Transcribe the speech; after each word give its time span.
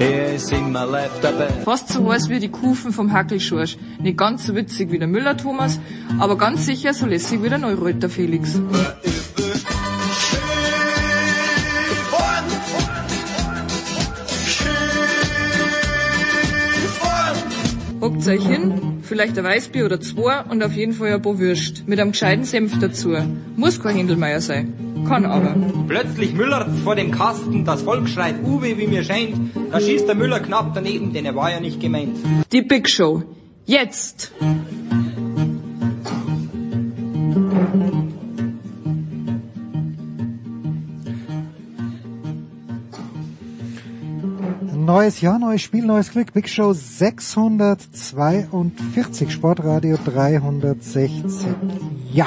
er 0.00 0.34
ist 0.34 0.50
immer 0.52 0.86
live. 0.86 1.10
Fast 1.64 1.88
so 1.90 2.10
heiß 2.10 2.28
wie 2.28 2.38
die 2.40 2.48
Kufen 2.48 2.92
vom 2.92 3.12
Hackelschorsch. 3.12 3.76
Nicht 4.00 4.16
ganz 4.16 4.46
so 4.46 4.54
witzig 4.54 4.90
wie 4.90 4.98
der 4.98 5.08
Müller 5.08 5.36
Thomas, 5.36 5.78
aber 6.18 6.36
ganz 6.36 6.66
sicher 6.66 6.94
so 6.94 7.06
lässig 7.06 7.42
wie 7.42 7.48
der 7.48 7.58
Neureuter 7.58 8.08
Felix. 8.08 8.58
Hockt 18.00 18.26
euch 18.26 18.46
hin, 18.46 18.89
vielleicht 19.10 19.36
ein 19.36 19.44
Weißbier 19.44 19.84
oder 19.84 20.00
zwei 20.00 20.42
und 20.48 20.62
auf 20.62 20.72
jeden 20.72 20.92
Fall 20.92 21.12
ein 21.12 21.20
paar 21.20 21.36
Würst. 21.40 21.88
Mit 21.88 21.98
einem 21.98 22.12
gescheiten 22.12 22.44
Senf 22.44 22.78
dazu. 22.78 23.16
Muss 23.56 23.82
kein 23.82 23.96
Händelmeier 23.96 24.40
sein. 24.40 24.72
Kann 25.08 25.26
aber. 25.26 25.56
Plötzlich 25.88 26.32
Müller 26.32 26.70
vor 26.84 26.94
dem 26.94 27.10
Kasten, 27.10 27.64
das 27.64 27.82
Volk 27.82 28.08
schreit 28.08 28.36
Uwe, 28.44 28.78
wie 28.78 28.86
mir 28.86 29.02
scheint. 29.02 29.34
Da 29.72 29.80
schießt 29.80 30.06
der 30.06 30.14
Müller 30.14 30.38
knapp 30.38 30.74
daneben, 30.74 31.12
denn 31.12 31.26
er 31.26 31.34
war 31.34 31.50
ja 31.50 31.58
nicht 31.58 31.80
gemeint. 31.80 32.18
Die 32.52 32.62
Big 32.62 32.88
Show. 32.88 33.24
Jetzt! 33.66 34.32
Neues 44.92 45.20
Jahr, 45.20 45.38
neues 45.38 45.62
Spiel, 45.62 45.86
neues 45.86 46.10
Glück. 46.10 46.32
Big 46.32 46.48
Show 46.48 46.72
642, 46.72 49.30
Sportradio 49.30 49.96
360. 50.04 51.46
Ja. 52.12 52.26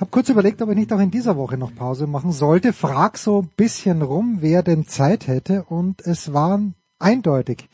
Hab 0.00 0.10
kurz 0.10 0.30
überlegt, 0.30 0.62
ob 0.62 0.70
ich 0.70 0.76
nicht 0.76 0.90
auch 0.90 1.00
in 1.00 1.10
dieser 1.10 1.36
Woche 1.36 1.58
noch 1.58 1.74
Pause 1.74 2.06
machen 2.06 2.32
sollte. 2.32 2.72
Frag 2.72 3.18
so 3.18 3.42
ein 3.42 3.50
bisschen 3.58 4.00
rum, 4.00 4.38
wer 4.40 4.62
denn 4.62 4.86
Zeit 4.86 5.26
hätte. 5.26 5.64
Und 5.64 6.00
es 6.00 6.32
waren 6.32 6.76
eindeutig 6.98 7.68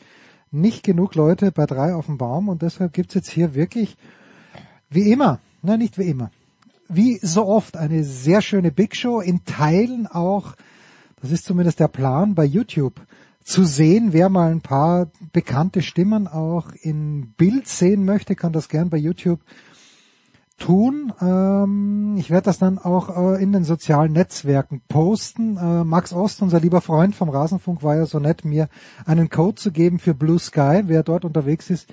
nicht 0.51 0.83
genug 0.83 1.15
Leute 1.15 1.53
bei 1.53 1.65
drei 1.65 1.95
auf 1.95 2.07
dem 2.07 2.17
Baum. 2.17 2.49
Und 2.49 2.63
deshalb 2.63 2.91
gibt's 2.91 3.13
jetzt 3.13 3.29
hier 3.29 3.55
wirklich, 3.55 3.95
wie 4.89 5.09
immer, 5.09 5.39
nein, 5.61 5.79
nicht 5.79 5.97
wie 5.97 6.09
immer, 6.09 6.29
wie 6.89 7.19
so 7.21 7.45
oft 7.45 7.77
eine 7.77 8.03
sehr 8.03 8.41
schöne 8.41 8.73
Big 8.73 8.97
Show. 8.97 9.21
In 9.21 9.45
Teilen 9.45 10.07
auch, 10.07 10.55
das 11.21 11.31
ist 11.31 11.45
zumindest 11.45 11.79
der 11.79 11.87
Plan, 11.87 12.35
bei 12.35 12.43
YouTube 12.43 12.99
zu 13.47 13.63
sehen. 13.63 14.11
Wer 14.11 14.29
mal 14.29 14.51
ein 14.51 14.61
paar 14.61 15.09
bekannte 15.31 15.81
Stimmen 15.81 16.27
auch 16.27 16.71
in 16.81 17.33
Bild 17.37 17.67
sehen 17.67 18.03
möchte, 18.03 18.35
kann 18.35 18.51
das 18.51 18.67
gern 18.67 18.89
bei 18.89 18.97
YouTube 18.97 19.39
tun. 20.57 21.13
Ähm, 21.21 22.15
ich 22.17 22.29
werde 22.29 22.45
das 22.45 22.57
dann 22.57 22.77
auch 22.77 23.15
äh, 23.15 23.41
in 23.41 23.53
den 23.53 23.63
sozialen 23.63 24.11
Netzwerken 24.11 24.81
posten. 24.89 25.55
Äh, 25.55 25.85
Max 25.85 26.11
Ost, 26.11 26.41
unser 26.41 26.59
lieber 26.59 26.81
Freund 26.81 27.15
vom 27.15 27.29
Rasenfunk, 27.29 27.83
war 27.83 27.95
ja 27.95 28.05
so 28.05 28.19
nett, 28.19 28.43
mir 28.43 28.67
einen 29.05 29.29
Code 29.29 29.55
zu 29.55 29.71
geben 29.71 29.99
für 29.99 30.13
Blue 30.13 30.39
Sky. 30.39 30.83
Wer 30.87 31.03
dort 31.03 31.23
unterwegs 31.23 31.69
ist, 31.69 31.87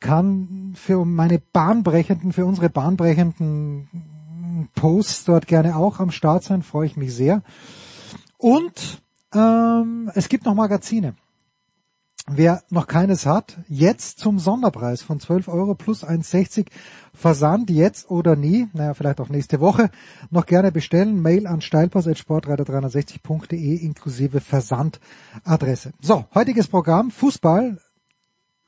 kann 0.00 0.72
für 0.74 1.04
meine 1.04 1.38
bahnbrechenden, 1.38 2.32
für 2.32 2.46
unsere 2.46 2.70
bahnbrechenden 2.70 4.68
Posts 4.74 5.26
dort 5.26 5.46
gerne 5.46 5.76
auch 5.76 6.00
am 6.00 6.10
Start 6.10 6.42
sein. 6.42 6.62
Freue 6.62 6.86
ich 6.86 6.96
mich 6.96 7.14
sehr. 7.14 7.42
Und 8.38 9.02
ähm, 9.34 10.10
es 10.14 10.28
gibt 10.28 10.44
noch 10.44 10.54
Magazine. 10.54 11.14
Wer 12.28 12.64
noch 12.70 12.88
keines 12.88 13.24
hat, 13.24 13.56
jetzt 13.68 14.18
zum 14.18 14.40
Sonderpreis 14.40 15.00
von 15.00 15.20
12 15.20 15.46
Euro 15.46 15.76
plus 15.76 16.02
1,60 16.02 16.66
Versand, 17.14 17.70
jetzt 17.70 18.10
oder 18.10 18.34
nie, 18.34 18.66
naja, 18.72 18.94
vielleicht 18.94 19.20
auch 19.20 19.28
nächste 19.28 19.60
Woche, 19.60 19.90
noch 20.30 20.46
gerne 20.46 20.72
bestellen. 20.72 21.22
Mail 21.22 21.46
an 21.46 21.60
steilpass.sportreiter360.de 21.60 23.76
inklusive 23.76 24.40
Versandadresse. 24.40 25.92
So, 26.00 26.24
heutiges 26.34 26.66
Programm, 26.66 27.12
Fußball, 27.12 27.78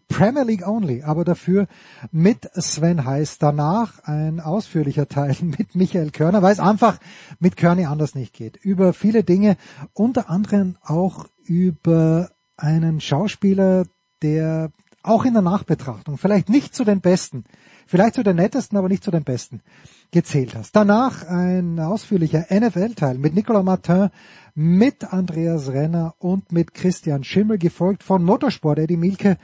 Premier 0.08 0.44
League 0.44 0.66
only, 0.66 1.02
aber 1.02 1.24
dafür 1.24 1.68
mit 2.10 2.48
Sven 2.54 3.04
Heiß. 3.04 3.38
Danach 3.38 4.04
ein 4.04 4.40
ausführlicher 4.40 5.08
Teil 5.08 5.36
mit 5.42 5.74
Michael 5.74 6.10
Körner, 6.10 6.42
weil 6.42 6.52
es 6.52 6.60
einfach 6.60 6.98
mit 7.38 7.56
Körny 7.56 7.84
anders 7.84 8.14
nicht 8.14 8.34
geht. 8.34 8.56
Über 8.56 8.92
viele 8.92 9.22
Dinge, 9.22 9.56
unter 9.92 10.30
anderem 10.30 10.76
auch 10.82 11.26
über 11.44 12.30
einen 12.56 13.00
Schauspieler, 13.00 13.84
der 14.22 14.72
auch 15.02 15.24
in 15.24 15.32
der 15.32 15.42
Nachbetrachtung 15.42 16.18
vielleicht 16.18 16.48
nicht 16.48 16.74
zu 16.74 16.84
den 16.84 17.00
Besten, 17.00 17.44
vielleicht 17.86 18.14
zu 18.14 18.22
den 18.22 18.36
nettesten, 18.36 18.76
aber 18.76 18.88
nicht 18.88 19.04
zu 19.04 19.10
den 19.10 19.24
Besten 19.24 19.62
gezählt 20.10 20.54
hast. 20.54 20.74
Danach 20.74 21.26
ein 21.26 21.78
ausführlicher 21.78 22.46
NFL-Teil 22.50 23.16
mit 23.16 23.34
Nicolas 23.34 23.64
Martin, 23.64 24.10
mit 24.54 25.12
Andreas 25.12 25.68
Renner 25.68 26.14
und 26.18 26.50
mit 26.52 26.74
Christian 26.74 27.24
Schimmel, 27.24 27.58
gefolgt 27.58 28.02
von 28.02 28.24
Motorsport 28.24 28.78
Eddie 28.80 28.96
Milke 28.96 29.38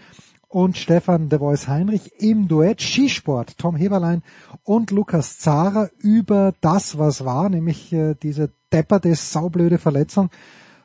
und 0.54 0.78
Stefan 0.78 1.28
de 1.28 1.40
Vois 1.40 1.66
Heinrich 1.66 2.12
im 2.20 2.46
Duett 2.46 2.80
Skisport, 2.80 3.58
Tom 3.58 3.74
Heberlein 3.74 4.22
und 4.62 4.92
Lukas 4.92 5.40
Zahrer 5.40 5.90
über 5.98 6.54
das, 6.60 6.96
was 6.96 7.24
war, 7.24 7.48
nämlich 7.48 7.92
äh, 7.92 8.14
diese 8.14 8.52
depperte, 8.72 9.16
saublöde 9.16 9.78
Verletzung 9.78 10.30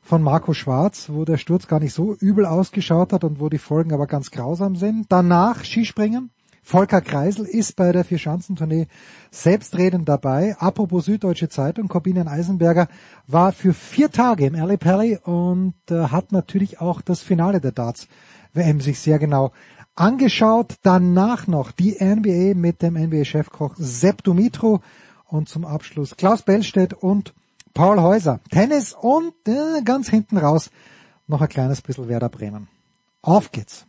von 0.02 0.24
Marco 0.24 0.56
Schwarz, 0.56 1.12
wo 1.12 1.24
der 1.24 1.38
Sturz 1.38 1.68
gar 1.68 1.79
nicht 1.79 1.94
so 1.94 2.16
übel 2.16 2.47
ausgeschaut 2.47 3.13
hat 3.13 3.24
und 3.24 3.40
wo 3.40 3.47
die 3.47 3.59
Folgen 3.59 3.94
aber 3.94 4.08
ganz 4.08 4.31
grausam 4.31 4.75
sind. 4.75 5.06
Danach 5.09 5.63
Skispringen. 5.63 6.31
Volker 6.63 7.02
Kreisel 7.02 7.46
ist 7.46 7.75
bei 7.75 7.91
der 7.91 8.03
Vierschanzentournee 8.03 8.88
selbstredend 9.29 10.09
dabei. 10.09 10.56
Apropos 10.58 11.06
Süddeutsche 11.06 11.50
Zeitung, 11.50 11.88
Corbinian 11.88 12.28
Eisenberger 12.28 12.88
war 13.28 13.52
für 13.52 13.75
vier 13.75 14.09
Tage 14.09 14.47
im 14.47 14.56
Alley 14.56 14.78
Pally 14.78 15.19
und 15.24 15.75
äh, 15.91 16.08
hat 16.08 16.31
natürlich 16.31 16.81
auch 16.81 17.02
das 17.02 17.22
Finale 17.22 17.62
der 17.62 17.72
Darts 17.72 18.08
WM 18.53 18.81
sich 18.81 18.99
sehr 18.99 19.19
genau 19.19 19.51
angeschaut. 19.95 20.75
Danach 20.83 21.47
noch 21.47 21.71
die 21.71 21.97
NBA 21.99 22.55
mit 22.55 22.81
dem 22.81 22.95
NBA-Chefkoch 22.95 23.75
Sepp 23.77 24.23
Dumitro 24.23 24.81
und 25.25 25.49
zum 25.49 25.65
Abschluss 25.65 26.15
Klaus 26.17 26.41
Bellstedt 26.41 26.93
und 26.93 27.33
Paul 27.73 28.01
Häuser. 28.01 28.39
Tennis 28.51 28.93
und 28.93 29.33
äh, 29.47 29.81
ganz 29.83 30.09
hinten 30.09 30.37
raus 30.37 30.69
noch 31.27 31.41
ein 31.41 31.49
kleines 31.49 31.81
bisschen 31.81 32.07
Werder 32.09 32.29
Bremen. 32.29 32.67
Auf 33.21 33.51
geht's. 33.51 33.85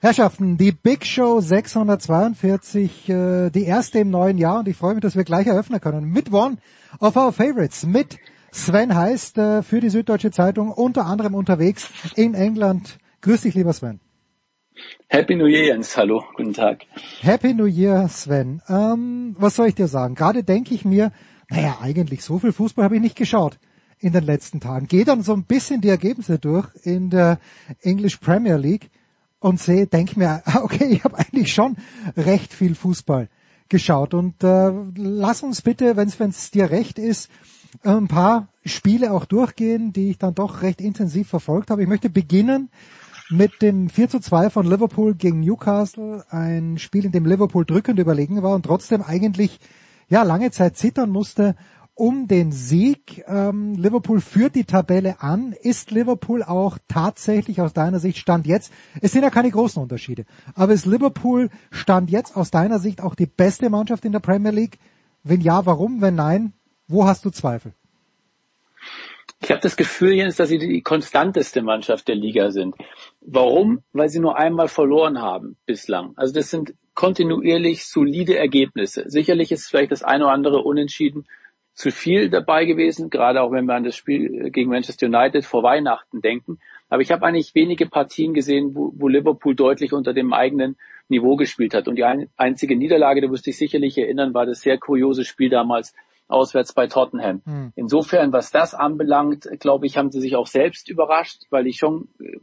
Herrschaften, 0.00 0.58
die 0.58 0.70
Big 0.70 1.04
Show 1.04 1.40
642, 1.40 3.08
äh, 3.08 3.50
die 3.50 3.64
erste 3.64 3.98
im 3.98 4.10
neuen 4.10 4.38
Jahr 4.38 4.60
und 4.60 4.68
ich 4.68 4.76
freue 4.76 4.94
mich, 4.94 5.02
dass 5.02 5.16
wir 5.16 5.24
gleich 5.24 5.48
eröffnen 5.48 5.80
können 5.80 6.04
mit 6.04 6.32
One 6.32 6.58
of 7.00 7.16
Our 7.16 7.32
Favorites, 7.32 7.84
mit 7.84 8.18
Sven 8.52 8.94
Heist 8.94 9.38
äh, 9.38 9.62
für 9.64 9.80
die 9.80 9.90
Süddeutsche 9.90 10.30
Zeitung, 10.30 10.70
unter 10.70 11.06
anderem 11.06 11.34
unterwegs 11.34 11.90
in 12.14 12.34
England. 12.34 12.98
Grüß 13.20 13.42
dich, 13.42 13.54
lieber 13.54 13.72
Sven. 13.72 13.98
Happy 15.08 15.34
New 15.34 15.46
Year, 15.46 15.66
Jens. 15.66 15.96
Hallo, 15.96 16.22
guten 16.36 16.52
Tag. 16.52 16.84
Happy 17.20 17.52
New 17.52 17.66
Year, 17.66 18.08
Sven. 18.08 18.62
Ähm, 18.68 19.34
was 19.36 19.56
soll 19.56 19.66
ich 19.66 19.74
dir 19.74 19.88
sagen? 19.88 20.14
Gerade 20.14 20.44
denke 20.44 20.72
ich 20.72 20.84
mir, 20.84 21.10
naja, 21.50 21.78
eigentlich 21.80 22.22
so 22.22 22.38
viel 22.38 22.52
Fußball 22.52 22.84
habe 22.84 22.94
ich 22.94 23.02
nicht 23.02 23.16
geschaut 23.16 23.58
in 23.98 24.12
den 24.12 24.22
letzten 24.22 24.60
Tagen. 24.60 24.86
Gehe 24.86 25.04
dann 25.04 25.22
so 25.22 25.32
ein 25.32 25.42
bisschen 25.42 25.80
die 25.80 25.88
Ergebnisse 25.88 26.38
durch 26.38 26.68
in 26.84 27.10
der 27.10 27.40
English 27.82 28.18
Premier 28.18 28.56
League 28.56 28.88
und 29.40 29.58
sehe, 29.58 29.88
denke 29.88 30.16
mir, 30.16 30.42
okay, 30.62 30.86
ich 30.86 31.02
habe 31.02 31.18
eigentlich 31.18 31.52
schon 31.52 31.76
recht 32.16 32.52
viel 32.52 32.76
Fußball 32.76 33.28
geschaut. 33.68 34.14
Und 34.14 34.44
äh, 34.44 34.70
lass 34.94 35.42
uns 35.42 35.62
bitte, 35.62 35.96
wenn 35.96 36.08
es 36.08 36.50
dir 36.52 36.70
recht 36.70 37.00
ist, 37.00 37.30
ein 37.82 38.06
paar 38.06 38.48
Spiele 38.64 39.12
auch 39.12 39.24
durchgehen, 39.24 39.92
die 39.92 40.10
ich 40.10 40.18
dann 40.18 40.36
doch 40.36 40.62
recht 40.62 40.80
intensiv 40.80 41.28
verfolgt 41.28 41.70
habe. 41.70 41.82
Ich 41.82 41.88
möchte 41.88 42.10
beginnen 42.10 42.70
mit 43.30 43.62
dem 43.62 43.88
4 43.88 44.08
zu 44.08 44.20
2 44.20 44.50
von 44.50 44.66
Liverpool 44.66 45.14
gegen 45.14 45.40
Newcastle. 45.40 46.24
Ein 46.30 46.78
Spiel, 46.78 47.04
in 47.04 47.12
dem 47.12 47.26
Liverpool 47.26 47.64
drückend 47.64 47.98
überlegen 47.98 48.42
war 48.42 48.54
und 48.54 48.64
trotzdem 48.64 49.02
eigentlich 49.02 49.58
ja 50.08 50.22
lange 50.22 50.50
Zeit 50.50 50.76
zittern 50.76 51.10
musste 51.10 51.54
um 51.98 52.28
den 52.28 52.52
Sieg. 52.52 53.24
Ähm, 53.26 53.74
Liverpool 53.74 54.20
führt 54.20 54.54
die 54.54 54.64
Tabelle 54.64 55.20
an. 55.20 55.52
Ist 55.52 55.90
Liverpool 55.90 56.44
auch 56.44 56.78
tatsächlich 56.86 57.60
aus 57.60 57.72
deiner 57.72 57.98
Sicht 57.98 58.18
Stand 58.18 58.46
jetzt? 58.46 58.72
Es 59.00 59.12
sind 59.12 59.24
ja 59.24 59.30
keine 59.30 59.50
großen 59.50 59.82
Unterschiede. 59.82 60.24
Aber 60.54 60.72
ist 60.72 60.86
Liverpool 60.86 61.50
Stand 61.70 62.10
jetzt 62.10 62.36
aus 62.36 62.50
deiner 62.50 62.78
Sicht 62.78 63.02
auch 63.02 63.16
die 63.16 63.26
beste 63.26 63.68
Mannschaft 63.68 64.04
in 64.04 64.12
der 64.12 64.20
Premier 64.20 64.52
League? 64.52 64.78
Wenn 65.24 65.40
ja, 65.40 65.66
warum? 65.66 66.00
Wenn 66.00 66.14
nein, 66.14 66.52
wo 66.86 67.04
hast 67.04 67.24
du 67.24 67.30
Zweifel? 67.30 67.72
Ich 69.40 69.50
habe 69.50 69.60
das 69.60 69.76
Gefühl, 69.76 70.14
Jens, 70.14 70.36
dass 70.36 70.48
sie 70.48 70.58
die 70.58 70.82
konstanteste 70.82 71.62
Mannschaft 71.62 72.08
der 72.08 72.16
Liga 72.16 72.50
sind. 72.50 72.74
Warum? 73.20 73.82
Weil 73.92 74.08
sie 74.08 74.18
nur 74.18 74.36
einmal 74.36 74.68
verloren 74.68 75.20
haben 75.20 75.56
bislang. 75.64 76.12
Also 76.16 76.34
das 76.34 76.50
sind 76.50 76.74
kontinuierlich 76.94 77.86
solide 77.86 78.36
Ergebnisse. 78.36 79.04
Sicherlich 79.06 79.52
ist 79.52 79.68
vielleicht 79.68 79.92
das 79.92 80.02
eine 80.02 80.24
oder 80.24 80.32
andere 80.32 80.62
Unentschieden 80.62 81.26
zu 81.72 81.92
viel 81.92 82.28
dabei 82.28 82.64
gewesen, 82.64 83.08
gerade 83.08 83.40
auch 83.40 83.52
wenn 83.52 83.66
wir 83.66 83.74
an 83.74 83.84
das 83.84 83.94
Spiel 83.94 84.50
gegen 84.50 84.70
Manchester 84.70 85.06
United 85.06 85.44
vor 85.44 85.62
Weihnachten 85.62 86.20
denken. 86.20 86.58
Aber 86.88 87.02
ich 87.02 87.12
habe 87.12 87.24
eigentlich 87.24 87.54
wenige 87.54 87.86
Partien 87.86 88.34
gesehen, 88.34 88.74
wo, 88.74 88.92
wo 88.96 89.06
Liverpool 89.06 89.54
deutlich 89.54 89.92
unter 89.92 90.12
dem 90.12 90.32
eigenen 90.32 90.76
Niveau 91.08 91.36
gespielt 91.36 91.74
hat. 91.74 91.86
Und 91.86 91.94
die 91.94 92.02
ein, 92.02 92.28
einzige 92.36 92.74
Niederlage, 92.74 93.20
da 93.20 93.30
wirst 93.30 93.46
du 93.46 93.50
dich 93.50 93.58
sicherlich 93.58 93.96
erinnern, 93.96 94.34
war 94.34 94.46
das 94.46 94.62
sehr 94.62 94.78
kuriose 94.78 95.24
Spiel 95.24 95.50
damals 95.50 95.94
auswärts 96.28 96.72
bei 96.72 96.86
Tottenham. 96.86 97.42
Mhm. 97.44 97.72
Insofern, 97.74 98.32
was 98.32 98.50
das 98.50 98.74
anbelangt, 98.74 99.48
glaube 99.58 99.86
ich, 99.86 99.96
haben 99.96 100.10
sie 100.10 100.20
sich 100.20 100.36
auch 100.36 100.46
selbst 100.46 100.88
überrascht, 100.88 101.42
weil 101.50 101.66
ich 101.66 101.78
schon 101.78 102.08
äh, 102.20 102.38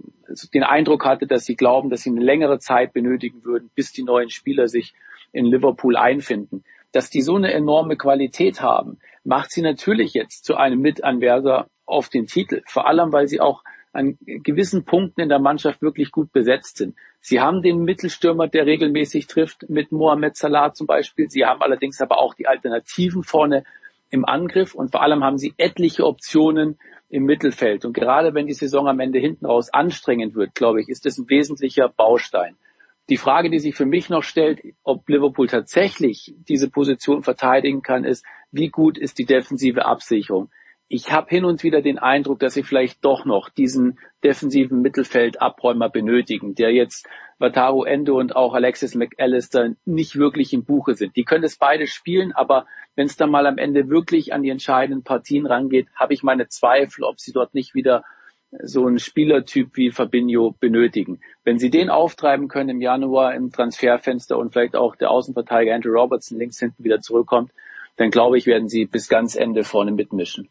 den 0.54 0.64
Eindruck 0.64 1.06
hatte, 1.06 1.28
dass 1.28 1.46
sie 1.46 1.56
glauben, 1.56 1.90
dass 1.90 2.02
sie 2.02 2.10
eine 2.10 2.24
längere 2.24 2.60
Zeit 2.60 2.94
benötigen 2.94 3.44
würden, 3.46 3.70
bis 3.76 3.92
die 3.92 4.04
neuen 4.04 4.30
Spieler 4.30 4.68
sich 4.68 4.94
in 5.32 5.46
Liverpool 5.46 5.96
einfinden. 5.96 6.64
Dass 6.92 7.10
die 7.10 7.22
so 7.22 7.36
eine 7.36 7.54
enorme 7.54 7.98
Qualität 7.98 8.62
haben, 8.62 9.00
macht 9.24 9.52
sie 9.52 9.62
natürlich 9.62 10.14
jetzt 10.14 10.46
zu 10.46 10.56
einem 10.56 10.80
Mitanwärter 10.80 11.68
auf 11.86 12.10
den 12.10 12.26
Titel. 12.26 12.62
Vor 12.68 12.88
allem, 12.88 13.12
weil 13.12 13.28
sie 13.28 13.40
auch 13.40 13.64
an 13.96 14.18
gewissen 14.26 14.84
Punkten 14.84 15.22
in 15.22 15.30
der 15.30 15.40
Mannschaft 15.40 15.82
wirklich 15.82 16.12
gut 16.12 16.32
besetzt 16.32 16.78
sind. 16.78 16.96
Sie 17.22 17.40
haben 17.40 17.62
den 17.62 17.84
Mittelstürmer, 17.84 18.48
der 18.48 18.66
regelmäßig 18.66 19.28
trifft, 19.28 19.70
mit 19.70 19.92
Mohamed 19.92 20.36
Salah 20.36 20.74
zum 20.74 20.86
Beispiel. 20.86 21.30
Sie 21.30 21.46
haben 21.46 21.62
allerdings 21.62 22.02
aber 22.02 22.20
auch 22.20 22.34
die 22.34 22.48
Alternativen 22.48 23.24
vorne 23.24 23.64
im 24.10 24.26
Angriff 24.26 24.76
und 24.76 24.92
vor 24.92 25.02
allem 25.02 25.24
haben 25.24 25.38
sie 25.38 25.54
etliche 25.58 26.06
Optionen 26.06 26.78
im 27.10 27.24
Mittelfeld. 27.24 27.86
Und 27.86 27.94
gerade 27.94 28.34
wenn 28.34 28.48
die 28.48 28.54
Saison 28.54 28.88
am 28.88 29.00
Ende 29.00 29.20
hinten 29.20 29.46
raus 29.46 29.74
anstrengend 29.74 30.36
wird, 30.36 30.56
glaube 30.56 30.82
ich, 30.82 30.90
ist 30.90 31.06
das 31.06 31.18
ein 31.18 31.30
wesentlicher 31.30 31.88
Baustein. 31.88 32.56
Die 33.10 33.18
Frage, 33.18 33.50
die 33.50 33.60
sich 33.60 33.76
für 33.76 33.86
mich 33.86 34.10
noch 34.10 34.24
stellt, 34.24 34.62
ob 34.84 35.08
Liverpool 35.08 35.48
tatsächlich 35.48 36.34
diese 36.48 36.70
Position 36.70 37.24
verteidigen 37.24 37.82
kann, 37.82 38.04
ist, 38.04 38.26
wie 38.52 38.70
gut 38.70 38.98
ist 38.98 39.20
die 39.20 39.26
defensive 39.26 39.86
Absicherung? 39.86 40.50
Ich 40.88 41.12
habe 41.12 41.30
hin 41.30 41.46
und 41.46 41.64
wieder 41.64 41.82
den 41.82 41.98
Eindruck, 41.98 42.40
dass 42.40 42.54
sie 42.54 42.64
vielleicht 42.64 43.04
doch 43.04 43.26
noch 43.26 43.50
diesen 43.50 43.98
defensiven 44.24 44.82
Mittelfeldabräumer 44.82 45.90
benötigen, 45.90 46.54
der 46.54 46.72
jetzt 46.72 47.08
Wataru 47.40 47.84
Endo 47.84 48.18
und 48.18 48.36
auch 48.36 48.54
Alexis 48.54 48.96
McAllister 48.96 49.72
nicht 49.86 50.16
wirklich 50.16 50.54
im 50.54 50.64
Buche 50.64 50.94
sind. 50.94 51.16
Die 51.16 51.24
können 51.24 51.44
es 51.44 51.58
beide 51.58 51.88
spielen, 51.88 52.32
aber 52.34 52.66
wenn 52.96 53.08
es 53.08 53.18
dann 53.18 53.32
mal 53.32 53.46
am 53.48 53.58
Ende 53.58 53.90
wirklich 53.90 54.32
an 54.34 54.44
die 54.44 54.50
entscheidenden 54.50 55.04
Partien 55.04 55.46
rangeht, 55.46 55.88
habe 55.96 56.14
ich 56.14 56.24
meine 56.24 56.48
Zweifel, 56.48 57.04
ob 57.04 57.20
sie 57.20 57.34
dort 57.34 57.54
nicht 57.54 57.74
wieder 57.74 58.04
so 58.62 58.86
einen 58.86 59.00
Spielertyp 59.00 59.76
wie 59.76 59.92
Fabinho 59.92 60.56
benötigen. 60.60 61.20
Wenn 61.44 61.60
sie 61.60 61.70
den 61.70 61.90
auftreiben 61.90 62.48
können 62.48 62.70
im 62.70 62.82
Januar 62.82 63.36
im 63.36 63.52
Transferfenster 63.52 64.38
und 64.38 64.54
vielleicht 64.54 64.76
auch 64.76 64.96
der 64.96 65.12
Außenverteidiger 65.12 65.76
Andrew 65.76 65.92
Robertson 65.92 66.38
links 66.38 66.60
hinten 66.60 66.84
wieder 66.84 67.02
zurückkommt, 67.02 67.52
dann 67.98 68.12
glaube 68.12 68.38
ich, 68.38 68.46
werden 68.46 68.70
sie 68.70 68.86
bis 68.86 69.10
ganz 69.10 69.36
Ende 69.36 69.64
vorne 69.64 69.92
mitmischen. 69.92 70.50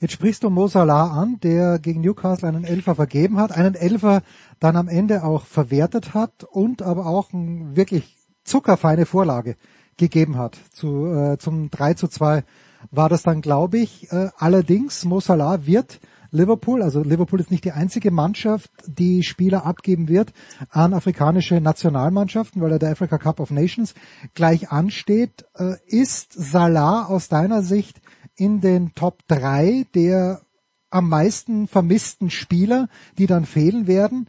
Jetzt 0.00 0.12
sprichst 0.12 0.44
du 0.44 0.50
Mo 0.50 0.68
Salah 0.68 1.08
an, 1.10 1.40
der 1.42 1.80
gegen 1.80 2.02
Newcastle 2.02 2.48
einen 2.48 2.62
Elfer 2.62 2.94
vergeben 2.94 3.38
hat, 3.38 3.50
einen 3.50 3.74
Elfer 3.74 4.22
dann 4.60 4.76
am 4.76 4.86
Ende 4.86 5.24
auch 5.24 5.44
verwertet 5.44 6.14
hat 6.14 6.44
und 6.44 6.82
aber 6.82 7.06
auch 7.06 7.32
eine 7.32 7.74
wirklich 7.74 8.16
zuckerfeine 8.44 9.06
Vorlage 9.06 9.56
gegeben 9.96 10.38
hat. 10.38 10.56
Zu, 10.72 11.06
äh, 11.06 11.38
zum 11.38 11.70
3 11.70 11.94
zu 11.94 12.06
2 12.06 12.44
war 12.92 13.08
das 13.08 13.24
dann, 13.24 13.40
glaube 13.40 13.78
ich. 13.78 14.12
Äh, 14.12 14.28
allerdings, 14.38 15.04
Mo 15.04 15.18
Salah 15.18 15.66
wird 15.66 15.98
Liverpool, 16.30 16.82
also 16.82 17.02
Liverpool 17.02 17.40
ist 17.40 17.50
nicht 17.50 17.64
die 17.64 17.72
einzige 17.72 18.10
Mannschaft, 18.12 18.70
die 18.86 19.22
Spieler 19.24 19.64
abgeben 19.64 20.08
wird 20.08 20.32
an 20.70 20.92
afrikanische 20.92 21.60
Nationalmannschaften, 21.60 22.60
weil 22.62 22.72
er 22.72 22.78
der 22.78 22.92
Africa 22.92 23.18
Cup 23.18 23.40
of 23.40 23.50
Nations 23.50 23.94
gleich 24.34 24.70
ansteht. 24.70 25.46
Äh, 25.56 25.74
ist 25.86 26.32
Salah 26.34 27.06
aus 27.06 27.28
deiner 27.28 27.62
Sicht 27.62 28.00
in 28.36 28.60
den 28.60 28.94
Top 28.94 29.22
3 29.28 29.86
der 29.94 30.42
am 30.90 31.08
meisten 31.08 31.68
vermissten 31.68 32.30
Spieler, 32.30 32.88
die 33.18 33.26
dann 33.26 33.44
fehlen 33.44 33.86
werden? 33.86 34.28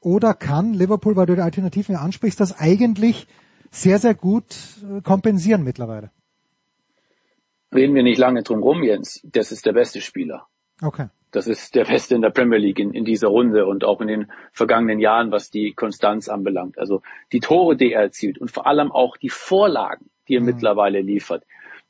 Oder 0.00 0.34
kann 0.34 0.72
Liverpool, 0.72 1.16
weil 1.16 1.26
du 1.26 1.34
die 1.34 1.42
Alternativen 1.42 1.96
ansprichst, 1.96 2.40
das 2.40 2.58
eigentlich 2.58 3.26
sehr, 3.70 3.98
sehr 3.98 4.14
gut 4.14 4.56
äh, 4.82 5.00
kompensieren 5.02 5.64
mittlerweile? 5.64 6.10
Reden 7.74 7.94
wir 7.94 8.02
nicht 8.02 8.18
lange 8.18 8.42
drum 8.42 8.62
rum, 8.62 8.82
Jens. 8.82 9.20
Das 9.24 9.52
ist 9.52 9.66
der 9.66 9.72
beste 9.72 10.00
Spieler. 10.00 10.46
Okay. 10.80 11.08
Das 11.32 11.48
ist 11.48 11.74
der 11.74 11.84
Beste 11.84 12.14
in 12.14 12.22
der 12.22 12.30
Premier 12.30 12.58
League 12.58 12.78
in, 12.78 12.92
in 12.92 13.04
dieser 13.04 13.28
Runde 13.28 13.66
und 13.66 13.84
auch 13.84 14.00
in 14.00 14.06
den 14.06 14.32
vergangenen 14.52 15.00
Jahren, 15.00 15.32
was 15.32 15.50
die 15.50 15.74
Konstanz 15.74 16.28
anbelangt. 16.28 16.78
Also 16.78 17.02
die 17.32 17.40
Tore, 17.40 17.76
die 17.76 17.92
er 17.92 18.02
erzielt 18.02 18.38
und 18.38 18.50
vor 18.50 18.66
allem 18.66 18.92
auch 18.92 19.16
die 19.16 19.28
Vorlagen, 19.28 20.08
die 20.28 20.36
er 20.36 20.40
mhm. 20.40 20.46
mittlerweile 20.46 21.00
liefert 21.00 21.44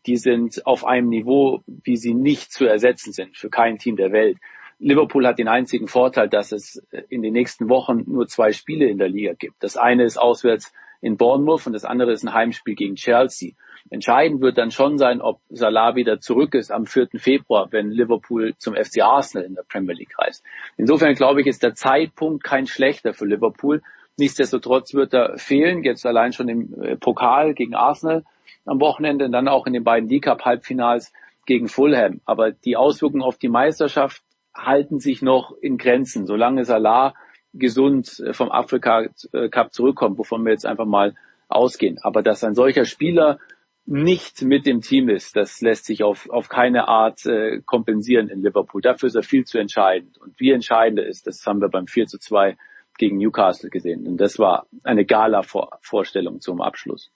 die 0.06 0.16
sind 0.16 0.66
auf 0.66 0.86
einem 0.86 1.08
Niveau, 1.08 1.62
wie 1.66 1.96
sie 1.96 2.14
nicht 2.14 2.52
zu 2.52 2.66
ersetzen 2.66 3.12
sind 3.12 3.36
für 3.36 3.50
kein 3.50 3.78
Team 3.78 3.96
der 3.96 4.12
Welt. 4.12 4.38
Liverpool 4.78 5.26
hat 5.26 5.38
den 5.38 5.48
einzigen 5.48 5.88
Vorteil, 5.88 6.28
dass 6.28 6.52
es 6.52 6.82
in 7.08 7.22
den 7.22 7.32
nächsten 7.32 7.68
Wochen 7.68 8.04
nur 8.06 8.26
zwei 8.26 8.52
Spiele 8.52 8.86
in 8.86 8.98
der 8.98 9.08
Liga 9.08 9.32
gibt. 9.32 9.56
Das 9.60 9.76
eine 9.76 10.04
ist 10.04 10.18
auswärts 10.18 10.72
in 11.00 11.16
Bournemouth 11.16 11.66
und 11.66 11.72
das 11.72 11.84
andere 11.84 12.12
ist 12.12 12.24
ein 12.24 12.34
Heimspiel 12.34 12.74
gegen 12.74 12.96
Chelsea. 12.96 13.52
Entscheidend 13.90 14.40
wird 14.40 14.58
dann 14.58 14.70
schon 14.70 14.98
sein, 14.98 15.20
ob 15.20 15.40
Salah 15.48 15.94
wieder 15.94 16.20
zurück 16.20 16.54
ist 16.54 16.72
am 16.72 16.86
4. 16.86 17.08
Februar, 17.16 17.68
wenn 17.70 17.90
Liverpool 17.90 18.54
zum 18.58 18.74
FC 18.74 19.02
Arsenal 19.02 19.46
in 19.46 19.54
der 19.54 19.62
Premier 19.62 19.94
League 19.94 20.18
reist. 20.18 20.44
Insofern 20.76 21.14
glaube 21.14 21.40
ich, 21.40 21.46
ist 21.46 21.62
der 21.62 21.74
Zeitpunkt 21.74 22.42
kein 22.42 22.66
schlechter 22.66 23.14
für 23.14 23.26
Liverpool. 23.26 23.82
Nichtsdestotrotz 24.18 24.94
wird 24.94 25.14
er 25.14 25.38
fehlen, 25.38 25.84
jetzt 25.84 26.04
allein 26.04 26.32
schon 26.32 26.48
im 26.48 26.82
äh, 26.82 26.96
Pokal 26.96 27.54
gegen 27.54 27.74
Arsenal 27.74 28.24
am 28.66 28.80
Wochenende, 28.80 29.30
dann 29.30 29.48
auch 29.48 29.66
in 29.66 29.72
den 29.72 29.84
beiden 29.84 30.08
League 30.08 30.24
Cup 30.24 30.44
Halbfinals 30.44 31.12
gegen 31.46 31.68
Fulham. 31.68 32.20
Aber 32.24 32.50
die 32.50 32.76
Auswirkungen 32.76 33.22
auf 33.22 33.38
die 33.38 33.48
Meisterschaft 33.48 34.22
halten 34.54 34.98
sich 34.98 35.22
noch 35.22 35.52
in 35.60 35.78
Grenzen, 35.78 36.26
solange 36.26 36.64
Salah 36.64 37.14
gesund 37.52 38.20
äh, 38.20 38.32
vom 38.32 38.50
Afrika 38.50 39.06
äh, 39.32 39.48
Cup 39.48 39.72
zurückkommt, 39.72 40.18
wovon 40.18 40.44
wir 40.44 40.52
jetzt 40.52 40.66
einfach 40.66 40.86
mal 40.86 41.14
ausgehen. 41.48 41.98
Aber 42.02 42.22
dass 42.22 42.44
ein 42.44 42.54
solcher 42.54 42.84
Spieler 42.84 43.38
nicht 43.86 44.42
mit 44.42 44.66
dem 44.66 44.80
Team 44.80 45.08
ist, 45.08 45.36
das 45.36 45.60
lässt 45.60 45.86
sich 45.86 46.02
auf, 46.02 46.28
auf 46.28 46.48
keine 46.48 46.88
Art 46.88 47.24
äh, 47.24 47.60
kompensieren 47.64 48.28
in 48.28 48.42
Liverpool. 48.42 48.82
Dafür 48.82 49.06
ist 49.06 49.14
er 49.14 49.22
viel 49.22 49.44
zu 49.44 49.58
entscheidend. 49.58 50.18
Und 50.18 50.38
wie 50.40 50.50
entscheidend 50.50 50.98
er 50.98 51.06
ist, 51.06 51.26
das 51.26 51.46
haben 51.46 51.60
wir 51.60 51.68
beim 51.68 51.86
4 51.86 52.06
zu 52.06 52.18
2 52.18 52.56
gegen 52.98 53.18
Newcastle 53.18 53.70
gesehen. 53.70 54.06
Und 54.08 54.16
das 54.16 54.38
war 54.40 54.66
eine 54.82 55.04
Gala-Vorstellung 55.04 56.40
zum 56.40 56.60
Abschluss. 56.60 57.12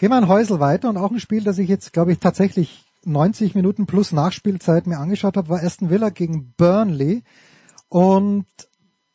Gehen 0.00 0.08
wir 0.08 0.16
ein 0.16 0.28
Häusel 0.28 0.60
weiter 0.60 0.88
und 0.88 0.96
auch 0.96 1.10
ein 1.10 1.20
Spiel, 1.20 1.44
das 1.44 1.58
ich 1.58 1.68
jetzt, 1.68 1.92
glaube 1.92 2.10
ich, 2.10 2.18
tatsächlich 2.18 2.86
90 3.04 3.54
Minuten 3.54 3.84
plus 3.84 4.12
Nachspielzeit 4.12 4.86
mir 4.86 4.96
angeschaut 4.96 5.36
habe, 5.36 5.50
war 5.50 5.62
Aston 5.62 5.90
Villa 5.90 6.08
gegen 6.08 6.54
Burnley. 6.56 7.22
Und 7.90 8.46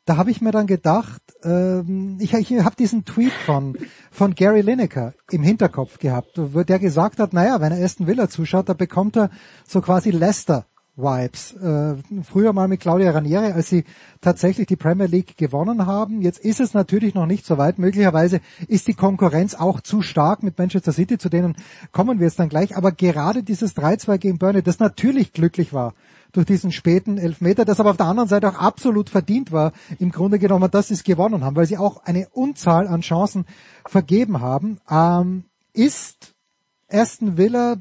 da 0.05 0.17
habe 0.17 0.29
ich 0.29 0.41
mir 0.41 0.51
dann 0.51 0.67
gedacht, 0.67 1.23
ähm, 1.43 2.19
ich, 2.21 2.35
ich 2.35 2.51
habe 2.63 2.75
diesen 2.75 3.03
Tweet 3.03 3.31
von, 3.31 3.75
von 4.11 4.35
Gary 4.35 4.61
Lineker 4.61 5.15
im 5.31 5.41
Hinterkopf 5.41 5.97
gehabt, 5.97 6.33
wo 6.35 6.61
der 6.61 6.77
gesagt 6.77 7.17
hat, 7.17 7.33
naja, 7.33 7.59
wenn 7.61 7.71
er 7.71 7.83
Aston 7.83 8.05
Villa 8.05 8.29
zuschaut, 8.29 8.69
da 8.69 8.73
bekommt 8.73 9.17
er 9.17 9.31
so 9.67 9.81
quasi 9.81 10.11
Leicester 10.11 10.67
Vibes. 10.97 11.53
Äh, 11.53 11.95
früher 12.23 12.53
mal 12.53 12.67
mit 12.67 12.79
Claudia 12.79 13.11
Ranieri, 13.11 13.51
als 13.51 13.69
sie 13.69 13.83
tatsächlich 14.21 14.67
die 14.67 14.75
Premier 14.77 15.07
League 15.07 15.37
gewonnen 15.37 15.85
haben. 15.85 16.21
Jetzt 16.21 16.39
ist 16.39 16.59
es 16.59 16.73
natürlich 16.73 17.13
noch 17.13 17.25
nicht 17.25 17.45
so 17.45 17.57
weit. 17.57 17.79
Möglicherweise 17.79 18.39
ist 18.67 18.87
die 18.87 18.93
Konkurrenz 18.93 19.55
auch 19.55 19.81
zu 19.81 20.01
stark 20.01 20.41
mit 20.41 20.57
Manchester 20.57 20.93
City, 20.93 21.17
zu 21.17 21.29
denen 21.29 21.55
kommen 21.91 22.19
wir 22.19 22.27
jetzt 22.27 22.39
dann 22.39 22.49
gleich. 22.49 22.77
Aber 22.77 22.91
gerade 22.91 23.43
dieses 23.43 23.75
3-2 23.75 24.17
gegen 24.17 24.37
Burnley, 24.37 24.63
das 24.63 24.79
natürlich 24.79 25.33
glücklich 25.33 25.73
war 25.73 25.93
durch 26.31 26.45
diesen 26.45 26.71
späten 26.71 27.17
Elfmeter, 27.17 27.63
das 27.63 27.79
aber 27.79 27.91
auf 27.91 27.97
der 27.97 28.07
anderen 28.07 28.27
Seite 28.27 28.49
auch 28.49 28.59
absolut 28.59 29.09
verdient 29.09 29.51
war, 29.51 29.71
im 29.99 30.11
Grunde 30.11 30.37
genommen, 30.37 30.69
dass 30.69 30.89
sie 30.89 30.93
es 30.93 31.03
gewonnen 31.03 31.45
haben, 31.45 31.55
weil 31.55 31.65
sie 31.65 31.77
auch 31.77 32.03
eine 32.03 32.27
Unzahl 32.29 32.87
an 32.87 33.01
Chancen 33.01 33.45
vergeben 33.85 34.41
haben, 34.41 34.79
ähm, 34.89 35.45
ist 35.71 36.35
Aston 36.89 37.37
Villa 37.37 37.77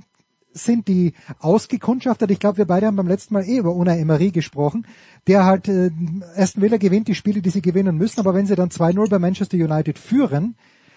sind 0.54 0.88
die 0.88 1.12
ausgekundschaftet. 1.40 2.30
Ich 2.30 2.38
glaube, 2.38 2.58
wir 2.58 2.64
beide 2.64 2.86
haben 2.86 2.96
beim 2.96 3.08
letzten 3.08 3.34
Mal 3.34 3.44
eh 3.44 3.58
über 3.58 3.74
Unai 3.74 3.98
Emery 3.98 4.30
gesprochen, 4.30 4.86
der 5.26 5.44
halt 5.44 5.68
äh, 5.68 5.90
Aston 6.36 6.62
Villa 6.62 6.78
gewinnt 6.78 7.08
die 7.08 7.14
Spiele, 7.14 7.42
die 7.42 7.50
sie 7.50 7.60
gewinnen 7.60 7.96
müssen, 7.96 8.20
aber 8.20 8.34
wenn 8.34 8.46
sie 8.46 8.54
dann 8.54 8.70
2-0 8.70 9.10
bei 9.10 9.18
Manchester 9.18 9.56
United 9.56 9.98
führen, 9.98 10.56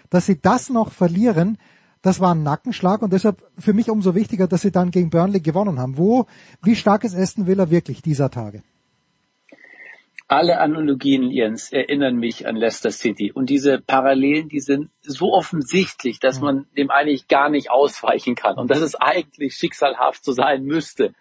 dass 0.09 0.27
sie 0.27 0.39
das 0.39 0.69
noch 0.69 0.91
verlieren, 0.91 1.57
das 2.01 2.19
war 2.19 2.33
ein 2.33 2.43
Nackenschlag 2.43 3.01
und 3.01 3.11
deshalb 3.11 3.43
für 3.57 3.73
mich 3.73 3.89
umso 3.89 4.15
wichtiger, 4.15 4.47
dass 4.47 4.61
sie 4.61 4.71
dann 4.71 4.91
gegen 4.91 5.09
Burnley 5.09 5.41
gewonnen 5.41 5.79
haben. 5.79 5.97
Wo, 5.97 6.27
wie 6.63 6.75
stark 6.75 7.03
ist 7.03 7.15
Aston 7.15 7.47
Villa 7.47 7.69
wirklich 7.69 8.01
dieser 8.01 8.29
Tage? 8.29 8.61
Alle 10.27 10.60
Analogien, 10.60 11.31
Jens, 11.31 11.72
erinnern 11.72 12.17
mich 12.17 12.48
an 12.48 12.57
Leicester 12.57 12.91
City. 12.91 13.31
Und 13.31 13.50
diese 13.50 13.79
Parallelen, 13.79 14.50
die 14.50 14.60
sind 14.60 14.89
so 15.01 15.34
offensichtlich, 15.34 16.19
dass 16.19 16.41
man 16.41 16.67
dem 16.75 16.91
eigentlich 16.91 17.27
gar 17.29 17.50
nicht 17.50 17.72
ausweichen 17.72 18.36
kann. 18.36 18.57
Und 18.57 18.69
dass 18.69 18.81
es 18.81 18.96
eigentlich 18.96 19.55
schicksalhaft 19.55 20.25
so 20.25 20.34
sein 20.34 20.65
müsste, 20.65 21.13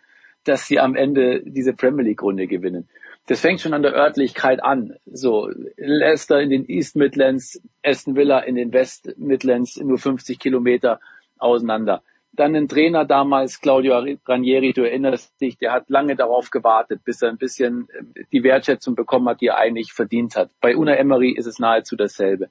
dass 0.43 0.67
sie 0.67 0.81
am 0.81 0.97
Ende 0.97 1.43
diese 1.45 1.73
Premier 1.73 2.05
League 2.05 2.23
Runde 2.23 2.47
gewinnen. 2.47 2.89
das 3.29 3.41
fängt 3.41 3.61
schon 3.61 3.75
an 3.75 3.83
der 3.83 3.95
Örtlichkeit 3.95 4.63
an. 4.63 4.97
So, 5.07 5.51
Leicester 5.77 6.41
in 6.41 6.51
den 6.51 6.69
East 6.69 6.97
Midlands, 6.97 7.61
Aston 7.85 8.17
Villa 8.17 8.41
in 8.41 8.55
den 8.57 8.73
West 8.73 9.15
Midlands, 9.19 9.77
nur 9.77 9.99
50 9.99 10.39
Kilometer 10.39 11.01
auseinander. 11.39 12.03
Dann 12.37 12.55
ein 12.55 12.69
Trainer 12.69 13.05
damals, 13.05 13.61
Claudio 13.61 14.05
Ranieri, 14.26 14.73
du 14.73 14.83
erinnerst 14.83 15.40
dich, 15.40 15.57
der 15.57 15.73
hat 15.73 15.88
lange 15.88 16.16
darauf 16.16 16.50
gewartet, 16.50 17.02
bis 17.05 17.23
er 17.23 17.31
ein 17.31 17.38
bisschen 17.38 17.88
äh, 17.90 18.25
die 18.33 18.43
Wertschätzung 18.43 18.95
bekommen 18.95 19.28
hat, 19.28 19.40
die 19.40 19.47
er 19.47 19.57
eigentlich 19.57 19.93
verdient 19.93 20.37
hat. 20.37 20.50
Bei 20.61 20.76
Una 20.76 20.95
Emery 20.95 21.33
ist 21.33 21.47
es 21.47 21.59
nahezu 21.59 21.97
dasselbe. 21.97 22.50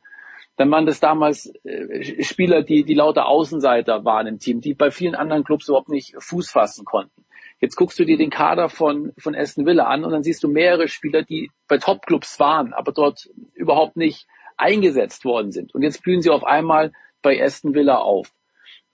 Dann 0.58 0.72
waren 0.72 0.86
das 0.86 1.00
damals 1.00 1.54
äh, 1.64 2.24
Spieler, 2.24 2.64
die, 2.64 2.84
die 2.84 2.94
lauter 2.94 3.28
Außenseiter 3.28 4.06
waren 4.06 4.28
im 4.28 4.40
Team, 4.40 4.62
die 4.62 4.74
bei 4.74 4.90
vielen 4.90 5.16
anderen 5.16 5.44
Clubs 5.44 5.68
überhaupt 5.68 5.90
nicht 5.90 6.16
Fuß 6.18 6.50
fassen 6.50 6.86
konnten. 6.86 7.26
Jetzt 7.62 7.76
guckst 7.76 7.98
du 8.00 8.06
dir 8.06 8.18
den 8.18 8.30
Kader 8.30 8.70
von, 8.70 9.14
von 9.18 9.36
Aston 9.36 9.66
Villa 9.66 9.86
an 9.86 10.04
und 10.04 10.12
dann 10.12 10.24
siehst 10.24 10.44
du 10.44 10.48
mehrere 10.48 10.88
Spieler, 10.88 11.24
die 11.24 11.52
bei 11.68 11.78
Topclubs 11.78 12.40
waren, 12.40 12.74
aber 12.74 12.92
dort 12.92 13.30
überhaupt 13.54 13.98
nicht 13.98 14.28
eingesetzt 14.58 15.26
worden 15.26 15.52
sind. 15.52 15.74
Und 15.74 15.82
jetzt 15.82 16.04
blühen 16.04 16.22
sie 16.22 16.30
auf 16.30 16.44
einmal 16.44 16.92
bei 17.22 17.42
Aston 17.42 17.74
Villa 17.74 17.98
auf. 17.98 18.32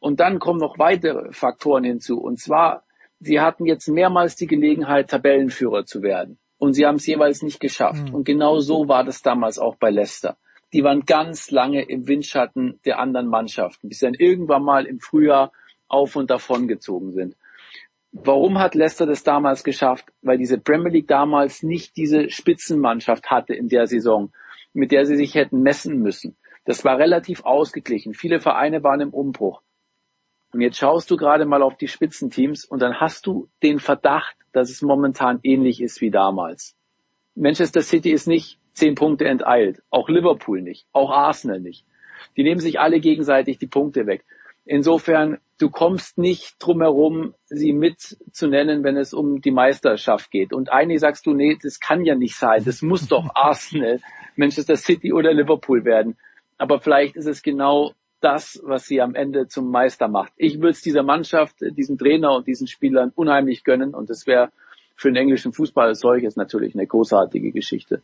Und 0.02 0.20
dann 0.20 0.40
kommen 0.40 0.60
noch 0.60 0.80
weitere 0.80 1.32
Faktoren 1.32 1.84
hinzu. 1.84 2.20
Und 2.20 2.40
zwar, 2.40 2.84
sie 3.20 3.40
hatten 3.40 3.68
jetzt 3.68 3.88
mehrmals 3.88 4.36
die 4.36 4.48
Gelegenheit, 4.48 5.12
Tabellenführer 5.12 5.86
zu 5.86 6.02
werden. 6.02 6.40
Und 6.58 6.74
sie 6.74 6.88
haben 6.88 6.96
es 6.96 7.06
jeweils 7.06 7.44
nicht 7.44 7.60
geschafft. 7.60 8.10
Mhm. 8.10 8.16
Und 8.16 8.24
genau 8.24 8.60
so 8.60 8.88
war 8.88 9.04
das 9.04 9.22
damals 9.22 9.60
auch 9.60 9.76
bei 9.76 9.92
Leicester. 9.92 10.38
Die 10.74 10.84
waren 10.84 11.02
ganz 11.02 11.52
lange 11.52 11.84
im 11.84 12.08
Windschatten 12.08 12.80
der 12.84 12.98
anderen 12.98 13.28
Mannschaften, 13.28 13.90
bis 13.90 14.00
sie 14.00 14.08
dann 14.08 14.16
irgendwann 14.16 14.64
mal 14.64 14.88
im 14.88 15.00
Frühjahr 15.00 15.52
auf 15.88 16.16
und 16.16 16.32
davon 16.32 16.68
gezogen 16.68 17.12
sind. 17.12 17.36
Warum 18.12 18.58
hat 18.58 18.74
Leicester 18.74 19.06
das 19.06 19.24
damals 19.24 19.64
geschafft? 19.64 20.06
Weil 20.24 20.40
diese 20.40 20.58
Premier 20.58 20.92
League 20.92 21.08
damals 21.08 21.62
nicht 21.62 21.96
diese 21.96 22.32
Spitzenmannschaft 22.32 23.30
hatte 23.30 23.54
in 23.54 23.70
der 23.70 23.86
Saison, 23.86 24.32
mit 24.74 24.92
der 24.92 25.06
sie 25.06 25.16
sich 25.16 25.36
hätten 25.36 25.62
messen 25.62 26.00
müssen. 26.00 26.38
Das 26.66 26.84
war 26.84 26.98
relativ 26.98 27.44
ausgeglichen. 27.44 28.16
Viele 28.16 28.40
Vereine 28.40 28.84
waren 28.84 29.02
im 29.02 29.14
Umbruch. 29.14 29.62
Und 30.54 30.62
jetzt 30.62 30.78
schaust 30.78 31.10
du 31.10 31.18
gerade 31.18 31.46
mal 31.46 31.62
auf 31.62 31.78
die 31.78 31.88
Spitzenteams 31.88 32.66
und 32.66 32.82
dann 32.82 33.00
hast 33.00 33.26
du 33.26 33.48
den 33.64 33.80
Verdacht, 33.80 34.36
dass 34.52 34.70
es 34.70 34.82
momentan 34.82 35.40
ähnlich 35.44 35.82
ist 35.82 36.02
wie 36.02 36.12
damals. 36.12 36.76
Manchester 37.36 37.82
City 37.82 38.12
ist 38.12 38.28
nicht 38.28 38.60
zehn 38.74 38.96
Punkte 38.96 39.26
enteilt. 39.26 39.82
Auch 39.90 40.10
Liverpool 40.10 40.62
nicht. 40.62 40.86
Auch 40.92 41.12
Arsenal 41.12 41.60
nicht. 41.60 41.86
Die 42.36 42.44
nehmen 42.44 42.60
sich 42.60 42.80
alle 42.80 43.00
gegenseitig 43.00 43.58
die 43.58 43.68
Punkte 43.68 44.06
weg. 44.08 44.26
Insofern, 44.66 45.40
du 45.58 45.70
kommst 45.70 46.18
nicht 46.18 46.56
drum 46.60 46.82
herum, 46.82 47.34
sie 47.46 47.74
mitzunennen, 47.74 48.84
wenn 48.84 48.96
es 48.96 49.14
um 49.14 49.42
die 49.42 49.52
Meisterschaft 49.52 50.30
geht. 50.32 50.54
Und 50.54 50.72
eigentlich 50.72 51.00
sagst 51.00 51.26
du, 51.26 51.34
nee, 51.34 51.58
das 51.62 51.80
kann 51.80 52.06
ja 52.06 52.16
nicht 52.16 52.36
sein. 52.36 52.64
Das 52.64 52.82
muss 52.82 53.08
doch 53.08 53.30
Arsenal, 53.36 54.00
Manchester 54.36 54.76
City 54.76 55.14
oder 55.14 55.34
Liverpool 55.34 55.84
werden. 55.84 56.18
Aber 56.58 56.80
vielleicht 56.80 57.16
ist 57.16 57.26
es 57.26 57.42
genau 57.42 57.94
das, 58.22 58.62
was 58.64 58.86
sie 58.86 59.02
am 59.02 59.16
Ende 59.16 59.48
zum 59.48 59.70
Meister 59.70 60.08
macht. 60.08 60.34
Ich 60.38 60.58
würde 60.58 60.70
es 60.70 60.82
dieser 60.82 61.04
Mannschaft, 61.04 61.56
diesem 61.60 61.98
Trainer 61.98 62.34
und 62.36 62.48
diesen 62.48 62.68
Spielern 62.68 63.12
unheimlich 63.16 63.64
gönnen. 63.64 63.94
Und 63.94 64.10
das 64.10 64.28
wäre 64.28 64.50
für 64.96 65.10
den 65.10 65.18
englischen 65.18 65.54
Fußball 65.54 65.88
als 65.88 66.00
solches 66.00 66.36
natürlich 66.36 66.76
eine 66.76 66.88
großartige 66.88 67.52
Geschichte. 67.52 68.02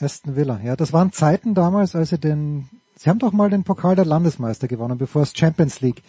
Aston 0.00 0.34
Villa, 0.34 0.60
ja, 0.64 0.74
das 0.74 0.92
waren 0.92 1.12
Zeiten 1.12 1.54
damals, 1.54 1.94
als 1.94 2.10
sie 2.10 2.18
den 2.18 2.68
Sie 2.96 3.10
haben 3.10 3.18
doch 3.18 3.32
mal 3.32 3.50
den 3.50 3.64
Pokal 3.64 3.96
der 3.96 4.04
Landesmeister 4.04 4.68
gewonnen, 4.68 4.98
bevor 4.98 5.22
es 5.22 5.32
Champions 5.36 5.80
League 5.80 6.02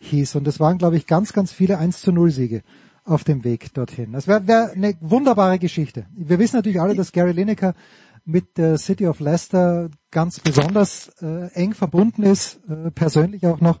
hieß. 0.00 0.36
Und 0.36 0.48
es 0.48 0.58
waren, 0.58 0.78
glaube 0.78 0.96
ich, 0.96 1.06
ganz, 1.06 1.32
ganz 1.32 1.52
viele 1.52 1.78
1 1.78 2.00
zu 2.00 2.12
0 2.12 2.30
Siege 2.30 2.62
auf 3.04 3.24
dem 3.24 3.44
Weg 3.44 3.74
dorthin. 3.74 4.12
Das 4.12 4.26
wäre 4.26 4.46
wär 4.46 4.72
eine 4.72 4.94
wunderbare 5.00 5.58
Geschichte. 5.58 6.06
Wir 6.16 6.38
wissen 6.38 6.56
natürlich 6.56 6.80
alle, 6.80 6.94
dass 6.94 7.12
Gary 7.12 7.32
Lineker 7.32 7.74
mit 8.24 8.58
der 8.58 8.78
City 8.78 9.06
of 9.06 9.20
Leicester 9.20 9.90
ganz 10.10 10.40
besonders 10.40 11.08
äh, 11.20 11.52
eng 11.54 11.74
verbunden 11.74 12.22
ist, 12.22 12.60
äh, 12.68 12.90
persönlich 12.90 13.46
auch 13.46 13.60
noch. 13.60 13.78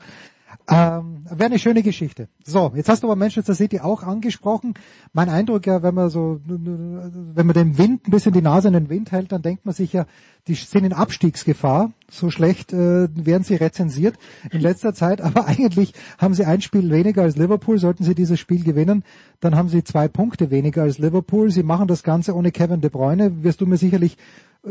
Ähm, 0.68 1.24
Wäre 1.24 1.46
eine 1.46 1.58
schöne 1.58 1.82
Geschichte. 1.82 2.28
So, 2.44 2.72
jetzt 2.74 2.88
hast 2.88 3.02
du 3.02 3.06
aber 3.06 3.16
Manchester 3.16 3.54
City 3.54 3.80
auch 3.80 4.02
angesprochen. 4.02 4.74
Mein 5.12 5.28
Eindruck 5.28 5.66
ja, 5.66 5.82
wenn 5.82 5.94
man 5.94 6.10
so, 6.10 6.40
wenn 6.44 7.46
man 7.46 7.54
den 7.54 7.78
Wind, 7.78 8.06
ein 8.06 8.10
bisschen 8.10 8.32
die 8.32 8.42
Nase 8.42 8.68
in 8.68 8.74
den 8.74 8.88
Wind 8.88 9.12
hält, 9.12 9.32
dann 9.32 9.42
denkt 9.42 9.66
man 9.66 9.74
sich 9.74 9.92
ja, 9.92 10.06
die 10.48 10.54
sind 10.54 10.84
in 10.84 10.92
Abstiegsgefahr. 10.92 11.92
So 12.10 12.30
schlecht 12.30 12.72
äh, 12.72 13.08
werden 13.14 13.44
sie 13.44 13.56
rezensiert 13.56 14.16
in 14.50 14.60
letzter 14.60 14.94
Zeit. 14.94 15.20
Aber 15.20 15.46
eigentlich 15.46 15.92
haben 16.18 16.34
sie 16.34 16.44
ein 16.44 16.60
Spiel 16.60 16.90
weniger 16.90 17.22
als 17.22 17.36
Liverpool. 17.36 17.78
Sollten 17.78 18.04
sie 18.04 18.14
dieses 18.14 18.38
Spiel 18.38 18.64
gewinnen, 18.64 19.04
dann 19.40 19.56
haben 19.56 19.68
sie 19.68 19.84
zwei 19.84 20.08
Punkte 20.08 20.50
weniger 20.50 20.82
als 20.82 20.98
Liverpool. 20.98 21.50
Sie 21.50 21.62
machen 21.62 21.88
das 21.88 22.02
Ganze 22.02 22.34
ohne 22.34 22.52
Kevin 22.52 22.80
De 22.80 22.90
Bruyne. 22.90 23.42
Wirst 23.42 23.60
du 23.60 23.66
mir 23.66 23.76
sicherlich 23.76 24.16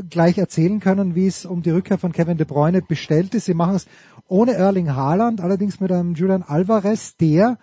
gleich 0.09 0.37
erzählen 0.37 0.79
können, 0.79 1.15
wie 1.15 1.27
es 1.27 1.45
um 1.45 1.61
die 1.61 1.71
Rückkehr 1.71 1.97
von 1.97 2.11
Kevin 2.11 2.37
De 2.37 2.45
Bruyne 2.45 2.81
bestellt 2.81 3.33
ist. 3.35 3.45
Sie 3.45 3.53
machen 3.53 3.75
es 3.75 3.87
ohne 4.27 4.53
Erling 4.53 4.95
Haaland, 4.95 5.41
allerdings 5.41 5.79
mit 5.79 5.91
einem 5.91 6.13
Julian 6.13 6.43
Alvarez, 6.43 7.17
der, 7.17 7.57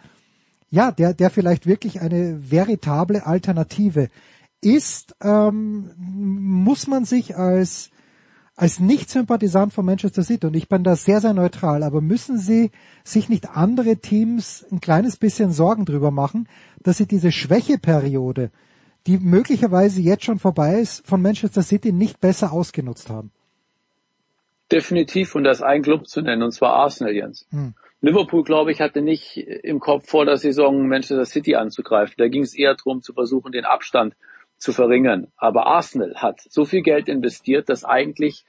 ja, 0.71 0.91
der, 0.91 1.15
der 1.15 1.31
vielleicht 1.31 1.67
wirklich 1.67 2.01
eine 2.01 2.51
veritable 2.51 3.25
Alternative 3.25 4.09
ist, 4.61 5.15
ähm, 5.23 5.91
muss 5.99 6.87
man 6.87 7.05
sich 7.05 7.37
als 7.37 7.91
als 8.57 8.81
Nicht-Sympathisant 8.81 9.75
von 9.75 9.85
Manchester 9.85 10.23
City, 10.23 10.47
und 10.47 10.57
ich 10.57 10.69
bin 10.69 10.83
da 10.83 10.97
sehr, 10.97 11.21
sehr 11.21 11.35
neutral, 11.35 11.83
aber 11.83 12.01
müssen 12.01 12.39
Sie 12.39 12.71
sich 13.05 13.29
nicht 13.29 13.51
andere 13.51 13.99
Teams 13.99 14.65
ein 14.73 14.81
kleines 14.81 15.19
bisschen 15.19 15.53
Sorgen 15.53 15.85
drüber 15.85 16.11
machen, 16.11 16.49
dass 16.83 16.97
sie 16.97 17.07
diese 17.07 17.33
Schwächeperiode, 17.33 18.51
die 19.07 19.19
möglicherweise 19.19 20.01
jetzt 20.01 20.25
schon 20.25 20.39
vorbei 20.39 20.81
ist, 20.81 21.07
von 21.07 21.23
Manchester 21.23 21.63
City 21.63 21.93
nicht 21.93 22.21
besser 22.21 22.53
ausgenutzt 22.53 23.09
haben? 23.09 23.31
Definitiv, 24.71 25.35
und 25.35 25.45
das 25.45 25.63
ein 25.63 25.83
Club 25.83 26.09
zu 26.09 26.23
nennen, 26.23 26.43
und 26.43 26.53
zwar 26.53 26.75
Arsenal, 26.75 27.15
Jens. 27.15 27.47
Hm. 27.51 27.75
Liverpool, 28.01 28.43
glaube 28.43 28.73
ich, 28.73 28.81
hatte 28.81 29.01
nicht 29.01 29.37
im 29.37 29.81
Kopf 29.81 30.09
vor 30.09 30.27
der 30.27 30.37
Saison 30.37 30.87
Manchester 30.87 31.25
City 31.25 31.55
anzugreifen. 31.55 32.15
Da 32.19 32.29
ging 32.29 32.43
es 32.43 32.55
eher 32.55 32.75
darum, 32.75 33.01
zu 33.01 33.13
versuchen, 33.15 33.53
den 33.53 33.65
Abstand 33.65 34.15
zu 34.59 34.73
verringern. 34.73 35.29
Aber 35.37 35.67
Arsenal 35.67 36.15
hat 36.17 36.41
so 36.41 36.65
viel 36.65 36.83
Geld 36.83 37.09
investiert, 37.09 37.69
dass 37.69 37.85
eigentlich 37.85 38.45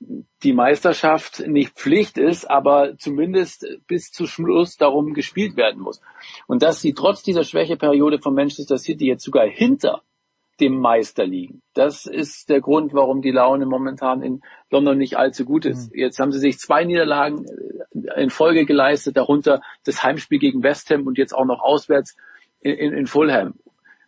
die 0.00 0.52
Meisterschaft 0.52 1.46
nicht 1.46 1.74
Pflicht 1.74 2.18
ist, 2.18 2.48
aber 2.48 2.96
zumindest 2.98 3.66
bis 3.86 4.10
zu 4.10 4.26
Schluss 4.26 4.76
darum 4.76 5.14
gespielt 5.14 5.56
werden 5.56 5.82
muss. 5.82 6.00
Und 6.46 6.62
dass 6.62 6.80
sie 6.80 6.94
trotz 6.94 7.22
dieser 7.22 7.44
Schwächeperiode 7.44 8.20
von 8.20 8.34
Manchester 8.34 8.78
City 8.78 9.06
jetzt 9.06 9.24
sogar 9.24 9.46
hinter 9.46 10.02
dem 10.60 10.80
Meister 10.80 11.24
liegen. 11.24 11.62
Das 11.74 12.06
ist 12.06 12.48
der 12.48 12.60
Grund, 12.60 12.92
warum 12.92 13.22
die 13.22 13.30
Laune 13.30 13.66
momentan 13.66 14.22
in 14.22 14.42
London 14.70 14.98
nicht 14.98 15.16
allzu 15.16 15.44
gut 15.44 15.64
ist. 15.64 15.92
Mhm. 15.92 15.98
Jetzt 15.98 16.18
haben 16.18 16.32
sie 16.32 16.40
sich 16.40 16.58
zwei 16.58 16.84
Niederlagen 16.84 17.44
äh, 17.94 18.22
in 18.22 18.30
Folge 18.30 18.64
geleistet, 18.64 19.16
darunter 19.16 19.60
das 19.84 20.02
Heimspiel 20.02 20.38
gegen 20.38 20.62
West 20.62 20.90
Ham 20.90 21.06
und 21.06 21.18
jetzt 21.18 21.32
auch 21.32 21.44
noch 21.44 21.60
auswärts 21.60 22.16
in, 22.60 22.74
in, 22.74 22.92
in 22.92 23.06
Fulham. 23.06 23.54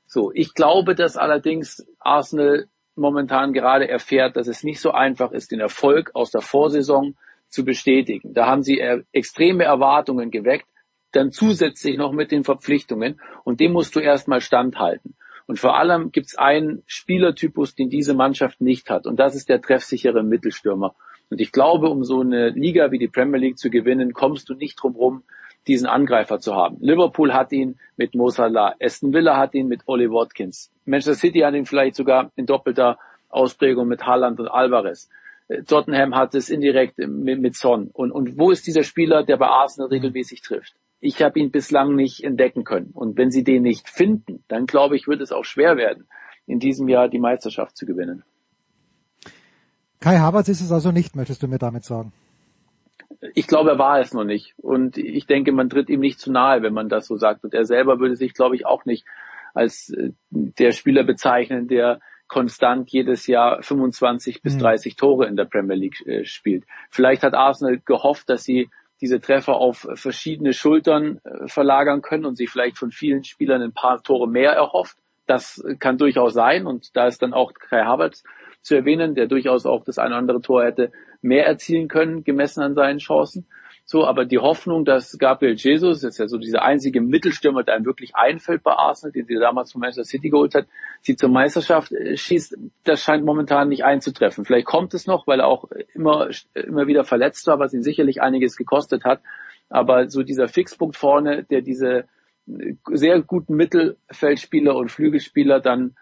So, 0.07 0.33
ich 0.35 0.55
glaube, 0.55 0.97
dass 0.97 1.17
allerdings 1.17 1.87
Arsenal 2.01 2.67
momentan 2.97 3.53
gerade 3.53 3.89
erfährt, 3.89 4.37
dass 4.37 4.49
es 4.49 4.63
nicht 4.63 4.81
so 4.81 4.91
einfach 4.91 5.33
ist, 5.33 5.53
den 5.53 5.61
Erfolg 5.61 6.11
aus 6.15 6.31
der 6.31 6.41
Vorsaison 6.41 7.17
zu 7.49 7.65
bestätigen. 7.65 8.33
Da 8.35 8.47
haben 8.47 8.63
sie 8.63 8.79
äh, 8.79 9.03
extreme 9.13 9.65
Erwartungen 9.65 10.31
geweckt, 10.31 10.67
dann 11.13 11.33
zusätzlich 11.33 11.97
noch 11.97 12.13
mit 12.13 12.31
den 12.31 12.45
Verpflichtungen 12.45 13.21
und 13.45 13.61
dem 13.61 13.73
musst 13.73 13.97
du 13.97 14.01
erstmal 14.01 14.41
standhalten. 14.41 15.17
Und 15.47 15.59
vor 15.59 15.77
allem 15.77 16.13
gibt 16.13 16.29
es 16.29 16.39
einen 16.39 16.85
Spielertypus, 16.87 17.75
den 17.75 17.91
diese 17.91 18.15
Mannschaft 18.15 18.61
nicht 18.61 18.89
hat 18.89 19.07
und 19.07 19.19
das 19.19 19.35
ist 19.35 19.49
der 19.49 19.61
treffsichere 19.61 20.23
Mittelstürmer. 20.23 20.95
Und 21.29 21.41
ich 21.41 21.53
glaube, 21.53 21.89
um 21.89 22.05
so 22.05 22.21
eine 22.21 22.51
Liga 22.51 22.91
wie 22.91 22.99
die 22.99 23.09
Premier 23.09 23.39
League 23.39 23.59
zu 23.59 23.71
gewinnen, 23.71 24.13
kommst 24.13 24.49
du 24.49 24.55
nicht 24.55 24.77
drum 24.81 24.95
rum, 24.95 25.23
diesen 25.67 25.87
Angreifer 25.87 26.41
zu 26.41 26.55
haben. 26.55 26.77
Liverpool 26.81 27.33
hat 27.33 27.53
ihn 27.53 27.79
mit 27.97 28.15
Mo 28.15 28.31
Salah, 28.31 28.75
Aston 28.81 29.13
Villa 29.13 29.37
hat 29.37 29.55
ihn 29.55 29.69
mit 29.69 29.83
Oli 29.87 30.11
Watkins, 30.11 30.71
Manchester 30.85 31.15
City 31.15 31.41
hat 31.41 31.55
ihn 31.55 31.67
vielleicht 31.67 31.97
sogar 31.97 32.31
in 32.37 32.47
doppelter 32.47 32.99
Ausprägung 33.29 33.87
mit 33.89 34.05
Haaland 34.05 34.41
und 34.41 34.49
Alvarez. 34.49 35.09
Äh, 35.49 35.63
Tottenham 35.63 36.15
hat 36.15 36.35
es 36.35 36.51
indirekt 36.51 36.99
mit, 36.99 37.41
mit 37.41 37.57
Son. 37.57 37.91
Und, 37.93 38.11
und 38.11 38.39
wo 38.39 38.51
ist 38.51 38.67
dieser 38.67 38.83
Spieler, 38.83 39.25
der 39.25 39.37
bei 39.37 39.47
Arsenal 39.47 39.89
regelmäßig 39.89 40.43
trifft? 40.43 40.75
Ich 41.01 41.23
habe 41.23 41.39
ihn 41.39 41.51
bislang 41.51 41.95
nicht 41.95 42.23
entdecken 42.25 42.65
können. 42.65 42.91
Und 42.93 43.17
wenn 43.17 43.31
sie 43.31 43.45
den 43.45 43.63
nicht 43.63 43.89
finden, 43.89 44.45
dann 44.49 44.67
glaube 44.67 44.97
ich, 44.97 45.09
wird 45.09 45.21
es 45.21 45.33
auch 45.33 45.45
schwer 45.45 45.77
werden, 45.77 46.07
in 46.47 46.59
diesem 46.59 46.89
Jahr 46.89 47.09
die 47.09 47.19
Meisterschaft 47.19 47.77
zu 47.77 47.87
gewinnen. 47.87 48.23
Kai 50.01 50.19
Havertz 50.19 50.49
ist 50.49 50.61
es 50.61 50.73
also 50.73 50.93
nicht, 50.93 51.17
möchtest 51.17 51.43
du 51.43 51.49
mir 51.49 51.59
damit 51.59 51.85
sagen? 51.85 52.13
Ich 53.35 53.47
glaube, 53.47 53.71
er 53.71 53.79
war 53.79 54.01
es 54.01 54.15
noch 54.15 54.25
nicht. 54.25 54.55
Und 54.59 54.97
ich 54.97 55.27
denke, 55.27 55.53
man 55.53 55.69
tritt 55.69 55.91
ihm 55.91 56.01
nicht 56.01 56.21
zu 56.21 56.31
nahe, 56.31 56.63
wenn 56.63 56.73
man 56.73 56.89
das 56.89 57.07
so 57.07 57.17
sagt. 57.17 57.45
Und 57.45 57.55
er 57.55 57.65
selber 57.65 57.99
würde 57.99 58.17
sich, 58.17 58.35
glaube 58.35 58.57
ich, 58.57 58.67
auch 58.67 58.85
nicht 58.85 59.05
als 59.55 59.91
äh, 59.91 60.11
der 60.31 60.73
Spieler 60.73 61.05
bezeichnen, 61.05 61.69
der 61.69 62.01
konstant 62.29 62.91
jedes 62.91 63.27
Jahr 63.27 63.63
25 63.63 64.43
bis 64.43 64.57
30 64.57 64.95
mhm. 64.95 64.97
Tore 64.97 65.27
in 65.27 65.37
der 65.37 65.47
Premier 65.47 65.77
League 65.77 66.07
äh, 66.07 66.25
spielt. 66.25 66.65
Vielleicht 66.89 67.23
hat 67.23 67.35
Arsenal 67.35 67.81
gehofft, 67.85 68.31
dass 68.31 68.45
sie 68.45 68.71
diese 69.01 69.21
Treffer 69.21 69.55
auf 69.55 69.89
verschiedene 69.95 70.53
Schultern 70.53 71.21
äh, 71.25 71.49
verlagern 71.49 72.03
können 72.03 72.27
und 72.27 72.37
sich 72.37 72.49
vielleicht 72.49 72.79
von 72.79 72.93
vielen 72.93 73.25
Spielern 73.25 73.63
ein 73.63 73.73
paar 73.73 74.03
Tore 74.03 74.29
mehr 74.29 74.53
erhofft. 74.53 74.97
Das 75.27 75.65
kann 75.79 75.99
durchaus 75.99 76.35
sein 76.35 76.67
und 76.67 76.97
da 76.97 77.07
ist 77.07 77.23
dann 77.23 77.35
auch 77.35 77.53
Kai 77.55 77.85
Havertz 77.85 78.23
zu 78.63 78.75
erwähnen, 78.75 79.15
der 79.15 79.27
durchaus 79.27 79.67
auch 79.67 79.85
das 79.85 79.99
eine 79.99 80.11
oder 80.11 80.19
andere 80.19 80.43
Tor 80.43 80.65
hätte 80.65 80.93
mehr 81.23 81.47
erzielen 81.47 81.89
können, 81.89 82.25
gemessen 82.25 82.63
an 82.63 82.75
seinen 82.75 82.99
Chancen. 82.99 83.47
So, 83.85 84.07
aber 84.07 84.25
die 84.25 84.39
Hoffnung, 84.39 84.85
dass 84.85 85.19
Gabriel 85.19 85.57
Jesus, 85.57 86.03
das 86.03 86.11
ist 86.13 86.19
ja 86.19 86.29
so 86.29 86.39
dieser 86.39 86.63
einzige 86.63 87.01
Mittelstürmer, 87.01 87.65
der 87.65 87.75
einem 87.75 87.87
wirklich 87.87 88.15
einfällt 88.15 88.63
bei 88.63 88.71
Arsenal, 88.71 89.11
den 89.11 89.27
sie 89.27 89.35
damals 89.35 89.73
von 89.73 89.81
Manchester 89.81 90.05
City 90.05 90.31
geholt 90.31 90.55
hat, 90.55 90.67
sie 91.01 91.17
zur 91.17 91.29
Meisterschaft 91.29 91.91
äh, 91.91 92.17
schießt, 92.17 92.57
das 92.85 93.03
scheint 93.03 93.25
momentan 93.25 93.69
nicht 93.69 93.85
einzutreffen. 93.85 94.45
Vielleicht 94.45 94.67
kommt 94.67 94.95
es 94.95 95.09
noch, 95.09 95.27
weil 95.27 95.41
er 95.41 95.49
auch 95.49 95.65
immer, 95.93 96.29
immer 96.55 96.87
wieder 96.87 97.03
verletzt 97.03 97.49
war, 97.49 97.59
was 97.59 97.75
ihn 97.75 97.83
sicherlich 97.83 98.23
einiges 98.23 98.57
gekostet 98.57 99.03
hat. 99.03 99.23
Aber 99.71 100.09
so 100.09 100.23
dieser 100.23 100.47
Fixpunkt 100.47 100.97
vorne, 100.97 101.43
der 101.43 101.61
diese 101.61 102.05
äh, 102.47 102.75
sehr 102.93 103.21
guten 103.23 103.57
Mittelfeldspieler 103.57 104.77
und 104.77 104.93
Flügelspieler 104.93 105.59
dann 105.59 105.97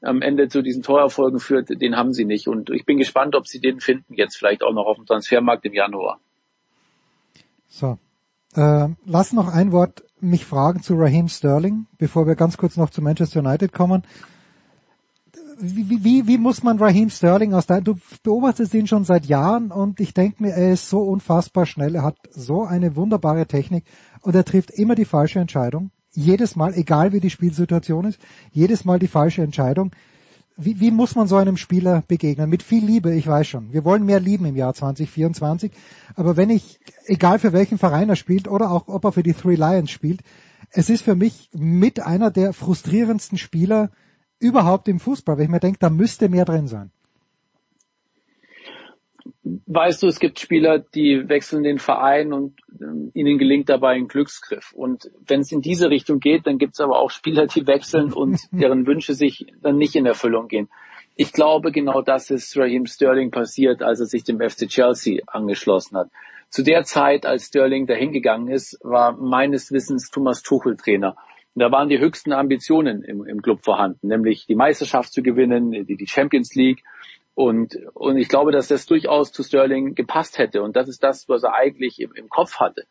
am 0.00 0.22
Ende 0.22 0.48
zu 0.48 0.62
diesen 0.62 0.82
Torerfolgen 0.82 1.40
führt, 1.40 1.68
den 1.70 1.96
haben 1.96 2.12
sie 2.12 2.24
nicht. 2.24 2.48
Und 2.48 2.70
ich 2.70 2.84
bin 2.84 2.98
gespannt, 2.98 3.34
ob 3.34 3.46
sie 3.46 3.60
den 3.60 3.80
finden, 3.80 4.14
jetzt 4.14 4.36
vielleicht 4.36 4.62
auch 4.62 4.72
noch 4.72 4.86
auf 4.86 4.96
dem 4.96 5.06
Transfermarkt 5.06 5.64
im 5.64 5.74
Januar. 5.74 6.20
So. 7.68 7.98
Äh, 8.54 8.88
lass 9.04 9.32
noch 9.32 9.52
ein 9.52 9.72
Wort 9.72 10.04
mich 10.20 10.44
fragen 10.44 10.82
zu 10.82 10.94
Raheem 10.94 11.28
Sterling, 11.28 11.86
bevor 11.98 12.26
wir 12.26 12.34
ganz 12.34 12.56
kurz 12.56 12.76
noch 12.76 12.90
zu 12.90 13.02
Manchester 13.02 13.40
United 13.40 13.72
kommen. 13.72 14.02
Wie, 15.60 16.04
wie, 16.04 16.26
wie 16.26 16.38
muss 16.38 16.62
man 16.62 16.78
Raheem 16.78 17.10
Sterling 17.10 17.52
aus 17.52 17.66
deinem, 17.66 17.84
du 17.84 17.98
beobachtest 18.22 18.74
ihn 18.74 18.86
schon 18.86 19.04
seit 19.04 19.26
Jahren 19.26 19.72
und 19.72 19.98
ich 19.98 20.14
denke 20.14 20.42
mir, 20.42 20.52
er 20.52 20.72
ist 20.72 20.88
so 20.88 21.00
unfassbar 21.00 21.66
schnell, 21.66 21.96
er 21.96 22.04
hat 22.04 22.16
so 22.30 22.62
eine 22.62 22.94
wunderbare 22.94 23.46
Technik 23.46 23.84
und 24.22 24.36
er 24.36 24.44
trifft 24.44 24.70
immer 24.70 24.94
die 24.94 25.04
falsche 25.04 25.40
Entscheidung. 25.40 25.90
Jedes 26.12 26.56
Mal, 26.56 26.74
egal 26.74 27.12
wie 27.12 27.20
die 27.20 27.30
Spielsituation 27.30 28.06
ist, 28.06 28.18
jedes 28.50 28.84
Mal 28.84 28.98
die 28.98 29.08
falsche 29.08 29.42
Entscheidung 29.42 29.92
wie, 30.60 30.80
wie 30.80 30.90
muss 30.90 31.14
man 31.14 31.28
so 31.28 31.36
einem 31.36 31.56
Spieler 31.56 32.02
begegnen? 32.06 32.50
Mit 32.50 32.64
viel 32.64 32.84
Liebe, 32.84 33.14
ich 33.14 33.26
weiß 33.26 33.46
schon. 33.46 33.72
Wir 33.72 33.84
wollen 33.84 34.04
mehr 34.04 34.18
lieben 34.18 34.44
im 34.44 34.56
Jahr 34.56 34.74
2024. 34.74 35.70
Aber 36.16 36.36
wenn 36.36 36.50
ich, 36.50 36.80
egal 37.06 37.38
für 37.38 37.52
welchen 37.52 37.78
Verein 37.78 38.08
er 38.08 38.16
spielt 38.16 38.48
oder 38.48 38.72
auch 38.72 38.88
ob 38.88 39.04
er 39.04 39.12
für 39.12 39.22
die 39.22 39.34
Three 39.34 39.54
Lions 39.54 39.90
spielt, 39.90 40.20
es 40.70 40.90
ist 40.90 41.02
für 41.02 41.14
mich 41.14 41.48
mit 41.54 42.00
einer 42.00 42.32
der 42.32 42.52
frustrierendsten 42.52 43.38
Spieler 43.38 43.90
überhaupt 44.40 44.88
im 44.88 44.98
Fußball, 44.98 45.36
weil 45.36 45.44
ich 45.44 45.50
mir 45.50 45.60
denke, 45.60 45.78
da 45.78 45.90
müsste 45.90 46.28
mehr 46.28 46.44
drin 46.44 46.66
sein 46.66 46.90
weißt 49.42 50.02
du, 50.02 50.06
es 50.06 50.18
gibt 50.18 50.38
Spieler, 50.38 50.78
die 50.78 51.28
wechseln 51.28 51.62
den 51.62 51.78
Verein 51.78 52.32
und 52.32 52.58
äh, 52.80 53.18
ihnen 53.18 53.38
gelingt 53.38 53.68
dabei 53.68 53.94
ein 53.94 54.08
Glücksgriff. 54.08 54.72
Und 54.72 55.10
wenn 55.26 55.40
es 55.40 55.52
in 55.52 55.60
diese 55.60 55.90
Richtung 55.90 56.20
geht, 56.20 56.46
dann 56.46 56.58
gibt 56.58 56.74
es 56.74 56.80
aber 56.80 56.98
auch 56.98 57.10
Spieler, 57.10 57.46
die 57.46 57.66
wechseln 57.66 58.12
und 58.12 58.38
deren 58.52 58.86
Wünsche 58.86 59.14
sich 59.14 59.46
dann 59.62 59.76
nicht 59.76 59.94
in 59.94 60.06
Erfüllung 60.06 60.48
gehen. 60.48 60.68
Ich 61.16 61.32
glaube, 61.32 61.72
genau 61.72 62.02
das 62.02 62.30
ist 62.30 62.56
Raheem 62.56 62.86
Sterling 62.86 63.30
passiert, 63.30 63.82
als 63.82 64.00
er 64.00 64.06
sich 64.06 64.24
dem 64.24 64.38
FC 64.38 64.68
Chelsea 64.68 65.22
angeschlossen 65.26 65.96
hat. 65.96 66.10
Zu 66.48 66.62
der 66.62 66.84
Zeit, 66.84 67.26
als 67.26 67.46
Sterling 67.46 67.86
dahin 67.86 68.12
gegangen 68.12 68.48
ist, 68.48 68.78
war 68.82 69.12
meines 69.12 69.72
Wissens 69.72 70.10
Thomas 70.10 70.42
Tuchel 70.42 70.76
Trainer. 70.76 71.16
Und 71.54 71.62
da 71.62 71.72
waren 71.72 71.88
die 71.88 71.98
höchsten 71.98 72.32
Ambitionen 72.32 73.02
im, 73.02 73.26
im 73.26 73.42
Club 73.42 73.64
vorhanden, 73.64 74.06
nämlich 74.06 74.46
die 74.46 74.54
Meisterschaft 74.54 75.12
zu 75.12 75.22
gewinnen, 75.22 75.72
die, 75.72 75.96
die 75.96 76.06
Champions 76.06 76.54
League 76.54 76.84
und, 77.38 77.78
und 77.94 78.16
ich 78.16 78.28
glaube, 78.28 78.50
dass 78.50 78.66
das 78.66 78.84
durchaus 78.86 79.30
zu 79.30 79.44
Sterling 79.44 79.94
gepasst 79.94 80.38
hätte. 80.38 80.60
Und 80.60 80.74
das 80.74 80.88
ist 80.88 81.04
das, 81.04 81.28
was 81.28 81.44
er 81.44 81.54
eigentlich 81.54 82.00
im, 82.00 82.12
im 82.16 82.28
Kopf 82.28 82.58
hatte. 82.58 82.82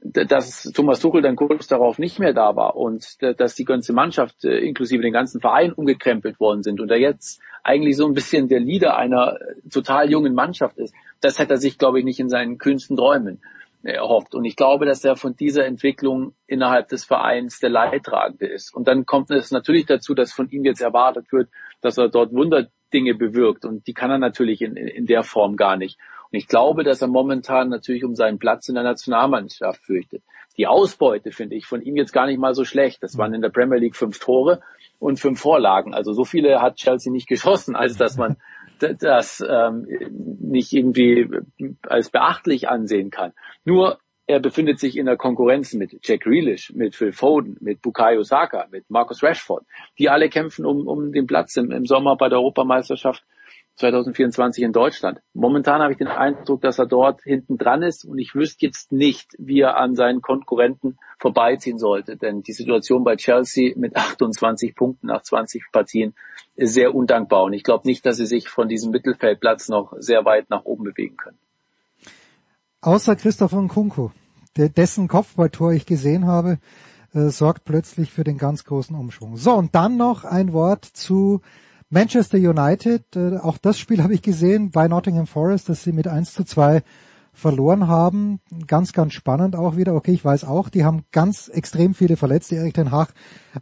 Dass 0.00 0.62
Thomas 0.74 1.00
Tuchel 1.00 1.20
dann 1.20 1.36
kurz 1.36 1.66
darauf 1.66 1.98
nicht 1.98 2.18
mehr 2.18 2.32
da 2.32 2.56
war 2.56 2.74
und 2.76 3.18
dass 3.20 3.54
die 3.54 3.66
ganze 3.66 3.92
Mannschaft 3.92 4.46
äh, 4.46 4.60
inklusive 4.60 5.02
den 5.02 5.12
ganzen 5.12 5.42
Verein 5.42 5.74
umgekrempelt 5.74 6.40
worden 6.40 6.62
sind 6.62 6.80
und 6.80 6.90
er 6.90 7.00
jetzt 7.00 7.42
eigentlich 7.64 7.98
so 7.98 8.06
ein 8.06 8.14
bisschen 8.14 8.48
der 8.48 8.60
Leader 8.60 8.96
einer 8.96 9.36
äh, 9.38 9.68
total 9.68 10.10
jungen 10.10 10.32
Mannschaft 10.32 10.78
ist, 10.78 10.94
das 11.20 11.38
hätte 11.38 11.52
er 11.52 11.58
sich, 11.58 11.76
glaube 11.76 11.98
ich, 11.98 12.06
nicht 12.06 12.18
in 12.18 12.30
seinen 12.30 12.56
kühnsten 12.56 12.96
Träumen 12.96 13.42
erhofft. 13.82 14.34
Und 14.34 14.46
ich 14.46 14.56
glaube, 14.56 14.86
dass 14.86 15.04
er 15.04 15.16
von 15.16 15.36
dieser 15.36 15.66
Entwicklung 15.66 16.32
innerhalb 16.46 16.88
des 16.88 17.04
Vereins 17.04 17.60
der 17.60 17.68
Leidtragende 17.70 18.46
ist. 18.46 18.74
Und 18.74 18.88
dann 18.88 19.04
kommt 19.04 19.30
es 19.30 19.50
natürlich 19.50 19.84
dazu, 19.84 20.14
dass 20.14 20.32
von 20.32 20.48
ihm 20.48 20.64
jetzt 20.64 20.80
erwartet 20.80 21.30
wird, 21.30 21.50
dass 21.82 21.98
er 21.98 22.08
dort 22.08 22.32
Wunder 22.32 22.68
Dinge 22.92 23.14
bewirkt. 23.14 23.64
Und 23.64 23.86
die 23.86 23.94
kann 23.94 24.10
er 24.10 24.18
natürlich 24.18 24.62
in, 24.62 24.76
in 24.76 25.06
der 25.06 25.22
Form 25.22 25.56
gar 25.56 25.76
nicht. 25.76 25.98
Und 26.30 26.38
ich 26.38 26.48
glaube, 26.48 26.84
dass 26.84 27.02
er 27.02 27.08
momentan 27.08 27.68
natürlich 27.68 28.04
um 28.04 28.14
seinen 28.14 28.38
Platz 28.38 28.68
in 28.68 28.74
der 28.74 28.84
Nationalmannschaft 28.84 29.84
fürchtet. 29.84 30.22
Die 30.56 30.66
Ausbeute 30.66 31.30
finde 31.30 31.56
ich 31.56 31.66
von 31.66 31.82
ihm 31.82 31.96
jetzt 31.96 32.12
gar 32.12 32.26
nicht 32.26 32.38
mal 32.38 32.54
so 32.54 32.64
schlecht. 32.64 33.02
Das 33.02 33.16
waren 33.16 33.34
in 33.34 33.42
der 33.42 33.48
Premier 33.48 33.78
League 33.78 33.96
fünf 33.96 34.18
Tore 34.18 34.60
und 34.98 35.18
fünf 35.18 35.40
Vorlagen. 35.40 35.94
Also 35.94 36.12
so 36.12 36.24
viele 36.24 36.60
hat 36.60 36.76
Chelsea 36.76 37.12
nicht 37.12 37.28
geschossen, 37.28 37.74
als 37.74 37.96
dass 37.96 38.16
man 38.16 38.36
das 39.00 39.44
ähm, 39.46 39.86
nicht 40.40 40.72
irgendwie 40.72 41.28
als 41.86 42.10
beachtlich 42.10 42.68
ansehen 42.68 43.10
kann. 43.10 43.32
Nur 43.64 43.98
er 44.26 44.40
befindet 44.40 44.78
sich 44.78 44.96
in 44.96 45.06
der 45.06 45.16
Konkurrenz 45.16 45.74
mit 45.74 45.98
Jack 46.02 46.22
Grealish, 46.22 46.72
mit 46.74 46.94
Phil 46.94 47.12
Foden, 47.12 47.56
mit 47.60 47.82
Bukayo 47.82 48.22
Saka, 48.22 48.66
mit 48.70 48.88
Marcus 48.88 49.22
Rashford. 49.22 49.64
Die 49.98 50.08
alle 50.08 50.28
kämpfen 50.28 50.64
um, 50.64 50.86
um 50.86 51.12
den 51.12 51.26
Platz 51.26 51.56
im, 51.56 51.70
im 51.70 51.86
Sommer 51.86 52.16
bei 52.16 52.28
der 52.28 52.38
Europameisterschaft 52.38 53.24
2024 53.76 54.64
in 54.64 54.72
Deutschland. 54.72 55.20
Momentan 55.32 55.80
habe 55.80 55.92
ich 55.92 55.98
den 55.98 56.08
Eindruck, 56.08 56.60
dass 56.60 56.78
er 56.78 56.86
dort 56.86 57.22
hinten 57.22 57.56
dran 57.56 57.82
ist 57.82 58.04
und 58.04 58.18
ich 58.18 58.34
wüsste 58.34 58.66
jetzt 58.66 58.92
nicht, 58.92 59.32
wie 59.38 59.60
er 59.60 59.76
an 59.78 59.94
seinen 59.94 60.20
Konkurrenten 60.20 60.98
vorbeiziehen 61.18 61.78
sollte. 61.78 62.16
Denn 62.16 62.42
die 62.42 62.52
Situation 62.52 63.02
bei 63.02 63.16
Chelsea 63.16 63.72
mit 63.76 63.96
28 63.96 64.74
Punkten 64.74 65.06
nach 65.06 65.22
20 65.22 65.64
Partien 65.72 66.14
ist 66.54 66.74
sehr 66.74 66.94
undankbar 66.94 67.44
und 67.44 67.54
ich 67.54 67.64
glaube 67.64 67.88
nicht, 67.88 68.04
dass 68.04 68.18
sie 68.18 68.26
sich 68.26 68.48
von 68.48 68.68
diesem 68.68 68.90
Mittelfeldplatz 68.90 69.68
noch 69.68 69.94
sehr 69.96 70.24
weit 70.24 70.50
nach 70.50 70.64
oben 70.64 70.84
bewegen 70.84 71.16
können. 71.16 71.38
Außer 72.84 73.14
Christoph 73.14 73.52
Nkunku, 73.52 74.10
der, 74.56 74.68
dessen 74.68 75.06
Kopfballtor 75.06 75.72
ich 75.72 75.86
gesehen 75.86 76.26
habe, 76.26 76.58
äh, 77.14 77.28
sorgt 77.28 77.64
plötzlich 77.64 78.10
für 78.10 78.24
den 78.24 78.38
ganz 78.38 78.64
großen 78.64 78.96
Umschwung. 78.96 79.36
So, 79.36 79.54
und 79.54 79.72
dann 79.76 79.96
noch 79.96 80.24
ein 80.24 80.52
Wort 80.52 80.84
zu 80.84 81.42
Manchester 81.90 82.38
United. 82.38 83.04
Äh, 83.14 83.36
auch 83.38 83.56
das 83.56 83.78
Spiel 83.78 84.02
habe 84.02 84.14
ich 84.14 84.22
gesehen 84.22 84.72
bei 84.72 84.88
Nottingham 84.88 85.28
Forest, 85.28 85.68
dass 85.68 85.84
sie 85.84 85.92
mit 85.92 86.08
1 86.08 86.34
zu 86.34 86.42
2 86.42 86.82
verloren 87.32 87.88
haben. 87.88 88.40
Ganz, 88.66 88.92
ganz 88.92 89.14
spannend 89.14 89.56
auch 89.56 89.76
wieder. 89.76 89.94
Okay, 89.94 90.12
ich 90.12 90.24
weiß 90.24 90.44
auch, 90.44 90.68
die 90.68 90.84
haben 90.84 91.04
ganz 91.12 91.48
extrem 91.48 91.94
viele 91.94 92.16
Verletzte. 92.16 92.56
Erik 92.56 92.74
Ten 92.74 92.90
Hag 92.90 93.14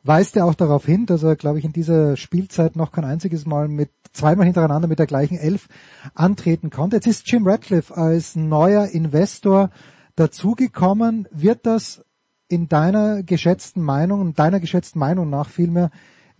weist 0.02 0.34
ja 0.36 0.44
auch 0.44 0.54
darauf 0.54 0.84
hin, 0.84 1.06
dass 1.06 1.22
er, 1.22 1.36
glaube 1.36 1.58
ich, 1.58 1.64
in 1.64 1.72
dieser 1.72 2.16
Spielzeit 2.16 2.76
noch 2.76 2.90
kein 2.90 3.04
einziges 3.04 3.46
Mal 3.46 3.68
mit 3.68 3.90
zweimal 4.12 4.46
hintereinander 4.46 4.88
mit 4.88 4.98
der 4.98 5.06
gleichen 5.06 5.38
Elf 5.38 5.68
antreten 6.14 6.70
konnte. 6.70 6.96
Jetzt 6.96 7.06
ist 7.06 7.30
Jim 7.30 7.46
Radcliffe 7.46 7.96
als 7.96 8.34
neuer 8.34 8.86
Investor 8.86 9.70
dazugekommen. 10.16 11.28
Wird 11.30 11.64
das 11.64 12.04
in 12.48 12.68
deiner 12.68 13.22
geschätzten 13.22 13.82
Meinung 13.82 14.20
und 14.20 14.38
deiner 14.38 14.58
geschätzten 14.58 14.98
Meinung 14.98 15.30
nach 15.30 15.48
vielmehr 15.48 15.90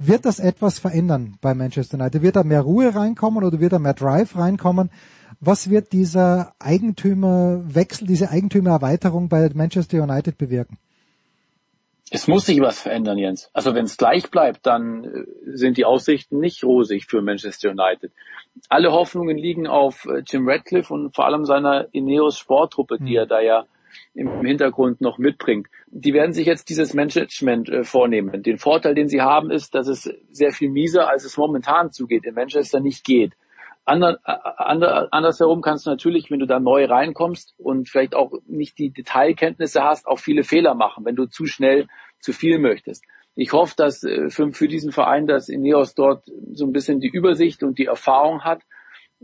wird 0.03 0.25
das 0.25 0.39
etwas 0.39 0.79
verändern 0.79 1.37
bei 1.43 1.55
Manchester 1.55 1.99
United? 1.99 2.23
Wird 2.23 2.35
da 2.35 2.43
mehr 2.43 2.63
Ruhe 2.63 2.95
reinkommen 2.95 3.45
oder 3.45 3.61
wird 3.61 3.75
da 3.75 3.79
mehr 3.79 3.93
Drive 3.93 4.35
reinkommen? 4.35 4.91
Was 5.41 5.71
wird 5.71 5.93
dieser 5.93 6.55
Eigentümerwechsel, 6.59 8.07
diese 8.07 8.31
Eigentümererweiterung 8.31 9.31
bei 9.31 9.49
Manchester 9.55 10.03
United 10.03 10.37
bewirken? 10.37 10.77
Es 12.11 12.27
muss 12.27 12.45
sich 12.47 12.61
was 12.61 12.81
verändern, 12.81 13.17
Jens. 13.17 13.49
Also 13.53 13.75
wenn 13.75 13.85
es 13.85 13.97
gleich 13.97 14.31
bleibt, 14.31 14.67
dann 14.67 15.05
äh, 15.05 15.25
sind 15.47 15.77
die 15.79 15.85
Aussichten 15.85 16.41
nicht 16.41 16.65
rosig 16.65 17.07
für 17.07 17.23
Manchester 17.23 17.71
United. 17.71 18.11
Alle 18.69 18.91
Hoffnungen 18.91 19.39
liegen 19.39 19.69
auf 19.69 20.07
äh, 20.07 20.23
Jim 20.27 20.49
Radcliffe 20.49 20.93
und 20.93 21.15
vor 21.15 21.27
allem 21.27 21.45
seiner 21.45 21.87
Ineos 21.93 22.37
Sporttruppe, 22.37 22.99
die 22.99 23.15
er 23.15 23.23
hm. 23.23 23.29
da 23.29 23.41
ja 23.41 23.67
im 24.15 24.45
Hintergrund 24.45 25.01
noch 25.01 25.19
mitbringt. 25.19 25.69
Die 25.87 26.13
werden 26.13 26.33
sich 26.33 26.47
jetzt 26.47 26.69
dieses 26.69 26.95
Management 26.95 27.69
äh, 27.69 27.85
vornehmen. 27.85 28.43
Den 28.43 28.59
Vorteil, 28.59 28.95
den 28.95 29.09
sie 29.09 29.21
haben, 29.21 29.51
ist, 29.53 29.75
dass 29.75 29.87
es 29.87 30.13
sehr 30.31 30.51
viel 30.51 30.69
mieser, 30.69 31.09
als 31.09 31.25
es 31.25 31.37
momentan 31.37 31.93
zugeht, 31.93 32.25
in 32.25 32.35
Manchester 32.35 32.81
nicht 32.81 33.05
geht. 33.05 33.33
Ander, 33.91 34.21
ander, 34.25 35.09
andersherum 35.11 35.63
kannst 35.63 35.85
du 35.85 35.91
natürlich, 35.91 36.31
wenn 36.31 36.39
du 36.39 36.47
da 36.47 36.61
neu 36.61 36.85
reinkommst 36.85 37.55
und 37.59 37.89
vielleicht 37.89 38.15
auch 38.15 38.33
nicht 38.47 38.79
die 38.79 38.91
Detailkenntnisse 38.91 39.83
hast, 39.83 40.07
auch 40.07 40.21
viele 40.21 40.45
Fehler 40.45 40.75
machen, 40.75 41.05
wenn 41.05 41.17
du 41.17 41.27
zu 41.27 41.47
schnell 41.47 41.89
zu 42.21 42.33
viel 42.33 42.59
möchtest. 42.59 43.05
Ich 43.35 43.53
hoffe, 43.53 43.75
dass 43.77 44.05
äh, 44.05 44.31
für, 44.31 44.53
für 44.53 44.69
diesen 44.69 44.93
Verein, 44.93 45.27
dass 45.27 45.49
Ineos 45.49 45.95
dort 45.95 46.25
so 46.53 46.67
ein 46.67 46.73
bisschen 46.73 47.01
die 47.01 47.09
Übersicht 47.09 47.65
und 47.65 47.79
die 47.79 47.87
Erfahrung 47.87 48.45
hat, 48.45 48.63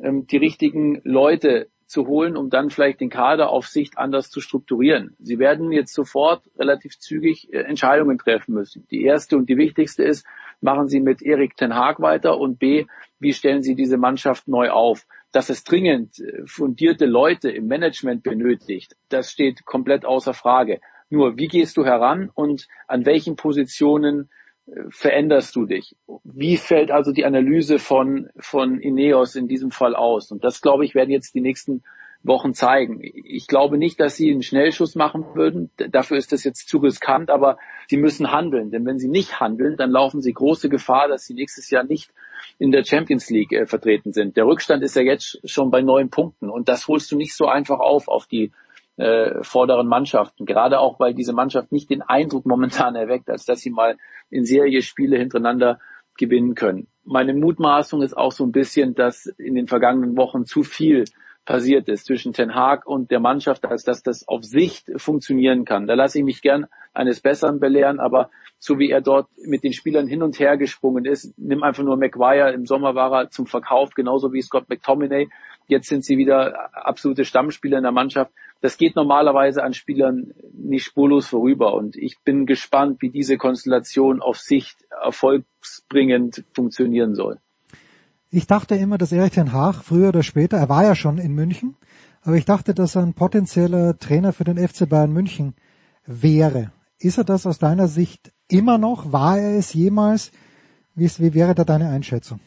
ähm, 0.02 0.26
die 0.26 0.36
richtigen 0.36 1.00
Leute 1.04 1.68
zu 1.86 2.08
holen, 2.08 2.36
um 2.36 2.50
dann 2.50 2.70
vielleicht 2.70 3.00
den 3.00 3.10
Kader 3.10 3.50
auf 3.50 3.68
Sicht 3.68 3.96
anders 3.96 4.30
zu 4.30 4.40
strukturieren. 4.40 5.14
Sie 5.20 5.38
werden 5.38 5.70
jetzt 5.70 5.94
sofort 5.94 6.42
relativ 6.58 6.98
zügig 6.98 7.52
äh, 7.52 7.60
Entscheidungen 7.60 8.18
treffen 8.18 8.54
müssen. 8.54 8.86
Die 8.90 9.04
erste 9.04 9.36
und 9.36 9.48
die 9.48 9.56
wichtigste 9.56 10.02
ist, 10.02 10.26
machen 10.60 10.88
Sie 10.88 11.00
mit 11.00 11.22
Erik 11.22 11.56
Ten 11.56 11.74
Haag 11.74 12.00
weiter 12.00 12.38
und 12.38 12.58
B, 12.58 12.86
wie 13.18 13.32
stellen 13.32 13.62
Sie 13.62 13.74
diese 13.74 13.96
Mannschaft 13.96 14.48
neu 14.48 14.70
auf? 14.70 15.06
Dass 15.32 15.50
es 15.50 15.64
dringend 15.64 16.18
äh, 16.18 16.42
fundierte 16.46 17.06
Leute 17.06 17.50
im 17.50 17.66
Management 17.66 18.22
benötigt, 18.22 18.96
das 19.08 19.30
steht 19.30 19.64
komplett 19.64 20.04
außer 20.04 20.34
Frage. 20.34 20.80
Nur, 21.08 21.36
wie 21.38 21.48
gehst 21.48 21.76
du 21.76 21.84
heran 21.84 22.30
und 22.34 22.66
an 22.88 23.06
welchen 23.06 23.36
Positionen 23.36 24.28
veränderst 24.90 25.54
du 25.54 25.66
dich? 25.66 25.96
Wie 26.24 26.56
fällt 26.56 26.90
also 26.90 27.12
die 27.12 27.24
Analyse 27.24 27.78
von, 27.78 28.28
von 28.38 28.80
Ineos 28.80 29.36
in 29.36 29.48
diesem 29.48 29.70
Fall 29.70 29.94
aus? 29.94 30.30
Und 30.32 30.44
das, 30.44 30.60
glaube 30.60 30.84
ich, 30.84 30.94
werden 30.94 31.10
jetzt 31.10 31.34
die 31.34 31.40
nächsten 31.40 31.84
Wochen 32.26 32.54
zeigen. 32.54 33.00
Ich 33.02 33.46
glaube 33.46 33.78
nicht, 33.78 34.00
dass 34.00 34.16
sie 34.16 34.30
einen 34.30 34.42
Schnellschuss 34.42 34.94
machen 34.94 35.24
würden. 35.34 35.70
Dafür 35.76 36.16
ist 36.16 36.32
das 36.32 36.44
jetzt 36.44 36.68
zu 36.68 36.78
riskant, 36.78 37.30
aber 37.30 37.58
sie 37.88 37.96
müssen 37.96 38.32
handeln. 38.32 38.70
Denn 38.70 38.84
wenn 38.84 38.98
sie 38.98 39.08
nicht 39.08 39.40
handeln, 39.40 39.76
dann 39.76 39.90
laufen 39.90 40.20
sie 40.20 40.32
große 40.32 40.68
Gefahr, 40.68 41.08
dass 41.08 41.24
sie 41.24 41.34
nächstes 41.34 41.70
Jahr 41.70 41.84
nicht 41.84 42.10
in 42.58 42.70
der 42.70 42.84
Champions 42.84 43.30
League 43.30 43.52
äh, 43.52 43.66
vertreten 43.66 44.12
sind. 44.12 44.36
Der 44.36 44.46
Rückstand 44.46 44.82
ist 44.82 44.96
ja 44.96 45.02
jetzt 45.02 45.40
schon 45.44 45.70
bei 45.70 45.82
neun 45.82 46.10
Punkten 46.10 46.50
und 46.50 46.68
das 46.68 46.88
holst 46.88 47.10
du 47.10 47.16
nicht 47.16 47.34
so 47.34 47.46
einfach 47.46 47.80
auf 47.80 48.08
auf 48.08 48.26
die 48.26 48.52
äh, 48.96 49.42
vorderen 49.42 49.86
Mannschaften. 49.86 50.46
Gerade 50.46 50.80
auch, 50.80 50.98
weil 50.98 51.14
diese 51.14 51.32
Mannschaft 51.32 51.72
nicht 51.72 51.90
den 51.90 52.02
Eindruck 52.02 52.46
momentan 52.46 52.94
erweckt, 52.94 53.28
als 53.30 53.44
dass 53.44 53.60
sie 53.60 53.70
mal 53.70 53.96
in 54.30 54.44
Serie 54.44 54.82
Spiele 54.82 55.18
hintereinander 55.18 55.80
gewinnen 56.16 56.54
können. 56.54 56.88
Meine 57.04 57.34
Mutmaßung 57.34 58.02
ist 58.02 58.16
auch 58.16 58.32
so 58.32 58.44
ein 58.44 58.52
bisschen, 58.52 58.94
dass 58.94 59.26
in 59.38 59.54
den 59.54 59.68
vergangenen 59.68 60.16
Wochen 60.16 60.44
zu 60.44 60.62
viel 60.62 61.04
passiert 61.46 61.88
ist 61.88 62.06
zwischen 62.06 62.32
Ten 62.32 62.54
Haag 62.54 62.86
und 62.86 63.10
der 63.10 63.20
Mannschaft, 63.20 63.64
als 63.64 63.84
dass 63.84 64.02
das 64.02 64.28
auf 64.28 64.44
Sicht 64.44 64.90
funktionieren 64.96 65.64
kann. 65.64 65.86
Da 65.86 65.94
lasse 65.94 66.18
ich 66.18 66.24
mich 66.24 66.42
gern 66.42 66.66
eines 66.92 67.20
Besseren 67.20 67.60
belehren, 67.60 68.00
aber 68.00 68.30
so 68.58 68.78
wie 68.78 68.90
er 68.90 69.00
dort 69.00 69.28
mit 69.46 69.62
den 69.62 69.72
Spielern 69.72 70.08
hin 70.08 70.22
und 70.22 70.38
her 70.38 70.56
gesprungen 70.56 71.04
ist, 71.04 71.32
nimm 71.38 71.62
einfach 71.62 71.84
nur 71.84 71.96
Maguire, 71.96 72.52
im 72.52 72.66
Sommer 72.66 72.94
war 72.94 73.12
er 73.12 73.30
zum 73.30 73.46
Verkauf, 73.46 73.94
genauso 73.94 74.32
wie 74.32 74.42
Scott 74.42 74.68
McTominay. 74.68 75.28
Jetzt 75.68 75.88
sind 75.88 76.04
sie 76.04 76.18
wieder 76.18 76.74
absolute 76.74 77.24
Stammspieler 77.24 77.78
in 77.78 77.84
der 77.84 77.92
Mannschaft. 77.92 78.32
Das 78.60 78.76
geht 78.76 78.96
normalerweise 78.96 79.62
an 79.62 79.72
Spielern 79.72 80.32
nicht 80.52 80.84
spurlos 80.84 81.28
vorüber 81.28 81.74
und 81.74 81.96
ich 81.96 82.18
bin 82.24 82.46
gespannt, 82.46 83.02
wie 83.02 83.10
diese 83.10 83.36
Konstellation 83.36 84.20
auf 84.20 84.38
Sicht 84.38 84.78
erfolgsbringend 85.02 86.44
funktionieren 86.54 87.14
soll. 87.14 87.38
Ich 88.30 88.46
dachte 88.46 88.74
immer, 88.74 88.98
dass 88.98 89.12
Erich 89.12 89.32
Ten 89.32 89.52
Haag 89.52 89.84
früher 89.84 90.08
oder 90.08 90.22
später, 90.22 90.56
er 90.56 90.68
war 90.68 90.84
ja 90.84 90.94
schon 90.94 91.18
in 91.18 91.34
München, 91.34 91.76
aber 92.22 92.36
ich 92.36 92.44
dachte, 92.44 92.74
dass 92.74 92.96
er 92.96 93.02
ein 93.02 93.14
potenzieller 93.14 93.98
Trainer 93.98 94.32
für 94.32 94.44
den 94.44 94.58
FC 94.58 94.88
Bayern 94.88 95.12
München 95.12 95.54
wäre. 96.06 96.72
Ist 96.98 97.18
er 97.18 97.24
das 97.24 97.46
aus 97.46 97.58
deiner 97.58 97.86
Sicht 97.86 98.32
immer 98.48 98.78
noch? 98.78 99.12
War 99.12 99.38
er 99.38 99.56
es 99.56 99.74
jemals? 99.74 100.32
Wie, 100.94 101.08
wie 101.18 101.34
wäre 101.34 101.54
da 101.54 101.64
deine 101.64 101.90
Einschätzung? 101.90 102.40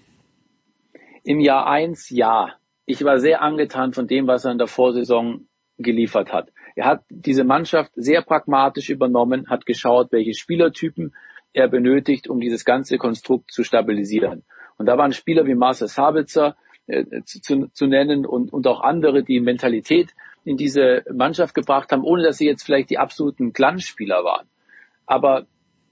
Im 1.23 1.39
Jahr 1.39 1.67
eins 1.67 2.09
ja. 2.09 2.55
Ich 2.85 3.03
war 3.05 3.19
sehr 3.19 3.41
angetan 3.41 3.93
von 3.93 4.07
dem, 4.07 4.27
was 4.27 4.45
er 4.45 4.51
in 4.51 4.57
der 4.57 4.67
Vorsaison 4.67 5.47
geliefert 5.77 6.33
hat. 6.33 6.51
Er 6.75 6.85
hat 6.85 7.03
diese 7.09 7.43
Mannschaft 7.43 7.91
sehr 7.95 8.21
pragmatisch 8.21 8.89
übernommen, 8.89 9.49
hat 9.49 9.65
geschaut, 9.65 10.11
welche 10.11 10.33
Spielertypen 10.33 11.13
er 11.53 11.67
benötigt, 11.67 12.27
um 12.27 12.39
dieses 12.39 12.65
ganze 12.65 12.97
Konstrukt 12.97 13.51
zu 13.51 13.63
stabilisieren. 13.63 14.43
Und 14.79 14.87
da 14.87 14.97
waren 14.97 15.11
Spieler 15.11 15.45
wie 15.45 15.55
Marcel 15.55 15.89
Sabitzer 15.89 16.55
äh, 16.87 17.03
zu, 17.23 17.67
zu 17.67 17.85
nennen 17.85 18.25
und, 18.25 18.51
und 18.51 18.65
auch 18.65 18.81
andere, 18.81 19.23
die 19.23 19.41
Mentalität 19.41 20.15
in 20.45 20.57
diese 20.57 21.03
Mannschaft 21.13 21.53
gebracht 21.53 21.91
haben, 21.91 22.03
ohne 22.03 22.23
dass 22.23 22.37
sie 22.37 22.47
jetzt 22.47 22.63
vielleicht 22.63 22.89
die 22.89 22.97
absoluten 22.97 23.53
Glanzspieler 23.53 24.23
waren. 24.23 24.47
Aber 25.05 25.45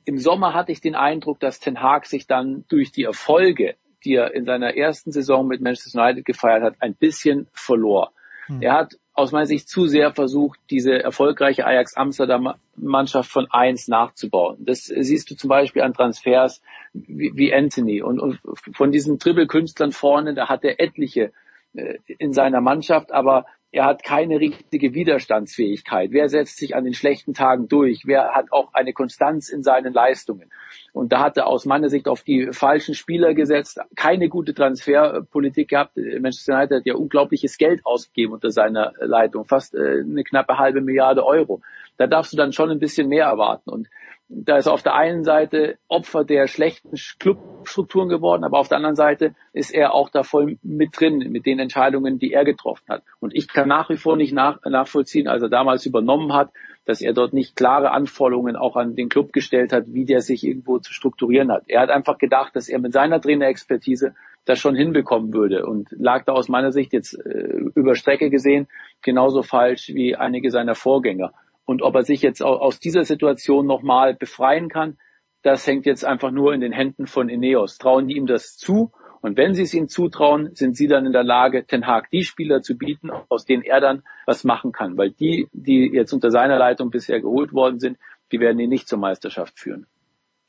im 0.05 0.17
Sommer 0.17 0.53
hatte 0.53 0.71
ich 0.71 0.79
den 0.79 0.95
Eindruck, 0.95 1.39
dass 1.39 1.59
Ten 1.59 1.81
Hag 1.81 2.05
sich 2.05 2.27
dann 2.27 2.63
durch 2.69 2.91
die 2.93 3.03
Erfolge, 3.03 3.75
die 4.05 4.15
er 4.15 4.33
in 4.33 4.45
seiner 4.45 4.75
ersten 4.75 5.11
Saison 5.11 5.47
mit 5.47 5.61
Manchester 5.61 6.01
United 6.01 6.23
gefeiert 6.25 6.63
hat, 6.63 6.75
ein 6.79 6.95
bisschen 6.95 7.47
verlor. 7.51 8.13
Hm. 8.45 8.61
Er 8.61 8.73
hat 8.73 8.93
aus 9.17 9.31
meiner 9.31 9.47
Sicht 9.47 9.67
zu 9.67 9.87
sehr 9.87 10.13
versucht, 10.13 10.59
diese 10.69 11.01
erfolgreiche 11.01 11.65
Ajax 11.65 11.97
Amsterdam 11.97 12.53
Mannschaft 12.75 13.31
von 13.31 13.47
eins 13.49 13.87
nachzubauen. 13.87 14.57
Das 14.59 14.85
siehst 14.85 15.31
du 15.31 15.35
zum 15.35 15.47
Beispiel 15.47 15.81
an 15.81 15.93
Transfers 15.93 16.61
wie, 16.93 17.31
wie 17.33 17.51
Anthony 17.51 18.03
und, 18.03 18.19
und 18.19 18.39
von 18.73 18.91
diesen 18.91 19.17
Triple-Künstlern 19.17 19.91
vorne, 19.91 20.35
da 20.35 20.49
hat 20.49 20.63
er 20.63 20.79
etliche 20.79 21.31
äh, 21.73 21.95
in 22.19 22.31
seiner 22.31 22.61
Mannschaft, 22.61 23.11
aber 23.11 23.47
er 23.71 23.85
hat 23.85 24.03
keine 24.03 24.39
richtige 24.39 24.93
Widerstandsfähigkeit. 24.93 26.11
Wer 26.11 26.29
setzt 26.29 26.57
sich 26.57 26.75
an 26.75 26.85
den 26.85 26.93
schlechten 26.93 27.33
Tagen 27.33 27.67
durch? 27.67 28.03
Wer 28.05 28.33
hat 28.33 28.51
auch 28.51 28.73
eine 28.73 28.93
Konstanz 28.93 29.49
in 29.49 29.61
seinen 29.61 29.93
Leistungen? 29.93 30.49
Und 30.93 31.11
da 31.11 31.19
hat 31.19 31.37
er 31.37 31.47
aus 31.47 31.65
meiner 31.65 31.89
Sicht 31.89 32.07
auf 32.07 32.23
die 32.23 32.49
falschen 32.51 32.95
Spieler 32.95 33.33
gesetzt, 33.33 33.79
keine 33.95 34.29
gute 34.29 34.53
Transferpolitik 34.53 35.69
gehabt. 35.69 35.97
Manchester 35.97 36.55
United 36.55 36.77
hat 36.77 36.85
ja 36.85 36.95
unglaubliches 36.95 37.57
Geld 37.57 37.85
ausgegeben 37.85 38.33
unter 38.33 38.51
seiner 38.51 38.93
Leitung, 38.99 39.45
fast 39.45 39.75
äh, 39.75 39.99
eine 39.99 40.23
knappe 40.23 40.57
halbe 40.57 40.81
Milliarde 40.81 41.25
Euro. 41.25 41.61
Da 41.97 42.07
darfst 42.07 42.31
du 42.31 42.37
dann 42.37 42.53
schon 42.53 42.71
ein 42.71 42.79
bisschen 42.79 43.09
mehr 43.09 43.25
erwarten. 43.25 43.69
Und 43.69 43.89
da 44.29 44.57
ist 44.57 44.67
auf 44.67 44.83
der 44.83 44.95
einen 44.95 45.23
Seite 45.23 45.77
Opfer 45.87 46.25
der 46.25 46.47
schlechten 46.47 46.97
Clubstrukturen 47.19 48.09
geworden, 48.09 48.43
aber 48.43 48.59
auf 48.59 48.67
der 48.67 48.77
anderen 48.77 48.95
Seite 48.95 49.35
ist 49.53 49.73
er 49.73 49.93
auch 49.93 50.09
da 50.09 50.23
voll 50.23 50.57
mit 50.63 50.99
drin, 50.99 51.19
mit 51.31 51.45
den 51.45 51.59
Entscheidungen, 51.59 52.19
die 52.19 52.33
er 52.33 52.43
getroffen 52.43 52.85
hat. 52.89 53.03
Und 53.19 53.33
ich 53.33 53.47
kann 53.47 53.69
nach 53.69 53.89
wie 53.89 53.97
vor 53.97 54.17
nicht 54.17 54.33
nach, 54.33 54.59
nachvollziehen, 54.65 55.27
als 55.27 55.43
er 55.43 55.49
damals 55.49 55.85
übernommen 55.85 56.33
hat, 56.33 56.51
dass 56.85 57.01
er 57.01 57.13
dort 57.13 57.33
nicht 57.33 57.55
klare 57.55 57.91
Anforderungen 57.91 58.55
auch 58.55 58.75
an 58.75 58.95
den 58.95 59.09
Club 59.09 59.31
gestellt 59.33 59.71
hat, 59.71 59.85
wie 59.87 60.05
der 60.05 60.21
sich 60.21 60.45
irgendwo 60.45 60.79
zu 60.79 60.93
strukturieren 60.93 61.51
hat. 61.51 61.63
Er 61.67 61.81
hat 61.81 61.89
einfach 61.89 62.17
gedacht, 62.17 62.55
dass 62.55 62.69
er 62.69 62.79
mit 62.79 62.93
seiner 62.93 63.21
Trainerexpertise 63.21 64.13
das 64.45 64.59
schon 64.59 64.75
hinbekommen 64.75 65.33
würde 65.33 65.65
und 65.65 65.89
lag 65.91 66.23
da 66.23 66.31
aus 66.31 66.47
meiner 66.47 66.71
Sicht 66.71 66.93
jetzt 66.93 67.13
äh, 67.13 67.59
über 67.75 67.95
Strecke 67.95 68.29
gesehen 68.29 68.67
genauso 69.01 69.43
falsch 69.43 69.89
wie 69.89 70.15
einige 70.15 70.51
seiner 70.51 70.75
Vorgänger. 70.75 71.33
Und 71.67 71.81
ob 71.81 71.95
er 71.95 72.03
sich 72.03 72.21
jetzt 72.21 72.41
aus 72.41 72.79
dieser 72.79 73.03
Situation 73.03 73.67
nochmal 73.67 74.15
befreien 74.15 74.69
kann, 74.69 74.97
das 75.43 75.67
hängt 75.67 75.85
jetzt 75.85 76.05
einfach 76.05 76.31
nur 76.31 76.53
in 76.53 76.61
den 76.61 76.71
Händen 76.71 77.07
von 77.07 77.27
Ineos. 77.27 77.77
Trauen 77.77 78.07
die 78.07 78.15
ihm 78.15 78.25
das 78.25 78.55
zu? 78.55 78.91
Und 79.19 79.35
wenn 79.35 79.53
sie 79.53 79.63
es 79.63 79.73
ihm 79.73 79.89
zutrauen, 79.89 80.55
sind 80.55 80.77
sie 80.77 80.87
dann 80.87 81.05
in 81.05 81.11
der 81.11 81.25
Lage, 81.25 81.65
Ten 81.65 81.85
Hag 81.85 82.09
die 82.09 82.23
Spieler 82.23 82.61
zu 82.61 82.77
bieten, 82.77 83.09
aus 83.27 83.43
denen 83.43 83.63
er 83.63 83.81
dann 83.81 84.03
was 84.25 84.45
machen 84.45 84.71
kann. 84.71 84.97
Weil 84.97 85.11
die, 85.11 85.49
die 85.51 85.89
jetzt 85.91 86.13
unter 86.13 86.31
seiner 86.31 86.57
Leitung 86.57 86.89
bisher 86.89 87.19
geholt 87.19 87.51
worden 87.51 87.81
sind, 87.81 87.97
die 88.31 88.39
werden 88.39 88.59
ihn 88.59 88.69
nicht 88.69 88.87
zur 88.87 88.99
Meisterschaft 88.99 89.59
führen. 89.59 89.87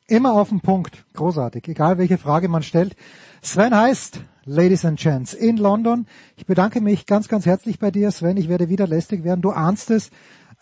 Immer 0.07 0.35
auf 0.35 0.51
den 0.51 0.61
Punkt. 0.61 1.05
Großartig. 1.15 1.67
Egal 1.67 1.99
welche 1.99 2.17
Frage 2.17 2.49
man 2.49 2.63
stellt. 2.63 2.95
Sven 3.43 3.77
heißt, 3.77 4.21
Ladies 4.45 4.85
and 4.85 5.01
Gents, 5.01 5.35
in 5.35 5.57
London. 5.57 6.07
Ich 6.37 6.47
bedanke 6.47 6.81
mich 6.81 7.07
ganz, 7.07 7.29
ganz 7.29 7.45
herzlich 7.45 7.81
bei 7.81 7.91
dir, 7.91 8.13
Sven. 8.13 8.37
Ich 8.37 8.49
werde 8.49 8.69
wieder 8.69 8.87
lästig 8.87 9.25
werden. 9.25 9.43
Du 9.43 9.51
ahnst 9.51 9.91
es. 9.91 10.11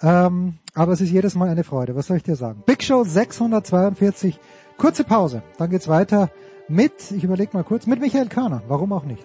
Ähm, 0.03 0.59
aber 0.75 0.93
es 0.93 1.01
ist 1.01 1.11
jedes 1.11 1.35
Mal 1.35 1.49
eine 1.49 1.65
Freude. 1.65 1.97
Was 1.97 2.07
soll 2.09 2.19
ich 2.19 2.23
dir 2.23 2.37
sagen? 2.37 2.63
Big 2.67 2.83
Show 2.83 3.05
642. 3.05 4.39
Kurze 4.77 5.05
Pause. 5.05 5.43
Dann 5.59 5.71
geht's 5.71 5.89
weiter 5.89 6.31
mit, 6.69 7.11
ich 7.13 7.25
überlege 7.25 7.51
mal 7.55 7.65
kurz, 7.65 7.87
mit 7.87 8.01
Michael 8.01 8.29
Körner. 8.29 8.63
Warum 8.69 8.93
auch 8.93 9.05
nicht? 9.05 9.25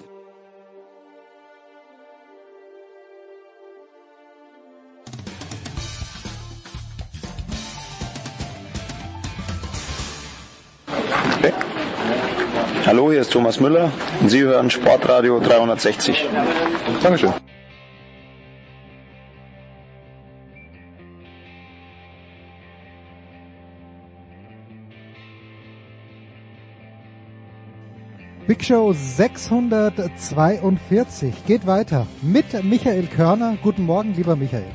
Hallo, 12.84 13.12
hier 13.12 13.22
ist 13.22 13.32
Thomas 13.32 13.60
Müller 13.60 13.92
und 14.20 14.30
Sie 14.30 14.42
hören 14.42 14.70
Sportradio 14.70 15.40
360. 15.40 16.28
Dankeschön. 17.04 17.32
Big 28.52 28.66
Show 28.66 28.92
642 28.92 31.46
geht 31.48 31.66
weiter 31.66 32.06
mit 32.22 32.66
Michael 32.66 33.08
Körner. 33.08 33.58
Guten 33.64 33.86
Morgen, 33.86 34.14
lieber 34.14 34.36
Michael. 34.36 34.66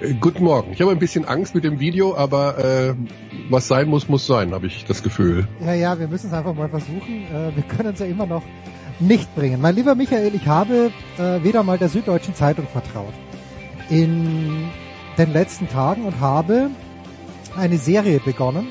Äh, 0.00 0.14
guten 0.14 0.42
Morgen. 0.42 0.72
Ich 0.72 0.80
habe 0.80 0.90
ein 0.90 0.98
bisschen 0.98 1.24
Angst 1.24 1.54
mit 1.54 1.62
dem 1.62 1.78
Video, 1.78 2.16
aber 2.16 2.58
äh, 2.58 2.94
was 3.48 3.68
sein 3.68 3.88
muss, 3.88 4.08
muss 4.08 4.26
sein, 4.26 4.54
habe 4.54 4.66
ich 4.66 4.86
das 4.86 5.04
Gefühl. 5.04 5.46
Ja, 5.64 5.72
ja, 5.72 6.00
wir 6.00 6.08
müssen 6.08 6.26
es 6.26 6.32
einfach 6.32 6.52
mal 6.52 6.68
versuchen. 6.68 7.26
Äh, 7.32 7.54
wir 7.54 7.62
können 7.62 7.94
es 7.94 8.00
ja 8.00 8.06
immer 8.06 8.26
noch 8.26 8.42
nicht 8.98 9.32
bringen. 9.36 9.60
Mein 9.60 9.76
lieber 9.76 9.94
Michael, 9.94 10.34
ich 10.34 10.48
habe 10.48 10.90
äh, 11.16 11.44
wieder 11.44 11.62
mal 11.62 11.78
der 11.78 11.90
Süddeutschen 11.90 12.34
Zeitung 12.34 12.66
vertraut 12.66 13.14
in 13.88 14.68
den 15.16 15.32
letzten 15.32 15.68
Tagen 15.68 16.06
und 16.06 16.18
habe 16.18 16.70
eine 17.56 17.78
Serie 17.78 18.18
begonnen 18.18 18.66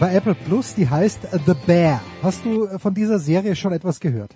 bei 0.00 0.14
Apple 0.14 0.34
Plus, 0.34 0.74
die 0.74 0.88
heißt 0.88 1.20
The 1.46 1.54
Bear. 1.66 2.00
Hast 2.22 2.44
du 2.44 2.78
von 2.78 2.94
dieser 2.94 3.18
Serie 3.18 3.54
schon 3.54 3.72
etwas 3.72 4.00
gehört? 4.00 4.34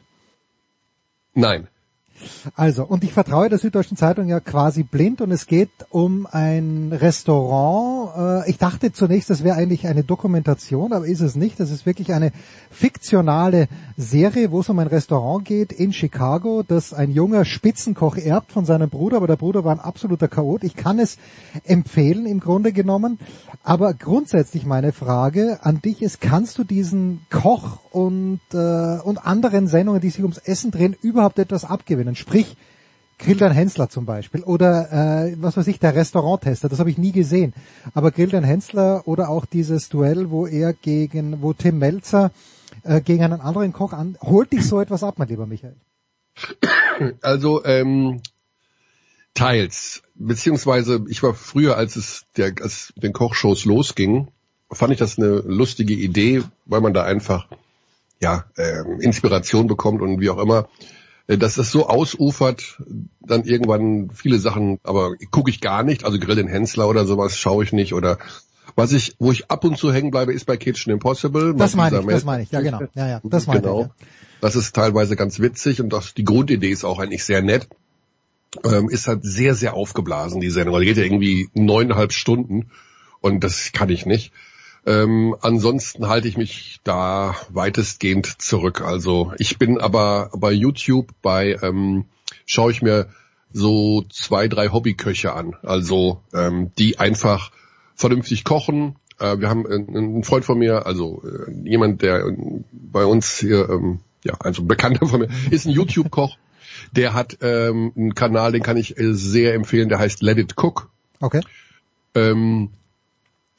Nein. 1.32 1.68
Also, 2.54 2.84
und 2.84 3.02
ich 3.02 3.12
vertraue 3.12 3.48
der 3.48 3.58
Süddeutschen 3.58 3.96
Zeitung 3.96 4.28
ja 4.28 4.40
quasi 4.40 4.82
blind 4.82 5.20
und 5.20 5.32
es 5.32 5.46
geht 5.46 5.70
um 5.88 6.28
ein 6.30 6.92
Restaurant 6.92 7.93
Äh, 8.16 8.50
ich 8.50 8.58
dachte 8.58 8.92
zunächst, 8.92 9.30
das 9.30 9.44
wäre 9.44 9.56
eigentlich 9.56 9.86
eine 9.86 10.04
Dokumentation, 10.04 10.92
aber 10.92 11.06
ist 11.06 11.20
es 11.20 11.36
nicht. 11.36 11.60
Das 11.60 11.70
ist 11.70 11.86
wirklich 11.86 12.12
eine 12.12 12.32
fiktionale 12.70 13.68
Serie, 13.96 14.50
wo 14.50 14.60
es 14.60 14.68
um 14.68 14.78
ein 14.78 14.86
Restaurant 14.86 15.44
geht 15.44 15.72
in 15.72 15.92
Chicago, 15.92 16.62
das 16.62 16.92
ein 16.92 17.10
junger 17.10 17.44
Spitzenkoch 17.44 18.16
erbt 18.16 18.52
von 18.52 18.64
seinem 18.64 18.90
Bruder, 18.90 19.18
aber 19.18 19.26
der 19.26 19.36
Bruder 19.36 19.64
war 19.64 19.72
ein 19.72 19.80
absoluter 19.80 20.28
Chaot. 20.28 20.64
Ich 20.64 20.76
kann 20.76 20.98
es 20.98 21.18
empfehlen 21.64 22.26
im 22.26 22.40
Grunde 22.40 22.72
genommen. 22.72 23.18
Aber 23.62 23.94
grundsätzlich 23.94 24.66
meine 24.66 24.92
Frage 24.92 25.58
an 25.62 25.80
dich 25.80 26.02
ist, 26.02 26.20
kannst 26.20 26.58
du 26.58 26.64
diesen 26.64 27.26
Koch 27.30 27.78
und, 27.90 28.40
äh, 28.52 28.98
und 29.02 29.24
anderen 29.24 29.68
Sendungen, 29.68 30.00
die 30.00 30.10
sich 30.10 30.22
ums 30.22 30.38
Essen 30.38 30.70
drehen, 30.70 30.96
überhaupt 31.00 31.38
etwas 31.38 31.64
abgewinnen? 31.64 32.16
Sprich, 32.16 32.56
Grill 33.18 33.36
dein 33.36 33.52
Hensler 33.52 33.88
zum 33.88 34.06
Beispiel 34.06 34.42
oder 34.42 35.26
äh, 35.26 35.36
was 35.38 35.56
weiß 35.56 35.66
ich, 35.68 35.78
der 35.78 35.94
Restauranttester, 35.94 36.68
das 36.68 36.78
habe 36.78 36.90
ich 36.90 36.98
nie 36.98 37.12
gesehen. 37.12 37.54
Aber 37.94 38.10
Grill 38.10 38.28
dein 38.28 38.44
Hensler 38.44 39.06
oder 39.06 39.28
auch 39.28 39.46
dieses 39.46 39.88
Duell, 39.88 40.30
wo 40.30 40.46
er 40.46 40.72
gegen, 40.72 41.40
wo 41.40 41.52
Tim 41.52 41.78
Melzer 41.78 42.32
äh, 42.82 43.00
gegen 43.00 43.22
einen 43.22 43.40
anderen 43.40 43.72
Koch 43.72 43.92
an, 43.92 44.18
holt 44.20 44.52
dich 44.52 44.66
so 44.66 44.80
etwas 44.80 45.02
ab, 45.02 45.14
mein 45.18 45.28
lieber 45.28 45.46
Michael? 45.46 45.76
Also 47.22 47.64
ähm, 47.64 48.20
teils, 49.34 50.02
beziehungsweise 50.14 51.04
ich 51.08 51.22
war 51.22 51.34
früher, 51.34 51.76
als 51.76 51.96
es 51.96 52.24
der, 52.36 52.52
als 52.60 52.92
den 52.96 53.12
Kochshows 53.12 53.64
losging, 53.64 54.28
fand 54.70 54.92
ich 54.92 54.98
das 54.98 55.18
eine 55.18 55.36
lustige 55.46 55.94
Idee, 55.94 56.42
weil 56.66 56.80
man 56.80 56.94
da 56.94 57.04
einfach 57.04 57.48
ja 58.20 58.44
ähm, 58.56 59.00
Inspiration 59.00 59.66
bekommt 59.66 60.02
und 60.02 60.20
wie 60.20 60.30
auch 60.30 60.38
immer 60.38 60.68
äh, 60.80 60.93
dass 61.26 61.54
das 61.54 61.70
so 61.70 61.88
ausufert, 61.88 62.82
dann 63.20 63.44
irgendwann 63.44 64.10
viele 64.12 64.38
Sachen, 64.38 64.78
aber 64.82 65.14
gucke 65.30 65.50
ich 65.50 65.60
gar 65.60 65.82
nicht, 65.82 66.04
also 66.04 66.18
Grill 66.18 66.38
in 66.38 66.48
Hensler 66.48 66.88
oder 66.88 67.06
sowas 67.06 67.38
schaue 67.38 67.64
ich 67.64 67.72
nicht 67.72 67.94
oder 67.94 68.18
was 68.76 68.92
ich, 68.92 69.14
wo 69.18 69.32
ich 69.32 69.50
ab 69.50 69.64
und 69.64 69.78
zu 69.78 69.92
hängen 69.92 70.10
bleibe, 70.10 70.32
ist 70.32 70.46
bei 70.46 70.56
Kitchen 70.56 70.92
Impossible. 70.92 71.54
Das 71.54 71.76
meine 71.76 72.00
ich, 72.00 72.06
das 72.06 72.24
meine 72.24 72.42
ich, 72.42 72.50
ja 72.50 72.60
genau, 72.60 72.80
ja, 72.94 73.08
ja, 73.08 73.20
das 73.24 73.46
meine 73.46 73.62
genau. 73.62 73.80
ich. 73.82 73.86
Ja. 73.86 73.94
Das 74.40 74.56
ist 74.56 74.74
teilweise 74.74 75.16
ganz 75.16 75.40
witzig 75.40 75.80
und 75.80 75.90
das, 75.90 76.12
die 76.12 76.24
Grundidee 76.24 76.70
ist 76.70 76.84
auch 76.84 76.98
eigentlich 76.98 77.24
sehr 77.24 77.40
nett. 77.40 77.68
Ähm, 78.62 78.88
ist 78.88 79.08
halt 79.08 79.24
sehr, 79.24 79.54
sehr 79.54 79.74
aufgeblasen, 79.74 80.40
die 80.40 80.50
Sendung. 80.50 80.78
Die 80.78 80.86
geht 80.86 80.96
ja 80.96 81.02
irgendwie 81.02 81.48
neuneinhalb 81.54 82.12
Stunden 82.12 82.70
und 83.20 83.42
das 83.42 83.72
kann 83.72 83.88
ich 83.88 84.06
nicht. 84.06 84.32
Ähm, 84.86 85.34
ansonsten 85.40 86.08
halte 86.08 86.28
ich 86.28 86.36
mich 86.36 86.80
da 86.84 87.34
weitestgehend 87.48 88.40
zurück. 88.42 88.82
Also 88.82 89.32
ich 89.38 89.58
bin 89.58 89.80
aber 89.80 90.30
bei 90.36 90.52
YouTube 90.52 91.10
bei 91.22 91.58
ähm, 91.62 92.04
schaue 92.44 92.70
ich 92.70 92.82
mir 92.82 93.08
so 93.52 94.04
zwei, 94.10 94.48
drei 94.48 94.68
Hobbyköche 94.68 95.32
an. 95.32 95.56
Also 95.62 96.20
ähm, 96.34 96.72
die 96.76 96.98
einfach 96.98 97.50
vernünftig 97.94 98.44
kochen. 98.44 98.96
Äh, 99.18 99.38
wir 99.38 99.48
haben 99.48 99.66
einen, 99.66 99.96
einen 99.96 100.24
Freund 100.24 100.44
von 100.44 100.58
mir, 100.58 100.86
also 100.86 101.22
äh, 101.24 101.68
jemand, 101.68 102.02
der 102.02 102.26
äh, 102.26 102.36
bei 102.72 103.04
uns 103.04 103.38
hier, 103.38 103.70
ähm, 103.70 104.00
ja, 104.24 104.34
also 104.40 104.62
ein 104.62 104.68
Bekannter 104.68 105.06
von 105.06 105.20
mir, 105.20 105.28
ist 105.50 105.66
ein 105.66 105.70
YouTube-Koch. 105.70 106.36
Der 106.92 107.14
hat 107.14 107.38
ähm, 107.40 107.92
einen 107.96 108.14
Kanal, 108.14 108.52
den 108.52 108.62
kann 108.62 108.76
ich 108.76 108.98
äh, 108.98 109.14
sehr 109.14 109.54
empfehlen, 109.54 109.88
der 109.88 109.98
heißt 109.98 110.22
Let 110.22 110.38
It 110.38 110.54
Cook. 110.56 110.90
Okay. 111.20 111.40
Ähm, 112.14 112.70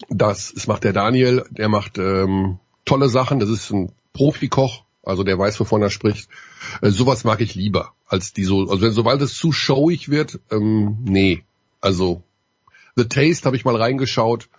das, 0.09 0.53
das 0.53 0.67
macht 0.67 0.83
der 0.83 0.93
Daniel, 0.93 1.43
der 1.49 1.69
macht 1.69 1.97
ähm, 1.97 2.59
tolle 2.85 3.09
Sachen, 3.09 3.39
das 3.39 3.49
ist 3.49 3.71
ein 3.71 3.91
Profikoch, 4.13 4.83
also 5.03 5.23
der 5.23 5.37
weiß, 5.37 5.59
wovon 5.59 5.81
er 5.81 5.89
spricht. 5.89 6.29
Äh, 6.81 6.89
sowas 6.89 7.23
mag 7.23 7.41
ich 7.41 7.55
lieber, 7.55 7.93
als 8.07 8.33
die 8.33 8.43
so, 8.43 8.61
also 8.61 8.81
wenn 8.81 8.91
sobald 8.91 9.21
es 9.21 9.33
zu 9.33 9.51
showig 9.51 10.09
wird, 10.09 10.39
ähm, 10.51 10.97
nee. 11.03 11.43
Also 11.81 12.23
The 12.95 13.05
Taste 13.05 13.45
habe 13.45 13.55
ich 13.55 13.65
mal 13.65 13.75
reingeschaut, 13.75 14.49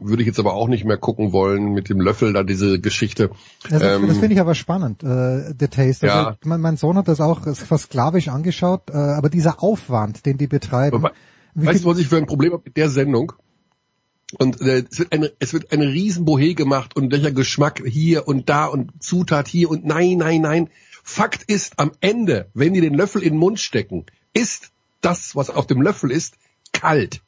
würde 0.00 0.22
ich 0.22 0.26
jetzt 0.26 0.38
aber 0.38 0.54
auch 0.54 0.68
nicht 0.68 0.84
mehr 0.84 0.96
gucken 0.96 1.32
wollen 1.32 1.72
mit 1.72 1.88
dem 1.88 2.00
Löffel 2.00 2.32
da 2.32 2.42
diese 2.42 2.80
Geschichte. 2.80 3.30
Das, 3.68 3.82
Ähm, 3.82 4.06
das 4.08 4.18
finde 4.18 4.34
ich 4.34 4.40
aber 4.40 4.54
spannend, 4.54 5.02
äh, 5.02 5.54
The 5.58 5.68
Taste. 5.68 6.10
Also, 6.10 6.30
Ja. 6.30 6.36
mein, 6.44 6.60
mein 6.60 6.76
Sohn 6.76 6.96
hat 6.96 7.08
das 7.08 7.20
auch 7.20 7.42
fast 7.54 7.84
sklavisch 7.84 8.28
angeschaut, 8.28 8.90
äh, 8.90 8.96
aber 8.96 9.28
dieser 9.28 9.62
Aufwand, 9.62 10.26
den 10.26 10.38
die 10.38 10.46
betreiben. 10.46 10.96
Aber 10.96 11.12
wie 11.54 11.66
Weißt 11.66 11.84
du, 11.84 11.88
was 11.88 11.98
ich 11.98 12.08
für 12.08 12.18
ein 12.18 12.26
Problem 12.26 12.52
habe 12.52 12.62
mit 12.64 12.76
der 12.76 12.90
Sendung? 12.90 13.32
Und 14.38 14.60
äh, 14.60 14.84
es 14.90 14.98
wird 14.98 15.12
eine, 15.12 15.32
es 15.38 15.52
wird 15.52 15.72
eine 15.72 15.88
Riesenbohe 15.88 16.54
gemacht 16.54 16.96
und 16.96 17.12
welcher 17.12 17.30
Geschmack 17.30 17.82
hier 17.86 18.26
und 18.26 18.48
da 18.48 18.66
und 18.66 19.02
Zutat 19.02 19.46
hier 19.46 19.70
und 19.70 19.84
nein, 19.84 20.18
nein, 20.18 20.40
nein. 20.40 20.70
Fakt 21.04 21.44
ist, 21.44 21.78
am 21.78 21.92
Ende, 22.00 22.50
wenn 22.52 22.74
die 22.74 22.80
den 22.80 22.94
Löffel 22.94 23.22
in 23.22 23.34
den 23.34 23.38
Mund 23.38 23.60
stecken, 23.60 24.06
ist 24.34 24.72
das, 25.00 25.36
was 25.36 25.50
auf 25.50 25.68
dem 25.68 25.80
Löffel 25.80 26.10
ist, 26.10 26.34
kalt. 26.72 27.22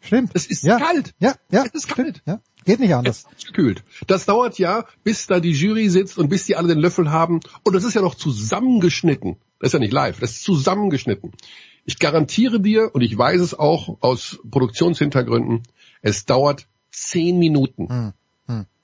Stimmt. 0.00 0.30
Es 0.34 0.46
ist 0.46 0.62
ja. 0.62 0.78
kalt. 0.78 1.14
Ja, 1.18 1.34
ja. 1.50 1.64
Es 1.64 1.72
ist 1.74 1.88
kalt. 1.88 2.22
Ja. 2.26 2.40
Geht 2.64 2.78
nicht 2.78 2.94
anders. 2.94 3.24
Es 3.30 3.38
ist 3.38 3.46
gekühlt. 3.48 3.82
Das 4.06 4.26
dauert 4.26 4.58
ja, 4.58 4.86
bis 5.02 5.26
da 5.26 5.40
die 5.40 5.52
Jury 5.52 5.88
sitzt 5.88 6.18
und 6.18 6.28
bis 6.28 6.46
die 6.46 6.56
alle 6.56 6.68
den 6.68 6.78
Löffel 6.78 7.10
haben. 7.10 7.40
Und 7.62 7.74
das 7.74 7.84
ist 7.84 7.94
ja 7.94 8.02
noch 8.02 8.14
zusammengeschnitten. 8.14 9.36
Das 9.58 9.68
ist 9.68 9.72
ja 9.72 9.78
nicht 9.80 9.92
live, 9.92 10.20
das 10.20 10.32
ist 10.32 10.44
zusammengeschnitten. 10.44 11.32
Ich 11.86 11.98
garantiere 11.98 12.60
dir, 12.60 12.94
und 12.94 13.02
ich 13.02 13.16
weiß 13.16 13.40
es 13.40 13.58
auch 13.58 13.98
aus 14.00 14.38
Produktionshintergründen, 14.50 15.62
es 16.04 16.24
dauert 16.26 16.68
zehn 16.92 17.38
Minuten. 17.38 17.88
Hm, 17.88 18.12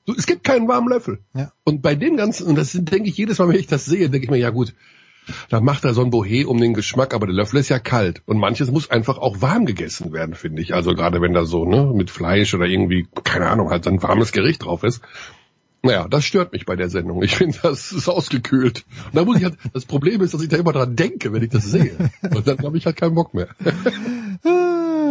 Du, 0.06 0.14
Es 0.16 0.26
gibt 0.26 0.42
keinen 0.44 0.66
warmen 0.66 0.88
Löffel. 0.88 1.20
Ja. 1.34 1.52
Und 1.62 1.82
bei 1.82 1.94
dem 1.94 2.16
Ganzen, 2.16 2.46
und 2.46 2.56
das 2.56 2.72
denke 2.72 3.08
ich 3.08 3.16
jedes 3.16 3.38
Mal, 3.38 3.48
wenn 3.48 3.60
ich 3.60 3.66
das 3.66 3.84
sehe, 3.84 4.08
denke 4.08 4.24
ich 4.24 4.30
mir, 4.30 4.38
ja 4.38 4.50
gut, 4.50 4.74
da 5.50 5.60
macht 5.60 5.84
er 5.84 5.92
so 5.94 6.02
ein 6.02 6.10
Bohe 6.10 6.48
um 6.48 6.58
den 6.58 6.72
Geschmack, 6.74 7.14
aber 7.14 7.26
der 7.26 7.34
Löffel 7.36 7.60
ist 7.60 7.68
ja 7.68 7.78
kalt. 7.78 8.22
Und 8.26 8.38
manches 8.38 8.70
muss 8.70 8.90
einfach 8.90 9.18
auch 9.18 9.42
warm 9.42 9.66
gegessen 9.66 10.12
werden, 10.12 10.34
finde 10.34 10.62
ich. 10.62 10.74
Also 10.74 10.94
gerade 10.94 11.20
wenn 11.20 11.34
da 11.34 11.44
so, 11.44 11.66
ne, 11.66 11.92
mit 11.94 12.10
Fleisch 12.10 12.54
oder 12.54 12.66
irgendwie, 12.66 13.06
keine 13.24 13.50
Ahnung, 13.50 13.68
halt 13.70 13.84
so 13.84 13.90
ein 13.90 14.02
warmes 14.02 14.32
Gericht 14.32 14.64
drauf 14.64 14.82
ist. 14.82 15.02
Naja, 15.82 16.08
das 16.08 16.24
stört 16.24 16.52
mich 16.52 16.66
bei 16.66 16.76
der 16.76 16.90
Sendung. 16.90 17.22
Ich 17.22 17.36
finde, 17.36 17.58
das 17.62 17.92
ist 17.92 18.08
ausgekühlt. 18.08 18.84
Und 19.06 19.16
da 19.16 19.24
muss 19.24 19.36
ich 19.38 19.44
halt, 19.44 19.58
das 19.72 19.84
Problem 19.84 20.20
ist, 20.22 20.34
dass 20.34 20.42
ich 20.42 20.48
da 20.48 20.56
immer 20.56 20.72
dran 20.72 20.96
denke, 20.96 21.32
wenn 21.32 21.42
ich 21.42 21.50
das 21.50 21.64
sehe. 21.64 22.10
Und 22.34 22.46
dann 22.48 22.58
habe 22.58 22.76
ich 22.76 22.86
halt 22.86 22.96
keinen 22.96 23.14
Bock 23.14 23.32
mehr. 23.34 23.48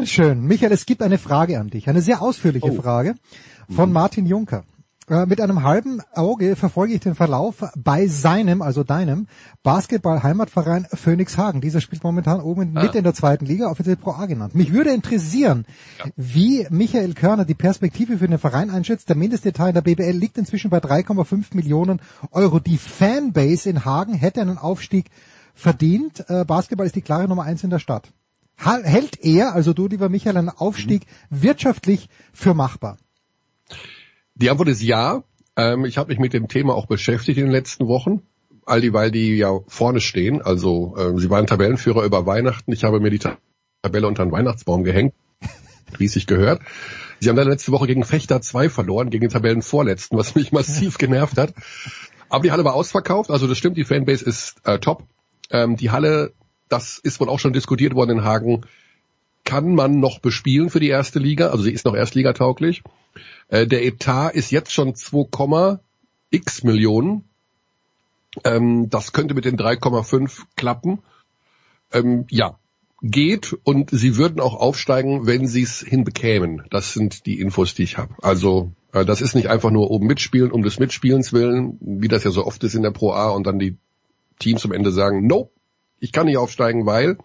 Ah, 0.02 0.06
Schön. 0.06 0.46
Michael, 0.46 0.72
es 0.72 0.86
gibt 0.86 1.02
eine 1.02 1.18
Frage 1.18 1.60
an 1.60 1.68
dich, 1.70 1.88
eine 1.90 2.02
sehr 2.02 2.22
ausführliche 2.22 2.72
Oh. 2.72 2.82
Frage 2.82 3.16
von 3.70 3.92
Martin 3.92 4.26
Juncker. 4.26 4.64
Äh, 5.10 5.26
Mit 5.26 5.42
einem 5.42 5.64
halben 5.64 6.02
Auge 6.14 6.56
verfolge 6.56 6.94
ich 6.94 7.00
den 7.00 7.16
Verlauf 7.16 7.64
bei 7.76 8.06
seinem, 8.08 8.62
also 8.62 8.84
deinem, 8.84 9.26
Basketball-Heimatverein 9.64 10.86
Phoenix 10.94 11.36
Hagen. 11.38 11.62
Dieser 11.62 11.82
spielt 11.82 12.04
momentan 12.04 12.40
oben 12.42 12.74
mit 12.74 12.94
in 12.94 13.04
der 13.04 13.16
zweiten 13.16 13.46
Liga, 13.46 13.70
offiziell 13.72 13.96
Pro 13.96 14.12
A 14.12 14.28
genannt. 14.28 14.54
Mich 14.54 14.72
würde 14.72 14.92
interessieren, 14.92 15.66
wie 16.16 16.68
Michael 16.70 17.14
Körner 17.16 17.46
die 17.46 17.56
Perspektive 17.56 18.20
für 18.20 18.28
den 18.28 18.38
Verein 18.38 18.70
einschätzt. 18.70 19.10
Der 19.10 19.16
Mindestetat 19.16 19.70
in 19.70 19.74
der 19.74 19.82
BBL 19.82 20.12
liegt 20.16 20.38
inzwischen 20.38 20.70
bei 20.70 20.78
3,5 20.78 21.56
Millionen 21.56 22.02
Euro. 22.32 22.60
Die 22.60 22.78
Fanbase 22.78 23.68
in 23.70 23.86
Hagen 23.86 24.14
hätte 24.14 24.42
einen 24.42 24.60
Aufstieg 24.60 25.10
verdient. 25.56 26.24
Äh, 26.30 26.46
Basketball 26.46 26.86
ist 26.86 26.96
die 26.96 27.02
klare 27.02 27.28
Nummer 27.28 27.44
eins 27.44 27.64
in 27.64 27.72
der 27.72 27.80
Stadt. 27.80 28.12
Hält 28.62 29.24
er, 29.24 29.54
also 29.56 29.74
du, 29.74 29.88
lieber 29.88 30.10
Michael, 30.10 30.38
einen 30.38 30.50
Aufstieg 30.50 31.04
wirtschaftlich 31.30 32.10
für 32.34 32.54
machbar? 32.54 32.98
Die 34.36 34.50
Antwort 34.50 34.70
ist 34.70 34.82
ja. 34.82 35.24
Ähm, 35.56 35.86
ich 35.86 35.98
habe 35.98 36.10
mich 36.10 36.20
mit 36.20 36.34
dem 36.34 36.48
Thema 36.48 36.76
auch 36.76 36.86
beschäftigt 36.88 37.38
in 37.38 37.46
den 37.46 37.52
letzten 37.52 37.88
Wochen. 37.88 38.22
All 38.66 38.82
die, 38.82 38.94
weil 38.94 39.12
die 39.12 39.38
ja 39.38 39.60
vorne 39.68 40.02
stehen. 40.02 40.42
Also 40.42 40.96
ähm, 40.98 41.20
sie 41.20 41.30
waren 41.30 41.48
Tabellenführer 41.48 42.04
über 42.04 42.26
Weihnachten. 42.26 42.72
Ich 42.72 42.84
habe 42.84 43.00
mir 43.00 43.10
die 43.10 43.20
Ta- 43.20 43.38
Tabelle 43.82 44.08
unter 44.08 44.24
den 44.26 44.32
Weihnachtsbaum 44.32 44.84
gehängt, 44.84 45.14
wie 45.98 46.06
es 46.06 46.14
sich 46.14 46.28
gehört. 46.28 46.62
Sie 47.20 47.30
haben 47.30 47.36
dann 47.36 47.48
letzte 47.50 47.72
Woche 47.72 47.88
gegen 47.88 48.04
Fechter 48.04 48.42
2 48.42 48.70
verloren, 48.70 49.10
gegen 49.10 49.22
den 49.22 49.32
Tabellenvorletzten, 49.32 50.18
was 50.18 50.36
mich 50.36 50.52
massiv 50.52 50.98
genervt 51.00 51.38
hat. 51.38 51.54
Aber 52.30 52.44
die 52.44 52.52
Halle 52.52 52.64
war 52.64 52.76
ausverkauft, 52.76 53.32
also 53.32 53.48
das 53.48 53.58
stimmt, 53.58 53.76
die 53.78 53.84
Fanbase 53.86 54.24
ist 54.24 54.56
äh, 54.66 54.78
top. 54.80 55.04
Ähm, 55.50 55.76
die 55.78 55.90
Halle, 55.90 56.34
das 56.70 57.00
ist 57.00 57.20
wohl 57.20 57.30
auch 57.30 57.40
schon 57.40 57.54
diskutiert 57.54 57.96
worden 57.96 58.20
in 58.20 58.24
Hagen, 58.24 58.62
kann 59.44 59.74
man 59.74 60.00
noch 60.00 60.20
bespielen 60.20 60.70
für 60.70 60.80
die 60.80 60.90
erste 60.90 61.20
Liga, 61.20 61.48
also 61.48 61.64
sie 61.64 61.72
ist 61.72 61.86
noch 61.86 61.96
erstligatauglich. 61.96 62.84
Äh, 63.48 63.68
der 63.68 63.84
Etat 63.84 64.30
ist 64.30 64.52
jetzt 64.52 64.72
schon 64.72 64.96
2, 64.96 65.80
x 66.30 66.64
Millionen. 66.64 67.24
Ähm, 68.44 68.90
das 68.90 69.12
könnte 69.12 69.34
mit 69.34 69.46
den 69.46 69.58
3,5 69.58 70.44
klappen. 70.56 71.00
Ähm, 71.92 72.26
ja, 72.30 72.60
geht 73.02 73.58
und 73.64 73.90
sie 73.92 74.18
würden 74.18 74.40
auch 74.40 74.56
aufsteigen, 74.56 75.26
wenn 75.26 75.48
sie 75.48 75.64
es 75.64 75.80
hinbekämen. 75.80 76.64
Das 76.70 76.94
sind 76.94 77.26
die 77.26 77.40
Infos, 77.40 77.74
die 77.74 77.84
ich 77.84 77.98
habe. 77.98 78.14
Also 78.22 78.74
äh, 78.94 79.06
das 79.06 79.22
ist 79.22 79.36
nicht 79.36 79.48
einfach 79.48 79.72
nur 79.72 79.90
oben 79.90 80.08
mitspielen, 80.08 80.52
um 80.52 80.62
des 80.62 80.80
Mitspielens 80.80 81.34
willen, 81.34 81.78
wie 81.82 82.08
das 82.08 82.24
ja 82.24 82.32
so 82.32 82.46
oft 82.46 82.64
ist 82.64 82.76
in 82.76 82.84
der 82.84 82.92
Pro 82.92 83.14
A 83.14 83.30
und 83.30 83.48
dann 83.48 83.58
die 83.58 83.78
Teams 84.38 84.64
am 84.66 84.72
Ende 84.72 84.92
sagen, 84.92 85.28
nope, 85.28 85.52
ich 86.00 86.12
kann 86.12 86.26
nicht 86.26 86.38
aufsteigen, 86.38 86.86
weil, 86.86 87.18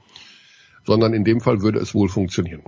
sondern 0.85 1.15
in 1.15 1.25
dem 1.25 1.41
Fall 1.41 1.63
würde 1.63 1.79
es 1.79 1.95
wohl 1.95 2.09
funktionieren. 2.09 2.63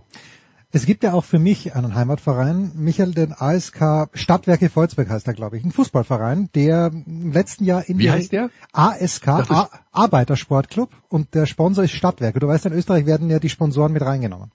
Es 0.73 0.85
gibt 0.85 1.05
ja 1.05 1.14
auch 1.14 1.25
für 1.25 1.38
mich 1.38 1.75
einen 1.75 1.95
Heimatverein, 1.95 2.73
Michael, 2.75 3.14
den 3.14 3.33
ASK 3.33 4.11
Stadtwerke 4.12 4.69
Volzberg 4.69 5.09
heißt 5.09 5.27
er, 5.27 5.33
glaube 5.33 5.57
ich, 5.57 5.64
ein 5.64 5.73
Fußballverein, 5.73 6.51
der 6.55 6.90
im 6.92 7.33
letzten 7.33 7.64
Jahr 7.64 7.88
in 7.88 7.99
Wie 7.99 8.03
die 8.03 8.11
heißt 8.11 8.33
der? 8.33 8.51
ASK 8.73 9.29
A 9.29 9.71
Arbeitersportclub 9.92 10.90
und 11.09 11.35
der 11.35 11.47
Sponsor 11.47 11.85
ist 11.85 11.92
Stadtwerke. 11.92 12.40
Du 12.40 12.49
weißt, 12.49 12.66
in 12.66 12.73
Österreich 12.73 13.07
werden 13.07 13.31
ja 13.31 13.38
die 13.38 13.49
Sponsoren 13.49 13.92
mit 13.92 14.03
reingenommen. 14.03 14.51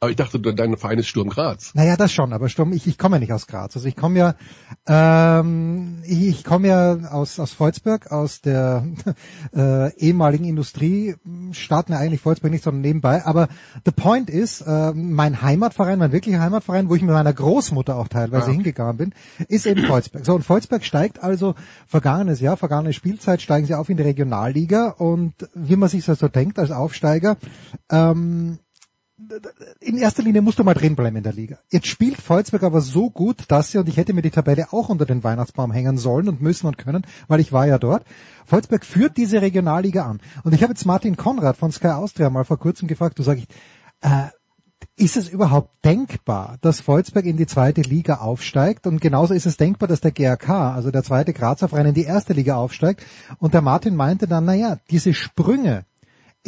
Aber 0.00 0.10
ich 0.10 0.16
dachte, 0.16 0.38
dein 0.38 0.76
Verein 0.76 0.98
ist 1.00 1.08
Sturm 1.08 1.28
Graz. 1.28 1.72
Naja, 1.74 1.96
das 1.96 2.12
schon, 2.12 2.32
aber 2.32 2.48
Sturm, 2.48 2.72
ich, 2.72 2.86
ich 2.86 2.98
komme 2.98 3.16
ja 3.16 3.20
nicht 3.20 3.32
aus 3.32 3.48
Graz. 3.48 3.74
Also 3.74 3.88
ich 3.88 3.96
komme 3.96 4.18
ja, 4.18 4.34
ähm, 4.86 6.02
ich, 6.04 6.28
ich 6.28 6.44
komme 6.44 6.68
ja 6.68 6.94
aus, 7.10 7.40
aus 7.40 7.52
Volzberg, 7.52 8.12
aus 8.12 8.40
der 8.40 8.86
äh, 9.56 9.92
ehemaligen 9.96 10.44
Industriestadt, 10.44 11.88
ne, 11.88 11.98
eigentlich 11.98 12.20
Volzberg 12.20 12.52
nicht, 12.52 12.62
sondern 12.62 12.82
nebenbei. 12.82 13.24
Aber 13.26 13.48
the 13.84 13.90
point 13.90 14.30
ist, 14.30 14.60
äh, 14.60 14.92
mein 14.94 15.42
Heimatverein, 15.42 15.98
mein 15.98 16.12
wirklicher 16.12 16.40
Heimatverein, 16.40 16.88
wo 16.88 16.94
ich 16.94 17.02
mit 17.02 17.10
meiner 17.10 17.32
Großmutter 17.32 17.96
auch 17.96 18.08
teilweise 18.08 18.50
Ah. 18.50 18.52
hingegangen 18.52 18.96
bin, 18.96 19.14
ist 19.48 19.66
eben 19.66 19.84
Volzberg. 19.86 20.24
So, 20.24 20.34
und 20.34 20.44
Volzberg 20.44 20.84
steigt 20.84 21.22
also 21.24 21.56
vergangenes 21.88 22.40
Jahr, 22.40 22.56
vergangene 22.56 22.92
Spielzeit, 22.92 23.42
steigen 23.42 23.66
sie 23.66 23.74
auf 23.74 23.88
in 23.88 23.96
die 23.96 24.04
Regionalliga 24.04 24.90
und 24.90 25.34
wie 25.54 25.74
man 25.76 25.88
sich 25.88 26.04
das 26.04 26.20
so 26.20 26.28
denkt 26.28 26.60
als 26.60 26.70
Aufsteiger, 26.70 27.36
ähm, 27.90 28.60
in 29.80 29.96
erster 29.96 30.22
Linie 30.22 30.42
musst 30.42 30.58
du 30.58 30.64
mal 30.64 30.74
drin 30.74 30.94
bleiben 30.94 31.16
in 31.16 31.22
der 31.24 31.32
Liga. 31.32 31.58
Jetzt 31.70 31.88
spielt 31.88 32.20
Volzberg 32.20 32.62
aber 32.62 32.80
so 32.80 33.10
gut, 33.10 33.44
dass 33.48 33.72
sie, 33.72 33.78
und 33.78 33.88
ich 33.88 33.96
hätte 33.96 34.12
mir 34.12 34.22
die 34.22 34.30
Tabelle 34.30 34.72
auch 34.72 34.88
unter 34.88 35.06
den 35.06 35.24
Weihnachtsbaum 35.24 35.72
hängen 35.72 35.98
sollen 35.98 36.28
und 36.28 36.40
müssen 36.40 36.66
und 36.66 36.78
können, 36.78 37.04
weil 37.26 37.40
ich 37.40 37.52
war 37.52 37.66
ja 37.66 37.78
dort. 37.78 38.04
Volzberg 38.46 38.84
führt 38.84 39.16
diese 39.16 39.42
Regionalliga 39.42 40.06
an. 40.06 40.20
Und 40.44 40.54
ich 40.54 40.62
habe 40.62 40.72
jetzt 40.72 40.86
Martin 40.86 41.16
Konrad 41.16 41.56
von 41.56 41.72
Sky 41.72 41.88
Austria 41.88 42.30
mal 42.30 42.44
vor 42.44 42.58
kurzem 42.58 42.86
gefragt, 42.86 43.18
du 43.18 43.24
sag 43.24 43.38
ich, 43.38 43.48
äh, 44.02 44.28
ist 44.96 45.16
es 45.16 45.28
überhaupt 45.28 45.84
denkbar, 45.84 46.56
dass 46.60 46.80
Volzberg 46.80 47.24
in 47.24 47.36
die 47.36 47.46
zweite 47.46 47.82
Liga 47.82 48.16
aufsteigt? 48.16 48.86
Und 48.86 49.00
genauso 49.00 49.34
ist 49.34 49.46
es 49.46 49.56
denkbar, 49.56 49.88
dass 49.88 50.00
der 50.00 50.12
GRK, 50.12 50.74
also 50.74 50.90
der 50.90 51.02
zweite 51.02 51.32
Grazer 51.32 51.68
Verein, 51.68 51.86
in 51.86 51.94
die 51.94 52.04
erste 52.04 52.32
Liga 52.32 52.56
aufsteigt. 52.56 53.04
Und 53.38 53.54
der 53.54 53.62
Martin 53.62 53.96
meinte 53.96 54.26
dann, 54.26 54.44
naja, 54.44 54.78
diese 54.90 55.14
Sprünge 55.14 55.84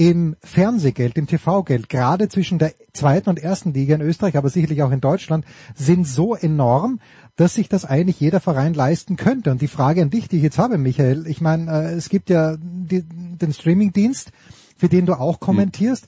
im 0.00 0.34
Fernsehgeld, 0.42 1.18
im 1.18 1.26
TV-Geld, 1.26 1.90
gerade 1.90 2.30
zwischen 2.30 2.58
der 2.58 2.72
zweiten 2.94 3.28
und 3.28 3.38
ersten 3.38 3.74
Liga 3.74 3.94
in 3.94 4.00
Österreich, 4.00 4.38
aber 4.38 4.48
sicherlich 4.48 4.82
auch 4.82 4.92
in 4.92 5.02
Deutschland, 5.02 5.44
sind 5.74 6.06
so 6.06 6.34
enorm, 6.34 7.00
dass 7.36 7.52
sich 7.52 7.68
das 7.68 7.84
eigentlich 7.84 8.18
jeder 8.18 8.40
Verein 8.40 8.72
leisten 8.72 9.16
könnte. 9.16 9.50
Und 9.50 9.60
die 9.60 9.68
Frage 9.68 10.00
an 10.00 10.08
dich, 10.08 10.26
die 10.26 10.38
ich 10.38 10.42
jetzt 10.42 10.56
habe, 10.56 10.78
Michael, 10.78 11.26
ich 11.26 11.42
meine, 11.42 11.70
äh, 11.70 11.92
es 11.92 12.08
gibt 12.08 12.30
ja 12.30 12.56
die, 12.58 13.02
den 13.02 13.52
Streamingdienst, 13.52 14.32
für 14.78 14.88
den 14.88 15.04
du 15.04 15.20
auch 15.20 15.38
kommentierst. 15.38 16.06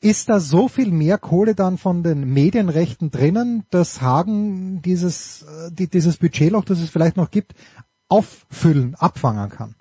Ist 0.00 0.30
da 0.30 0.40
so 0.40 0.68
viel 0.68 0.90
mehr 0.90 1.18
Kohle 1.18 1.54
dann 1.54 1.76
von 1.76 2.02
den 2.02 2.32
Medienrechten 2.32 3.10
drinnen, 3.10 3.64
dass 3.68 4.00
Hagen 4.00 4.80
dieses, 4.80 5.42
äh, 5.42 5.70
die, 5.70 5.88
dieses 5.88 6.16
Budgetloch, 6.16 6.64
das 6.64 6.80
es 6.80 6.88
vielleicht 6.88 7.18
noch 7.18 7.30
gibt, 7.30 7.52
auffüllen, 8.08 8.94
abfangen 8.94 9.50
kann? 9.50 9.74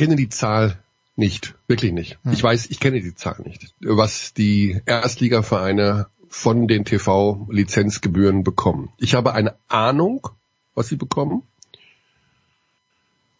Ich 0.00 0.06
kenne 0.06 0.16
die 0.16 0.30
Zahl 0.30 0.78
nicht, 1.14 1.56
wirklich 1.66 1.92
nicht. 1.92 2.18
Hm. 2.22 2.32
Ich 2.32 2.42
weiß, 2.42 2.70
ich 2.70 2.80
kenne 2.80 3.02
die 3.02 3.14
Zahl 3.14 3.36
nicht, 3.44 3.74
was 3.80 4.32
die 4.32 4.80
Erstligavereine 4.86 6.06
von 6.26 6.66
den 6.66 6.86
TV-Lizenzgebühren 6.86 8.42
bekommen. 8.42 8.88
Ich 8.96 9.14
habe 9.14 9.34
eine 9.34 9.56
Ahnung, 9.68 10.26
was 10.74 10.88
sie 10.88 10.96
bekommen. 10.96 11.42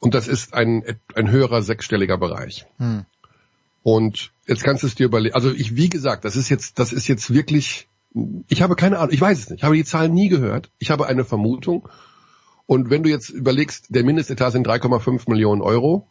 Und 0.01 0.13
das 0.13 0.29
ist 0.29 0.53
ein, 0.53 0.85
ein 1.15 1.31
höherer 1.31 1.63
sechsstelliger 1.63 2.19
Bereich. 2.19 2.67
Hm. 2.77 3.07
Und 3.83 4.31
jetzt 4.47 4.63
kannst 4.63 4.83
du 4.83 4.87
es 4.87 4.95
dir 4.95 5.07
überlegen. 5.07 5.35
Also 5.35 5.51
ich, 5.51 5.77
wie 5.77 5.89
gesagt, 5.89 6.27
das 6.27 6.37
ist 6.37 6.51
jetzt, 6.51 6.79
das 6.79 6.93
ist 6.93 7.09
jetzt 7.09 7.33
wirklich, 7.33 7.89
ich 8.49 8.61
habe 8.61 8.77
keine 8.77 8.99
Ahnung, 8.99 9.15
ich 9.15 9.21
weiß 9.23 9.39
es 9.39 9.49
nicht. 9.49 9.61
Ich 9.61 9.65
habe 9.65 9.77
die 9.77 9.85
Zahlen 9.85 10.13
nie 10.13 10.29
gehört. 10.29 10.71
Ich 10.79 10.91
habe 10.91 11.07
eine 11.07 11.25
Vermutung. 11.25 11.89
Und 12.67 12.91
wenn 12.91 13.03
du 13.03 13.09
jetzt 13.09 13.31
überlegst, 13.31 13.87
der 13.89 14.05
Mindestetat 14.05 14.53
sind 14.53 14.69
3,5 14.69 15.23
Millionen 15.27 15.63
Euro. 15.63 16.07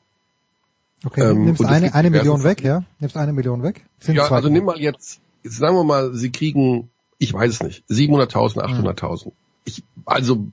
Okay, 1.05 1.21
Ähm, 1.21 1.45
nimmst 1.45 1.63
eine, 1.63 1.93
eine 1.93 2.09
Million 2.09 2.43
weg, 2.43 2.63
ja? 2.63 2.83
Nimmst 2.99 3.15
eine 3.15 3.33
Million 3.33 3.63
weg? 3.63 3.85
Sind 3.99 4.15
Ja, 4.15 4.29
also 4.29 4.49
nimm 4.49 4.65
mal 4.65 4.79
jetzt, 4.79 5.21
jetzt 5.43 5.57
sagen 5.57 5.75
wir 5.75 5.83
mal, 5.83 6.13
sie 6.13 6.31
kriegen, 6.31 6.89
ich 7.17 7.33
weiß 7.33 7.51
es 7.51 7.63
nicht, 7.63 7.85
700.000, 7.89 8.57
800.000. 8.57 9.31
Ich, 9.65 9.83
also, 10.05 10.47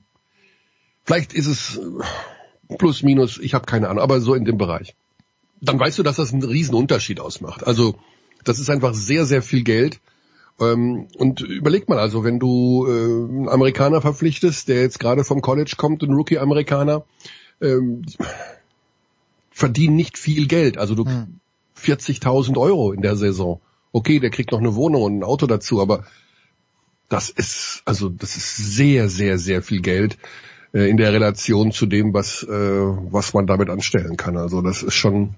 vielleicht 1.03 1.33
ist 1.33 1.47
es 1.47 1.77
äh, 1.77 2.75
plus, 2.77 3.03
minus, 3.03 3.37
ich 3.39 3.53
habe 3.53 3.65
keine 3.65 3.89
Ahnung, 3.89 4.01
aber 4.01 4.21
so 4.21 4.33
in 4.35 4.45
dem 4.45 4.57
Bereich. 4.57 4.95
Dann 5.59 5.79
weißt 5.79 5.97
du, 5.99 6.03
dass 6.03 6.17
das 6.17 6.33
einen 6.33 6.43
riesen 6.43 6.75
Unterschied 6.75 7.19
ausmacht. 7.19 7.65
Also, 7.65 7.95
das 8.43 8.59
ist 8.59 8.69
einfach 8.69 8.93
sehr, 8.93 9.25
sehr 9.25 9.41
viel 9.41 9.63
Geld. 9.63 9.99
Ähm, 10.59 11.07
und 11.17 11.41
überleg 11.41 11.89
mal 11.89 11.99
also, 11.99 12.23
wenn 12.23 12.39
du 12.39 12.85
äh, 12.87 12.89
einen 12.89 13.49
Amerikaner 13.49 14.01
verpflichtest, 14.01 14.67
der 14.69 14.81
jetzt 14.81 14.99
gerade 14.99 15.23
vom 15.23 15.41
College 15.41 15.73
kommt, 15.77 16.03
ein 16.03 16.13
Rookie-Amerikaner, 16.13 17.03
ähm, 17.61 18.03
verdienen 19.57 19.95
nicht 19.95 20.19
viel 20.19 20.47
Geld. 20.47 20.77
Also 20.77 20.93
du 20.93 21.03
40.000 21.81 22.57
Euro 22.57 22.91
in 22.91 23.01
der 23.01 23.15
Saison. 23.15 23.59
Okay, 23.91 24.19
der 24.19 24.29
kriegt 24.29 24.51
noch 24.51 24.59
eine 24.59 24.75
Wohnung 24.75 25.01
und 25.01 25.19
ein 25.19 25.23
Auto 25.23 25.47
dazu, 25.47 25.81
aber 25.81 26.05
das 27.09 27.29
ist 27.29 27.81
also 27.85 28.09
das 28.09 28.35
ist 28.37 28.55
sehr 28.57 29.09
sehr 29.09 29.39
sehr 29.39 29.63
viel 29.63 29.81
Geld 29.81 30.17
äh, 30.73 30.89
in 30.89 30.97
der 30.97 31.11
Relation 31.11 31.71
zu 31.71 31.87
dem, 31.87 32.13
was 32.13 32.43
äh, 32.43 32.49
was 32.49 33.33
man 33.33 33.47
damit 33.47 33.69
anstellen 33.69 34.15
kann. 34.15 34.37
Also 34.37 34.61
das 34.61 34.83
ist 34.83 34.93
schon 34.93 35.35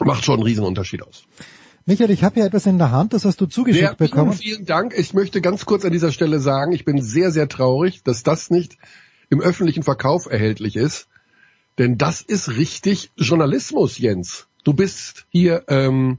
macht 0.00 0.24
schon 0.24 0.34
einen 0.34 0.42
riesen 0.42 0.64
Unterschied 0.64 1.02
aus. 1.02 1.24
Michael, 1.86 2.10
ich 2.10 2.24
habe 2.24 2.34
hier 2.34 2.44
etwas 2.44 2.66
in 2.66 2.76
der 2.76 2.90
Hand, 2.90 3.14
das 3.14 3.24
hast 3.24 3.40
du 3.40 3.46
zugeschickt 3.46 3.86
Sehr, 3.86 3.94
bekommen. 3.94 4.34
vielen, 4.34 4.56
vielen 4.56 4.66
Dank. 4.66 4.92
Ich 4.94 5.14
möchte 5.14 5.40
ganz 5.40 5.64
kurz 5.64 5.86
an 5.86 5.92
dieser 5.92 6.12
Stelle 6.12 6.38
sagen, 6.38 6.72
ich 6.72 6.84
bin 6.84 7.00
sehr, 7.00 7.30
sehr 7.30 7.48
traurig, 7.48 8.02
dass 8.02 8.22
das 8.22 8.50
nicht 8.50 8.76
im 9.30 9.40
öffentlichen 9.40 9.82
Verkauf 9.82 10.26
erhältlich 10.26 10.76
ist. 10.76 11.08
Denn 11.78 11.96
das 11.96 12.20
ist 12.20 12.56
richtig 12.56 13.10
Journalismus, 13.16 13.98
Jens. 13.98 14.48
Du 14.64 14.74
bist 14.74 15.26
hier 15.30 15.64
ähm, 15.68 16.18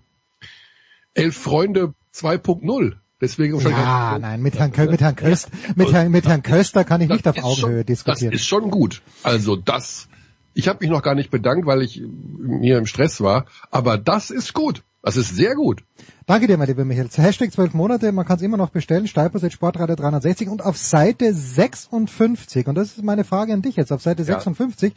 Elf 1.13 1.37
Freunde 1.37 1.93
2.0. 2.15 2.95
Deswegen 3.21 3.59
Ja, 3.59 4.17
nein, 4.17 4.41
mit 4.41 4.57
Herrn, 4.57 4.71
mit 4.89 5.01
Herrn 5.01 5.15
Köster, 5.17 5.51
mit 5.75 5.91
Herrn, 5.91 6.09
mit 6.09 6.25
Herrn 6.25 6.41
Köster 6.41 6.85
kann 6.85 7.01
ich 7.01 7.09
nicht 7.09 7.27
auf 7.27 7.37
Augenhöhe 7.37 7.79
schon, 7.79 7.85
diskutieren. 7.85 8.31
Das 8.31 8.41
ist 8.41 8.47
schon 8.47 8.71
gut. 8.71 9.01
Also 9.23 9.57
das, 9.57 10.07
ich 10.53 10.69
habe 10.69 10.79
mich 10.81 10.89
noch 10.89 11.03
gar 11.03 11.15
nicht 11.15 11.29
bedankt, 11.29 11.65
weil 11.65 11.81
ich 11.81 12.01
mir 12.01 12.77
im 12.77 12.85
Stress 12.85 13.19
war. 13.19 13.45
Aber 13.71 13.97
das 13.97 14.31
ist 14.31 14.53
gut. 14.53 14.83
Das 15.01 15.15
ist 15.15 15.35
sehr 15.35 15.55
gut. 15.55 15.83
Danke 16.25 16.47
dir, 16.47 16.57
mein 16.57 16.67
lieber 16.67 16.83
Michael. 16.83 17.09
Hashtag 17.09 17.53
zwölf 17.53 17.73
Monate, 17.73 18.11
man 18.11 18.25
kann 18.25 18.35
es 18.35 18.41
immer 18.41 18.57
noch 18.57 18.69
bestellen, 18.69 19.07
Steilpass 19.07 19.51
Sportradio 19.51 19.95
360 19.95 20.49
und 20.49 20.63
auf 20.63 20.77
Seite 20.77 21.33
56, 21.33 22.67
und 22.67 22.75
das 22.75 22.89
ist 22.89 23.03
meine 23.03 23.23
Frage 23.23 23.53
an 23.53 23.61
dich 23.61 23.77
jetzt, 23.77 23.93
auf 23.93 24.01
Seite 24.01 24.23
Ja. 24.23 24.33
56 24.35 24.93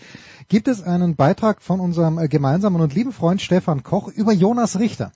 gibt 0.48 0.66
es 0.66 0.82
einen 0.82 1.14
Beitrag 1.14 1.62
von 1.62 1.78
unserem 1.78 2.18
äh, 2.18 2.26
gemeinsamen 2.26 2.80
und 2.80 2.94
lieben 2.94 3.12
Freund 3.12 3.40
Stefan 3.40 3.84
Koch 3.84 4.08
über 4.08 4.32
Jonas 4.32 4.78
Richter. 4.78 5.12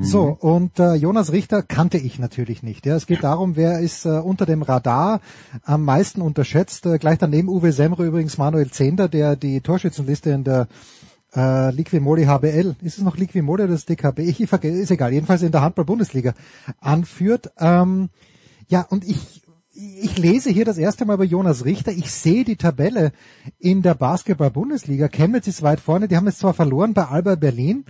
So, 0.00 0.36
und 0.38 0.78
äh, 0.78 0.94
Jonas 0.94 1.32
Richter 1.32 1.62
kannte 1.62 1.98
ich 1.98 2.18
natürlich 2.18 2.62
nicht. 2.62 2.86
Ja. 2.86 2.94
Es 2.94 3.06
geht 3.06 3.24
darum, 3.24 3.56
wer 3.56 3.80
ist 3.80 4.04
äh, 4.04 4.10
unter 4.10 4.46
dem 4.46 4.62
Radar 4.62 5.20
am 5.64 5.84
meisten 5.84 6.22
unterschätzt. 6.22 6.86
Äh, 6.86 6.98
gleich 6.98 7.18
daneben 7.18 7.48
Uwe 7.48 7.72
Semre 7.72 8.06
übrigens 8.06 8.38
Manuel 8.38 8.70
Zehnder, 8.70 9.08
der 9.08 9.34
die 9.34 9.60
Torschützenliste 9.60 10.30
in 10.30 10.44
der 10.44 10.68
äh, 11.34 11.70
Liquimoli 11.70 12.24
HBL, 12.24 12.76
ist 12.82 12.98
es 12.98 13.04
noch 13.04 13.16
Liquimoli 13.16 13.64
oder 13.64 13.72
das 13.72 13.84
DKB? 13.84 14.20
Ich 14.20 14.48
vergesse, 14.48 14.78
ist 14.78 14.90
egal, 14.90 15.12
jedenfalls 15.12 15.42
in 15.42 15.52
der 15.52 15.62
Handball-Bundesliga 15.62 16.34
anführt. 16.80 17.52
Ähm, 17.58 18.10
ja, 18.68 18.82
und 18.82 19.06
ich, 19.06 19.42
ich 19.72 20.18
lese 20.18 20.50
hier 20.50 20.64
das 20.64 20.78
erste 20.78 21.04
Mal 21.04 21.14
über 21.14 21.24
Jonas 21.24 21.64
Richter. 21.64 21.92
Ich 21.92 22.10
sehe 22.10 22.44
die 22.44 22.56
Tabelle 22.56 23.12
in 23.58 23.82
der 23.82 23.94
Basketball-Bundesliga. 23.94 25.08
Chemnitz 25.08 25.46
ist 25.46 25.62
weit 25.62 25.80
vorne. 25.80 26.08
Die 26.08 26.16
haben 26.16 26.26
jetzt 26.26 26.38
zwar 26.38 26.54
verloren 26.54 26.94
bei 26.94 27.04
Alba 27.04 27.34
Berlin, 27.34 27.84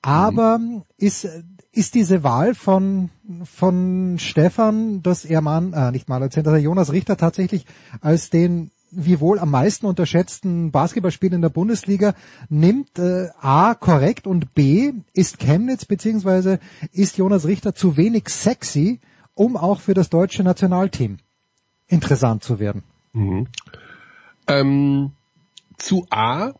aber 0.00 0.60
ist, 0.96 1.28
ist 1.72 1.94
diese 1.94 2.22
Wahl 2.22 2.54
von, 2.54 3.10
von 3.44 4.16
Stefan, 4.18 5.02
dass 5.02 5.24
er 5.24 5.40
Mann, 5.40 5.72
äh, 5.72 5.90
nicht 5.90 6.08
mal 6.08 6.22
erzählt, 6.22 6.46
dass 6.46 6.54
er 6.54 6.60
Jonas 6.60 6.92
Richter 6.92 7.16
tatsächlich 7.16 7.66
als 8.00 8.30
den 8.30 8.70
wie 8.92 9.20
wohl 9.20 9.38
am 9.38 9.50
meisten 9.50 9.86
unterschätzten 9.86 10.70
Basketballspieler 10.70 11.34
in 11.34 11.42
der 11.42 11.48
Bundesliga 11.48 12.14
nimmt, 12.48 12.98
äh, 12.98 13.28
A, 13.40 13.74
korrekt 13.74 14.26
und 14.26 14.54
B, 14.54 14.92
ist 15.14 15.38
Chemnitz 15.38 15.84
beziehungsweise 15.86 16.60
ist 16.92 17.18
Jonas 17.18 17.46
Richter 17.46 17.74
zu 17.74 17.96
wenig 17.96 18.28
sexy, 18.28 19.00
um 19.34 19.56
auch 19.56 19.80
für 19.80 19.94
das 19.94 20.10
deutsche 20.10 20.44
Nationalteam 20.44 21.18
interessant 21.88 22.44
zu 22.44 22.58
werden. 22.58 22.82
Ähm, 24.46 25.12
zu 25.78 26.06
A, 26.10 26.52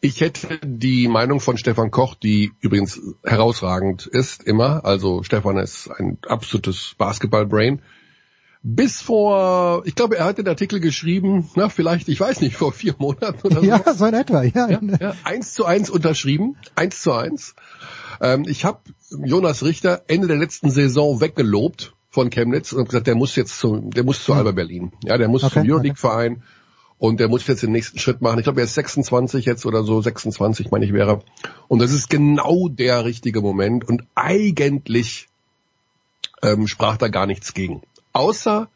ich 0.00 0.20
hätte 0.20 0.60
die 0.62 1.08
Meinung 1.08 1.40
von 1.40 1.58
Stefan 1.58 1.90
Koch, 1.90 2.14
die 2.14 2.52
übrigens 2.60 3.00
herausragend 3.24 4.06
ist, 4.06 4.44
immer. 4.44 4.84
Also 4.84 5.22
Stefan 5.22 5.58
ist 5.58 5.88
ein 5.88 6.18
absolutes 6.26 6.94
Basketball-Brain. 6.96 7.82
Bis 8.62 9.00
vor, 9.00 9.82
ich 9.86 9.94
glaube, 9.94 10.18
er 10.18 10.24
hat 10.24 10.38
den 10.38 10.48
Artikel 10.48 10.80
geschrieben, 10.80 11.48
na, 11.54 11.68
vielleicht, 11.68 12.08
ich 12.08 12.18
weiß 12.18 12.40
nicht, 12.40 12.56
vor 12.58 12.72
vier 12.72 12.94
Monaten 12.98 13.46
oder 13.46 13.60
so. 13.60 13.66
Ja, 13.66 13.94
so 13.94 14.06
in 14.06 14.14
etwa, 14.14 14.42
ja. 14.42 14.68
Ja, 14.68 14.80
ja, 15.00 15.14
eins 15.24 15.54
zu 15.54 15.64
eins 15.64 15.90
unterschrieben, 15.90 16.56
eins 16.74 17.00
zu 17.00 17.12
eins. 17.12 17.54
Ähm, 18.20 18.44
ich 18.48 18.64
habe 18.64 18.80
Jonas 19.24 19.64
Richter 19.64 20.02
Ende 20.08 20.26
der 20.26 20.36
letzten 20.36 20.70
Saison 20.70 21.20
weggelobt 21.20 21.94
von 22.10 22.30
Chemnitz 22.30 22.72
und 22.72 22.86
gesagt, 22.86 23.06
der 23.06 23.14
muss 23.14 23.36
jetzt 23.36 23.58
zu, 23.58 23.76
der 23.76 24.02
muss 24.02 24.24
zu 24.24 24.32
Alba 24.32 24.52
Berlin. 24.52 24.92
Ja, 25.04 25.18
der 25.18 25.28
muss 25.28 25.44
Okay, 25.44 25.60
zum 25.60 25.70
Euroleague-Verein 25.70 26.42
und 26.98 27.20
der 27.20 27.28
muss 27.28 27.46
jetzt 27.46 27.62
den 27.62 27.72
nächsten 27.72 27.98
Schritt 27.98 28.20
machen. 28.20 28.38
Ich 28.38 28.44
glaube, 28.44 28.60
er 28.60 28.64
ist 28.64 28.74
26 28.74 29.44
jetzt 29.44 29.66
oder 29.66 29.84
so, 29.84 30.00
26 30.00 30.70
meine 30.70 30.84
ich 30.84 30.92
wäre. 30.92 31.22
Und 31.68 31.80
das 31.80 31.92
ist 31.92 32.10
genau 32.10 32.68
der 32.68 33.04
richtige 33.04 33.40
Moment. 33.40 33.88
Und 33.88 34.02
eigentlich 34.16 35.28
ähm, 36.42 36.66
sprach 36.66 36.96
da 36.96 37.08
gar 37.08 37.26
nichts 37.26 37.54
gegen. 37.54 37.82
Außer 38.18 38.68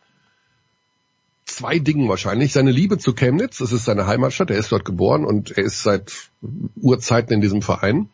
zwei 1.47 1.80
Dingen 1.80 2.09
wahrscheinlich. 2.09 2.53
Seine 2.53 2.70
Liebe 2.70 2.99
zu 2.99 3.12
Chemnitz, 3.12 3.59
das 3.59 3.72
ist 3.72 3.84
seine 3.84 4.07
Heimatstadt, 4.07 4.51
er 4.51 4.57
ist 4.57 4.70
dort 4.70 4.84
geboren 4.84 5.24
und 5.24 5.51
er 5.51 5.64
ist 5.64 5.82
seit 5.82 6.30
Urzeiten 6.76 7.34
in 7.34 7.40
diesem 7.40 7.61
Verein. 7.61 8.09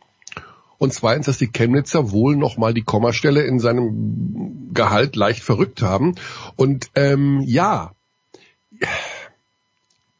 Und 0.79 0.95
zweitens, 0.95 1.27
dass 1.27 1.37
die 1.37 1.53
Chemnitzer 1.53 2.13
wohl 2.13 2.35
nochmal 2.35 2.73
die 2.73 2.83
Kommastelle 2.83 3.43
in 3.43 3.61
seinem 3.61 4.71
Gehalt 4.73 5.17
leicht 5.17 5.43
verrückt 5.43 5.83
haben. 5.83 6.15
Und 6.57 6.89
ähm, 6.95 7.43
ja, 7.45 7.93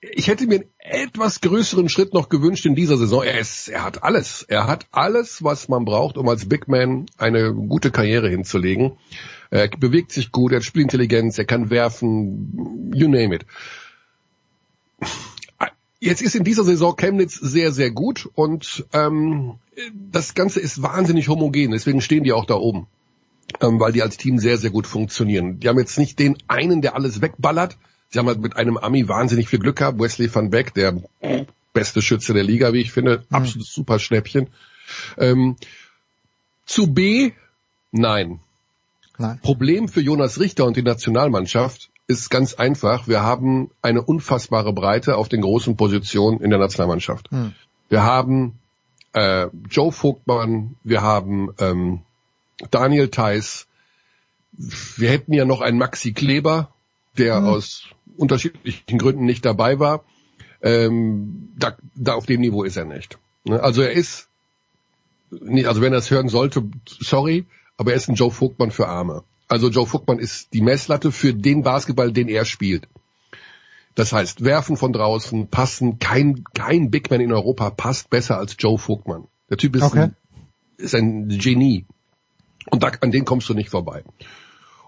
ich 0.01 0.29
hätte 0.29 0.47
mir 0.47 0.57
einen 0.57 0.71
etwas 0.79 1.41
größeren 1.41 1.89
Schritt 1.89 2.13
noch 2.13 2.29
gewünscht 2.29 2.67
in 2.67 2.75
dieser 2.75 2.99
Saison. 2.99 3.23
Er, 3.23 3.39
ist, 3.39 3.69
er 3.69 3.83
hat 3.83 4.03
alles. 4.03 4.43
Er 4.43 4.67
hat 4.67 4.87
alles, 4.91 5.43
was 5.43 5.71
man 5.71 5.87
braucht, 5.87 6.19
um 6.19 6.29
als 6.29 6.51
Big 6.51 6.69
Man 6.69 7.07
eine 7.17 7.55
gute 7.55 7.91
Karriere 7.91 8.29
hinzulegen. 8.29 8.99
Er 9.51 9.69
bewegt 9.69 10.13
sich 10.13 10.31
gut, 10.31 10.53
er 10.53 10.57
hat 10.57 10.65
Spielintelligenz, 10.65 11.39
er 11.39 11.45
kann 11.45 11.71
werfen, 11.71 12.93
you 12.95 13.09
name 13.09 13.35
it. 13.35 13.47
Jetzt 16.01 16.23
ist 16.23 16.37
in 16.37 16.45
dieser 16.45 16.65
Saison 16.65 16.95
Chemnitz 16.97 17.35
sehr, 17.35 17.73
sehr 17.73 17.91
gut 17.91 18.29
und 18.35 18.87
ähm, 18.93 19.55
das 20.11 20.35
Ganze 20.35 20.61
ist 20.61 20.83
wahnsinnig 20.83 21.29
homogen, 21.29 21.73
deswegen 21.73 22.01
stehen 22.01 22.23
die 22.23 22.33
auch 22.33 22.45
da 22.45 22.55
oben, 22.55 22.87
ähm, 23.61 23.81
weil 23.81 23.93
die 23.93 24.03
als 24.03 24.17
Team 24.17 24.39
sehr, 24.39 24.59
sehr 24.59 24.71
gut 24.71 24.87
funktionieren. 24.87 25.59
Die 25.59 25.69
haben 25.69 25.79
jetzt 25.79 25.99
nicht 25.99 26.19
den 26.19 26.37
einen, 26.47 26.83
der 26.83 26.95
alles 26.95 27.21
wegballert. 27.21 27.77
Sie 28.11 28.19
haben 28.19 28.29
halt 28.29 28.41
mit 28.41 28.57
einem 28.57 28.77
Ami 28.77 29.09
wahnsinnig 29.09 29.49
viel 29.49 29.59
Glück 29.59 29.77
gehabt, 29.77 29.99
Wesley 29.99 30.33
van 30.33 30.51
Beck, 30.51 30.73
der 30.75 31.03
beste 31.73 32.01
Schütze 32.01 32.33
der 32.33 32.45
Liga, 32.45 32.73
wie 32.73 32.81
ich 32.81 32.93
finde, 32.93 33.19
mhm. 33.19 33.35
absolut 33.35 33.67
super 33.67 33.99
Schnäppchen. 33.99 34.49
Ähm, 35.17 35.57
zu 36.65 36.93
B, 36.93 37.33
nein. 37.93 38.41
Nein. 39.19 39.39
Problem 39.41 39.89
für 39.89 40.01
Jonas 40.01 40.41
Richter 40.41 40.65
und 40.65 40.77
die 40.77 40.83
Nationalmannschaft 40.83 41.91
ist 42.07 42.31
ganz 42.31 42.55
einfach. 42.55 43.07
Wir 43.07 43.23
haben 43.23 43.71
eine 43.83 44.03
unfassbare 44.03 44.73
Breite 44.73 45.17
auf 45.17 45.29
den 45.29 45.43
großen 45.43 45.77
Positionen 45.77 46.41
in 46.41 46.51
der 46.51 46.59
Nationalmannschaft. 46.59 47.31
Hm. 47.31 47.53
Wir 47.89 48.03
haben 48.03 48.59
äh, 49.13 49.47
Joe 49.71 49.93
Vogtmann, 49.93 50.77
wir 50.85 51.03
haben 51.03 51.51
ähm, 51.59 52.01
Daniel 52.71 53.09
Theiss, 53.09 53.67
wir 54.53 55.11
hätten 55.11 55.33
ja 55.33 55.45
noch 55.45 55.61
einen 55.61 55.79
Maxi 55.79 56.13
Kleber, 56.13 56.73
der 57.19 57.37
hm. 57.37 57.45
aus 57.45 57.85
unterschiedlichen 58.17 58.99
Gründen 58.99 59.25
nicht 59.25 59.45
dabei 59.45 59.79
war. 59.79 60.05
Ähm, 60.61 61.51
da, 61.57 61.77
da 61.95 62.15
auf 62.15 62.27
dem 62.27 62.41
Niveau 62.41 62.65
ist 62.65 62.77
er 62.77 62.85
nicht. 62.85 63.19
Ne? 63.45 63.63
Also 63.63 63.83
er 63.83 63.93
ist, 63.93 64.29
nicht, 65.31 65.67
also 65.67 65.81
wenn 65.81 65.93
er 65.93 65.99
es 65.99 66.11
hören 66.11 66.29
sollte, 66.29 66.65
sorry, 66.87 67.47
aber 67.79 67.93
er 67.93 67.97
ist 67.97 68.09
ein 68.09 68.17
Joe 68.17 68.31
Vogtmann 68.31 68.71
für 68.71 68.89
Arme. 68.89 69.23
Also 69.49 69.71
Joe 69.71 69.87
Vogtmann 69.87 70.19
ist 70.19 70.53
die 70.53 70.61
Messlatte 70.61 71.11
für 71.11 71.33
den 71.33 71.63
Basketball, 71.63 72.13
den 72.13 72.29
er 72.29 72.45
spielt. 72.45 72.87
Das 73.95 74.13
heißt, 74.13 74.45
werfen 74.45 74.77
von 74.77 74.93
draußen, 74.93 75.49
passen, 75.49 75.99
kein, 75.99 76.45
kein 76.55 76.91
Big 76.91 77.11
Man 77.11 77.21
in 77.21 77.33
Europa 77.33 77.71
passt 77.71 78.11
besser 78.11 78.37
als 78.37 78.57
Joe 78.59 78.79
Vogtmann. 78.79 79.25
Der 79.49 79.57
Typ 79.57 79.75
ist, 79.75 79.83
okay. 79.83 80.01
ein, 80.01 80.17
ist 80.77 80.95
ein 80.95 81.29
Genie. 81.29 81.87
Und 82.71 82.83
da, 82.83 82.93
an 83.01 83.11
den 83.11 83.25
kommst 83.25 83.49
du 83.49 83.55
nicht 83.55 83.71
vorbei. 83.71 84.05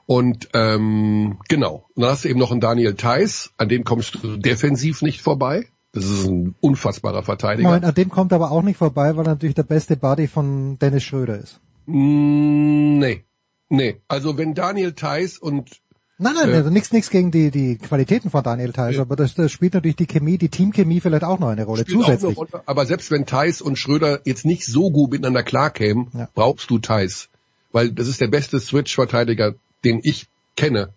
Und 0.07 0.49
ähm, 0.55 1.39
genau. 1.49 1.87
Und 1.95 2.03
dann 2.03 2.11
hast 2.11 2.25
du 2.25 2.29
eben 2.29 2.39
noch 2.39 2.51
einen 2.51 2.61
Daniel 2.61 2.95
Theiss, 2.95 3.53
an 3.57 3.69
dem 3.69 3.85
kommst 3.85 4.23
du 4.23 4.37
defensiv 4.37 5.03
nicht 5.03 5.23
vorbei. 5.23 5.69
Das 5.93 6.05
ist 6.05 6.27
ein 6.27 6.55
unfassbarer 6.61 7.23
Verteidiger. 7.23 7.69
Moment, 7.69 7.85
an 7.85 7.95
dem 7.95 8.11
kommt 8.11 8.33
aber 8.33 8.51
auch 8.51 8.63
nicht 8.63 8.77
vorbei, 8.77 9.17
weil 9.17 9.27
er 9.27 9.31
natürlich 9.31 9.57
der 9.57 9.65
beste 9.65 9.97
Buddy 9.97 10.29
von 10.29 10.79
Dennis 10.79 11.03
Schröder 11.03 11.39
ist. 11.39 11.61
Nee. 11.87 13.25
Nee, 13.69 14.01
also 14.09 14.37
wenn 14.37 14.55
Daniel 14.55 14.93
Theiss 14.93 15.39
und 15.39 15.81
Nein, 16.23 16.35
nein, 16.35 16.51
äh, 16.51 16.57
also 16.57 16.69
nichts 16.69 16.93
nichts 16.93 17.09
gegen 17.09 17.31
die 17.31 17.51
die 17.51 17.79
Qualitäten 17.79 18.29
von 18.29 18.43
Daniel 18.43 18.73
Theiss, 18.75 18.97
ja. 18.97 19.03
aber 19.03 19.17
das, 19.17 19.35
das 19.35 19.51
spielt 19.51 19.73
natürlich 19.73 19.97
die 19.97 20.07
Chemie, 20.07 20.37
die 20.37 20.51
Teamchemie 20.51 21.01
vielleicht 21.01 21.25
auch 21.25 21.39
noch 21.39 21.49
eine 21.49 21.65
Rolle 21.65 21.87
zusätzlich. 21.87 22.37
Eine 22.37 22.49
Rolle, 22.51 22.63
aber 22.67 22.85
selbst 22.85 23.11
wenn 23.11 23.25
Theiss 23.25 23.63
und 23.63 23.77
Schröder 23.77 24.21
jetzt 24.25 24.45
nicht 24.45 24.67
so 24.67 24.91
gut 24.91 25.13
miteinander 25.13 25.43
klarkämen, 25.43 26.09
ja. 26.13 26.29
brauchst 26.35 26.69
du 26.69 26.79
Theiss, 26.79 27.31
weil 27.73 27.91
das 27.93 28.07
ist 28.07 28.21
der 28.21 28.27
beste 28.27 28.61
Switch-Verteidiger, 28.61 29.55
den 29.83 30.01
ich 30.03 30.27
kenne 30.57 30.91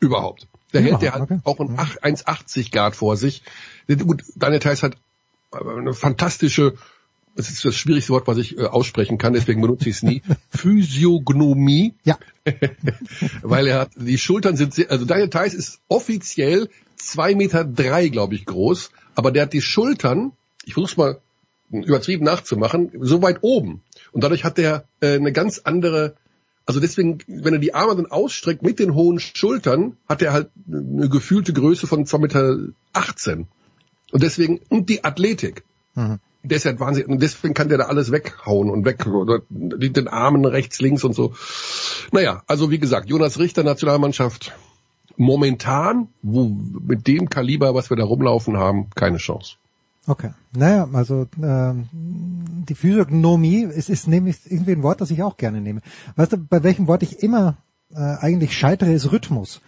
überhaupt. 0.00 0.48
Der 0.72 0.80
ja, 0.80 0.88
hält 0.88 1.02
der 1.02 1.20
okay. 1.20 1.34
hat 1.36 1.46
auch 1.46 1.60
ein 1.60 1.76
1,80 2.16 2.72
Guard 2.72 2.96
vor 2.96 3.16
sich. 3.16 3.42
Gut, 3.86 4.24
Daniel 4.34 4.60
Theiss 4.60 4.82
hat 4.82 4.96
eine 5.52 5.94
fantastische 5.94 6.74
das 7.38 7.50
ist 7.50 7.64
das 7.64 7.76
schwierigste 7.76 8.12
Wort, 8.12 8.26
was 8.26 8.36
ich 8.36 8.58
äh, 8.58 8.64
aussprechen 8.64 9.16
kann, 9.16 9.32
deswegen 9.32 9.60
benutze 9.60 9.88
ich 9.88 9.96
es 9.96 10.02
nie, 10.02 10.22
Physiognomie. 10.50 11.94
Ja. 12.02 12.18
Weil 13.42 13.68
er 13.68 13.80
hat, 13.80 13.90
die 13.94 14.18
Schultern 14.18 14.56
sind 14.56 14.74
sehr, 14.74 14.90
also 14.90 15.04
Daniel 15.04 15.30
Theiss 15.30 15.54
ist 15.54 15.78
offiziell 15.86 16.68
zwei 16.96 17.36
Meter 17.36 17.64
drei, 17.64 18.08
glaube 18.08 18.34
ich, 18.34 18.44
groß, 18.44 18.90
aber 19.14 19.30
der 19.30 19.44
hat 19.44 19.52
die 19.52 19.62
Schultern, 19.62 20.32
ich 20.64 20.74
versuch's 20.74 20.96
mal 20.96 21.20
übertrieben 21.70 22.24
nachzumachen, 22.24 22.90
so 23.00 23.22
weit 23.22 23.38
oben. 23.42 23.82
Und 24.10 24.24
dadurch 24.24 24.42
hat 24.42 24.58
er 24.58 24.84
äh, 25.00 25.14
eine 25.14 25.32
ganz 25.32 25.60
andere, 25.60 26.16
also 26.66 26.80
deswegen, 26.80 27.18
wenn 27.28 27.54
er 27.54 27.60
die 27.60 27.72
Arme 27.72 27.94
dann 27.94 28.06
ausstreckt 28.06 28.64
mit 28.64 28.80
den 28.80 28.94
hohen 28.94 29.20
Schultern, 29.20 29.96
hat 30.08 30.22
er 30.22 30.32
halt 30.32 30.50
eine 30.66 31.08
gefühlte 31.08 31.52
Größe 31.52 31.86
von 31.86 32.04
zwei 32.04 32.18
Meter. 32.18 32.58
achtzehn. 32.92 33.46
Und 34.10 34.24
deswegen, 34.24 34.58
und 34.70 34.88
die 34.88 35.04
Athletik. 35.04 35.62
Mhm 35.94 36.18
der 36.42 36.56
ist 36.56 36.64
ja 36.64 36.78
wahnsinnig, 36.78 37.08
und 37.08 37.22
deswegen 37.22 37.54
kann 37.54 37.68
der 37.68 37.78
da 37.78 37.84
alles 37.84 38.12
weghauen 38.12 38.70
und 38.70 38.84
weg, 38.84 39.06
oder 39.06 39.40
den 39.48 40.08
Armen 40.08 40.44
rechts, 40.44 40.80
links 40.80 41.04
und 41.04 41.14
so. 41.14 41.34
Naja, 42.12 42.42
also 42.46 42.70
wie 42.70 42.78
gesagt, 42.78 43.08
Jonas 43.08 43.38
Richter, 43.38 43.64
Nationalmannschaft, 43.64 44.52
momentan, 45.16 46.08
wo 46.22 46.44
mit 46.44 47.06
dem 47.06 47.28
Kaliber, 47.28 47.74
was 47.74 47.90
wir 47.90 47.96
da 47.96 48.04
rumlaufen 48.04 48.56
haben, 48.56 48.88
keine 48.94 49.18
Chance. 49.18 49.56
Okay. 50.06 50.30
Naja, 50.56 50.88
also 50.92 51.26
ähm, 51.42 51.88
die 51.92 52.74
Physiognomie 52.74 53.64
ist, 53.64 53.90
ist 53.90 54.08
nämlich 54.08 54.38
irgendwie 54.46 54.72
ein 54.72 54.82
Wort, 54.82 55.00
das 55.02 55.10
ich 55.10 55.22
auch 55.22 55.36
gerne 55.36 55.60
nehme. 55.60 55.82
Weißt 56.16 56.32
du, 56.32 56.38
bei 56.38 56.62
welchem 56.62 56.86
Wort 56.86 57.02
ich 57.02 57.22
immer 57.22 57.58
äh, 57.90 57.98
eigentlich 57.98 58.56
scheitere, 58.56 58.92
ist 58.92 59.12
Rhythmus 59.12 59.60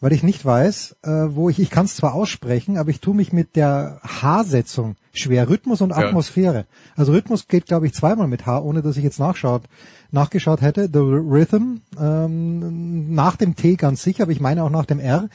weil 0.00 0.12
ich 0.12 0.22
nicht 0.22 0.44
weiß, 0.44 0.96
äh, 1.02 1.10
wo 1.30 1.48
ich, 1.48 1.58
ich 1.58 1.70
kann 1.70 1.86
es 1.86 1.96
zwar 1.96 2.14
aussprechen, 2.14 2.78
aber 2.78 2.90
ich 2.90 3.00
tue 3.00 3.14
mich 3.14 3.32
mit 3.32 3.56
der 3.56 4.00
H-Setzung 4.02 4.96
schwer. 5.12 5.48
Rhythmus 5.48 5.80
und 5.80 5.92
Atmosphäre. 5.92 6.58
Ja. 6.58 6.64
Also 6.96 7.12
Rhythmus 7.12 7.48
geht, 7.48 7.66
glaube 7.66 7.86
ich, 7.86 7.94
zweimal 7.94 8.28
mit 8.28 8.46
H, 8.46 8.60
ohne 8.60 8.82
dass 8.82 8.96
ich 8.96 9.04
jetzt 9.04 9.18
nachschaut, 9.18 9.62
nachgeschaut 10.10 10.60
hätte. 10.60 10.88
The 10.92 11.00
Rhythm, 11.00 11.80
ähm, 11.98 13.14
nach 13.14 13.36
dem 13.36 13.56
T 13.56 13.76
ganz 13.76 14.02
sicher, 14.02 14.24
aber 14.24 14.32
ich 14.32 14.40
meine 14.40 14.62
auch 14.62 14.70
nach 14.70 14.86
dem 14.86 15.00
R. 15.00 15.28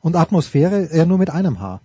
Und 0.00 0.16
Atmosphäre 0.16 0.86
eher 0.86 1.06
nur 1.06 1.18
mit 1.18 1.30
einem 1.30 1.60
H. 1.60 1.80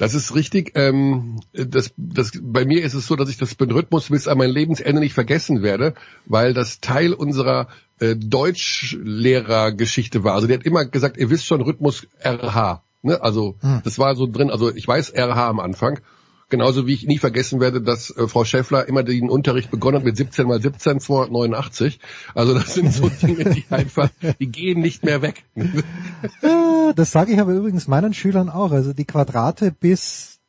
Das 0.00 0.14
ist 0.14 0.34
richtig. 0.34 0.72
Ähm, 0.76 1.40
das, 1.52 1.92
das, 1.98 2.32
bei 2.40 2.64
mir 2.64 2.82
ist 2.82 2.94
es 2.94 3.06
so, 3.06 3.16
dass 3.16 3.28
ich 3.28 3.36
das 3.36 3.58
mit 3.58 3.70
Rhythmus 3.70 4.08
bis 4.08 4.28
an 4.28 4.38
mein 4.38 4.50
Lebensende 4.50 4.98
nicht 4.98 5.12
vergessen 5.12 5.62
werde, 5.62 5.92
weil 6.24 6.54
das 6.54 6.80
Teil 6.80 7.12
unserer 7.12 7.68
äh, 8.00 8.16
Deutschlehrergeschichte 8.16 10.24
war. 10.24 10.34
Also 10.34 10.46
der 10.46 10.58
hat 10.58 10.66
immer 10.66 10.86
gesagt, 10.86 11.18
ihr 11.18 11.30
wisst 11.30 11.46
schon 11.46 11.60
Rhythmus 11.60 12.06
RH. 12.24 12.82
Ne? 13.02 13.22
Also 13.22 13.56
hm. 13.60 13.82
das 13.84 13.98
war 13.98 14.16
so 14.16 14.26
drin. 14.26 14.50
Also 14.50 14.74
ich 14.74 14.88
weiß 14.88 15.12
RH 15.14 15.48
am 15.48 15.60
Anfang. 15.60 16.00
Genauso 16.48 16.86
wie 16.86 16.94
ich 16.94 17.06
nie 17.06 17.18
vergessen 17.18 17.60
werde, 17.60 17.80
dass 17.80 18.10
äh, 18.10 18.26
Frau 18.26 18.44
Schäffler 18.44 18.88
immer 18.88 19.04
den 19.04 19.30
Unterricht 19.30 19.70
begonnen 19.70 19.98
hat 19.98 20.04
mit 20.04 20.16
17 20.16 20.48
mal 20.48 20.60
17, 20.60 20.98
289. 20.98 22.00
Also 22.34 22.54
das 22.54 22.74
sind 22.74 22.92
so 22.92 23.08
Dinge, 23.22 23.50
die 23.50 23.64
einfach, 23.70 24.08
die 24.40 24.48
gehen 24.48 24.80
nicht 24.80 25.04
mehr 25.04 25.22
weg. 25.22 25.44
das 26.96 27.12
sage 27.12 27.32
ich 27.32 27.40
aber 27.40 27.52
übrigens 27.52 27.86
meinen 27.86 28.14
Schülern 28.14 28.48
auch. 28.48 28.72
Also 28.72 28.92
die 28.92 29.04
Quadrate 29.04 29.70
bis, 29.70 30.40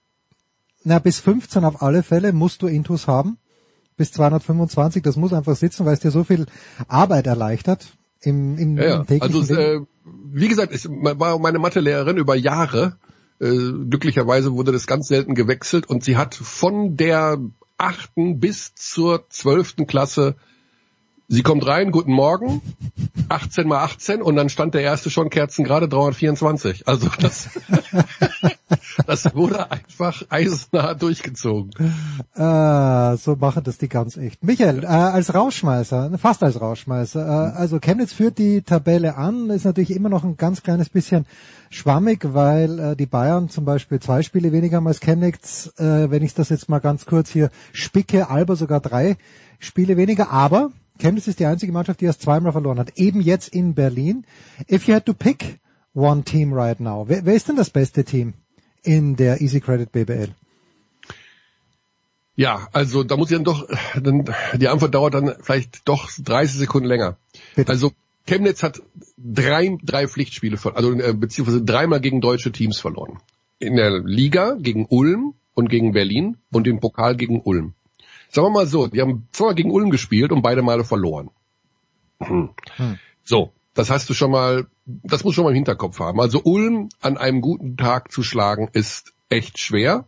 na 0.83 0.97
bis 0.97 1.19
15 1.19 1.63
auf 1.65 1.83
alle 1.83 2.01
Fälle 2.01 2.33
musst 2.33 2.63
du 2.63 2.67
Intus 2.67 3.07
haben 3.07 3.37
bis 3.97 4.11
225, 4.11 5.03
das 5.03 5.15
muss 5.15 5.33
einfach 5.33 5.55
sitzen, 5.55 5.85
weil 5.85 5.93
es 5.93 5.99
dir 5.99 6.11
so 6.11 6.23
viel 6.23 6.45
Arbeit 6.87 7.27
erleichtert 7.27 7.97
im, 8.21 8.57
im, 8.57 8.77
ja, 8.77 8.97
im 8.97 9.07
täglichen 9.07 9.35
also, 9.41 9.53
Leben. 9.53 9.83
Äh, 9.83 9.87
wie 10.33 10.47
gesagt, 10.47 10.73
ich 10.73 10.87
war 10.87 11.39
meine 11.39 11.59
Mathelehrerin 11.59 12.17
über 12.17 12.35
Jahre. 12.35 12.97
Äh, 13.39 13.47
glücklicherweise 13.89 14.53
wurde 14.53 14.71
das 14.71 14.87
ganz 14.87 15.07
selten 15.07 15.35
gewechselt 15.35 15.89
und 15.89 16.03
sie 16.03 16.17
hat 16.17 16.35
von 16.35 16.95
der 16.95 17.39
achten 17.77 18.39
bis 18.39 18.75
zur 18.75 19.27
zwölften 19.29 19.87
Klasse 19.87 20.35
Sie 21.33 21.43
kommt 21.43 21.65
rein, 21.65 21.91
guten 21.91 22.11
Morgen, 22.11 22.61
18 23.29 23.65
mal 23.65 23.85
18 23.85 24.21
und 24.21 24.35
dann 24.35 24.49
stand 24.49 24.73
der 24.73 24.81
erste 24.81 25.09
schon 25.09 25.29
Kerzen 25.29 25.63
gerade 25.63 25.87
324. 25.87 26.89
Also 26.89 27.07
das, 27.21 27.47
das 29.07 29.33
wurde 29.33 29.71
einfach 29.71 30.23
eisnah 30.27 30.93
durchgezogen. 30.93 31.71
Äh, 32.35 33.15
so 33.15 33.37
machen 33.39 33.63
das 33.63 33.77
die 33.77 33.87
ganz 33.87 34.17
echt. 34.17 34.43
Michael, 34.43 34.83
äh, 34.83 34.87
als 34.87 35.33
Rausschmeißer, 35.33 36.11
fast 36.17 36.43
als 36.43 36.59
Rausschmeißer, 36.59 37.25
äh, 37.25 37.57
also 37.57 37.79
Chemnitz 37.79 38.11
führt 38.11 38.37
die 38.37 38.61
Tabelle 38.61 39.15
an, 39.15 39.49
ist 39.51 39.63
natürlich 39.63 39.95
immer 39.95 40.09
noch 40.09 40.25
ein 40.25 40.35
ganz 40.35 40.63
kleines 40.63 40.89
bisschen 40.89 41.25
schwammig, 41.69 42.33
weil 42.33 42.77
äh, 42.77 42.95
die 42.97 43.05
Bayern 43.05 43.47
zum 43.47 43.63
Beispiel 43.63 44.01
zwei 44.01 44.21
Spiele 44.21 44.51
weniger 44.51 44.75
haben 44.75 44.87
als 44.87 44.99
Chemnitz, 44.99 45.71
äh, 45.77 46.11
wenn 46.11 46.23
ich 46.23 46.33
das 46.33 46.49
jetzt 46.49 46.67
mal 46.67 46.79
ganz 46.79 47.05
kurz 47.05 47.29
hier 47.29 47.51
spicke, 47.71 48.29
Alba 48.29 48.57
sogar 48.57 48.81
drei 48.81 49.15
Spiele 49.59 49.95
weniger, 49.95 50.29
aber 50.29 50.71
Chemnitz 51.01 51.27
ist 51.27 51.39
die 51.39 51.45
einzige 51.45 51.71
Mannschaft, 51.71 51.99
die 51.99 52.05
erst 52.05 52.21
zweimal 52.21 52.51
verloren 52.51 52.79
hat. 52.79 52.97
Eben 52.97 53.21
jetzt 53.21 53.49
in 53.49 53.73
Berlin. 53.73 54.25
If 54.69 54.87
you 54.87 54.93
had 54.93 55.05
to 55.05 55.13
pick 55.13 55.59
one 55.93 56.23
team 56.23 56.53
right 56.53 56.79
now, 56.79 57.05
wer, 57.07 57.25
wer 57.25 57.33
ist 57.33 57.49
denn 57.49 57.55
das 57.55 57.71
beste 57.71 58.03
Team 58.03 58.33
in 58.83 59.15
der 59.15 59.41
Easy 59.41 59.59
Credit 59.59 59.91
BBL? 59.91 60.29
Ja, 62.35 62.67
also 62.71 63.03
da 63.03 63.17
muss 63.17 63.29
ich 63.29 63.37
dann 63.37 63.43
doch, 63.43 63.67
dann, 64.01 64.25
die 64.55 64.67
Antwort 64.67 64.95
dauert 64.95 65.13
dann 65.15 65.35
vielleicht 65.41 65.87
doch 65.87 66.09
30 66.17 66.57
Sekunden 66.57 66.87
länger. 66.87 67.17
Bitte. 67.55 67.71
Also 67.71 67.91
Chemnitz 68.25 68.63
hat 68.63 68.81
drei, 69.17 69.77
drei 69.83 70.07
Pflichtspiele, 70.07 70.57
also 70.75 70.93
äh, 70.93 71.13
beziehungsweise 71.13 71.63
dreimal 71.63 71.99
gegen 71.99 72.21
deutsche 72.21 72.51
Teams 72.51 72.79
verloren. 72.79 73.17
In 73.59 73.75
der 73.75 73.99
Liga 73.99 74.55
gegen 74.59 74.85
Ulm 74.87 75.33
und 75.53 75.69
gegen 75.69 75.91
Berlin 75.91 76.37
und 76.51 76.67
im 76.67 76.79
Pokal 76.79 77.15
gegen 77.15 77.41
Ulm. 77.41 77.73
Sagen 78.31 78.47
wir 78.47 78.51
mal 78.51 78.67
so, 78.67 78.87
die 78.87 79.01
haben 79.01 79.27
zweimal 79.33 79.55
gegen 79.55 79.71
Ulm 79.71 79.89
gespielt 79.89 80.31
und 80.31 80.41
beide 80.41 80.61
Male 80.61 80.85
verloren. 80.85 81.29
Hm. 82.19 82.49
So, 83.23 83.51
das 83.73 83.89
hast 83.89 84.09
du 84.09 84.13
schon 84.13 84.31
mal, 84.31 84.67
das 84.85 85.23
muss 85.23 85.35
schon 85.35 85.43
mal 85.43 85.51
im 85.51 85.55
Hinterkopf 85.55 85.99
haben. 85.99 86.19
Also 86.21 86.41
Ulm 86.43 86.89
an 87.01 87.17
einem 87.17 87.41
guten 87.41 87.75
Tag 87.75 88.11
zu 88.11 88.23
schlagen 88.23 88.69
ist 88.71 89.13
echt 89.29 89.59
schwer. 89.59 90.05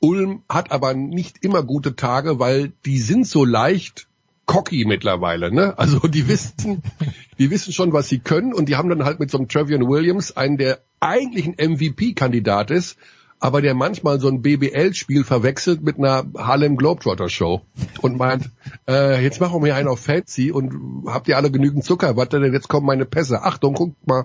Ulm 0.00 0.42
hat 0.48 0.72
aber 0.72 0.94
nicht 0.94 1.44
immer 1.44 1.62
gute 1.62 1.96
Tage, 1.96 2.38
weil 2.38 2.72
die 2.84 2.98
sind 2.98 3.26
so 3.26 3.44
leicht 3.44 4.06
cocky 4.46 4.84
mittlerweile, 4.86 5.52
ne? 5.52 5.78
Also 5.78 5.98
die 6.00 6.28
wissen, 6.28 6.82
die 7.38 7.50
wissen 7.50 7.72
schon, 7.72 7.92
was 7.92 8.08
sie 8.08 8.20
können 8.20 8.54
und 8.54 8.68
die 8.68 8.76
haben 8.76 8.88
dann 8.88 9.04
halt 9.04 9.20
mit 9.20 9.30
so 9.30 9.38
einem 9.38 9.48
Trevion 9.48 9.88
Williams 9.88 10.36
einen, 10.36 10.56
der 10.56 10.80
eigentlich 11.00 11.46
ein 11.46 11.72
MVP-Kandidat 11.72 12.70
ist, 12.70 12.96
aber 13.44 13.60
der 13.60 13.74
manchmal 13.74 14.20
so 14.20 14.28
ein 14.28 14.40
BBL-Spiel 14.40 15.22
verwechselt 15.22 15.82
mit 15.82 15.98
einer 15.98 16.24
Harlem 16.34 16.78
Globetrotter-Show 16.78 17.60
und 18.00 18.16
meint, 18.16 18.48
äh, 18.88 19.22
jetzt 19.22 19.38
machen 19.38 19.62
wir 19.62 19.76
einen 19.76 19.88
auf 19.88 20.00
Fancy 20.00 20.50
und 20.50 21.04
habt 21.08 21.28
ihr 21.28 21.36
alle 21.36 21.50
genügend 21.50 21.84
Zucker? 21.84 22.16
Warte, 22.16 22.40
denn 22.40 22.54
jetzt 22.54 22.68
kommen 22.68 22.86
meine 22.86 23.04
Pässe. 23.04 23.42
Achtung, 23.42 23.74
guck 23.74 23.94
mal. 24.06 24.24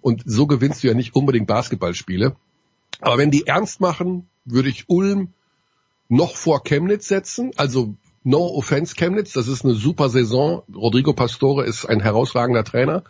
Und 0.00 0.24
so 0.26 0.48
gewinnst 0.48 0.82
du 0.82 0.88
ja 0.88 0.94
nicht 0.94 1.14
unbedingt 1.14 1.46
Basketballspiele. 1.46 2.34
Aber 3.00 3.18
wenn 3.18 3.30
die 3.30 3.46
ernst 3.46 3.80
machen, 3.80 4.26
würde 4.44 4.68
ich 4.68 4.88
Ulm 4.88 5.28
noch 6.08 6.34
vor 6.34 6.64
Chemnitz 6.64 7.06
setzen. 7.06 7.52
Also 7.56 7.94
no 8.24 8.48
offense 8.56 8.96
Chemnitz, 8.96 9.32
das 9.32 9.46
ist 9.46 9.64
eine 9.64 9.74
super 9.74 10.08
Saison. 10.08 10.64
Rodrigo 10.74 11.12
Pastore 11.12 11.66
ist 11.66 11.84
ein 11.84 12.00
herausragender 12.00 12.64
Trainer. 12.64 13.04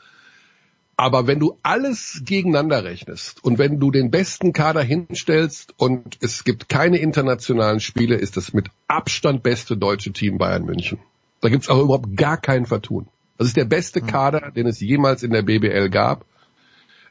Aber 1.01 1.27
wenn 1.27 1.41
du 1.41 1.57
alles 1.63 2.21
gegeneinander 2.27 2.85
rechnest 2.85 3.43
und 3.43 3.57
wenn 3.57 3.81
du 3.81 3.91
den 3.91 4.11
besten 4.11 4.53
Kader 4.53 4.83
hinstellst 4.83 5.73
und 5.79 6.19
es 6.21 6.45
gibt 6.45 6.69
keine 6.69 6.99
internationalen 6.99 7.81
Spiele, 7.81 8.17
ist 8.17 8.37
das 8.37 8.53
mit 8.53 8.69
Abstand 8.87 9.43
beste 9.43 9.79
deutsche 9.79 10.13
Team 10.13 10.37
Bayern 10.37 10.67
München. 10.67 10.99
Da 11.41 11.49
gibt's 11.49 11.71
auch 11.71 11.83
überhaupt 11.83 12.19
gar 12.19 12.37
kein 12.37 12.67
Vertun. 12.67 13.09
Das 13.39 13.47
ist 13.47 13.57
der 13.57 13.65
beste 13.65 14.03
Kader, 14.03 14.51
den 14.51 14.67
es 14.67 14.79
jemals 14.79 15.23
in 15.23 15.31
der 15.31 15.41
BBL 15.41 15.89
gab. 15.89 16.27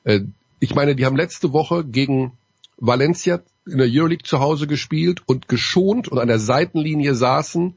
Äh, 0.04 0.20
Ich 0.60 0.76
meine, 0.76 0.96
die 0.96 1.08
haben 1.08 1.16
letzte 1.16 1.52
Woche 1.52 1.84
gegen 1.84 2.34
Valencia 2.78 3.42
in 3.66 3.80
der 3.80 3.88
Euroleague 3.90 4.24
zu 4.24 4.40
Hause 4.40 4.68
gespielt 4.68 5.24
und 5.26 5.48
geschont 5.48 6.08
und 6.08 6.20
an 6.20 6.28
der 6.28 6.38
Seitenlinie 6.38 7.16
saßen 7.16 7.76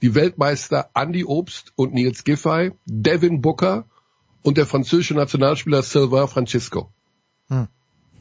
die 0.00 0.14
Weltmeister 0.14 0.90
Andy 0.94 1.24
Obst 1.24 1.72
und 1.74 1.92
Nils 1.92 2.22
Giffey, 2.22 2.70
Devin 2.86 3.40
Booker 3.40 3.86
und 4.44 4.58
der 4.58 4.66
französische 4.66 5.14
Nationalspieler 5.14 5.82
Sylvain 5.82 6.28
Francisco. 6.28 6.90
Hm. 7.48 7.66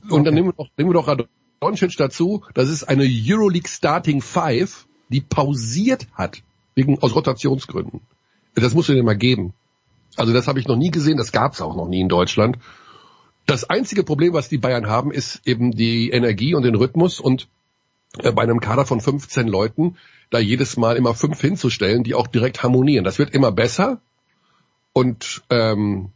Und 0.09 0.23
dann 0.23 0.33
nehmen 0.33 0.47
wir 0.47 0.53
doch, 0.53 0.69
nehmen 0.77 0.89
wir 0.89 0.93
doch 0.93 1.07
Radonjic 1.07 1.95
dazu. 1.97 2.43
Das 2.53 2.69
ist 2.69 2.85
eine 2.85 3.03
Euroleague 3.05 3.69
Starting 3.69 4.21
Five, 4.21 4.87
die 5.09 5.21
pausiert 5.21 6.07
hat 6.13 6.41
wegen 6.75 6.97
aus 6.99 7.13
Rotationsgründen. 7.13 8.01
Das 8.55 8.73
musst 8.73 8.89
du 8.89 8.93
dir 8.93 9.03
mal 9.03 9.17
geben. 9.17 9.53
Also 10.15 10.31
das 10.33 10.47
habe 10.47 10.59
ich 10.59 10.67
noch 10.67 10.77
nie 10.77 10.91
gesehen. 10.91 11.17
Das 11.17 11.31
gab 11.31 11.53
es 11.53 11.61
auch 11.61 11.75
noch 11.75 11.87
nie 11.87 12.01
in 12.01 12.09
Deutschland. 12.09 12.57
Das 13.45 13.69
einzige 13.69 14.03
Problem, 14.03 14.33
was 14.33 14.47
die 14.47 14.57
Bayern 14.57 14.87
haben, 14.87 15.11
ist 15.11 15.41
eben 15.45 15.71
die 15.71 16.09
Energie 16.09 16.55
und 16.55 16.63
den 16.63 16.75
Rhythmus 16.75 17.19
und 17.19 17.49
äh, 18.19 18.31
bei 18.31 18.43
einem 18.43 18.61
Kader 18.61 18.85
von 18.85 19.01
15 19.01 19.47
Leuten 19.47 19.97
da 20.29 20.39
jedes 20.39 20.77
Mal 20.77 20.95
immer 20.95 21.13
fünf 21.15 21.41
hinzustellen, 21.41 22.03
die 22.03 22.15
auch 22.15 22.27
direkt 22.27 22.63
harmonieren. 22.63 23.03
Das 23.03 23.19
wird 23.19 23.31
immer 23.31 23.51
besser 23.51 23.99
und 24.93 25.43
ähm, 25.49 26.11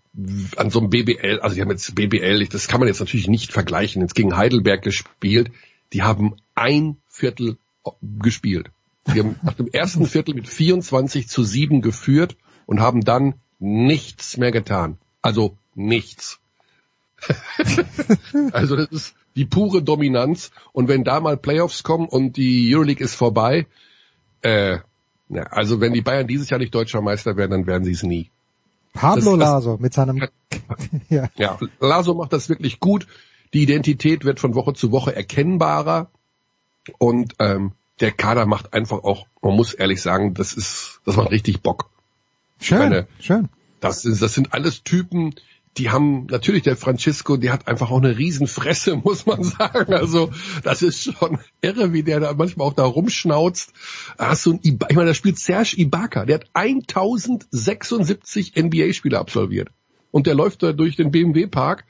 an 0.56 0.70
so 0.70 0.80
einem 0.80 0.90
BBL, 0.90 1.40
also 1.42 1.56
die 1.56 1.62
haben 1.62 1.70
jetzt 1.70 1.94
BBL, 1.94 2.48
das 2.48 2.68
kann 2.68 2.80
man 2.80 2.88
jetzt 2.88 3.00
natürlich 3.00 3.28
nicht 3.28 3.52
vergleichen, 3.52 4.02
jetzt 4.02 4.16
gegen 4.16 4.36
Heidelberg 4.36 4.82
gespielt, 4.82 5.52
die 5.94 6.04
haben 6.04 6.36
ein 6.56 6.98
Viertel 7.08 7.58
gespielt. 8.02 8.70
Die 9.08 9.20
haben 9.20 9.40
nach 9.42 9.54
dem 9.54 9.68
ersten 9.68 10.06
Viertel 10.08 10.34
mit 10.34 10.48
24 10.48 11.28
zu 11.28 11.44
7 11.44 11.82
geführt 11.82 12.36
und 12.66 12.80
haben 12.80 13.02
dann 13.02 13.36
nichts 13.60 14.38
mehr 14.38 14.52
getan. 14.52 14.98
Also 15.22 15.58
nichts. 15.76 16.40
also 18.52 18.76
das 18.76 18.90
ist 18.90 19.16
die 19.36 19.46
pure 19.46 19.82
Dominanz. 19.82 20.52
Und 20.74 20.88
wenn 20.88 21.04
da 21.04 21.20
mal 21.20 21.38
Playoffs 21.38 21.84
kommen 21.84 22.08
und 22.08 22.38
die 22.38 22.74
Euroleague 22.74 23.04
ist 23.04 23.16
vorbei, 23.16 23.68
äh, 24.42 24.80
ja, 25.30 25.44
also 25.44 25.82
wenn 25.82 25.94
die 25.94 26.02
Bayern 26.02 26.28
dieses 26.28 26.50
Jahr 26.50 26.60
nicht 26.60 26.74
deutscher 26.74 27.02
Meister 27.02 27.38
werden, 27.38 27.52
dann 27.52 27.68
werden 27.68 27.84
sie 27.84 27.92
es 27.92 28.04
nie. 28.04 28.30
Pablo 28.98 29.38
Das- 29.38 29.50
Laso 29.50 29.78
mit 29.80 29.94
seinem, 29.94 30.28
ja. 31.10 31.30
Ja, 31.36 31.58
Laso 31.80 32.14
macht 32.14 32.34
das 32.34 32.50
wirklich 32.50 32.80
gut. 32.80 33.08
Die 33.54 33.64
Identität 33.64 34.26
wird 34.26 34.40
von 34.40 34.56
Woche 34.56 34.74
zu 34.74 34.92
Woche 34.92 35.16
erkennbarer 35.16 36.10
und 36.98 37.34
ähm, 37.40 37.72
der 38.00 38.12
Kader 38.12 38.46
macht 38.46 38.74
einfach 38.74 39.04
auch, 39.04 39.26
man 39.42 39.56
muss 39.56 39.74
ehrlich 39.74 40.02
sagen, 40.02 40.34
das 40.34 40.54
ist, 40.54 41.00
das 41.06 41.16
macht 41.16 41.32
richtig 41.32 41.62
Bock. 41.62 41.90
Schön, 42.60 42.80
meine- 42.80 43.08
schön. 43.20 43.50
Das, 43.80 44.06
ist, 44.06 44.22
das 44.22 44.34
sind 44.34 44.54
alles 44.54 44.84
Typen, 44.84 45.36
die 45.78 45.90
haben, 45.90 46.28
natürlich 46.30 46.64
der 46.64 46.76
Francisco, 46.76 47.38
der 47.38 47.54
hat 47.54 47.68
einfach 47.68 47.92
auch 47.92 47.98
eine 47.98 48.18
Riesenfresse, 48.18 48.96
muss 49.04 49.26
man 49.26 49.44
sagen. 49.44 49.94
Also 49.94 50.32
das 50.64 50.82
ist 50.82 51.04
schon 51.04 51.40
irre, 51.62 51.94
wie 51.94 52.04
der 52.04 52.20
da 52.20 52.34
manchmal 52.34 52.68
auch 52.68 52.74
da 52.74 52.84
rumschnauzt. 52.84 53.74
Da 54.18 54.30
Hast 54.30 54.46
du 54.46 54.54
ein 54.54 54.60
ich 54.64 54.96
meine, 54.96 55.08
da 55.08 55.14
spielt 55.14 55.40
Serge 55.40 55.76
Ibaka, 55.78 56.26
der 56.26 56.36
hat 56.36 56.50
1076 56.54 58.56
NBA-Spiele 58.56 59.18
absolviert. 59.18 59.70
Und 60.12 60.28
der 60.28 60.36
läuft 60.36 60.64
da 60.64 60.74
durch 60.74 60.96
den 60.96 61.12
BMW-Park 61.12 61.86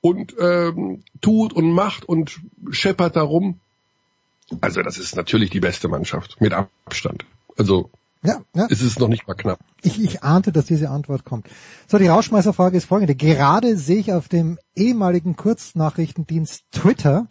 und 0.00 0.34
ähm, 0.38 1.02
tut 1.20 1.52
und 1.52 1.72
macht 1.72 2.04
und 2.04 2.40
scheppert 2.70 3.16
da 3.16 3.22
rum. 3.22 3.60
Also 4.60 4.82
das 4.82 4.98
ist 4.98 5.16
natürlich 5.16 5.50
die 5.50 5.60
beste 5.60 5.88
Mannschaft, 5.88 6.40
mit 6.40 6.52
Abstand. 6.52 7.24
Also 7.56 7.90
Ja, 8.24 8.40
ja. 8.54 8.66
ist 8.66 8.80
es 8.80 8.98
noch 8.98 9.08
nicht 9.08 9.28
mal 9.28 9.34
knapp. 9.34 9.58
Ich, 9.82 10.02
ich 10.02 10.22
ahnte, 10.22 10.50
dass 10.50 10.64
diese 10.64 10.88
Antwort 10.88 11.24
kommt. 11.24 11.46
So, 11.86 11.98
die 11.98 12.06
Rauschmeißerfrage 12.06 12.76
ist 12.76 12.86
folgende. 12.86 13.14
Gerade 13.14 13.76
sehe 13.76 13.98
ich 13.98 14.12
auf 14.12 14.28
dem 14.28 14.58
ehemaligen 14.74 15.36
Kurznachrichtendienst 15.36 16.64
Twitter, 16.72 17.26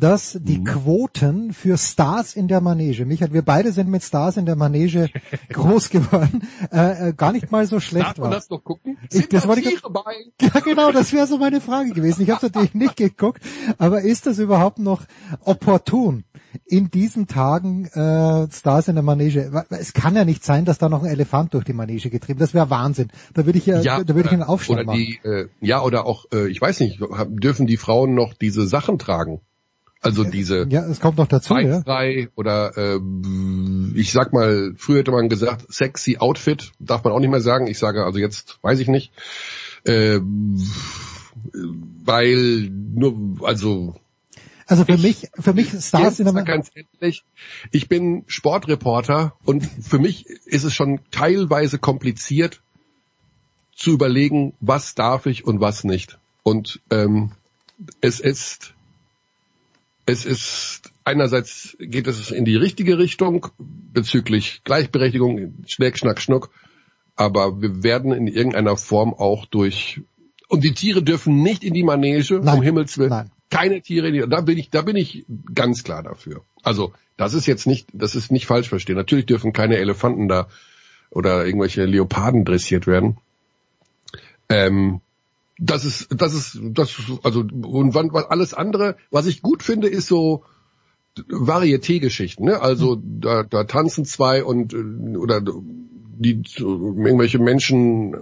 dass 0.00 0.38
die 0.40 0.62
Quoten 0.62 1.52
für 1.52 1.76
Stars 1.76 2.36
in 2.36 2.46
der 2.46 2.60
Manege, 2.60 3.04
Michael, 3.04 3.32
wir 3.32 3.42
beide 3.42 3.72
sind 3.72 3.88
mit 3.90 4.02
Stars 4.04 4.36
in 4.36 4.46
der 4.46 4.54
Manege 4.54 5.08
groß 5.52 5.90
geworden, 5.90 6.42
äh, 6.72 7.08
äh, 7.08 7.12
gar 7.14 7.32
nicht 7.32 7.50
mal 7.50 7.66
so 7.66 7.80
schlecht 7.80 8.06
Darf 8.06 8.18
man 8.18 8.30
war. 8.30 8.36
das 8.36 8.48
noch 8.48 8.62
gucken? 8.62 8.96
Ich- 9.12 9.28
das 9.28 9.42
da 9.42 9.48
wollte 9.48 9.62
ich- 9.62 9.68
Tiere 9.80 9.90
bei? 9.90 10.14
Ja, 10.40 10.60
genau, 10.60 10.92
das 10.92 11.12
wäre 11.12 11.26
so 11.26 11.38
meine 11.38 11.60
Frage 11.60 11.90
gewesen. 11.90 12.22
Ich 12.22 12.30
habe 12.30 12.46
natürlich 12.46 12.74
nicht 12.74 12.96
geguckt, 12.96 13.42
aber 13.78 14.02
ist 14.02 14.26
das 14.26 14.38
überhaupt 14.38 14.78
noch 14.78 15.02
opportun, 15.44 16.24
in 16.64 16.90
diesen 16.90 17.26
Tagen 17.26 17.86
äh, 17.86 18.46
Stars 18.52 18.88
in 18.88 18.94
der 18.94 19.02
Manege? 19.02 19.50
Es 19.70 19.92
kann 19.92 20.14
ja 20.16 20.24
nicht 20.24 20.44
sein, 20.44 20.64
dass 20.64 20.78
da 20.78 20.88
noch 20.88 21.02
ein 21.02 21.10
Elefant 21.10 21.54
durch 21.54 21.64
die 21.64 21.72
Manege 21.72 22.10
getrieben. 22.10 22.38
Das 22.38 22.54
wäre 22.54 22.70
Wahnsinn. 22.70 23.08
Da 23.34 23.46
würde 23.46 23.58
ich 23.58 23.66
ja, 23.66 23.82
da 23.82 24.14
würde 24.14 24.28
ich 24.28 24.32
einen 24.32 24.42
Aufstand 24.42 24.86
machen. 24.86 24.98
die, 24.98 25.18
äh, 25.24 25.48
ja, 25.60 25.82
oder 25.82 26.06
auch, 26.06 26.26
äh, 26.32 26.48
ich 26.48 26.60
weiß 26.60 26.80
nicht, 26.80 27.00
dürfen 27.28 27.66
die 27.66 27.76
Frauen 27.76 28.14
noch 28.14 28.34
diese 28.34 28.66
Sachen 28.66 28.98
tragen? 28.98 29.40
Also 30.00 30.22
diese 30.22 30.66
ja, 30.68 30.84
es 30.86 31.00
kommt 31.00 31.18
noch 31.18 31.26
dazu, 31.26 31.54
ja. 31.54 31.80
beinfrei 31.80 32.28
oder 32.36 32.76
äh, 32.76 33.00
ich 33.94 34.12
sag 34.12 34.32
mal, 34.32 34.74
früher 34.76 34.98
hätte 34.98 35.10
man 35.10 35.28
gesagt, 35.28 35.72
sexy 35.72 36.18
Outfit, 36.18 36.70
darf 36.78 37.02
man 37.02 37.12
auch 37.12 37.20
nicht 37.20 37.30
mehr 37.30 37.40
sagen. 37.40 37.66
Ich 37.66 37.78
sage 37.78 38.04
also 38.04 38.18
jetzt, 38.18 38.58
weiß 38.62 38.78
ich 38.78 38.88
nicht. 38.88 39.12
Äh, 39.84 40.20
weil 42.04 42.70
nur, 42.70 43.38
also 43.42 43.96
Also 44.66 44.84
für 44.84 44.98
mich, 44.98 45.28
für 45.38 45.54
mich 45.54 45.70
Stars 45.70 46.20
in 46.20 46.32
der 46.32 46.44
ganz 46.44 46.70
ehrlich, 47.00 47.24
ich 47.72 47.88
bin 47.88 48.24
Sportreporter 48.26 49.34
und 49.44 49.64
für 49.64 49.98
mich 49.98 50.26
ist 50.26 50.64
es 50.64 50.74
schon 50.74 51.00
teilweise 51.10 51.78
kompliziert 51.78 52.60
zu 53.74 53.92
überlegen, 53.92 54.52
was 54.60 54.94
darf 54.94 55.26
ich 55.26 55.44
und 55.44 55.60
was 55.60 55.84
nicht. 55.84 56.18
Und 56.42 56.80
ähm, 56.90 57.32
es 58.00 58.20
ist 58.20 58.74
es 60.08 60.24
ist 60.24 60.90
einerseits 61.04 61.76
geht 61.78 62.06
es 62.06 62.30
in 62.30 62.46
die 62.46 62.56
richtige 62.56 62.98
Richtung 62.98 63.48
bezüglich 63.58 64.62
Gleichberechtigung, 64.64 65.64
Schneck, 65.66 65.98
Schnack, 65.98 66.20
Schnuck, 66.20 66.50
aber 67.14 67.60
wir 67.60 67.82
werden 67.82 68.12
in 68.12 68.26
irgendeiner 68.26 68.78
Form 68.78 69.12
auch 69.12 69.44
durch 69.44 70.00
und 70.48 70.64
die 70.64 70.72
Tiere 70.72 71.02
dürfen 71.02 71.42
nicht 71.42 71.62
in 71.62 71.74
die 71.74 71.82
Manege, 71.82 72.40
Nein. 72.40 72.56
um 72.56 72.62
Himmels 72.62 72.96
Willen. 72.96 73.10
Nein. 73.10 73.30
Keine 73.50 73.82
Tiere, 73.82 74.08
in 74.08 74.14
die, 74.14 74.24
da 74.26 74.40
bin 74.40 74.56
ich, 74.56 74.70
da 74.70 74.80
bin 74.80 74.96
ich 74.96 75.26
ganz 75.54 75.84
klar 75.84 76.02
dafür. 76.02 76.42
Also 76.62 76.94
das 77.18 77.34
ist 77.34 77.46
jetzt 77.46 77.66
nicht, 77.66 77.88
das 77.92 78.14
ist 78.14 78.32
nicht 78.32 78.46
falsch 78.46 78.70
verstehen. 78.70 78.96
Natürlich 78.96 79.26
dürfen 79.26 79.52
keine 79.52 79.76
Elefanten 79.76 80.26
da 80.26 80.48
oder 81.10 81.44
irgendwelche 81.44 81.84
Leoparden 81.84 82.46
dressiert 82.46 82.86
werden. 82.86 83.18
Ähm, 84.48 85.02
das 85.58 85.84
ist, 85.84 86.08
das 86.10 86.34
ist, 86.34 86.60
das 86.62 86.94
also 87.22 87.40
und 87.40 87.94
wann, 87.94 88.12
was 88.12 88.24
alles 88.26 88.54
andere, 88.54 88.96
was 89.10 89.26
ich 89.26 89.42
gut 89.42 89.62
finde, 89.62 89.88
ist 89.88 90.06
so 90.06 90.44
Varieté-Geschichten. 91.28 92.44
Ne? 92.44 92.60
Also 92.60 93.00
da, 93.02 93.42
da 93.42 93.64
tanzen 93.64 94.04
zwei 94.04 94.44
und 94.44 94.72
äh, 94.72 95.16
oder 95.16 95.40
die 95.40 96.42
irgendwelche 96.58 97.38
Menschen 97.38 98.16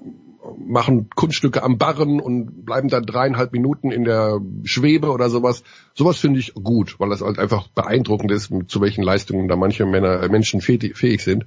machen 0.58 1.10
Kunststücke 1.14 1.62
am 1.62 1.76
Barren 1.78 2.20
und 2.20 2.64
bleiben 2.64 2.88
da 2.88 3.00
dreieinhalb 3.00 3.52
Minuten 3.52 3.90
in 3.90 4.04
der 4.04 4.40
Schwebe 4.64 5.10
oder 5.10 5.28
sowas. 5.28 5.62
Sowas 5.94 6.18
finde 6.18 6.40
ich 6.40 6.54
gut, 6.54 7.00
weil 7.00 7.10
das 7.10 7.20
halt 7.20 7.38
einfach 7.38 7.68
beeindruckend 7.68 8.30
ist, 8.30 8.52
zu 8.68 8.80
welchen 8.80 9.02
Leistungen 9.02 9.48
da 9.48 9.56
manche 9.56 9.86
Männer, 9.86 10.22
äh, 10.22 10.28
Menschen 10.28 10.60
fähig 10.60 11.22
sind. 11.22 11.46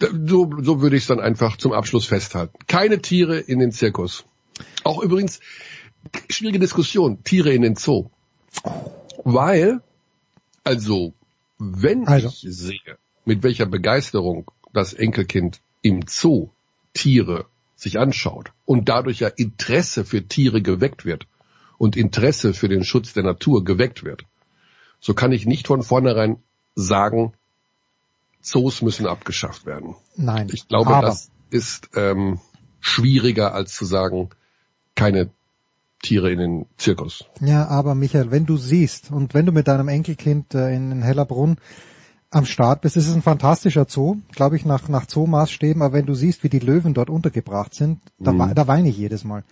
So, 0.00 0.50
so 0.60 0.80
würde 0.80 0.96
ich 0.96 1.02
es 1.02 1.08
dann 1.08 1.20
einfach 1.20 1.56
zum 1.56 1.72
Abschluss 1.72 2.06
festhalten. 2.06 2.56
Keine 2.66 3.02
Tiere 3.02 3.38
in 3.38 3.58
den 3.58 3.72
Zirkus. 3.72 4.24
Auch 4.84 5.02
übrigens, 5.02 5.40
schwierige 6.28 6.60
Diskussion, 6.60 7.24
Tiere 7.24 7.52
in 7.52 7.62
den 7.62 7.74
Zoo. 7.74 8.10
Weil, 9.24 9.80
also, 10.62 11.14
wenn 11.58 12.06
also. 12.06 12.28
ich 12.28 12.46
sehe, 12.48 12.98
mit 13.24 13.42
welcher 13.42 13.66
Begeisterung 13.66 14.50
das 14.72 14.94
Enkelkind 14.94 15.60
im 15.82 16.04
Zoo 16.06 16.50
Tiere 16.94 17.46
sich 17.74 17.98
anschaut 17.98 18.52
und 18.64 18.88
dadurch 18.88 19.20
ja 19.20 19.28
Interesse 19.28 20.04
für 20.04 20.26
Tiere 20.26 20.62
geweckt 20.62 21.04
wird 21.04 21.26
und 21.76 21.96
Interesse 21.96 22.54
für 22.54 22.68
den 22.68 22.84
Schutz 22.84 23.12
der 23.12 23.22
Natur 23.24 23.64
geweckt 23.64 24.04
wird, 24.04 24.24
so 25.00 25.14
kann 25.14 25.32
ich 25.32 25.46
nicht 25.46 25.66
von 25.66 25.82
vornherein 25.82 26.42
sagen, 26.74 27.34
Zoos 28.40 28.82
müssen 28.82 29.06
abgeschafft 29.06 29.66
werden. 29.66 29.94
Nein. 30.16 30.48
Ich 30.52 30.68
glaube, 30.68 30.94
aber. 30.94 31.06
das 31.06 31.30
ist 31.50 31.90
ähm, 31.94 32.40
schwieriger 32.80 33.54
als 33.54 33.74
zu 33.74 33.84
sagen, 33.84 34.30
keine 34.94 35.30
Tiere 36.02 36.30
in 36.30 36.38
den 36.38 36.66
Zirkus. 36.76 37.24
Ja, 37.40 37.66
aber 37.66 37.94
Michael, 37.94 38.30
wenn 38.30 38.46
du 38.46 38.56
siehst 38.56 39.10
und 39.10 39.34
wenn 39.34 39.46
du 39.46 39.52
mit 39.52 39.68
deinem 39.68 39.88
Enkelkind 39.88 40.54
äh, 40.54 40.74
in 40.74 41.02
Hellerbrunn 41.02 41.56
am 42.30 42.44
Start 42.44 42.82
bist, 42.82 42.96
ist 42.96 43.08
es 43.08 43.14
ein 43.14 43.22
fantastischer 43.22 43.86
Zoo, 43.88 44.16
glaube 44.32 44.56
ich, 44.56 44.64
nach, 44.64 44.88
nach 44.88 45.08
Zoo-Maßstäben, 45.08 45.82
aber 45.82 45.94
wenn 45.94 46.06
du 46.06 46.14
siehst, 46.14 46.44
wie 46.44 46.48
die 46.48 46.58
Löwen 46.58 46.94
dort 46.94 47.10
untergebracht 47.10 47.74
sind, 47.74 48.00
da, 48.18 48.32
mhm. 48.32 48.54
da 48.54 48.66
weine 48.68 48.90
ich 48.90 48.98
jedes 48.98 49.24
Mal. 49.24 49.44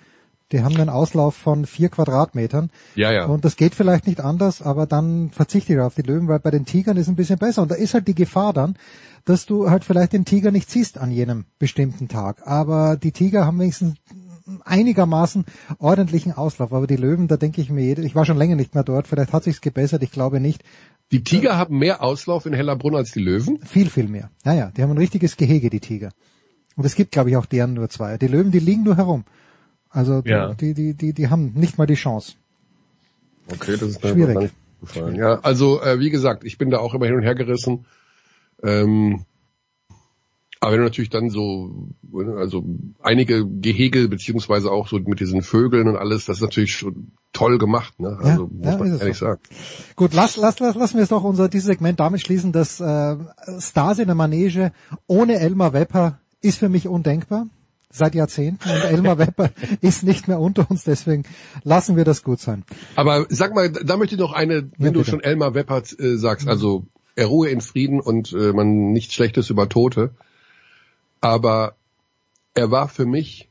Die 0.52 0.62
haben 0.62 0.76
einen 0.76 0.88
Auslauf 0.88 1.34
von 1.34 1.66
vier 1.66 1.88
Quadratmetern. 1.88 2.70
Ja, 2.94 3.10
ja. 3.10 3.26
Und 3.26 3.44
das 3.44 3.56
geht 3.56 3.74
vielleicht 3.74 4.06
nicht 4.06 4.20
anders, 4.20 4.62
aber 4.62 4.86
dann 4.86 5.30
verzichte 5.30 5.72
ich 5.72 5.80
auf 5.80 5.96
die 5.96 6.02
Löwen, 6.02 6.28
weil 6.28 6.38
bei 6.38 6.52
den 6.52 6.64
Tigern 6.64 6.96
ist 6.96 7.08
ein 7.08 7.16
bisschen 7.16 7.38
besser. 7.38 7.62
Und 7.62 7.70
da 7.70 7.74
ist 7.74 7.94
halt 7.94 8.06
die 8.06 8.14
Gefahr 8.14 8.52
dann, 8.52 8.76
dass 9.24 9.46
du 9.46 9.70
halt 9.70 9.84
vielleicht 9.84 10.12
den 10.12 10.24
Tiger 10.24 10.52
nicht 10.52 10.70
siehst 10.70 10.98
an 10.98 11.10
jenem 11.10 11.46
bestimmten 11.58 12.06
Tag. 12.06 12.46
Aber 12.46 12.96
die 12.96 13.10
Tiger 13.10 13.44
haben 13.44 13.58
wenigstens 13.58 13.96
einigermaßen 14.64 15.44
ordentlichen 15.78 16.32
Auslauf. 16.32 16.72
Aber 16.72 16.86
die 16.86 16.96
Löwen, 16.96 17.28
da 17.28 17.36
denke 17.36 17.60
ich 17.60 17.70
mir, 17.70 17.98
ich 17.98 18.14
war 18.14 18.24
schon 18.24 18.38
länger 18.38 18.56
nicht 18.56 18.74
mehr 18.74 18.84
dort, 18.84 19.08
vielleicht 19.08 19.32
hat 19.32 19.44
sich's 19.44 19.60
gebessert, 19.60 20.02
ich 20.02 20.12
glaube 20.12 20.40
nicht. 20.40 20.62
Die 21.12 21.22
Tiger 21.22 21.50
ja. 21.50 21.56
haben 21.56 21.78
mehr 21.78 22.02
Auslauf 22.02 22.46
in 22.46 22.52
Hellerbrunn 22.52 22.96
als 22.96 23.12
die 23.12 23.20
Löwen? 23.20 23.58
Viel, 23.64 23.90
viel 23.90 24.08
mehr. 24.08 24.30
Naja, 24.44 24.72
die 24.76 24.82
haben 24.82 24.90
ein 24.90 24.98
richtiges 24.98 25.36
Gehege, 25.36 25.70
die 25.70 25.80
Tiger. 25.80 26.10
Und 26.76 26.84
es 26.84 26.94
gibt, 26.94 27.12
glaube 27.12 27.30
ich, 27.30 27.36
auch 27.36 27.46
deren 27.46 27.74
nur 27.74 27.88
zwei. 27.88 28.18
Die 28.18 28.28
Löwen, 28.28 28.50
die 28.50 28.58
liegen 28.58 28.82
nur 28.82 28.96
herum. 28.96 29.24
Also 29.96 30.22
ja. 30.26 30.52
die, 30.52 30.74
die, 30.74 30.92
die, 30.92 31.14
die 31.14 31.28
haben 31.30 31.52
nicht 31.54 31.78
mal 31.78 31.86
die 31.86 31.94
Chance. 31.94 32.34
Okay, 33.50 33.78
das 33.80 33.88
ist 33.88 34.04
mir 34.04 34.12
schwierig. 34.12 34.50
Ja, 35.16 35.40
also 35.40 35.80
äh, 35.80 35.98
wie 36.00 36.10
gesagt, 36.10 36.44
ich 36.44 36.58
bin 36.58 36.68
da 36.68 36.80
auch 36.80 36.92
immer 36.92 37.06
hin 37.06 37.14
und 37.14 37.22
her 37.22 37.34
gerissen. 37.34 37.86
Ähm, 38.62 39.24
aber 40.60 40.72
wenn 40.72 40.80
du 40.80 40.84
natürlich 40.84 41.08
dann 41.08 41.30
so, 41.30 41.88
also 42.12 42.62
einige 43.00 43.46
Gehege 43.46 44.06
beziehungsweise 44.08 44.70
auch 44.70 44.86
so 44.86 44.98
mit 44.98 45.18
diesen 45.18 45.40
Vögeln 45.40 45.88
und 45.88 45.96
alles, 45.96 46.26
das 46.26 46.38
ist 46.38 46.42
natürlich 46.42 46.74
schon 46.74 47.12
toll 47.32 47.56
gemacht, 47.56 47.98
ne? 47.98 48.18
Also 48.20 48.50
ja, 48.60 48.72
muss 48.72 48.72
ja, 48.72 48.76
man 48.76 48.98
ehrlich 48.98 49.16
so. 49.16 49.26
sagen. 49.26 49.40
Gut, 49.96 50.12
lass, 50.12 50.36
lass, 50.36 50.58
lass, 50.58 50.74
lassen 50.74 50.96
wir 50.96 51.04
es 51.04 51.08
doch 51.08 51.24
unser 51.24 51.48
dieses 51.48 51.68
Segment 51.68 52.00
damit 52.00 52.20
schließen, 52.20 52.52
dass 52.52 52.80
äh, 52.80 53.16
Stars 53.60 53.98
in 53.98 54.06
der 54.06 54.14
Manege 54.14 54.72
ohne 55.06 55.38
Elmar 55.38 55.72
Wepper 55.72 56.18
ist 56.42 56.58
für 56.58 56.68
mich 56.68 56.86
undenkbar 56.86 57.46
seit 57.96 58.14
Jahrzehnten 58.14 58.68
und 58.68 58.82
Elmar 58.82 59.18
Wepper 59.18 59.50
ist 59.80 60.02
nicht 60.02 60.28
mehr 60.28 60.40
unter 60.40 60.70
uns, 60.70 60.84
deswegen 60.84 61.24
lassen 61.64 61.96
wir 61.96 62.04
das 62.04 62.22
gut 62.22 62.40
sein. 62.40 62.64
Aber 62.94 63.26
sag 63.28 63.54
mal, 63.54 63.70
da 63.70 63.96
möchte 63.96 64.14
ich 64.14 64.20
noch 64.20 64.32
eine, 64.32 64.70
wenn 64.78 64.86
ja, 64.86 64.92
du 64.92 65.04
schon 65.04 65.20
Elmar 65.20 65.54
Wepper 65.54 65.82
äh, 65.98 66.16
sagst, 66.16 66.48
also 66.48 66.84
er 67.14 67.26
ruhe 67.26 67.48
in 67.48 67.60
Frieden 67.60 68.00
und 68.00 68.32
äh, 68.32 68.52
man 68.52 68.92
nichts 68.92 69.14
Schlechtes 69.14 69.50
über 69.50 69.68
Tote 69.68 70.12
aber 71.20 71.76
er 72.54 72.70
war 72.70 72.88
für 72.88 73.06
mich 73.06 73.48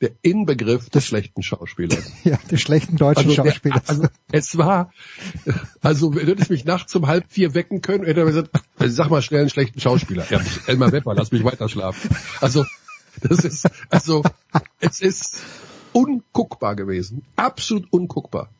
der 0.00 0.10
Inbegriff 0.22 0.90
des 0.90 1.06
schlechten 1.06 1.42
Schauspielers. 1.42 2.12
Ja, 2.24 2.38
des 2.50 2.60
schlechten 2.60 2.96
deutschen 2.96 3.30
also 3.30 3.34
Schauspielers. 3.34 3.88
also 3.88 4.08
es 4.30 4.58
war, 4.58 4.92
also 5.80 6.10
du 6.10 6.20
hättest 6.20 6.50
mich 6.50 6.64
nachts 6.64 6.94
um 6.94 7.06
halb 7.06 7.24
vier 7.28 7.54
wecken 7.54 7.80
können, 7.80 8.04
hätte 8.04 8.20
er 8.20 8.26
gesagt, 8.26 8.50
sag 8.78 9.10
mal 9.10 9.22
schnell 9.22 9.42
einen 9.42 9.50
schlechten 9.50 9.80
Schauspieler. 9.80 10.26
Ja, 10.28 10.40
Elmar 10.66 10.92
Wepper, 10.92 11.14
lass 11.14 11.32
mich 11.32 11.44
weiter 11.44 11.68
schlafen. 11.68 12.14
Also, 12.40 12.64
das 13.22 13.44
ist, 13.44 13.68
also, 13.90 14.22
es 14.80 15.00
ist 15.00 15.38
unguckbar 15.92 16.76
gewesen. 16.76 17.22
Absolut 17.36 17.92
unguckbar. 17.92 18.50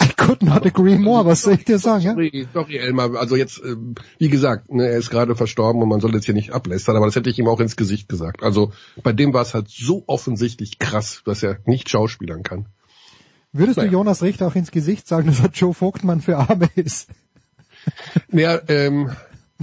I 0.00 0.08
could 0.14 0.42
not 0.42 0.66
agree 0.66 0.98
more, 0.98 1.24
was 1.24 1.42
soll 1.42 1.54
ich 1.54 1.64
dir 1.64 1.78
sagen? 1.78 2.02
Sorry, 2.02 2.30
ja? 2.34 2.48
sorry 2.52 2.76
Elmar, 2.76 3.14
also 3.16 3.34
jetzt, 3.36 3.58
äh, 3.58 3.76
wie 4.18 4.28
gesagt, 4.28 4.70
ne, 4.70 4.86
er 4.86 4.98
ist 4.98 5.08
gerade 5.08 5.34
verstorben 5.34 5.82
und 5.82 5.88
man 5.88 6.00
soll 6.00 6.14
jetzt 6.14 6.26
hier 6.26 6.34
nicht 6.34 6.52
ablästern, 6.52 6.96
aber 6.96 7.06
das 7.06 7.16
hätte 7.16 7.30
ich 7.30 7.38
ihm 7.38 7.48
auch 7.48 7.60
ins 7.60 7.76
Gesicht 7.76 8.08
gesagt. 8.08 8.42
Also 8.42 8.72
bei 9.02 9.12
dem 9.12 9.32
war 9.32 9.40
es 9.40 9.54
halt 9.54 9.68
so 9.70 10.04
offensichtlich 10.06 10.78
krass, 10.78 11.22
dass 11.24 11.42
er 11.42 11.58
nicht 11.64 11.88
schauspielern 11.88 12.42
kann. 12.42 12.66
Würdest 13.52 13.78
naja. 13.78 13.88
du 13.88 13.94
Jonas 13.94 14.22
Richter 14.22 14.46
auch 14.46 14.54
ins 14.54 14.70
Gesicht 14.70 15.08
sagen, 15.08 15.28
dass 15.28 15.40
er 15.40 15.50
Joe 15.50 15.72
Vogtmann 15.72 16.20
für 16.20 16.36
Arme 16.36 16.68
ist? 16.74 17.08
Naja, 18.28 18.60
ähm, 18.68 19.10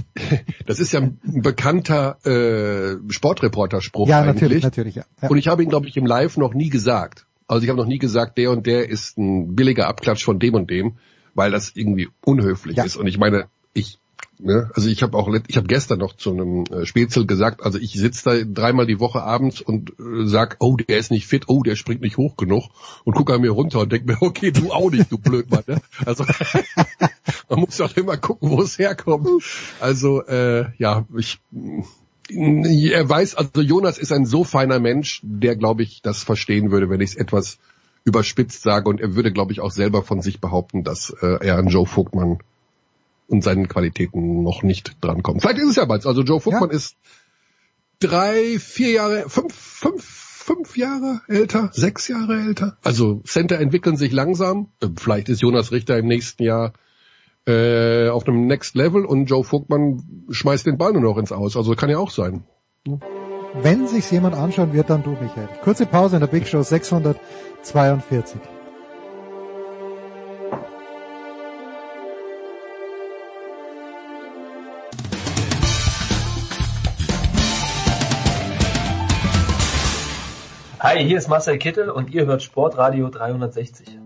das 0.66 0.80
ist 0.80 0.92
ja 0.92 1.00
ein 1.00 1.18
bekannter 1.22 2.18
äh, 2.26 2.96
Sportreporterspruch 3.10 4.08
ja, 4.08 4.20
eigentlich. 4.20 4.34
natürlich, 4.34 4.62
natürlich, 4.62 4.94
ja. 4.96 5.04
ja. 5.22 5.28
Und 5.28 5.38
ich 5.38 5.48
habe 5.48 5.62
ihn, 5.62 5.68
glaube 5.68 5.88
ich, 5.88 5.96
im 5.96 6.06
Live 6.06 6.36
noch 6.36 6.54
nie 6.54 6.70
gesagt. 6.70 7.26
Also 7.46 7.64
ich 7.64 7.70
habe 7.70 7.78
noch 7.78 7.86
nie 7.86 7.98
gesagt, 7.98 8.36
der 8.38 8.50
und 8.50 8.66
der 8.66 8.88
ist 8.88 9.16
ein 9.18 9.54
billiger 9.54 9.88
Abklatsch 9.88 10.24
von 10.24 10.38
dem 10.38 10.54
und 10.54 10.70
dem, 10.70 10.98
weil 11.34 11.50
das 11.50 11.72
irgendwie 11.74 12.08
unhöflich 12.24 12.76
ja. 12.76 12.84
ist. 12.84 12.96
Und 12.96 13.06
ich 13.06 13.18
meine, 13.18 13.46
ich 13.72 13.98
Ne? 14.40 14.70
Also 14.74 14.88
ich 14.88 15.02
habe 15.02 15.16
auch, 15.16 15.28
ich 15.48 15.56
habe 15.56 15.66
gestern 15.66 15.98
noch 15.98 16.16
zu 16.16 16.30
einem 16.30 16.64
äh, 16.64 16.86
Spätzle 16.86 17.26
gesagt, 17.26 17.62
also 17.62 17.78
ich 17.78 17.92
sitze 17.92 18.24
da 18.24 18.44
dreimal 18.44 18.86
die 18.86 19.00
Woche 19.00 19.22
abends 19.22 19.60
und 19.60 19.90
äh, 19.90 20.26
sag, 20.26 20.56
oh, 20.60 20.76
der 20.76 20.98
ist 20.98 21.10
nicht 21.10 21.26
fit, 21.26 21.44
oh, 21.48 21.62
der 21.62 21.76
springt 21.76 22.02
nicht 22.02 22.16
hoch 22.16 22.36
genug 22.36 22.64
und 23.04 23.14
gucke 23.14 23.34
an 23.34 23.40
mir 23.40 23.50
runter 23.50 23.80
und 23.80 23.92
denk 23.92 24.06
mir, 24.06 24.16
okay, 24.22 24.50
du 24.50 24.70
auch 24.70 24.90
nicht, 24.90 25.10
du 25.10 25.18
Blödmann. 25.18 25.64
Ne? 25.66 25.80
Also 26.06 26.24
man 27.48 27.60
muss 27.60 27.80
auch 27.80 27.96
immer 27.96 28.16
gucken, 28.16 28.50
wo 28.50 28.62
es 28.62 28.78
herkommt. 28.78 29.28
Also 29.80 30.24
äh, 30.24 30.66
ja, 30.78 31.06
ich 31.16 31.38
er 32.30 33.08
weiß, 33.08 33.36
also 33.36 33.62
Jonas 33.62 33.98
ist 33.98 34.12
ein 34.12 34.26
so 34.26 34.44
feiner 34.44 34.78
Mensch, 34.80 35.20
der, 35.22 35.56
glaube 35.56 35.82
ich, 35.82 36.02
das 36.02 36.22
verstehen 36.22 36.70
würde, 36.70 36.90
wenn 36.90 37.00
ich 37.00 37.10
es 37.10 37.16
etwas 37.16 37.58
überspitzt 38.04 38.62
sage. 38.62 38.88
Und 38.88 39.00
er 39.00 39.14
würde, 39.14 39.32
glaube 39.32 39.52
ich, 39.52 39.60
auch 39.60 39.70
selber 39.70 40.02
von 40.02 40.20
sich 40.20 40.40
behaupten, 40.40 40.84
dass 40.84 41.10
äh, 41.22 41.38
er 41.46 41.56
an 41.56 41.68
Joe 41.68 41.86
Vogtmann 41.86 42.38
und 43.28 43.44
seinen 43.44 43.68
Qualitäten 43.68 44.42
noch 44.42 44.62
nicht 44.62 44.96
drankommt. 45.00 45.42
Vielleicht 45.42 45.58
ist 45.58 45.70
es 45.70 45.76
ja 45.76 45.84
bald. 45.84 46.06
Also 46.06 46.22
Joe 46.22 46.40
Vogtmann 46.40 46.70
ja. 46.70 46.76
ist 46.76 46.96
drei, 48.00 48.58
vier 48.58 48.90
Jahre, 48.90 49.28
fünf, 49.28 49.54
fünf, 49.54 50.02
fünf 50.02 50.76
Jahre 50.76 51.20
älter, 51.28 51.70
sechs 51.72 52.08
Jahre 52.08 52.40
älter. 52.40 52.78
Also 52.82 53.20
Center 53.24 53.60
entwickeln 53.60 53.96
sich 53.96 54.12
langsam. 54.12 54.68
Vielleicht 54.96 55.28
ist 55.28 55.42
Jonas 55.42 55.72
Richter 55.72 55.98
im 55.98 56.06
nächsten 56.06 56.42
Jahr 56.42 56.72
äh, 57.46 58.08
auf 58.08 58.26
einem 58.26 58.46
Next 58.46 58.74
Level 58.74 59.04
und 59.04 59.26
Joe 59.26 59.44
Vogtmann 59.44 60.26
schmeißt 60.30 60.66
den 60.66 60.78
Ball 60.78 60.92
nur 60.92 61.02
noch 61.02 61.18
ins 61.18 61.32
Aus. 61.32 61.56
Also 61.56 61.74
kann 61.74 61.90
ja 61.90 61.98
auch 61.98 62.10
sein. 62.10 62.44
Ja. 62.86 62.98
Wenn 63.54 63.86
sich's 63.86 64.10
jemand 64.10 64.34
anschauen 64.34 64.72
wird, 64.72 64.90
dann 64.90 65.02
du, 65.02 65.10
Michael. 65.10 65.48
Kurze 65.62 65.86
Pause 65.86 66.16
in 66.16 66.20
der 66.20 66.28
Big 66.28 66.46
Show 66.46 66.62
642. 66.62 68.40
Hi, 80.98 81.04
hier 81.04 81.18
ist 81.18 81.28
Marcel 81.28 81.58
Kittel 81.58 81.90
und 81.90 82.10
ihr 82.10 82.26
hört 82.26 82.42
Sportradio 82.42 83.08
360. 83.08 84.00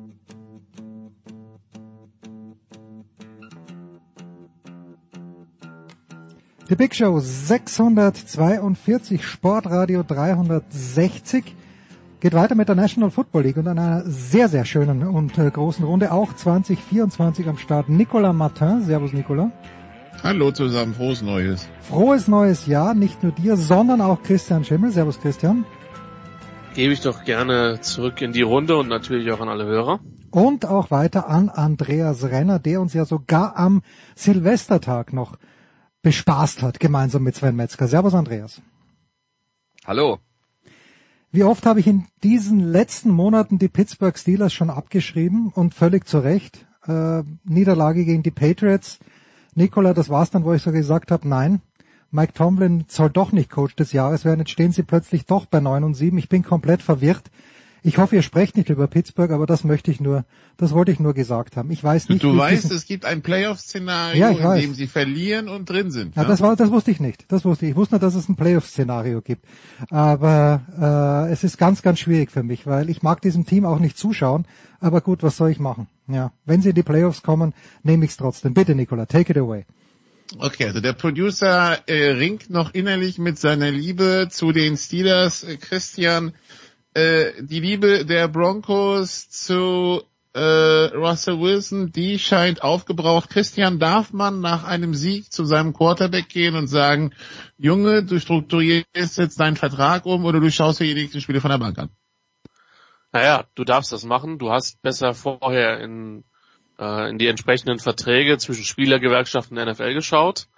The 6.69 6.77
Big 6.77 6.95
Show 6.95 7.19
642 7.19 9.25
Sportradio 9.25 10.03
360 10.03 11.57
geht 12.21 12.35
weiter 12.35 12.55
mit 12.55 12.69
der 12.69 12.75
National 12.75 13.11
Football 13.11 13.45
League 13.45 13.57
und 13.57 13.69
einer 13.69 14.03
sehr, 14.05 14.51
sehr 14.51 14.67
schönen 14.67 15.03
und 15.03 15.39
äh, 15.39 15.51
großen 15.51 15.87
Runde. 15.87 16.13
Auch 16.13 16.35
2024 16.35 17.49
am 17.49 17.57
Start. 17.57 17.89
Nicolas 17.89 18.35
Martin. 18.35 18.83
Servus, 18.83 19.15
Nicolas. 19.15 19.49
Hallo 20.23 20.53
zusammen, 20.53 20.93
frohes 20.93 21.23
Neues. 21.23 21.67
Frohes 21.81 22.29
neues 22.29 22.67
Jahr, 22.67 22.93
nicht 22.93 23.23
nur 23.23 23.33
dir, 23.33 23.57
sondern 23.57 24.03
auch 24.03 24.23
Christian 24.23 24.63
Schimmel. 24.63 24.91
Servus 24.91 25.19
Christian. 25.19 25.65
Gebe 26.75 26.95
ich 26.95 27.03
doch 27.03 27.25
gerne 27.25 27.81
zurück 27.83 28.23
in 28.23 28.33
die 28.33 28.41
Runde 28.41 28.79
und 28.79 28.89
natürlich 28.89 29.31
auch 29.31 29.41
an 29.41 29.51
alle 29.51 29.67
Hörer. 29.67 30.01
Und 30.31 30.65
auch 30.65 30.91
weiter 30.91 31.29
an 31.29 31.51
Andreas 31.51 32.25
Renner, 32.25 32.59
der 32.59 32.81
uns 32.81 32.95
ja 32.95 33.05
sogar 33.05 33.59
am 33.59 33.83
Silvestertag 34.15 35.13
noch 35.13 35.37
bespaßt 36.01 36.63
hat, 36.63 36.81
gemeinsam 36.81 37.25
mit 37.25 37.35
Sven 37.35 37.57
Metzger. 37.57 37.89
Servus 37.89 38.15
Andreas. 38.15 38.63
Hallo. 39.85 40.19
Wie 41.31 41.45
oft 41.45 41.67
habe 41.67 41.81
ich 41.81 41.87
in 41.87 42.07
diesen 42.23 42.61
letzten 42.61 43.11
Monaten 43.11 43.59
die 43.59 43.69
Pittsburgh 43.69 44.17
Steelers 44.17 44.55
schon 44.55 44.71
abgeschrieben 44.71 45.53
und 45.55 45.75
völlig 45.75 46.07
zu 46.07 46.21
Recht. 46.21 46.67
Äh, 46.87 47.23
Niederlage 47.45 48.07
gegen 48.07 48.23
die 48.23 48.31
Patriots. 48.31 48.99
Nikola, 49.55 49.93
das 49.93 50.09
war's 50.09 50.31
dann, 50.31 50.45
wo 50.45 50.55
ich 50.55 50.63
so 50.63 50.73
gesagt 50.73 51.11
habe, 51.11 51.29
nein, 51.29 51.61
Mike 52.13 52.35
Tomlin 52.35 52.85
soll 52.89 53.11
doch 53.11 53.33
nicht 53.33 53.51
Coach 53.51 53.75
des 53.75 53.93
Jahres 53.93 54.25
werden. 54.25 54.41
Jetzt 54.41 54.51
stehen 54.51 54.71
sie 54.73 54.83
plötzlich 54.83 55.25
doch 55.27 55.47
bei 55.47 55.61
9 55.61 55.83
und 55.83 55.95
7. 55.95 56.17
Ich 56.19 56.29
bin 56.29 56.43
komplett 56.45 56.83
verwirrt. 56.83 57.31
Ich 57.85 57.99
hoffe, 57.99 58.15
ihr 58.15 58.23
sprecht 58.23 58.57
nicht 58.57 58.69
über 58.71 58.87
Pittsburgh, 58.87 59.33
aber 59.33 59.45
das 59.45 59.65
möchte 59.65 59.91
ich 59.91 60.01
nur, 60.01 60.25
das 60.57 60.73
wollte 60.73 60.93
ich 60.93 61.01
nur 61.01 61.15
gesagt 61.15 61.57
haben. 61.57 61.73
Ich 61.73 61.83
weiß 61.83 62.11
nicht. 62.11 62.23
Du, 62.23 62.31
du 62.31 62.39
weißt, 62.39 62.71
es 62.71 62.85
gibt 62.85 63.05
ein 63.05 63.23
Playoff-Szenario, 63.23 64.21
ja, 64.21 64.29
in 64.29 64.45
weiß. 64.45 64.63
dem 64.63 64.75
sie 64.75 64.87
verlieren 64.87 65.49
und 65.49 65.69
drin 65.69 65.91
sind. 65.91 66.15
Ja, 66.15 66.23
Ja, 66.23 66.29
das 66.29 66.41
war, 66.41 66.55
das 66.55 66.71
wusste 66.71 66.93
ich 66.93 67.01
nicht. 67.01 67.25
Das 67.33 67.45
wusste 67.45 67.65
ich. 67.65 67.71
Ich 67.73 67.77
wusste 67.77 67.95
nur, 67.97 68.01
dass 68.01 68.15
es 68.15 68.29
ein 68.29 68.37
Playoff-Szenario 68.37 69.21
gibt. 69.21 69.45
Aber 69.91 71.27
äh, 71.29 71.33
es 71.33 71.43
ist 71.43 71.59
ganz, 71.59 71.83
ganz 71.83 71.99
schwierig 71.99 72.31
für 72.31 72.45
mich, 72.45 72.69
weil 72.69 72.89
ich 72.89 73.03
mag 73.03 73.21
diesem 73.21 73.47
Team 73.47 73.65
auch 73.65 73.81
nicht 73.81 73.99
zuschauen. 73.99 74.47
Aber 74.79 75.01
gut, 75.01 75.25
was 75.25 75.37
soll 75.37 75.51
ich 75.51 75.59
machen? 75.59 75.89
Ja, 76.07 76.31
wenn 76.45 76.63
sie 76.63 76.69
in 76.69 76.75
die 76.77 76.83
Playoffs 76.85 77.23
kommen, 77.23 77.53
nehme 77.83 78.05
ich 78.05 78.13
es 78.13 78.17
trotzdem. 78.17 78.55
Bitte, 78.55 78.77
Nicola, 78.77 79.07
take 79.07 79.33
it 79.33 79.39
away. 79.39 79.65
Okay, 80.39 80.67
also 80.67 80.81
der 80.81 80.95
Producer 80.95 81.79
äh, 81.87 82.13
ringt 82.13 82.51
noch 82.51 82.75
innerlich 82.75 83.19
mit 83.19 83.39
seiner 83.39 83.71
Liebe 83.71 84.29
zu 84.31 84.53
den 84.53 84.77
Steelers. 84.77 85.45
Äh, 85.45 85.57
Christian, 85.57 86.33
äh, 86.95 87.33
die 87.43 87.61
Liebe 87.61 88.07
der 88.07 88.29
Broncos 88.29 89.29
zu 89.29 90.03
äh, 90.35 90.41
Russell 90.95 91.41
Wilson, 91.41 91.93
die 91.93 92.19
scheint 92.19 92.63
aufgebraucht. 92.63 93.31
Christian, 93.31 93.79
darf 93.79 94.13
man 94.13 94.41
nach 94.41 94.65
einem 94.65 94.95
Sieg 94.95 95.33
zu 95.33 95.45
seinem 95.45 95.75
Quarterback 95.75 96.29
gehen 96.29 96.57
und 96.57 96.69
sagen, 96.69 97.13
Junge, 97.59 98.03
du 98.03 98.19
strukturierst 98.19 99.19
jetzt 99.19 99.39
deinen 99.39 99.57
Vertrag 99.57 100.07
um 100.07 100.25
oder 100.25 100.41
du 100.41 100.51
schaust 100.51 100.81
dir 100.81 100.87
die 100.87 100.95
nächsten 100.95 101.21
Spiele 101.21 101.41
von 101.41 101.51
der 101.51 101.59
Bank 101.59 101.79
an? 101.79 101.91
Naja, 103.13 103.45
du 103.55 103.65
darfst 103.65 103.93
das 103.93 104.05
machen. 104.05 104.39
Du 104.39 104.51
hast 104.51 104.81
besser 104.81 105.13
vorher 105.13 105.81
in, 105.81 106.25
äh, 106.83 107.09
in 107.09 107.19
die 107.19 107.29
entsprechenden 107.29 107.79
Verträge 107.79 108.39
zwischen 108.39 108.65
Spielergewerkschaften 108.65 109.55
der 109.57 109.67
NFL 109.67 109.95
geschaut. 109.95 110.49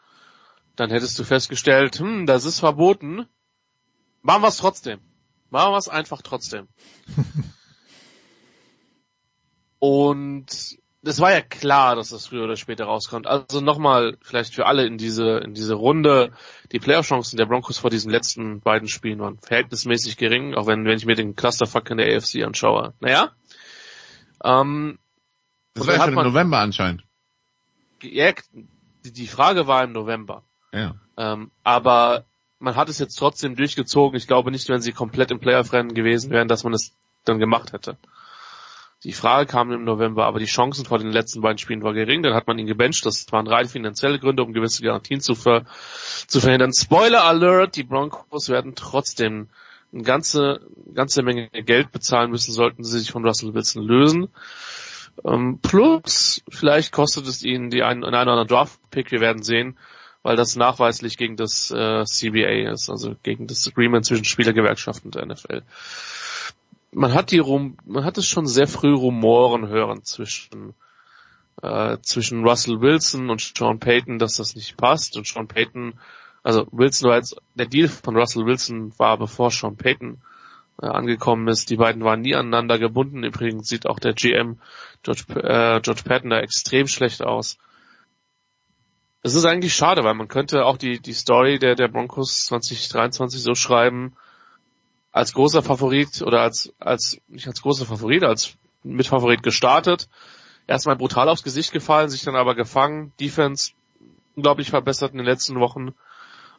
Dann 0.74 0.90
hättest 0.90 1.18
du 1.18 1.24
festgestellt, 1.24 1.98
hm, 2.00 2.26
das 2.26 2.46
ist 2.46 2.60
verboten. 2.60 3.26
Machen 4.22 4.42
wir 4.42 4.48
es 4.48 4.56
trotzdem. 4.56 5.00
Machen 5.50 5.72
wir 5.72 5.78
es 5.78 5.88
einfach 5.88 6.22
trotzdem. 6.22 6.68
Und 9.78 10.46
es 11.02 11.20
war 11.20 11.32
ja 11.32 11.42
klar, 11.42 11.94
dass 11.94 12.08
das 12.08 12.26
früher 12.26 12.44
oder 12.44 12.56
später 12.56 12.86
rauskommt. 12.86 13.26
Also 13.26 13.60
nochmal, 13.60 14.16
vielleicht 14.22 14.54
für 14.54 14.64
alle 14.64 14.86
in 14.86 14.96
diese, 14.96 15.36
in 15.44 15.52
diese 15.52 15.74
Runde, 15.74 16.32
die 16.72 16.78
Playoff-Chancen 16.78 17.36
der 17.36 17.44
Broncos 17.44 17.76
vor 17.76 17.90
diesen 17.90 18.10
letzten 18.10 18.60
beiden 18.60 18.88
Spielen 18.88 19.20
waren 19.20 19.38
verhältnismäßig 19.38 20.16
gering, 20.16 20.54
auch 20.54 20.66
wenn, 20.66 20.86
wenn 20.86 20.96
ich 20.96 21.04
mir 21.04 21.16
den 21.16 21.36
Clusterfuck 21.36 21.90
in 21.90 21.98
der 21.98 22.16
AFC 22.16 22.42
anschaue. 22.42 22.94
Naja. 23.00 23.32
Ähm, 24.42 24.98
Das 25.74 25.86
war 25.86 25.94
dann 25.94 26.00
schon 26.02 26.08
im 26.10 26.14
man- 26.14 26.26
November 26.26 26.58
anscheinend. 26.58 27.04
ja, 28.02 28.32
die, 29.04 29.12
die 29.12 29.26
Frage 29.26 29.66
war 29.66 29.84
im 29.84 29.92
November. 29.92 30.42
Ja. 30.72 30.94
Ähm, 31.16 31.50
aber 31.62 32.24
man 32.58 32.76
hat 32.76 32.88
es 32.88 32.98
jetzt 32.98 33.16
trotzdem 33.16 33.56
durchgezogen. 33.56 34.16
Ich 34.16 34.26
glaube 34.26 34.50
nicht, 34.50 34.68
wenn 34.68 34.80
sie 34.80 34.92
komplett 34.92 35.30
im 35.30 35.40
Playoff-Rennen 35.40 35.94
gewesen 35.94 36.30
wären, 36.30 36.48
dass 36.48 36.64
man 36.64 36.72
es 36.72 36.92
dann 37.24 37.38
gemacht 37.38 37.72
hätte. 37.72 37.96
Die 39.02 39.12
Frage 39.12 39.46
kam 39.46 39.70
im 39.70 39.84
November, 39.84 40.24
aber 40.24 40.38
die 40.38 40.46
Chancen 40.46 40.86
vor 40.86 40.98
den 40.98 41.12
letzten 41.12 41.42
beiden 41.42 41.58
Spielen 41.58 41.82
war 41.82 41.92
gering. 41.92 42.22
Dann 42.22 42.32
hat 42.32 42.46
man 42.46 42.58
ihn 42.58 42.66
gebencht. 42.66 43.04
Das 43.04 43.26
waren 43.32 43.46
rein 43.46 43.68
finanzielle 43.68 44.18
Gründe, 44.18 44.42
um 44.42 44.54
gewisse 44.54 44.82
Garantien 44.82 45.20
zu, 45.20 45.34
ver 45.34 45.66
zu 46.26 46.40
verhindern. 46.40 46.72
Spoiler 46.72 47.24
Alert, 47.24 47.76
die 47.76 47.82
Broncos 47.84 48.48
werden 48.48 48.74
trotzdem 48.74 49.48
eine 49.92 50.02
ganze, 50.04 50.60
ganze 50.94 51.22
Menge 51.22 51.48
Geld 51.50 51.92
bezahlen 51.92 52.30
müssen, 52.30 52.52
sollten 52.52 52.82
sie 52.82 52.98
sich 52.98 53.10
von 53.10 53.26
Russell 53.26 53.52
Wilson 53.52 53.82
lösen. 53.82 54.28
Ähm, 55.24 55.58
plus, 55.62 56.42
vielleicht 56.48 56.92
kostet 56.92 57.26
es 57.26 57.42
ihnen 57.44 57.70
die 57.70 57.82
einen, 57.82 58.04
einen 58.04 58.14
oder 58.14 58.32
anderen 58.32 58.48
Draft-Pick, 58.48 59.12
wir 59.12 59.20
werden 59.20 59.42
sehen, 59.42 59.78
weil 60.22 60.36
das 60.36 60.56
nachweislich 60.56 61.16
gegen 61.16 61.36
das 61.36 61.70
äh, 61.70 62.04
CBA 62.04 62.72
ist, 62.72 62.90
also 62.90 63.14
gegen 63.22 63.46
das 63.46 63.68
Agreement 63.68 64.04
zwischen 64.04 64.24
Spielergewerkschaften 64.24 65.08
und 65.08 65.14
der 65.14 65.26
NFL. 65.26 65.62
Man 66.92 67.12
hat 67.12 67.30
die 67.30 67.38
Rum, 67.38 67.76
man 67.84 68.04
hat 68.04 68.18
es 68.18 68.26
schon 68.26 68.46
sehr 68.46 68.66
früh 68.66 68.94
Rumoren 68.94 69.68
hören 69.68 70.02
zwischen 70.04 70.74
äh, 71.62 71.98
zwischen 72.02 72.46
Russell 72.46 72.80
Wilson 72.80 73.30
und 73.30 73.40
Sean 73.40 73.78
Payton, 73.78 74.18
dass 74.18 74.36
das 74.36 74.54
nicht 74.54 74.76
passt 74.76 75.16
und 75.16 75.26
Sean 75.26 75.48
Payton, 75.48 75.94
also 76.42 76.66
Wilson 76.72 77.08
war 77.08 77.16
jetzt, 77.16 77.36
der 77.54 77.66
Deal 77.66 77.88
von 77.88 78.16
Russell 78.16 78.46
Wilson 78.46 78.92
war 78.98 79.16
bevor 79.16 79.50
Sean 79.50 79.76
Payton 79.76 80.18
angekommen 80.78 81.48
ist. 81.48 81.70
Die 81.70 81.76
beiden 81.76 82.04
waren 82.04 82.20
nie 82.20 82.34
aneinander 82.34 82.78
gebunden. 82.78 83.24
Übrigens 83.24 83.68
sieht 83.68 83.86
auch 83.86 83.98
der 83.98 84.14
GM 84.14 84.58
George, 85.02 85.24
äh, 85.34 85.80
George 85.80 86.02
Patton 86.04 86.30
da 86.30 86.40
extrem 86.40 86.86
schlecht 86.86 87.22
aus. 87.22 87.58
Es 89.22 89.34
ist 89.34 89.46
eigentlich 89.46 89.74
schade, 89.74 90.04
weil 90.04 90.14
man 90.14 90.28
könnte 90.28 90.66
auch 90.66 90.76
die, 90.76 91.00
die 91.00 91.14
Story 91.14 91.58
der, 91.58 91.76
der 91.76 91.88
Broncos 91.88 92.44
2023 92.46 93.40
so 93.40 93.54
schreiben, 93.54 94.14
als 95.12 95.32
großer 95.32 95.62
Favorit 95.62 96.22
oder 96.22 96.40
als, 96.40 96.72
als, 96.78 97.18
nicht 97.28 97.46
als 97.46 97.62
großer 97.62 97.86
Favorit, 97.86 98.24
als 98.24 98.56
Mitfavorit 98.82 99.42
gestartet, 99.42 100.08
erstmal 100.66 100.96
brutal 100.96 101.28
aufs 101.28 101.42
Gesicht 101.42 101.72
gefallen, 101.72 102.10
sich 102.10 102.22
dann 102.22 102.36
aber 102.36 102.54
gefangen, 102.54 103.12
Defense 103.20 103.72
unglaublich 104.34 104.70
verbessert 104.70 105.12
in 105.12 105.18
den 105.18 105.26
letzten 105.26 105.58
Wochen, 105.60 105.94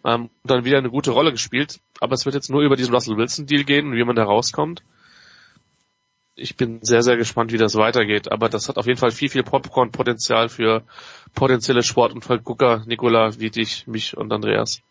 ähm, 0.05 0.29
und 0.43 0.51
dann 0.51 0.65
wieder 0.65 0.77
eine 0.77 0.89
gute 0.89 1.11
Rolle 1.11 1.31
gespielt. 1.31 1.79
Aber 1.99 2.13
es 2.13 2.25
wird 2.25 2.35
jetzt 2.35 2.49
nur 2.49 2.61
über 2.61 2.75
diesen 2.75 2.93
Russell 2.93 3.17
Wilson 3.17 3.47
Deal 3.47 3.63
gehen 3.63 3.87
und 3.87 3.95
wie 3.95 4.03
man 4.03 4.15
da 4.15 4.23
rauskommt. 4.23 4.83
Ich 6.35 6.57
bin 6.57 6.79
sehr, 6.83 7.01
sehr 7.01 7.17
gespannt, 7.17 7.51
wie 7.51 7.57
das 7.57 7.75
weitergeht. 7.75 8.31
Aber 8.31 8.49
das 8.49 8.69
hat 8.69 8.77
auf 8.77 8.85
jeden 8.85 8.99
Fall 8.99 9.11
viel, 9.11 9.29
viel 9.29 9.43
Popcorn-Potenzial 9.43 10.49
für 10.49 10.83
potenzielle 11.33 11.81
Sportunfallgucker, 11.81 12.83
Nicola, 12.85 13.39
wie 13.39 13.49
dich, 13.49 13.87
mich 13.87 14.15
und 14.15 14.31
Andreas. 14.31 14.81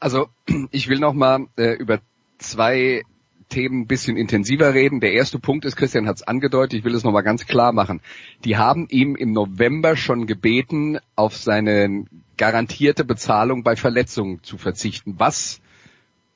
Also 0.00 0.28
ich 0.70 0.88
will 0.88 0.98
noch 0.98 1.14
mal 1.14 1.46
äh, 1.56 1.74
über 1.74 2.00
zwei 2.38 3.02
Themen 3.48 3.82
ein 3.82 3.86
bisschen 3.86 4.16
intensiver 4.16 4.74
reden. 4.74 5.00
Der 5.00 5.12
erste 5.12 5.38
Punkt 5.38 5.64
ist, 5.64 5.76
Christian 5.76 6.06
hat 6.06 6.16
es 6.16 6.22
angedeutet, 6.22 6.78
ich 6.78 6.84
will 6.84 6.94
es 6.94 7.04
nochmal 7.04 7.22
ganz 7.22 7.46
klar 7.46 7.72
machen. 7.72 8.00
Die 8.44 8.56
haben 8.56 8.86
ihm 8.90 9.16
im 9.16 9.32
November 9.32 9.96
schon 9.96 10.26
gebeten, 10.26 10.98
auf 11.16 11.36
seine 11.36 12.04
garantierte 12.36 13.04
Bezahlung 13.04 13.62
bei 13.62 13.76
Verletzungen 13.76 14.42
zu 14.42 14.58
verzichten, 14.58 15.14
was 15.18 15.60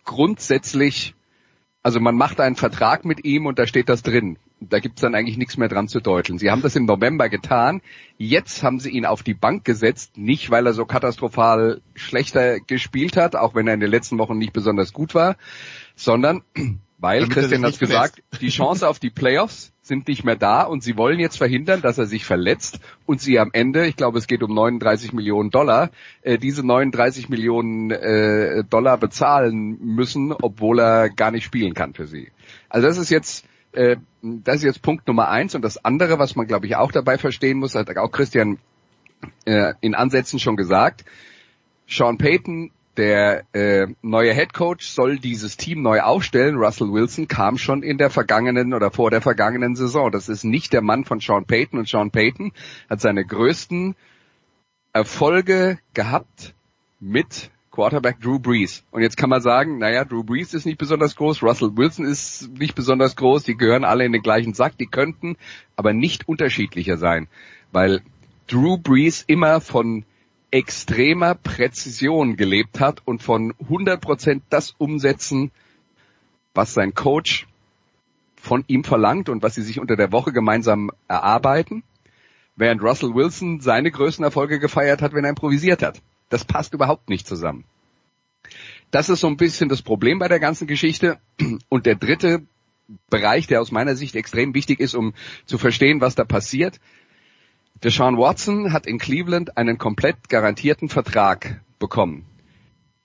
grundsätzlich, 0.05 1.15
also 1.83 2.01
man 2.01 2.17
macht 2.17 2.41
einen 2.41 2.57
Vertrag 2.57 3.05
mit 3.05 3.25
ihm 3.25 3.47
und 3.47 3.59
da 3.59 3.67
steht 3.67 3.89
das 3.89 4.03
drin. 4.03 4.39
Da 4.61 4.81
gibt's 4.81 5.03
dann 5.03 5.15
eigentlich 5.15 5.37
nichts 5.37 5.57
mehr 5.57 5.69
dran 5.69 5.87
zu 5.87 6.01
deuteln. 6.01 6.39
Sie 6.39 6.51
haben 6.51 6.63
das 6.63 6.75
im 6.75 6.85
November 6.85 7.29
getan. 7.29 7.81
Jetzt 8.17 8.65
haben 8.65 8.81
sie 8.81 8.91
ihn 8.91 9.07
auf 9.07 9.23
die 9.23 9.35
Bank 9.35 9.65
gesetzt, 9.65 10.17
nicht 10.17 10.51
weil 10.51 10.67
er 10.67 10.73
so 10.73 10.85
katastrophal 10.85 11.81
schlechter 11.95 12.59
gespielt 12.59 13.17
hat, 13.17 13.37
auch 13.37 13.55
wenn 13.55 13.69
er 13.69 13.75
in 13.75 13.81
den 13.81 13.91
letzten 13.91 14.19
Wochen 14.19 14.39
nicht 14.39 14.53
besonders 14.53 14.93
gut 14.93 15.15
war, 15.15 15.37
sondern 15.95 16.43
weil, 16.99 17.21
Damit 17.21 17.35
Christian 17.35 17.65
hat 17.65 17.79
gesagt, 17.79 18.23
die 18.41 18.49
Chance 18.49 18.89
auf 18.89 18.99
die 18.99 19.11
Playoffs 19.11 19.73
sind 19.83 20.09
nicht 20.09 20.25
mehr 20.25 20.37
da 20.37 20.63
und 20.63 20.83
sie 20.83 20.97
wollen 20.97 21.21
jetzt 21.21 21.39
verhindern, 21.39 21.81
dass 21.81 21.97
er 21.97 22.07
sich 22.07 22.25
verletzt 22.25 22.81
und 23.07 23.21
sie 23.21 23.39
am 23.39 23.51
Ende, 23.53 23.87
ich 23.87 23.97
glaube 23.97 24.19
es 24.19 24.27
geht 24.27 24.43
um 24.43 24.53
39 24.53 25.13
Millionen 25.13 25.51
Dollar, 25.51 25.91
äh, 26.23 26.39
diese 26.39 26.67
39 26.67 27.29
Millionen 27.29 27.91
äh, 27.93 28.65
Dollar 28.65 28.99
bezahlen 28.99 29.79
müssen, 29.81 30.33
obwohl 30.33 30.81
er 30.81 31.09
gar 31.09 31.31
nicht 31.31 31.45
spielen 31.45 31.75
kann 31.75 31.95
für 31.95 32.07
sie. 32.07 32.33
Also 32.69 32.89
das 32.89 32.99
ist 32.99 33.11
jetzt 33.11 33.47
äh, 33.73 33.97
das 34.23 34.57
ist 34.57 34.65
jetzt 34.65 34.83
Punkt 34.83 35.07
Nummer 35.07 35.29
eins 35.29 35.55
und 35.55 35.63
das 35.63 35.85
andere, 35.85 36.19
was 36.19 36.35
man 36.35 36.49
glaube 36.49 36.67
ich 36.67 36.75
auch 36.77 36.91
dabei 36.91 37.17
verstehen 37.17 37.59
muss, 37.59 37.77
hat 37.77 37.97
auch 37.97 38.11
Christian 38.11 38.59
äh, 39.45 39.75
in 39.81 39.95
Ansätzen 39.95 40.39
schon 40.41 40.57
gesagt, 40.57 41.05
Sean 41.87 42.19
Payton 42.19 42.73
der 42.99 43.45
äh, 43.55 43.87
neue 44.03 44.35
Head 44.35 44.53
Coach 44.53 44.87
soll 44.89 45.19
dieses 45.19 45.57
Team 45.57 45.83
neu 45.83 46.01
aufstellen. 46.01 46.57
Russell 46.57 46.93
Wilson 46.93 47.29
kam 47.29 47.57
schon 47.57 47.83
in 47.83 47.97
der 47.97 48.11
vergangenen 48.11 48.75
oder 48.75 48.91
vor 48.91 49.11
der 49.11 49.23
vergangenen 49.23 49.77
Saison. 49.77 50.11
Das 50.11 50.29
ist 50.29 50.45
nicht 50.45 50.73
der 50.73 50.83
Mann 50.83 51.05
von 51.05 51.21
Sean 51.21 51.47
Payton 51.47 51.79
und 51.79 51.89
Sean 51.89 52.11
Payton 52.11 52.53
hat 52.91 53.01
seine 53.01 53.25
größten 53.25 53.95
Erfolge 54.93 55.79
gehabt 55.95 56.55
mit 56.99 57.51
Quarterback 57.71 58.21
Drew 58.21 58.41
Brees. 58.41 58.83
Und 58.91 59.03
jetzt 59.03 59.17
kann 59.17 59.31
man 59.31 59.41
sagen, 59.41 59.79
naja, 59.79 60.05
Drew 60.05 60.25
Brees 60.25 60.53
ist 60.53 60.67
nicht 60.67 60.79
besonders 60.79 61.15
groß, 61.15 61.45
Russell 61.45 61.77
Wilson 61.77 62.05
ist 62.05 62.51
nicht 62.59 62.75
besonders 62.75 63.15
groß, 63.15 63.45
die 63.45 63.57
gehören 63.57 63.85
alle 63.85 64.05
in 64.05 64.13
den 64.13 64.23
gleichen 64.23 64.53
Sack, 64.55 64.77
die 64.77 64.87
könnten 64.87 65.37
aber 65.77 65.93
nicht 65.93 66.27
unterschiedlicher 66.27 66.97
sein, 66.97 67.29
weil 67.71 68.03
Drew 68.49 68.79
Brees 68.79 69.23
immer 69.25 69.61
von 69.61 70.05
extremer 70.51 71.35
Präzision 71.35 72.37
gelebt 72.37 72.81
hat 72.81 73.03
und 73.05 73.23
von 73.23 73.53
100% 73.55 74.43
das 74.49 74.75
umsetzen, 74.79 75.51
was 76.55 76.75
sein 76.75 76.95
Coach 76.95 77.47
von 78.37 78.65
ihm 78.67 78.85
verlangt 78.85 79.29
und 79.29 79.43
was 79.43 79.55
sie 79.55 79.63
sich 79.63 79.79
unter 79.79 79.97
der 79.97 80.13
Woche 80.13 80.33
gemeinsam 80.33 80.91
erarbeiten, 81.07 81.83
während 82.57 82.83
Russell 82.83 83.15
Wilson 83.15 83.61
seine 83.61 83.91
größten 83.91 84.25
Erfolge 84.25 84.59
gefeiert 84.59 85.03
hat, 85.03 85.13
wenn 85.13 85.25
er 85.25 85.31
improvisiert 85.31 85.83
hat. 85.83 86.01
Das 86.31 86.45
passt 86.45 86.75
überhaupt 86.75 87.09
nicht 87.09 87.27
zusammen. 87.27 87.65
Das 88.91 89.09
ist 89.09 89.21
so 89.21 89.27
ein 89.27 89.37
bisschen 89.37 89.69
das 89.69 89.83
Problem 89.83 90.19
bei 90.19 90.29
der 90.29 90.41
ganzen 90.41 90.67
Geschichte. 90.67 91.19
Und 91.69 91.87
der 91.87 91.95
dritte 91.95 92.43
Bereich, 93.11 93.47
der 93.47 93.61
aus 93.61 93.71
meiner 93.71 93.97
Sicht 93.97 94.17
extrem 94.17 94.55
wichtig 94.55 94.81
ist, 94.81 94.95
um 94.95 95.13
zu 95.45 95.59
verstehen, 95.59 96.01
was 96.01 96.15
da 96.15 96.25
passiert. 96.25 96.81
Deshaun 97.85 98.19
Watson 98.19 98.73
hat 98.73 98.87
in 98.87 98.99
Cleveland 98.99 99.57
einen 99.57 99.79
komplett 99.79 100.29
garantierten 100.29 100.89
Vertrag 100.89 101.61
bekommen. 101.79 102.25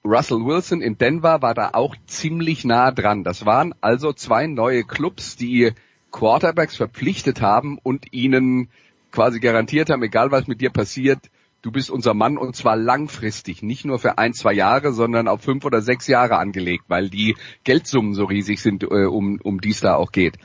Russell 0.04 0.44
Wilson 0.46 0.82
in 0.82 0.98
Denver 0.98 1.42
war 1.44 1.54
da 1.54 1.70
auch 1.74 1.96
ziemlich 2.08 2.66
nah 2.66 2.92
dran. 2.92 3.24
Das 3.24 3.46
waren 3.46 3.76
also 3.82 4.14
zwei 4.14 4.48
neue 4.48 4.84
Clubs, 4.84 5.36
die 5.38 5.74
Quarterbacks 6.12 6.76
verpflichtet 6.76 7.42
haben 7.42 7.78
und 7.82 8.14
ihnen 8.14 8.70
quasi 9.12 9.40
garantiert 9.40 9.90
haben, 9.90 10.04
egal 10.04 10.32
was 10.32 10.48
mit 10.48 10.60
dir 10.60 10.72
passiert, 10.72 11.30
du 11.62 11.72
bist 11.72 11.90
unser 11.90 12.14
Mann 12.14 12.38
und 12.38 12.56
zwar 12.56 12.76
langfristig, 12.76 13.62
nicht 13.62 13.86
nur 13.86 14.00
für 14.00 14.18
ein, 14.18 14.34
zwei 14.34 14.54
Jahre, 14.54 14.92
sondern 14.92 15.28
auf 15.28 15.42
fünf 15.42 15.66
oder 15.66 15.82
sechs 15.82 16.08
Jahre 16.08 16.38
angelegt, 16.38 16.86
weil 16.88 17.10
die 17.10 17.36
Geldsummen 17.64 18.16
so 18.16 18.26
riesig 18.26 18.60
sind, 18.62 18.84
äh, 18.84 19.06
um, 19.06 19.40
um 19.42 19.62
die 19.62 19.70
es 19.70 19.82
da 19.82 19.96
auch 19.96 20.12
geht. 20.12 20.38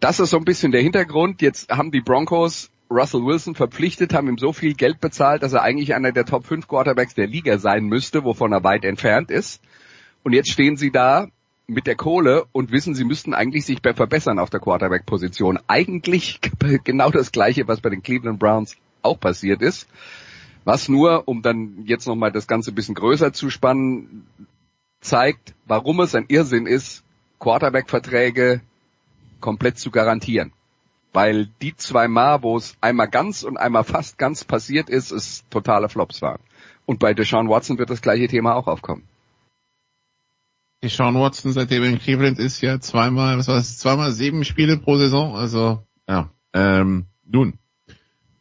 Das 0.00 0.18
ist 0.18 0.30
so 0.30 0.36
ein 0.36 0.44
bisschen 0.44 0.72
der 0.72 0.82
Hintergrund. 0.82 1.42
Jetzt 1.42 1.70
haben 1.70 1.92
die 1.92 2.00
Broncos 2.00 2.71
Russell 2.92 3.24
Wilson 3.24 3.54
verpflichtet, 3.54 4.14
haben 4.14 4.28
ihm 4.28 4.38
so 4.38 4.52
viel 4.52 4.74
Geld 4.74 5.00
bezahlt, 5.00 5.42
dass 5.42 5.52
er 5.52 5.62
eigentlich 5.62 5.94
einer 5.94 6.12
der 6.12 6.24
Top 6.24 6.46
5 6.46 6.68
Quarterbacks 6.68 7.14
der 7.14 7.26
Liga 7.26 7.58
sein 7.58 7.84
müsste, 7.84 8.24
wovon 8.24 8.52
er 8.52 8.62
weit 8.64 8.84
entfernt 8.84 9.30
ist. 9.30 9.62
Und 10.22 10.32
jetzt 10.32 10.50
stehen 10.50 10.76
sie 10.76 10.90
da 10.90 11.28
mit 11.66 11.86
der 11.86 11.96
Kohle 11.96 12.44
und 12.52 12.70
wissen, 12.70 12.94
sie 12.94 13.04
müssten 13.04 13.34
eigentlich 13.34 13.64
sich 13.64 13.80
verbessern 13.82 14.38
auf 14.38 14.50
der 14.50 14.60
Quarterback-Position. 14.60 15.58
Eigentlich 15.66 16.40
genau 16.84 17.10
das 17.10 17.32
Gleiche, 17.32 17.66
was 17.66 17.80
bei 17.80 17.90
den 17.90 18.02
Cleveland 18.02 18.38
Browns 18.38 18.76
auch 19.02 19.18
passiert 19.18 19.62
ist. 19.62 19.88
Was 20.64 20.88
nur, 20.88 21.26
um 21.26 21.42
dann 21.42 21.84
jetzt 21.86 22.06
nochmal 22.06 22.30
das 22.30 22.46
Ganze 22.46 22.70
ein 22.70 22.74
bisschen 22.74 22.94
größer 22.94 23.32
zu 23.32 23.50
spannen, 23.50 24.26
zeigt, 25.00 25.54
warum 25.66 26.00
es 26.00 26.14
ein 26.14 26.26
Irrsinn 26.28 26.66
ist, 26.66 27.02
Quarterback-Verträge 27.40 28.60
komplett 29.40 29.78
zu 29.78 29.90
garantieren. 29.90 30.52
Weil 31.12 31.48
die 31.60 31.76
zwei 31.76 32.08
Mal, 32.08 32.42
wo 32.42 32.56
es 32.56 32.76
einmal 32.80 33.08
ganz 33.08 33.42
und 33.42 33.56
einmal 33.56 33.84
fast 33.84 34.18
ganz 34.18 34.44
passiert 34.44 34.88
ist, 34.88 35.10
es 35.10 35.44
totale 35.50 35.88
Flops 35.88 36.22
waren. 36.22 36.40
Und 36.86 36.98
bei 36.98 37.14
Deshaun 37.14 37.48
Watson 37.48 37.78
wird 37.78 37.90
das 37.90 38.02
gleiche 38.02 38.28
Thema 38.28 38.54
auch 38.54 38.66
aufkommen. 38.66 39.06
Deshaun 40.82 41.14
Watson, 41.14 41.52
seitdem 41.52 41.84
in 41.84 41.98
Cleveland 41.98 42.38
ist 42.38 42.60
ja 42.60 42.80
zweimal, 42.80 43.38
was 43.38 43.46
war 43.46 43.54
das, 43.54 43.78
zweimal 43.78 44.10
sieben 44.12 44.44
Spiele 44.44 44.78
pro 44.78 44.96
Saison, 44.96 45.36
also, 45.36 45.84
ja, 46.08 46.30
ähm, 46.52 47.06
nun. 47.24 47.58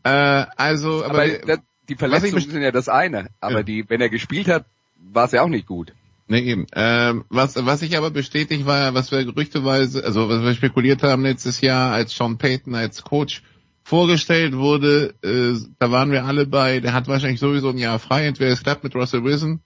Äh, 0.03 0.45
also, 0.55 1.05
aber, 1.05 1.23
aber 1.23 1.57
die 1.87 1.95
Verletzungen 1.95 2.39
sind 2.41 2.61
ja 2.63 2.71
das 2.71 2.89
eine, 2.89 3.29
aber 3.39 3.57
ja. 3.57 3.63
die, 3.63 3.89
wenn 3.89 4.01
er 4.01 4.09
gespielt 4.09 4.47
hat, 4.47 4.65
war 4.97 5.25
es 5.25 5.33
ja 5.33 5.43
auch 5.43 5.49
nicht 5.49 5.67
gut. 5.67 5.93
Nee, 6.31 6.49
eben. 6.49 6.65
Ähm, 6.73 7.25
was, 7.27 7.57
was 7.57 7.81
ich 7.81 7.97
aber 7.97 8.09
bestätigt 8.09 8.65
war, 8.65 8.93
was 8.93 9.11
wir 9.11 9.25
gerüchteweise, 9.25 10.01
also 10.05 10.29
was 10.29 10.41
wir 10.41 10.53
spekuliert 10.53 11.03
haben 11.03 11.23
letztes 11.23 11.59
Jahr, 11.59 11.91
als 11.91 12.15
Sean 12.15 12.37
Payton 12.37 12.73
als 12.73 13.03
Coach 13.03 13.43
vorgestellt 13.83 14.55
wurde, 14.55 15.13
äh, 15.23 15.59
da 15.77 15.91
waren 15.91 16.09
wir 16.09 16.23
alle 16.23 16.45
bei, 16.45 16.79
der 16.79 16.93
hat 16.93 17.09
wahrscheinlich 17.09 17.41
sowieso 17.41 17.67
ein 17.67 17.77
Jahr 17.77 17.99
frei, 17.99 18.27
entweder 18.27 18.51
es 18.51 18.63
klappt 18.63 18.85
mit 18.85 18.95
Russell 18.95 19.25
Wilson 19.25 19.59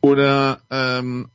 oder 0.00 0.62
ähm, 0.70 1.28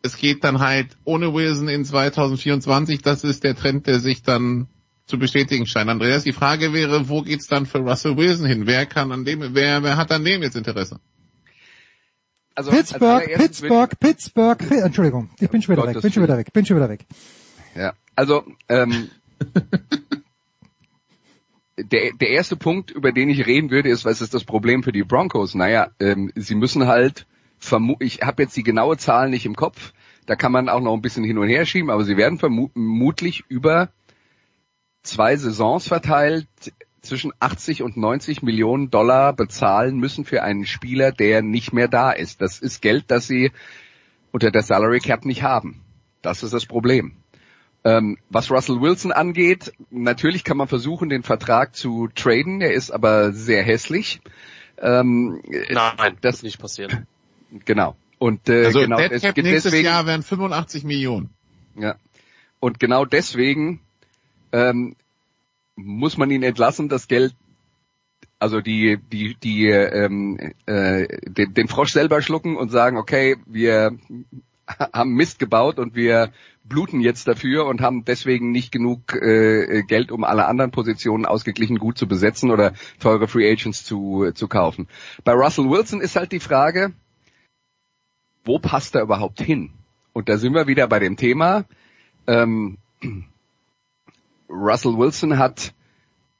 es 0.00 0.16
geht 0.16 0.42
dann 0.42 0.60
halt 0.60 0.96
ohne 1.04 1.34
Wilson 1.34 1.68
in 1.68 1.84
2024. 1.84 3.02
Das 3.02 3.24
ist 3.24 3.44
der 3.44 3.56
Trend, 3.56 3.86
der 3.86 4.00
sich 4.00 4.22
dann 4.22 4.68
zu 5.04 5.18
bestätigen 5.18 5.66
scheint. 5.66 5.90
Andreas, 5.90 6.24
die 6.24 6.32
Frage 6.32 6.72
wäre, 6.72 7.10
wo 7.10 7.20
geht's 7.20 7.46
dann 7.46 7.66
für 7.66 7.80
Russell 7.80 8.16
Wilson 8.16 8.46
hin? 8.46 8.66
Wer 8.66 8.86
kann 8.86 9.12
an 9.12 9.26
dem, 9.26 9.54
wer, 9.54 9.82
wer 9.82 9.98
hat 9.98 10.10
an 10.12 10.24
dem 10.24 10.42
jetzt 10.42 10.56
Interesse? 10.56 10.98
Also 12.58 12.72
Pittsburgh, 12.72 13.24
Pittsburgh, 13.36 14.00
Pittsburgh, 14.00 14.58
Pittsburgh, 14.58 14.84
Entschuldigung, 14.84 15.30
ich 15.38 15.48
bin 15.48 15.62
schon 15.62 15.76
wieder 15.76 15.86
weg, 15.86 16.02
bin 16.02 16.12
schon 16.12 16.24
wieder 16.24 16.36
weg, 16.36 16.52
bin 16.52 16.66
schon 16.66 16.76
wieder 16.76 16.88
weg. 16.88 17.06
Ja, 17.76 17.92
also 18.16 18.42
ähm, 18.68 19.10
der, 21.76 22.14
der 22.14 22.28
erste 22.30 22.56
Punkt, 22.56 22.90
über 22.90 23.12
den 23.12 23.30
ich 23.30 23.46
reden 23.46 23.70
würde, 23.70 23.90
ist, 23.90 24.04
was 24.04 24.20
ist 24.20 24.34
das 24.34 24.42
Problem 24.42 24.82
für 24.82 24.90
die 24.90 25.04
Broncos? 25.04 25.54
Naja, 25.54 25.92
ähm, 26.00 26.32
sie 26.34 26.56
müssen 26.56 26.88
halt, 26.88 27.28
vermu 27.60 27.94
ich 28.00 28.22
habe 28.22 28.42
jetzt 28.42 28.56
die 28.56 28.64
genaue 28.64 28.96
Zahl 28.96 29.30
nicht 29.30 29.46
im 29.46 29.54
Kopf, 29.54 29.92
da 30.26 30.34
kann 30.34 30.50
man 30.50 30.68
auch 30.68 30.80
noch 30.80 30.94
ein 30.94 31.00
bisschen 31.00 31.22
hin 31.22 31.38
und 31.38 31.46
her 31.46 31.64
schieben, 31.64 31.90
aber 31.90 32.02
sie 32.02 32.16
werden 32.16 32.40
vermutlich 32.40 33.44
über 33.46 33.90
zwei 35.04 35.36
Saisons 35.36 35.86
verteilt 35.86 36.48
zwischen 37.02 37.32
80 37.40 37.82
und 37.82 37.96
90 37.96 38.42
Millionen 38.42 38.90
Dollar 38.90 39.32
bezahlen 39.32 39.98
müssen 39.98 40.24
für 40.24 40.42
einen 40.42 40.66
Spieler, 40.66 41.12
der 41.12 41.42
nicht 41.42 41.72
mehr 41.72 41.88
da 41.88 42.10
ist. 42.10 42.40
Das 42.40 42.58
ist 42.58 42.82
Geld, 42.82 43.04
das 43.08 43.26
sie 43.26 43.52
unter 44.32 44.50
der 44.50 44.62
Salary 44.62 45.00
Cap 45.00 45.24
nicht 45.24 45.42
haben. 45.42 45.82
Das 46.22 46.42
ist 46.42 46.52
das 46.52 46.66
Problem. 46.66 47.16
Ähm, 47.84 48.18
was 48.28 48.50
Russell 48.50 48.80
Wilson 48.80 49.12
angeht, 49.12 49.72
natürlich 49.90 50.44
kann 50.44 50.56
man 50.56 50.68
versuchen, 50.68 51.08
den 51.08 51.22
Vertrag 51.22 51.76
zu 51.76 52.08
traden. 52.14 52.60
Er 52.60 52.72
ist 52.72 52.90
aber 52.90 53.32
sehr 53.32 53.62
hässlich. 53.62 54.20
Ähm, 54.80 55.40
Nein, 55.70 56.16
das 56.20 56.36
ist 56.36 56.42
nicht 56.42 56.58
passiert. 56.58 56.98
Genau. 57.64 57.96
Und 58.18 58.48
äh, 58.48 58.66
also 58.66 58.80
genau 58.80 58.96
Dead 58.96 59.20
Cap 59.20 59.36
nächstes 59.36 59.62
deswegen, 59.64 59.86
Jahr 59.86 60.06
wären 60.06 60.22
85 60.22 60.84
Millionen. 60.84 61.30
Ja. 61.76 61.94
Und 62.60 62.80
genau 62.80 63.04
deswegen 63.04 63.80
ähm, 64.52 64.96
muss 65.78 66.18
man 66.18 66.30
ihn 66.30 66.42
entlassen, 66.42 66.88
das 66.88 67.08
Geld, 67.08 67.34
also 68.38 68.60
die, 68.60 68.98
die, 69.12 69.36
die, 69.36 69.66
ähm, 69.68 70.52
äh, 70.66 71.06
den, 71.28 71.54
den 71.54 71.68
Frosch 71.68 71.92
selber 71.92 72.20
schlucken 72.20 72.56
und 72.56 72.70
sagen, 72.70 72.96
okay, 72.96 73.36
wir 73.46 73.96
haben 74.92 75.14
Mist 75.14 75.38
gebaut 75.38 75.78
und 75.78 75.94
wir 75.94 76.32
bluten 76.64 77.00
jetzt 77.00 77.26
dafür 77.26 77.66
und 77.66 77.80
haben 77.80 78.04
deswegen 78.04 78.50
nicht 78.50 78.70
genug 78.70 79.14
äh, 79.14 79.82
Geld, 79.84 80.12
um 80.12 80.24
alle 80.24 80.46
anderen 80.46 80.70
Positionen 80.70 81.24
ausgeglichen 81.24 81.78
gut 81.78 81.96
zu 81.96 82.06
besetzen 82.06 82.50
oder 82.50 82.74
teure 83.00 83.26
Free 83.28 83.50
Agents 83.50 83.84
zu, 83.84 84.30
zu 84.34 84.48
kaufen. 84.48 84.88
Bei 85.24 85.32
Russell 85.32 85.70
Wilson 85.70 86.00
ist 86.00 86.16
halt 86.16 86.32
die 86.32 86.40
Frage, 86.40 86.92
wo 88.44 88.58
passt 88.58 88.94
er 88.94 89.02
überhaupt 89.02 89.40
hin? 89.40 89.70
Und 90.12 90.28
da 90.28 90.36
sind 90.36 90.52
wir 90.54 90.66
wieder 90.66 90.86
bei 90.88 90.98
dem 90.98 91.16
Thema, 91.16 91.64
ähm, 92.26 92.78
Russell 94.48 94.96
Wilson 94.96 95.38
hat 95.38 95.74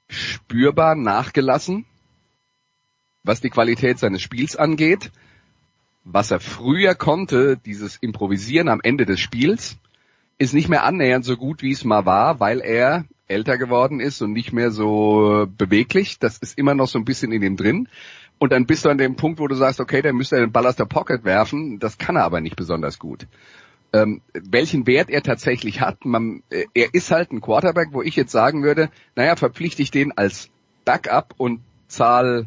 spürbar 0.09 0.95
nachgelassen, 0.95 1.85
was 3.23 3.41
die 3.41 3.51
Qualität 3.51 3.99
seines 3.99 4.23
Spiels 4.23 4.57
angeht. 4.57 5.11
Was 6.05 6.31
er 6.31 6.41
früher 6.41 6.95
konnte, 6.95 7.59
dieses 7.59 7.97
Improvisieren 7.97 8.69
am 8.69 8.81
Ende 8.83 9.05
des 9.05 9.21
Spiels, 9.21 9.77
ist 10.39 10.55
nicht 10.55 10.71
mehr 10.71 10.85
annähernd 10.85 11.25
so 11.25 11.37
gut, 11.37 11.63
wie 11.63 11.73
es 11.73 11.85
mal 11.85 12.07
war, 12.07 12.41
weil 12.41 12.61
er 12.61 13.05
älter 13.27 13.59
geworden 13.59 14.01
ist 14.01 14.23
und 14.23 14.33
nicht 14.33 14.55
mehr 14.55 14.71
so 14.71 15.47
beweglich. 15.59 16.19
Das 16.19 16.39
ist 16.39 16.57
immer 16.57 16.75
noch 16.75 16.89
so 16.89 16.99
ein 16.99 17.05
bisschen 17.05 17.31
in 17.33 17.43
ihm 17.43 17.57
drin. 17.57 17.89
Und 18.39 18.53
dann 18.53 18.65
bist 18.65 18.87
du 18.87 18.89
an 18.89 18.97
dem 18.97 19.17
Punkt, 19.17 19.39
wo 19.39 19.49
du 19.49 19.55
sagst, 19.55 19.81
okay, 19.81 20.01
der 20.01 20.15
müsste 20.15 20.37
den 20.37 20.53
Ball 20.53 20.67
aus 20.67 20.77
der 20.77 20.87
Pocket 20.87 21.25
werfen. 21.25 21.79
Das 21.79 21.99
kann 21.99 22.17
er 22.17 22.25
aber 22.25 22.41
nicht 22.41 22.57
besonders 22.57 22.99
gut 22.99 23.27
ähm, 23.93 24.21
welchen 24.33 24.87
Wert 24.87 25.11
er 25.11 25.23
tatsächlich 25.23 25.81
hat. 25.81 26.05
Man, 26.05 26.43
äh, 26.51 26.65
er 26.75 26.93
ist 26.93 27.11
halt 27.11 27.33
ein 27.33 27.41
Quarterback, 27.41 27.89
wo 27.93 28.03
ich 28.03 28.17
jetzt 28.17 28.33
sagen 28.33 28.63
würde, 28.63 28.91
naja, 29.17 29.37
verpflichte 29.37 29.83
ich 29.83 29.91
den 29.91 30.17
als 30.17 30.51
Backup 30.85 31.35
und 31.37 31.61
zahl, 31.89 32.47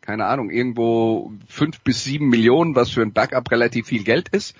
keine 0.00 0.26
Ahnung, 0.26 0.50
irgendwo 0.50 1.32
fünf 1.48 1.80
bis 1.80 2.04
sieben 2.04 2.28
Millionen, 2.28 2.74
was 2.74 2.90
für 2.90 3.02
ein 3.02 3.12
Backup 3.12 3.50
relativ 3.50 3.86
viel 3.86 4.04
Geld 4.04 4.28
ist. 4.30 4.56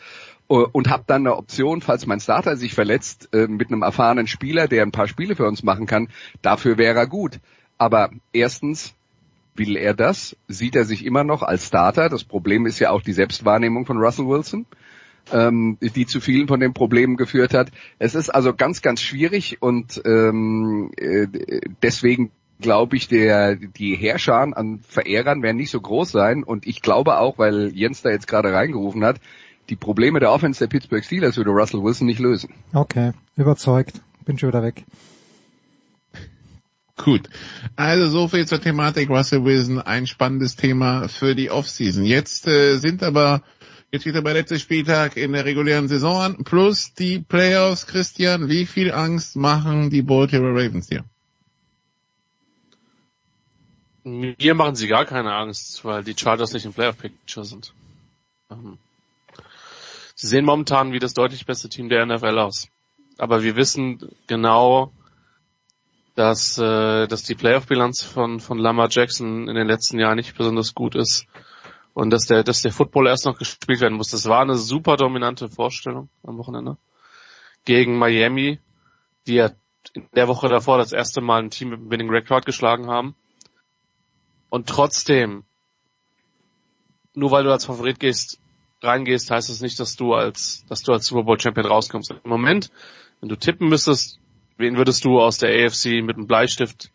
Äh, 0.49 0.55
und 0.55 0.89
habe 0.89 1.05
dann 1.07 1.23
eine 1.23 1.37
Option, 1.37 1.81
falls 1.81 2.07
mein 2.07 2.21
Starter 2.21 2.57
sich 2.57 2.75
verletzt, 2.75 3.29
äh, 3.33 3.47
mit 3.49 3.69
einem 3.69 3.83
erfahrenen 3.83 4.27
Spieler, 4.27 4.69
der 4.69 4.83
ein 4.83 4.93
paar 4.93 5.09
Spiele 5.09 5.37
für 5.37 5.47
uns 5.47 5.63
machen 5.63 5.87
kann, 5.87 6.09
dafür 6.43 6.79
wäre 6.79 6.99
er 6.99 7.07
gut. 7.07 7.41
Aber 7.77 8.11
erstens, 8.33 8.95
will 9.57 9.77
er 9.77 9.95
das? 9.95 10.37
Sieht 10.49 10.77
er 10.77 10.85
sich 10.85 11.05
immer 11.05 11.25
noch 11.25 11.43
als 11.43 11.67
Starter? 11.67 12.09
Das 12.09 12.25
Problem 12.25 12.67
ist 12.67 12.79
ja 12.79 12.91
auch 12.91 13.03
die 13.03 13.13
Selbstwahrnehmung 13.13 13.87
von 13.87 13.99
Russell 13.99 14.27
Wilson 14.27 14.67
ähm, 15.33 15.79
die 15.81 16.07
zu 16.07 16.21
vielen 16.21 16.49
von 16.49 16.61
den 16.61 16.75
Problemen 16.75 17.17
geführt 17.17 17.55
hat. 17.55 17.71
Es 17.99 18.15
ist 18.15 18.31
also 18.31 18.55
ganz, 18.55 18.83
ganz 18.83 19.01
schwierig 19.01 19.61
und 19.61 20.01
ähm, 20.05 20.91
äh, 20.97 21.27
deswegen 21.83 22.31
glaube 22.61 22.97
ich, 22.97 23.09
der, 23.09 23.57
die 23.57 23.97
Herrscher 23.97 24.37
an 24.37 24.81
Verehrern 24.87 25.43
werden 25.43 25.57
nicht 25.57 25.71
so 25.71 25.81
groß 25.81 26.11
sein 26.11 26.45
und 26.45 26.67
ich 26.67 26.83
glaube 26.83 27.19
auch, 27.19 27.39
weil 27.39 27.73
Jens 27.75 28.03
da 28.03 28.11
jetzt 28.11 28.29
gerade 28.29 28.53
reingerufen 28.53 29.05
hat, 29.05 29.21
die 29.71 29.77
Probleme 29.77 30.21
der 30.21 30.31
Offense 30.31 30.61
der 30.61 30.69
Pittsburgh 30.69 31.05
Steelers 31.05 31.37
würde 31.37 31.51
Russell 31.51 31.83
Wilson 31.83 32.07
nicht 32.07 32.21
lösen. 32.21 32.51
Okay, 32.73 33.13
überzeugt. 33.37 34.03
Bin 34.25 34.39
schon 34.39 34.51
wieder 34.51 34.63
weg. 34.63 34.85
Gut. 36.97 37.29
Also 37.77 38.07
so 38.09 38.29
viel 38.29 38.47
zur 38.47 38.61
Thematik 38.61 39.11
Russell 39.11 39.45
Wilson. 39.45 39.81
Ein 39.81 40.07
spannendes 40.07 40.57
Thema 40.57 41.09
für 41.09 41.35
die 41.35 41.51
Offseason. 41.51 42.05
Jetzt 42.05 42.47
äh, 42.47 42.77
sind 42.77 43.03
aber 43.03 43.43
jetzt 43.95 44.07
wieder 44.07 44.23
der 44.23 44.35
letzte 44.35 44.59
Spieltag 44.59 45.17
in 45.17 45.33
der 45.33 45.45
regulären 45.45 45.87
Saison 45.87 46.21
an. 46.21 46.45
Plus 46.45 46.95
die 46.95 47.21
Playoffs. 47.21 47.87
Christian, 47.87 48.49
wie 48.49 48.67
viel 48.67 48.93
Angst 48.93 49.37
machen 49.37 49.89
die 49.89 50.03
Baltimore 50.03 50.53
Ravens 50.53 50.89
hier? 50.89 51.05
Mir 54.03 54.55
machen 54.55 54.75
sie 54.75 54.89
gar 54.89 55.05
keine 55.05 55.33
Angst, 55.33 55.85
weil 55.85 56.03
die 56.03 56.17
Chargers 56.17 56.53
nicht 56.53 56.67
im 56.67 56.73
Playoff-Picture 56.73 57.47
sind. 57.47 57.73
Ähm, 58.51 58.79
sie 60.17 60.27
sehen 60.27 60.45
momentan 60.45 60.93
wie 60.93 60.99
das 60.99 61.15
deutlich 61.15 61.47
beste 61.47 61.69
Team 61.69 61.89
der 61.89 62.05
NFL 62.05 62.39
aus. 62.39 62.69
Aber 63.17 63.45
wir 63.45 63.55
wissen 63.55 64.11
genau, 64.27 64.93
dass, 66.17 66.59
äh, 66.59 67.07
dass 67.07 67.23
die 67.23 67.37
Playoff-Bilanz 67.37 68.03
von, 68.03 68.41
von 68.41 68.59
Lamar 68.59 68.89
Jackson 68.91 69.49
in 69.49 69.55
den 69.55 69.69
letzten 69.69 70.01
Jahren 70.01 70.17
nicht 70.17 70.37
besonders 70.37 70.75
gut 70.75 70.97
ist 70.97 71.27
und 71.95 72.11
dass 72.11 72.27
der, 72.27 72.43
dass 72.43 72.63
der 72.63 72.73
Football 72.73 73.07
erst 73.07 73.25
noch 73.25 73.39
gespielt 73.39 73.81
werden 73.81 73.97
muss. 73.97 74.11
Das 74.11 74.29
war 74.29 74.43
eine 74.43 74.57
super 74.57 74.97
dominante 74.97 75.49
Vorstellung 75.49 76.11
am 76.25 76.37
Wochenende 76.39 76.77
gegen 77.65 77.97
Miami, 77.97 78.59
die 79.27 79.35
ja 79.35 79.51
in 79.93 80.09
der 80.15 80.29
Woche 80.29 80.49
davor 80.49 80.77
das 80.79 80.93
erste 80.93 81.21
Mal 81.21 81.43
ein 81.43 81.51
Team 81.51 81.71
mit 81.71 81.81
einem 81.81 81.91
Winning 81.91 82.11
Record 82.11 82.45
geschlagen 82.47 82.89
haben. 82.89 83.15
Und 84.51 84.69
trotzdem, 84.69 85.45
nur 87.15 87.31
weil 87.31 87.45
du 87.45 87.53
als 87.53 87.65
Favorit 87.65 88.01
gehst, 88.01 88.41
reingehst, 88.83 89.31
heißt 89.31 89.49
das 89.49 89.61
nicht, 89.61 89.79
dass 89.81 89.97
du 89.97 90.15
als, 90.15 90.65
dass 90.69 90.83
du 90.83 90.93
als 90.93 91.07
Super 91.07 91.23
Bowl 91.25 91.41
Champion 91.41 91.67
rauskommst. 91.67 92.11
Im 92.11 92.31
Moment, 92.31 92.71
wenn 93.21 93.29
du 93.29 93.37
tippen 93.37 93.69
müsstest, 93.69 94.21
wen 94.57 94.77
würdest 94.77 95.05
du 95.05 95.21
aus 95.21 95.39
der 95.39 95.51
AFC 95.51 96.03
mit 96.03 96.17
einem 96.17 96.27
Bleistift 96.27 96.91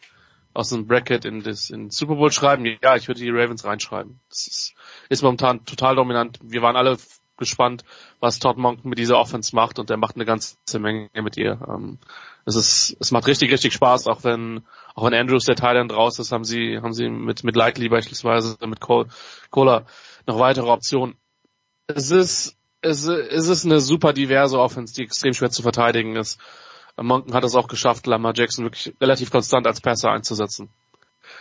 aus 0.54 0.74
einem 0.74 0.88
Bracket 0.88 1.26
in 1.26 1.42
das 1.44 1.70
in 1.70 1.90
Super 1.90 2.16
Bowl 2.16 2.32
schreiben? 2.32 2.66
Ja, 2.82 2.96
ich 2.96 3.08
würde 3.08 3.22
die 3.22 3.30
Ravens 3.30 3.66
reinschreiben. 3.66 4.20
Das 4.30 4.48
ist, 4.48 4.76
ist 5.10 5.24
momentan 5.24 5.66
total 5.66 5.96
dominant. 5.96 6.40
Wir 6.42 6.62
waren 6.62 6.76
alle 6.76 6.98
gespannt, 7.38 7.84
was 8.20 8.40
Todd 8.40 8.58
Monk 8.58 8.86
mit 8.86 9.00
dieser 9.00 9.18
Offense 9.18 9.56
macht 9.56 9.80
und 9.80 9.90
der 9.90 9.98
macht 9.98 10.16
eine 10.16 10.26
ganze 10.26 10.58
Menge 10.78 11.10
mit 11.14 11.38
ihr. 11.38 11.60
Ähm, 11.68 11.98
es 12.46 12.56
ist, 12.56 12.98
es 13.00 13.12
macht 13.12 13.28
richtig, 13.28 13.52
richtig 13.52 13.74
Spaß, 13.74 14.08
auch 14.08 14.24
wenn, 14.24 14.66
auch 14.94 15.06
wenn 15.06 15.14
Andrews 15.14 15.46
der 15.46 15.56
Thailand 15.56 15.92
raus 15.94 16.20
ist, 16.20 16.32
haben 16.32 16.44
sie, 16.44 16.80
haben 16.82 16.94
sie 16.94 17.10
mit, 17.10 17.44
mit 17.44 17.56
Likely 17.56 17.90
beispielsweise, 17.90 18.58
mit 18.66 18.80
Cola 18.80 19.86
noch 20.28 20.40
weitere 20.40 20.70
Optionen. 20.70 21.16
Es 21.88 22.12
ist, 22.12 22.58
es, 22.82 23.06
es 23.08 23.48
ist 23.48 23.66
eine 23.66 23.80
super 23.80 24.14
diverse 24.14 24.60
Offense, 24.60 24.94
die 24.94 25.04
extrem 25.04 25.34
schwer 25.34 25.50
zu 25.50 25.64
verteidigen 25.64 26.16
ist. 26.16 26.40
Monken 26.98 27.34
hat 27.34 27.44
es 27.44 27.56
auch 27.56 27.68
geschafft, 27.68 28.08
Lamar 28.08 28.34
Jackson 28.36 28.66
wirklich 28.66 28.94
relativ 29.00 29.32
konstant 29.32 29.66
als 29.66 29.82
Passer 29.82 30.12
einzusetzen. 30.12 30.70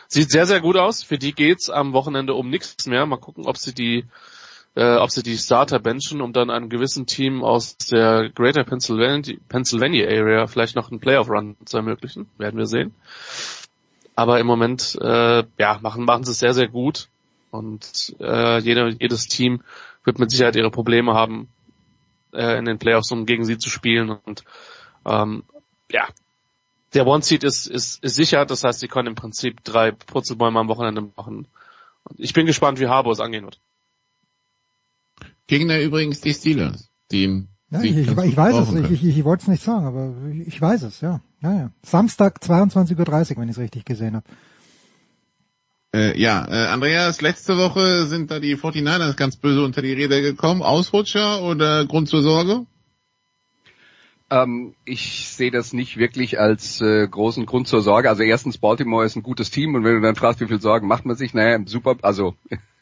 Sieht 0.08 0.30
sehr, 0.30 0.46
sehr 0.46 0.60
gut 0.60 0.76
aus. 0.76 1.02
Für 1.02 1.18
die 1.18 1.32
geht's 1.32 1.70
am 1.70 1.92
Wochenende 1.92 2.34
um 2.34 2.48
nichts 2.50 2.86
mehr. 2.86 3.06
Mal 3.06 3.18
gucken, 3.18 3.46
ob 3.46 3.56
sie 3.56 3.74
die, 3.74 4.04
äh, 4.74 4.96
ob 4.96 5.10
sie 5.10 5.22
die 5.22 5.36
Starter 5.36 5.78
benchen, 5.78 6.20
um 6.20 6.32
dann 6.32 6.50
einem 6.50 6.68
gewissen 6.68 7.06
Team 7.06 7.44
aus 7.44 7.76
der 7.76 8.30
Greater 8.30 8.64
Pennsylvania, 8.64 9.36
Pennsylvania 9.48 10.06
Area 10.06 10.46
vielleicht 10.46 10.76
noch 10.76 10.90
einen 10.90 11.00
Playoff-Run 11.00 11.56
zu 11.64 11.76
ermöglichen. 11.76 12.28
Werden 12.38 12.58
wir 12.58 12.66
sehen. 12.66 12.94
Aber 14.14 14.40
im 14.40 14.46
Moment, 14.46 14.98
äh, 15.00 15.44
ja, 15.58 15.78
machen, 15.80 16.04
machen 16.04 16.24
sie 16.24 16.32
es 16.32 16.38
sehr, 16.38 16.54
sehr 16.54 16.68
gut. 16.68 17.08
Und 17.50 18.14
äh, 18.20 18.58
jede, 18.58 18.96
jedes 18.98 19.28
Team 19.28 19.62
wird 20.04 20.18
mit 20.18 20.30
Sicherheit 20.30 20.56
ihre 20.56 20.70
Probleme 20.70 21.14
haben, 21.14 21.48
äh, 22.32 22.58
in 22.58 22.64
den 22.64 22.78
Playoffs, 22.78 23.12
um 23.12 23.26
gegen 23.26 23.44
sie 23.44 23.58
zu 23.58 23.70
spielen. 23.70 24.10
Und 24.10 24.44
ähm, 25.06 25.44
ja, 25.90 26.08
der 26.94 27.06
One-Seed 27.06 27.44
ist, 27.44 27.66
ist, 27.66 28.02
ist 28.02 28.14
sicher, 28.14 28.46
das 28.46 28.64
heißt, 28.64 28.80
sie 28.80 28.88
können 28.88 29.08
im 29.08 29.14
Prinzip 29.14 29.62
drei 29.64 29.92
Purzelbäume 29.92 30.58
am 30.58 30.68
Wochenende 30.68 31.10
machen. 31.16 31.48
Und 32.04 32.20
ich 32.20 32.32
bin 32.32 32.46
gespannt, 32.46 32.80
wie 32.80 32.88
Harbour 32.88 33.12
es 33.12 33.20
angehen 33.20 33.44
wird. 33.44 33.60
Gegner 35.46 35.80
übrigens 35.80 36.20
die 36.20 36.34
Steelers, 36.34 36.90
die 37.10 37.46
ja, 37.70 37.82
ich, 37.82 37.96
ich, 37.96 38.08
ich, 38.08 38.36
weiß 38.36 38.56
es, 38.56 38.74
ich, 38.74 38.90
ich, 38.90 39.18
ich 39.18 39.24
wollte 39.24 39.42
es 39.42 39.48
nicht 39.48 39.62
sagen, 39.62 39.84
aber 39.84 40.14
ich, 40.46 40.60
weiß 40.60 40.82
es, 40.84 41.02
ja. 41.02 41.20
ja, 41.42 41.52
ja. 41.52 41.70
Samstag 41.82 42.38
22.30 42.40 43.32
Uhr, 43.32 43.36
wenn 43.36 43.48
ich 43.48 43.56
es 43.56 43.58
richtig 43.58 43.84
gesehen 43.84 44.16
habe. 44.16 44.24
Äh, 45.94 46.18
ja, 46.18 46.46
äh, 46.48 46.68
Andreas, 46.68 47.20
letzte 47.20 47.58
Woche 47.58 48.06
sind 48.06 48.30
da 48.30 48.40
die 48.40 48.56
49ers 48.56 49.16
ganz 49.16 49.36
böse 49.36 49.62
unter 49.62 49.82
die 49.82 49.92
Räder 49.92 50.20
gekommen. 50.22 50.62
Ausrutscher 50.62 51.42
oder 51.42 51.84
Grund 51.84 52.08
zur 52.08 52.22
Sorge? 52.22 52.66
Ähm, 54.30 54.74
ich 54.84 55.28
sehe 55.28 55.50
das 55.50 55.72
nicht 55.72 55.96
wirklich 55.96 56.38
als 56.38 56.80
äh, 56.80 57.06
großen 57.08 57.46
Grund 57.46 57.66
zur 57.66 57.80
Sorge. 57.80 58.10
Also 58.10 58.22
erstens, 58.22 58.58
Baltimore 58.58 59.04
ist 59.04 59.16
ein 59.16 59.22
gutes 59.22 59.50
Team 59.50 59.74
und 59.74 59.84
wenn 59.84 59.94
du 59.94 60.00
dann 60.00 60.16
fragst, 60.16 60.40
wie 60.40 60.46
viel 60.46 60.60
Sorgen 60.60 60.86
macht 60.86 61.06
man 61.06 61.16
sich, 61.16 61.32
naja, 61.32 61.54
im 61.54 61.66
Super, 61.66 61.96
also 62.02 62.34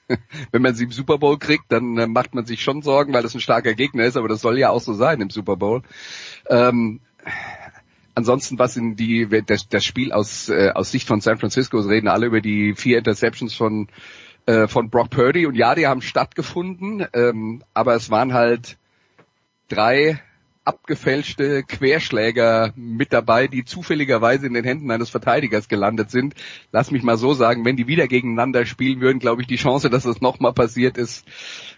wenn 0.51 0.63
man 0.63 0.75
sie 0.75 0.85
im 0.85 0.93
Super 0.93 1.19
Bowl 1.19 1.39
kriegt, 1.39 1.65
dann 1.69 1.99
äh, 1.99 2.07
macht 2.07 2.35
man 2.35 2.47
sich 2.47 2.63
schon 2.63 2.83
Sorgen, 2.83 3.13
weil 3.13 3.23
das 3.23 3.35
ein 3.35 3.41
starker 3.41 3.75
Gegner 3.75 4.05
ist, 4.05 4.17
aber 4.17 4.29
das 4.29 4.41
soll 4.41 4.59
ja 4.59 4.71
auch 4.71 4.81
so 4.81 4.95
sein 4.95 5.21
im 5.21 5.31
Super 5.31 5.57
Bowl. 5.57 5.83
Ähm, 6.49 7.01
ansonsten, 8.15 8.59
was 8.59 8.77
in 8.77 8.97
die 8.97 9.29
das, 9.47 9.69
das 9.69 9.85
Spiel 9.85 10.13
aus 10.13 10.49
äh, 10.49 10.71
aus 10.75 10.91
Sicht 10.91 11.07
von 11.07 11.21
San 11.21 11.39
Francisco, 11.39 11.79
reden 11.79 12.09
alle 12.09 12.27
über 12.27 12.41
die 12.41 12.75
vier 12.75 12.99
Interceptions 12.99 13.55
von 13.55 13.89
äh, 14.47 14.67
von 14.67 14.91
Brock 14.91 15.11
Purdy 15.11 15.47
und 15.47 15.55
ja, 15.55 15.75
die 15.75 15.87
haben 15.87 16.03
stattgefunden, 16.03 17.07
ähm, 17.13 17.63
aber 17.75 17.95
es 17.95 18.11
waren 18.11 18.33
halt 18.33 18.79
drei 19.69 20.21
abgefälschte 20.67 21.63
Querschläger 21.63 22.73
mit 22.75 23.13
dabei, 23.13 23.47
die 23.47 23.65
zufälligerweise 23.65 24.47
in 24.47 24.55
den 24.55 24.65
Händen 24.65 24.91
eines 24.91 25.11
Verteidigers 25.11 25.69
gelandet 25.69 26.11
sind. 26.11 26.35
Lass 26.73 26.91
mich 26.91 27.03
mal 27.03 27.17
so 27.17 27.35
sagen, 27.35 27.65
wenn 27.65 27.77
die 27.77 27.87
wieder 27.87 28.09
gegeneinander 28.09 28.67
spielen 28.67 29.01
würden, 29.01 29.21
glaube 29.21 29.43
ich, 29.43 29.49
die 29.49 29.57
Chance, 29.57 29.91
dass 29.91 30.05
es 30.05 30.21
nochmal 30.21 30.53
passiert, 30.53 30.99
ist 30.99 31.25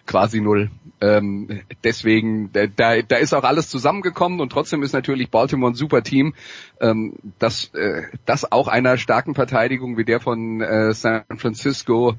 quasi 0.06 0.40
null. 0.40 0.70
Ähm, 1.00 1.60
deswegen, 1.84 2.50
da, 2.52 2.66
da 3.02 3.16
ist 3.16 3.34
auch 3.34 3.44
alles 3.44 3.68
zusammengekommen 3.68 4.40
und 4.40 4.50
trotzdem 4.50 4.82
ist 4.82 4.94
natürlich 4.94 5.30
Baltimore 5.30 5.72
ein 5.72 5.76
super 5.76 6.02
Team, 6.02 6.34
ähm, 6.80 7.14
das, 7.38 7.72
äh, 7.74 8.04
das 8.24 8.50
auch 8.50 8.68
einer 8.68 8.96
starken 8.96 9.34
Verteidigung 9.34 9.98
wie 9.98 10.04
der 10.04 10.20
von 10.20 10.60
äh, 10.62 10.94
San 10.94 11.24
Francisco 11.36 12.16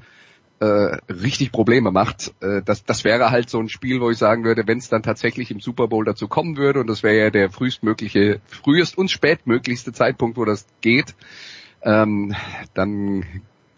äh, 0.60 0.98
richtig 1.08 1.52
Probleme 1.52 1.90
macht. 1.90 2.34
Äh, 2.40 2.62
das, 2.62 2.84
das 2.84 3.02
wäre 3.04 3.30
halt 3.30 3.50
so 3.50 3.58
ein 3.58 3.68
Spiel, 3.68 4.00
wo 4.00 4.10
ich 4.10 4.18
sagen 4.18 4.44
würde, 4.44 4.66
wenn 4.66 4.78
es 4.78 4.88
dann 4.88 5.02
tatsächlich 5.02 5.50
im 5.50 5.60
Super 5.60 5.88
Bowl 5.88 6.04
dazu 6.04 6.28
kommen 6.28 6.56
würde, 6.56 6.80
und 6.80 6.86
das 6.86 7.02
wäre 7.02 7.18
ja 7.18 7.30
der 7.30 7.50
frühestmögliche, 7.50 8.40
frühest 8.46 8.96
und 8.98 9.10
spätmöglichste 9.10 9.92
Zeitpunkt, 9.92 10.36
wo 10.36 10.44
das 10.44 10.66
geht, 10.80 11.14
ähm, 11.82 12.34
dann 12.74 13.24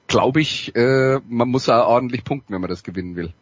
glaube 0.09 0.41
ich, 0.41 0.75
äh, 0.75 1.21
man 1.29 1.49
muss 1.49 1.67
da 1.67 1.85
ordentlich 1.85 2.25
punkten, 2.25 2.53
wenn 2.53 2.61
man 2.61 2.71
das 2.71 2.83
gewinnen 2.83 3.17
will. 3.17 3.33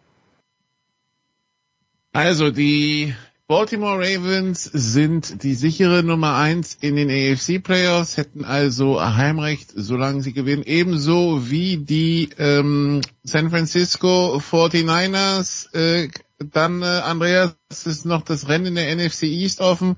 Also 2.13 2.51
die 2.51 3.15
Baltimore 3.51 3.99
Ravens 3.99 4.63
sind 4.63 5.43
die 5.43 5.55
sichere 5.55 6.05
Nummer 6.05 6.37
eins 6.37 6.79
in 6.81 6.95
den 6.95 7.11
AFC 7.11 7.61
Playoffs, 7.61 8.17
hätten 8.17 8.45
also 8.45 9.03
Heimrecht, 9.03 9.73
solange 9.75 10.23
sie 10.23 10.33
gewinnen, 10.33 10.63
ebenso 10.65 11.51
wie 11.51 11.79
die 11.79 12.29
ähm, 12.39 13.01
San 13.25 13.51
Francisco 13.51 14.37
49ers. 14.37 15.75
Äh, 15.75 16.11
dann, 16.39 16.83
äh, 16.83 16.85
Andreas, 16.85 17.57
ist 17.71 18.07
noch 18.07 18.23
das 18.23 18.49
Rennen 18.49 18.67
in 18.67 18.75
der 18.77 18.95
NFC 18.95 19.25
East 19.25 19.61
offen. 19.61 19.97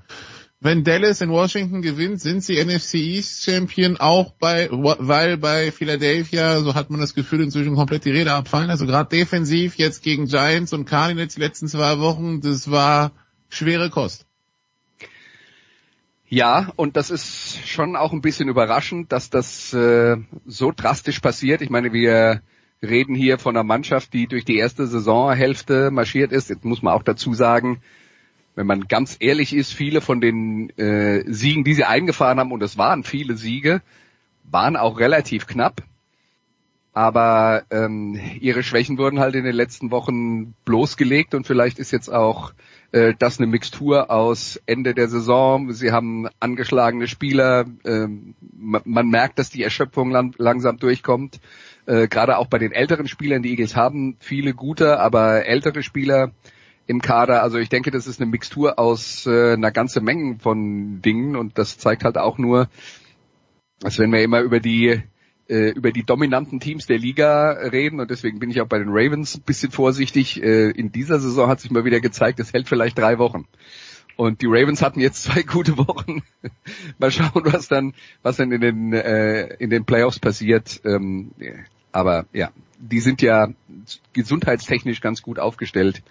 Wenn 0.59 0.83
Dallas 0.83 1.21
in 1.21 1.29
Washington 1.29 1.83
gewinnt, 1.83 2.21
sind 2.21 2.43
sie 2.43 2.55
NFC 2.55 2.95
East 2.95 3.43
Champion, 3.43 3.97
auch 3.97 4.31
bei, 4.39 4.67
weil 4.71 5.37
bei 5.37 5.71
Philadelphia, 5.71 6.61
so 6.61 6.73
hat 6.73 6.89
man 6.89 7.01
das 7.01 7.13
Gefühl, 7.13 7.43
inzwischen 7.43 7.75
komplett 7.75 8.05
die 8.05 8.11
Rede 8.11 8.33
abfallen. 8.33 8.71
Also 8.71 8.87
gerade 8.87 9.15
defensiv 9.15 9.75
jetzt 9.75 10.01
gegen 10.01 10.25
Giants 10.25 10.73
und 10.73 10.85
Cardinals 10.85 11.35
die 11.35 11.41
letzten 11.41 11.67
zwei 11.67 11.99
Wochen, 11.99 12.41
das 12.41 12.71
war 12.71 13.11
schwere 13.53 13.89
Kost. 13.89 14.25
Ja, 16.27 16.71
und 16.77 16.97
das 16.97 17.11
ist 17.11 17.67
schon 17.67 17.95
auch 17.95 18.11
ein 18.11 18.21
bisschen 18.21 18.49
überraschend, 18.49 19.11
dass 19.11 19.29
das 19.29 19.71
äh, 19.73 20.17
so 20.47 20.73
drastisch 20.75 21.19
passiert. 21.19 21.61
Ich 21.61 21.69
meine, 21.69 21.93
wir 21.93 22.41
reden 22.81 23.13
hier 23.13 23.37
von 23.37 23.55
einer 23.55 23.63
Mannschaft, 23.63 24.13
die 24.13 24.25
durch 24.27 24.43
die 24.43 24.57
erste 24.57 24.87
Saisonhälfte 24.87 25.91
marschiert 25.91 26.31
ist. 26.31 26.49
Jetzt 26.49 26.65
muss 26.65 26.81
man 26.81 26.93
auch 26.93 27.03
dazu 27.03 27.35
sagen, 27.35 27.81
wenn 28.55 28.67
man 28.67 28.87
ganz 28.87 29.17
ehrlich 29.19 29.55
ist, 29.55 29.73
viele 29.73 30.01
von 30.01 30.21
den 30.21 30.69
äh, 30.77 31.23
Siegen, 31.31 31.63
die 31.63 31.75
sie 31.75 31.85
eingefahren 31.85 32.39
haben, 32.39 32.51
und 32.51 32.63
es 32.63 32.77
waren 32.77 33.03
viele 33.03 33.37
Siege, 33.37 33.81
waren 34.43 34.75
auch 34.75 34.99
relativ 34.99 35.45
knapp. 35.45 35.83
Aber 36.93 37.63
ähm, 37.71 38.19
ihre 38.39 38.61
Schwächen 38.63 38.97
wurden 38.97 39.19
halt 39.19 39.35
in 39.35 39.43
den 39.43 39.55
letzten 39.55 39.89
Wochen 39.91 40.53
bloßgelegt 40.65 41.33
und 41.33 41.47
vielleicht 41.47 41.79
ist 41.79 41.91
jetzt 41.91 42.09
auch 42.09 42.53
äh, 42.93 43.15
das 43.17 43.39
eine 43.39 43.47
Mixtur 43.47 44.11
aus 44.11 44.61
Ende 44.67 44.93
der 44.93 45.09
Saison. 45.09 45.73
Sie 45.73 45.91
haben 45.91 46.27
angeschlagene 46.39 47.07
Spieler. 47.07 47.65
Äh, 47.83 48.07
man, 48.55 49.07
merkt, 49.07 49.39
dass 49.39 49.49
die 49.49 49.63
Erschöpfung 49.63 50.11
lang, 50.11 50.35
langsam 50.37 50.77
durchkommt. 50.77 51.39
Äh, 51.87 52.07
Gerade 52.07 52.37
auch 52.37 52.47
bei 52.47 52.59
den 52.59 52.71
älteren 52.71 53.07
Spielern. 53.07 53.41
Die 53.41 53.49
Eagles 53.49 53.75
haben 53.75 54.15
viele 54.19 54.53
gute, 54.53 54.99
aber 54.99 55.45
ältere 55.47 55.81
Spieler 55.81 56.31
im 56.85 57.01
Kader. 57.01 57.41
Also 57.41 57.57
ich 57.57 57.69
denke, 57.69 57.89
das 57.89 58.05
ist 58.05 58.21
eine 58.21 58.29
Mixtur 58.29 58.77
aus 58.77 59.25
äh, 59.25 59.53
einer 59.53 59.71
ganzen 59.71 60.03
Menge 60.03 60.37
von 60.39 61.01
Dingen 61.01 61.35
und 61.35 61.57
das 61.57 61.79
zeigt 61.79 62.03
halt 62.03 62.19
auch 62.19 62.37
nur, 62.37 62.69
als 63.83 63.97
wenn 63.97 64.11
wir 64.11 64.21
immer 64.21 64.41
über 64.41 64.59
die 64.59 65.01
äh, 65.49 65.69
über 65.69 65.91
die 65.91 66.03
dominanten 66.03 66.59
Teams 66.59 66.85
der 66.85 66.97
Liga 66.97 67.51
reden 67.51 67.99
und 67.99 68.09
deswegen 68.09 68.39
bin 68.39 68.49
ich 68.49 68.61
auch 68.61 68.67
bei 68.67 68.79
den 68.79 68.89
Ravens 68.89 69.35
ein 69.35 69.41
bisschen 69.41 69.71
vorsichtig. 69.71 70.41
Äh, 70.41 70.71
in 70.71 70.91
dieser 70.91 71.19
Saison 71.19 71.49
hat 71.49 71.59
sich 71.59 71.71
mal 71.71 71.85
wieder 71.85 71.99
gezeigt, 71.99 72.39
es 72.39 72.53
hält 72.53 72.67
vielleicht 72.67 72.97
drei 72.97 73.17
Wochen. 73.17 73.45
Und 74.15 74.41
die 74.41 74.47
Ravens 74.47 74.81
hatten 74.81 74.99
jetzt 74.99 75.23
zwei 75.23 75.43
gute 75.43 75.77
Wochen. 75.77 76.23
mal 76.97 77.11
schauen, 77.11 77.43
was 77.45 77.67
dann, 77.67 77.93
was 78.21 78.37
dann 78.37 78.51
in 78.51 78.61
den 78.61 78.93
äh, 78.93 79.55
in 79.55 79.69
den 79.69 79.85
Playoffs 79.85 80.19
passiert. 80.19 80.81
Ähm, 80.85 81.31
aber 81.91 82.25
ja, 82.33 82.51
die 82.79 82.99
sind 82.99 83.21
ja 83.21 83.49
gesundheitstechnisch 84.13 85.01
ganz 85.01 85.21
gut 85.21 85.39
aufgestellt. 85.39 86.03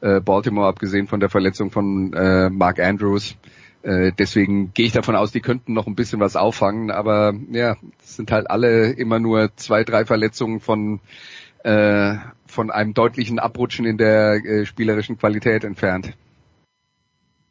Äh, 0.00 0.20
Baltimore, 0.20 0.68
abgesehen 0.68 1.08
von 1.08 1.20
der 1.20 1.28
Verletzung 1.28 1.70
von 1.70 2.12
äh, 2.12 2.50
Mark 2.50 2.78
Andrews. 2.78 3.36
Äh, 3.82 4.12
deswegen 4.18 4.72
gehe 4.74 4.86
ich 4.86 4.92
davon 4.92 5.16
aus, 5.16 5.32
die 5.32 5.40
könnten 5.40 5.72
noch 5.72 5.86
ein 5.86 5.94
bisschen 5.94 6.20
was 6.20 6.36
auffangen, 6.36 6.90
aber 6.90 7.34
ja, 7.50 7.76
es 8.02 8.16
sind 8.16 8.30
halt 8.32 8.50
alle 8.50 8.90
immer 8.90 9.20
nur 9.20 9.54
zwei, 9.56 9.84
drei 9.84 10.04
Verletzungen 10.04 10.60
von 10.60 11.00
äh, 11.64 12.16
von 12.46 12.70
einem 12.70 12.94
deutlichen 12.94 13.38
Abrutschen 13.38 13.84
in 13.84 13.98
der 13.98 14.44
äh, 14.44 14.66
spielerischen 14.66 15.18
Qualität 15.18 15.64
entfernt. 15.64 16.14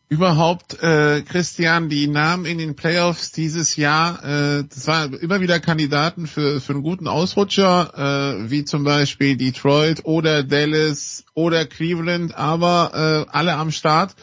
Überhaupt, 0.10 0.82
äh, 0.82 1.22
Christian, 1.22 1.90
die 1.90 2.08
Namen 2.08 2.46
in 2.46 2.60
den 2.60 2.78
Playoffs 2.78 3.34
dieses 3.34 3.76
Jahr, 3.76 4.24
äh, 4.24 4.64
das 4.64 4.88
waren 4.88 5.14
immer 5.16 5.42
wieder 5.42 5.60
Kandidaten 5.60 6.28
für, 6.28 6.62
für 6.62 6.74
einen 6.74 6.82
guten 6.82 7.10
Ausrutscher, 7.10 8.38
äh, 8.38 8.50
wie 8.50 8.64
zum 8.64 8.86
Beispiel 8.86 9.36
Detroit 9.36 10.06
oder 10.06 10.44
Dallas 10.44 11.26
oder 11.34 11.66
Cleveland, 11.66 12.38
aber 12.38 13.26
äh, 13.28 13.32
alle 13.36 13.56
am 13.56 13.72
Start. 13.72 14.16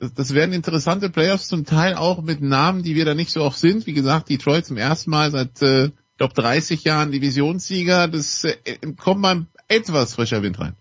Das, 0.00 0.32
werden 0.32 0.54
interessante 0.54 1.10
Playoffs, 1.10 1.48
zum 1.48 1.66
Teil 1.66 1.94
auch 1.94 2.22
mit 2.22 2.40
Namen, 2.40 2.82
die 2.82 2.94
wir 2.94 3.04
da 3.04 3.14
nicht 3.14 3.30
so 3.30 3.42
oft 3.42 3.58
sind. 3.58 3.86
Wie 3.86 3.92
gesagt, 3.92 4.30
Detroit 4.30 4.64
zum 4.64 4.78
ersten 4.78 5.10
Mal 5.10 5.30
seit, 5.30 5.60
äh, 5.60 5.86
ich 5.86 5.92
glaube, 6.16 6.34
30 6.34 6.84
Jahren 6.84 7.12
Divisionssieger. 7.12 8.08
Das 8.08 8.44
äh, 8.44 8.54
kommt 8.96 9.20
mal 9.20 9.46
etwas 9.68 10.14
frischer 10.14 10.42
Wind 10.42 10.58
rein. 10.58 10.74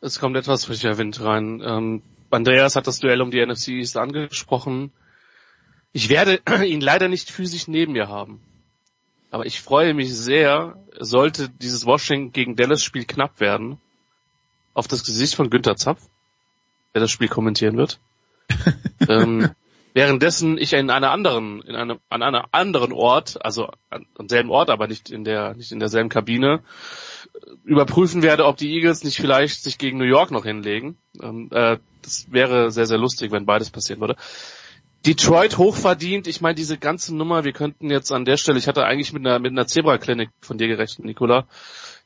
Es 0.00 0.20
kommt 0.20 0.36
etwas 0.36 0.64
frischer 0.64 0.96
Wind 0.96 1.20
rein. 1.20 1.60
Ähm 1.64 2.02
Andreas 2.30 2.76
hat 2.76 2.86
das 2.86 2.98
Duell 2.98 3.22
um 3.22 3.30
die 3.30 3.44
NFC 3.44 3.68
East 3.68 3.96
angesprochen. 3.96 4.92
Ich 5.92 6.08
werde 6.08 6.40
ihn 6.66 6.80
leider 6.80 7.08
nicht 7.08 7.30
physisch 7.30 7.68
neben 7.68 7.92
mir 7.92 8.08
haben. 8.08 8.40
Aber 9.30 9.46
ich 9.46 9.60
freue 9.60 9.94
mich 9.94 10.14
sehr, 10.14 10.78
sollte 10.98 11.48
dieses 11.48 11.84
Washington 11.84 12.32
gegen 12.32 12.56
Dallas 12.56 12.82
Spiel 12.82 13.04
knapp 13.04 13.40
werden, 13.40 13.78
auf 14.72 14.88
das 14.88 15.04
Gesicht 15.04 15.34
von 15.34 15.50
Günther 15.50 15.76
Zapf, 15.76 16.02
der 16.98 17.04
das 17.04 17.10
Spiel 17.10 17.28
kommentieren 17.28 17.76
wird. 17.76 17.98
ähm, 19.08 19.50
währenddessen 19.94 20.58
ich 20.58 20.72
in 20.72 20.90
einer 20.90 21.10
anderen, 21.10 21.62
in 21.62 21.74
einem, 21.74 21.98
an 22.08 22.22
einem 22.22 22.42
anderen 22.50 22.92
Ort, 22.92 23.44
also 23.44 23.68
an, 23.90 24.06
am 24.16 24.28
selben 24.28 24.50
Ort, 24.50 24.70
aber 24.70 24.86
nicht 24.86 25.10
in 25.10 25.24
der, 25.24 25.54
nicht 25.54 25.72
in 25.72 25.80
derselben 25.80 26.08
Kabine, 26.08 26.60
überprüfen 27.64 28.22
werde, 28.22 28.46
ob 28.46 28.56
die 28.56 28.74
Eagles 28.74 29.04
nicht 29.04 29.16
vielleicht 29.16 29.62
sich 29.62 29.78
gegen 29.78 29.98
New 29.98 30.04
York 30.04 30.30
noch 30.30 30.44
hinlegen. 30.44 30.96
Ähm, 31.22 31.48
äh, 31.52 31.78
das 32.02 32.26
wäre 32.30 32.70
sehr, 32.70 32.86
sehr 32.86 32.98
lustig, 32.98 33.32
wenn 33.32 33.46
beides 33.46 33.70
passieren 33.70 34.00
würde. 34.00 34.16
Detroit 35.06 35.58
hochverdient. 35.58 36.26
Ich 36.26 36.40
meine, 36.40 36.54
diese 36.54 36.76
ganze 36.76 37.14
Nummer, 37.14 37.44
wir 37.44 37.52
könnten 37.52 37.90
jetzt 37.90 38.10
an 38.10 38.24
der 38.24 38.36
Stelle, 38.36 38.58
ich 38.58 38.66
hatte 38.66 38.84
eigentlich 38.84 39.12
mit 39.12 39.24
einer, 39.24 39.38
mit 39.38 39.52
einer 39.52 39.66
Zebra-Klinik 39.66 40.30
von 40.40 40.58
dir 40.58 40.66
gerechnet, 40.66 41.06
Nicola, 41.06 41.46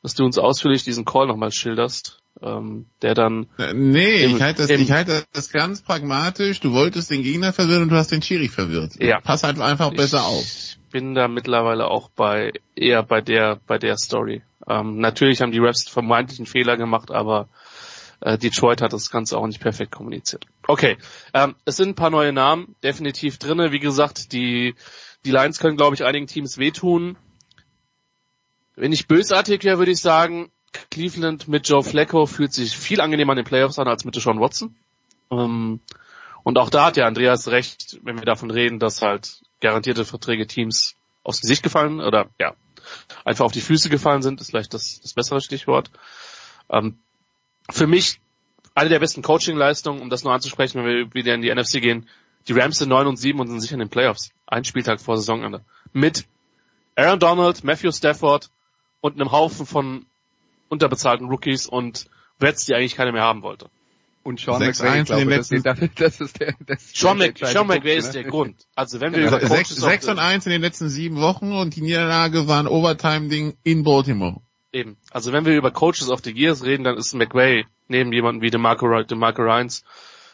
dass 0.03 0.15
du 0.15 0.25
uns 0.25 0.39
ausführlich 0.39 0.85
diesen 0.85 1.05
Call 1.05 1.27
nochmal 1.27 1.53
schilderst, 1.53 2.19
ähm, 2.43 2.87
der 3.03 3.15
dann... 3.15 3.47
Äh, 3.59 3.73
nee, 3.75 4.25
im, 4.25 4.37
ich, 4.37 4.43
halte 4.43 4.63
das, 4.63 4.71
im, 4.71 4.81
ich 4.81 4.91
halte 4.91 5.25
das 5.33 5.51
ganz 5.51 5.83
pragmatisch. 5.83 6.61
Du 6.61 6.73
wolltest 6.73 7.11
den 7.11 7.23
Gegner 7.23 7.53
verwirren 7.53 7.83
und 7.83 7.89
du 7.91 7.97
hast 7.97 8.11
den 8.11 8.23
Schiri 8.23 8.49
verwirrt. 8.49 8.93
Ja. 9.01 9.21
Pass 9.21 9.43
halt 9.43 9.61
einfach 9.61 9.91
besser 9.91 10.19
ich 10.19 10.25
auf. 10.25 10.43
Ich 10.43 10.79
bin 10.91 11.15
da 11.15 11.29
mittlerweile 11.29 11.87
auch 11.89 12.11
bei, 12.11 12.53
eher 12.75 13.03
bei 13.03 13.21
der, 13.21 13.61
bei 13.67 13.79
der 13.79 13.97
Story. 13.97 14.43
Ähm, 14.69 14.99
natürlich 14.99 15.41
haben 15.41 15.53
die 15.53 15.59
Refs 15.59 15.89
vermeintlich 15.89 16.39
einen 16.39 16.47
Fehler 16.47 16.77
gemacht, 16.77 17.11
aber 17.11 17.49
äh, 18.21 18.39
Detroit 18.39 18.83
hat 18.83 18.93
das 18.93 19.11
Ganze 19.11 19.39
auch 19.39 19.47
nicht 19.47 19.61
perfekt 19.61 19.93
kommuniziert. 19.93 20.47
Okay, 20.67 20.97
ähm, 21.35 21.55
es 21.65 21.77
sind 21.77 21.91
ein 21.91 21.95
paar 21.95 22.11
neue 22.11 22.33
Namen 22.33 22.75
definitiv 22.83 23.39
drinne. 23.39 23.73
Wie 23.73 23.81
gesagt, 23.81 24.33
die 24.33 24.75
die 25.25 25.31
Lions 25.31 25.59
können, 25.59 25.77
glaube 25.77 25.95
ich, 25.95 26.05
einigen 26.05 26.27
Teams 26.27 26.59
wehtun. 26.59 27.17
Wenn 28.77 28.93
ich 28.93 29.07
bösartig 29.07 29.65
wäre, 29.65 29.79
würde 29.79 29.93
ich 29.93 30.01
sagen, 30.01 30.51
Cleveland 30.91 31.49
mit 31.49 31.69
Joe 31.69 31.83
Flacco 31.83 32.27
fühlt 32.27 32.53
sich 32.53 32.77
viel 32.77 33.01
angenehmer 33.01 33.33
an 33.33 33.37
den 33.37 33.45
Playoffs 33.45 33.79
an 33.79 33.89
als 33.89 34.05
mit 34.05 34.17
Deshaun 34.17 34.41
Watson. 34.41 34.75
Ähm, 35.31 35.81
und 36.43 36.59
auch 36.59 36.71
da 36.71 36.87
hat 36.87 36.97
ja 36.97 37.07
Andreas 37.07 37.49
recht, 37.49 37.99
wenn 38.03 38.19
wir 38.19 38.25
davon 38.25 38.51
reden, 38.51 38.79
dass 38.79 39.03
halt 39.03 39.43
garantierte 39.61 40.05
Verträge 40.05 40.47
Teams 40.47 40.97
aufs 41.23 41.41
Gesicht 41.41 41.63
gefallen 41.63 42.01
oder 42.01 42.31
ja, 42.41 42.55
einfach 43.25 43.45
auf 43.45 43.53
die 43.53 43.61
Füße 43.61 43.91
gefallen 43.91 44.23
sind, 44.23 44.41
ist 44.41 44.51
vielleicht 44.51 44.75
das, 44.75 45.01
das 45.01 45.13
bessere 45.13 45.41
Stichwort. 45.41 45.91
Ähm, 46.71 46.99
für 47.71 47.87
mich 47.87 48.21
eine 48.75 48.89
der 48.89 48.99
besten 48.99 49.23
Coaching-Leistungen, 49.23 50.01
um 50.01 50.11
das 50.11 50.25
nur 50.25 50.33
anzusprechen, 50.33 50.79
wenn 50.79 50.87
wir 50.87 51.15
wieder 51.15 51.35
in 51.35 51.43
die 51.43 51.55
NFC 51.55 51.81
gehen. 51.81 52.09
Die 52.49 52.53
Rams 52.55 52.79
sind 52.79 52.89
9 52.89 53.07
und 53.07 53.17
7 53.17 53.39
und 53.39 53.49
sind 53.49 53.61
sicher 53.61 53.75
in 53.75 53.81
den 53.81 53.91
Playoffs. 53.91 54.33
Ein 54.47 54.65
Spieltag 54.65 55.01
vor 55.01 55.17
Saisonende. 55.17 55.63
Mit 55.93 56.27
Aaron 56.97 57.21
Donald, 57.21 57.63
Matthew 57.63 57.93
Stafford 57.93 58.51
und 59.03 59.21
einem 59.21 59.31
Haufen 59.31 59.67
von 59.67 60.07
unterbezahlten 60.71 61.29
Rookies 61.29 61.67
und 61.67 62.07
Wets, 62.39 62.65
die 62.65 62.75
eigentlich 62.75 62.97
keiner 62.97 63.13
mehr 63.13 63.23
haben 63.23 63.43
wollte. 63.43 63.69
Und 64.23 64.39
Sean 64.39 64.61
McVay, 64.61 65.01
ich 65.01 65.07
glaube, 65.07 65.27
das, 65.27 65.51
ist, 65.51 65.67
das 65.97 66.21
ist 66.21 66.41
der, 66.41 66.55
das 66.65 66.83
ist 66.85 66.97
Sean, 66.97 67.19
Mc, 67.19 67.45
Sean 67.45 67.67
McVay 67.67 67.97
ist 67.97 68.13
der 68.13 68.25
Grund. 68.25 68.57
Also 68.77 69.01
wenn 69.01 69.13
wir 69.13 69.21
ja, 69.21 69.29
über 69.29 69.41
Coaches 69.41 69.77
6, 69.77 69.81
6 69.81 70.09
und 70.09 70.19
1 70.21 70.47
in 70.47 70.53
den 70.53 70.63
letzten 70.63 70.89
sieben 70.89 71.21
Wochen 71.21 71.53
und 71.53 71.75
die 71.75 71.83
Niederlage 71.83 72.47
war 72.47 72.61
ein 72.61 72.69
Overtime-Ding 72.69 73.57
in 73.65 73.83
Baltimore. 73.83 74.41
Eben. 74.73 74.97
Also 75.11 75.33
wenn 75.33 75.45
wir 75.45 75.57
über 75.57 75.73
Coaches 75.73 76.09
of 76.09 76.21
the 76.23 76.33
Years 76.33 76.65
reden, 76.65 76.85
dann 76.85 76.97
ist 76.97 77.13
McVay 77.15 77.67
neben 77.89 78.13
jemandem 78.13 78.43
wie 78.43 78.51
DeMarco, 78.51 79.03
DeMarco 79.03 79.43
Ryans 79.43 79.85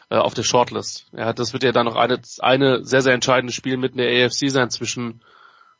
äh, 0.09 0.15
auf 0.15 0.35
der 0.35 0.43
Shortlist. 0.43 1.07
Ja, 1.11 1.33
das 1.33 1.53
wird 1.53 1.63
ja 1.63 1.71
dann 1.71 1.85
noch 1.85 1.95
eine, 1.95 2.21
eine 2.39 2.85
sehr, 2.85 3.01
sehr 3.01 3.13
entscheidende 3.13 3.51
Spiel 3.51 3.77
mit 3.77 3.93
in 3.93 3.97
der 3.97 4.25
AFC 4.25 4.49
sein 4.51 4.69
zwischen 4.69 5.21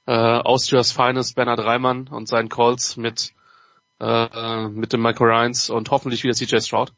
äh, 0.06 0.12
Austrias 0.12 0.92
Finest 0.92 1.36
Bernhard 1.36 1.60
Reimann 1.60 2.08
und 2.08 2.28
seinen 2.28 2.50
Calls 2.50 2.98
mit 2.98 3.34
äh, 4.00 4.68
mit 4.70 4.94
dem 4.94 5.02
Michael 5.02 5.28
Ryans 5.28 5.70
und 5.70 5.92
hoffentlich 5.92 6.24
wieder 6.24 6.34
CJ 6.34 6.60
Stroud. 6.60 6.94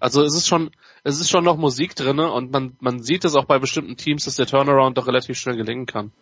Also 0.00 0.22
es 0.22 0.34
ist 0.34 0.48
schon, 0.48 0.70
es 1.02 1.20
ist 1.20 1.30
schon 1.30 1.44
noch 1.44 1.56
Musik 1.56 1.94
drinne 1.94 2.30
und 2.30 2.50
man, 2.52 2.76
man 2.80 3.02
sieht 3.02 3.24
es 3.24 3.34
auch 3.34 3.44
bei 3.44 3.58
bestimmten 3.58 3.96
Teams, 3.96 4.24
dass 4.24 4.36
der 4.36 4.46
Turnaround 4.46 4.98
doch 4.98 5.06
relativ 5.06 5.38
schnell 5.38 5.56
gelingen 5.56 5.86
kann. 5.86 6.12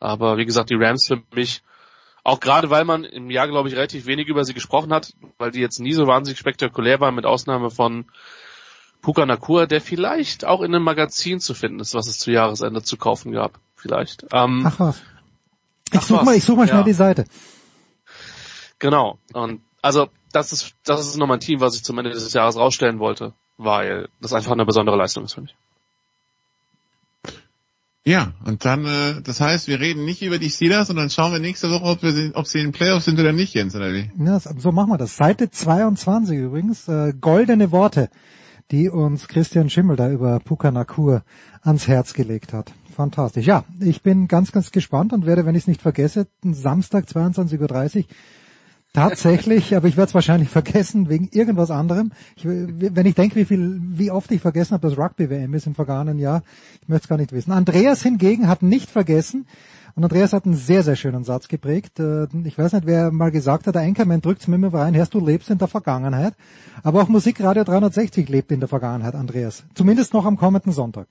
Aber 0.00 0.36
wie 0.36 0.44
gesagt, 0.44 0.70
die 0.70 0.76
Rams 0.76 1.06
für 1.06 1.22
mich, 1.34 1.62
auch 2.24 2.40
gerade 2.40 2.70
weil 2.70 2.84
man 2.84 3.04
im 3.04 3.30
Jahr, 3.30 3.48
glaube 3.48 3.68
ich, 3.68 3.76
relativ 3.76 4.06
wenig 4.06 4.28
über 4.28 4.44
sie 4.44 4.54
gesprochen 4.54 4.92
hat, 4.92 5.12
weil 5.38 5.52
die 5.52 5.60
jetzt 5.60 5.78
nie 5.78 5.92
so 5.92 6.06
wahnsinnig 6.06 6.38
spektakulär 6.38 7.00
waren, 7.00 7.14
mit 7.14 7.26
Ausnahme 7.26 7.70
von 7.70 8.06
Puka 9.02 9.24
Nakua, 9.24 9.66
der 9.66 9.80
vielleicht 9.80 10.44
auch 10.44 10.60
in 10.62 10.74
einem 10.74 10.82
Magazin 10.82 11.38
zu 11.38 11.54
finden 11.54 11.80
ist, 11.80 11.94
was 11.94 12.08
es 12.08 12.18
zu 12.18 12.32
Jahresende 12.32 12.82
zu 12.82 12.96
kaufen 12.96 13.30
gab. 13.32 13.60
Vielleicht. 13.76 14.26
Ähm, 14.32 14.64
Ach 14.66 14.80
was. 14.80 15.02
Ich 15.92 16.00
such 16.00 16.22
mal, 16.22 16.34
ich 16.36 16.44
such 16.44 16.56
mal 16.56 16.66
schnell 16.66 16.80
Ja. 16.80 16.84
die 16.84 16.92
Seite. 16.92 17.24
Genau. 18.78 19.18
Und 19.32 19.60
also 19.82 20.08
das 20.32 20.52
ist 20.52 20.72
das 20.84 21.00
ist 21.06 21.16
nochmal 21.16 21.38
ein 21.38 21.40
Team, 21.40 21.60
was 21.60 21.76
ich 21.76 21.84
zum 21.84 21.96
Ende 21.98 22.10
des 22.10 22.32
Jahres 22.32 22.56
rausstellen 22.56 22.98
wollte, 22.98 23.32
weil 23.56 24.08
das 24.20 24.32
einfach 24.32 24.52
eine 24.52 24.66
besondere 24.66 24.96
Leistung 24.96 25.24
ist 25.24 25.34
für 25.34 25.42
mich. 25.42 25.54
Ja, 28.04 28.32
und 28.44 28.64
dann, 28.64 28.84
äh, 28.86 29.20
das 29.22 29.40
heißt, 29.40 29.66
wir 29.66 29.80
reden 29.80 30.04
nicht 30.04 30.22
über 30.22 30.38
die 30.38 30.48
Steelers, 30.50 30.86
sondern 30.86 31.10
schauen 31.10 31.32
wir 31.32 31.40
nächste 31.40 31.70
Woche, 31.72 31.82
ob, 31.84 32.02
wir, 32.04 32.12
sind- 32.12 32.36
ob 32.36 32.46
sie 32.46 32.58
in 32.60 32.66
den 32.68 32.72
Playoffs 32.72 33.04
sind 33.06 33.18
oder 33.18 33.32
nicht, 33.32 33.52
Jens, 33.54 33.74
oder 33.74 33.92
wie? 33.92 34.10
Ja, 34.16 34.38
so 34.38 34.70
machen 34.70 34.90
wir 34.90 34.96
das. 34.98 35.16
Seite 35.16 35.50
22 35.50 36.38
übrigens, 36.38 36.86
äh, 36.86 37.12
goldene 37.20 37.72
Worte, 37.72 38.08
die 38.70 38.88
uns 38.90 39.26
Christian 39.26 39.70
Schimmel 39.70 39.96
da 39.96 40.08
über 40.08 40.38
Puka 40.38 40.70
Nakur 40.70 41.24
ans 41.62 41.88
Herz 41.88 42.14
gelegt 42.14 42.52
hat. 42.52 42.72
Fantastisch. 42.96 43.44
Ja, 43.44 43.64
ich 43.78 44.00
bin 44.02 44.26
ganz, 44.26 44.52
ganz 44.52 44.72
gespannt 44.72 45.12
und 45.12 45.26
werde, 45.26 45.44
wenn 45.44 45.54
ich 45.54 45.64
es 45.64 45.66
nicht 45.66 45.82
vergesse, 45.82 46.28
Samstag 46.42 47.04
22.30 47.04 47.96
Uhr 47.98 48.04
tatsächlich, 48.94 49.76
aber 49.76 49.86
ich 49.86 49.98
werde 49.98 50.08
es 50.08 50.14
wahrscheinlich 50.14 50.48
vergessen 50.60 51.10
wegen 51.10 51.28
irgendwas 51.30 51.70
anderem. 51.70 52.12
Ich, 52.36 52.46
wenn 52.46 53.04
ich 53.04 53.14
denke, 53.14 53.36
wie 53.36 53.44
viel, 53.44 53.78
wie 53.82 54.10
oft 54.10 54.30
ich 54.32 54.40
vergessen 54.40 54.72
habe, 54.72 54.88
dass 54.88 54.96
Rugby 54.96 55.28
WM 55.28 55.52
ist 55.52 55.66
im 55.66 55.74
vergangenen 55.74 56.18
Jahr, 56.18 56.42
ich 56.80 56.88
möchte 56.88 57.04
es 57.04 57.08
gar 57.08 57.18
nicht 57.18 57.32
wissen. 57.32 57.52
Andreas 57.52 58.02
hingegen 58.02 58.48
hat 58.48 58.62
nicht 58.62 58.88
vergessen, 58.88 59.46
und 59.94 60.04
Andreas 60.04 60.32
hat 60.32 60.46
einen 60.46 60.56
sehr, 60.56 60.82
sehr 60.82 60.96
schönen 60.96 61.24
Satz 61.24 61.48
geprägt. 61.48 62.00
Äh, 62.00 62.28
Ich 62.44 62.56
weiß 62.56 62.72
nicht, 62.72 62.86
wer 62.86 63.10
mal 63.12 63.30
gesagt 63.30 63.66
hat, 63.66 63.74
der 63.74 63.82
Enkermann 63.82 64.22
drückt's 64.22 64.46
mir 64.46 64.56
immer 64.56 64.72
rein, 64.72 64.94
hörst 64.94 65.12
du 65.12 65.20
lebst 65.24 65.50
in 65.50 65.58
der 65.58 65.68
Vergangenheit. 65.68 66.34
Aber 66.82 67.02
auch 67.02 67.08
Musikradio 67.08 67.64
360 67.64 68.26
lebt 68.28 68.52
in 68.52 68.60
der 68.60 68.68
Vergangenheit, 68.68 69.14
Andreas. 69.14 69.64
Zumindest 69.74 70.14
noch 70.14 70.24
am 70.24 70.36
kommenden 70.36 70.72
Sonntag. 70.72 71.08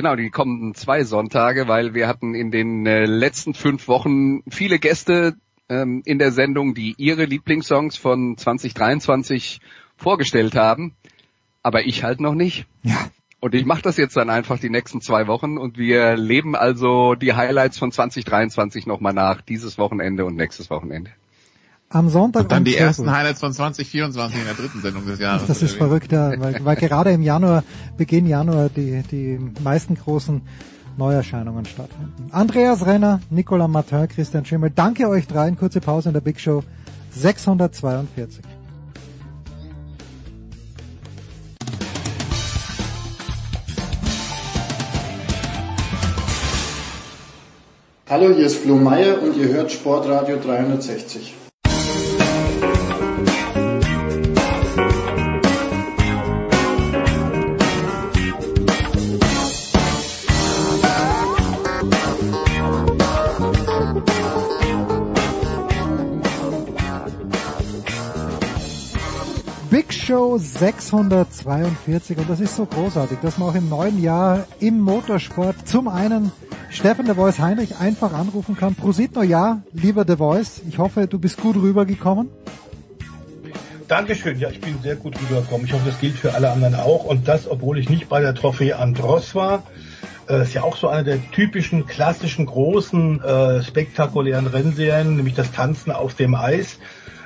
Genau, 0.00 0.16
die 0.16 0.30
kommenden 0.30 0.74
zwei 0.74 1.04
Sonntage, 1.04 1.68
weil 1.68 1.92
wir 1.92 2.08
hatten 2.08 2.34
in 2.34 2.50
den 2.50 2.86
äh, 2.86 3.04
letzten 3.04 3.52
fünf 3.52 3.86
Wochen 3.86 4.40
viele 4.48 4.78
Gäste 4.78 5.34
ähm, 5.68 6.00
in 6.06 6.18
der 6.18 6.32
Sendung, 6.32 6.72
die 6.72 6.94
ihre 6.96 7.26
Lieblingssongs 7.26 7.98
von 7.98 8.38
2023 8.38 9.60
vorgestellt 9.98 10.56
haben. 10.56 10.96
Aber 11.62 11.84
ich 11.84 12.02
halt 12.02 12.18
noch 12.18 12.32
nicht. 12.32 12.64
Ja. 12.82 13.10
Und 13.40 13.54
ich 13.54 13.66
mache 13.66 13.82
das 13.82 13.98
jetzt 13.98 14.16
dann 14.16 14.30
einfach 14.30 14.58
die 14.58 14.70
nächsten 14.70 15.02
zwei 15.02 15.26
Wochen 15.26 15.58
und 15.58 15.76
wir 15.76 16.16
leben 16.16 16.56
also 16.56 17.14
die 17.14 17.34
Highlights 17.34 17.78
von 17.78 17.92
2023 17.92 18.86
nochmal 18.86 19.12
nach, 19.12 19.42
dieses 19.42 19.76
Wochenende 19.76 20.24
und 20.24 20.34
nächstes 20.34 20.70
Wochenende. 20.70 21.10
Am 21.92 22.08
Sonntag 22.08 22.42
Und 22.42 22.52
dann 22.52 22.58
um 22.58 22.64
die 22.66 22.76
12 22.76 22.86
ersten. 22.86 23.10
Highlights 23.10 23.40
von 23.40 23.52
2024 23.52 24.38
in 24.38 24.44
der 24.44 24.54
dritten 24.54 24.80
Sendung 24.80 25.06
des 25.06 25.18
Jahres. 25.18 25.48
Das 25.48 25.60
ist 25.60 25.74
verrückt, 25.74 26.12
ja, 26.12 26.40
weil, 26.40 26.64
weil 26.64 26.76
gerade 26.88 27.10
im 27.10 27.20
Januar, 27.20 27.64
Beginn 27.96 28.26
Januar, 28.26 28.68
die, 28.68 29.02
die 29.10 29.40
meisten 29.64 29.96
großen 29.96 30.40
Neuerscheinungen 30.96 31.64
stattfinden. 31.64 32.28
Andreas 32.30 32.86
Renner, 32.86 33.20
Nicolas 33.28 33.68
Martin, 33.68 34.06
Christian 34.06 34.44
Schimmel, 34.44 34.70
danke 34.70 35.08
euch 35.08 35.26
dreien. 35.26 35.58
Kurze 35.58 35.80
Pause 35.80 36.10
in 36.10 36.12
der 36.12 36.20
Big 36.20 36.38
Show 36.38 36.62
642. 37.10 38.44
Hallo, 48.08 48.32
hier 48.32 48.46
ist 48.46 48.58
Flo 48.58 48.76
Meyer 48.76 49.20
und 49.20 49.36
ihr 49.36 49.48
hört 49.48 49.72
Sportradio 49.72 50.36
360. 50.36 51.39
Big 69.90 69.98
Show 69.98 70.38
642 70.38 72.16
und 72.16 72.30
das 72.30 72.38
ist 72.38 72.54
so 72.54 72.64
großartig, 72.64 73.18
dass 73.22 73.38
man 73.38 73.48
auch 73.48 73.54
im 73.56 73.68
neuen 73.68 74.00
Jahr 74.00 74.46
im 74.60 74.78
Motorsport 74.78 75.66
zum 75.66 75.88
einen 75.88 76.30
Steffen 76.70 77.06
de 77.06 77.16
Voice 77.16 77.40
Heinrich 77.40 77.74
einfach 77.80 78.12
anrufen 78.12 78.56
kann. 78.56 78.76
Prosit 78.76 79.16
ja, 79.24 79.62
lieber 79.72 80.04
de 80.04 80.16
Voice. 80.16 80.62
Ich 80.68 80.78
hoffe, 80.78 81.08
du 81.08 81.18
bist 81.18 81.40
gut 81.40 81.56
rübergekommen. 81.56 82.28
Dankeschön. 83.88 84.38
Ja, 84.38 84.50
ich 84.50 84.60
bin 84.60 84.80
sehr 84.80 84.94
gut 84.94 85.20
rübergekommen. 85.20 85.66
Ich 85.66 85.72
hoffe, 85.72 85.86
das 85.86 85.98
gilt 85.98 86.14
für 86.14 86.34
alle 86.34 86.52
anderen 86.52 86.76
auch. 86.76 87.04
Und 87.04 87.26
das, 87.26 87.50
obwohl 87.50 87.76
ich 87.76 87.88
nicht 87.88 88.08
bei 88.08 88.20
der 88.20 88.36
Trophäe 88.36 88.78
Andros 88.78 89.34
war. 89.34 89.64
Äh, 90.28 90.42
ist 90.42 90.54
ja 90.54 90.62
auch 90.62 90.76
so 90.76 90.86
eine 90.86 91.02
der 91.02 91.30
typischen, 91.32 91.86
klassischen, 91.86 92.46
großen, 92.46 93.20
äh, 93.24 93.62
spektakulären 93.64 94.46
Rennserien, 94.46 95.16
nämlich 95.16 95.34
das 95.34 95.50
Tanzen 95.50 95.90
auf 95.90 96.14
dem 96.14 96.36
Eis. 96.36 96.78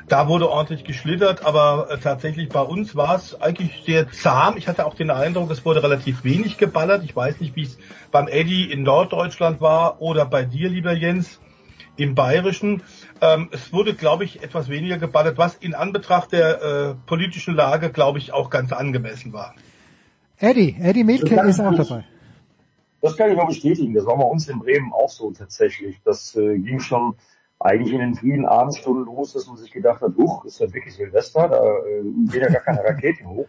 Da 0.08 0.28
wurde 0.28 0.50
ordentlich 0.50 0.84
geschlittert, 0.84 1.46
aber 1.46 1.88
äh, 1.90 1.98
tatsächlich 1.98 2.50
bei 2.50 2.60
uns 2.60 2.94
war 2.94 3.16
es 3.16 3.40
eigentlich 3.40 3.82
sehr 3.86 4.10
zahm. 4.10 4.56
Ich 4.58 4.68
hatte 4.68 4.84
auch 4.84 4.94
den 4.94 5.10
Eindruck, 5.10 5.50
es 5.50 5.64
wurde 5.64 5.82
relativ 5.82 6.24
wenig 6.24 6.58
geballert. 6.58 7.02
Ich 7.04 7.16
weiß 7.16 7.40
nicht, 7.40 7.56
wie 7.56 7.62
es 7.62 7.78
beim 8.10 8.28
Eddy 8.28 8.70
in 8.70 8.82
Norddeutschland 8.82 9.60
war 9.60 10.02
oder 10.02 10.26
bei 10.26 10.44
dir, 10.44 10.68
lieber 10.68 10.92
Jens, 10.92 11.40
im 11.96 12.14
Bayerischen. 12.14 12.82
Ähm, 13.20 13.48
es 13.52 13.72
wurde, 13.72 13.94
glaube 13.94 14.24
ich, 14.24 14.42
etwas 14.42 14.68
weniger 14.68 14.98
geballert, 14.98 15.38
was 15.38 15.54
in 15.54 15.74
Anbetracht 15.74 16.32
der 16.32 16.62
äh, 16.62 16.94
politischen 17.06 17.54
Lage, 17.54 17.90
glaube 17.90 18.18
ich, 18.18 18.32
auch 18.32 18.50
ganz 18.50 18.72
angemessen 18.72 19.32
war. 19.32 19.54
Eddie, 20.38 20.76
Eddie 20.80 21.04
Milke 21.04 21.34
ist 21.34 21.60
auch 21.60 21.74
dabei. 21.74 22.04
Das 23.00 23.16
kann 23.16 23.30
ich 23.30 23.36
mal 23.36 23.46
bestätigen. 23.46 23.94
Das 23.94 24.06
war 24.06 24.16
bei 24.16 24.24
uns 24.24 24.48
in 24.48 24.58
Bremen 24.58 24.92
auch 24.92 25.10
so 25.10 25.30
tatsächlich. 25.30 26.00
Das 26.04 26.34
äh, 26.36 26.58
ging 26.58 26.80
schon 26.80 27.16
eigentlich 27.60 27.92
in 27.92 28.00
den 28.00 28.14
frühen 28.14 28.46
Abendstunden 28.46 29.04
los, 29.04 29.32
dass 29.32 29.46
man 29.46 29.56
sich 29.56 29.70
gedacht 29.70 30.00
hat, 30.00 30.16
huch, 30.16 30.44
ist 30.44 30.60
das 30.60 30.72
wirklich 30.72 30.94
Silvester, 30.94 31.48
da 31.48 31.62
äh, 31.86 32.02
geht 32.30 32.42
ja 32.42 32.48
gar 32.48 32.62
keine 32.62 32.84
Raketen 32.84 33.26
hoch. 33.28 33.46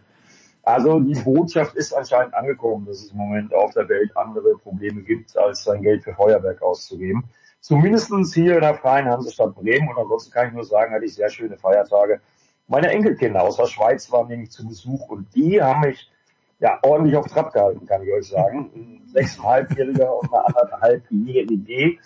Also 0.62 0.98
die 0.98 1.14
Botschaft 1.20 1.76
ist 1.76 1.92
anscheinend 1.92 2.34
angekommen, 2.34 2.86
dass 2.86 3.04
es 3.04 3.12
im 3.12 3.18
Moment 3.18 3.54
auf 3.54 3.72
der 3.72 3.88
Welt 3.88 4.16
andere 4.16 4.56
Probleme 4.58 5.02
gibt, 5.02 5.36
als 5.36 5.62
sein 5.62 5.82
Geld 5.82 6.02
für 6.02 6.12
Feuerwerk 6.12 6.60
auszugeben. 6.60 7.24
Zumindestens 7.60 8.34
hier 8.34 8.56
in 8.56 8.62
der 8.62 8.74
freien 8.74 9.08
Hansestadt 9.08 9.54
Bremen 9.54 9.88
und 9.88 9.98
ansonsten 9.98 10.32
kann 10.32 10.48
ich 10.48 10.54
nur 10.54 10.64
sagen, 10.64 10.92
hatte 10.92 11.04
ich 11.04 11.14
sehr 11.14 11.30
schöne 11.30 11.56
Feiertage. 11.56 12.20
Meine 12.68 12.88
Enkelkinder 12.88 13.42
aus 13.42 13.56
der 13.56 13.66
Schweiz 13.66 14.10
waren 14.10 14.28
nämlich 14.28 14.50
zu 14.50 14.66
Besuch 14.66 15.08
und 15.08 15.32
die 15.34 15.62
haben 15.62 15.80
mich 15.80 16.10
ja 16.58 16.78
ordentlich 16.82 17.16
auf 17.16 17.26
Trab 17.26 17.52
gehalten, 17.52 17.86
kann 17.86 18.02
ich 18.02 18.12
euch 18.12 18.28
sagen. 18.28 18.70
Ein 18.74 19.02
sechseinhalbjähriger 19.06 20.16
und 20.16 20.32
eine 20.32 20.46
anderthalbjährige 20.46 21.54
Idee 21.54 21.98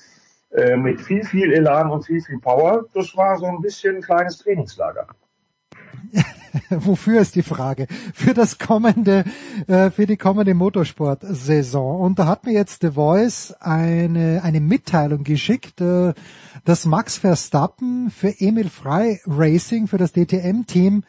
äh, 0.50 0.76
mit 0.76 1.00
viel, 1.00 1.24
viel 1.24 1.52
Elan 1.52 1.90
und 1.90 2.04
viel, 2.04 2.20
viel 2.20 2.38
Power. 2.38 2.86
Das 2.92 3.16
war 3.16 3.38
so 3.38 3.46
ein 3.46 3.60
bisschen 3.60 3.96
ein 3.96 4.02
kleines 4.02 4.38
Trainingslager. 4.38 5.06
Wofür 6.70 7.20
ist 7.20 7.36
die 7.36 7.42
Frage? 7.42 7.86
Für 8.14 8.34
das 8.34 8.58
kommende, 8.58 9.24
äh, 9.68 9.90
für 9.90 10.06
die 10.06 10.16
kommende 10.16 10.54
Motorsport-Saison. 10.54 12.00
Und 12.00 12.18
da 12.18 12.26
hat 12.26 12.44
mir 12.44 12.52
jetzt 12.52 12.82
The 12.82 12.92
Voice 12.92 13.54
eine, 13.60 14.40
eine 14.42 14.60
Mitteilung 14.60 15.24
geschickt, 15.24 15.80
äh, 15.80 16.14
dass 16.64 16.86
Max 16.86 17.18
Verstappen 17.18 18.10
für 18.10 18.34
Emil 18.40 18.68
Frey 18.68 19.20
Racing, 19.26 19.86
für 19.86 19.98
das 19.98 20.12
DTM-Team, 20.12 21.04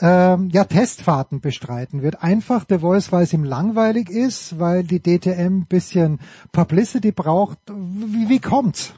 ähm, 0.00 0.50
ja, 0.52 0.64
Testfahrten 0.64 1.40
bestreiten 1.40 2.02
wird. 2.02 2.22
Einfach 2.22 2.64
The 2.68 2.78
Voice, 2.78 3.12
weil 3.12 3.24
es 3.24 3.32
ihm 3.32 3.44
langweilig 3.44 4.10
ist, 4.10 4.58
weil 4.58 4.84
die 4.84 5.00
DTM 5.00 5.64
bisschen 5.68 6.20
Publicity 6.52 7.12
braucht. 7.12 7.58
Wie, 7.68 8.28
wie 8.28 8.40
kommt's? 8.40 8.94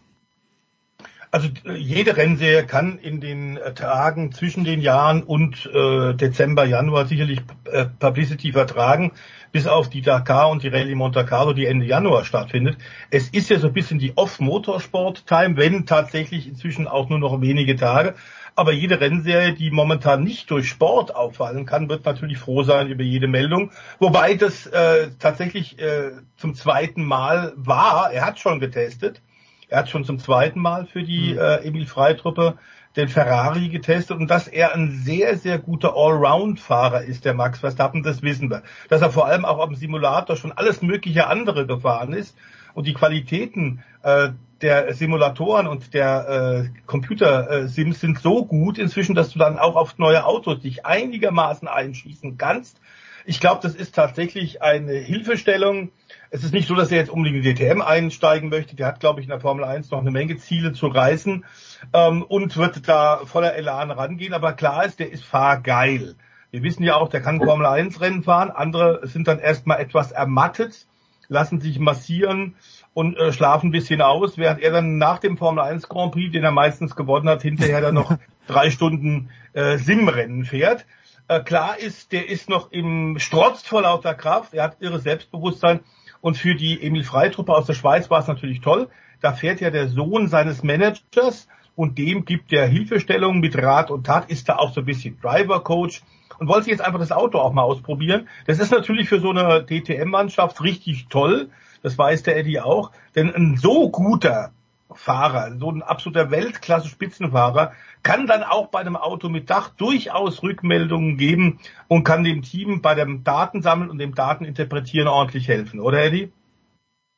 Also 1.34 1.48
äh, 1.66 1.74
jede 1.74 2.16
Rennserie 2.16 2.64
kann 2.64 2.96
in 3.00 3.20
den 3.20 3.56
äh, 3.56 3.74
Tagen 3.74 4.30
zwischen 4.30 4.62
den 4.62 4.80
Jahren 4.80 5.24
und 5.24 5.66
äh, 5.66 6.14
Dezember, 6.14 6.64
Januar 6.64 7.06
sicherlich 7.06 7.40
äh, 7.64 7.86
Publicity 7.86 8.52
vertragen, 8.52 9.10
bis 9.50 9.66
auf 9.66 9.90
die 9.90 10.00
Dakar 10.00 10.48
und 10.48 10.62
die 10.62 10.68
Rallye 10.68 10.94
Monte 10.94 11.24
Carlo, 11.24 11.52
die 11.52 11.66
Ende 11.66 11.86
Januar 11.86 12.24
stattfindet. 12.24 12.76
Es 13.10 13.30
ist 13.30 13.50
ja 13.50 13.58
so 13.58 13.66
ein 13.66 13.72
bisschen 13.72 13.98
die 13.98 14.16
Off-Motorsport-Time, 14.16 15.56
wenn 15.56 15.86
tatsächlich 15.86 16.46
inzwischen 16.46 16.86
auch 16.86 17.08
nur 17.08 17.18
noch 17.18 17.40
wenige 17.40 17.74
Tage. 17.74 18.14
Aber 18.56 18.72
jede 18.72 19.00
Rennserie, 19.00 19.52
die 19.52 19.70
momentan 19.70 20.22
nicht 20.22 20.50
durch 20.50 20.68
Sport 20.68 21.14
auffallen 21.14 21.66
kann, 21.66 21.88
wird 21.88 22.04
natürlich 22.04 22.38
froh 22.38 22.62
sein 22.62 22.88
über 22.88 23.02
jede 23.02 23.26
Meldung. 23.26 23.72
Wobei 23.98 24.34
das 24.34 24.66
äh, 24.66 25.10
tatsächlich 25.18 25.78
äh, 25.80 26.12
zum 26.36 26.54
zweiten 26.54 27.04
Mal 27.04 27.52
war. 27.56 28.12
Er 28.12 28.24
hat 28.24 28.38
schon 28.38 28.60
getestet. 28.60 29.20
Er 29.68 29.78
hat 29.78 29.88
schon 29.88 30.04
zum 30.04 30.20
zweiten 30.20 30.60
Mal 30.60 30.86
für 30.86 31.02
die 31.02 31.34
äh, 31.34 31.66
Emil 31.66 31.86
Freitruppe 31.86 32.58
den 32.96 33.08
Ferrari 33.08 33.70
getestet 33.70 34.18
und 34.18 34.30
dass 34.30 34.46
er 34.46 34.74
ein 34.74 34.90
sehr, 34.90 35.36
sehr 35.36 35.58
guter 35.58 35.96
Allround-Fahrer 35.96 37.02
ist, 37.02 37.24
der 37.24 37.34
Max 37.34 37.58
Verstappen, 37.58 38.04
das 38.04 38.22
wissen 38.22 38.50
wir. 38.50 38.62
Dass 38.88 39.02
er 39.02 39.10
vor 39.10 39.26
allem 39.26 39.44
auch 39.44 39.60
am 39.60 39.74
Simulator 39.74 40.36
schon 40.36 40.52
alles 40.52 40.80
mögliche 40.80 41.26
andere 41.26 41.66
gefahren 41.66 42.12
ist 42.12 42.36
und 42.74 42.86
die 42.86 42.94
Qualitäten 42.94 43.82
äh, 44.02 44.28
der 44.60 44.94
Simulatoren 44.94 45.66
und 45.66 45.94
der 45.94 46.68
äh, 46.74 46.80
Computer-Sims 46.86 48.00
sind 48.00 48.18
so 48.18 48.44
gut 48.44 48.78
inzwischen, 48.78 49.14
dass 49.14 49.30
du 49.30 49.38
dann 49.38 49.58
auch 49.58 49.76
auf 49.76 49.98
neue 49.98 50.24
Autos 50.24 50.60
dich 50.60 50.86
einigermaßen 50.86 51.68
einschießen 51.68 52.38
kannst. 52.38 52.80
Ich 53.26 53.40
glaube, 53.40 53.60
das 53.62 53.74
ist 53.74 53.94
tatsächlich 53.94 54.62
eine 54.62 54.92
Hilfestellung. 54.92 55.90
Es 56.30 56.44
ist 56.44 56.52
nicht 56.52 56.68
so, 56.68 56.74
dass 56.74 56.90
er 56.90 56.98
jetzt 56.98 57.10
unbedingt 57.10 57.44
in 57.44 57.54
die 57.54 57.54
DTM 57.54 57.80
einsteigen 57.80 58.50
möchte. 58.50 58.76
Der 58.76 58.86
hat, 58.86 59.00
glaube 59.00 59.20
ich, 59.20 59.26
in 59.26 59.30
der 59.30 59.40
Formel 59.40 59.64
1 59.64 59.90
noch 59.90 60.00
eine 60.00 60.10
Menge 60.10 60.36
Ziele 60.36 60.72
zu 60.72 60.88
reißen 60.88 61.44
ähm, 61.92 62.22
und 62.22 62.56
wird 62.56 62.86
da 62.86 63.22
voller 63.24 63.54
Elan 63.54 63.90
rangehen. 63.90 64.34
Aber 64.34 64.52
klar 64.52 64.84
ist, 64.84 64.98
der 64.98 65.10
ist 65.10 65.24
fahrgeil. 65.24 66.16
Wir 66.50 66.62
wissen 66.62 66.84
ja 66.84 66.96
auch, 66.96 67.08
der 67.08 67.22
kann 67.22 67.40
Formel 67.42 67.66
1 67.66 68.00
Rennen 68.00 68.22
fahren. 68.22 68.50
Andere 68.50 69.06
sind 69.06 69.26
dann 69.26 69.38
erstmal 69.38 69.80
etwas 69.80 70.12
ermattet, 70.12 70.86
lassen 71.28 71.60
sich 71.60 71.78
massieren 71.78 72.56
und 72.94 73.16
äh, 73.18 73.32
schlafen 73.32 73.68
ein 73.68 73.72
bisschen 73.72 74.00
aus, 74.00 74.38
während 74.38 74.60
er 74.60 74.70
dann 74.70 74.98
nach 74.98 75.18
dem 75.18 75.36
Formel 75.36 75.62
1 75.62 75.88
Grand 75.88 76.12
Prix, 76.12 76.32
den 76.32 76.44
er 76.44 76.52
meistens 76.52 76.96
gewonnen 76.96 77.28
hat, 77.28 77.42
hinterher 77.42 77.80
dann 77.80 77.94
noch 77.94 78.16
drei 78.46 78.70
Stunden 78.70 79.30
äh, 79.52 79.76
Simrennen 79.76 80.44
fährt. 80.44 80.86
Äh, 81.26 81.40
klar 81.40 81.78
ist, 81.78 82.12
der 82.12 82.28
ist 82.28 82.48
noch 82.48 82.70
im 82.70 83.18
strotzt 83.18 83.68
vor 83.68 83.82
lauter 83.82 84.14
Kraft, 84.14 84.54
er 84.54 84.64
hat 84.64 84.76
irre 84.80 85.00
Selbstbewusstsein 85.00 85.80
und 86.20 86.36
für 86.36 86.54
die 86.54 86.82
Emil 86.82 87.04
Freitruppe 87.04 87.52
aus 87.52 87.66
der 87.66 87.74
Schweiz 87.74 88.08
war 88.10 88.20
es 88.20 88.28
natürlich 88.28 88.60
toll. 88.60 88.88
Da 89.20 89.32
fährt 89.32 89.60
ja 89.60 89.70
der 89.70 89.88
Sohn 89.88 90.28
seines 90.28 90.62
Managers 90.62 91.48
und 91.76 91.98
dem 91.98 92.24
gibt 92.24 92.52
er 92.52 92.66
Hilfestellung 92.66 93.40
mit 93.40 93.56
Rat 93.60 93.90
und 93.90 94.06
Tat, 94.06 94.30
ist 94.30 94.48
da 94.48 94.56
auch 94.56 94.72
so 94.72 94.80
ein 94.80 94.86
bisschen 94.86 95.18
Driver 95.20 95.60
Coach 95.60 96.02
und 96.38 96.48
wollte 96.48 96.70
jetzt 96.70 96.84
einfach 96.84 96.98
das 96.98 97.12
Auto 97.12 97.38
auch 97.38 97.52
mal 97.52 97.62
ausprobieren. 97.62 98.28
Das 98.46 98.58
ist 98.58 98.70
natürlich 98.70 99.08
für 99.08 99.20
so 99.20 99.30
eine 99.30 99.64
DTM-Mannschaft 99.64 100.62
richtig 100.62 101.06
toll. 101.08 101.48
Das 101.84 101.98
weiß 101.98 102.22
der 102.22 102.38
Eddie 102.38 102.60
auch. 102.60 102.92
Denn 103.14 103.32
ein 103.34 103.58
so 103.58 103.90
guter 103.90 104.52
Fahrer, 104.90 105.54
so 105.58 105.70
ein 105.70 105.82
absoluter 105.82 106.30
Weltklasse-Spitzenfahrer, 106.30 107.72
kann 108.02 108.26
dann 108.26 108.42
auch 108.42 108.68
bei 108.68 108.80
einem 108.80 108.96
Auto 108.96 109.28
mit 109.28 109.50
Dach 109.50 109.68
durchaus 109.68 110.42
Rückmeldungen 110.42 111.18
geben 111.18 111.60
und 111.86 112.04
kann 112.04 112.24
dem 112.24 112.40
Team 112.40 112.80
bei 112.80 112.94
dem 112.94 113.22
Datensammeln 113.22 113.90
und 113.90 113.98
dem 113.98 114.14
Dateninterpretieren 114.14 115.08
ordentlich 115.08 115.46
helfen, 115.46 115.78
oder 115.78 116.02
Eddie? 116.02 116.32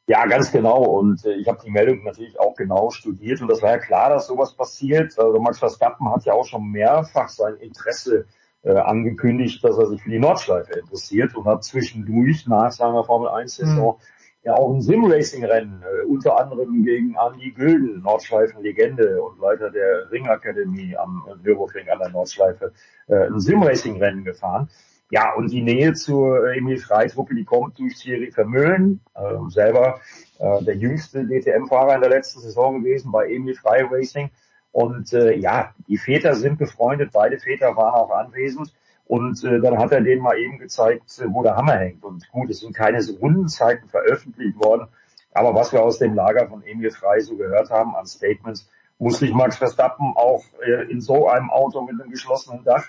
Ja, 0.09 0.27
ganz 0.27 0.51
genau. 0.51 0.83
Und 0.83 1.25
äh, 1.25 1.35
ich 1.35 1.47
habe 1.47 1.61
die 1.65 1.71
Meldung 1.71 2.03
natürlich 2.03 2.39
auch 2.41 2.57
genau 2.57 2.91
studiert 2.91 3.41
und 3.43 3.49
das 3.49 3.63
war 3.63 3.71
ja 3.71 3.79
klar, 3.79 4.11
dass 4.11 4.27
sowas 4.27 4.55
passiert. 4.55 5.17
Also 5.17 5.39
Max 5.39 5.61
Verstappen 5.61 6.11
hat 6.11 6.25
ja 6.25 6.33
auch 6.33 6.47
schon 6.47 6.71
mehrfach 6.71 7.29
sein 7.29 7.55
Interesse 7.57 8.27
äh, 8.63 8.77
angekündigt, 8.77 9.63
dass 9.63 9.79
er 9.79 9.87
sich 9.87 10.03
für 10.03 10.11
die 10.11 10.19
Nordschleife 10.19 10.79
interessiert 10.79 11.37
und 11.37 11.45
hat 11.45 11.63
zwischendurch 11.63 12.47
nach 12.49 12.73
seiner 12.73 13.05
Formel 13.05 13.29
1-Saison 13.29 13.99
ja 14.47 14.55
auch 14.55 14.73
ein 14.73 14.81
Sim-Racing-Rennen, 14.81 15.83
äh, 15.83 16.07
unter 16.07 16.39
anderem 16.39 16.85
gegen 16.85 17.17
Andy 17.17 17.51
Gülden, 17.51 18.01
Nordschleifen-Legende 18.03 19.21
und 19.21 19.41
Leiter 19.41 19.71
der 19.71 20.11
Ringakademie 20.13 20.97
am 20.97 21.29
Nürburgring 21.43 21.89
an 21.89 21.99
der 21.99 22.11
Nordschleife, 22.11 22.73
äh, 23.09 23.27
ein 23.27 23.41
Sim-Racing-Rennen 23.41 24.25
gefahren. 24.25 24.71
Ja, 25.11 25.35
und 25.35 25.51
die 25.51 25.63
Nähe 25.63 25.95
zur 25.95 26.47
äh, 26.47 26.59
Emil 26.59 26.79
Freitruppe, 26.79 27.35
die 27.35 27.45
kommt 27.45 27.79
durch 27.81 27.97
Thierry 27.97 28.31
Vermeulen, 28.31 29.01
äh, 29.15 29.21
selber 29.49 30.01
äh, 30.39 30.63
der 30.63 30.77
jüngste 30.77 31.27
DTM-Fahrer 31.27 31.97
in 31.97 32.01
der 32.01 32.11
letzten 32.11 32.41
Saison 32.41 32.83
gewesen 32.83 33.11
bei 33.11 33.29
Emil 33.29 33.57
Frei 33.57 33.85
Racing. 33.85 34.31
Und 34.71 35.13
äh, 35.13 35.35
ja, 35.35 35.75
die 35.89 35.99
Väter 35.99 36.37
sind 36.37 36.59
befreundet, 36.59 37.11
beide 37.13 37.41
Väter 37.41 37.77
waren 37.77 37.95
auch 37.95 38.11
anwesend. 38.11 38.73
Und 39.07 39.43
äh, 39.45 39.61
dann 39.61 39.79
hat 39.79 39.93
er 39.93 40.01
denen 40.01 40.23
mal 40.23 40.39
eben 40.39 40.59
gezeigt, 40.59 41.23
wo 41.29 41.43
der 41.43 41.57
Hammer 41.57 41.79
hängt. 41.79 42.05
Und 42.05 42.29
gut, 42.31 42.51
es 42.51 42.61
sind 42.61 42.75
keine 42.75 43.01
Rundenzeiten 43.21 43.89
veröffentlicht 43.89 44.59
worden. 44.59 44.89
Aber 45.33 45.55
was 45.55 45.73
wir 45.73 45.83
aus 45.83 45.99
dem 45.99 46.15
Lager 46.15 46.49
von 46.49 46.63
Emil 46.65 46.91
Frei 46.91 47.21
so 47.21 47.37
gehört 47.37 47.71
haben 47.71 47.95
an 47.95 48.07
Statements, 48.07 48.69
muss 48.99 49.19
sich 49.19 49.33
Max 49.33 49.59
Verstappen 49.59 50.15
auch 50.17 50.43
äh, 50.67 50.91
in 50.91 51.01
so 51.01 51.29
einem 51.29 51.51
Auto 51.51 51.83
mit 51.83 52.01
einem 52.01 52.11
geschlossenen 52.11 52.65
Dach 52.65 52.87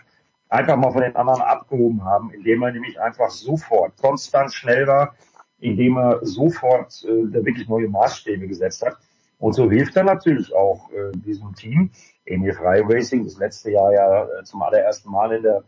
einfach 0.50 0.78
mal 0.78 0.92
von 0.92 1.02
den 1.02 1.16
anderen 1.16 1.42
abgehoben 1.42 2.06
haben, 2.06 2.32
indem 2.32 2.64
er 2.64 2.72
nämlich 2.72 3.00
einfach 3.00 3.30
sofort 3.30 3.98
konstant 3.98 4.54
schnell 4.54 4.88
war, 4.88 5.16
indem 5.60 5.98
er 5.98 6.20
sofort 6.26 7.04
äh, 7.04 7.28
der 7.30 7.46
wirklich 7.46 7.68
neue 7.68 7.90
Maßstäbe 7.90 8.48
gesetzt 8.48 8.86
hat. 8.86 8.98
Und 9.40 9.54
so 9.54 9.70
hilft 9.70 9.96
er 9.96 10.04
natürlich 10.04 10.56
auch 10.56 10.90
äh, 10.92 11.12
diesem 11.18 11.54
Team. 11.54 11.92
Emil 12.26 12.54
Frei 12.54 12.82
Racing, 12.82 13.24
das 13.26 13.38
letzte 13.38 13.72
Jahr 13.72 13.94
ja 13.94 14.24
äh, 14.24 14.44
zum 14.44 14.62
allerersten 14.64 15.12
Mal 15.12 15.34
in 15.34 15.44
der 15.44 15.64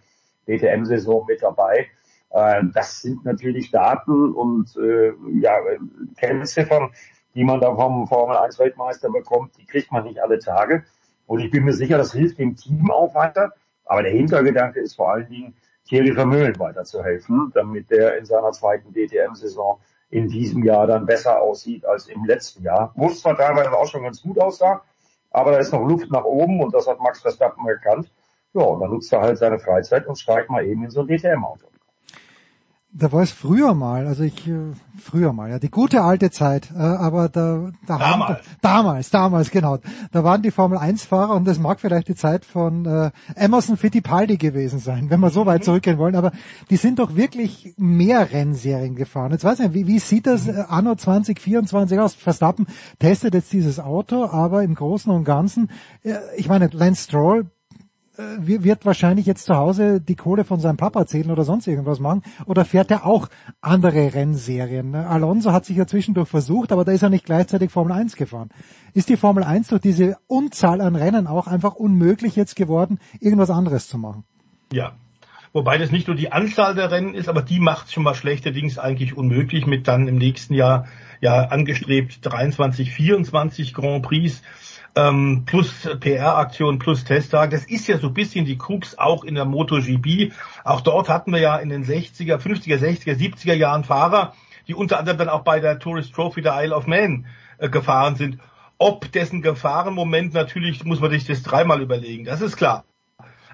DTM-Saison 0.47 1.25
mit 1.27 1.41
dabei. 1.41 1.87
Äh, 2.31 2.63
das 2.73 3.01
sind 3.01 3.25
natürlich 3.25 3.71
Daten 3.71 4.33
und 4.33 4.75
äh, 4.77 5.13
ja, 5.39 5.57
Kennziffern, 6.17 6.91
die 7.35 7.43
man 7.43 7.59
da 7.59 7.73
vom 7.75 8.07
Formel 8.07 8.37
1 8.37 8.59
Weltmeister 8.59 9.09
bekommt, 9.09 9.57
die 9.57 9.65
kriegt 9.65 9.91
man 9.91 10.03
nicht 10.03 10.21
alle 10.21 10.39
Tage. 10.39 10.83
Und 11.25 11.39
ich 11.39 11.51
bin 11.51 11.63
mir 11.63 11.73
sicher, 11.73 11.97
das 11.97 12.13
hilft 12.13 12.39
dem 12.39 12.55
Team 12.55 12.89
auch 12.91 13.13
weiter. 13.13 13.53
Aber 13.85 14.03
der 14.03 14.11
Hintergedanke 14.11 14.79
ist 14.79 14.95
vor 14.95 15.11
allen 15.11 15.29
Dingen, 15.29 15.55
Thierry 15.87 16.13
Vermeulen 16.13 16.57
weiterzuhelfen, 16.59 17.51
damit 17.55 17.89
der 17.89 18.17
in 18.17 18.25
seiner 18.25 18.51
zweiten 18.51 18.93
DTM-Saison 18.93 19.79
in 20.11 20.27
diesem 20.27 20.63
Jahr 20.63 20.87
dann 20.87 21.05
besser 21.05 21.41
aussieht 21.41 21.85
als 21.85 22.07
im 22.07 22.25
letzten 22.25 22.63
Jahr. 22.63 22.91
Wo 22.95 23.07
es 23.07 23.21
zwar 23.21 23.35
teilweise 23.35 23.71
auch 23.71 23.87
schon 23.87 24.03
ganz 24.03 24.21
gut 24.21 24.39
aussah, 24.39 24.83
aber 25.31 25.51
da 25.51 25.57
ist 25.57 25.71
noch 25.71 25.87
Luft 25.87 26.11
nach 26.11 26.23
oben 26.23 26.61
und 26.61 26.73
das 26.73 26.87
hat 26.87 26.99
Max 26.99 27.21
Verstappen 27.21 27.67
erkannt. 27.67 28.11
Ja, 28.53 28.63
und 28.63 28.79
dann 28.79 28.89
nutzt 28.89 29.13
er 29.13 29.21
halt 29.21 29.37
seine 29.37 29.59
Freizeit 29.59 30.07
und 30.07 30.17
steigt 30.17 30.49
mal 30.49 30.65
eben 30.65 30.83
in 30.83 30.89
so 30.89 31.01
ein 31.01 31.07
DTM-Auto. 31.07 31.67
Da 32.91 33.11
war 33.11 33.21
es 33.21 33.31
früher 33.31 33.75
mal, 33.75 34.07
also 34.07 34.23
ich 34.23 34.47
äh, 34.47 34.71
früher 34.97 35.31
mal, 35.31 35.51
ja, 35.51 35.59
die 35.59 35.69
gute 35.69 36.01
alte 36.01 36.31
Zeit, 36.31 36.71
äh, 36.75 36.79
aber 36.79 37.29
da, 37.29 37.69
da 37.85 37.99
Damals. 37.99 38.09
haben, 38.09 38.37
damals, 38.61 39.09
damals, 39.11 39.51
genau. 39.51 39.77
Da 40.11 40.23
waren 40.23 40.41
die 40.41 40.49
Formel 40.49 40.79
1 40.79 41.05
Fahrer 41.05 41.35
und 41.35 41.47
das 41.47 41.59
mag 41.59 41.79
vielleicht 41.79 42.07
die 42.07 42.15
Zeit 42.15 42.45
von 42.45 42.87
äh, 42.87 43.11
Emerson 43.35 43.77
Fittipaldi 43.77 44.37
gewesen 44.37 44.79
sein, 44.79 45.11
wenn 45.11 45.19
wir 45.19 45.29
so 45.29 45.45
weit 45.45 45.63
zurückgehen 45.63 45.99
wollen, 45.99 46.15
aber 46.15 46.31
die 46.71 46.77
sind 46.77 46.97
doch 46.97 47.15
wirklich 47.15 47.75
mehr 47.77 48.31
Rennserien 48.31 48.95
gefahren. 48.95 49.33
Jetzt 49.33 49.43
weiß 49.43 49.59
ich 49.59 49.67
nicht, 49.67 49.75
wie, 49.75 49.85
wie 49.85 49.99
sieht 49.99 50.25
das 50.25 50.47
äh, 50.47 50.63
anno 50.67 50.95
2024 50.95 51.99
aus? 51.99 52.15
Verstappen 52.15 52.65
testet 52.97 53.35
jetzt 53.35 53.53
dieses 53.53 53.79
Auto, 53.79 54.25
aber 54.25 54.63
im 54.63 54.73
Großen 54.73 55.11
und 55.11 55.25
Ganzen, 55.25 55.69
ich 56.37 56.49
meine, 56.49 56.69
Lance 56.73 57.03
Stroll 57.03 57.51
wird 58.39 58.85
wahrscheinlich 58.85 59.25
jetzt 59.25 59.45
zu 59.45 59.55
Hause 59.55 60.01
die 60.01 60.15
Kohle 60.15 60.43
von 60.43 60.59
seinem 60.59 60.77
Papa 60.77 61.05
zählen 61.05 61.31
oder 61.31 61.43
sonst 61.43 61.67
irgendwas 61.67 61.99
machen 61.99 62.23
oder 62.45 62.65
fährt 62.65 62.91
er 62.91 63.05
auch 63.05 63.29
andere 63.61 64.13
Rennserien? 64.13 64.91
Ne? 64.91 65.07
Alonso 65.07 65.53
hat 65.53 65.65
sich 65.65 65.77
ja 65.77 65.87
zwischendurch 65.87 66.27
versucht, 66.27 66.71
aber 66.71 66.83
da 66.83 66.91
ist 66.91 67.01
er 67.01 67.09
nicht 67.09 67.25
gleichzeitig 67.25 67.71
Formel 67.71 67.93
1 67.93 68.17
gefahren. 68.17 68.49
Ist 68.93 69.07
die 69.09 69.17
Formel 69.17 69.43
1 69.43 69.69
durch 69.69 69.81
diese 69.81 70.17
Unzahl 70.27 70.81
an 70.81 70.95
Rennen 70.95 71.27
auch 71.27 71.47
einfach 71.47 71.75
unmöglich 71.75 72.35
jetzt 72.35 72.55
geworden, 72.55 72.99
irgendwas 73.21 73.49
anderes 73.49 73.87
zu 73.87 73.97
machen? 73.97 74.25
Ja. 74.73 74.93
Wobei 75.51 75.79
das 75.79 75.91
nicht 75.91 76.07
nur 76.07 76.15
die 76.15 76.31
Anzahl 76.31 76.75
der 76.75 76.91
Rennen 76.91 77.15
ist, 77.15 77.27
aber 77.27 77.41
die 77.41 77.59
macht 77.59 77.91
schon 77.91 78.03
mal 78.03 78.13
schlechterdings 78.13 78.77
eigentlich 78.77 79.17
unmöglich 79.17 79.65
mit 79.65 79.87
dann 79.87 80.07
im 80.07 80.17
nächsten 80.17 80.53
Jahr 80.53 80.85
ja 81.21 81.45
angestrebt 81.45 82.19
23, 82.21 82.91
24 82.91 83.73
Grand 83.73 84.03
Prix 84.03 84.43
ähm, 84.99 85.43
plus 85.45 85.87
PR-Aktion 85.99 86.79
plus 86.79 87.03
Testtag. 87.03 87.51
Das 87.51 87.65
ist 87.65 87.87
ja 87.87 87.97
so 87.97 88.07
ein 88.07 88.13
bisschen 88.13 88.45
die 88.45 88.57
Krux 88.57 88.97
auch 88.97 89.23
in 89.23 89.35
der 89.35 89.45
MotoGP. 89.45 90.33
Auch 90.63 90.81
dort 90.81 91.09
hatten 91.09 91.31
wir 91.31 91.39
ja 91.39 91.57
in 91.57 91.69
den 91.69 91.85
60er, 91.85 92.37
50er, 92.37 92.77
60er, 92.77 93.15
70er 93.15 93.53
Jahren 93.53 93.83
Fahrer, 93.83 94.33
die 94.67 94.75
unter 94.75 94.99
anderem 94.99 95.17
dann 95.17 95.29
auch 95.29 95.43
bei 95.43 95.59
der 95.59 95.79
Tourist 95.79 96.13
Trophy 96.13 96.41
der 96.41 96.61
Isle 96.63 96.75
of 96.75 96.87
Man 96.87 97.25
äh, 97.57 97.69
gefahren 97.69 98.15
sind. 98.15 98.39
Ob 98.77 99.11
dessen 99.11 99.41
Gefahrenmoment 99.41 100.33
natürlich, 100.33 100.85
muss 100.85 101.01
man 101.01 101.11
sich 101.11 101.25
das 101.25 101.43
dreimal 101.43 101.81
überlegen, 101.81 102.25
das 102.25 102.41
ist 102.41 102.55
klar. 102.55 102.85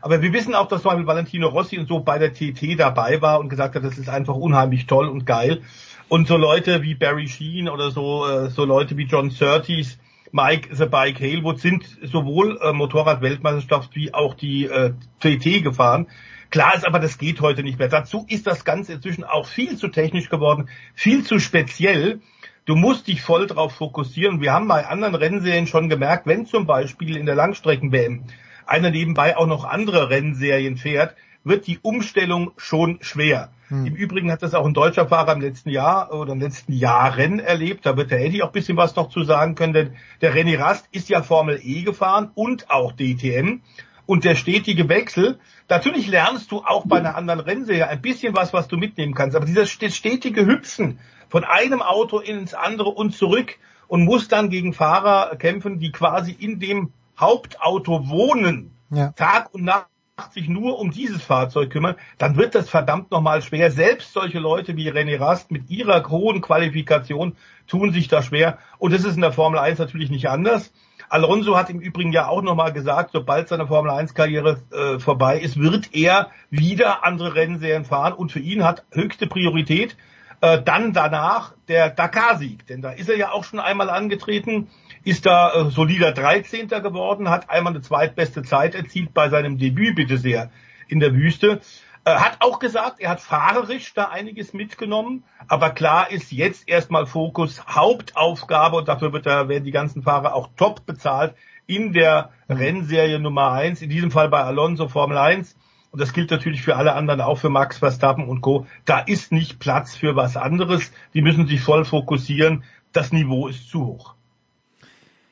Aber 0.02 0.22
wir 0.22 0.34
wissen 0.34 0.54
auch, 0.54 0.68
dass 0.68 0.84
zum 0.84 0.90
Beispiel 0.90 1.08
Valentino 1.08 1.48
Rossi 1.48 1.80
und 1.80 1.88
so 1.88 2.00
bei 2.00 2.20
der 2.20 2.32
TT 2.32 2.80
dabei 2.80 3.24
war 3.24 3.40
und 3.40 3.50
gesagt 3.50 3.74
hat, 3.74 3.84
das 3.84 3.98
ist 3.98 4.08
einfach 4.08 4.36
unheimlich 4.36 4.86
toll 4.86 5.08
und 5.08 5.26
geil. 5.26 5.64
Und 6.10 6.28
so 6.28 6.38
Leute 6.38 6.84
wie 6.84 6.94
Barry 6.94 7.28
Sheen 7.28 7.68
oder 7.68 7.90
so, 7.90 8.28
äh, 8.28 8.50
so 8.52 8.66
Leute 8.66 8.98
wie 8.98 9.06
John 9.06 9.32
Surtees, 9.32 9.98
Mike 10.36 10.76
The 10.76 10.88
Bike 10.88 11.22
Halewood 11.22 11.62
sind 11.62 11.86
sowohl 12.04 12.60
äh, 12.62 12.74
Motorrad-Weltmeisterschaft 12.74 13.96
wie 13.96 14.14
auch 14.14 14.34
die 14.34 14.66
äh, 14.66 14.92
TT 15.22 15.64
gefahren. 15.64 16.08
Klar 16.50 16.76
ist 16.76 16.86
aber, 16.86 17.00
das 17.00 17.18
geht 17.18 17.40
heute 17.40 17.64
nicht 17.64 17.80
mehr. 17.80 17.88
Dazu 17.88 18.26
ist 18.28 18.46
das 18.46 18.66
Ganze 18.66 18.92
inzwischen 18.92 19.24
auch 19.24 19.46
viel 19.46 19.78
zu 19.78 19.88
technisch 19.88 20.28
geworden, 20.28 20.68
viel 20.94 21.24
zu 21.24 21.40
speziell. 21.40 22.20
Du 22.66 22.76
musst 22.76 23.08
dich 23.08 23.22
voll 23.22 23.48
drauf 23.48 23.76
fokussieren. 23.76 24.42
Wir 24.42 24.52
haben 24.52 24.68
bei 24.68 24.86
anderen 24.86 25.16
Rennserien 25.16 25.68
schon 25.68 25.88
gemerkt, 25.88 26.28
wenn 26.28 26.46
zum 26.46 26.66
Beispiel 26.66 27.16
in 27.16 27.26
der 27.26 27.36
Langstrecken-WM 27.36 28.26
einer 28.66 28.92
nebenbei 28.92 29.38
auch 29.38 29.48
noch 29.48 29.64
andere 29.64 30.10
Rennserien 30.10 30.76
fährt, 30.76 31.16
wird 31.46 31.66
die 31.66 31.80
Umstellung 31.82 32.52
schon 32.58 32.98
schwer. 33.00 33.52
Hm. 33.70 33.86
Im 33.86 33.96
Übrigen 33.96 34.32
hat 34.32 34.44
das 34.44 34.54
auch 34.54 34.66
ein 34.66 34.74
deutscher 34.74 35.08
Fahrer 35.08 35.34
im 35.34 35.42
letzten 35.42 35.70
Jahr 35.70 36.14
oder 36.14 36.34
in 36.34 36.40
den 36.40 36.50
letzten 36.50 36.74
Jahren 36.74 37.40
erlebt. 37.40 37.86
Da 37.86 37.98
wird 37.98 38.12
der 38.12 38.24
Eddie 38.24 38.44
auch 38.44 38.48
ein 38.48 38.54
bisschen 38.54 38.78
was 38.78 38.96
noch 38.96 39.10
zu 39.10 39.24
sagen 39.24 39.56
können, 39.56 39.74
denn 39.74 39.96
der 40.22 40.36
René 40.36 40.60
Rast 40.60 40.88
ist 40.92 41.10
ja 41.10 41.24
Formel 41.24 41.60
E 41.64 41.82
gefahren 41.82 42.32
und 42.36 42.70
auch 42.70 42.94
DTM. 42.94 43.62
Und 44.06 44.24
der 44.24 44.36
stetige 44.36 44.88
Wechsel, 44.88 45.40
natürlich 45.68 46.08
lernst 46.08 46.52
du 46.52 46.60
auch 46.64 46.86
bei 46.86 46.98
einer 46.98 47.16
anderen 47.16 47.40
Rennserie 47.40 47.88
ein 47.88 48.02
bisschen 48.02 48.36
was, 48.36 48.54
was 48.54 48.68
du 48.68 48.78
mitnehmen 48.78 49.16
kannst. 49.16 49.36
Aber 49.36 49.46
dieses 49.46 49.70
stetige 49.70 50.46
Hüpfen 50.46 51.00
von 51.30 51.44
einem 51.44 51.82
Auto 51.82 52.20
ins 52.20 52.54
andere 52.54 52.90
und 52.90 53.16
zurück 53.16 53.58
und 53.88 54.06
muss 54.06 54.28
dann 54.28 54.50
gegen 54.50 54.74
Fahrer 54.74 55.36
kämpfen, 55.38 55.80
die 55.80 55.92
quasi 55.92 56.32
in 56.32 56.60
dem 56.60 56.92
Hauptauto 57.20 58.10
wohnen, 58.10 58.72
ja. 58.92 59.12
Tag 59.12 59.54
und 59.54 59.64
Nacht 59.64 59.88
sich 60.32 60.48
nur 60.48 60.80
um 60.80 60.92
dieses 60.92 61.22
Fahrzeug 61.22 61.70
kümmern, 61.70 61.96
dann 62.18 62.38
wird 62.38 62.56
das 62.56 62.70
verdammt 62.70 63.12
nochmal 63.12 63.42
schwer. 63.42 63.70
Selbst 63.70 64.14
solche 64.14 64.40
Leute 64.40 64.78
wie 64.78 64.90
René 64.90 65.20
Rast 65.20 65.52
mit 65.52 65.70
ihrer 65.70 66.10
hohen 66.10 66.40
Qualifikation 66.40 67.36
tun 67.68 67.92
sich 67.92 68.08
da 68.08 68.24
schwer. 68.24 68.58
Und 68.78 68.94
das 68.94 69.04
ist 69.04 69.16
in 69.16 69.22
der 69.22 69.34
Formel 69.34 69.60
1 69.60 69.78
natürlich 69.78 70.10
nicht 70.10 70.30
anders. 70.30 70.72
Alonso 71.10 71.58
hat 71.58 71.70
im 71.70 71.82
Übrigen 71.82 72.14
ja 72.14 72.30
auch 72.30 72.42
nochmal 72.42 72.72
gesagt, 72.72 73.12
sobald 73.12 73.50
seine 73.50 73.68
Formel 73.68 73.92
1 73.92 74.14
Karriere 74.14 74.62
äh, 74.72 75.00
vorbei 75.00 75.38
ist, 75.38 75.60
wird 75.60 75.94
er 75.94 76.32
wieder 76.50 77.04
andere 77.04 77.36
Rennserien 77.36 77.84
fahren 77.84 78.14
und 78.14 78.32
für 78.32 78.40
ihn 78.40 78.64
hat 78.64 78.86
höchste 78.92 79.28
Priorität 79.28 79.98
äh, 80.40 80.62
dann 80.62 80.94
danach 80.94 81.54
der 81.68 81.90
Dakar-Sieg, 81.90 82.68
denn 82.68 82.82
da 82.82 82.92
ist 82.92 83.10
er 83.10 83.18
ja 83.18 83.32
auch 83.32 83.44
schon 83.44 83.60
einmal 83.60 83.90
angetreten 83.90 84.70
ist 85.06 85.26
da 85.26 85.54
äh, 85.54 85.72
solider 85.72 86.12
13. 86.12 86.68
geworden, 86.68 87.30
hat 87.30 87.50
einmal 87.50 87.74
eine 87.74 87.82
zweitbeste 87.82 88.44
Zeit 88.44 88.76
erzielt 88.76 89.14
bei 89.14 89.30
seinem 89.30 89.58
Debüt, 89.58 89.96
bitte 89.96 90.18
sehr, 90.18 90.50
in 90.88 91.00
der 91.00 91.14
Wüste. 91.14 91.62
Äh, 92.04 92.16
hat 92.16 92.38
auch 92.40 92.60
gesagt, 92.60 93.00
er 93.00 93.12
hat 93.12 93.22
fahrerisch 93.22 93.94
da 93.94 94.06
einiges 94.06 94.54
mitgenommen, 94.54 95.24
aber 95.48 95.70
klar 95.70 96.12
ist 96.12 96.32
jetzt 96.32 96.68
erstmal 96.68 97.06
Fokus, 97.06 97.66
Hauptaufgabe 97.68 98.78
und 98.78 98.88
dafür 98.88 99.14
wird 99.14 99.28
da, 99.28 99.48
werden 99.48 99.64
die 99.64 99.72
ganzen 99.72 100.02
Fahrer 100.02 100.34
auch 100.34 100.50
top 100.58 100.86
bezahlt 100.88 101.36
in 101.68 101.94
der 101.94 102.32
Rennserie 102.50 103.20
Nummer 103.20 103.52
eins, 103.52 103.84
in 103.84 103.90
diesem 103.90 104.10
Fall 104.10 104.30
bei 104.30 104.42
Alonso 104.42 104.88
Formel 104.88 105.18
1. 105.18 105.56
Und 105.92 106.02
das 106.02 106.14
gilt 106.14 106.32
natürlich 106.32 106.62
für 106.62 106.76
alle 106.76 106.94
anderen, 106.94 107.22
auch 107.22 107.38
für 107.38 107.50
Max 107.50 107.78
Verstappen 107.78 108.28
und 108.28 108.42
Co. 108.42 108.68
Da 108.86 109.00
ist 109.00 109.32
nicht 109.32 109.60
Platz 109.60 109.96
für 109.96 110.16
was 110.16 110.36
anderes. 110.36 110.92
Die 111.14 111.22
müssen 111.22 111.48
sich 111.48 111.62
voll 111.62 111.86
fokussieren. 111.86 112.64
Das 112.92 113.14
Niveau 113.14 113.48
ist 113.48 113.70
zu 113.70 113.86
hoch. 113.86 114.16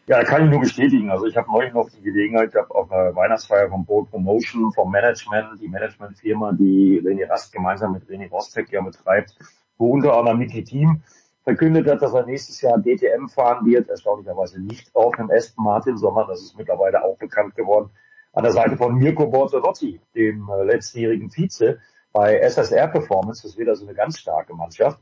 Ja, 0.05 0.21
kann 0.23 0.43
ich 0.43 0.51
nur 0.51 0.59
bestätigen. 0.59 1.09
Also 1.09 1.27
ich 1.27 1.37
habe 1.37 1.49
neulich 1.49 1.73
noch 1.73 1.89
die 1.89 2.01
Gelegenheit 2.01 2.51
gehabt, 2.51 2.71
auf 2.71 2.91
einer 2.91 3.15
Weihnachtsfeier 3.15 3.69
von 3.69 3.85
Bold 3.85 4.09
Promotion, 4.09 4.73
vom 4.73 4.91
Management, 4.91 5.61
die 5.61 5.69
Managementfirma, 5.69 6.51
die 6.51 7.01
René 7.01 7.29
Rast 7.29 7.53
gemeinsam 7.53 7.93
mit 7.93 8.03
René 8.09 8.29
Rostek 8.29 8.69
ja 8.69 8.81
betreibt, 8.81 9.37
wo 9.77 9.91
unter 9.91 10.17
anderem 10.17 10.39
Niki 10.39 10.61
Team 10.63 11.01
verkündet 11.45 11.87
hat, 11.87 12.01
dass 12.01 12.13
er 12.13 12.25
nächstes 12.25 12.59
Jahr 12.59 12.79
DTM 12.79 13.27
fahren 13.27 13.65
wird, 13.65 13.89
erstaunlicherweise 13.89 14.61
nicht 14.61 14.93
auf 14.93 15.15
dem 15.15 15.31
Aston 15.31 15.63
Martin, 15.63 15.97
sondern 15.97 16.27
das 16.27 16.41
ist 16.41 16.57
mittlerweile 16.57 17.01
auch 17.01 17.17
bekannt 17.17 17.55
geworden, 17.55 17.89
an 18.33 18.43
der 18.43 18.51
Seite 18.51 18.75
von 18.75 18.95
Mirko 18.95 19.27
Bortolotti, 19.27 20.01
dem 20.15 20.49
äh, 20.49 20.63
letztjährigen 20.63 21.29
Vize 21.29 21.79
bei 22.11 22.39
SSR 22.39 22.89
Performance. 22.89 23.43
Das 23.43 23.57
wird 23.57 23.69
also 23.69 23.85
eine 23.85 23.95
ganz 23.95 24.19
starke 24.19 24.53
Mannschaft. 24.53 24.99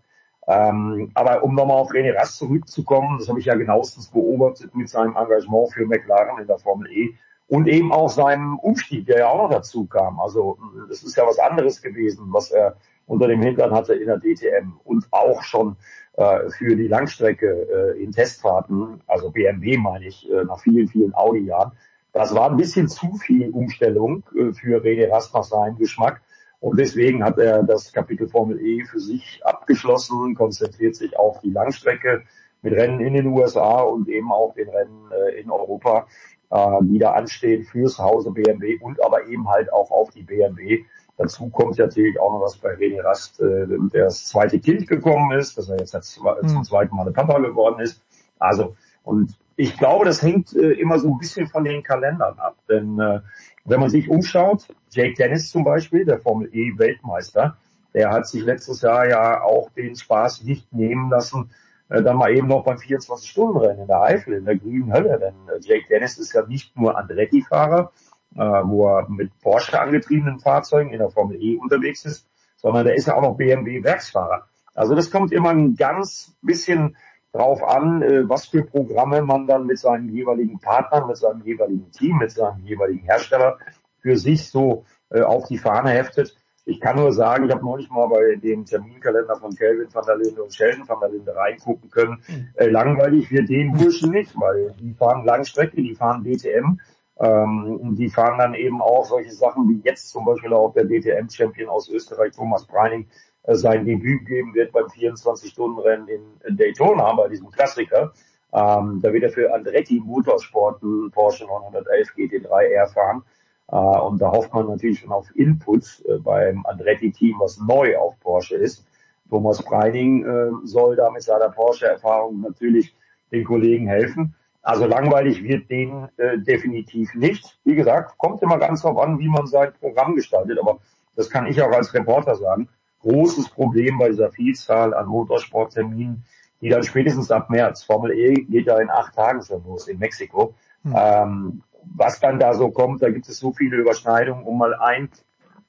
Ähm, 0.51 1.11
aber 1.13 1.43
um 1.43 1.55
nochmal 1.55 1.77
auf 1.77 1.91
René 1.91 2.13
Rast 2.13 2.37
zurückzukommen, 2.37 3.19
das 3.19 3.29
habe 3.29 3.39
ich 3.39 3.45
ja 3.45 3.55
genauestens 3.55 4.07
beobachtet 4.09 4.75
mit 4.75 4.89
seinem 4.89 5.15
Engagement 5.15 5.71
für 5.71 5.85
McLaren 5.85 6.41
in 6.41 6.47
der 6.47 6.57
Formel 6.57 6.91
E 6.91 7.15
und 7.47 7.67
eben 7.67 7.93
auch 7.93 8.09
seinem 8.09 8.59
Umstieg, 8.59 9.05
der 9.05 9.19
ja 9.19 9.27
auch 9.27 9.43
noch 9.43 9.49
dazu 9.49 9.85
kam. 9.85 10.19
Also 10.19 10.57
das 10.89 11.03
ist 11.03 11.15
ja 11.15 11.25
was 11.25 11.39
anderes 11.39 11.81
gewesen, 11.81 12.25
was 12.31 12.51
er 12.51 12.75
unter 13.07 13.27
dem 13.27 13.41
Hintern 13.41 13.71
hatte 13.71 13.93
in 13.93 14.07
der 14.07 14.19
DTM 14.19 14.73
und 14.83 15.05
auch 15.11 15.41
schon 15.41 15.77
äh, 16.17 16.49
für 16.49 16.75
die 16.75 16.87
Langstrecke 16.87 17.93
äh, 17.95 18.03
in 18.03 18.11
Testfahrten, 18.11 19.01
also 19.07 19.31
BMW 19.31 19.77
meine 19.77 20.07
ich, 20.07 20.29
äh, 20.29 20.43
nach 20.43 20.59
vielen, 20.59 20.89
vielen 20.89 21.13
Audi-Jahren. 21.13 21.71
Das 22.11 22.35
war 22.35 22.49
ein 22.49 22.57
bisschen 22.57 22.89
zu 22.89 23.15
viel 23.15 23.51
Umstellung 23.51 24.23
äh, 24.35 24.51
für 24.51 24.81
René 24.81 25.09
Rast 25.09 25.33
nach 25.33 25.43
seinem 25.43 25.77
Geschmack. 25.77 26.21
Und 26.61 26.79
deswegen 26.79 27.23
hat 27.23 27.39
er 27.39 27.63
das 27.63 27.91
Kapitel 27.91 28.29
Formel 28.29 28.63
E 28.63 28.85
für 28.85 28.99
sich 28.99 29.41
abgeschlossen, 29.43 30.35
konzentriert 30.35 30.95
sich 30.95 31.17
auf 31.17 31.41
die 31.41 31.49
Langstrecke 31.49 32.21
mit 32.61 32.73
Rennen 32.73 32.99
in 32.99 33.15
den 33.15 33.25
USA 33.25 33.81
und 33.81 34.07
eben 34.07 34.31
auch 34.31 34.53
den 34.53 34.69
Rennen 34.69 35.09
äh, 35.11 35.41
in 35.41 35.49
Europa, 35.49 36.05
äh, 36.51 36.77
die 36.83 36.99
da 36.99 37.13
anstehen 37.13 37.63
fürs 37.63 37.97
Hause 37.97 38.29
BMW 38.29 38.77
und 38.79 39.03
aber 39.03 39.25
eben 39.25 39.49
halt 39.49 39.73
auch 39.73 39.89
auf 39.89 40.11
die 40.11 40.21
BMW. 40.21 40.85
Dazu 41.17 41.49
kommt 41.49 41.79
natürlich 41.79 42.19
auch 42.19 42.31
noch 42.31 42.41
was 42.41 42.57
bei 42.57 42.75
René 42.75 43.03
Rast, 43.03 43.41
äh, 43.41 43.65
der 43.91 44.05
das 44.05 44.27
zweite 44.27 44.59
Kind 44.59 44.87
gekommen 44.87 45.31
ist, 45.31 45.57
dass 45.57 45.67
er 45.67 45.79
jetzt 45.79 45.93
zum 46.13 46.25
hm. 46.25 46.63
zweiten 46.63 46.95
Mal 46.95 47.11
Papa 47.11 47.39
geworden 47.39 47.79
ist. 47.79 48.03
Also, 48.37 48.75
und 49.03 49.35
ich 49.55 49.77
glaube, 49.77 50.05
das 50.05 50.21
hängt 50.21 50.55
äh, 50.55 50.71
immer 50.73 50.99
so 50.99 51.09
ein 51.09 51.19
bisschen 51.19 51.47
von 51.47 51.63
den 51.63 51.83
Kalendern 51.83 52.39
ab. 52.39 52.57
Denn 52.69 52.99
äh, 52.99 53.21
wenn 53.65 53.79
man 53.79 53.89
sich 53.89 54.09
umschaut, 54.09 54.67
Jake 54.89 55.13
Dennis 55.13 55.51
zum 55.51 55.63
Beispiel, 55.63 56.05
der 56.05 56.19
Formel 56.19 56.49
E 56.53 56.77
Weltmeister, 56.77 57.57
der 57.93 58.09
hat 58.09 58.27
sich 58.27 58.43
letztes 58.43 58.81
Jahr 58.81 59.07
ja 59.07 59.41
auch 59.41 59.69
den 59.71 59.95
Spaß 59.95 60.43
nicht 60.43 60.71
nehmen 60.73 61.09
lassen, 61.09 61.51
äh, 61.89 62.01
dann 62.01 62.17
mal 62.17 62.35
eben 62.35 62.47
noch 62.47 62.63
beim 62.63 62.77
24-Stunden-Rennen 62.77 63.81
in 63.81 63.87
der 63.87 64.01
Eifel, 64.01 64.33
in 64.35 64.45
der 64.45 64.57
grünen 64.57 64.93
Hölle. 64.93 65.19
Denn 65.19 65.35
äh, 65.47 65.59
Jake 65.61 65.87
Dennis 65.89 66.17
ist 66.17 66.33
ja 66.33 66.45
nicht 66.45 66.77
nur 66.77 66.97
Andretti-Fahrer, 66.97 67.91
äh, 68.35 68.39
wo 68.39 68.87
er 68.87 69.09
mit 69.09 69.37
Porsche 69.41 69.79
angetriebenen 69.79 70.39
Fahrzeugen 70.39 70.91
in 70.91 70.99
der 70.99 71.09
Formel 71.09 71.41
E 71.41 71.57
unterwegs 71.57 72.05
ist, 72.05 72.27
sondern 72.55 72.85
der 72.85 72.95
ist 72.95 73.07
ja 73.07 73.15
auch 73.15 73.21
noch 73.21 73.35
BMW-Werksfahrer. 73.35 74.47
Also 74.73 74.95
das 74.95 75.11
kommt 75.11 75.33
immer 75.33 75.49
ein 75.49 75.75
ganz 75.75 76.33
bisschen 76.41 76.95
drauf 77.33 77.63
an, 77.63 78.01
äh, 78.01 78.27
was 78.27 78.47
für 78.47 78.63
Programme 78.63 79.21
man 79.21 79.47
dann 79.47 79.65
mit 79.65 79.79
seinen 79.79 80.09
jeweiligen 80.09 80.59
Partnern, 80.59 81.07
mit 81.07 81.17
seinem 81.17 81.41
jeweiligen 81.43 81.91
Team, 81.91 82.17
mit 82.17 82.31
seinem 82.31 82.59
jeweiligen 82.65 83.05
Hersteller 83.05 83.57
für 83.99 84.17
sich 84.17 84.49
so 84.49 84.85
äh, 85.09 85.21
auf 85.21 85.47
die 85.47 85.57
Fahne 85.57 85.91
heftet. 85.91 86.35
Ich 86.65 86.79
kann 86.79 86.97
nur 86.97 87.11
sagen, 87.11 87.45
ich 87.45 87.51
habe 87.51 87.65
neulich 87.65 87.89
mal 87.89 88.07
bei 88.07 88.35
dem 88.35 88.65
Terminkalender 88.65 89.35
von 89.35 89.55
Kelvin 89.55 89.91
van 89.91 90.05
der 90.05 90.17
Linde 90.17 90.43
und 90.43 90.53
Sheldon 90.53 90.87
van 90.87 90.99
der 90.99 91.09
Linde 91.09 91.35
reingucken 91.35 91.89
können. 91.89 92.23
Äh, 92.55 92.67
langweilig 92.67 93.31
wird 93.31 93.49
den 93.49 93.71
Burschen 93.73 94.11
nicht, 94.11 94.39
weil 94.39 94.73
die 94.79 94.93
fahren 94.93 95.25
Langstrecke, 95.25 95.81
die 95.81 95.95
fahren 95.95 96.23
DTM. 96.23 96.79
Ähm, 97.19 97.95
die 97.97 98.09
fahren 98.09 98.39
dann 98.39 98.53
eben 98.53 98.81
auch 98.81 99.05
solche 99.05 99.31
Sachen 99.31 99.69
wie 99.69 99.81
jetzt 99.83 100.09
zum 100.09 100.25
Beispiel 100.25 100.53
auch 100.53 100.73
der 100.73 100.85
DTM-Champion 100.85 101.69
aus 101.69 101.89
Österreich, 101.89 102.31
Thomas 102.33 102.65
Breining, 102.65 103.07
sein 103.47 103.85
Debüt 103.85 104.25
geben 104.25 104.53
wird 104.53 104.71
beim 104.71 104.85
24-Stunden-Rennen 104.85 106.07
in 106.07 106.57
Daytona 106.57 107.13
bei 107.13 107.27
diesem 107.27 107.49
Klassiker. 107.49 108.13
Ähm, 108.53 108.99
da 109.01 109.13
wird 109.13 109.23
er 109.23 109.29
für 109.29 109.53
Andretti 109.53 110.01
Motorsport 110.03 110.83
einen 110.83 111.09
Porsche 111.11 111.45
911 111.45 112.09
GT3R 112.15 112.87
fahren. 112.93 113.23
Äh, 113.71 113.75
und 113.75 114.21
da 114.21 114.31
hofft 114.31 114.53
man 114.53 114.67
natürlich 114.67 114.99
schon 114.99 115.11
auf 115.11 115.27
Input 115.35 116.03
äh, 116.07 116.17
beim 116.17 116.65
Andretti-Team, 116.65 117.37
was 117.39 117.59
neu 117.59 117.97
auf 117.97 118.19
Porsche 118.19 118.55
ist. 118.55 118.85
Thomas 119.29 119.63
Breining 119.63 120.25
äh, 120.25 120.67
soll 120.67 120.97
da 120.97 121.09
mit 121.09 121.23
seiner 121.23 121.49
Porsche-Erfahrung 121.49 122.41
natürlich 122.41 122.93
den 123.31 123.45
Kollegen 123.45 123.87
helfen. 123.87 124.35
Also 124.61 124.85
langweilig 124.85 125.41
wird 125.41 125.71
den 125.71 126.09
äh, 126.17 126.37
definitiv 126.37 127.15
nicht. 127.15 127.57
Wie 127.63 127.75
gesagt, 127.75 128.17
kommt 128.17 128.43
immer 128.43 128.59
ganz 128.59 128.81
drauf 128.81 128.99
an, 128.99 129.17
wie 129.17 129.29
man 129.29 129.47
sein 129.47 129.71
Programm 129.79 130.15
gestaltet. 130.15 130.59
Aber 130.59 130.79
das 131.15 131.29
kann 131.29 131.47
ich 131.47 131.61
auch 131.61 131.71
als 131.71 131.93
Reporter 131.93 132.35
sagen 132.35 132.67
großes 133.01 133.49
Problem 133.49 133.97
bei 133.97 134.09
dieser 134.09 134.31
Vielzahl 134.31 134.93
an 134.93 135.07
Motorsportterminen, 135.07 136.23
die 136.61 136.69
dann 136.69 136.83
spätestens 136.83 137.31
ab 137.31 137.49
März, 137.49 137.83
Formel 137.83 138.11
E 138.11 138.33
geht 138.33 138.67
ja 138.67 138.79
in 138.79 138.89
acht 138.89 139.15
Tagen 139.15 139.41
schon 139.41 139.63
los 139.65 139.87
in 139.87 139.99
Mexiko. 139.99 140.53
Hm. 140.83 140.95
Ähm, 140.95 141.63
was 141.83 142.19
dann 142.19 142.39
da 142.39 142.53
so 142.53 142.69
kommt, 142.69 143.01
da 143.01 143.09
gibt 143.09 143.27
es 143.27 143.39
so 143.39 143.51
viele 143.51 143.77
Überschneidungen, 143.77 144.45
um 144.45 144.57
mal 144.59 144.75
ein 144.75 145.09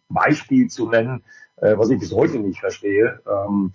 Beispiel 0.09 0.69
zu 0.69 0.89
nennen, 0.89 1.23
äh, 1.57 1.77
was 1.77 1.91
ich 1.91 1.99
bis 1.99 2.13
heute 2.13 2.39
nicht 2.39 2.61
verstehe. 2.61 3.21
Ähm, 3.27 3.73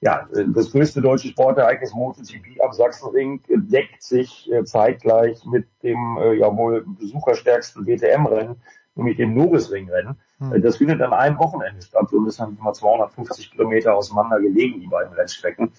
ja, 0.00 0.28
das 0.48 0.72
größte 0.72 1.00
deutsche 1.00 1.28
Sportereignis 1.28 1.94
MotoGP 1.94 2.60
am 2.60 2.72
Sachsenring 2.72 3.40
deckt 3.48 4.02
sich 4.02 4.50
äh, 4.52 4.64
zeitgleich 4.64 5.44
mit 5.44 5.68
dem 5.82 6.18
äh, 6.20 6.34
ja 6.34 6.56
wohl 6.56 6.84
besucherstärksten 6.98 7.84
DTM-Rennen, 7.84 8.60
nämlich 8.94 9.16
dem 9.16 9.34
Norisring-Rennen. 9.34 10.18
Hm. 10.38 10.62
Das 10.62 10.76
findet 10.76 11.00
an 11.00 11.12
einem 11.12 11.38
Wochenende 11.38 11.82
statt 11.82 12.12
und 12.12 12.26
ist 12.26 12.40
dann 12.40 12.56
immer 12.58 12.72
250 12.72 13.50
Kilometer 13.50 13.94
auseinander 13.94 14.40
gelegen, 14.40 14.80
die 14.80 14.86
beiden 14.86 15.12
Rennstrecken. 15.12 15.72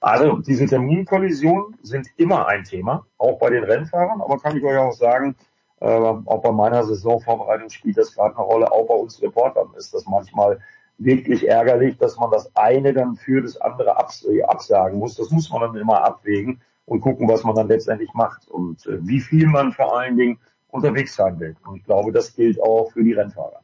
Also 0.00 0.38
diese 0.38 0.66
Terminkollisionen 0.66 1.76
sind 1.82 2.08
immer 2.16 2.46
ein 2.48 2.64
Thema, 2.64 3.06
auch 3.18 3.38
bei 3.38 3.50
den 3.50 3.64
Rennfahrern, 3.64 4.22
aber 4.22 4.38
kann 4.38 4.56
ich 4.56 4.64
euch 4.64 4.78
auch 4.78 4.92
sagen, 4.92 5.36
äh, 5.80 5.86
auch 5.86 6.42
bei 6.42 6.52
meiner 6.52 6.84
Saisonvorbereitung 6.84 7.68
spielt 7.68 7.98
das 7.98 8.14
gerade 8.14 8.36
eine 8.36 8.44
Rolle, 8.44 8.72
auch 8.72 8.86
bei 8.86 8.94
uns 8.94 9.20
Reportern 9.20 9.68
ist 9.76 9.92
das 9.92 10.06
manchmal 10.06 10.58
wirklich 10.96 11.48
ärgerlich, 11.48 11.96
dass 11.98 12.18
man 12.18 12.30
das 12.30 12.54
eine 12.54 12.92
dann 12.92 13.16
für 13.16 13.42
das 13.42 13.58
andere 13.58 13.96
abs 13.96 14.24
äh, 14.24 14.42
absagen 14.42 14.98
muss. 14.98 15.16
Das 15.16 15.30
muss 15.30 15.50
man 15.50 15.62
dann 15.62 15.76
immer 15.76 16.02
abwägen 16.02 16.60
und 16.84 17.00
gucken, 17.00 17.28
was 17.28 17.44
man 17.44 17.54
dann 17.54 17.68
letztendlich 17.68 18.12
macht 18.14 18.48
und 18.48 18.86
äh, 18.86 19.06
wie 19.06 19.20
viel 19.20 19.46
man 19.46 19.72
vor 19.72 19.96
allen 19.96 20.16
Dingen 20.16 20.38
unterwegs 20.70 21.14
sein 21.14 21.38
will. 21.40 21.56
Und 21.66 21.76
ich 21.76 21.84
glaube, 21.84 22.12
das 22.12 22.34
gilt 22.34 22.60
auch 22.60 22.92
für 22.92 23.04
die 23.04 23.12
Rennfahrer 23.12 23.60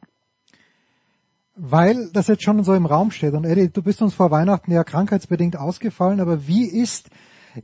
weil 1.57 2.09
das 2.13 2.27
jetzt 2.27 2.43
schon 2.43 2.63
so 2.63 2.73
im 2.75 2.85
Raum 2.85 3.11
steht 3.11 3.33
und 3.33 3.43
Eddie, 3.43 3.69
du 3.69 3.81
bist 3.81 4.03
uns 4.03 4.13
vor 4.13 4.29
Weihnachten 4.29 4.71
ja 4.71 4.83
krankheitsbedingt 4.83 5.57
ausgefallen, 5.57 6.19
aber 6.19 6.47
wie 6.47 6.67
ist 6.67 7.09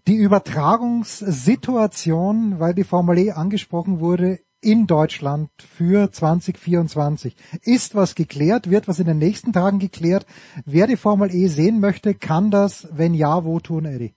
die 0.07 0.15
Übertragungssituation, 0.15 2.59
weil 2.59 2.73
die 2.73 2.83
Formel 2.83 3.19
E 3.19 3.29
angesprochen 3.31 3.99
wurde, 3.99 4.39
in 4.61 4.87
Deutschland 4.87 5.51
für 5.57 6.11
2024? 6.11 7.35
Ist 7.61 7.93
was 7.93 8.15
geklärt? 8.15 8.71
Wird 8.71 8.87
was 8.87 8.97
in 8.99 9.05
den 9.05 9.19
nächsten 9.19 9.53
Tagen 9.53 9.77
geklärt? 9.77 10.25
Wer 10.65 10.87
die 10.87 10.97
Formel 10.97 11.31
E 11.33 11.45
sehen 11.47 11.79
möchte, 11.79 12.15
kann 12.15 12.49
das, 12.49 12.87
wenn 12.91 13.13
ja, 13.13 13.45
wo 13.45 13.59
tun, 13.59 13.85
Eddie? 13.85 14.15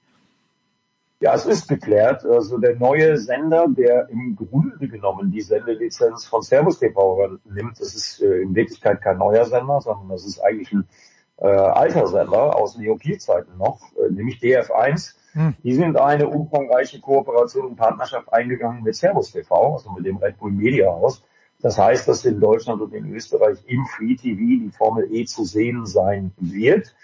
Ja, 1.20 1.34
es 1.34 1.46
ist 1.46 1.68
geklärt. 1.68 2.26
Also 2.26 2.58
der 2.58 2.76
neue 2.76 3.16
Sender, 3.16 3.66
der 3.68 4.08
im 4.10 4.36
Grunde 4.36 4.86
genommen 4.86 5.30
die 5.30 5.40
Sendelizenz 5.40 6.26
von 6.26 6.42
Servus 6.42 6.78
TV 6.78 7.38
nimmt, 7.44 7.80
das 7.80 7.94
ist 7.94 8.20
äh, 8.20 8.42
in 8.42 8.54
Wirklichkeit 8.54 9.00
kein 9.00 9.16
neuer 9.16 9.46
Sender, 9.46 9.80
sondern 9.80 10.10
das 10.10 10.26
ist 10.26 10.40
eigentlich 10.40 10.72
ein 10.72 10.86
äh, 11.38 11.46
alter 11.46 12.06
Sender 12.06 12.56
aus 12.56 12.76
Neopil-Zeiten 12.76 13.56
noch, 13.56 13.80
äh, 13.96 14.10
nämlich 14.10 14.40
DF1. 14.40 15.14
Hm. 15.32 15.54
Die 15.62 15.74
sind 15.74 15.96
eine 15.96 16.28
umfangreiche 16.28 17.00
Kooperation 17.00 17.66
und 17.66 17.76
Partnerschaft 17.76 18.30
eingegangen 18.32 18.82
mit 18.82 18.94
Servus 18.94 19.32
TV, 19.32 19.74
also 19.74 19.90
mit 19.92 20.04
dem 20.04 20.18
Red 20.18 20.38
Bull 20.38 20.52
Media 20.52 20.90
Haus. 20.90 21.22
Das 21.60 21.78
heißt, 21.78 22.06
dass 22.08 22.26
in 22.26 22.40
Deutschland 22.40 22.82
und 22.82 22.92
in 22.92 23.10
Österreich 23.14 23.58
im 23.66 23.86
Free 23.86 24.16
TV 24.16 24.38
die 24.38 24.70
Formel 24.76 25.08
E 25.10 25.24
zu 25.24 25.44
sehen 25.44 25.86
sein 25.86 26.32
wird. 26.38 26.94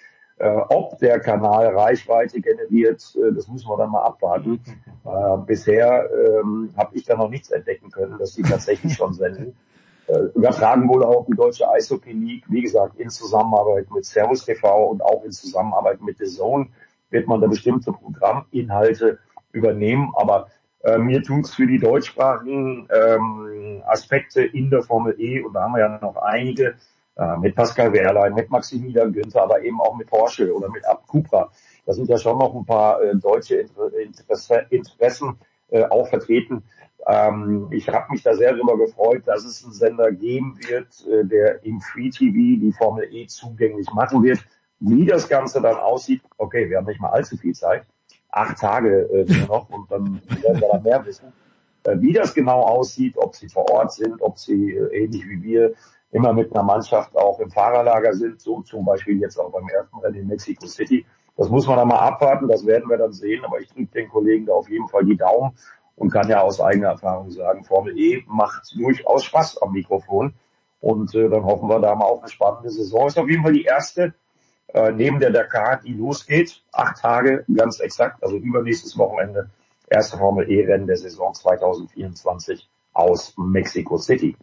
Äh, 0.43 0.61
ob 0.71 0.99
der 0.99 1.21
Kanal 1.21 1.69
Reichweite 1.69 2.41
generiert, 2.41 3.17
äh, 3.17 3.33
das 3.33 3.47
müssen 3.47 3.69
wir 3.69 3.77
dann 3.77 3.91
mal 3.91 4.03
abwarten. 4.03 4.61
Äh, 5.05 5.37
bisher 5.47 6.11
ähm, 6.11 6.71
habe 6.77 6.97
ich 6.97 7.05
da 7.05 7.17
noch 7.17 7.29
nichts 7.31 7.53
entdecken 7.53 7.93
können, 7.93 8.19
dass 8.19 8.35
die 8.35 8.43
tatsächlich 8.43 8.95
schon 8.95 9.15
senden. 9.15 9.57
Äh, 10.09 10.19
übertragen 10.35 10.89
wohl 10.89 11.05
auch 11.05 11.25
die 11.27 11.37
deutsche 11.37 11.71
Eishockey 11.71 12.11
League, 12.11 12.45
wie 12.49 12.63
gesagt, 12.63 12.99
in 12.99 13.09
Zusammenarbeit 13.09 13.89
mit 13.93 14.05
Servus 14.05 14.45
TV 14.45 14.89
und 14.89 15.01
auch 15.01 15.23
in 15.23 15.31
Zusammenarbeit 15.31 16.03
mit 16.03 16.19
The 16.19 16.25
Zone 16.25 16.67
wird 17.11 17.29
man 17.29 17.41
da 17.41 17.47
bestimmte 17.47 17.93
Programminhalte 17.93 19.21
übernehmen. 19.53 20.13
Aber 20.17 20.49
äh, 20.83 20.99
mir 20.99 21.23
tut's 21.23 21.55
für 21.55 21.69
die 21.69 21.79
deutschsprachigen 21.79 22.89
ähm, 22.93 23.81
Aspekte 23.87 24.43
in 24.43 24.71
der 24.71 24.83
Formel 24.83 25.15
E, 25.19 25.41
und 25.41 25.53
da 25.53 25.63
haben 25.63 25.75
wir 25.75 25.83
ja 25.83 25.99
noch 26.03 26.17
einige, 26.17 26.75
äh, 27.17 27.37
mit 27.39 27.55
Pascal 27.55 27.93
Wehrlein, 27.93 28.35
mit 28.35 28.51
Maximilian 28.51 29.13
Günther, 29.13 29.43
aber 29.43 29.63
eben 29.63 29.81
auch 29.81 29.97
mit 29.97 30.09
Porsche 30.09 30.55
oder 30.55 30.69
mit 30.71 30.85
Ab 30.87 31.07
Cupra. 31.07 31.51
Da 31.85 31.93
sind 31.93 32.09
ja 32.09 32.19
schon 32.19 32.39
noch 32.39 32.55
ein 32.55 32.65
paar 32.65 33.03
äh, 33.03 33.15
deutsche 33.17 33.57
Interesse, 33.57 34.67
Interessen 34.71 35.37
äh, 35.71 35.85
auch 35.85 36.09
vertreten. 36.09 36.63
Ähm, 37.07 37.69
ich 37.71 37.89
habe 37.89 38.13
mich 38.13 38.23
da 38.23 38.35
sehr 38.35 38.53
darüber 38.55 38.79
gefreut, 38.79 39.23
dass 39.27 39.45
es 39.45 39.65
einen 39.65 39.73
Sender 39.73 40.13
geben 40.13 40.57
wird, 40.69 41.07
äh, 41.07 41.25
der 41.25 41.65
im 41.65 41.81
Free 41.81 42.11
TV 42.11 42.61
die 42.61 42.73
Formel 42.73 43.09
E 43.13 43.27
zugänglich 43.27 43.91
machen 43.93 44.23
wird. 44.23 44.39
Wie 44.79 45.07
das 45.07 45.29
Ganze 45.29 45.61
dann 45.61 45.77
aussieht, 45.77 46.23
okay, 46.39 46.69
wir 46.69 46.79
haben 46.79 46.87
nicht 46.87 47.01
mal 47.01 47.11
allzu 47.11 47.37
viel 47.37 47.55
Zeit. 47.55 47.85
Acht 48.31 48.59
Tage 48.59 49.03
äh, 49.13 49.47
noch 49.47 49.69
und 49.71 49.91
dann 49.91 50.23
werden 50.43 50.61
wir 50.61 50.69
dann 50.69 50.83
mehr 50.83 51.05
wissen. 51.05 51.33
Wie 51.85 52.13
das 52.13 52.33
genau 52.33 52.61
aussieht, 52.61 53.17
ob 53.17 53.35
sie 53.35 53.49
vor 53.49 53.69
Ort 53.71 53.93
sind, 53.93 54.23
ob 54.23 54.39
sie 54.39 54.73
äh, 54.73 55.05
ähnlich 55.05 55.29
wie 55.29 55.43
wir 55.43 55.75
immer 56.13 56.33
mit 56.33 56.55
einer 56.55 56.63
Mannschaft 56.63 57.17
auch 57.17 57.41
im 57.41 57.51
Fahrerlager 57.51 58.13
sind, 58.13 58.41
so 58.41 58.63
zum 58.63 58.85
Beispiel 58.85 59.19
jetzt 59.21 59.39
auch 59.39 59.51
beim 59.51 59.69
ersten 59.69 59.99
Rennen 59.99 60.21
in 60.21 60.27
Mexico 60.29 60.67
City. 60.67 61.05
Das 61.37 61.49
muss 61.49 61.67
man 61.67 61.79
dann 61.79 61.89
mal 61.89 61.99
abwarten, 61.99 62.47
das 62.47 62.67
werden 62.67 62.89
wir 62.89 62.99
dann 62.99 63.13
sehen, 63.13 63.45
aber 63.45 63.59
ich 63.61 63.69
drücke 63.69 63.87
den 63.87 64.09
Kollegen 64.09 64.47
da 64.47 64.53
auf 64.53 64.69
jeden 64.69 64.87
Fall 64.89 65.05
die 65.05 65.17
Daumen 65.17 65.53
und 65.97 66.11
kann 66.11 66.29
ja 66.29 66.43
aus 66.43 66.61
eigener 66.61 66.89
Erfahrung 66.89 67.31
sagen, 67.31 67.65
Formel 67.65 67.99
E 67.99 68.23
macht 68.27 68.75
durchaus 68.77 69.25
Spaß 69.25 69.61
am 69.63 69.73
Mikrofon. 69.73 70.35
Und 70.81 71.15
äh, 71.15 71.29
dann 71.29 71.45
hoffen 71.45 71.69
wir 71.69 71.79
da 71.79 71.95
mal 71.95 72.07
auf 72.07 72.21
eine 72.21 72.29
spannende 72.29 72.71
Saison. 72.71 73.07
Ist 73.07 73.19
auf 73.19 73.29
jeden 73.29 73.43
Fall 73.43 73.53
die 73.53 73.65
erste 73.65 74.15
äh, 74.75 74.91
neben 74.91 75.21
der 75.21 75.31
Dakar, 75.31 75.81
die 75.85 75.93
losgeht. 75.93 76.63
Acht 76.73 77.01
Tage, 77.01 77.45
ganz 77.55 77.81
exakt, 77.81 78.23
also 78.23 78.37
übernächstes 78.37 78.99
Wochenende. 78.99 79.51
Erste 79.89 80.17
Formel 80.19 80.51
E-Rennen 80.51 80.87
der 80.87 80.97
Saison 80.97 81.35
2024 81.35 82.69
aus 82.93 83.35
Mexico 83.37 83.97
City. 83.97 84.37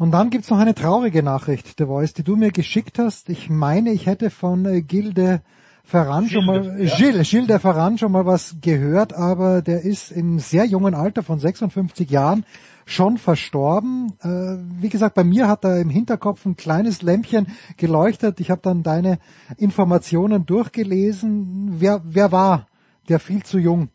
Und 0.00 0.12
dann 0.12 0.30
gibt's 0.30 0.48
noch 0.48 0.58
eine 0.58 0.74
traurige 0.74 1.22
Nachricht, 1.22 1.74
The 1.76 1.84
Voice, 1.84 2.14
die 2.14 2.22
du 2.22 2.34
mir 2.34 2.52
geschickt 2.52 2.98
hast. 2.98 3.28
Ich 3.28 3.50
meine, 3.50 3.92
ich 3.92 4.06
hätte 4.06 4.30
von 4.30 4.64
äh, 4.64 4.80
Gilde 4.80 5.42
Ferran 5.84 6.26
schon 6.26 6.46
mal, 6.46 6.80
ja. 6.80 6.96
Gilles, 6.96 7.28
Gilles 7.28 7.48
de 7.48 7.58
Ferran 7.58 7.98
schon 7.98 8.10
mal 8.10 8.24
was 8.24 8.56
gehört, 8.62 9.12
aber 9.12 9.60
der 9.60 9.82
ist 9.82 10.10
im 10.10 10.38
sehr 10.38 10.64
jungen 10.64 10.94
Alter 10.94 11.22
von 11.22 11.38
56 11.38 12.08
Jahren 12.08 12.46
schon 12.86 13.18
verstorben. 13.18 14.14
Äh, 14.22 14.80
wie 14.80 14.88
gesagt, 14.88 15.16
bei 15.16 15.22
mir 15.22 15.48
hat 15.48 15.64
da 15.64 15.76
im 15.76 15.90
Hinterkopf 15.90 16.46
ein 16.46 16.56
kleines 16.56 17.02
Lämpchen 17.02 17.48
geleuchtet. 17.76 18.40
Ich 18.40 18.50
habe 18.50 18.62
dann 18.62 18.82
deine 18.82 19.18
Informationen 19.58 20.46
durchgelesen. 20.46 21.74
Wer, 21.78 22.00
wer 22.06 22.32
war 22.32 22.68
der 23.10 23.20
viel 23.20 23.42
zu 23.42 23.58
jung, 23.58 23.90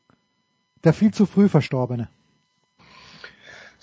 der 0.84 0.94
viel 0.94 1.11
zu 1.11 1.26
früh 1.26 1.49
Verstorbene? 1.49 2.10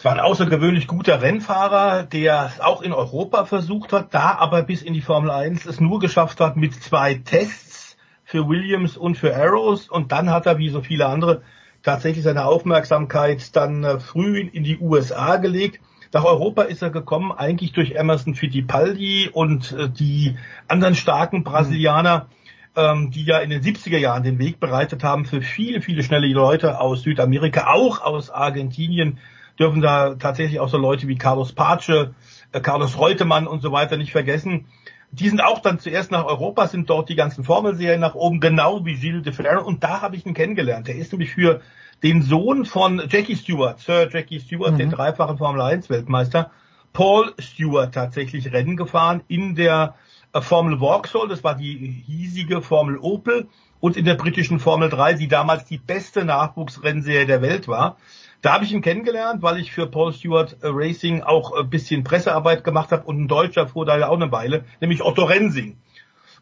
Es 0.02 0.04
war 0.04 0.14
ein 0.14 0.18
außergewöhnlich 0.18 0.88
guter 0.88 1.22
Rennfahrer, 1.22 2.02
der 2.02 2.50
es 2.52 2.60
auch 2.60 2.82
in 2.82 2.92
Europa 2.92 3.44
versucht 3.44 3.92
hat, 3.92 4.12
da 4.12 4.34
aber 4.34 4.64
bis 4.64 4.82
in 4.82 4.94
die 4.94 5.00
Formel 5.00 5.30
1 5.30 5.64
es 5.64 5.78
nur 5.78 6.00
geschafft 6.00 6.40
hat 6.40 6.56
mit 6.56 6.74
zwei 6.74 7.14
Tests 7.14 7.96
für 8.24 8.48
Williams 8.48 8.96
und 8.96 9.16
für 9.16 9.36
Arrows. 9.36 9.88
Und 9.88 10.10
dann 10.10 10.30
hat 10.30 10.46
er, 10.46 10.58
wie 10.58 10.70
so 10.70 10.80
viele 10.80 11.06
andere, 11.06 11.42
tatsächlich 11.84 12.24
seine 12.24 12.46
Aufmerksamkeit 12.46 13.54
dann 13.54 13.84
äh, 13.84 14.00
früh 14.00 14.40
in 14.40 14.64
die 14.64 14.76
USA 14.80 15.36
gelegt. 15.36 15.78
Nach 16.12 16.24
Europa 16.24 16.62
ist 16.62 16.82
er 16.82 16.90
gekommen, 16.90 17.30
eigentlich 17.30 17.70
durch 17.70 17.92
Emerson 17.92 18.34
Fittipaldi 18.34 19.30
und 19.32 19.70
äh, 19.70 19.88
die 19.88 20.36
anderen 20.66 20.96
starken 20.96 21.44
Brasilianer, 21.44 22.26
ähm, 22.74 23.12
die 23.12 23.24
ja 23.24 23.38
in 23.38 23.50
den 23.50 23.62
70er 23.62 23.98
Jahren 23.98 24.24
den 24.24 24.40
Weg 24.40 24.58
bereitet 24.58 25.04
haben 25.04 25.26
für 25.26 25.42
viele, 25.42 25.80
viele 25.80 26.02
schnelle 26.02 26.26
Leute 26.26 26.80
aus 26.80 27.02
Südamerika, 27.02 27.68
auch 27.72 28.00
aus 28.00 28.30
Argentinien, 28.30 29.20
dürfen 29.58 29.80
da 29.80 30.14
tatsächlich 30.14 30.60
auch 30.60 30.68
so 30.68 30.78
Leute 30.78 31.08
wie 31.08 31.16
Carlos 31.16 31.52
Pace, 31.52 32.10
äh, 32.52 32.60
Carlos 32.60 32.98
Reutemann 32.98 33.46
und 33.46 33.62
so 33.62 33.72
weiter 33.72 33.96
nicht 33.96 34.12
vergessen. 34.12 34.66
Die 35.10 35.28
sind 35.28 35.42
auch 35.42 35.60
dann 35.60 35.78
zuerst 35.78 36.10
nach 36.10 36.24
Europa, 36.24 36.66
sind 36.68 36.88
dort 36.88 37.08
die 37.10 37.16
ganzen 37.16 37.44
Formelserien 37.44 38.00
nach 38.00 38.14
oben, 38.14 38.40
genau 38.40 38.84
wie 38.86 38.94
Gilles 38.94 39.22
de 39.22 39.32
Ferrer. 39.32 39.66
Und 39.66 39.84
da 39.84 40.00
habe 40.00 40.16
ich 40.16 40.24
ihn 40.24 40.32
kennengelernt. 40.32 40.88
Der 40.88 40.96
ist 40.96 41.12
nämlich 41.12 41.32
für 41.32 41.60
den 42.02 42.22
Sohn 42.22 42.64
von 42.64 43.02
Jackie 43.08 43.36
Stewart, 43.36 43.78
Sir 43.78 44.08
Jackie 44.10 44.40
Stewart, 44.40 44.72
mhm. 44.72 44.78
den 44.78 44.90
dreifachen 44.90 45.38
Formel 45.38 45.60
1 45.60 45.90
Weltmeister, 45.90 46.50
Paul 46.92 47.32
Stewart 47.38 47.94
tatsächlich 47.94 48.52
Rennen 48.52 48.76
gefahren 48.76 49.22
in 49.28 49.54
der 49.54 49.94
äh, 50.32 50.40
Formel 50.40 50.78
Vauxhall, 50.78 51.28
das 51.28 51.44
war 51.44 51.54
die 51.54 52.02
hiesige 52.06 52.62
Formel 52.62 52.98
Opel 52.98 53.48
und 53.80 53.96
in 53.96 54.04
der 54.04 54.14
britischen 54.14 54.60
Formel 54.60 54.88
3, 54.88 55.14
die 55.14 55.28
damals 55.28 55.64
die 55.64 55.78
beste 55.78 56.24
Nachwuchsrennserie 56.24 57.26
der 57.26 57.42
Welt 57.42 57.68
war. 57.68 57.96
Da 58.42 58.54
habe 58.54 58.64
ich 58.64 58.72
ihn 58.72 58.82
kennengelernt, 58.82 59.40
weil 59.40 59.58
ich 59.58 59.70
für 59.70 59.86
Paul 59.86 60.12
Stewart 60.12 60.56
äh, 60.62 60.66
Racing 60.66 61.22
auch 61.22 61.52
ein 61.52 61.70
bisschen 61.70 62.02
Pressearbeit 62.02 62.64
gemacht 62.64 62.90
habe 62.90 63.04
und 63.04 63.20
ein 63.20 63.28
Deutscher 63.28 63.68
fuhr 63.68 63.86
da 63.86 63.96
ja 63.96 64.08
auch 64.08 64.16
eine 64.16 64.32
Weile, 64.32 64.64
nämlich 64.80 65.02
Otto 65.02 65.24
Rensing. 65.24 65.78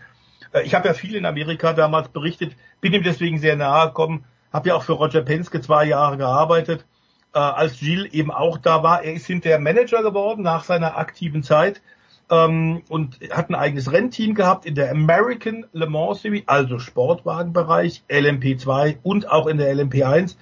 Äh, 0.53 0.63
ich 0.63 0.73
habe 0.73 0.87
ja 0.87 0.93
viel 0.93 1.15
in 1.15 1.25
Amerika 1.25 1.73
damals 1.73 2.09
berichtet, 2.09 2.55
bin 2.81 2.93
ihm 2.93 3.03
deswegen 3.03 3.37
sehr 3.37 3.55
nahe 3.55 3.87
gekommen, 3.87 4.25
habe 4.51 4.69
ja 4.69 4.75
auch 4.75 4.83
für 4.83 4.93
Roger 4.93 5.21
Penske 5.21 5.61
zwei 5.61 5.85
Jahre 5.85 6.17
gearbeitet, 6.17 6.85
äh, 7.33 7.39
als 7.39 7.79
Gilles 7.79 8.11
eben 8.13 8.31
auch 8.31 8.57
da 8.57 8.81
war. 8.81 9.03
Er 9.03 9.13
ist 9.13 9.27
hinterher 9.27 9.59
Manager 9.59 10.01
geworden 10.01 10.41
nach 10.41 10.63
seiner 10.63 10.97
aktiven 10.97 11.43
Zeit 11.43 11.81
ähm, 12.31 12.81
und 12.89 13.19
hat 13.31 13.49
ein 13.49 13.55
eigenes 13.55 13.91
Rennteam 13.91 14.33
gehabt 14.33 14.65
in 14.65 14.75
der 14.75 14.91
American 14.91 15.65
Le 15.73 15.87
Mans 15.87 16.21
Series, 16.21 16.43
also 16.47 16.79
Sportwagenbereich, 16.79 18.03
LMP2 18.09 18.97
und 19.03 19.29
auch 19.29 19.47
in 19.47 19.57
der 19.57 19.75
LMP1 19.75 20.35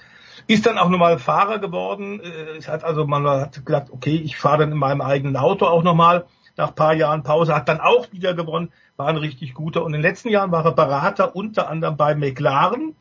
ist 0.47 0.65
dann 0.65 0.77
auch 0.77 0.89
nochmal 0.89 1.19
Fahrer 1.19 1.59
geworden. 1.59 2.19
Äh, 2.21 2.57
es 2.57 2.67
hat 2.67 2.83
also, 2.83 3.05
man 3.05 3.27
hat 3.27 3.65
gesagt, 3.65 3.91
okay, 3.91 4.15
ich 4.15 4.37
fahre 4.37 4.59
dann 4.59 4.71
in 4.71 4.77
meinem 4.77 5.01
eigenen 5.01 5.37
Auto 5.37 5.65
auch 5.65 5.83
nochmal 5.83 6.25
nach 6.55 6.73
paar 6.73 6.93
Jahren 6.93 7.23
Pause, 7.23 7.55
hat 7.55 7.69
dann 7.69 7.79
auch 7.79 8.11
wieder 8.11 8.33
gewonnen, 8.33 8.71
war 8.95 9.07
ein 9.07 9.17
richtig 9.17 9.53
guter. 9.53 9.83
Und 9.83 9.93
in 9.93 10.01
den 10.01 10.09
letzten 10.09 10.29
Jahren 10.29 10.51
war 10.51 10.65
er 10.65 10.71
Berater 10.71 11.35
unter 11.35 11.69
anderem 11.69 11.97
bei 11.97 12.15
McLaren. 12.15 12.95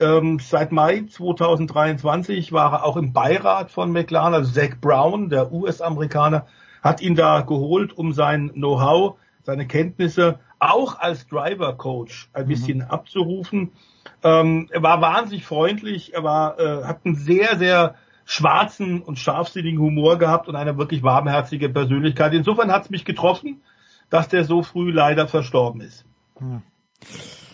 Ähm, 0.00 0.38
seit 0.40 0.72
Mai 0.72 1.04
2023 1.08 2.52
war 2.52 2.72
er 2.72 2.84
auch 2.84 2.96
im 2.96 3.12
Beirat 3.12 3.70
von 3.70 3.92
McLaren, 3.92 4.34
also 4.34 4.50
Zach 4.50 4.80
Brown, 4.80 5.28
der 5.28 5.52
US-Amerikaner, 5.52 6.46
hat 6.82 7.02
ihn 7.02 7.14
da 7.14 7.42
geholt, 7.42 7.92
um 7.96 8.12
sein 8.12 8.50
Know-how, 8.54 9.18
seine 9.42 9.66
Kenntnisse 9.66 10.40
auch 10.58 10.98
als 10.98 11.26
Driver 11.26 11.74
Coach 11.74 12.30
ein 12.32 12.44
mhm. 12.44 12.48
bisschen 12.48 12.78
mhm. 12.78 12.84
abzurufen. 12.84 13.72
Ähm, 14.22 14.68
er 14.70 14.82
war 14.82 15.00
wahnsinnig 15.00 15.44
freundlich, 15.44 16.14
er 16.14 16.22
war, 16.22 16.58
äh, 16.58 16.84
hat 16.84 17.00
einen 17.04 17.14
sehr, 17.14 17.56
sehr 17.56 17.94
schwarzen 18.24 19.02
und 19.02 19.18
scharfsinnigen 19.18 19.80
Humor 19.80 20.18
gehabt 20.18 20.48
und 20.48 20.56
eine 20.56 20.76
wirklich 20.76 21.02
warmherzige 21.02 21.68
Persönlichkeit. 21.68 22.32
Insofern 22.32 22.70
hat 22.70 22.84
es 22.84 22.90
mich 22.90 23.04
getroffen, 23.04 23.62
dass 24.08 24.28
der 24.28 24.44
so 24.44 24.62
früh 24.62 24.92
leider 24.92 25.26
verstorben 25.26 25.80
ist. 25.80 26.04
Hm. 26.38 26.62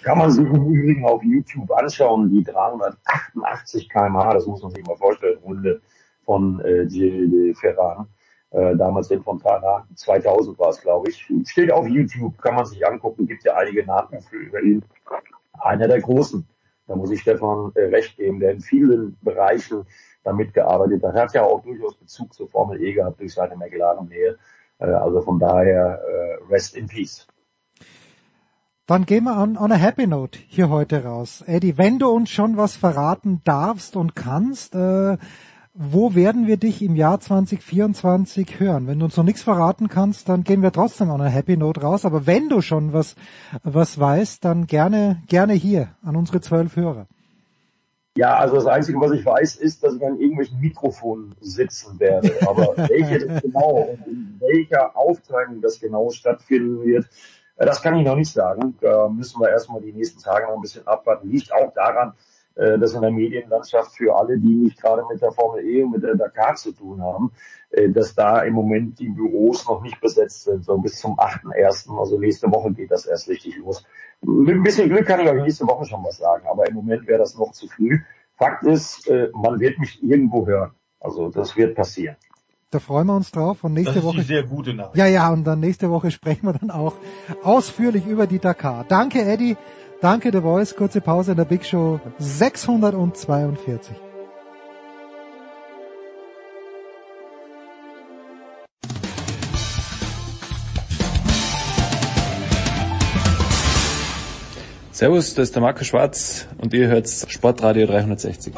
Kann 0.02 0.18
man 0.18 0.30
sich 0.30 0.44
im 0.44 0.66
Übrigen 0.66 1.04
auf 1.04 1.22
YouTube 1.22 1.70
anschauen, 1.72 2.30
die 2.30 2.44
388 2.44 3.88
kmh, 3.88 4.34
das 4.34 4.46
muss 4.46 4.62
man 4.62 4.70
sich 4.70 4.84
mal 4.84 4.96
vorstellen, 4.96 5.38
Runde 5.38 5.80
von 6.24 6.60
äh, 6.60 6.86
Gilles 6.86 7.30
de 7.30 7.54
Ferran. 7.54 8.06
Äh, 8.50 8.76
damals 8.76 9.10
in 9.10 9.22
Fontana, 9.22 9.86
2000 9.94 10.58
war 10.58 10.68
es, 10.68 10.80
glaube 10.80 11.10
ich. 11.10 11.26
Steht 11.44 11.72
auf 11.72 11.88
YouTube, 11.88 12.38
kann 12.38 12.54
man 12.54 12.64
sich 12.66 12.86
angucken, 12.86 13.26
gibt 13.26 13.44
ja 13.44 13.54
einige 13.56 13.84
Nachrufe 13.84 14.36
über 14.36 14.60
ihn. 14.60 14.84
Einer 15.58 15.88
der 15.88 16.00
Großen. 16.00 16.46
Da 16.86 16.94
muss 16.94 17.10
ich 17.10 17.20
Stefan 17.20 17.72
äh, 17.74 17.82
recht 17.82 18.16
geben, 18.16 18.40
der 18.40 18.52
in 18.52 18.60
vielen 18.60 19.16
Bereichen 19.20 19.86
damit 20.22 20.54
gearbeitet 20.54 21.02
hat. 21.02 21.14
Er 21.14 21.22
hat 21.22 21.34
ja 21.34 21.42
auch 21.42 21.62
durchaus 21.62 21.96
Bezug 21.96 22.32
zur 22.32 22.48
Formel 22.48 22.82
E 22.82 22.92
gehabt 22.92 23.20
durch 23.20 23.34
seine 23.34 23.56
McLaren-Nähe. 23.56 24.38
Äh, 24.78 24.84
also 24.86 25.20
von 25.22 25.38
daher 25.38 26.00
äh, 26.02 26.52
rest 26.52 26.76
in 26.76 26.86
peace. 26.86 27.26
Dann 28.86 29.04
gehen 29.04 29.24
wir 29.24 29.36
on, 29.36 29.56
on 29.56 29.72
a 29.72 29.76
happy 29.76 30.06
note 30.06 30.38
hier 30.46 30.70
heute 30.70 31.02
raus. 31.02 31.42
Eddie, 31.46 31.76
wenn 31.76 31.98
du 31.98 32.08
uns 32.08 32.30
schon 32.30 32.56
was 32.56 32.76
verraten 32.76 33.40
darfst 33.44 33.96
und 33.96 34.14
kannst, 34.14 34.76
äh, 34.76 35.16
wo 35.78 36.14
werden 36.14 36.46
wir 36.46 36.56
dich 36.56 36.82
im 36.82 36.96
Jahr 36.96 37.20
2024 37.20 38.60
hören? 38.60 38.86
Wenn 38.86 38.98
du 38.98 39.04
uns 39.04 39.16
noch 39.16 39.24
nichts 39.24 39.42
verraten 39.42 39.88
kannst, 39.88 40.28
dann 40.28 40.42
gehen 40.42 40.62
wir 40.62 40.72
trotzdem 40.72 41.10
on 41.10 41.20
a 41.20 41.26
happy 41.26 41.56
note 41.56 41.82
raus. 41.82 42.06
Aber 42.06 42.26
wenn 42.26 42.48
du 42.48 42.62
schon 42.62 42.94
was, 42.94 43.14
was 43.62 43.98
weißt, 43.98 44.44
dann 44.44 44.66
gerne, 44.66 45.22
gerne 45.28 45.52
hier 45.52 45.88
an 46.02 46.16
unsere 46.16 46.40
zwölf 46.40 46.76
Hörer. 46.76 47.06
Ja, 48.16 48.36
also 48.36 48.54
das 48.54 48.66
Einzige, 48.66 48.98
was 48.98 49.12
ich 49.12 49.26
weiß, 49.26 49.56
ist, 49.56 49.84
dass 49.84 49.94
ich 49.94 50.02
an 50.02 50.18
irgendwelchen 50.18 50.58
Mikrofonen 50.60 51.34
sitzen 51.40 52.00
werde. 52.00 52.32
Aber 52.48 52.74
welche 52.88 53.26
das 53.26 53.42
genau 53.42 53.90
und 53.90 54.06
in 54.06 54.40
welcher 54.40 54.96
Aufteilung 54.96 55.60
das 55.60 55.78
genau 55.78 56.08
stattfinden 56.08 56.82
wird, 56.82 57.06
äh, 57.56 57.66
das 57.66 57.82
kann 57.82 57.94
ich 57.96 58.06
noch 58.06 58.16
nicht 58.16 58.32
sagen. 58.32 58.78
Da 58.80 59.08
müssen 59.08 59.40
wir 59.42 59.50
erstmal 59.50 59.82
die 59.82 59.92
nächsten 59.92 60.22
Tage 60.22 60.46
noch 60.46 60.54
ein 60.54 60.62
bisschen 60.62 60.86
abwarten. 60.86 61.28
Liegt 61.28 61.52
auch 61.52 61.74
daran, 61.74 62.14
dass 62.56 62.94
in 62.94 63.02
der 63.02 63.10
Medienlandschaft 63.10 63.96
für 63.96 64.16
alle, 64.16 64.38
die 64.38 64.54
nicht 64.54 64.80
gerade 64.80 65.02
mit 65.10 65.20
der 65.20 65.32
Formel 65.32 65.64
E 65.64 65.82
und 65.82 65.92
mit 65.92 66.02
der 66.02 66.16
Dakar 66.16 66.54
zu 66.56 66.72
tun 66.72 67.02
haben, 67.02 67.32
äh, 67.70 67.90
dass 67.90 68.14
da 68.14 68.40
im 68.40 68.54
Moment 68.54 68.98
die 68.98 69.08
Büros 69.08 69.66
noch 69.68 69.82
nicht 69.82 70.00
besetzt 70.00 70.44
sind, 70.44 70.64
so 70.64 70.78
bis 70.78 70.98
zum 70.98 71.18
8.1., 71.18 71.98
also 71.98 72.18
nächste 72.18 72.50
Woche 72.50 72.72
geht 72.72 72.90
das 72.90 73.06
erst 73.06 73.28
richtig 73.28 73.56
los. 73.58 73.84
Mit 74.22 74.54
ein 74.54 74.62
bisschen 74.62 74.88
Glück 74.88 75.06
kann 75.06 75.20
ich 75.20 75.28
euch 75.28 75.42
nächste 75.42 75.66
Woche 75.66 75.84
schon 75.84 76.02
was 76.04 76.18
sagen, 76.18 76.46
aber 76.46 76.68
im 76.68 76.74
Moment 76.74 77.06
wäre 77.06 77.18
das 77.18 77.36
noch 77.36 77.52
zu 77.52 77.68
früh. 77.68 77.98
Fakt 78.36 78.64
ist, 78.64 79.08
äh, 79.08 79.28
man 79.34 79.60
wird 79.60 79.78
mich 79.78 80.02
irgendwo 80.02 80.46
hören. 80.46 80.72
Also 81.00 81.28
das 81.28 81.56
wird 81.56 81.74
passieren. 81.74 82.16
Da 82.70 82.80
freuen 82.80 83.06
wir 83.06 83.14
uns 83.14 83.30
drauf 83.30 83.62
und 83.64 83.74
nächste 83.74 83.94
das 83.94 84.02
ist 84.02 84.08
Woche. 84.08 84.16
die 84.18 84.22
sehr 84.22 84.42
gute 84.42 84.74
Nachricht. 84.74 84.96
Ja, 84.96 85.06
ja, 85.06 85.32
und 85.32 85.44
dann 85.44 85.60
nächste 85.60 85.90
Woche 85.90 86.10
sprechen 86.10 86.46
wir 86.46 86.52
dann 86.52 86.70
auch 86.70 86.94
ausführlich 87.42 88.06
über 88.06 88.26
die 88.26 88.38
Dakar. 88.38 88.84
Danke, 88.88 89.22
Eddie. 89.22 89.56
Danke, 90.00 90.30
The 90.30 90.40
Voice. 90.40 90.74
Kurze 90.74 91.00
Pause 91.00 91.32
in 91.32 91.36
der 91.38 91.44
Big 91.44 91.64
Show 91.64 92.00
642. 92.18 93.96
Servus, 104.92 105.34
das 105.34 105.48
ist 105.48 105.54
der 105.54 105.60
Marco 105.60 105.84
Schwarz 105.84 106.46
und 106.56 106.72
ihr 106.72 106.88
hört 106.88 107.06
Sportradio 107.06 107.86
360. 107.86 108.54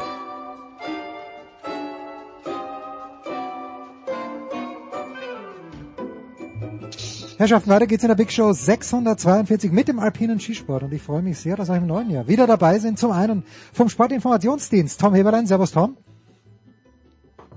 Herrschaften, 7.39 7.69
weiter 7.69 7.87
geht's 7.87 8.03
in 8.03 8.09
der 8.09 8.15
Big 8.15 8.33
Show 8.33 8.51
642 8.51 9.71
mit 9.71 9.87
dem 9.87 9.97
alpinen 9.97 10.41
Skisport 10.41 10.83
und 10.83 10.91
ich 10.91 11.01
freue 11.01 11.21
mich 11.21 11.39
sehr, 11.39 11.55
dass 11.55 11.69
euch 11.69 11.77
im 11.77 11.87
neuen 11.87 12.09
Jahr 12.09 12.27
wieder 12.27 12.45
dabei 12.45 12.79
sind. 12.79 12.99
Zum 12.99 13.13
einen 13.13 13.45
vom 13.71 13.87
Sportinformationsdienst 13.87 14.99
Tom 14.99 15.15
Heberlein. 15.15 15.47
Servus 15.47 15.71
Tom. 15.71 15.95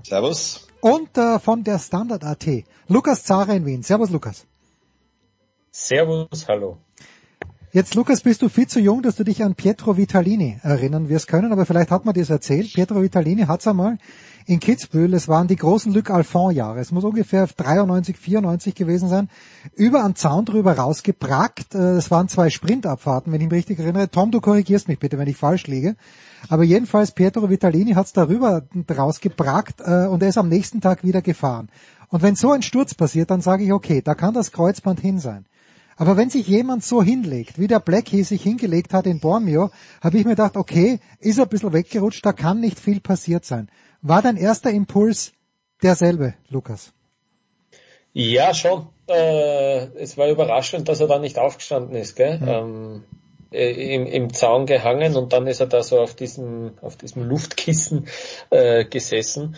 Servus. 0.01 0.69
Und 0.79 1.17
äh, 1.17 1.37
von 1.37 1.65
der 1.65 1.79
Standard 1.79 2.23
AT 2.23 2.63
Lukas 2.87 3.25
Zara 3.25 3.51
in 3.51 3.65
Wien. 3.65 3.83
Servus 3.83 4.09
Lukas. 4.09 4.45
Servus, 5.69 6.47
hallo. 6.47 6.77
Jetzt, 7.75 7.95
Lukas, 7.95 8.21
bist 8.21 8.43
du 8.43 8.49
viel 8.49 8.67
zu 8.67 8.79
jung, 8.79 9.01
dass 9.01 9.15
du 9.15 9.23
dich 9.23 9.43
an 9.43 9.55
Pietro 9.55 9.97
Vitalini 9.97 10.59
erinnern 10.61 11.09
wirst 11.09 11.27
können, 11.27 11.51
aber 11.51 11.65
vielleicht 11.65 11.89
hat 11.89 12.05
man 12.05 12.13
dir 12.13 12.19
das 12.19 12.29
erzählt. 12.29 12.71
Pietro 12.71 13.01
Vitalini 13.01 13.47
hat's 13.47 13.65
einmal 13.65 13.97
in 14.45 14.59
Kitzbühel, 14.59 15.11
es 15.15 15.27
waren 15.27 15.47
die 15.47 15.55
großen 15.55 15.91
Luc 15.91 16.11
Alphand-Jahre, 16.11 16.79
es 16.79 16.91
muss 16.91 17.03
ungefähr 17.03 17.47
93, 17.47 18.15
94 18.15 18.75
gewesen 18.75 19.09
sein, 19.09 19.27
über 19.73 20.05
einen 20.05 20.15
Zaun 20.15 20.45
drüber 20.45 20.73
rausgeprackt. 20.73 21.73
Äh, 21.73 21.95
Es 21.95 22.11
waren 22.11 22.27
zwei 22.27 22.51
Sprintabfahrten, 22.51 23.33
wenn 23.33 23.41
ich 23.41 23.49
mich 23.49 23.57
richtig 23.57 23.79
erinnere. 23.79 24.07
Tom, 24.11 24.29
du 24.29 24.39
korrigierst 24.39 24.87
mich 24.87 24.99
bitte, 24.99 25.17
wenn 25.17 25.27
ich 25.27 25.37
falsch 25.37 25.65
liege. 25.65 25.95
Aber 26.49 26.63
jedenfalls, 26.63 27.13
Pietro 27.13 27.49
Vitalini 27.49 27.93
hat's 27.93 28.13
darüber 28.13 28.61
rausgeprackt 28.95 29.81
äh, 29.81 30.05
und 30.05 30.21
er 30.21 30.29
ist 30.29 30.37
am 30.37 30.47
nächsten 30.47 30.79
Tag 30.79 31.03
wieder 31.03 31.23
gefahren. 31.23 31.69
Und 32.09 32.21
wenn 32.21 32.35
so 32.35 32.51
ein 32.51 32.61
Sturz 32.61 32.93
passiert, 32.93 33.31
dann 33.31 33.41
sage 33.41 33.63
ich, 33.63 33.73
okay, 33.73 34.03
da 34.03 34.13
kann 34.13 34.35
das 34.35 34.51
Kreuzband 34.51 34.99
hin 34.99 35.17
sein. 35.17 35.47
Aber 35.95 36.17
wenn 36.17 36.29
sich 36.29 36.47
jemand 36.47 36.83
so 36.83 37.03
hinlegt, 37.03 37.59
wie 37.59 37.67
der 37.67 37.79
Blackie 37.79 38.23
sich 38.23 38.41
hingelegt 38.43 38.93
hat 38.93 39.05
in 39.05 39.19
Bormio, 39.19 39.69
habe 40.01 40.17
ich 40.17 40.25
mir 40.25 40.31
gedacht, 40.31 40.57
okay, 40.57 40.99
ist 41.19 41.37
er 41.37 41.45
ein 41.45 41.49
bisschen 41.49 41.73
weggerutscht, 41.73 42.25
da 42.25 42.33
kann 42.33 42.59
nicht 42.59 42.79
viel 42.79 42.99
passiert 42.99 43.45
sein. 43.45 43.69
War 44.01 44.21
dein 44.21 44.37
erster 44.37 44.71
Impuls 44.71 45.33
derselbe, 45.81 46.33
Lukas? 46.49 46.93
Ja, 48.13 48.53
schon. 48.53 48.87
Äh, 49.07 49.87
es 49.97 50.17
war 50.17 50.29
überraschend, 50.29 50.87
dass 50.87 50.99
er 50.99 51.07
da 51.07 51.19
nicht 51.19 51.39
aufgestanden 51.39 51.95
ist, 51.95 52.15
gell? 52.15 52.39
Mhm. 52.39 52.47
Ähm, 52.47 53.03
äh, 53.51 53.95
im, 53.95 54.07
im 54.07 54.33
Zaun 54.33 54.65
gehangen 54.65 55.15
und 55.15 55.31
dann 55.31 55.45
ist 55.47 55.59
er 55.59 55.67
da 55.67 55.83
so 55.83 55.99
auf 55.99 56.15
diesem, 56.15 56.73
auf 56.81 56.95
diesem 56.95 57.23
Luftkissen 57.23 58.07
äh, 58.49 58.85
gesessen. 58.85 59.55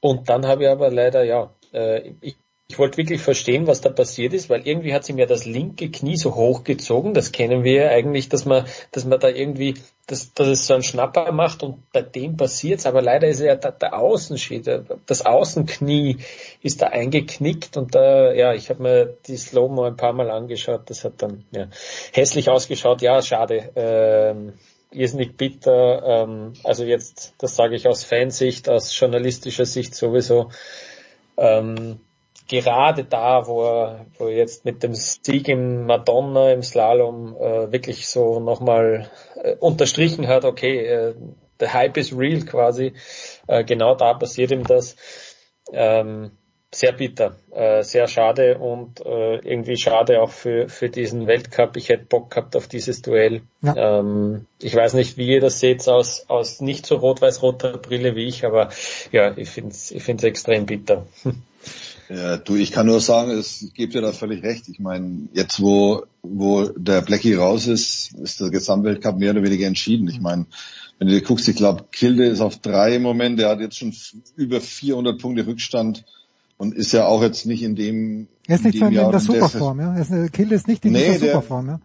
Und 0.00 0.28
dann 0.28 0.46
habe 0.46 0.64
ich 0.64 0.68
aber 0.68 0.90
leider, 0.90 1.24
ja, 1.24 1.52
äh, 1.72 2.12
ich, 2.20 2.36
ich 2.72 2.78
wollte 2.78 2.96
wirklich 2.96 3.20
verstehen, 3.20 3.66
was 3.66 3.82
da 3.82 3.90
passiert 3.90 4.32
ist, 4.32 4.48
weil 4.48 4.66
irgendwie 4.66 4.94
hat 4.94 5.04
sie 5.04 5.12
mir 5.12 5.26
das 5.26 5.44
linke 5.44 5.90
Knie 5.90 6.16
so 6.16 6.34
hochgezogen. 6.34 7.12
Das 7.12 7.30
kennen 7.30 7.64
wir 7.64 7.72
ja 7.74 7.88
eigentlich, 7.90 8.30
dass 8.30 8.46
man, 8.46 8.64
dass 8.92 9.04
man 9.04 9.20
da 9.20 9.28
irgendwie, 9.28 9.74
dass, 10.06 10.32
dass 10.32 10.48
es 10.48 10.66
so 10.66 10.72
einen 10.72 10.82
Schnapper 10.82 11.30
macht 11.32 11.62
und 11.62 11.92
bei 11.92 12.00
dem 12.00 12.38
passiert's. 12.38 12.86
Aber 12.86 13.02
leider 13.02 13.28
ist 13.28 13.40
ja 13.40 13.56
der, 13.56 13.72
der 13.72 13.98
Außenschied, 13.98 14.66
das 15.04 15.26
Außenknie 15.26 16.16
ist 16.62 16.80
da 16.80 16.86
eingeknickt 16.86 17.76
und 17.76 17.94
da, 17.94 18.32
ja, 18.32 18.54
ich 18.54 18.70
habe 18.70 18.82
mir 18.82 19.18
die 19.26 19.36
Slow-Mo 19.36 19.82
ein 19.82 19.96
paar 19.96 20.14
Mal 20.14 20.30
angeschaut. 20.30 20.88
Das 20.88 21.04
hat 21.04 21.20
dann 21.20 21.44
ja, 21.50 21.68
hässlich 22.14 22.48
ausgeschaut. 22.48 23.02
Ja, 23.02 23.20
schade. 23.20 23.70
Ähm, 23.76 24.54
irrsinnig 24.90 25.36
bitter. 25.36 26.02
Ähm, 26.06 26.54
also 26.64 26.84
jetzt, 26.84 27.34
das 27.36 27.54
sage 27.54 27.76
ich 27.76 27.86
aus 27.86 28.02
Fansicht, 28.02 28.70
aus 28.70 28.98
journalistischer 28.98 29.66
Sicht 29.66 29.94
sowieso. 29.94 30.50
Ähm, 31.36 32.00
gerade 32.48 33.04
da, 33.04 33.46
wo 33.46 33.64
er, 33.64 34.06
wo 34.18 34.26
er 34.26 34.36
jetzt 34.36 34.64
mit 34.64 34.82
dem 34.82 34.94
Sieg 34.94 35.48
im 35.48 35.86
Madonna 35.86 36.52
im 36.52 36.62
Slalom 36.62 37.36
äh, 37.36 37.72
wirklich 37.72 38.08
so 38.08 38.40
nochmal 38.40 39.10
äh, 39.42 39.54
unterstrichen 39.56 40.28
hat, 40.28 40.44
okay, 40.44 40.86
äh, 40.86 41.14
der 41.60 41.72
Hype 41.72 41.96
is 41.96 42.16
real 42.16 42.42
quasi, 42.42 42.94
äh, 43.46 43.64
genau 43.64 43.94
da 43.94 44.14
passiert 44.14 44.50
ihm 44.50 44.64
das. 44.64 44.96
Ähm, 45.72 46.32
sehr 46.74 46.92
bitter, 46.92 47.36
äh, 47.50 47.82
sehr 47.82 48.08
schade 48.08 48.56
und 48.56 49.04
äh, 49.04 49.36
irgendwie 49.36 49.76
schade 49.76 50.22
auch 50.22 50.30
für, 50.30 50.70
für 50.70 50.88
diesen 50.88 51.26
Weltcup. 51.26 51.76
Ich 51.76 51.90
hätte 51.90 52.06
Bock 52.06 52.30
gehabt 52.30 52.56
auf 52.56 52.66
dieses 52.66 53.02
Duell. 53.02 53.42
Ja. 53.60 53.98
Ähm, 54.00 54.46
ich 54.58 54.74
weiß 54.74 54.94
nicht, 54.94 55.18
wie 55.18 55.28
ihr 55.28 55.40
das 55.40 55.60
seht 55.60 55.86
aus, 55.86 56.24
aus 56.28 56.62
nicht 56.62 56.86
so 56.86 56.96
rot-weiß-roter 56.96 57.76
Brille 57.76 58.16
wie 58.16 58.26
ich, 58.26 58.46
aber 58.46 58.70
ja, 59.12 59.36
ich 59.36 59.50
finde 59.50 59.70
es 59.70 59.90
ich 59.90 60.02
find's 60.02 60.24
extrem 60.24 60.64
bitter. 60.64 61.06
Ja, 62.14 62.36
du, 62.36 62.56
ich 62.56 62.72
kann 62.72 62.86
nur 62.86 63.00
sagen, 63.00 63.30
es 63.30 63.70
gibt 63.74 63.94
dir 63.94 64.02
da 64.02 64.12
völlig 64.12 64.42
recht. 64.42 64.68
Ich 64.68 64.78
meine, 64.80 65.28
jetzt 65.32 65.60
wo, 65.62 66.02
wo 66.22 66.64
der 66.68 67.00
Blackie 67.00 67.34
raus 67.34 67.66
ist, 67.66 68.12
ist 68.22 68.40
der 68.40 68.50
Gesamtweltcup 68.50 69.18
mehr 69.18 69.30
oder 69.30 69.42
weniger 69.42 69.66
entschieden. 69.66 70.08
Ich 70.08 70.20
meine, 70.20 70.46
wenn 70.98 71.08
du 71.08 71.14
dir 71.14 71.22
guckst, 71.22 71.48
ich 71.48 71.56
glaube, 71.56 71.84
Kilde 71.90 72.26
ist 72.26 72.40
auf 72.40 72.58
drei 72.58 72.96
im 72.96 73.02
Moment, 73.02 73.38
der 73.38 73.48
hat 73.48 73.60
jetzt 73.60 73.78
schon 73.78 73.94
über 74.36 74.60
400 74.60 75.18
Punkte 75.20 75.46
Rückstand 75.46 76.04
und 76.58 76.74
ist 76.74 76.92
ja 76.92 77.06
auch 77.06 77.22
jetzt 77.22 77.46
nicht 77.46 77.62
in 77.62 77.76
dem 77.76 78.28
Er 78.46 78.56
ist 78.56 78.64
nicht 78.64 78.74
in 78.74 78.80
so 78.80 78.86
dem 78.86 78.92
in 78.92 78.94
Jahr 79.00 79.10
der 79.10 79.20
Superform, 79.20 79.80
ja. 79.80 79.94
Er 79.94 80.00
ist, 80.02 80.10
nicht 80.68 80.84
in 80.84 80.92
Nee, 80.92 81.06
der- 81.18 81.18
Superform, 81.18 81.66
ja. 81.68 81.80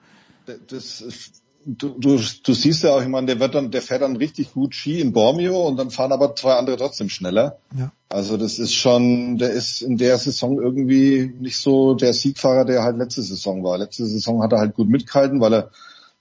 das 0.67 1.01
ist, 1.01 1.41
du, 1.67 1.89
du, 1.99 2.17
du 2.43 2.53
siehst 2.53 2.83
ja 2.83 2.95
auch, 2.95 3.01
ich 3.01 3.07
meine, 3.09 3.27
der 3.27 3.39
wird 3.39 3.53
dann, 3.53 3.71
der 3.71 3.81
fährt 3.81 4.01
dann 4.01 4.15
richtig 4.15 4.53
gut 4.53 4.73
Ski 4.73 5.01
in 5.01 5.11
Bormio 5.11 5.67
und 5.67 5.75
dann 5.75 5.91
fahren 5.91 6.13
aber 6.13 6.35
zwei 6.35 6.53
andere 6.53 6.77
trotzdem 6.77 7.09
schneller. 7.09 7.59
Ja. 7.77 7.91
Also 8.09 8.37
das 8.37 8.57
ist 8.57 8.73
schon, 8.73 9.37
der 9.37 9.49
ist 9.49 9.81
in 9.81 9.97
der 9.97 10.17
Saison 10.17 10.61
irgendwie 10.61 11.33
nicht 11.39 11.57
so 11.57 11.93
der 11.93 12.13
Siegfahrer, 12.13 12.63
der 12.63 12.83
halt 12.83 12.97
letzte 12.97 13.21
Saison 13.21 13.63
war. 13.63 13.77
Letzte 13.77 14.05
Saison 14.05 14.41
hat 14.41 14.53
er 14.53 14.59
halt 14.59 14.75
gut 14.75 14.87
mitgehalten, 14.87 15.41
weil 15.41 15.53
er 15.53 15.71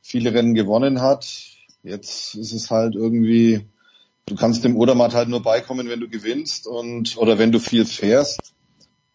viele 0.02 0.34
Rennen 0.34 0.54
gewonnen 0.54 1.00
hat. 1.00 1.26
Jetzt 1.84 2.34
ist 2.34 2.52
es 2.52 2.70
halt 2.70 2.96
irgendwie, 2.96 3.66
du 4.26 4.34
kannst 4.34 4.64
dem 4.64 4.76
Odermatt 4.76 5.14
halt 5.14 5.28
nur 5.28 5.42
beikommen, 5.42 5.88
wenn 5.88 6.00
du 6.00 6.08
gewinnst 6.08 6.66
und 6.66 7.16
oder 7.18 7.38
wenn 7.38 7.52
du 7.52 7.60
viel 7.60 7.84
fährst. 7.84 8.52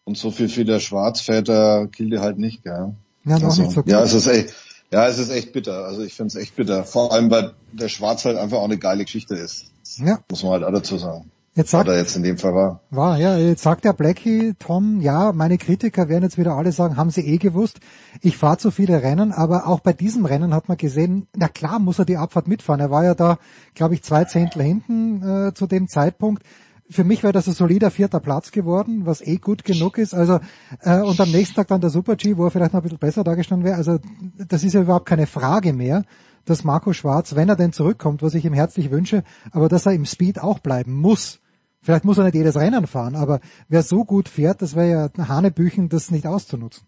Und 0.06 0.18
so 0.18 0.32
viel 0.32 0.49
für 0.49 0.66
der 0.66 0.80
Schwarz 0.80 1.22
fährt 1.22 1.48
der 1.48 1.88
Kilde 1.91 2.22
halt 2.22 2.40
nicht, 2.40 2.64
gell? 2.64 2.95
Ja, 3.26 3.36
also, 3.36 3.62
nicht 3.62 3.72
so 3.72 3.84
gut. 3.84 3.91
Ja, 3.91 4.02
es 4.02 4.14
ist 4.14 4.26
echt, 4.28 4.53
ja, 4.91 5.07
es 5.07 5.18
ist 5.18 5.30
echt 5.30 5.53
bitter. 5.53 5.85
Also 5.85 6.01
ich 6.03 6.13
finde 6.13 6.27
es 6.27 6.35
echt 6.35 6.55
bitter. 6.55 6.84
Vor 6.84 7.13
allem, 7.13 7.31
weil 7.31 7.53
der 7.72 7.89
Schwarz 7.89 8.26
halt 8.26 8.38
einfach 8.38 8.57
auch 8.57 8.65
eine 8.65 8.77
geile 8.77 9.03
Geschichte 9.05 9.35
ist. 9.35 9.72
Ja. 9.97 10.19
Muss 10.30 10.43
man 10.43 10.53
halt 10.53 10.63
auch 10.63 10.73
dazu 10.73 10.97
sagen. 10.97 11.31
Jetzt 11.53 11.72
sagt, 11.72 11.89
Oder 11.89 11.97
jetzt 11.97 12.15
in 12.15 12.23
dem 12.23 12.38
Fall 12.38 12.53
war. 12.53 12.80
war, 12.91 13.18
ja, 13.18 13.38
jetzt 13.38 13.61
sagt 13.61 13.84
der 13.84 13.91
Blackie, 13.91 14.53
Tom, 14.57 15.01
ja, 15.01 15.34
meine 15.34 15.57
Kritiker 15.57 16.07
werden 16.07 16.23
jetzt 16.23 16.38
wieder 16.38 16.53
alle 16.53 16.72
sagen, 16.72 16.95
haben 16.95 17.09
sie 17.09 17.27
eh 17.27 17.39
gewusst, 17.39 17.81
ich 18.22 18.38
fahre 18.38 18.57
zu 18.57 18.72
viele 18.72 19.03
Rennen, 19.03 19.34
aber 19.34 19.68
auch 19.68 19.81
bei 19.81 19.91
diesem 19.91 20.23
Rennen 20.23 20.53
hat 20.53 20.69
man 20.69 20.77
gesehen, 20.77 21.27
na 21.35 21.49
klar 21.49 21.80
muss 21.80 21.99
er 21.99 22.05
die 22.05 22.15
Abfahrt 22.15 22.47
mitfahren. 22.47 22.80
Er 22.80 22.89
war 22.89 23.03
ja 23.03 23.15
da, 23.15 23.38
glaube 23.76 23.95
ich, 23.95 24.03
zwei 24.03 24.23
Zehntel 24.23 24.61
hinten 24.61 25.47
äh, 25.49 25.53
zu 25.53 25.68
dem 25.68 25.89
Zeitpunkt. 25.89 26.43
Für 26.91 27.03
mich 27.03 27.23
wäre 27.23 27.34
das 27.34 27.47
ein 27.47 27.53
solider 27.53 27.89
vierter 27.89 28.19
Platz 28.19 28.51
geworden, 28.51 29.05
was 29.05 29.22
eh 29.22 29.38
gut 29.38 29.63
genug 29.63 29.97
ist. 29.97 30.13
Also 30.13 30.39
äh, 30.81 30.99
und 31.01 31.19
am 31.19 31.31
nächsten 31.31 31.55
Tag 31.55 31.68
dann 31.69 31.81
der 31.81 31.89
Super 31.89 32.15
G, 32.15 32.38
wo 32.38 32.45
er 32.45 32.51
vielleicht 32.51 32.73
noch 32.73 32.81
ein 32.81 32.84
bisschen 32.84 32.99
besser 32.99 33.23
dargestanden 33.23 33.65
wäre. 33.65 33.77
Also 33.77 33.99
das 34.47 34.63
ist 34.63 34.73
ja 34.73 34.81
überhaupt 34.81 35.05
keine 35.05 35.27
Frage 35.27 35.73
mehr, 35.73 36.03
dass 36.45 36.63
Marco 36.63 36.93
Schwarz, 36.93 37.35
wenn 37.35 37.49
er 37.49 37.55
denn 37.55 37.72
zurückkommt, 37.73 38.22
was 38.22 38.34
ich 38.34 38.45
ihm 38.45 38.53
herzlich 38.53 38.91
wünsche, 38.91 39.23
aber 39.51 39.69
dass 39.69 39.85
er 39.85 39.93
im 39.93 40.05
Speed 40.05 40.41
auch 40.41 40.59
bleiben 40.59 40.93
muss. 40.93 41.39
Vielleicht 41.81 42.05
muss 42.05 42.18
er 42.18 42.26
nicht 42.26 42.35
jedes 42.35 42.57
Rennen 42.57 42.85
fahren, 42.85 43.15
aber 43.15 43.39
wer 43.68 43.81
so 43.81 44.03
gut 44.03 44.30
fährt, 44.30 44.61
das 44.61 44.76
wäre 44.76 45.11
ja 45.18 45.27
Hanebüchen, 45.27 45.89
das 45.89 46.11
nicht 46.11 46.27
auszunutzen. 46.27 46.85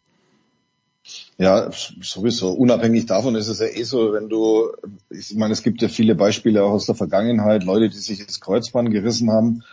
Ja, 1.38 1.70
sowieso. 2.02 2.52
Unabhängig 2.52 3.06
davon 3.08 3.36
ist 3.36 3.50
es 3.50 3.60
ja 3.60 3.66
eh 3.66 3.84
so, 3.84 4.14
wenn 4.14 4.30
du, 4.30 4.72
ich 5.10 5.36
meine, 5.36 5.52
es 5.52 5.64
gibt 5.64 5.82
ja 5.82 5.90
viele 5.90 6.16
Beispiele 6.16 6.64
auch 6.64 6.72
aus 6.72 6.86
der 6.86 6.96
Vergangenheit, 6.96 7.64
Leute, 7.64 7.90
die 7.90 7.98
sich 7.98 8.26
das 8.26 8.40
Kreuzband 8.40 8.90
gerissen 8.92 9.30
haben, 9.30 9.64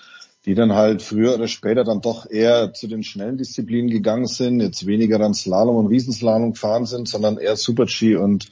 die 0.46 0.54
dann 0.54 0.72
halt 0.74 1.02
früher 1.02 1.34
oder 1.34 1.48
später 1.48 1.84
dann 1.84 2.00
doch 2.00 2.28
eher 2.28 2.72
zu 2.72 2.86
den 2.86 3.02
schnellen 3.02 3.36
Disziplinen 3.36 3.90
gegangen 3.90 4.26
sind, 4.26 4.60
jetzt 4.60 4.86
weniger 4.86 5.18
dann 5.18 5.34
Slalom 5.34 5.76
und 5.76 5.86
Riesenslalom 5.88 6.52
gefahren 6.52 6.86
sind, 6.86 7.08
sondern 7.08 7.36
eher 7.36 7.56
Super-G 7.56 8.16
und, 8.16 8.48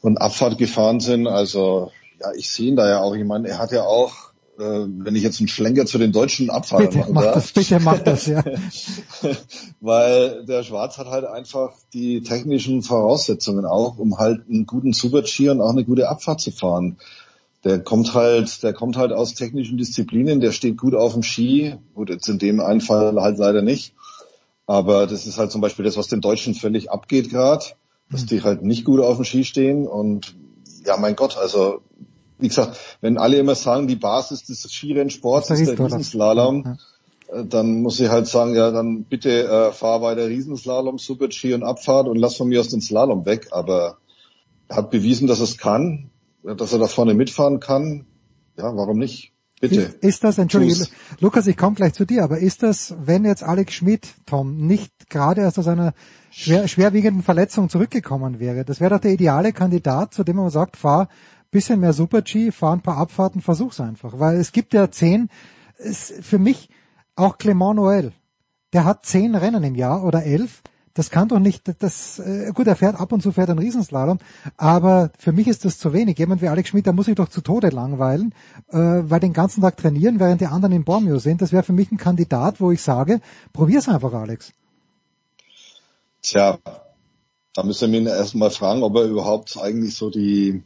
und 0.00 0.18
Abfahrt 0.18 0.58
gefahren 0.58 1.00
sind. 1.00 1.28
Also, 1.28 1.92
ja, 2.20 2.32
ich 2.36 2.50
sehe 2.50 2.68
ihn 2.68 2.76
da 2.76 2.88
ja 2.88 3.00
auch. 3.00 3.14
Ich 3.14 3.24
meine, 3.24 3.48
er 3.48 3.58
hat 3.58 3.70
ja 3.70 3.84
auch 3.84 4.28
äh, 4.58 4.86
wenn 4.88 5.14
ich 5.14 5.22
jetzt 5.22 5.38
einen 5.38 5.46
Schlenker 5.46 5.86
zu 5.86 5.98
den 5.98 6.10
deutschen 6.10 6.50
Abfahrern 6.50 6.90
bitte, 6.90 7.06
mach 7.12 7.22
das, 7.22 7.52
bitte 7.52 7.78
mach 7.78 8.00
das, 8.00 8.26
ja. 8.26 8.42
Weil 9.80 10.44
der 10.46 10.64
Schwarz 10.64 10.98
hat 10.98 11.06
halt 11.06 11.24
einfach 11.24 11.74
die 11.92 12.22
technischen 12.22 12.82
Voraussetzungen 12.82 13.64
auch, 13.64 13.98
um 13.98 14.18
halt 14.18 14.48
einen 14.48 14.66
guten 14.66 14.92
Super-G 14.92 15.50
und 15.50 15.60
auch 15.60 15.70
eine 15.70 15.84
gute 15.84 16.08
Abfahrt 16.08 16.40
zu 16.40 16.50
fahren. 16.50 16.98
Der 17.64 17.80
kommt 17.80 18.14
halt, 18.14 18.62
der 18.62 18.72
kommt 18.72 18.96
halt 18.96 19.12
aus 19.12 19.34
technischen 19.34 19.78
Disziplinen, 19.78 20.40
der 20.40 20.52
steht 20.52 20.78
gut 20.78 20.94
auf 20.94 21.14
dem 21.14 21.22
Ski. 21.22 21.74
Gut, 21.94 22.08
jetzt 22.10 22.28
in 22.28 22.38
dem 22.38 22.60
einen 22.60 22.80
Fall 22.80 23.20
halt 23.20 23.38
leider 23.38 23.62
nicht. 23.62 23.94
Aber 24.66 25.06
das 25.06 25.26
ist 25.26 25.38
halt 25.38 25.50
zum 25.50 25.60
Beispiel 25.60 25.84
das, 25.84 25.96
was 25.96 26.08
den 26.08 26.20
Deutschen 26.20 26.54
völlig 26.54 26.90
abgeht 26.90 27.30
gerade, 27.30 27.64
dass 28.10 28.26
die 28.26 28.42
halt 28.42 28.62
nicht 28.62 28.84
gut 28.84 29.00
auf 29.00 29.16
dem 29.16 29.24
Ski 29.24 29.44
stehen 29.44 29.86
und 29.86 30.36
ja, 30.84 30.96
mein 30.96 31.16
Gott, 31.16 31.36
also 31.36 31.80
wie 32.38 32.48
gesagt, 32.48 32.78
wenn 33.00 33.18
alle 33.18 33.38
immer 33.38 33.54
sagen, 33.54 33.88
die 33.88 33.96
Basis 33.96 34.44
des 34.44 34.62
Skirennsports 34.62 35.50
ist 35.50 35.66
der 35.66 35.78
Riesenslalom, 35.78 36.64
ja. 36.64 36.76
Äh, 37.28 37.44
dann 37.44 37.82
muss 37.82 38.00
ich 38.00 38.08
halt 38.08 38.26
sagen, 38.26 38.54
ja, 38.54 38.70
dann 38.70 39.04
bitte 39.04 39.44
äh, 39.44 39.72
fahr 39.72 40.02
weiter 40.02 40.28
Riesenslalom, 40.28 40.98
Super-Ski 40.98 41.54
und 41.54 41.62
Abfahrt 41.62 42.08
und 42.08 42.16
lass 42.16 42.36
von 42.36 42.48
mir 42.48 42.60
aus 42.60 42.68
den 42.68 42.80
Slalom 42.80 43.26
weg. 43.26 43.48
Aber 43.50 43.98
er 44.68 44.76
hat 44.76 44.90
bewiesen, 44.90 45.28
dass 45.28 45.40
es 45.40 45.58
kann, 45.58 46.10
dass 46.42 46.72
er 46.72 46.78
da 46.78 46.86
vorne 46.86 47.14
mitfahren 47.14 47.60
kann. 47.60 48.06
Ja, 48.56 48.76
warum 48.76 48.98
nicht? 48.98 49.32
Bitte. 49.60 49.80
Ist, 49.80 49.94
ist 50.04 50.24
das, 50.24 50.38
entschuldige, 50.38 50.86
Lukas, 51.18 51.46
ich 51.48 51.56
komme 51.56 51.74
gleich 51.74 51.92
zu 51.92 52.04
dir, 52.04 52.22
aber 52.22 52.38
ist 52.38 52.62
das, 52.62 52.94
wenn 53.00 53.24
jetzt 53.24 53.42
Alex 53.42 53.74
Schmidt, 53.74 54.06
Tom, 54.24 54.56
nicht 54.66 55.10
gerade 55.10 55.40
erst 55.40 55.58
aus 55.58 55.66
einer 55.66 55.94
schwer, 56.30 56.68
schwerwiegenden 56.68 57.24
Verletzung 57.24 57.68
zurückgekommen 57.68 58.38
wäre, 58.38 58.64
das 58.64 58.80
wäre 58.80 58.90
doch 58.90 59.00
der 59.00 59.12
ideale 59.12 59.52
Kandidat, 59.52 60.14
zu 60.14 60.22
dem 60.22 60.36
man 60.36 60.50
sagt, 60.50 60.76
fahr 60.76 61.08
bisschen 61.50 61.80
mehr 61.80 61.92
Super-G, 61.92 62.52
fahr 62.52 62.74
ein 62.74 62.82
paar 62.82 62.98
Abfahrten, 62.98 63.40
versuch's 63.40 63.80
einfach. 63.80 64.18
Weil 64.18 64.36
es 64.36 64.52
gibt 64.52 64.74
ja 64.74 64.90
zehn, 64.90 65.30
ist 65.78 66.12
für 66.22 66.38
mich 66.38 66.68
auch 67.16 67.38
Clement 67.38 67.78
Noël, 67.78 68.12
der 68.72 68.84
hat 68.84 69.06
zehn 69.06 69.34
Rennen 69.34 69.64
im 69.64 69.74
Jahr 69.74 70.04
oder 70.04 70.24
elf. 70.24 70.62
Das 70.98 71.10
kann 71.10 71.28
doch 71.28 71.38
nicht, 71.38 71.62
das, 71.78 72.18
äh, 72.18 72.50
gut, 72.52 72.66
er 72.66 72.74
fährt 72.74 72.98
ab 72.98 73.12
und 73.12 73.22
zu 73.22 73.30
fährt 73.30 73.50
einen 73.50 73.60
Riesenslalom, 73.60 74.18
aber 74.56 75.12
für 75.16 75.30
mich 75.30 75.46
ist 75.46 75.64
das 75.64 75.78
zu 75.78 75.92
wenig. 75.92 76.18
Jemand 76.18 76.42
wie 76.42 76.48
Alex 76.48 76.70
Schmidt, 76.70 76.86
der 76.86 76.92
muss 76.92 77.06
sich 77.06 77.14
doch 77.14 77.28
zu 77.28 77.40
Tode 77.40 77.68
langweilen, 77.68 78.34
äh, 78.70 78.78
weil 78.78 79.20
den 79.20 79.32
ganzen 79.32 79.60
Tag 79.60 79.76
trainieren, 79.76 80.18
während 80.18 80.40
die 80.40 80.48
anderen 80.48 80.72
in 80.72 80.82
Bormio 80.82 81.20
sind. 81.20 81.40
Das 81.40 81.52
wäre 81.52 81.62
für 81.62 81.72
mich 81.72 81.92
ein 81.92 81.98
Kandidat, 81.98 82.60
wo 82.60 82.72
ich 82.72 82.82
sage, 82.82 83.20
probier's 83.52 83.88
einfach, 83.88 84.12
Alex. 84.12 84.52
Tja, 86.20 86.58
da 87.54 87.62
müssen 87.62 87.92
wir 87.92 88.00
ihn 88.00 88.06
erstmal 88.08 88.50
fragen, 88.50 88.82
ob 88.82 88.96
er 88.96 89.04
überhaupt 89.04 89.56
eigentlich 89.56 89.94
so 89.94 90.10
die, 90.10 90.64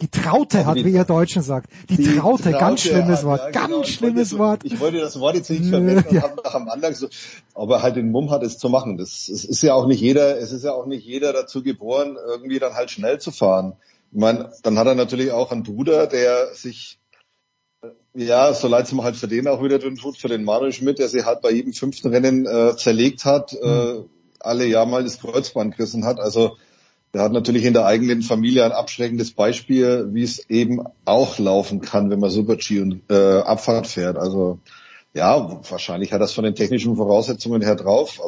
die 0.00 0.08
Traute 0.08 0.66
hat, 0.66 0.76
die, 0.76 0.84
wie 0.84 0.92
ihr 0.92 1.04
Deutschen 1.04 1.42
sagt. 1.42 1.70
Die, 1.88 1.96
die 1.96 2.16
Traute, 2.16 2.44
Traute, 2.44 2.58
ganz 2.58 2.80
schlimmes 2.80 3.24
Wort, 3.24 3.40
ja, 3.40 3.50
ganz 3.50 3.68
genau. 3.68 3.84
schlimmes 3.84 4.32
ich 4.32 4.38
Wort. 4.38 4.64
Ich 4.64 4.80
wollte 4.80 4.98
das 4.98 5.18
Wort 5.20 5.36
jetzt 5.36 5.50
nicht 5.50 5.66
verwenden 5.66 6.14
ja. 6.14 6.26
und 6.26 6.44
nach 6.44 6.54
am 6.54 6.68
Anfang 6.68 6.94
so, 6.94 7.08
aber 7.54 7.82
halt 7.82 7.96
den 7.96 8.10
Mumm 8.10 8.30
hat 8.30 8.42
es 8.42 8.58
zu 8.58 8.68
machen. 8.68 8.96
Das, 8.96 9.28
es 9.28 9.44
ist 9.44 9.62
ja 9.62 9.74
auch 9.74 9.86
nicht 9.86 10.00
jeder, 10.00 10.38
es 10.38 10.52
ist 10.52 10.64
ja 10.64 10.72
auch 10.72 10.86
nicht 10.86 11.04
jeder 11.04 11.32
dazu 11.32 11.62
geboren, 11.62 12.16
irgendwie 12.26 12.58
dann 12.58 12.74
halt 12.74 12.90
schnell 12.90 13.18
zu 13.20 13.30
fahren. 13.30 13.74
Ich 14.12 14.18
meine, 14.18 14.52
dann 14.62 14.78
hat 14.78 14.86
er 14.86 14.94
natürlich 14.94 15.30
auch 15.32 15.52
einen 15.52 15.62
Bruder, 15.62 16.06
der 16.06 16.54
sich 16.54 16.98
ja, 18.14 18.52
so 18.54 18.66
leid 18.68 18.86
es 18.86 18.92
mir 18.92 19.04
halt 19.04 19.16
für 19.16 19.28
den 19.28 19.46
auch 19.46 19.62
wieder 19.62 19.78
tut, 19.78 20.16
für 20.16 20.28
den 20.28 20.44
Manuel 20.44 20.72
Schmidt, 20.72 20.98
der 20.98 21.08
sich 21.08 21.24
halt 21.24 21.42
bei 21.42 21.52
jedem 21.52 21.72
fünften 21.72 22.08
Rennen 22.08 22.44
äh, 22.44 22.76
zerlegt 22.76 23.24
hat, 23.24 23.52
mhm. 23.52 23.68
äh, 23.68 24.04
alle 24.40 24.66
Jahr 24.66 24.86
mal 24.86 25.04
das 25.04 25.20
Kreuzband 25.20 25.76
gerissen 25.76 26.04
hat. 26.04 26.18
Also 26.18 26.56
der 27.12 27.22
hat 27.22 27.32
natürlich 27.32 27.64
in 27.64 27.72
der 27.72 27.86
eigenen 27.86 28.22
Familie 28.22 28.64
ein 28.64 28.72
abschreckendes 28.72 29.32
Beispiel, 29.32 30.08
wie 30.12 30.22
es 30.22 30.48
eben 30.48 30.80
auch 31.04 31.38
laufen 31.38 31.80
kann, 31.80 32.10
wenn 32.10 32.20
man 32.20 32.30
Super-G 32.30 32.80
und 32.80 33.02
äh, 33.10 33.40
Abfahrt 33.40 33.86
fährt. 33.86 34.16
Also 34.16 34.60
ja, 35.12 35.60
wahrscheinlich 35.68 36.12
hat 36.12 36.20
das 36.20 36.32
von 36.32 36.44
den 36.44 36.54
technischen 36.54 36.94
Voraussetzungen 36.94 37.62
her 37.62 37.74
drauf 37.74 38.20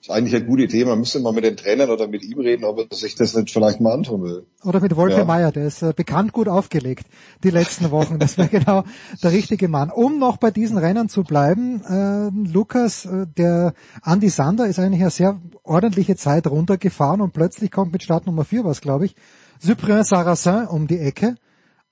ist 0.00 0.10
eigentlich 0.10 0.34
eine 0.34 0.44
gute 0.44 0.64
Idee. 0.64 0.84
Man 0.84 0.98
müsste 0.98 1.20
mal 1.20 1.32
mit 1.32 1.44
den 1.44 1.56
Trainern 1.56 1.90
oder 1.90 2.06
mit 2.06 2.22
ihm 2.22 2.38
reden, 2.38 2.64
ob 2.64 2.78
er 2.78 2.96
sich 2.96 3.14
das 3.14 3.34
nicht 3.34 3.50
vielleicht 3.50 3.80
mal 3.80 3.92
antun 3.92 4.22
will. 4.22 4.46
Oder 4.64 4.80
mit 4.80 4.94
Wolfgang 4.96 5.28
ja. 5.28 5.34
Mayer, 5.34 5.52
der 5.52 5.66
ist 5.66 5.82
äh, 5.82 5.92
bekannt 5.94 6.32
gut 6.32 6.48
aufgelegt 6.48 7.06
die 7.42 7.50
letzten 7.50 7.90
Wochen. 7.90 8.18
Das 8.18 8.38
wäre 8.38 8.48
genau 8.60 8.84
der 9.22 9.32
richtige 9.32 9.68
Mann. 9.68 9.90
Um 9.90 10.18
noch 10.18 10.36
bei 10.36 10.50
diesen 10.50 10.78
Rennen 10.78 11.08
zu 11.08 11.24
bleiben, 11.24 11.82
äh, 11.84 12.30
Lukas, 12.50 13.06
äh, 13.06 13.26
der 13.36 13.74
Andy 14.04 14.28
Sander 14.28 14.66
ist 14.66 14.78
eigentlich 14.78 15.02
eine 15.02 15.10
sehr 15.10 15.40
ordentliche 15.62 16.16
Zeit 16.16 16.46
runtergefahren 16.46 17.20
und 17.20 17.32
plötzlich 17.32 17.70
kommt 17.70 17.92
mit 17.92 18.02
Start 18.02 18.26
Nummer 18.26 18.44
4 18.44 18.64
was, 18.64 18.80
glaube 18.80 19.06
ich, 19.06 19.14
Cyprien 19.60 20.04
Sarrazin 20.04 20.66
um 20.66 20.86
die 20.86 20.98
Ecke 20.98 21.36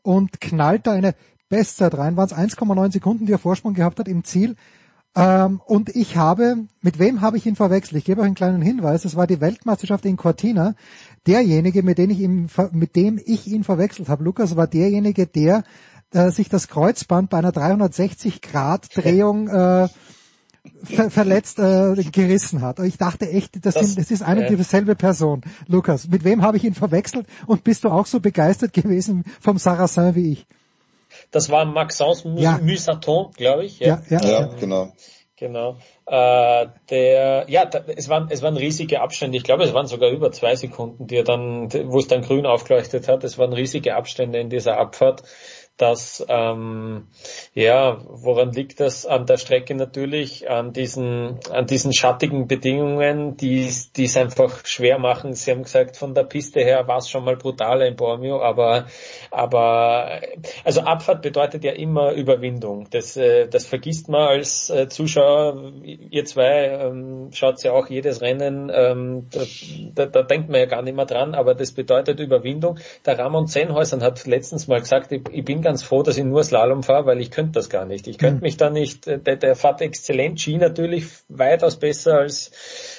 und 0.02 0.40
knallt 0.40 0.86
da 0.86 0.92
eine 0.92 1.14
Bestzeit 1.48 1.96
rein. 1.96 2.16
Waren 2.16 2.26
es 2.26 2.34
1,9 2.34 2.92
Sekunden, 2.92 3.26
die 3.26 3.32
er 3.32 3.38
Vorsprung 3.38 3.74
gehabt 3.74 3.98
hat 3.98 4.08
im 4.08 4.24
Ziel. 4.24 4.56
Ähm, 5.16 5.60
und 5.64 5.94
ich 5.94 6.16
habe, 6.16 6.66
mit 6.82 6.98
wem 6.98 7.20
habe 7.20 7.36
ich 7.36 7.46
ihn 7.46 7.56
verwechselt? 7.56 7.98
Ich 7.98 8.04
gebe 8.04 8.20
euch 8.20 8.26
einen 8.26 8.34
kleinen 8.34 8.62
Hinweis. 8.62 9.02
Das 9.02 9.16
war 9.16 9.26
die 9.26 9.40
Weltmeisterschaft 9.40 10.04
in 10.04 10.16
Cortina. 10.16 10.74
Derjenige, 11.26 11.82
mit 11.82 11.98
dem 11.98 12.10
ich 12.10 12.20
ihn, 12.20 12.48
mit 12.72 12.96
dem 12.96 13.20
ich 13.24 13.46
ihn 13.46 13.64
verwechselt 13.64 14.08
habe, 14.08 14.24
Lukas, 14.24 14.56
war 14.56 14.66
derjenige, 14.66 15.26
der 15.26 15.62
äh, 16.12 16.30
sich 16.30 16.48
das 16.48 16.68
Kreuzband 16.68 17.30
bei 17.30 17.38
einer 17.38 17.52
360 17.52 18.42
Grad 18.42 18.88
Drehung 18.96 19.48
äh, 19.48 19.88
ver 20.82 21.10
verletzt 21.10 21.58
äh, 21.58 21.94
gerissen 22.10 22.62
hat. 22.62 22.80
Ich 22.80 22.98
dachte 22.98 23.28
echt, 23.28 23.64
das, 23.64 23.74
das, 23.74 23.86
sind, 23.86 23.98
das 23.98 24.10
ist 24.10 24.22
eine 24.22 24.46
äh, 24.46 24.56
dieselbe 24.56 24.96
Person. 24.96 25.42
Lukas, 25.68 26.08
mit 26.08 26.24
wem 26.24 26.42
habe 26.42 26.56
ich 26.56 26.64
ihn 26.64 26.74
verwechselt? 26.74 27.26
Und 27.46 27.64
bist 27.64 27.84
du 27.84 27.88
auch 27.88 28.06
so 28.06 28.18
begeistert 28.20 28.72
gewesen 28.72 29.24
vom 29.40 29.58
Sarrazin 29.58 30.14
wie 30.14 30.32
ich? 30.32 30.46
Das 31.34 31.50
war 31.50 31.64
Maxence 31.64 32.24
ja. 32.36 32.60
Musaton, 32.62 33.32
glaube 33.32 33.64
ich. 33.64 33.80
Ja, 33.80 34.00
ja, 34.08 34.20
ja, 34.22 34.30
ja 34.30 34.50
genau. 34.60 34.92
Genau. 35.36 35.76
Äh, 36.06 36.66
der, 36.90 37.46
ja, 37.48 37.64
da, 37.64 37.80
es 37.88 38.08
waren 38.08 38.28
es 38.30 38.40
waren 38.42 38.56
riesige 38.56 39.00
Abstände. 39.00 39.36
Ich 39.36 39.42
glaube, 39.42 39.64
es 39.64 39.74
waren 39.74 39.88
sogar 39.88 40.10
über 40.10 40.30
zwei 40.30 40.54
Sekunden, 40.54 41.08
die 41.08 41.16
er 41.16 41.24
dann, 41.24 41.72
wo 41.72 41.98
es 41.98 42.06
dann 42.06 42.22
grün 42.22 42.46
aufgeleuchtet 42.46 43.08
hat. 43.08 43.24
Es 43.24 43.36
waren 43.36 43.52
riesige 43.52 43.96
Abstände 43.96 44.38
in 44.38 44.48
dieser 44.48 44.78
Abfahrt 44.78 45.24
dass 45.76 46.24
ähm, 46.28 47.08
ja, 47.52 47.98
woran 48.06 48.52
liegt 48.52 48.78
das? 48.78 49.06
An 49.06 49.26
der 49.26 49.38
Strecke 49.38 49.74
natürlich, 49.74 50.48
an 50.48 50.72
diesen, 50.72 51.40
an 51.50 51.66
diesen 51.66 51.92
schattigen 51.92 52.46
Bedingungen, 52.46 53.36
die 53.36 53.66
es 53.66 54.16
einfach 54.16 54.64
schwer 54.66 54.98
machen. 54.98 55.34
Sie 55.34 55.50
haben 55.50 55.64
gesagt, 55.64 55.96
von 55.96 56.14
der 56.14 56.24
Piste 56.24 56.60
her 56.60 56.86
war 56.86 56.98
es 56.98 57.08
schon 57.10 57.24
mal 57.24 57.36
brutaler 57.36 57.86
in 57.86 57.96
Bormio, 57.96 58.40
aber 58.40 58.86
aber 59.30 60.20
also 60.62 60.82
Abfahrt 60.82 61.22
bedeutet 61.22 61.64
ja 61.64 61.72
immer 61.72 62.12
Überwindung. 62.12 62.86
Das 62.90 63.16
äh, 63.16 63.48
das 63.48 63.66
vergisst 63.66 64.08
man 64.08 64.28
als 64.28 64.70
äh, 64.70 64.88
Zuschauer. 64.88 65.72
Ihr 65.82 66.24
zwei 66.24 66.66
ähm, 66.68 67.30
schaut 67.32 67.62
ja 67.64 67.72
auch 67.72 67.88
jedes 67.88 68.20
Rennen, 68.20 68.70
ähm, 68.72 69.28
da, 69.30 69.40
da, 69.94 70.06
da 70.06 70.22
denkt 70.22 70.48
man 70.50 70.60
ja 70.60 70.66
gar 70.66 70.82
nicht 70.82 70.94
mehr 70.94 71.06
dran, 71.06 71.34
aber 71.34 71.54
das 71.54 71.72
bedeutet 71.72 72.20
Überwindung. 72.20 72.78
Der 73.04 73.18
Ramon 73.18 73.48
Zenhäusern 73.48 74.02
hat 74.02 74.24
letztens 74.26 74.68
mal 74.68 74.80
gesagt, 74.80 75.10
ich, 75.10 75.22
ich 75.32 75.44
bin 75.44 75.62
ganz 75.64 75.82
froh, 75.82 76.04
dass 76.04 76.16
ich 76.16 76.24
nur 76.24 76.44
Slalom 76.44 76.84
fahre, 76.84 77.06
weil 77.06 77.20
ich 77.20 77.32
könnte 77.32 77.52
das 77.52 77.68
gar 77.68 77.84
nicht. 77.84 78.06
Ich 78.06 78.18
könnte 78.18 78.36
mhm. 78.36 78.42
mich 78.42 78.56
da 78.56 78.70
nicht, 78.70 79.08
äh, 79.08 79.18
der, 79.18 79.36
der 79.36 79.56
fährt 79.56 79.80
exzellent 79.80 80.40
Ski 80.40 80.58
natürlich 80.58 81.06
weitaus 81.28 81.76
besser 81.76 82.18
als, 82.18 82.52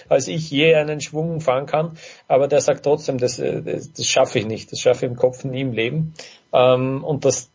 als 0.10 0.28
ich 0.28 0.50
je 0.52 0.76
einen 0.76 1.00
Schwung 1.00 1.40
fahren 1.40 1.66
kann, 1.66 1.98
aber 2.28 2.50
der 2.50 2.60
sagt 2.60 2.84
trotzdem, 2.84 3.18
das, 3.18 3.40
äh, 3.40 3.62
das, 3.62 3.94
das 3.94 4.06
schaffe 4.06 4.40
ich 4.40 4.46
nicht, 4.46 4.72
das 4.74 4.82
schaffe 4.82 5.06
ich 5.06 5.12
im 5.12 5.18
Kopf 5.18 5.46
nie 5.46 5.62
im 5.62 5.72
Leben. 5.72 6.14
Ähm, 6.56 7.04
und 7.04 7.26
das, 7.26 7.52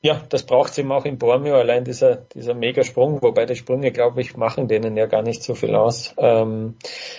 ja, 0.00 0.20
das 0.28 0.42
braucht 0.42 0.72
es 0.72 0.78
eben 0.78 0.90
auch 0.90 1.04
in 1.04 1.16
Bormio, 1.18 1.54
allein 1.54 1.84
dieser, 1.84 2.16
dieser 2.16 2.54
Megasprung, 2.54 3.22
wobei 3.22 3.46
die 3.46 3.54
Sprünge, 3.54 3.92
glaube 3.92 4.20
ich, 4.20 4.36
machen 4.36 4.66
denen 4.66 4.96
ja 4.96 5.06
gar 5.06 5.22
nicht 5.22 5.44
so 5.44 5.54
viel 5.54 5.76
aus. 5.76 6.12
Ähm, 6.18 6.74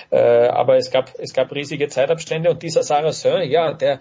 äh, 0.09 0.17
aber 0.17 0.75
es 0.75 0.91
gab, 0.91 1.11
es 1.17 1.33
gab 1.33 1.53
riesige 1.53 1.87
Zeitabstände 1.87 2.49
und 2.49 2.61
dieser 2.61 2.83
Sarah 2.83 3.13
Sir, 3.13 3.41
ja, 3.43 3.71
der, 3.71 3.99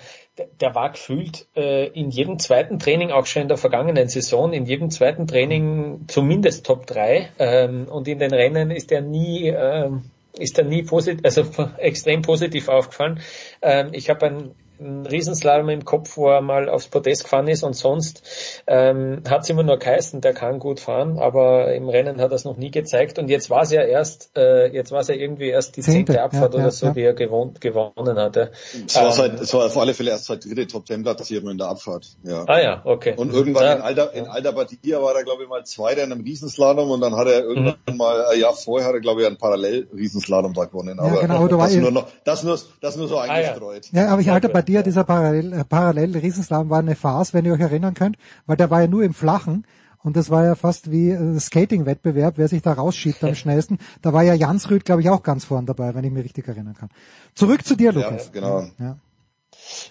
der, 0.61 0.75
war 0.75 0.91
gefühlt 0.91 1.47
äh, 1.55 1.87
in 1.89 2.11
jedem 2.11 2.41
zweiten 2.41 2.81
Training, 2.81 3.13
auch 3.13 3.27
schon 3.27 3.43
in 3.43 3.49
der 3.49 3.57
vergangenen 3.57 4.09
Saison, 4.09 4.53
in 4.53 4.67
jedem 4.67 4.91
zweiten 4.91 5.29
Training 5.29 6.07
zumindest 6.09 6.67
Top 6.67 6.87
3 6.87 7.29
ähm, 7.39 7.87
und 7.89 8.09
in 8.09 8.19
den 8.19 8.33
Rennen 8.35 8.73
ist 8.73 8.91
er 8.91 9.01
nie, 9.01 9.47
ähm, 9.47 10.11
ist 10.37 10.59
er 10.59 10.65
nie 10.65 10.83
positiv, 10.83 11.21
also 11.25 11.45
extrem 11.79 12.23
positiv 12.23 12.69
aufgefallen. 12.69 13.21
Ähm, 13.63 13.91
ich 13.93 14.11
habe 14.11 14.27
ein 14.27 14.55
ein 14.81 15.07
Riesenslalom 15.07 15.69
im 15.69 15.85
Kopf, 15.85 16.17
wo 16.17 16.29
er 16.29 16.41
mal 16.41 16.69
aufs 16.69 16.89
Podest 16.89 17.25
gefahren 17.25 17.49
ist 17.49 17.63
und 17.63 17.75
sonst 17.75 18.23
ähm, 18.67 19.23
hat 19.29 19.43
es 19.43 19.51
immer 19.51 19.63
nur 19.63 19.79
geheißen, 19.79 20.21
der 20.21 20.33
kann 20.33 20.59
gut 20.59 20.81
fahren, 20.81 21.19
aber 21.19 21.75
im 21.75 21.89
Rennen 21.89 22.21
hat 22.21 22.31
er 22.31 22.37
es 22.37 22.45
noch 22.45 22.57
nie 22.57 22.71
gezeigt 22.71 23.19
und 23.19 23.29
jetzt 23.29 23.51
war 23.51 23.63
es 23.63 23.71
ja 23.71 23.83
erst, 23.83 24.31
äh, 24.37 24.73
jetzt 24.73 24.91
war 24.93 25.01
es 25.01 25.09
ja 25.09 25.15
irgendwie 25.15 25.49
erst 25.49 25.77
die 25.77 25.83
zehnte, 25.83 26.23
Abfahrt 26.23 26.55
ja, 26.55 26.59
oder 26.59 26.65
ja, 26.67 26.71
so, 26.71 26.87
ja. 26.87 26.93
die 26.93 27.03
er 27.03 27.15
gewohnt, 27.15 27.61
gewonnen 27.61 28.19
hatte. 28.19 28.53
Es 28.87 28.97
war, 28.97 29.07
ähm, 29.07 29.13
seit, 29.13 29.41
es 29.41 29.55
war 29.55 29.67
auf 29.67 29.77
alle 29.77 29.95
Fälle 29.95 30.11
erst 30.11 30.27
seit 30.27 30.45
dritte 30.45 30.67
Top 30.67 30.87
Ten 30.87 31.03
Platzierung 31.03 31.51
in 31.51 31.59
der 31.59 31.69
Abfahrt. 31.69 32.07
Ja. 32.25 32.45
Ah 32.47 32.61
ja, 32.61 32.83
okay. 32.85 33.15
Und 33.17 33.33
irgendwann 33.33 33.79
in 33.79 33.83
Alter, 33.83 34.13
in 34.15 34.27
Alter 34.27 34.53
Badia 34.53 35.03
war 35.03 35.15
er 35.15 35.25
glaube 35.25 35.43
ich 35.43 35.49
mal 35.49 35.65
Zweiter 35.65 36.05
in 36.05 36.13
einem 36.13 36.23
Riesenslalom 36.23 36.91
und 36.91 37.01
dann 37.01 37.17
hat 37.17 37.29
er 37.29 37.43
irgendwann 37.43 37.77
mhm. 37.89 37.97
mal, 37.97 38.27
ein 38.27 38.41
Jahr 38.41 38.55
vorher 38.55 38.89
hat 38.89 38.95
er 38.95 39.01
glaube 39.01 39.21
ich 39.21 39.27
einen 39.27 39.37
Parallel-Riesenslalom 39.37 40.55
da 40.55 40.65
gewonnen. 40.65 40.99
Aber 40.99 41.21
genau, 41.21 41.47
das, 41.47 41.75
nur 41.77 41.91
noch, 41.91 42.09
das 42.25 42.43
nur, 42.43 42.59
das 42.81 42.97
nur 42.97 43.09
so 43.09 43.19
eingestreut. 43.19 43.87
Ah, 43.93 43.97
ja. 43.97 44.09
aber 44.09 44.21
ich 44.21 44.31
Alter 44.31 44.49
Badia, 44.71 44.83
dieser 44.85 45.03
Parallel 45.03 45.53
äh, 45.53 45.65
parallel 45.65 46.17
Riesenslalom 46.17 46.71
war 46.71 46.79
eine 46.79 46.95
Farce, 46.95 47.35
wenn 47.35 47.45
ihr 47.45 47.55
euch 47.55 47.61
erinnern 47.61 47.95
könnt, 47.95 48.17
weil 48.47 48.57
der 48.57 48.71
war 48.71 48.81
ja 48.81 48.87
nur 48.87 49.03
im 49.03 49.15
Flachen 49.15 49.67
und 49.99 50.17
das 50.17 50.31
war 50.31 50.45
ja 50.45 50.55
fast 50.55 50.93
wie 50.93 51.11
äh, 51.11 51.41
Skating-Wettbewerb, 51.41 52.35
wer 52.37 52.47
sich 52.47 52.63
da 52.63 52.75
rausschiebt 52.75 53.25
am 53.25 53.35
schnellsten. 53.41 53.79
Da 54.01 54.13
war 54.13 54.23
ja 54.23 54.33
Jansrud, 54.33 54.85
glaube 54.85 55.03
ich, 55.03 55.11
auch 55.11 55.25
ganz 55.25 55.45
vorn 55.45 55.67
dabei, 55.67 55.97
wenn 55.97 56.05
ich 56.05 56.13
mich 56.13 56.23
richtig 56.23 56.47
erinnern 56.47 56.75
kann. 56.75 56.89
Zurück 57.35 57.65
zu 57.65 57.75
dir, 57.75 57.93
Lukas. 57.93 58.27
Ja, 58.27 58.41
genau. 58.41 58.63
Ja. 58.79 58.97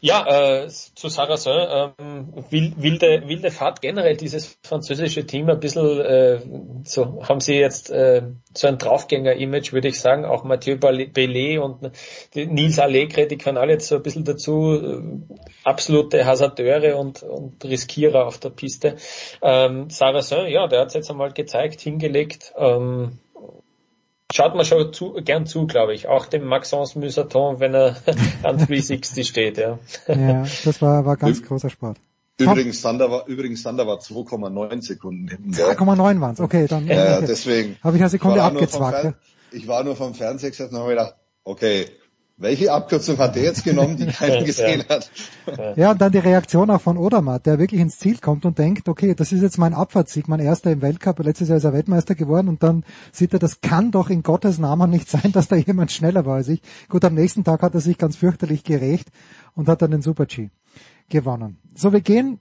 Ja, 0.01 0.63
äh, 0.63 0.67
zu 0.69 1.09
Sarrazin, 1.09 1.93
ähm, 1.97 2.33
wilde, 2.49 3.23
wilde 3.27 3.51
Fahrt 3.51 3.81
generell, 3.81 4.15
dieses 4.17 4.57
französische 4.63 5.25
Team 5.25 5.49
ein 5.49 5.59
bisschen, 5.59 5.99
äh, 5.99 6.39
so 6.83 7.23
haben 7.27 7.39
sie 7.39 7.55
jetzt 7.55 7.89
äh, 7.89 8.23
so 8.53 8.67
ein 8.67 8.77
Draufgänger-Image, 8.77 9.73
würde 9.73 9.89
ich 9.89 9.99
sagen, 9.99 10.25
auch 10.25 10.43
Mathieu 10.43 10.77
Bellet 10.77 11.59
und 11.59 11.91
Nils 12.33 12.79
Allegre, 12.79 13.27
die 13.27 13.37
können 13.37 13.57
alle 13.57 13.73
jetzt 13.73 13.87
so 13.87 13.95
ein 13.95 14.03
bisschen 14.03 14.25
dazu, 14.25 14.73
äh, 14.73 15.01
absolute 15.63 16.25
Hasardeure 16.25 16.95
und, 16.95 17.23
und 17.23 17.63
Riskierer 17.63 18.25
auf 18.25 18.37
der 18.37 18.49
Piste. 18.49 18.95
Ähm, 19.41 19.89
Sarrazin, 19.89 20.47
ja, 20.47 20.67
der 20.67 20.81
hat 20.81 20.87
es 20.89 20.93
jetzt 20.93 21.09
einmal 21.09 21.31
gezeigt, 21.31 21.81
hingelegt, 21.81 22.53
ähm, 22.57 23.19
schaut 24.31 24.55
man 24.55 24.65
schon 24.65 24.93
zu, 24.93 25.13
gern 25.13 25.45
zu, 25.45 25.67
glaube 25.67 25.93
ich. 25.93 26.07
Auch 26.07 26.25
dem 26.25 26.45
Maxence 26.45 26.95
Musaton, 26.95 27.59
wenn 27.59 27.73
er 27.73 27.95
an 28.43 28.57
360 28.57 29.27
steht, 29.27 29.57
ja. 29.57 29.79
Ja, 30.07 30.45
das 30.63 30.81
war, 30.81 31.05
war 31.05 31.17
ganz 31.17 31.43
großer 31.43 31.69
Sport. 31.69 31.97
Übrigens, 32.39 32.81
Sander 32.81 33.11
war, 33.11 33.27
übrigens, 33.27 33.63
Sander 33.63 33.85
war 33.85 33.97
2,9 33.97 34.81
Sekunden 34.81 35.27
hinten. 35.27 35.51
2,9 35.51 36.21
waren 36.21 36.33
es, 36.33 36.39
okay, 36.39 36.67
dann. 36.67 36.87
Ja, 36.87 37.19
deswegen. 37.19 37.77
Habe 37.83 37.97
ich 37.97 38.01
eine 38.01 38.09
Sekunde 38.09 38.41
abgezwackt. 38.41 39.15
Ich 39.51 39.67
war 39.67 39.83
nur 39.83 39.95
vom 39.95 40.13
Fernseher 40.13 40.51
gesessen 40.51 40.75
und 40.75 40.81
habe 40.81 40.91
gedacht, 40.91 41.15
okay, 41.43 41.87
welche 42.39 42.71
Abkürzung 42.71 43.17
hat 43.17 43.35
der 43.35 43.43
jetzt 43.43 43.63
genommen, 43.63 43.97
die 43.97 44.05
keiner 44.07 44.43
gesehen 44.43 44.83
hat? 44.89 45.11
Ja, 45.75 45.91
und 45.91 46.01
dann 46.01 46.11
die 46.11 46.19
Reaktion 46.19 46.69
auch 46.69 46.81
von 46.81 46.97
Odermatt, 46.97 47.45
der 47.45 47.59
wirklich 47.59 47.81
ins 47.81 47.99
Ziel 47.99 48.17
kommt 48.17 48.45
und 48.45 48.57
denkt, 48.57 48.87
okay, 48.87 49.13
das 49.13 49.31
ist 49.31 49.41
jetzt 49.41 49.57
mein 49.57 49.73
Abfahrtssieg, 49.73 50.27
mein 50.27 50.39
erster 50.39 50.71
im 50.71 50.81
Weltcup, 50.81 51.19
letztes 51.19 51.49
Jahr 51.49 51.57
ist 51.57 51.65
er 51.65 51.73
Weltmeister 51.73 52.15
geworden 52.15 52.47
und 52.47 52.63
dann 52.63 52.85
sieht 53.11 53.33
er, 53.33 53.39
das 53.39 53.61
kann 53.61 53.91
doch 53.91 54.09
in 54.09 54.23
Gottes 54.23 54.57
Namen 54.57 54.89
nicht 54.89 55.09
sein, 55.09 55.31
dass 55.33 55.49
da 55.49 55.57
jemand 55.57 55.91
schneller 55.91 56.25
war 56.25 56.37
als 56.37 56.47
ich. 56.47 56.61
Gut, 56.87 57.03
am 57.03 57.13
nächsten 57.13 57.43
Tag 57.43 57.61
hat 57.61 57.75
er 57.75 57.81
sich 57.81 57.97
ganz 57.97 58.15
fürchterlich 58.15 58.63
gerecht 58.63 59.09
und 59.53 59.67
hat 59.67 59.81
dann 59.81 59.91
den 59.91 60.01
Super-G 60.01 60.49
gewonnen. 61.09 61.57
So, 61.75 61.91
wir 61.91 62.01
gehen 62.01 62.39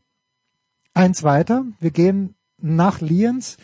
eins 0.95 1.25
weiter, 1.25 1.65
wir 1.81 1.91
gehen 1.91 2.37
nach 2.61 3.01
Lienz 3.01 3.57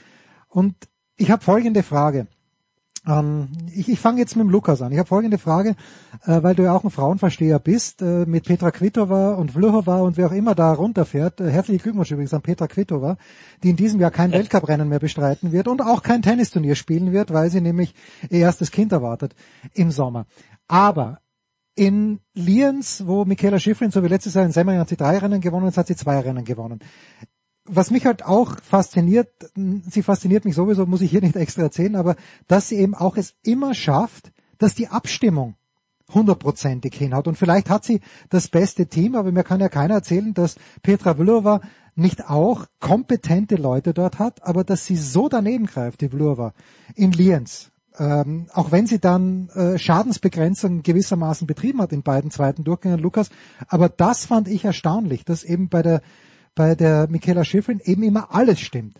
und 0.48 0.74
ich 1.16 1.30
habe 1.30 1.44
folgende 1.44 1.84
Frage. 1.84 2.26
Ähm, 3.06 3.48
ich 3.72 3.88
ich 3.88 4.00
fange 4.00 4.20
jetzt 4.20 4.36
mit 4.36 4.44
dem 4.44 4.50
Lukas 4.50 4.80
an. 4.82 4.92
Ich 4.92 4.98
habe 4.98 5.08
folgende 5.08 5.38
Frage, 5.38 5.76
äh, 6.24 6.42
weil 6.42 6.54
du 6.54 6.62
ja 6.62 6.74
auch 6.74 6.84
ein 6.84 6.90
Frauenversteher 6.90 7.58
bist, 7.58 8.02
äh, 8.02 8.24
mit 8.26 8.44
Petra 8.44 8.70
Kvitova 8.70 9.34
und 9.34 9.52
Vlhova 9.52 10.00
und 10.00 10.16
wer 10.16 10.28
auch 10.28 10.32
immer 10.32 10.54
da 10.54 10.72
runterfährt. 10.72 11.40
Äh, 11.40 11.50
herzlichen 11.50 11.82
Glückwunsch 11.82 12.10
übrigens 12.10 12.34
an 12.34 12.42
Petra 12.42 12.66
Kvitova, 12.66 13.16
die 13.62 13.70
in 13.70 13.76
diesem 13.76 14.00
Jahr 14.00 14.10
kein. 14.10 14.32
Weltcuprennen 14.32 14.88
mehr 14.88 15.00
bestreiten 15.00 15.52
wird 15.52 15.68
und 15.68 15.82
auch 15.82 16.02
kein 16.02 16.22
Tennisturnier 16.22 16.74
spielen 16.74 17.12
wird, 17.12 17.32
weil 17.32 17.50
sie 17.50 17.60
nämlich 17.60 17.94
ihr 18.30 18.40
erstes 18.40 18.70
Kind 18.70 18.92
erwartet 18.92 19.34
im 19.74 19.90
Sommer. 19.90 20.26
Aber 20.66 21.20
in 21.76 22.20
Lienz, 22.34 23.02
wo 23.06 23.24
Michaela 23.24 23.58
Schifrin 23.58 23.90
so 23.90 24.02
wie 24.02 24.08
letztes 24.08 24.34
Jahr 24.34 24.44
in 24.44 24.52
Semmering 24.52 24.80
hat 24.80 24.88
sie 24.88 24.96
drei 24.96 25.18
Rennen 25.18 25.40
gewonnen, 25.40 25.66
jetzt 25.66 25.76
hat 25.76 25.88
sie 25.88 25.96
zwei 25.96 26.20
Rennen 26.20 26.44
gewonnen 26.44 26.80
was 27.66 27.90
mich 27.90 28.06
halt 28.06 28.24
auch 28.24 28.60
fasziniert, 28.60 29.28
sie 29.54 30.02
fasziniert 30.02 30.44
mich 30.44 30.54
sowieso, 30.54 30.86
muss 30.86 31.00
ich 31.00 31.10
hier 31.10 31.22
nicht 31.22 31.36
extra 31.36 31.62
erzählen, 31.62 31.96
aber 31.96 32.16
dass 32.46 32.68
sie 32.68 32.76
eben 32.76 32.94
auch 32.94 33.16
es 33.16 33.34
immer 33.42 33.74
schafft, 33.74 34.32
dass 34.58 34.74
die 34.74 34.88
Abstimmung 34.88 35.56
hundertprozentig 36.12 36.94
hinhaut. 36.94 37.26
Und 37.26 37.36
vielleicht 37.36 37.70
hat 37.70 37.84
sie 37.84 38.00
das 38.28 38.48
beste 38.48 38.86
Team, 38.86 39.14
aber 39.14 39.32
mir 39.32 39.44
kann 39.44 39.60
ja 39.60 39.68
keiner 39.68 39.94
erzählen, 39.94 40.34
dass 40.34 40.56
Petra 40.82 41.14
Vlhova 41.14 41.60
nicht 41.96 42.28
auch 42.28 42.66
kompetente 42.80 43.56
Leute 43.56 43.94
dort 43.94 44.18
hat, 44.18 44.42
aber 44.42 44.64
dass 44.64 44.84
sie 44.84 44.96
so 44.96 45.28
daneben 45.28 45.66
greift, 45.66 46.00
die 46.00 46.08
Vlhova, 46.08 46.52
in 46.94 47.12
Lienz. 47.12 47.70
Ähm, 47.96 48.48
auch 48.52 48.72
wenn 48.72 48.88
sie 48.88 48.98
dann 48.98 49.48
äh, 49.50 49.78
Schadensbegrenzung 49.78 50.82
gewissermaßen 50.82 51.46
betrieben 51.46 51.80
hat 51.80 51.92
in 51.92 52.02
beiden 52.02 52.32
zweiten 52.32 52.64
Durchgängen, 52.64 52.98
Lukas. 52.98 53.30
Aber 53.68 53.88
das 53.88 54.26
fand 54.26 54.48
ich 54.48 54.64
erstaunlich, 54.64 55.24
dass 55.24 55.44
eben 55.44 55.68
bei 55.68 55.82
der 55.82 56.02
bei 56.54 56.74
der 56.74 57.08
Michaela 57.08 57.44
Schifrin 57.44 57.80
eben 57.84 58.02
immer 58.02 58.34
alles 58.34 58.60
stimmt. 58.60 58.98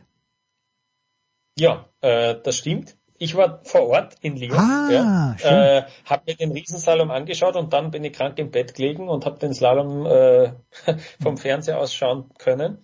Ja, 1.59 1.89
äh, 2.01 2.35
das 2.43 2.59
stimmt. 2.59 2.97
Ich 3.17 3.37
war 3.37 3.61
vor 3.63 3.89
Ort 3.89 4.17
in 4.23 4.37
Lyon, 4.37 4.59
ah, 4.59 4.89
ja, 4.91 5.37
äh, 5.39 5.85
habe 6.05 6.25
mir 6.27 6.35
den 6.35 6.51
Riesenslalom 6.51 7.13
angeschaut 7.13 7.55
und 7.55 7.73
dann 7.73 7.93
bin 7.93 8.03
ich 8.03 8.13
krank 8.13 8.39
im 8.41 8.51
Bett 8.51 8.75
gelegen 8.75 9.09
und 9.09 9.25
habe 9.25 9.39
den 9.39 9.55
Slalom 9.55 10.05
äh, 10.05 10.53
vom 11.23 11.37
Fernseher 11.37 11.79
aus 11.79 11.95
schauen 11.95 12.31
können. 12.39 12.79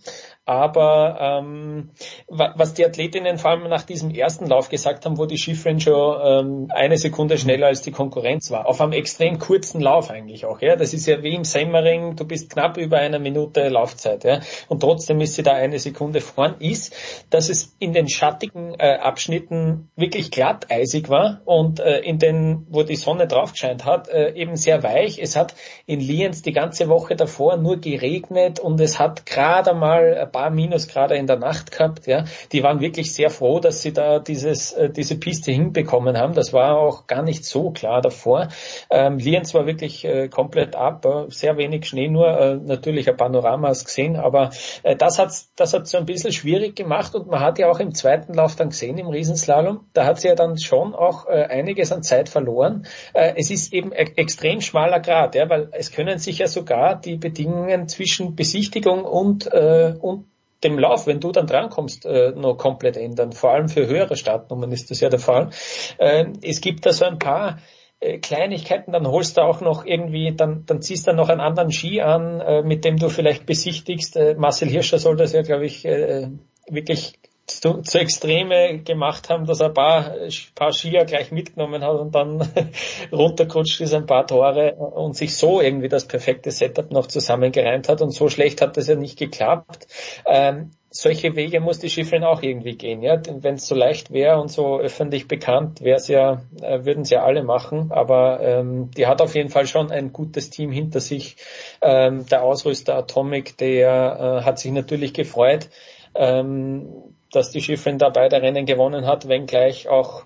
Aber 0.51 1.17
ähm, 1.21 1.91
was 2.27 2.75
die 2.75 2.85
Athletinnen 2.85 3.39
vor 3.39 3.53
allem 3.53 3.69
nach 3.69 3.85
diesem 3.85 4.11
ersten 4.11 4.49
Lauf 4.49 4.69
gesagt 4.69 5.07
haben, 5.07 5.17
wo 5.17 5.27
die 5.27 5.39
Schifrin 5.39 5.79
schon 5.79 6.19
ähm, 6.25 6.67
eine 6.71 6.99
Sekunde 6.99 7.39
schneller 7.39 7.69
als 7.69 7.83
die 7.83 7.93
Konkurrenz 7.93 8.51
war, 8.51 8.67
auf 8.67 8.81
einem 8.81 8.93
extrem 8.93 9.39
kurzen 9.39 9.81
Lauf 9.81 10.11
eigentlich 10.11 10.47
auch. 10.47 10.61
Ja, 10.61 10.75
das 10.75 10.93
ist 10.93 11.07
ja 11.07 11.23
wie 11.23 11.37
im 11.37 11.45
Semmering, 11.45 12.17
du 12.17 12.25
bist 12.25 12.51
knapp 12.51 12.79
über 12.79 12.99
einer 12.99 13.21
Minute 13.21 13.69
Laufzeit, 13.69 14.25
ja, 14.25 14.41
und 14.67 14.81
trotzdem 14.81 15.21
ist 15.21 15.37
sie 15.37 15.45
da 15.45 15.53
eine 15.53 15.79
Sekunde 15.79 16.21
vorn. 16.21 16.57
Ist, 16.59 16.97
dass 17.31 17.49
es 17.49 17.77
in 17.79 17.93
den 17.93 18.09
schattigen 18.09 18.75
äh, 18.77 18.97
Abschnitten 18.97 19.89
wirklich 19.95 20.33
glatteisig 20.33 21.09
war 21.11 21.43
und 21.45 21.79
äh, 21.79 22.01
in 22.01 22.19
den, 22.19 22.67
wo 22.71 22.83
die 22.83 22.97
Sonne 22.97 23.29
drauf 23.29 23.53
gescheint 23.53 23.85
hat, 23.85 24.09
äh, 24.09 24.33
eben 24.33 24.57
sehr 24.57 24.83
weich. 24.83 25.21
Es 25.23 25.37
hat 25.37 25.55
in 25.87 26.01
Lienz 26.01 26.43
die 26.43 26.53
ganze 26.53 26.89
Woche 26.89 27.15
davor 27.15 27.57
nur 27.57 27.77
geregnet 27.77 28.59
und 28.59 28.81
es 28.81 28.99
hat 28.99 29.27
gerade 29.27 29.75
mal 29.75 30.29
paar 30.41 30.51
Minusgrade 30.51 31.17
in 31.17 31.27
der 31.27 31.37
Nacht 31.37 31.71
gehabt. 31.71 32.07
Ja, 32.07 32.25
die 32.53 32.63
waren 32.63 32.81
wirklich 32.81 33.13
sehr 33.13 33.29
froh, 33.31 33.61
dass 33.61 33.83
sie 33.83 33.93
da 33.93 34.19
dieses 34.19 34.73
äh, 34.73 34.89
diese 34.89 35.19
Piste 35.19 35.53
hinbekommen 35.53 36.17
haben. 36.17 36.33
Das 36.33 36.53
war 36.53 36.79
auch 36.79 37.07
gar 37.07 37.23
nicht 37.23 37.45
so 37.45 37.71
klar 37.71 38.01
davor. 38.01 38.49
Ähm, 38.91 39.19
Lienz 39.19 39.53
war 39.55 39.67
wirklich 39.67 40.05
äh, 40.05 40.29
komplett 40.29 40.77
ab, 40.77 41.05
äh, 41.05 41.31
sehr 41.31 41.59
wenig 41.59 41.87
Schnee 41.87 42.09
nur, 42.09 42.29
äh, 42.29 42.57
natürlich 42.57 43.09
ein 43.09 43.17
Panoramas 43.17 43.85
gesehen, 43.85 44.17
aber 44.17 44.51
äh, 44.83 44.97
das 44.97 45.19
hat 45.19 45.31
das 45.57 45.75
hat 45.75 45.87
so 45.87 45.99
ein 45.99 46.07
bisschen 46.07 46.33
schwierig 46.33 46.75
gemacht 46.75 47.15
und 47.15 47.27
man 47.27 47.41
hat 47.41 47.59
ja 47.59 47.71
auch 47.71 47.81
im 47.81 47.95
zweiten 47.95 48.33
Lauf 48.33 48.57
dann 48.57 48.71
gesehen 48.71 48.97
im 48.97 49.09
Riesenslalom, 49.09 49.81
da 49.93 50.07
hat 50.07 50.21
sie 50.21 50.29
ja 50.29 50.35
dann 50.35 50.59
schon 50.59 50.95
auch 50.95 51.27
äh, 51.27 51.45
einiges 51.45 51.93
an 51.93 52.03
Zeit 52.03 52.31
verloren. 52.31 52.87
Äh, 53.13 53.35
es 53.37 53.51
ist 53.51 53.75
eben 53.75 53.93
e 53.93 54.07
extrem 54.17 54.61
schmaler 54.61 55.01
Grad, 55.01 55.35
ja, 55.35 55.49
weil 55.51 55.69
es 55.73 55.93
können 55.93 56.19
sich 56.19 56.39
ja 56.39 56.47
sogar 56.47 56.99
die 56.99 57.17
Bedingungen 57.17 57.89
zwischen 57.89 58.35
Besichtigung 58.35 59.05
und 59.05 59.47
äh, 59.53 59.95
und 60.01 60.30
dem 60.65 60.79
Lauf, 60.79 61.07
wenn 61.07 61.21
du 61.21 61.33
dann 61.33 61.47
drankommst, 61.47 62.07
äh, 62.07 62.33
noch 62.33 62.57
komplett 62.57 62.97
ändern. 62.97 63.33
Vor 63.33 63.51
allem 63.51 63.69
für 63.69 63.87
höhere 63.87 64.17
Startnummern 64.17 64.73
ist 64.73 64.91
das 64.91 65.01
ja 65.01 65.09
der 65.09 65.19
Fall. 65.19 65.51
Äh, 65.99 66.27
es 66.43 66.61
gibt 66.61 66.87
da 66.87 66.93
so 66.93 67.05
ein 67.05 67.19
paar 67.19 67.59
äh, 68.01 68.19
Kleinigkeiten, 68.19 68.93
dann 68.93 69.07
holst 69.07 69.37
du 69.37 69.43
auch 69.43 69.61
noch 69.61 69.85
irgendwie, 69.85 70.35
dann, 70.35 70.65
dann 70.67 70.83
ziehst 70.83 71.07
du 71.07 71.13
noch 71.13 71.29
einen 71.29 71.41
anderen 71.41 71.71
Ski 71.71 72.01
an, 72.01 72.41
äh, 72.41 72.63
mit 72.63 72.85
dem 72.85 72.97
du 72.97 73.09
vielleicht 73.09 73.47
besichtigst. 73.47 74.17
Äh, 74.17 74.35
Marcel 74.37 74.69
Hirscher 74.69 74.99
soll 74.99 75.17
das 75.17 75.33
ja, 75.33 75.43
glaube 75.43 75.67
ich, 75.67 75.85
äh, 75.85 76.29
wirklich 76.69 77.20
zu, 77.51 77.83
zu 77.83 77.99
Extreme 77.99 78.79
gemacht 78.81 79.29
haben, 79.29 79.47
dass 79.47 79.61
er 79.61 79.69
ein 79.69 79.75
paar, 79.75 80.15
paar 80.55 80.73
Skier 80.73 81.05
gleich 81.05 81.33
mitgenommen 81.33 81.83
hat 81.85 81.99
und 81.99 82.15
dann 82.15 82.49
runtergerutscht 83.13 83.81
ist 83.81 83.95
ein 83.95 84.07
paar 84.07 84.27
Tore 84.27 84.75
und 84.75 85.17
sich 85.17 85.37
so 85.37 85.61
irgendwie 85.61 85.89
das 85.89 86.07
perfekte 86.07 86.51
Setup 86.51 86.91
noch 86.91 87.07
zusammengereimt 87.07 87.89
hat 87.89 88.03
und 88.03 88.11
so 88.11 88.29
schlecht 88.29 88.63
hat 88.63 88.77
das 88.77 88.89
ja 88.89 88.97
nicht 88.97 89.19
geklappt. 89.19 89.87
Ähm, 90.27 90.71
solche 90.91 91.37
Wege 91.37 91.61
muss 91.61 91.79
die 91.79 91.89
Schifrin 91.89 92.25
auch 92.25 92.43
irgendwie 92.43 92.77
gehen, 92.77 93.03
ja. 93.03 93.21
Wenn 93.25 93.55
es 93.55 93.67
so 93.69 93.77
leicht 93.77 94.11
wäre 94.13 94.41
und 94.41 94.51
so 94.51 94.81
öffentlich 94.81 95.29
bekannt, 95.29 95.81
wäre 95.83 95.97
es 95.97 96.09
ja, 96.09 96.43
äh, 96.61 96.85
würden 96.85 97.05
sie 97.05 97.15
ja 97.15 97.23
alle 97.23 97.45
machen. 97.45 97.93
Aber 97.93 98.41
ähm, 98.41 98.91
die 98.97 99.07
hat 99.07 99.23
auf 99.23 99.37
jeden 99.37 99.51
Fall 99.51 99.67
schon 99.67 99.93
ein 99.93 100.13
gutes 100.13 100.51
Team 100.51 100.73
hinter 100.73 100.99
sich. 101.01 101.37
Ähm, 101.81 102.27
der 102.27 102.43
Ausrüster 102.43 102.97
Atomic, 102.97 103.57
der 103.59 104.41
äh, 104.41 104.45
hat 104.45 104.59
sich 104.59 104.73
natürlich 104.73 105.15
gefreut, 105.15 105.69
ähm, 106.17 107.10
dass 107.33 107.51
die 107.51 107.61
Schifrin 107.61 107.99
da 107.99 108.09
beide 108.09 108.41
Rennen 108.41 108.67
gewonnen 108.67 109.07
hat, 109.07 109.29
wenngleich 109.29 109.89
auch 109.89 110.25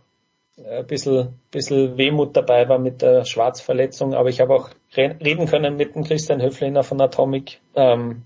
äh, 0.56 0.78
ein 0.78 0.86
bisschen, 0.86 1.40
bisschen 1.50 1.96
Wehmut 1.96 2.36
dabei 2.36 2.68
war 2.68 2.78
mit 2.78 3.02
der 3.02 3.24
Schwarzverletzung. 3.24 4.14
Aber 4.14 4.28
ich 4.28 4.40
habe 4.40 4.54
auch 4.54 4.70
reden 4.96 5.46
können 5.46 5.76
mit 5.76 5.94
dem 5.94 6.04
Christian 6.04 6.42
Höfliner 6.42 6.82
von 6.82 7.00
Atomic. 7.00 7.60
Ähm, 7.74 8.22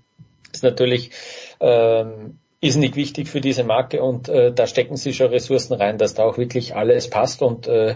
ist 0.51 0.63
natürlich 0.63 1.11
ähm, 1.59 2.39
ist 2.61 2.75
nicht 2.75 2.95
wichtig 2.95 3.29
für 3.29 3.39
diese 3.39 3.63
Marke 3.63 4.01
und 4.01 4.27
äh, 4.27 4.51
da 4.51 4.67
stecken 4.67 4.97
sie 4.97 5.13
schon 5.13 5.29
Ressourcen 5.29 5.73
rein, 5.73 5.97
dass 5.97 6.13
da 6.13 6.23
auch 6.23 6.37
wirklich 6.37 6.75
alles 6.75 7.09
passt 7.09 7.41
und 7.41 7.67
äh, 7.67 7.95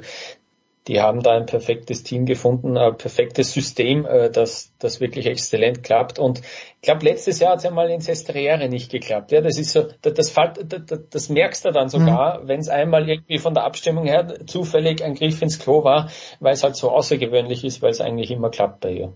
die 0.88 1.00
haben 1.00 1.24
da 1.24 1.32
ein 1.32 1.46
perfektes 1.46 2.04
Team 2.04 2.26
gefunden, 2.26 2.78
ein 2.78 2.98
perfektes 2.98 3.54
System, 3.54 4.06
äh, 4.06 4.30
das, 4.30 4.74
das 4.80 5.00
wirklich 5.00 5.26
exzellent 5.26 5.84
klappt. 5.84 6.20
Und 6.20 6.40
ich 6.40 6.82
glaube, 6.82 7.06
letztes 7.06 7.40
Jahr 7.40 7.54
hat 7.54 7.60
es 7.60 7.64
ja 7.64 7.72
mal 7.72 7.90
in 7.90 8.02
Sestriere 8.02 8.68
nicht 8.68 8.92
geklappt. 8.92 9.32
Ja, 9.32 9.42
das 9.42 9.58
ist 9.58 9.72
so, 9.72 9.88
das, 10.02 10.14
das, 10.14 10.34
das, 10.34 11.00
das 11.10 11.30
merkst 11.30 11.66
du 11.66 11.72
dann 11.72 11.90
sogar, 11.90 12.42
mhm. 12.42 12.48
wenn 12.48 12.60
es 12.60 12.68
einmal 12.68 13.08
irgendwie 13.08 13.38
von 13.38 13.54
der 13.54 13.64
Abstimmung 13.64 14.06
her 14.06 14.46
zufällig 14.46 15.04
ein 15.04 15.16
Griff 15.16 15.42
ins 15.42 15.60
Klo 15.60 15.84
war, 15.84 16.10
weil 16.40 16.54
es 16.54 16.64
halt 16.64 16.76
so 16.76 16.92
außergewöhnlich 16.92 17.64
ist, 17.64 17.82
weil 17.82 17.92
es 17.92 18.02
eigentlich 18.02 18.32
immer 18.32 18.50
klappt 18.50 18.82
bei 18.82 18.92
ihr. 18.92 19.14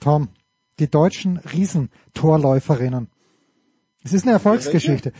Tom, 0.00 0.28
die 0.78 0.88
deutschen 0.88 1.38
Riesentorläuferinnen. 1.38 3.10
Es 4.04 4.12
ist 4.12 4.22
eine 4.22 4.32
Erfolgsgeschichte. 4.32 5.12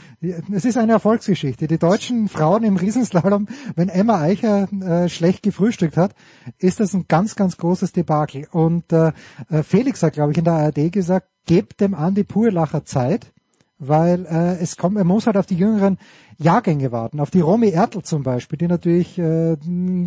Es 0.52 0.64
ist 0.64 0.76
eine 0.76 0.92
Erfolgsgeschichte. 0.92 1.66
Die 1.66 1.78
deutschen 1.78 2.28
Frauen 2.28 2.62
im 2.62 2.76
Riesenslalom, 2.76 3.48
wenn 3.74 3.88
Emma 3.88 4.20
Eicher 4.20 4.68
äh, 4.72 5.08
schlecht 5.08 5.42
gefrühstückt 5.42 5.96
hat, 5.96 6.14
ist 6.58 6.78
das 6.78 6.94
ein 6.94 7.06
ganz, 7.08 7.34
ganz 7.34 7.56
großes 7.56 7.92
Debakel. 7.92 8.46
Und 8.52 8.92
äh, 8.92 9.12
äh 9.50 9.62
Felix 9.64 10.02
hat, 10.02 10.12
glaube 10.12 10.32
ich, 10.32 10.38
in 10.38 10.44
der 10.44 10.54
ARD 10.54 10.92
gesagt, 10.92 11.28
gebt 11.46 11.80
dem 11.80 11.94
Andi 11.94 12.22
Purlacher 12.24 12.84
Zeit 12.84 13.32
weil 13.78 14.26
äh, 14.26 14.62
es 14.62 14.76
kommt, 14.76 14.96
er 14.96 15.04
muss 15.04 15.26
halt 15.26 15.36
auf 15.36 15.46
die 15.46 15.56
jüngeren 15.56 15.98
Jahrgänge 16.38 16.92
warten, 16.92 17.20
auf 17.20 17.30
die 17.30 17.40
Romy 17.40 17.70
Ertl 17.70 18.02
zum 18.02 18.22
Beispiel, 18.22 18.58
die 18.58 18.68
natürlich 18.68 19.18
äh, 19.18 19.56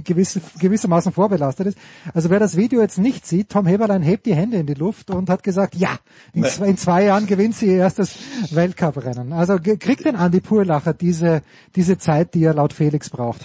gewisse, 0.04 0.42
gewissermaßen 0.60 1.12
vorbelastet 1.12 1.68
ist. 1.68 1.78
Also 2.14 2.30
wer 2.30 2.40
das 2.40 2.56
Video 2.56 2.82
jetzt 2.82 2.98
nicht 2.98 3.26
sieht, 3.26 3.50
Tom 3.50 3.66
Heberlein 3.66 4.02
hebt 4.02 4.26
die 4.26 4.36
Hände 4.36 4.58
in 4.58 4.66
die 4.66 4.74
Luft 4.74 5.10
und 5.10 5.30
hat 5.30 5.44
gesagt, 5.44 5.76
ja, 5.76 6.00
in, 6.34 6.44
zwei, 6.44 6.68
in 6.68 6.78
zwei 6.78 7.04
Jahren 7.06 7.28
gewinnt 7.28 7.56
sie 7.56 7.68
ihr 7.68 7.78
erstes 7.78 8.16
Weltcuprennen. 8.52 9.34
Also 9.34 9.58
kriegt 9.58 10.06
denn 10.06 10.16
Andi 10.16 10.42
Purlacher 10.42 10.94
diese, 10.94 11.42
diese 11.76 11.98
Zeit, 11.98 12.34
die 12.34 12.44
er 12.44 12.54
laut 12.54 12.74
Felix 12.74 13.10
braucht? 13.10 13.42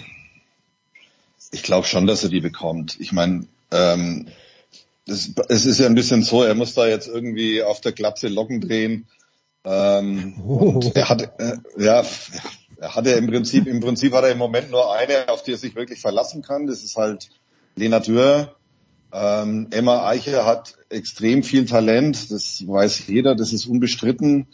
Ich 1.51 1.63
glaube 1.63 1.87
schon, 1.87 2.07
dass 2.07 2.23
er 2.23 2.29
die 2.29 2.41
bekommt. 2.41 2.97
Ich 2.99 3.11
meine, 3.11 3.47
ähm, 3.71 4.27
es, 5.07 5.65
ist 5.65 5.79
ja 5.79 5.85
ein 5.85 5.95
bisschen 5.95 6.23
so, 6.23 6.43
er 6.43 6.55
muss 6.55 6.73
da 6.73 6.87
jetzt 6.87 7.07
irgendwie 7.07 7.63
auf 7.63 7.79
der 7.79 7.93
Glatze 7.93 8.27
Locken 8.27 8.59
drehen 8.59 9.07
ähm, 9.67 10.41
oh. 10.47 10.79
er 10.93 11.09
hat, 11.09 11.21
äh, 11.39 11.57
ja, 11.77 12.03
er 12.77 12.95
hatte 12.95 13.11
im 13.11 13.27
Prinzip, 13.27 13.67
im 13.67 13.81
Prinzip 13.81 14.13
hat 14.13 14.23
er 14.23 14.31
im 14.31 14.37
Moment 14.37 14.71
nur 14.71 14.93
eine, 14.95 15.27
auf 15.27 15.43
die 15.43 15.51
er 15.51 15.57
sich 15.57 15.75
wirklich 15.75 15.99
verlassen 15.99 16.41
kann. 16.41 16.67
Das 16.67 16.83
ist 16.83 16.95
halt 16.95 17.29
Lena 17.75 17.99
Dürr. 17.99 18.55
Ähm, 19.11 19.67
Emma 19.71 20.07
Eiche 20.07 20.45
hat 20.45 20.75
extrem 20.89 21.43
viel 21.43 21.65
Talent, 21.65 22.31
das 22.31 22.65
weiß 22.65 23.07
jeder, 23.07 23.35
das 23.35 23.51
ist 23.51 23.65
unbestritten. 23.65 24.47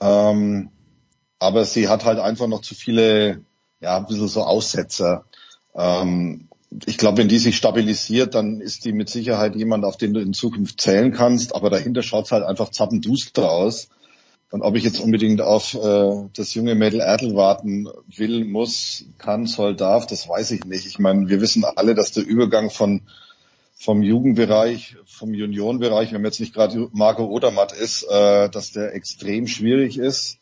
Ähm, 0.00 0.70
aber 1.38 1.64
sie 1.64 1.88
hat 1.88 2.04
halt 2.04 2.18
einfach 2.18 2.46
noch 2.46 2.60
zu 2.60 2.74
viele, 2.74 3.42
ja, 3.80 3.96
ein 3.96 4.06
bisschen 4.06 4.28
so 4.28 4.42
Aussetzer. 4.42 5.24
Ähm, 5.74 6.48
ich 6.84 6.98
glaube, 6.98 7.18
wenn 7.18 7.28
die 7.28 7.38
sich 7.38 7.56
stabilisiert, 7.56 8.34
dann 8.34 8.60
ist 8.60 8.84
die 8.84 8.92
mit 8.92 9.08
Sicherheit 9.08 9.56
jemand, 9.56 9.84
auf 9.84 9.96
den 9.96 10.12
du 10.12 10.20
in 10.20 10.34
Zukunft 10.34 10.80
zählen 10.80 11.12
kannst. 11.12 11.54
Aber 11.54 11.70
dahinter 11.70 12.02
schaut 12.02 12.26
es 12.26 12.32
halt 12.32 12.44
einfach 12.44 12.70
zappenduster 12.70 13.50
aus. 13.50 13.88
Und 14.50 14.62
ob 14.62 14.76
ich 14.76 14.82
jetzt 14.82 15.00
unbedingt 15.00 15.40
auf 15.40 15.74
äh, 15.74 16.28
das 16.34 16.54
junge 16.54 16.74
Mädel 16.74 17.00
Erdl 17.00 17.36
warten 17.36 17.88
will, 18.08 18.44
muss, 18.44 19.04
kann, 19.18 19.46
soll, 19.46 19.76
darf, 19.76 20.06
das 20.06 20.28
weiß 20.28 20.50
ich 20.50 20.64
nicht. 20.64 20.86
Ich 20.86 20.98
meine, 20.98 21.28
wir 21.28 21.40
wissen 21.40 21.64
alle, 21.64 21.94
dass 21.94 22.12
der 22.12 22.26
Übergang 22.26 22.70
von 22.70 23.02
vom 23.76 24.02
Jugendbereich, 24.02 24.96
vom 25.06 25.32
Juniorenbereich, 25.32 26.12
wenn 26.12 26.20
man 26.20 26.30
jetzt 26.30 26.40
nicht 26.40 26.52
gerade 26.52 26.90
Marco 26.92 27.24
Odermatt 27.24 27.72
ist, 27.72 28.02
äh, 28.02 28.50
dass 28.50 28.72
der 28.72 28.94
extrem 28.94 29.46
schwierig 29.46 29.96
ist. 29.96 30.36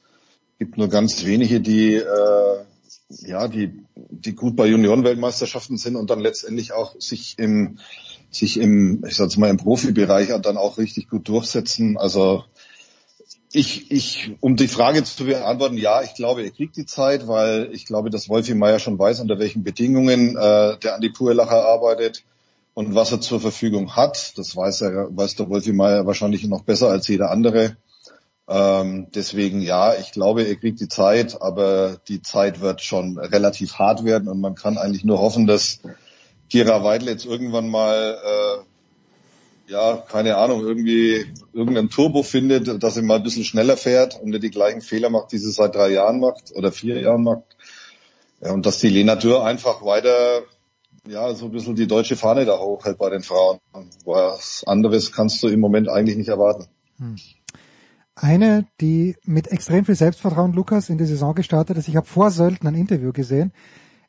Es 0.55 0.59
gibt 0.59 0.77
nur 0.77 0.89
ganz 0.89 1.25
wenige, 1.25 1.61
die 1.61 1.95
äh, 1.95 2.59
ja, 3.09 3.49
die, 3.49 3.73
die 3.95 4.35
gut 4.35 4.57
bei 4.57 4.67
Juniorenweltmeisterschaften 4.67 5.79
sind 5.79 5.97
und 5.97 6.11
dann 6.11 6.21
letztendlich 6.21 6.73
auch 6.73 6.95
sich 6.99 7.39
im, 7.39 7.79
sich 8.31 8.59
im, 8.59 9.05
ich 9.07 9.17
sag's 9.17 9.37
mal, 9.37 9.51
im 9.51 9.57
Profibereich 9.57 10.29
dann 10.43 10.57
auch 10.57 10.79
richtig 10.79 11.09
gut 11.09 11.29
durchsetzen. 11.29 11.97
Also 11.97 12.45
ich, 13.53 13.91
ich, 13.91 14.33
um 14.41 14.57
die 14.57 14.69
Frage 14.69 15.03
zu 15.05 15.25
beantworten, 15.25 15.79
ja, 15.79 16.03
ich 16.03 16.15
glaube, 16.15 16.43
er 16.43 16.51
kriegt 16.51 16.77
die 16.77 16.87
Zeit, 16.87 17.27
weil 17.29 17.71
ich 17.73 17.87
glaube, 17.87 18.11
dass 18.11 18.29
Wolfi 18.29 18.55
Meier 18.55 18.79
schon 18.79 18.99
weiß, 18.99 19.21
unter 19.21 19.39
welchen 19.39 19.65
Bedingungen 19.65 20.37
äh, 20.37 20.77
der 20.79 20.95
Andi 20.95 21.11
Puerlacher 21.11 21.65
arbeitet 21.65 22.25
und 22.75 22.95
was 22.95 23.11
er 23.11 23.21
zur 23.21 23.41
Verfügung 23.41 23.97
hat. 23.97 24.37
Das 24.37 24.55
weiß 24.55 24.83
er, 24.83 25.17
weiß 25.17 25.37
der 25.37 25.49
Wolfi 25.49 25.73
Meier 25.73 26.07
wahrscheinlich 26.07 26.47
noch 26.47 26.63
besser 26.63 26.91
als 26.91 27.09
jeder 27.09 27.31
andere. 27.31 27.77
Ähm, 28.49 29.09
deswegen 29.15 29.61
ja, 29.61 29.95
ich 29.95 30.13
glaube, 30.13 30.43
er 30.43 30.57
kriegt 30.57 30.81
die 30.81 30.89
Zeit, 30.89 31.41
aber 31.41 31.99
die 32.09 32.23
Zeit 32.23 32.61
wird 32.61 32.83
schon 32.83 33.19
relativ 33.19 33.75
hart 33.75 34.05
werden 34.05 34.29
und 34.29 34.41
man 34.41 34.55
kann 34.55 34.79
eigentlich 34.79 35.05
nur 35.05 35.21
hoffen, 35.21 35.47
dass 35.47 35.81
Kira 36.51 36.83
Weidl 36.83 37.09
jetzt 37.09 37.27
irgendwann 37.27 37.69
mal 37.69 38.19
äh, 38.25 38.65
ja, 39.69 39.99
keine 40.11 40.37
Ahnung, 40.37 40.63
irgendwie 40.63 41.27
irgendein 41.53 41.91
Turbo 41.91 42.23
findet, 42.23 42.83
dass 42.83 42.97
er 42.97 43.03
mal 43.03 43.17
ein 43.17 43.23
bisschen 43.23 43.45
schneller 43.45 43.77
fährt 43.77 44.21
und 44.21 44.31
nicht 44.31 44.43
die 44.43 44.51
gleichen 44.51 44.81
Fehler 44.81 45.11
macht, 45.11 45.33
die 45.33 45.39
sie 45.39 45.51
seit 45.51 45.75
drei 45.75 45.91
Jahren 45.91 46.21
macht 46.21 46.53
oder 46.55 46.73
vier 46.73 47.01
Jahren 47.01 47.23
macht. 47.23 47.57
Ja, 48.41 48.53
und 48.53 48.65
dass 48.65 48.79
die 48.79 48.89
Lena 48.89 49.17
Dürr 49.17 49.45
einfach 49.45 49.85
weiter, 49.85 50.43
ja, 51.07 51.35
so 51.35 51.47
ein 51.47 51.53
bisschen 51.53 51.77
die 51.77 51.87
deutsche 51.87 52.17
Fahne 52.17 52.47
da 52.47 52.59
hochhält 52.59 52.99
bei 52.99 53.11
den 53.11 53.23
Frauen. 53.23 53.59
Was 54.05 54.65
anderes 54.67 55.13
kannst 55.13 55.43
du 55.43 55.49
im 55.49 55.61
Moment 55.61 55.89
eigentlich 55.89 56.17
nicht 56.17 56.29
erwarten. 56.29 56.67
Hm. 56.99 57.17
Eine, 58.15 58.67
die 58.81 59.17
mit 59.25 59.49
extrem 59.49 59.85
viel 59.85 59.95
Selbstvertrauen, 59.95 60.53
Lukas, 60.53 60.89
in 60.89 60.99
die 60.99 61.05
Saison 61.05 61.35
gestartet 61.35 61.77
ist, 61.77 61.89
ich 61.89 61.97
habe 61.97 62.07
vor 62.07 62.31
Sölden 62.31 62.67
ein 62.67 62.75
Interview 62.75 63.13
gesehen, 63.13 63.53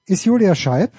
ist 0.06 0.26
Julia 0.26 0.56
Scheib 0.56 0.94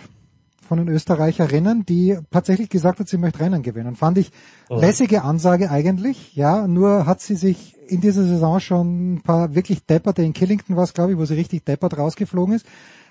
von 0.70 0.78
den 0.78 0.86
Österreicherinnen, 0.86 1.84
die 1.84 2.16
tatsächlich 2.30 2.68
gesagt 2.68 3.00
hat, 3.00 3.08
sie 3.08 3.18
möchte 3.18 3.40
Rennen 3.40 3.64
gewinnen. 3.64 3.96
Fand 3.96 4.18
ich 4.18 4.30
lässige 4.68 5.22
Ansage 5.22 5.68
eigentlich, 5.68 6.36
ja, 6.36 6.68
nur 6.68 7.06
hat 7.06 7.20
sie 7.20 7.34
sich 7.34 7.76
in 7.88 8.00
dieser 8.00 8.22
Saison 8.22 8.60
schon 8.60 9.14
ein 9.14 9.22
paar 9.22 9.56
wirklich 9.56 9.84
depperte, 9.84 10.22
in 10.22 10.32
Killington 10.32 10.76
war 10.76 10.84
es 10.84 10.94
glaube 10.94 11.10
ich, 11.10 11.18
wo 11.18 11.24
sie 11.24 11.34
richtig 11.34 11.64
deppert 11.64 11.98
rausgeflogen 11.98 12.54
ist, 12.54 12.66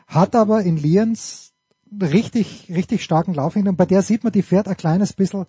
hat 0.08 0.38
aber 0.38 0.62
in 0.62 0.78
Lienz 0.78 1.52
richtig, 2.02 2.72
richtig 2.74 3.04
starken 3.04 3.34
Lauf 3.34 3.56
hin 3.56 3.68
und 3.68 3.76
bei 3.76 3.86
der 3.86 4.04
sieht 4.04 4.24
man, 4.24 4.32
die 4.32 4.42
fährt 4.42 4.70
ein 4.70 4.78
kleines 4.78 5.12
bisschen, 5.12 5.46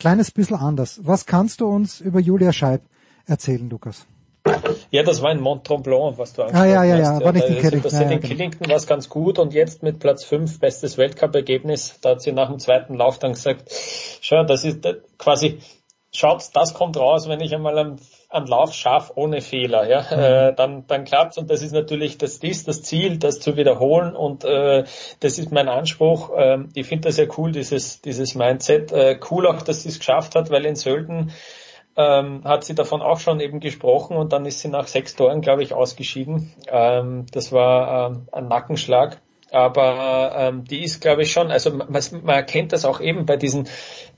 kleines 0.00 0.32
bisschen 0.32 0.56
anders. 0.56 0.98
Was 1.04 1.26
kannst 1.26 1.60
du 1.60 1.68
uns 1.68 2.00
über 2.00 2.18
Julia 2.18 2.52
Scheib 2.52 2.82
erzählen, 3.24 3.70
Lukas? 3.70 4.04
Ja, 4.92 5.02
das 5.02 5.22
war 5.22 5.32
in 5.32 5.40
Mont 5.40 5.66
Tremblant, 5.66 6.18
was 6.18 6.34
du 6.34 6.42
angesprochen 6.42 6.68
ah, 6.68 6.70
ja, 6.70 6.84
ja, 6.84 6.96
ja, 6.98 7.14
hast. 7.14 7.22
Ja, 7.22 7.32
nicht 7.32 7.48
in 7.48 7.54
Killington. 7.56 7.82
Das 7.82 7.92
ja, 7.94 8.10
in 8.10 8.20
Killington 8.20 8.68
war 8.68 8.76
es 8.76 8.86
ganz 8.86 9.08
gut 9.08 9.38
und 9.38 9.54
jetzt 9.54 9.82
mit 9.82 10.00
Platz 10.00 10.22
5 10.24 10.60
bestes 10.60 10.98
Weltcup-Ergebnis, 10.98 11.98
da 12.02 12.10
hat 12.10 12.20
sie 12.20 12.32
nach 12.32 12.50
dem 12.50 12.58
zweiten 12.58 12.94
Lauf 12.94 13.18
dann 13.18 13.32
gesagt, 13.32 13.72
schau, 14.20 14.44
das 14.44 14.66
ist 14.66 14.86
quasi, 15.16 15.60
schaut, 16.12 16.42
das 16.52 16.74
kommt 16.74 16.98
raus, 16.98 17.26
wenn 17.26 17.40
ich 17.40 17.54
einmal 17.54 17.78
einen, 17.78 18.00
einen 18.28 18.46
Lauf 18.46 18.74
schaffe 18.74 19.14
ohne 19.16 19.40
Fehler, 19.40 19.88
ja, 19.88 20.02
mhm. 20.10 20.22
äh, 20.22 20.54
dann, 20.54 20.86
dann 20.86 21.04
klappt's 21.04 21.38
und 21.38 21.48
das 21.48 21.62
ist 21.62 21.72
natürlich, 21.72 22.18
das 22.18 22.36
ist 22.36 22.68
das 22.68 22.82
Ziel, 22.82 23.16
das 23.16 23.40
zu 23.40 23.56
wiederholen 23.56 24.14
und 24.14 24.44
äh, 24.44 24.84
das 25.20 25.38
ist 25.38 25.50
mein 25.52 25.70
Anspruch. 25.70 26.32
Ähm, 26.36 26.68
ich 26.74 26.86
finde 26.86 27.08
das 27.08 27.16
ja 27.16 27.24
cool, 27.38 27.50
dieses, 27.50 28.02
dieses 28.02 28.34
Mindset. 28.34 28.92
Äh, 28.92 29.18
cool 29.30 29.46
auch, 29.46 29.62
dass 29.62 29.84
sie 29.84 29.88
es 29.88 30.00
geschafft 30.00 30.34
hat, 30.34 30.50
weil 30.50 30.66
in 30.66 30.76
Sölden 30.76 31.32
ähm, 31.96 32.42
hat 32.44 32.64
sie 32.64 32.74
davon 32.74 33.02
auch 33.02 33.20
schon 33.20 33.40
eben 33.40 33.60
gesprochen 33.60 34.16
und 34.16 34.32
dann 34.32 34.46
ist 34.46 34.60
sie 34.60 34.68
nach 34.68 34.86
sechs 34.86 35.14
Toren, 35.14 35.40
glaube 35.40 35.62
ich, 35.62 35.74
ausgeschieden. 35.74 36.52
Ähm, 36.68 37.26
das 37.32 37.52
war 37.52 38.10
ähm, 38.10 38.28
ein 38.32 38.48
Nackenschlag. 38.48 39.20
Aber 39.50 40.32
ähm, 40.34 40.64
die 40.64 40.82
ist, 40.82 41.02
glaube 41.02 41.22
ich, 41.22 41.32
schon, 41.32 41.50
also 41.50 41.70
man, 41.74 41.86
man 41.88 42.34
erkennt 42.34 42.72
das 42.72 42.86
auch 42.86 43.02
eben 43.02 43.26
bei 43.26 43.36
diesen 43.36 43.68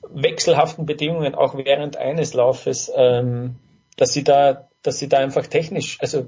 wechselhaften 0.08 0.86
Bedingungen, 0.86 1.34
auch 1.34 1.56
während 1.56 1.96
eines 1.96 2.34
Laufes, 2.34 2.90
ähm, 2.94 3.56
dass 3.96 4.12
sie 4.12 4.22
da, 4.22 4.68
dass 4.82 5.00
sie 5.00 5.08
da 5.08 5.18
einfach 5.18 5.48
technisch, 5.48 5.98
also 6.00 6.26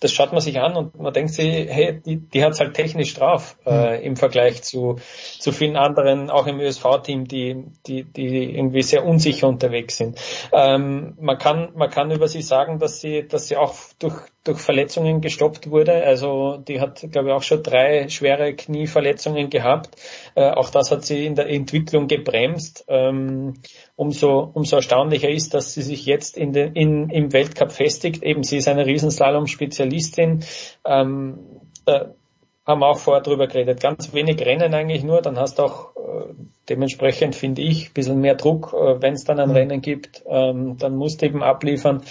das 0.00 0.12
schaut 0.12 0.32
man 0.32 0.40
sich 0.40 0.60
an 0.60 0.76
und 0.76 1.00
man 1.00 1.12
denkt 1.12 1.32
sich, 1.32 1.46
hey, 1.46 2.00
die, 2.04 2.16
die 2.16 2.44
hat's 2.44 2.60
halt 2.60 2.74
technisch 2.74 3.14
drauf 3.14 3.56
äh, 3.66 4.04
im 4.04 4.16
Vergleich 4.16 4.62
zu, 4.62 4.96
zu 5.38 5.52
vielen 5.52 5.76
anderen, 5.76 6.30
auch 6.30 6.46
im 6.46 6.60
ÖSV-Team, 6.60 7.26
die, 7.26 7.64
die, 7.86 8.04
die 8.04 8.56
irgendwie 8.56 8.82
sehr 8.82 9.04
unsicher 9.04 9.48
unterwegs 9.48 9.96
sind. 9.96 10.18
Ähm, 10.52 11.14
man 11.20 11.38
kann, 11.38 11.70
man 11.74 11.90
kann 11.90 12.10
über 12.10 12.28
sie 12.28 12.42
sagen, 12.42 12.78
dass 12.78 13.00
sie, 13.00 13.26
dass 13.26 13.48
sie 13.48 13.56
auch 13.56 13.74
durch, 13.98 14.16
durch 14.46 14.60
Verletzungen 14.60 15.20
gestoppt 15.20 15.70
wurde. 15.70 16.04
Also 16.04 16.56
die 16.56 16.80
hat, 16.80 17.04
glaube 17.10 17.28
ich, 17.28 17.34
auch 17.34 17.42
schon 17.42 17.62
drei 17.62 18.08
schwere 18.08 18.54
Knieverletzungen 18.54 19.50
gehabt. 19.50 19.96
Äh, 20.34 20.50
auch 20.50 20.70
das 20.70 20.90
hat 20.90 21.04
sie 21.04 21.26
in 21.26 21.34
der 21.34 21.48
Entwicklung 21.48 22.06
gebremst. 22.06 22.84
Ähm, 22.88 23.54
umso, 23.96 24.50
umso 24.54 24.76
erstaunlicher 24.76 25.28
ist, 25.28 25.54
dass 25.54 25.74
sie 25.74 25.82
sich 25.82 26.06
jetzt 26.06 26.36
in 26.36 26.52
den, 26.52 26.74
in, 26.74 27.10
im 27.10 27.32
Weltcup 27.32 27.72
festigt. 27.72 28.22
Eben, 28.22 28.42
sie 28.42 28.58
ist 28.58 28.68
eine 28.68 28.86
Riesenslalom-Spezialistin. 28.86 30.44
Ähm, 30.84 31.38
da 31.84 32.14
haben 32.66 32.80
wir 32.80 32.88
auch 32.88 32.98
vorher 32.98 33.22
drüber 33.22 33.46
geredet. 33.46 33.80
Ganz 33.80 34.12
wenig 34.12 34.40
Rennen 34.44 34.74
eigentlich 34.74 35.04
nur, 35.04 35.22
dann 35.22 35.38
hast 35.38 35.58
du 35.58 35.62
auch 35.62 35.94
äh, 35.96 36.34
dementsprechend, 36.68 37.36
finde 37.36 37.62
ich, 37.62 37.90
ein 37.90 37.92
bisschen 37.94 38.20
mehr 38.20 38.34
Druck, 38.34 38.74
äh, 38.74 39.00
wenn 39.00 39.14
es 39.14 39.24
dann 39.24 39.38
ein 39.38 39.52
Rennen 39.52 39.80
gibt, 39.80 40.24
ähm, 40.26 40.76
dann 40.76 40.96
musst 40.96 41.22
du 41.22 41.26
eben 41.26 41.42
abliefern. 41.42 42.02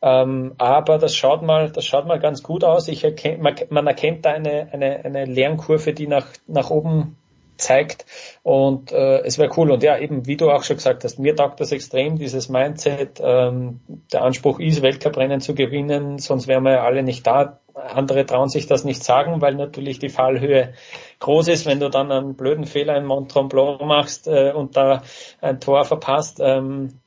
Ähm, 0.00 0.54
aber 0.58 0.98
das 0.98 1.14
schaut 1.14 1.42
mal, 1.42 1.70
das 1.70 1.84
schaut 1.84 2.06
mal 2.06 2.20
ganz 2.20 2.42
gut 2.42 2.64
aus. 2.64 2.88
Ich 2.88 3.04
erkenn, 3.04 3.40
man, 3.40 3.54
man 3.70 3.86
erkennt 3.86 4.24
da 4.24 4.30
eine, 4.30 4.68
eine, 4.72 5.04
eine 5.04 5.24
Lernkurve, 5.24 5.92
die 5.92 6.06
nach, 6.06 6.26
nach 6.46 6.70
oben 6.70 7.16
zeigt. 7.58 8.06
Und 8.42 8.92
äh, 8.92 9.20
es 9.20 9.38
wäre 9.38 9.50
cool. 9.56 9.70
Und 9.70 9.82
ja 9.82 9.98
eben 9.98 10.26
wie 10.26 10.36
du 10.36 10.50
auch 10.50 10.62
schon 10.62 10.76
gesagt 10.76 11.04
hast 11.04 11.18
mir 11.18 11.36
taugt 11.36 11.60
das 11.60 11.72
extrem 11.72 12.16
dieses 12.16 12.48
Mindset 12.48 13.20
ähm, 13.20 13.80
der 14.12 14.22
Anspruch 14.22 14.60
ist 14.60 14.82
Weltcuprennen 14.82 15.40
zu 15.40 15.54
gewinnen. 15.54 16.18
Sonst 16.18 16.46
wären 16.46 16.62
wir 16.62 16.72
ja 16.72 16.84
alle 16.84 17.02
nicht 17.02 17.26
da. 17.26 17.58
Andere 17.74 18.26
trauen 18.26 18.48
sich 18.48 18.66
das 18.66 18.84
nicht 18.84 19.04
sagen 19.04 19.40
weil 19.40 19.54
natürlich 19.54 19.98
die 19.98 20.08
Fallhöhe 20.08 20.74
groß 21.20 21.48
ist. 21.48 21.66
Wenn 21.66 21.80
du 21.80 21.90
dann 21.90 22.10
einen 22.10 22.34
blöden 22.34 22.64
Fehler 22.64 22.96
in 22.96 23.04
Mont 23.04 23.30
Tremblant 23.32 23.80
machst 23.82 24.28
äh, 24.28 24.52
und 24.52 24.76
da 24.76 25.02
ein 25.40 25.60
Tor 25.60 25.84
verpasst 25.84 26.38
ähm, 26.40 27.00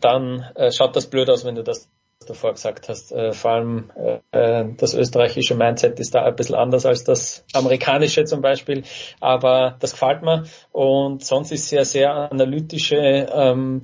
dann 0.00 0.46
äh, 0.54 0.70
schaut 0.70 0.94
das 0.94 1.10
blöd 1.10 1.28
aus 1.28 1.44
wenn 1.44 1.56
du 1.56 1.64
das 1.64 1.90
davor 2.26 2.52
gesagt 2.52 2.88
hast. 2.88 3.12
Äh, 3.12 3.32
vor 3.32 3.52
allem 3.52 3.90
äh, 4.32 4.64
das 4.76 4.94
österreichische 4.94 5.54
Mindset 5.54 5.98
ist 6.00 6.14
da 6.14 6.24
ein 6.24 6.36
bisschen 6.36 6.56
anders 6.56 6.86
als 6.86 7.04
das 7.04 7.44
amerikanische 7.52 8.24
zum 8.24 8.40
Beispiel. 8.40 8.82
Aber 9.20 9.76
das 9.80 9.92
gefällt 9.92 10.22
mir. 10.22 10.44
Und 10.72 11.24
sonst 11.24 11.52
ist 11.52 11.68
sehr, 11.68 11.84
sehr 11.84 12.14
analytische, 12.14 12.96
ähm, 12.96 13.82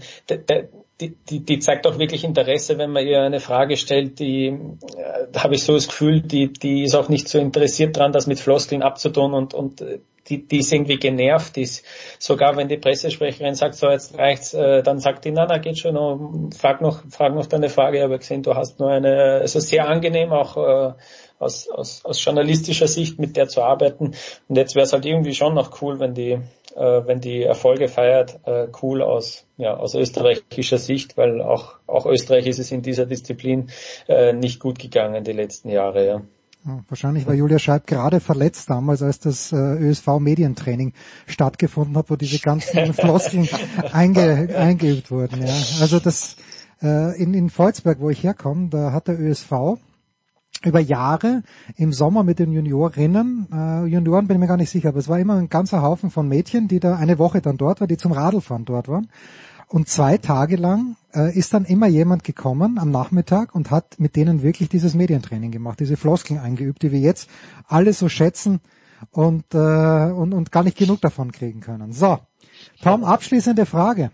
die, 1.01 1.16
die, 1.28 1.40
die 1.40 1.59
zeigt 1.59 1.86
auch 1.86 1.98
wirklich 1.98 2.24
Interesse, 2.24 2.78
wenn 2.78 2.90
man 2.90 3.06
ihr 3.06 3.20
eine 3.23 3.40
Frage 3.40 3.77
stellt, 3.77 4.19
die 4.20 4.47
äh, 4.47 5.39
habe 5.39 5.55
ich 5.55 5.65
so 5.65 5.74
das 5.74 5.89
Gefühl, 5.89 6.20
die, 6.20 6.52
die 6.52 6.85
ist 6.85 6.94
auch 6.94 7.09
nicht 7.09 7.28
so 7.28 7.39
interessiert 7.39 7.97
dran, 7.97 8.12
das 8.12 8.27
mit 8.27 8.39
Floskeln 8.39 8.82
abzutun 8.82 9.35
und, 9.35 9.55
und 9.55 9.81
äh, 9.81 9.98
die, 10.29 10.47
die 10.47 10.59
ist 10.59 10.73
irgendwie 10.73 10.99
genervt 10.99 11.57
ist. 11.57 11.85
Sogar 12.19 12.57
wenn 12.57 12.69
die 12.69 12.79
Pressesprecherin 12.79 13.55
sagt, 13.55 13.75
so 13.75 13.89
jetzt 13.89 14.17
reicht's, 14.19 14.55
äh, 14.55 14.83
dann 14.83 14.99
sagt 14.99 15.25
die, 15.25 15.31
na, 15.31 15.47
na, 15.47 15.59
geht 15.59 15.79
schon, 15.79 15.95
noch, 15.95 16.19
frag 16.57 16.81
noch, 16.81 17.03
frag 17.11 17.35
noch 17.35 17.47
deine 17.47 17.69
Frage, 17.69 18.03
aber 18.03 18.19
gesehen, 18.19 18.43
du 18.43 18.55
hast 18.55 18.81
nur 18.81 18.91
eine, 18.91 19.41
also 19.41 19.61
sehr 19.61 19.89
angenehm 19.89 20.33
auch 20.33 20.57
äh, 20.57 20.93
aus, 21.39 21.69
aus, 21.69 22.05
aus 22.05 22.25
journalistischer 22.25 22.89
Sicht 22.89 23.19
mit 23.19 23.37
der 23.37 23.49
zu 23.49 23.63
arbeiten. 23.63 24.15
Und 24.49 24.57
jetzt 24.57 24.75
wäre 24.75 24.85
es 24.85 24.93
halt 24.93 25.05
irgendwie 25.05 25.35
schon 25.35 25.55
noch 25.55 25.83
cool, 25.83 26.01
wenn 26.01 26.15
die, 26.15 26.39
äh, 26.75 27.07
wenn 27.07 27.21
die 27.21 27.43
Erfolge 27.43 27.89
feiert, 27.89 28.41
äh, 28.45 28.69
cool 28.83 29.03
aus, 29.03 29.47
ja, 29.57 29.77
aus 29.77 29.95
österreichischer 29.95 30.79
Sicht, 30.79 31.17
weil 31.17 31.43
auch, 31.43 31.75
auch 31.87 32.07
Österreich 32.07 32.47
ist 32.47 32.59
es 32.59 32.73
in 32.73 32.83
dieser 32.83 33.07
Disziplin 33.07 33.71
äh, 34.09 34.33
nicht 34.33 34.61
gut 34.61 34.79
gegangen 34.79 35.25
die 35.25 35.33
letzten 35.33 35.69
Jahre, 35.69 36.07
ja. 36.07 36.23
Wahrscheinlich 36.89 37.27
war 37.27 37.35
Julia 37.35 37.59
Scheib 37.59 37.86
gerade 37.86 38.20
verletzt 38.20 38.70
damals, 38.70 39.03
als 39.03 39.20
das 39.20 39.53
äh, 39.53 39.57
ÖSV-Medientraining 39.57 40.95
stattgefunden 41.27 41.97
hat, 41.97 42.09
wo 42.09 42.16
diese 42.16 42.39
ganzen 42.39 42.95
Floskeln 42.95 43.49
einge, 43.93 44.49
eingeübt 44.57 45.11
wurden. 45.11 45.47
Ja. 45.47 45.53
Also 45.81 46.01
das 46.01 46.36
äh, 46.82 47.20
in, 47.20 47.35
in 47.35 47.51
Volzberg, 47.51 48.01
wo 48.01 48.09
ich 48.09 48.23
herkomme, 48.23 48.69
da 48.70 48.93
hat 48.93 49.09
der 49.09 49.20
ÖSV 49.20 49.78
über 50.65 50.81
Jahre 50.81 51.43
im 51.77 51.93
Sommer 51.93 52.23
mit 52.23 52.39
den 52.39 52.53
Juniorinnen, 52.53 53.49
äh, 53.53 53.85
Junioren 53.85 54.27
bin 54.27 54.36
ich 54.36 54.41
mir 54.41 54.47
gar 54.47 54.57
nicht 54.57 54.70
sicher, 54.70 54.89
aber 54.89 54.99
es 54.99 55.09
war 55.09 55.19
immer 55.19 55.35
ein 55.35 55.51
ganzer 55.51 55.82
Haufen 55.82 56.11
von 56.11 56.27
Mädchen, 56.28 56.69
die 56.69 56.81
da 56.81 56.97
eine 56.97 57.19
Woche 57.19 57.43
dann 57.43 57.59
dort 57.59 57.81
waren, 57.81 57.89
die 57.89 57.99
zum 57.99 58.12
Radlfahren 58.12 58.65
dort 58.65 58.89
waren. 58.89 59.09
Und 59.69 59.89
zwei 59.89 60.16
Tage 60.16 60.57
lang 60.57 60.97
äh, 61.15 61.36
ist 61.36 61.55
dann 61.55 61.65
immer 61.65 61.86
jemand 61.86 62.24
gekommen 62.24 62.78
am 62.78 62.91
Nachmittag 62.91 63.55
und 63.55 63.70
hat 63.70 63.99
mit 63.99 64.16
denen 64.16 64.43
wirklich 64.43 64.69
dieses 64.69 64.95
Medientraining 64.95 65.51
gemacht, 65.51 65.81
diese 65.81 65.97
Floskeln 65.97 66.41
eingeübt, 66.41 66.82
die 66.82 66.93
wir 66.93 67.01
jetzt 67.01 67.28
alle 67.66 67.93
so 67.93 68.09
schätzen 68.09 68.61
und, 69.11 69.55
äh, 69.55 69.59
und, 69.59 70.35
und 70.35 70.53
gar 70.53 70.62
nicht 70.62 70.78
genug 70.78 71.01
davon 71.01 71.32
kriegen 71.32 71.61
können. 71.61 71.93
So, 71.93 72.19
Tom, 72.82 73.05
abschließende 73.05 73.66
Frage. 73.66 74.11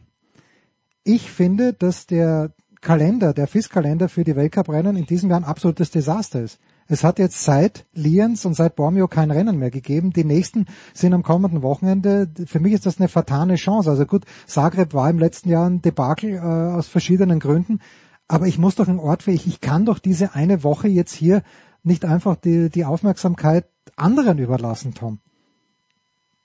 Ich 1.04 1.30
finde, 1.30 1.72
dass 1.72 2.06
der 2.06 2.52
Kalender, 2.80 3.34
der 3.34 3.46
FIS-Kalender 3.46 4.08
für 4.08 4.24
die 4.24 4.36
Weltcuprennen 4.36 4.96
in 4.96 5.06
diesem 5.06 5.30
Jahr 5.30 5.40
ein 5.40 5.44
absolutes 5.44 5.90
Desaster 5.90 6.42
ist. 6.42 6.58
Es 6.90 7.04
hat 7.04 7.20
jetzt 7.20 7.44
seit 7.44 7.86
Lienz 7.94 8.44
und 8.44 8.54
seit 8.54 8.74
Bormio 8.74 9.06
kein 9.06 9.30
Rennen 9.30 9.56
mehr 9.58 9.70
gegeben. 9.70 10.12
Die 10.12 10.24
nächsten 10.24 10.66
sind 10.92 11.14
am 11.14 11.22
kommenden 11.22 11.62
Wochenende. 11.62 12.28
Für 12.46 12.58
mich 12.58 12.72
ist 12.72 12.84
das 12.84 12.98
eine 12.98 13.06
fatale 13.06 13.54
Chance. 13.54 13.90
Also 13.90 14.06
gut, 14.06 14.24
Zagreb 14.46 14.92
war 14.92 15.08
im 15.08 15.20
letzten 15.20 15.50
Jahr 15.50 15.70
ein 15.70 15.82
Debakel 15.82 16.34
äh, 16.34 16.40
aus 16.40 16.88
verschiedenen 16.88 17.38
Gründen. 17.38 17.78
Aber 18.26 18.48
ich 18.48 18.58
muss 18.58 18.74
doch 18.74 18.88
einen 18.88 18.98
Ort 18.98 19.28
ich, 19.28 19.46
ich 19.46 19.60
kann 19.60 19.86
doch 19.86 20.00
diese 20.00 20.34
eine 20.34 20.64
Woche 20.64 20.88
jetzt 20.88 21.12
hier 21.12 21.44
nicht 21.84 22.04
einfach 22.04 22.34
die, 22.34 22.70
die 22.70 22.84
Aufmerksamkeit 22.84 23.66
anderen 23.94 24.38
überlassen, 24.38 24.92
Tom. 24.92 25.20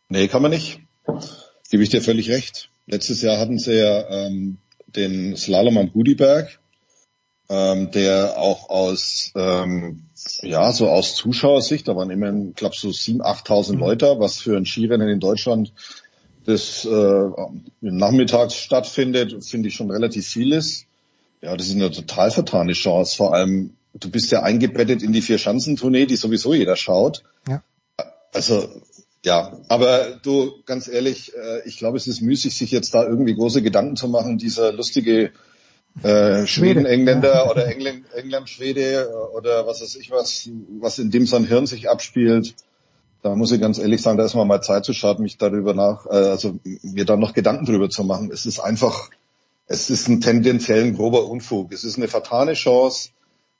Nee, 0.10 0.28
kann 0.28 0.44
man 0.44 0.52
nicht. 0.52 0.80
Gebe 1.72 1.82
ich 1.82 1.90
dir 1.90 2.04
völlig 2.04 2.30
recht. 2.30 2.70
Letztes 2.86 3.24
Jahr 3.24 3.40
hatten 3.40 3.58
sie 3.58 3.80
ja 3.80 4.28
ähm, 4.28 4.60
den 4.86 5.36
Slalom 5.36 5.80
am 5.80 5.92
Gudiberg 5.92 6.60
ähm, 7.50 7.92
der 7.92 8.38
auch 8.38 8.70
aus 8.70 9.32
ähm, 9.36 10.02
ja 10.42 10.72
so 10.72 10.90
aus 10.90 11.16
Zuschauersicht, 11.16 11.88
da 11.88 11.96
waren 11.96 12.10
immerhin, 12.10 12.54
glaube 12.54 12.76
so 12.76 12.92
sieben, 12.92 13.22
achttausend 13.22 13.80
mhm. 13.80 13.86
Leute, 13.86 14.16
was 14.20 14.40
für 14.40 14.58
ein 14.58 14.66
Skirennen 14.66 15.10
in 15.10 15.20
Deutschland 15.20 15.74
das 16.46 16.86
äh, 16.86 17.30
nachmittags 17.82 18.56
stattfindet, 18.56 19.44
finde 19.44 19.70
ich 19.70 19.76
schon 19.76 19.92
relativ 19.92 20.28
viel 20.28 20.52
ist. 20.54 20.86
Ja, 21.42 21.56
das 21.58 21.68
ist 21.68 21.76
eine 21.76 21.92
total 21.92 22.32
vertane 22.32 22.74
Chance. 22.74 23.16
Vor 23.16 23.34
allem, 23.34 23.76
du 23.94 24.10
bist 24.10 24.32
ja 24.32 24.44
eingebettet 24.44 25.02
in 25.02 25.12
die 25.12 25.22
Vier-Schanzentournee, 25.22 26.06
die 26.06 26.16
sowieso 26.16 26.54
jeder 26.54 26.76
schaut. 26.76 27.24
Ja. 27.48 27.64
Also 28.32 28.70
ja, 29.26 29.58
aber 29.70 30.20
du, 30.22 30.54
ganz 30.66 30.88
ehrlich, 30.88 31.34
äh, 31.36 31.68
ich 31.68 31.78
glaube, 31.78 31.98
es 31.98 32.06
ist 32.06 32.22
müßig, 32.22 32.56
sich 32.56 32.70
jetzt 32.70 32.94
da 32.94 33.04
irgendwie 33.04 33.34
große 33.34 33.64
Gedanken 33.64 33.96
zu 33.96 34.08
machen. 34.08 34.38
Dieser 34.38 34.72
lustige 34.72 35.32
äh, 36.04 36.46
Schweden, 36.46 36.86
Engländer 36.86 37.34
ja. 37.34 37.50
oder 37.50 37.68
England, 37.68 38.06
England, 38.14 38.50
Schwede 38.50 39.10
oder 39.34 39.66
was 39.66 39.82
weiß 39.82 39.96
ich 39.96 40.12
was, 40.12 40.50
was 40.80 41.00
in 41.00 41.12
dem 41.12 41.26
sein 41.26 41.46
Hirn 41.46 41.68
sich 41.68 41.90
abspielt. 41.90 42.56
Da 43.22 43.36
muss 43.36 43.52
ich 43.52 43.60
ganz 43.60 43.80
ehrlich 43.80 44.02
sagen, 44.02 44.18
da 44.18 44.26
ist 44.26 44.36
mal 44.36 44.46
mal 44.46 44.62
Zeit 44.62 44.86
zu 44.86 44.94
schauen, 44.94 45.22
mich 45.22 45.38
darüber 45.38 45.74
nach, 45.74 46.06
äh, 46.06 46.10
also 46.10 46.60
mir 46.84 47.06
da 47.06 47.16
noch 47.16 47.34
Gedanken 47.34 47.66
drüber 47.66 47.90
zu 47.90 48.04
machen. 48.04 48.30
Es 48.32 48.46
ist 48.46 48.60
einfach, 48.60 49.10
es 49.68 49.90
ist 49.90 50.08
ein 50.08 50.22
tendenziell 50.22 50.92
grober 50.94 51.26
Unfug. 51.26 51.72
Es 51.72 51.84
ist 51.84 51.98
eine 51.98 52.08
fatale 52.08 52.54
Chance. 52.54 53.10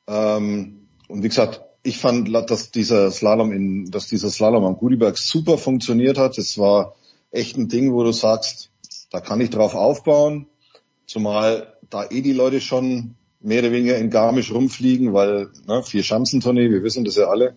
Ähm, 0.08 0.88
und 1.08 1.24
wie 1.24 1.30
gesagt, 1.30 1.62
ich 1.82 1.98
fand, 1.98 2.32
dass 2.50 2.72
dieser 2.72 3.12
Slalom 3.12 3.52
in, 3.52 3.92
dass 3.92 4.08
dieser 4.08 4.30
Slalom 4.30 4.66
am 4.66 4.78
Gudiberg 4.78 5.18
super 5.18 5.58
funktioniert 5.58 6.18
hat. 6.18 6.38
Es 6.38 6.58
war 6.58 6.96
echt 7.32 7.58
ein 7.58 7.68
Ding, 7.68 7.94
wo 7.94 8.04
du 8.04 8.12
sagst, 8.12 8.70
da 9.12 9.20
kann 9.20 9.42
ich 9.42 9.52
drauf 9.52 9.76
aufbauen. 9.76 10.48
Zumal 11.06 11.75
da 11.90 12.06
eh 12.10 12.22
die 12.22 12.34
Leute 12.34 12.62
schon 12.62 13.16
mehr 13.42 13.60
oder 13.60 13.72
weniger 13.72 13.98
in 13.98 14.10
Garmisch 14.10 14.52
rumfliegen, 14.52 15.14
weil 15.14 15.50
ne, 15.68 15.84
vier 15.84 16.04
Schanzentournee, 16.04 16.70
wir 16.70 16.84
wissen 16.84 17.06
das 17.06 17.16
ja 17.16 17.28
alle. 17.28 17.56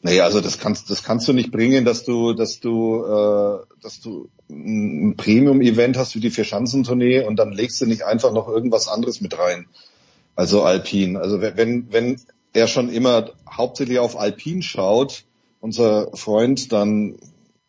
Naja, 0.00 0.24
also 0.24 0.40
das 0.40 0.58
kannst, 0.58 0.90
das 0.90 1.04
kannst 1.04 1.28
du 1.28 1.32
nicht 1.32 1.52
bringen, 1.52 1.84
dass 1.84 2.04
du, 2.04 2.32
dass 2.32 2.58
du, 2.58 3.04
äh, 3.04 3.58
dass 3.80 4.00
du 4.00 4.28
ein 4.50 5.14
Premium-Event 5.16 5.96
hast 5.96 6.16
wie 6.16 6.20
die 6.20 6.30
vier 6.30 6.44
Schanzentournee 6.44 7.24
und 7.24 7.36
dann 7.36 7.52
legst 7.52 7.80
du 7.80 7.86
nicht 7.86 8.04
einfach 8.04 8.32
noch 8.32 8.48
irgendwas 8.48 8.88
anderes 8.88 9.20
mit 9.20 9.38
rein. 9.38 9.66
Also 10.34 10.62
Alpin. 10.62 11.16
Also 11.16 11.40
wenn, 11.40 11.92
wenn 11.92 12.20
er 12.52 12.66
schon 12.66 12.88
immer 12.88 13.30
hauptsächlich 13.48 13.98
auf 13.98 14.18
Alpin 14.18 14.62
schaut, 14.62 15.24
unser 15.60 16.10
Freund, 16.16 16.72
dann, 16.72 17.16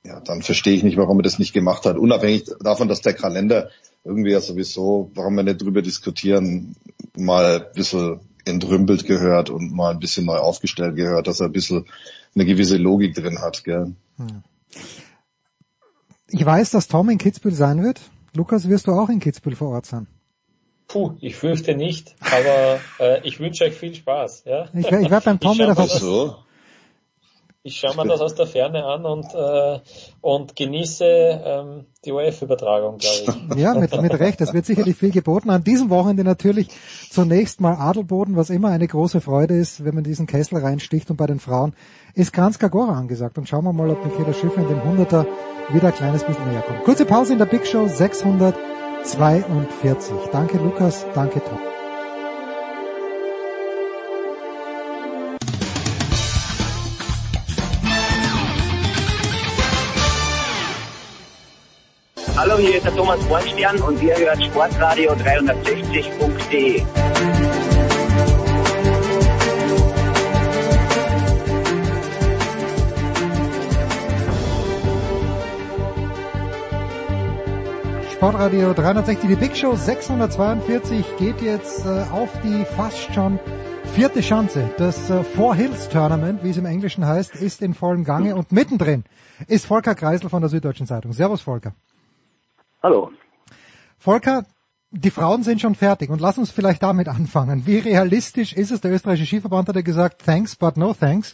ja, 0.03 0.19
dann 0.19 0.41
verstehe 0.41 0.73
ich 0.73 0.83
nicht, 0.83 0.97
warum 0.97 1.19
er 1.19 1.23
das 1.23 1.37
nicht 1.37 1.53
gemacht 1.53 1.85
hat. 1.85 1.97
Unabhängig 1.97 2.45
davon, 2.61 2.87
dass 2.87 3.01
der 3.01 3.13
Kalender 3.13 3.69
irgendwie 4.03 4.31
ja 4.31 4.41
sowieso, 4.41 5.11
warum 5.15 5.35
wir 5.35 5.43
nicht 5.43 5.61
drüber 5.61 5.81
diskutieren, 5.81 6.75
mal 7.15 7.61
ein 7.61 7.73
bisschen 7.73 8.19
entrümpelt 8.45 9.05
gehört 9.05 9.49
und 9.49 9.71
mal 9.71 9.91
ein 9.91 9.99
bisschen 9.99 10.25
neu 10.25 10.37
aufgestellt 10.37 10.95
gehört, 10.95 11.27
dass 11.27 11.39
er 11.39 11.47
ein 11.47 11.53
bisschen 11.53 11.85
eine 12.35 12.45
gewisse 12.45 12.77
Logik 12.77 13.15
drin 13.15 13.39
hat. 13.39 13.63
Gell? 13.63 13.93
Hm. 14.17 14.43
Ich 16.29 16.45
weiß, 16.45 16.71
dass 16.71 16.87
Tom 16.87 17.09
in 17.09 17.17
Kitzbühel 17.17 17.53
sein 17.53 17.83
wird. 17.83 18.01
Lukas, 18.35 18.67
wirst 18.67 18.87
du 18.87 18.91
auch 18.91 19.09
in 19.09 19.19
Kitzbühel 19.19 19.55
vor 19.55 19.69
Ort 19.69 19.85
sein? 19.85 20.07
Puh, 20.87 21.15
ich 21.21 21.35
fürchte 21.35 21.75
nicht, 21.75 22.15
aber 22.19 22.79
äh, 22.99 23.27
ich 23.27 23.39
wünsche 23.39 23.63
euch 23.63 23.73
viel 23.73 23.95
Spaß. 23.95 24.43
Ja? 24.45 24.67
Ich, 24.73 24.85
ich 24.85 24.91
werde 24.91 25.21
beim 25.25 25.39
Tom 25.39 25.53
Ich 25.53 25.59
wieder 25.59 25.75
So. 25.87 26.35
Ich 27.65 27.77
schaue 27.77 27.95
mir 27.95 28.05
das 28.05 28.19
aus 28.19 28.35
der 28.35 28.45
Ferne 28.45 28.83
an 28.83 29.05
und, 29.05 29.33
äh, 29.33 29.79
und 30.19 30.53
genieße 30.53 31.05
ähm, 31.05 31.85
die 32.03 32.11
ORF-Übertragung, 32.11 32.97
glaube 32.97 33.23
ich. 33.25 33.29
Ja, 33.57 33.73
mit, 33.73 34.01
mit 34.01 34.19
Recht. 34.19 34.41
Es 34.41 34.53
wird 34.53 34.65
sicherlich 34.65 34.97
viel 34.97 35.11
geboten. 35.11 35.49
An 35.49 35.63
diesem 35.63 35.89
Wochenende 35.89 36.25
natürlich 36.25 36.67
zunächst 37.09 37.61
mal 37.61 37.75
Adelboden, 37.75 38.35
was 38.35 38.49
immer 38.49 38.67
eine 38.67 38.85
große 38.85 39.21
Freude 39.21 39.55
ist, 39.55 39.85
wenn 39.85 39.95
man 39.95 40.03
diesen 40.03 40.27
Kessel 40.27 40.57
reinsticht. 40.57 41.09
Und 41.09 41.15
bei 41.15 41.25
den 41.25 41.39
Frauen 41.39 41.73
ist 42.15 42.33
Kranzka 42.33 42.67
Gora 42.67 42.97
angesagt. 42.97 43.37
Und 43.37 43.47
schauen 43.47 43.63
wir 43.63 43.71
mal, 43.71 43.89
ob 43.89 44.03
Michaela 44.03 44.33
Schiffer 44.33 44.59
in 44.59 44.67
den 44.67 44.83
Hunderter 44.83 45.25
wieder 45.69 45.87
ein 45.87 45.95
kleines 45.95 46.25
bisschen 46.25 46.51
näher 46.51 46.63
kommt. 46.63 46.83
Kurze 46.83 47.05
Pause 47.05 47.31
in 47.31 47.39
der 47.39 47.45
Big 47.45 47.65
Show 47.65 47.87
642. 47.87 50.15
Danke 50.33 50.57
Lukas, 50.57 51.05
danke 51.13 51.39
Tom. 51.39 51.72
Hallo, 62.45 62.57
hier 62.57 62.75
ist 62.75 62.83
der 62.85 62.93
Thomas 62.93 63.23
Bornstern 63.27 63.81
und 63.83 64.03
ihr 64.03 64.17
hört 64.17 64.43
Sportradio 64.43 65.13
360.de. 65.13 66.83
Sportradio 78.11 78.73
360, 78.73 79.29
die 79.29 79.35
Big 79.37 79.55
Show 79.55 79.77
642 79.77 81.05
geht 81.17 81.41
jetzt 81.41 81.85
äh, 81.85 82.03
auf 82.11 82.29
die 82.43 82.65
fast 82.75 83.13
schon 83.13 83.39
vierte 83.95 84.19
Chance. 84.19 84.69
Das 84.77 85.09
äh, 85.09 85.23
Four 85.23 85.55
Hills 85.55 85.87
Tournament, 85.87 86.43
wie 86.43 86.49
es 86.49 86.57
im 86.57 86.65
Englischen 86.65 87.05
heißt, 87.05 87.37
ist 87.37 87.61
in 87.61 87.73
vollem 87.73 88.03
Gange 88.03 88.35
und 88.35 88.51
mittendrin 88.51 89.05
ist 89.47 89.65
Volker 89.65 89.95
Kreisel 89.95 90.29
von 90.29 90.41
der 90.41 90.49
Süddeutschen 90.49 90.87
Zeitung. 90.87 91.13
Servus 91.13 91.39
Volker. 91.39 91.73
Hallo. 92.83 93.11
Volker, 93.97 94.45
die 94.91 95.09
Frauen 95.09 95.43
sind 95.43 95.61
schon 95.61 95.73
fertig 95.73 96.09
und 96.09 96.19
lass 96.19 96.37
uns 96.37 96.51
vielleicht 96.51 96.83
damit 96.83 97.07
anfangen. 97.07 97.65
Wie 97.65 97.77
realistisch 97.77 98.51
ist 98.51 98.71
es? 98.71 98.81
Der 98.81 98.91
österreichische 98.91 99.25
Skiverband 99.25 99.69
hat 99.69 99.77
ja 99.77 99.81
gesagt, 99.81 100.25
thanks 100.25 100.57
but 100.57 100.75
no 100.75 100.93
thanks. 100.93 101.33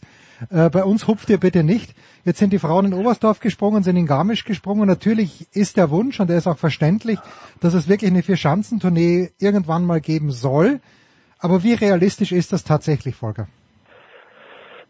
Äh, 0.51 0.69
bei 0.69 0.83
uns 0.83 1.07
hupft 1.07 1.27
ihr 1.31 1.39
bitte 1.39 1.63
nicht. 1.63 1.95
Jetzt 2.23 2.37
sind 2.37 2.53
die 2.53 2.59
Frauen 2.59 2.85
in 2.85 2.93
Oberstdorf 2.93 3.39
gesprungen, 3.39 3.81
sind 3.81 3.95
in 3.95 4.05
Garmisch 4.05 4.45
gesprungen. 4.45 4.87
Natürlich 4.87 5.47
ist 5.51 5.75
der 5.75 5.89
Wunsch, 5.89 6.19
und 6.19 6.29
der 6.29 6.37
ist 6.37 6.45
auch 6.45 6.59
verständlich, 6.59 7.17
dass 7.61 7.73
es 7.73 7.87
wirklich 7.87 8.11
eine 8.11 8.21
Vier-Schanzentournee 8.21 9.31
irgendwann 9.39 9.85
mal 9.85 10.01
geben 10.01 10.29
soll. 10.29 10.81
Aber 11.39 11.63
wie 11.63 11.73
realistisch 11.73 12.31
ist 12.31 12.53
das 12.53 12.63
tatsächlich, 12.63 13.15
Volker? 13.15 13.47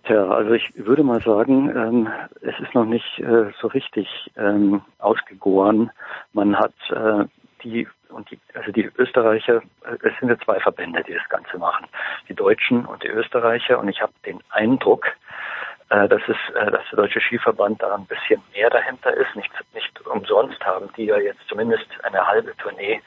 Tja, 0.09 0.27
also 0.27 0.53
ich 0.53 0.67
würde 0.75 1.03
mal 1.03 1.21
sagen, 1.21 1.69
ähm, 1.69 2.09
es 2.41 2.59
ist 2.59 2.73
noch 2.73 2.85
nicht 2.85 3.19
äh, 3.19 3.51
so 3.61 3.67
richtig 3.67 4.07
ähm, 4.35 4.81
ausgegoren. 4.97 5.91
Man 6.33 6.57
hat 6.57 6.73
äh, 6.89 7.25
die 7.63 7.87
und 8.09 8.31
die, 8.31 8.39
also 8.55 8.71
die 8.71 8.89
Österreicher, 8.97 9.57
äh, 9.85 9.97
es 10.01 10.19
sind 10.19 10.29
ja 10.29 10.39
zwei 10.39 10.59
Verbände, 10.61 11.03
die 11.03 11.13
das 11.13 11.29
Ganze 11.29 11.59
machen, 11.59 11.85
die 12.27 12.33
Deutschen 12.33 12.87
und 12.87 13.03
die 13.03 13.07
Österreicher. 13.07 13.77
Und 13.77 13.87
ich 13.87 14.01
habe 14.01 14.11
den 14.25 14.39
Eindruck, 14.49 15.05
äh, 15.89 16.07
dass 16.07 16.23
es, 16.27 16.55
äh, 16.55 16.71
dass 16.71 16.81
der 16.89 16.97
deutsche 16.97 17.21
Skiverband 17.21 17.83
da 17.83 17.93
ein 17.93 18.07
bisschen 18.07 18.41
mehr 18.55 18.71
dahinter 18.71 19.13
ist. 19.13 19.35
Nicht, 19.35 19.51
nicht 19.75 20.07
umsonst 20.07 20.59
haben 20.65 20.89
die 20.97 21.05
ja 21.05 21.19
jetzt 21.19 21.47
zumindest 21.47 21.85
eine 22.01 22.25
halbe 22.25 22.57
Tournee 22.57 22.99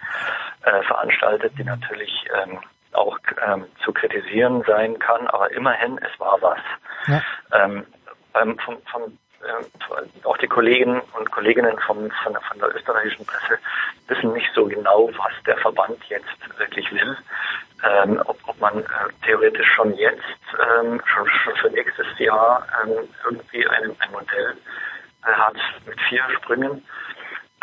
äh, 0.63 0.83
veranstaltet, 0.85 1.53
die 1.59 1.65
natürlich 1.65 2.13
ähm, 2.45 2.61
auch 2.93 3.19
ähm, 3.47 3.67
zu 3.85 3.93
kritisieren 3.93 4.63
sein 4.67 4.99
kann, 4.99 5.27
aber 5.29 5.51
immerhin, 5.53 5.99
es 5.99 6.21
war 6.21 6.41
was. 6.41 6.61
Ja. 7.07 7.23
Ähm, 7.53 7.87
beim, 8.33 8.59
vom, 8.59 8.77
vom, 8.91 9.19
äh, 9.43 10.27
auch 10.27 10.37
die 10.39 10.47
Kollegen 10.49 11.01
und 11.01 11.31
Kolleginnen 11.31 11.79
vom, 11.87 12.11
von, 12.23 12.33
der, 12.33 12.43
von 12.43 12.59
der 12.59 12.75
österreichischen 12.75 13.27
Presse 13.27 13.59
wissen 14.09 14.33
nicht 14.33 14.51
so 14.55 14.67
genau, 14.67 15.11
was 15.17 15.33
der 15.47 15.57
Verband 15.59 15.99
jetzt 16.09 16.59
wirklich 16.59 16.91
will. 16.93 17.17
Ähm, 17.85 18.23
ob, 18.27 18.39
ob 18.47 18.61
man 18.61 18.79
äh, 18.79 18.87
theoretisch 19.25 19.69
schon 19.75 19.95
jetzt, 19.95 20.23
ähm, 20.59 21.03
schon, 21.05 21.29
schon 21.29 21.57
für 21.57 21.71
nächstes 21.71 22.07
Jahr 22.19 22.67
ähm, 22.85 23.09
irgendwie 23.25 23.67
ein, 23.67 23.97
ein 23.99 24.13
Modell 24.13 24.57
äh, 25.27 25.33
hat 25.33 25.57
mit 25.87 26.01
vier 26.03 26.23
Sprüngen 26.37 26.85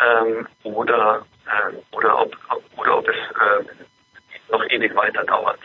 ähm, 0.00 0.46
oder, 0.64 1.24
äh, 1.46 1.96
oder, 1.96 2.20
ob, 2.20 2.36
ob, 2.50 2.62
oder 2.76 2.98
ob 2.98 3.08
es 3.08 3.16
äh, 3.16 4.52
noch 4.52 4.64
ewig 4.68 4.94
weiter 4.94 5.24
dauert. 5.24 5.60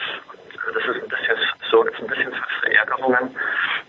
Das 0.74 0.84
ist 0.84 1.04
ein 1.04 1.10
bisschen, 1.10 1.38
sorgt 1.70 2.00
ein 2.00 2.08
bisschen 2.08 2.32
für 2.32 2.44
Verärgerungen. 2.62 3.36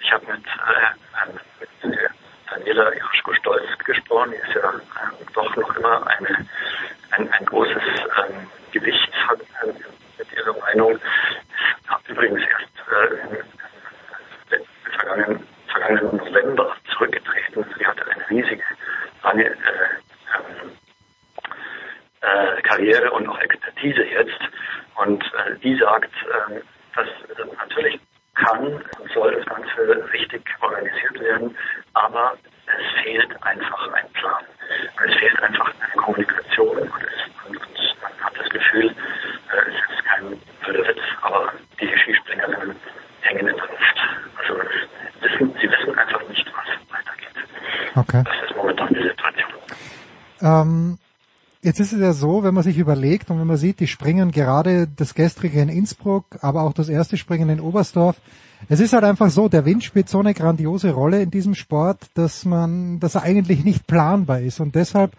Ich 0.01 0.13
habe 0.13 0.27
mit, 0.27 0.45
äh, 0.47 1.33
mit 1.85 1.95
äh, 1.95 2.09
Daniela 2.51 2.95
Jaschko-Stolz 2.95 3.79
gesprochen, 3.85 4.33
die 4.33 4.37
ist 4.37 4.55
ja 4.55 4.71
äh, 4.71 5.25
doch 5.35 5.57
noch 5.57 5.77
immer 5.77 6.07
eine, 6.07 6.47
ein, 7.13 7.33
ein 7.33 7.47
großes 7.47 7.77
ähm, 7.77 8.51
Gewicht 8.73 9.13
hat 9.29 9.41
äh, 9.41 9.73
mit 10.19 10.33
ihrer 10.33 10.57
Meinung. 10.59 10.93
Ist 10.93 11.03
hat 11.89 12.01
übrigens 12.09 12.43
erst 12.43 12.73
äh, 12.91 14.57
im 14.57 14.63
vergangenen, 14.99 15.47
vergangenen 15.69 16.17
November 16.17 16.77
zurückgetreten. 16.93 17.65
Sie 17.79 17.87
hatte 17.87 18.05
eine 18.11 18.31
riesige 18.31 18.63
lange 19.23 19.45
äh, 19.45 19.55
ähm, 20.35 20.71
äh, 22.27 22.63
Karriere 22.63 23.11
und 23.13 23.29
auch 23.29 23.39
Expertise 23.39 24.05
jetzt. 24.05 24.41
Und 24.97 25.23
äh, 25.25 25.57
die 25.63 25.77
sagt, 25.77 26.13
äh, 26.51 26.61
dass 26.95 27.09
natürlich 27.59 28.01
kann 28.35 28.67
und 28.67 29.13
soll 29.15 29.33
das 29.35 29.47
Ganze 29.47 30.13
richtig 30.13 30.43
organisiert 30.61 31.21
werden, 31.21 31.57
aber 31.95 32.37
es 32.67 33.03
fehlt 33.03 33.43
einfach 33.43 33.93
ein 33.93 34.09
Plan. 34.13 34.45
Es 35.07 35.15
fehlt 35.15 35.43
einfach 35.43 35.73
eine 35.81 36.03
Kommunikation 36.03 36.77
und, 36.77 36.91
es, 37.03 37.49
und, 37.49 37.57
und 37.57 37.97
man 38.03 38.13
hat 38.21 38.33
das 38.39 38.49
Gefühl, 38.51 38.89
äh, 38.89 39.69
es 39.69 39.97
ist 39.97 40.05
kein 40.05 40.41
blöder 40.65 40.89
Witz, 40.89 41.01
aber 41.23 41.53
die 41.81 41.89
Skispringerinnen 41.99 42.77
hängen 43.23 43.49
in 43.49 43.57
der 43.57 43.67
Luft. 43.67 43.99
Also 44.39 44.61
wissen, 45.21 45.57
sie 45.61 45.71
wissen 45.71 45.99
einfach 45.99 46.29
nicht, 46.29 46.47
was 46.47 46.95
weitergeht. 46.95 47.95
Okay. 47.95 48.23
Das 48.25 48.51
ist 48.51 48.57
momentan 48.57 48.89
die 48.89 49.03
Situation. 49.03 49.61
Ähm, 50.43 50.99
jetzt 51.67 51.81
ist 51.81 51.93
es 51.93 52.01
ja 52.01 52.13
so, 52.13 52.45
wenn 52.45 52.55
man 52.55 52.63
sich 52.63 52.79
überlegt 52.79 53.29
und 53.29 53.41
wenn 53.41 53.47
man 53.47 53.57
sieht, 53.57 53.81
die 53.81 53.89
springen 53.89 54.31
gerade 54.31 54.87
das 54.87 55.15
gestrige 55.15 55.61
in 55.61 55.69
Innsbruck, 55.69 56.39
aber 56.41 56.63
auch 56.63 56.73
das 56.73 56.89
erste 56.89 57.17
Springen 57.17 57.49
in 57.49 57.61
Oberstdorf. 57.61 58.17
Es 58.69 58.79
ist 58.79 58.93
halt 58.93 59.03
einfach 59.03 59.31
so, 59.31 59.49
der 59.49 59.65
Wind 59.65 59.83
spielt 59.83 60.09
so 60.09 60.21
eine 60.21 60.33
grandiose 60.33 60.93
Rolle 60.93 61.21
in 61.21 61.31
diesem 61.31 61.57
Sport, 61.57 62.07
dass 62.15 62.45
man, 62.45 63.01
dass 63.01 63.17
er 63.17 63.25
eigentlich 63.25 63.65
nicht 63.65 63.87
planbar 63.89 64.41
ist 64.41 64.61
und 64.61 64.77
deshalb 64.77 65.13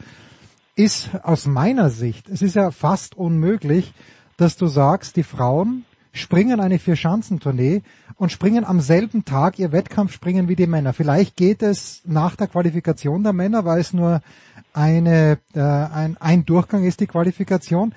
ist 0.76 1.10
aus 1.22 1.48
meiner 1.48 1.90
Sicht, 1.90 2.30
es 2.30 2.41
ist 2.41 2.56
ja 2.56 2.72
fast 2.72 3.18
unmöglich, 3.18 3.94
dass 4.38 4.56
du 4.56 4.68
sagst, 4.68 5.18
die 5.18 5.24
Frauen 5.24 5.84
springen 6.14 6.60
eine 6.61 6.80
Vier-Schanzentournee 6.80 7.84
und 8.15 8.32
springen 8.32 8.64
am 8.64 8.80
selben 8.80 9.26
Tag 9.26 9.60
ihr 9.60 9.72
Wettkampfspringen 9.72 10.48
wie 10.48 10.56
die 10.56 10.68
Männer. 10.68 10.94
Vielleicht 10.94 11.36
geht 11.36 11.61
es 11.61 12.02
nach 12.06 12.36
der 12.36 12.48
Qualifikation 12.48 13.24
der 13.24 13.34
Männer, 13.34 13.65
weil 13.65 13.82
es 13.82 13.94
nur 13.94 14.22
eine, 14.78 15.40
äh, 15.56 15.60
ein, 15.60 16.18
ein 16.20 16.45
Durchgang 16.45 16.84
ist, 16.84 16.99
die 16.99 17.08
Qualifikation. 17.08 17.95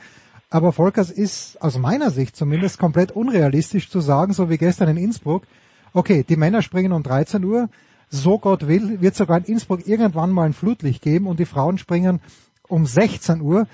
Aber 0.48 0.73
Volkers 0.73 1.11
ist 1.11 1.61
aus 1.62 1.78
meiner 1.78 2.11
Sicht 2.11 2.35
zumindest 2.35 2.78
komplett 2.78 3.12
unrealistisch 3.12 3.90
zu 3.90 4.01
sagen, 4.01 4.32
so 4.32 4.48
wie 4.51 4.57
gestern 4.57 4.89
in 4.89 4.97
Innsbruck, 4.97 5.44
okay, 5.93 6.24
die 6.28 6.36
Männer 6.36 6.62
springen 6.62 6.93
um 6.93 7.02
13 7.02 7.44
Uhr, 7.44 7.69
so 8.09 8.39
Gott 8.39 8.66
will, 8.66 9.01
wird 9.01 9.15
sogar 9.15 9.39
in 9.39 9.44
Innsbruck 9.44 9.86
irgendwann 9.86 10.31
mal 10.31 10.47
ein 10.47 10.52
Flutlicht 10.55 11.02
geben 11.02 11.27
und 11.27 11.39
die 11.39 11.44
Frauen 11.44 11.78
springen 11.78 12.20
um 12.66 12.86
16 12.86 13.43
Uhr, 13.43 13.66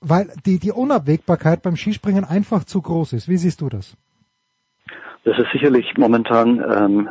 weil 0.00 0.32
die, 0.46 0.58
die 0.58 0.72
Unabwägbarkeit 0.72 1.62
beim 1.62 1.76
Skispringen 1.76 2.24
einfach 2.24 2.64
zu 2.64 2.80
groß 2.80 3.12
ist. 3.12 3.28
Wie 3.28 3.36
siehst 3.36 3.60
du 3.60 3.68
das? 3.68 3.96
Das 5.24 5.36
ist 5.36 5.52
sicherlich 5.52 5.92
momentan 5.96 6.58
ähm, 6.58 7.08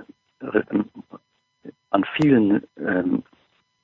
an 1.91 2.05
vielen 2.15 2.63
ähm, 2.77 3.23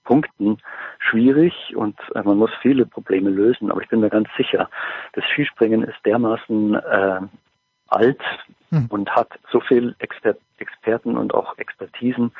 Punkten 0.07 0.57
schwierig 0.99 1.53
und 1.75 1.99
äh, 2.15 2.23
man 2.23 2.38
muss 2.38 2.51
viele 2.61 2.85
Probleme 2.85 3.29
lösen. 3.29 3.69
Aber 3.69 3.81
ich 3.81 3.89
bin 3.89 3.99
mir 3.99 4.09
ganz 4.09 4.29
sicher, 4.38 4.69
das 5.13 5.23
Skispringen 5.25 5.84
ist 5.84 5.99
dermaßen 6.05 6.75
äh, 6.75 7.19
alt 7.89 8.21
Hm. 8.69 8.88
und 8.89 9.09
hat 9.11 9.29
so 9.51 9.61
viel 9.61 9.95
Exper 9.99 10.35
Experten 10.59 11.17
und 11.17 11.35
auch 11.35 11.55
Expertisen, 11.59 12.34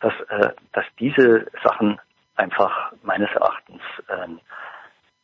dass, 0.00 0.12
äh, 0.28 0.50
dass 0.72 0.84
diese 0.98 1.46
Sachen 1.62 2.00
einfach 2.34 2.92
meines 3.02 3.30
Erachtens 3.30 3.80
ähm, 4.08 4.40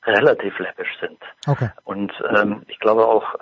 relativ 0.04 0.56
läppisch 0.60 0.96
sind. 1.00 1.18
Okay. 1.48 1.68
Und 1.82 2.12
ähm, 2.30 2.62
ich 2.68 2.78
glaube 2.78 3.04
auch, 3.04 3.34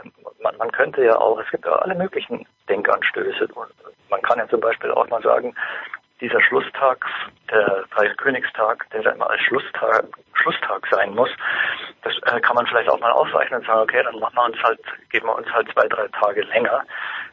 man, 0.42 0.56
man 0.56 0.72
könnte 0.72 1.04
ja 1.04 1.18
auch, 1.18 1.38
es 1.38 1.50
gibt 1.50 1.66
ja 1.66 1.72
alle 1.72 1.94
möglichen 1.94 2.46
Denkanstöße. 2.70 3.48
Man 4.08 4.22
kann 4.22 4.38
ja 4.38 4.48
zum 4.48 4.60
Beispiel 4.60 4.90
auch 4.92 5.08
mal 5.10 5.22
sagen, 5.22 5.54
dieser 6.20 6.40
Schlusstag, 6.40 7.04
der 7.50 7.84
Dreikönigstag, 7.94 8.88
der 8.90 9.02
da 9.02 9.10
immer 9.10 9.28
als 9.28 9.40
Schlusstag, 9.42 10.04
Schlusstag 10.34 10.86
sein 10.90 11.14
muss, 11.14 11.30
das 12.02 12.14
äh, 12.22 12.40
kann 12.40 12.56
man 12.56 12.66
vielleicht 12.66 12.88
auch 12.88 13.00
mal 13.00 13.12
ausweichen 13.12 13.54
und 13.54 13.66
sagen, 13.66 13.80
okay, 13.80 14.02
dann 14.02 14.18
machen 14.18 14.34
wir 14.34 14.44
uns 14.44 14.62
halt, 14.62 14.80
geben 15.10 15.26
wir 15.26 15.36
uns 15.36 15.52
halt 15.52 15.70
zwei, 15.72 15.86
drei 15.88 16.08
Tage 16.08 16.42
länger. 16.42 16.82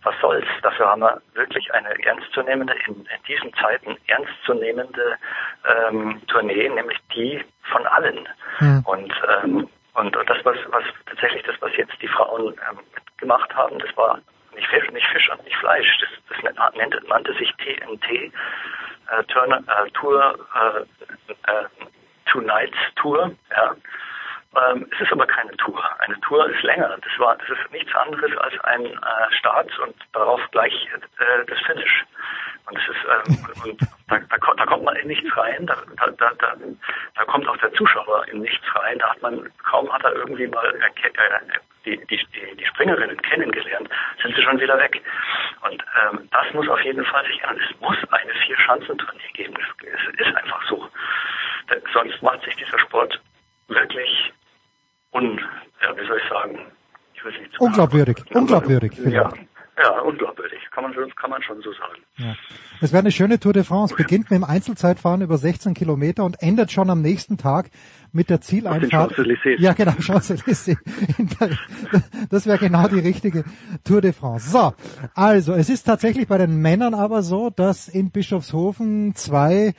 Was 0.04 0.16
soll's? 0.20 0.48
Dafür 0.62 0.90
haben 0.90 1.02
wir 1.02 1.22
wirklich 1.34 1.74
eine 1.74 1.90
ernstzunehmende, 2.04 2.74
in, 2.88 2.96
in 2.96 3.24
diesen 3.28 3.54
Zeiten 3.54 3.98
ernstzunehmende 4.08 5.18
ähm, 5.66 6.22
Tournee, 6.28 6.68
nämlich 6.70 6.98
die 7.16 7.44
von 7.72 7.86
allen. 7.88 8.28
Hm. 8.58 8.84
Und, 8.86 9.14
ähm, 9.44 9.70
und, 9.94 10.16
das, 10.16 10.38
was, 10.44 10.58
was 10.70 10.84
tatsächlich 11.06 11.44
das, 11.44 11.56
was 11.62 11.76
jetzt 11.78 12.02
die 12.02 12.08
Frauen 12.08 12.54
ähm, 12.70 12.80
mitgemacht 12.96 13.56
haben, 13.56 13.80
das 13.80 13.96
war 13.96 14.20
nicht 14.56 14.68
Fisch, 14.68 14.90
nicht 14.92 15.08
Fisch 15.08 15.30
und 15.30 15.44
nicht 15.44 15.58
Fleisch. 15.58 15.88
Das, 16.00 16.44
das 16.44 16.56
nannte, 16.76 17.02
nannte 17.08 17.34
sich 17.34 17.52
TNT, 17.58 18.10
äh, 18.12 19.24
Turner, 19.28 19.58
äh, 19.68 19.90
Tour, 19.92 20.38
äh, 20.56 21.52
äh, 21.52 21.66
Two 22.26 22.42
Nights 22.42 22.78
Tour. 22.96 23.32
Ja. 23.52 23.76
Ähm, 24.56 24.88
es 24.92 25.02
ist 25.02 25.12
aber 25.12 25.26
keine 25.26 25.56
Tour. 25.58 25.84
Eine 26.00 26.20
Tour 26.22 26.48
ist 26.48 26.62
länger. 26.64 26.98
Das 27.02 27.20
war, 27.20 27.36
das 27.38 27.50
ist 27.50 27.72
nichts 27.72 27.94
anderes 27.96 28.38
als 28.38 28.60
ein 28.66 28.86
äh, 28.86 29.34
Start 29.40 29.78
und 29.80 29.96
darauf 30.14 30.42
gleich 30.52 30.74
äh, 30.94 31.46
das 31.46 31.60
Finish. 31.62 32.06
Und 32.70 32.78
es 32.78 32.88
ist, 32.88 33.06
ähm, 33.06 33.64
und 33.64 33.82
da, 34.08 34.20
da, 34.20 34.54
da 34.56 34.66
kommt 34.66 34.84
man 34.84 34.96
in 34.98 35.08
nichts 35.08 35.36
rein. 35.36 35.66
Da, 35.66 35.76
da, 35.96 37.26
kommt 37.26 37.48
auch 37.48 37.58
der 37.58 37.74
Zuschauer 37.74 38.28
in 38.28 38.42
nichts 38.42 38.66
rein. 38.76 39.00
Da 39.00 39.10
hat 39.10 39.22
man 39.22 39.52
kaum 39.64 39.92
hat 39.92 40.04
er 40.04 40.14
irgendwie 40.14 40.48
mal 40.48 40.72
die, 41.86 41.98
die, 42.08 42.20
die, 42.58 42.66
Springerinnen 42.66 43.22
kennengelernt, 43.22 43.90
sind 44.22 44.36
sie 44.36 44.42
schon 44.42 44.60
wieder 44.60 44.78
weg. 44.78 45.02
Und 45.62 45.84
ähm, 46.02 46.28
das 46.32 46.54
muss 46.54 46.68
auf 46.70 46.82
jeden 46.82 47.04
Fall 47.06 47.26
sich 47.26 47.42
ändern. 47.42 47.60
Es 47.70 47.80
muss 47.82 47.98
eine 48.12 48.34
Vier-Schanzentournee 48.46 49.32
geben. 49.34 49.54
Es, 49.82 50.28
ist 50.28 50.36
einfach 50.36 50.62
so. 50.70 50.88
Da, 51.68 51.76
sonst 51.94 52.22
macht 52.22 52.44
sich 52.44 52.56
dieser 52.56 52.80
Sport 52.80 53.20
wirklich 53.68 54.34
un, 55.12 55.40
ja, 55.82 55.96
wie 55.98 56.08
soll 56.08 56.18
ich 56.22 56.30
sagen, 56.30 56.60
ich 57.14 57.24
will 57.24 57.32
nicht 57.40 57.60
Unglaubwürdig, 57.60 58.18
unglaubwürdig 58.34 58.94
vielleicht. 58.96 59.14
ja, 59.16 59.30
ja, 59.78 60.00
unglaubwürdig, 60.02 60.60
kann 60.72 60.84
man, 60.84 60.94
schon- 60.94 61.16
kann 61.16 61.30
man 61.30 61.42
schon 61.42 61.62
so 61.62 61.72
sagen. 61.74 62.04
Ja. 62.18 62.36
Es 62.82 62.92
wäre 62.92 63.02
eine 63.02 63.12
schöne 63.12 63.40
Tour 63.40 63.54
de 63.54 63.64
France. 63.64 63.96
Beginnt 63.96 64.30
mit 64.30 64.40
dem 64.40 64.44
Einzelzeitfahren 64.44 65.22
über 65.22 65.38
16 65.38 65.74
Kilometer 65.74 66.24
und 66.26 66.38
endet 66.42 66.72
schon 66.72 66.90
am 66.90 67.02
nächsten 67.02 67.38
Tag 67.38 67.70
mit 68.14 68.30
der 68.30 68.40
Zieleinfahrt. 68.42 69.16
Ja, 69.58 69.74
genau, 69.74 69.92
Champs-Élysées. 70.00 70.78
Das 72.30 72.46
wäre 72.46 72.60
genau 72.60 72.88
die 72.88 73.00
richtige 73.00 73.44
Tour 73.84 74.02
de 74.02 74.14
France. 74.14 74.50
So, 74.50 74.74
also 75.16 75.54
es 75.54 75.70
ist 75.70 75.84
tatsächlich 75.84 76.28
bei 76.28 76.38
den 76.38 76.58
Männern 76.58 76.94
aber 76.94 77.24
so, 77.24 77.50
dass 77.50 77.88
in 77.88 78.12
Bischofshofen 78.12 79.16
zwei 79.16 79.74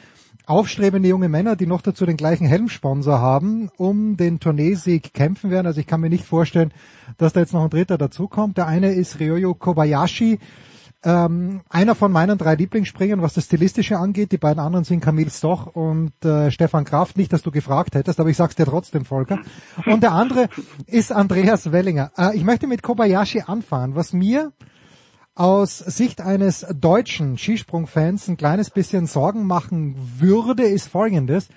aufstrebende 0.46 1.08
junge 1.08 1.28
Männer, 1.28 1.56
die 1.56 1.66
noch 1.66 1.80
dazu 1.80 2.04
den 2.04 2.16
gleichen 2.16 2.46
Helmsponsor 2.46 3.18
haben, 3.20 3.70
um 3.76 4.16
den 4.16 4.40
Tourneesieg 4.40 5.14
kämpfen 5.14 5.50
werden. 5.50 5.66
Also 5.66 5.80
ich 5.80 5.86
kann 5.86 6.00
mir 6.00 6.10
nicht 6.10 6.24
vorstellen, 6.24 6.72
dass 7.16 7.32
da 7.32 7.40
jetzt 7.40 7.54
noch 7.54 7.64
ein 7.64 7.70
dritter 7.70 7.96
dazukommt. 7.96 8.58
Der 8.58 8.66
eine 8.66 8.92
ist 8.92 9.20
Ryoyo 9.20 9.54
Kobayashi, 9.54 10.38
ähm, 11.04 11.60
einer 11.68 11.94
von 11.94 12.10
meinen 12.10 12.38
drei 12.38 12.54
Lieblingsspringern, 12.54 13.22
was 13.22 13.34
das 13.34 13.44
Stilistische 13.44 13.98
angeht. 13.98 14.32
Die 14.32 14.38
beiden 14.38 14.58
anderen 14.58 14.84
sind 14.84 15.00
Camille 15.00 15.30
Stoch 15.30 15.66
und 15.66 16.12
äh, 16.24 16.50
Stefan 16.50 16.84
Kraft. 16.84 17.16
Nicht, 17.16 17.32
dass 17.32 17.42
du 17.42 17.50
gefragt 17.50 17.94
hättest, 17.94 18.20
aber 18.20 18.30
ich 18.30 18.36
sag's 18.36 18.56
dir 18.56 18.64
trotzdem, 18.64 19.04
Volker. 19.04 19.38
Und 19.86 20.02
der 20.02 20.12
andere 20.12 20.48
ist 20.86 21.12
Andreas 21.12 21.72
Wellinger. 21.72 22.10
Äh, 22.16 22.36
ich 22.36 22.44
möchte 22.44 22.66
mit 22.66 22.82
Kobayashi 22.82 23.42
anfangen. 23.46 23.94
Was 23.94 24.12
mir 24.12 24.52
aus 25.34 25.78
Sicht 25.78 26.20
eines 26.20 26.66
deutschen 26.74 27.36
Skisprungfans 27.36 28.28
ein 28.28 28.36
kleines 28.36 28.70
bisschen 28.70 29.06
Sorgen 29.06 29.46
machen 29.46 29.96
würde, 30.18 30.62
ist 30.62 30.88
folgendes. 30.88 31.48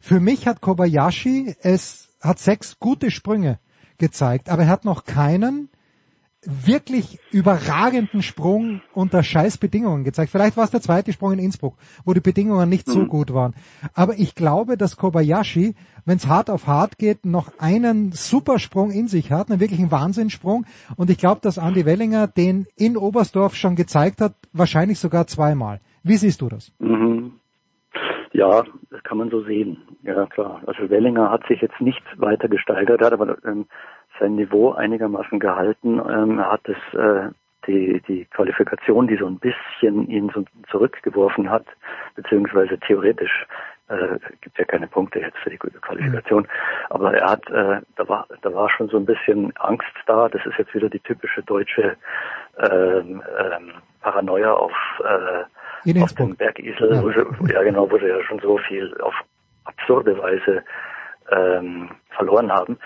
Für 0.00 0.20
mich 0.20 0.46
hat 0.46 0.60
Kobayashi 0.60 1.54
es 1.62 2.08
hat 2.20 2.38
sechs 2.38 2.78
gute 2.78 3.10
Sprünge 3.10 3.58
gezeigt, 3.98 4.48
aber 4.48 4.62
er 4.62 4.68
hat 4.68 4.84
noch 4.84 5.04
keinen 5.04 5.68
wirklich 6.44 7.18
überragenden 7.32 8.22
Sprung 8.22 8.80
unter 8.94 9.22
Scheißbedingungen 9.22 10.04
gezeigt. 10.04 10.30
Vielleicht 10.30 10.56
war 10.56 10.64
es 10.64 10.70
der 10.70 10.80
zweite 10.80 11.12
Sprung 11.12 11.32
in 11.32 11.38
Innsbruck, 11.38 11.76
wo 12.04 12.14
die 12.14 12.20
Bedingungen 12.20 12.68
nicht 12.68 12.86
so 12.86 13.04
gut 13.06 13.34
waren. 13.34 13.54
Aber 13.94 14.14
ich 14.18 14.34
glaube, 14.34 14.78
dass 14.78 14.96
Kobayashi, 14.96 15.74
wenn 16.06 16.16
es 16.16 16.28
hart 16.28 16.48
auf 16.48 16.66
hart 16.66 16.96
geht, 16.96 17.26
noch 17.26 17.58
einen 17.58 18.12
Supersprung 18.12 18.90
in 18.90 19.06
sich 19.06 19.30
hat, 19.30 19.50
einen 19.50 19.60
wirklichen 19.60 19.90
Wahnsinnssprung. 19.90 20.64
Und 20.96 21.10
ich 21.10 21.18
glaube, 21.18 21.42
dass 21.42 21.58
Andy 21.58 21.84
Wellinger 21.84 22.26
den 22.26 22.66
in 22.76 22.96
Oberstdorf 22.96 23.54
schon 23.54 23.76
gezeigt 23.76 24.22
hat, 24.22 24.34
wahrscheinlich 24.54 24.98
sogar 24.98 25.26
zweimal. 25.26 25.80
Wie 26.02 26.16
siehst 26.16 26.40
du 26.40 26.48
das? 26.48 26.72
Mhm. 26.78 27.32
Ja, 28.32 28.64
das 28.90 29.02
kann 29.02 29.18
man 29.18 29.28
so 29.28 29.42
sehen. 29.42 29.78
Ja, 30.02 30.24
klar. 30.26 30.62
Also 30.66 30.88
Wellinger 30.88 31.30
hat 31.30 31.46
sich 31.48 31.60
jetzt 31.60 31.80
nicht 31.80 32.02
weiter 32.16 32.48
gesteigert, 32.48 33.02
hat 33.02 33.12
aber 33.12 33.36
ähm, 33.44 33.66
sein 34.20 34.36
Niveau 34.36 34.72
einigermaßen 34.72 35.38
gehalten. 35.40 35.98
Ähm, 35.98 36.38
er 36.38 36.52
hat 36.52 36.68
es, 36.68 36.98
äh, 36.98 37.30
die, 37.66 38.00
die 38.08 38.24
Qualifikation, 38.26 39.06
die 39.06 39.16
so 39.16 39.26
ein 39.26 39.38
bisschen 39.38 40.08
ihn 40.08 40.30
so 40.34 40.44
zurückgeworfen 40.70 41.50
hat, 41.50 41.66
beziehungsweise 42.14 42.78
theoretisch 42.78 43.46
äh, 43.88 44.18
gibt 44.40 44.56
ja 44.58 44.64
keine 44.64 44.86
Punkte 44.86 45.20
jetzt 45.20 45.36
für 45.38 45.50
die 45.50 45.58
gute 45.58 45.78
Qualifikation, 45.78 46.46
aber 46.90 47.12
er 47.14 47.30
hat, 47.30 47.50
äh, 47.50 47.80
da 47.96 48.08
war, 48.08 48.26
da 48.42 48.54
war 48.54 48.70
schon 48.70 48.88
so 48.88 48.96
ein 48.96 49.04
bisschen 49.04 49.54
Angst 49.56 49.92
da. 50.06 50.28
Das 50.28 50.44
ist 50.46 50.56
jetzt 50.58 50.74
wieder 50.74 50.88
die 50.88 51.00
typische 51.00 51.42
deutsche 51.42 51.96
ähm, 52.58 53.22
ähm, 53.38 53.72
Paranoia 54.00 54.52
auf 54.52 54.72
äh, 55.04 56.00
auf 56.02 56.12
dem 56.14 56.36
Bergisel, 56.36 56.94
Ja. 56.94 57.02
wo 57.02 57.10
sie, 57.10 57.52
ja 57.52 57.62
genau, 57.62 57.90
wo 57.90 57.98
sie 57.98 58.06
ja 58.06 58.22
schon 58.22 58.38
so 58.40 58.58
viel 58.58 58.94
auf 59.00 59.14
absurde 59.64 60.16
Weise 60.18 60.62
ähm, 61.30 61.90
verloren 62.10 62.52
haben. 62.52 62.78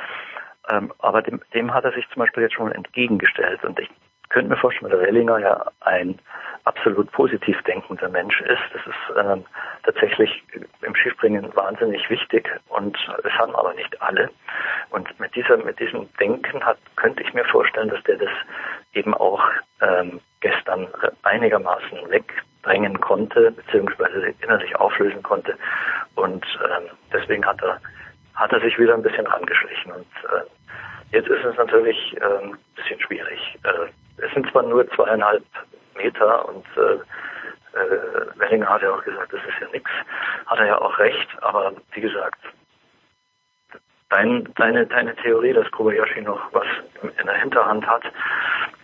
Ähm, 0.71 0.93
aber 0.99 1.23
dem, 1.23 1.41
dem 1.53 1.73
hat 1.73 1.85
er 1.85 1.93
sich 1.93 2.09
zum 2.11 2.21
Beispiel 2.21 2.43
jetzt 2.43 2.55
schon 2.55 2.73
entgegengestellt. 2.73 3.65
Und 3.65 3.79
ich 3.79 3.91
könnte 4.31 4.51
mir 4.51 4.57
vorstellen, 4.57 4.91
weil 4.91 4.99
der 4.99 5.09
Wellinger 5.09 5.39
ja 5.39 5.65
ein 5.81 6.19
absolut 6.65 7.11
positiv 7.13 7.61
denkender 7.63 8.09
Mensch 8.09 8.41
ist. 8.41 8.63
Das 8.73 8.87
ist 8.87 9.19
ähm, 9.19 9.45
tatsächlich 9.85 10.43
im 10.83 10.95
Skispringen 10.95 11.55
wahnsinnig 11.55 12.09
wichtig 12.09 12.51
und 12.69 12.97
es 13.23 13.33
haben 13.33 13.55
aber 13.55 13.75
nicht 13.75 14.01
alle. 14.03 14.31
Und 14.91 15.09
mit 15.21 15.35
dieser, 15.35 15.59
mit 15.59 15.79
diesem 15.79 16.09
Denken 16.19 16.65
hat, 16.65 16.79
könnte 16.97 17.23
ich 17.23 17.35
mir 17.35 17.45
vorstellen, 17.45 17.91
dass 17.91 18.03
der 18.05 18.17
das 18.17 18.31
eben 18.95 19.15
auch 19.15 19.43
ähm, 19.83 20.21
gestern 20.41 20.89
einigermaßen 21.23 21.99
wegdrängen 22.09 23.01
konnte, 23.01 23.51
beziehungsweise 23.53 24.35
innerlich 24.41 24.75
auflösen 24.77 25.23
konnte. 25.23 25.55
Und 26.15 26.47
ähm, 26.65 26.85
deswegen 27.13 27.45
hat 27.45 27.63
er 27.63 27.81
hat 28.35 28.53
er 28.53 28.61
sich 28.61 28.79
wieder 28.79 28.95
ein 28.95 29.03
bisschen 29.03 29.27
rangeschlichen. 29.27 29.93
Und 29.93 30.07
äh, 30.31 30.45
jetzt 31.13 31.29
ist 31.29 31.45
es 31.45 31.57
natürlich 31.57 32.17
äh, 32.21 32.45
ein 32.45 32.59
bisschen 32.77 33.01
schwierig. 33.01 33.59
Äh, 33.65 34.25
es 34.25 34.33
sind 34.33 34.51
zwar 34.51 34.63
nur 34.63 34.89
zweieinhalb 34.91 35.45
Meter 35.97 36.49
und 36.49 36.67
äh, 36.77 36.95
äh, 37.79 38.27
Wellinger 38.37 38.69
hat 38.69 38.83
ja 38.83 38.93
auch 38.93 39.03
gesagt, 39.03 39.33
das 39.33 39.41
ist 39.41 39.61
ja 39.61 39.69
nichts, 39.73 39.91
hat 40.47 40.59
er 40.59 40.67
ja 40.67 40.81
auch 40.81 40.99
recht, 40.99 41.29
aber 41.41 41.73
wie 41.93 42.01
gesagt, 42.01 42.39
dein, 44.11 44.49
deine, 44.55 44.87
deine 44.87 45.15
Theorie, 45.17 45.53
dass 45.53 45.71
Kobayashi 45.71 46.23
noch 46.23 46.53
was 46.53 46.67
in 47.03 47.27
der 47.27 47.37
Hinterhand 47.37 47.87
hat, 47.87 48.05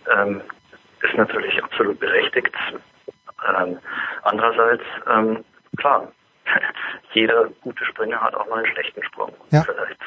ähm, 0.09 0.41
ist 1.01 1.15
natürlich 1.15 1.63
absolut 1.63 1.99
berechtigt. 1.99 2.53
Ähm, 3.47 3.79
andererseits, 4.23 4.83
ähm, 5.09 5.43
klar, 5.77 6.11
jeder 7.13 7.45
gute 7.61 7.85
Springer 7.85 8.21
hat 8.21 8.35
auch 8.35 8.47
mal 8.47 8.57
einen 8.57 8.73
schlechten 8.73 9.03
Sprung. 9.03 9.33
Ja. 9.51 9.63
Vielleicht. 9.63 9.99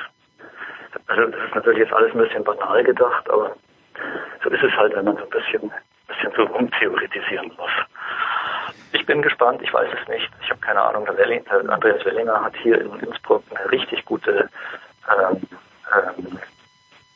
Also 1.07 1.27
das 1.27 1.45
ist 1.45 1.55
natürlich 1.55 1.81
jetzt 1.81 1.93
alles 1.93 2.13
ein 2.13 2.19
bisschen 2.19 2.45
banal 2.45 2.85
gedacht, 2.85 3.29
aber 3.29 3.57
so 4.43 4.51
ist 4.51 4.63
es 4.63 4.73
halt, 4.73 4.95
wenn 4.95 5.05
man 5.05 5.17
so 5.17 5.25
ein 5.25 5.31
bisschen, 5.31 5.73
bisschen 6.09 6.33
so 6.37 6.45
rumtheoretisieren 6.45 7.53
muss. 7.57 7.71
Ich 8.93 9.05
bin 9.07 9.23
gespannt, 9.23 9.61
ich 9.63 9.73
weiß 9.73 9.89
es 10.01 10.09
nicht. 10.09 10.31
Ich 10.43 10.51
habe 10.51 10.61
keine 10.61 10.81
Ahnung. 10.81 11.05
Der, 11.05 11.17
Welling, 11.19 11.45
der 11.45 11.69
Andreas 11.69 12.05
Wellinger 12.05 12.45
hat 12.45 12.57
hier 12.57 12.81
in 12.81 12.93
Innsbruck 13.01 13.43
eine 13.51 13.71
richtig 13.71 14.05
gute, 14.05 14.49
ähm, 15.09 15.43
ähm, 15.93 16.39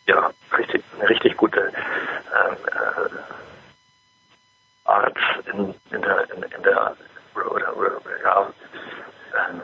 ja, 0.06 0.30
richtig, 0.56 0.82
eine 0.98 1.09
richtig 1.09 1.36
gute 1.36 1.60
ähm, 1.60 2.56
äh, 2.66 3.09
Art 4.84 5.16
in, 5.52 5.74
in 5.90 6.02
der, 6.02 6.30
in, 6.34 6.42
in 6.42 6.62
der, 6.62 6.96
oder, 7.34 7.76
oder, 7.76 8.00
ja, 8.24 8.48
ähm, 9.48 9.62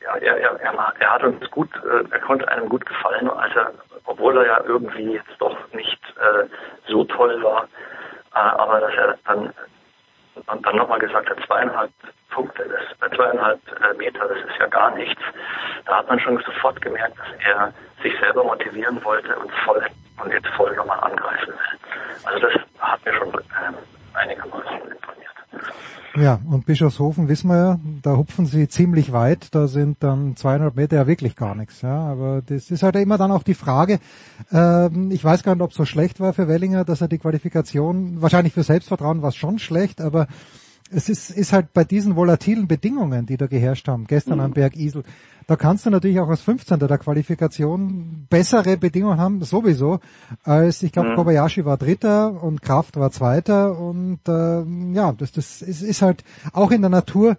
ja, 0.00 0.16
er, 0.16 0.36
er, 0.38 0.94
er, 0.98 1.12
hat 1.12 1.22
uns 1.22 1.50
gut, 1.50 1.70
äh, 1.76 2.04
er 2.10 2.20
konnte 2.20 2.48
einem 2.48 2.68
gut 2.68 2.84
gefallen, 2.86 3.28
als 3.30 3.54
er, 3.54 3.72
obwohl 4.04 4.36
er 4.38 4.46
ja 4.46 4.60
irgendwie 4.64 5.14
jetzt 5.14 5.34
doch 5.38 5.56
nicht 5.72 6.00
äh, 6.18 6.46
so 6.88 7.04
toll 7.04 7.42
war, 7.42 7.64
äh, 8.34 8.38
aber 8.38 8.80
dass 8.80 8.94
er 8.94 9.18
dann 9.26 9.52
dann 10.46 10.76
nochmal 10.76 10.98
gesagt 10.98 11.28
hat, 11.28 11.38
zweieinhalb 11.46 11.92
Punkte, 12.30 12.64
das, 12.64 13.10
äh, 13.10 13.14
zweieinhalb 13.14 13.60
äh, 13.82 13.94
Meter, 13.94 14.26
das 14.28 14.38
ist 14.38 14.58
ja 14.58 14.66
gar 14.66 14.90
nichts. 14.92 15.20
Da 15.84 15.98
hat 15.98 16.08
man 16.08 16.18
schon 16.18 16.42
sofort 16.42 16.80
gemerkt, 16.80 17.18
dass 17.18 17.28
er 17.44 17.72
sich 18.02 18.18
selber 18.18 18.44
motivieren 18.44 19.02
wollte 19.04 19.36
und 19.36 19.52
voll 19.64 19.84
und 20.22 20.32
jetzt 20.32 20.48
voll 20.56 20.74
nochmal 20.74 21.00
angreifen 21.00 21.48
will. 21.48 21.78
Also 22.24 22.38
das 22.40 22.54
hat 22.78 23.04
mir 23.04 23.14
schon 23.14 23.28
ähm, 23.28 23.76
einigermaßen 24.14 24.80
imponiert. 24.90 25.21
Ja, 26.14 26.40
und 26.44 26.66
Bischofshofen 26.66 27.28
wissen 27.28 27.48
wir 27.48 27.56
ja, 27.56 27.80
da 28.02 28.16
hupfen 28.16 28.44
sie 28.44 28.68
ziemlich 28.68 29.12
weit, 29.12 29.54
da 29.54 29.66
sind 29.66 30.02
dann 30.02 30.36
zweieinhalb 30.36 30.76
Meter 30.76 30.96
ja 30.96 31.06
wirklich 31.06 31.36
gar 31.36 31.54
nichts. 31.54 31.80
Ja, 31.80 32.00
aber 32.00 32.42
das 32.44 32.70
ist 32.70 32.82
halt 32.82 32.96
immer 32.96 33.16
dann 33.16 33.32
auch 33.32 33.42
die 33.42 33.54
Frage. 33.54 33.98
Ähm, 34.52 35.10
ich 35.10 35.24
weiß 35.24 35.42
gar 35.42 35.54
nicht, 35.54 35.62
ob 35.62 35.70
es 35.70 35.76
so 35.76 35.86
schlecht 35.86 36.20
war 36.20 36.34
für 36.34 36.48
Wellinger, 36.48 36.84
dass 36.84 37.00
er 37.00 37.08
die 37.08 37.18
Qualifikation, 37.18 38.20
wahrscheinlich 38.20 38.52
für 38.52 38.62
Selbstvertrauen 38.62 39.22
war 39.22 39.30
es 39.30 39.36
schon 39.36 39.58
schlecht, 39.58 40.02
aber 40.02 40.26
es 40.94 41.08
ist, 41.08 41.30
ist 41.30 41.52
halt 41.52 41.72
bei 41.72 41.84
diesen 41.84 42.16
volatilen 42.16 42.68
Bedingungen, 42.68 43.26
die 43.26 43.36
da 43.36 43.46
geherrscht 43.46 43.88
haben, 43.88 44.06
gestern 44.06 44.38
Mhm. 44.38 44.44
am 44.44 44.52
Berg 44.52 44.76
Isel, 44.76 45.02
da 45.46 45.56
kannst 45.56 45.86
du 45.86 45.90
natürlich 45.90 46.20
auch 46.20 46.28
als 46.28 46.40
15. 46.42 46.78
der 46.78 46.98
Qualifikation 46.98 48.26
bessere 48.30 48.76
Bedingungen 48.76 49.18
haben, 49.18 49.42
sowieso, 49.42 50.00
als 50.44 50.82
ich 50.82 50.92
glaube 50.92 51.10
Mhm. 51.10 51.14
Kobayashi 51.16 51.64
war 51.64 51.76
Dritter 51.76 52.42
und 52.42 52.62
Kraft 52.62 52.96
war 52.96 53.10
Zweiter 53.10 53.78
und 53.78 54.20
ähm, 54.28 54.94
ja, 54.94 55.12
das, 55.12 55.32
das 55.32 55.62
ist, 55.62 55.82
ist 55.82 56.02
halt 56.02 56.22
auch 56.52 56.70
in 56.70 56.80
der 56.82 56.90
Natur 56.90 57.36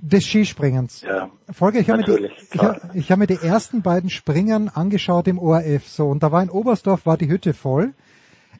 des 0.00 0.24
Skispringens. 0.24 1.02
Ja, 1.02 1.30
Folge, 1.50 1.78
ich 1.78 1.88
habe 1.88 2.00
mir, 2.00 2.04
die, 2.18 2.26
ich, 2.52 2.60
ich 2.94 3.12
hab 3.12 3.18
mir 3.18 3.26
die 3.28 3.40
ersten 3.40 3.82
beiden 3.82 4.10
Springern 4.10 4.68
angeschaut 4.68 5.28
im 5.28 5.38
ORF, 5.38 5.88
so, 5.88 6.08
und 6.08 6.22
da 6.22 6.32
war 6.32 6.42
in 6.42 6.50
Oberstdorf 6.50 7.06
war 7.06 7.16
die 7.16 7.28
Hütte 7.28 7.54
voll, 7.54 7.94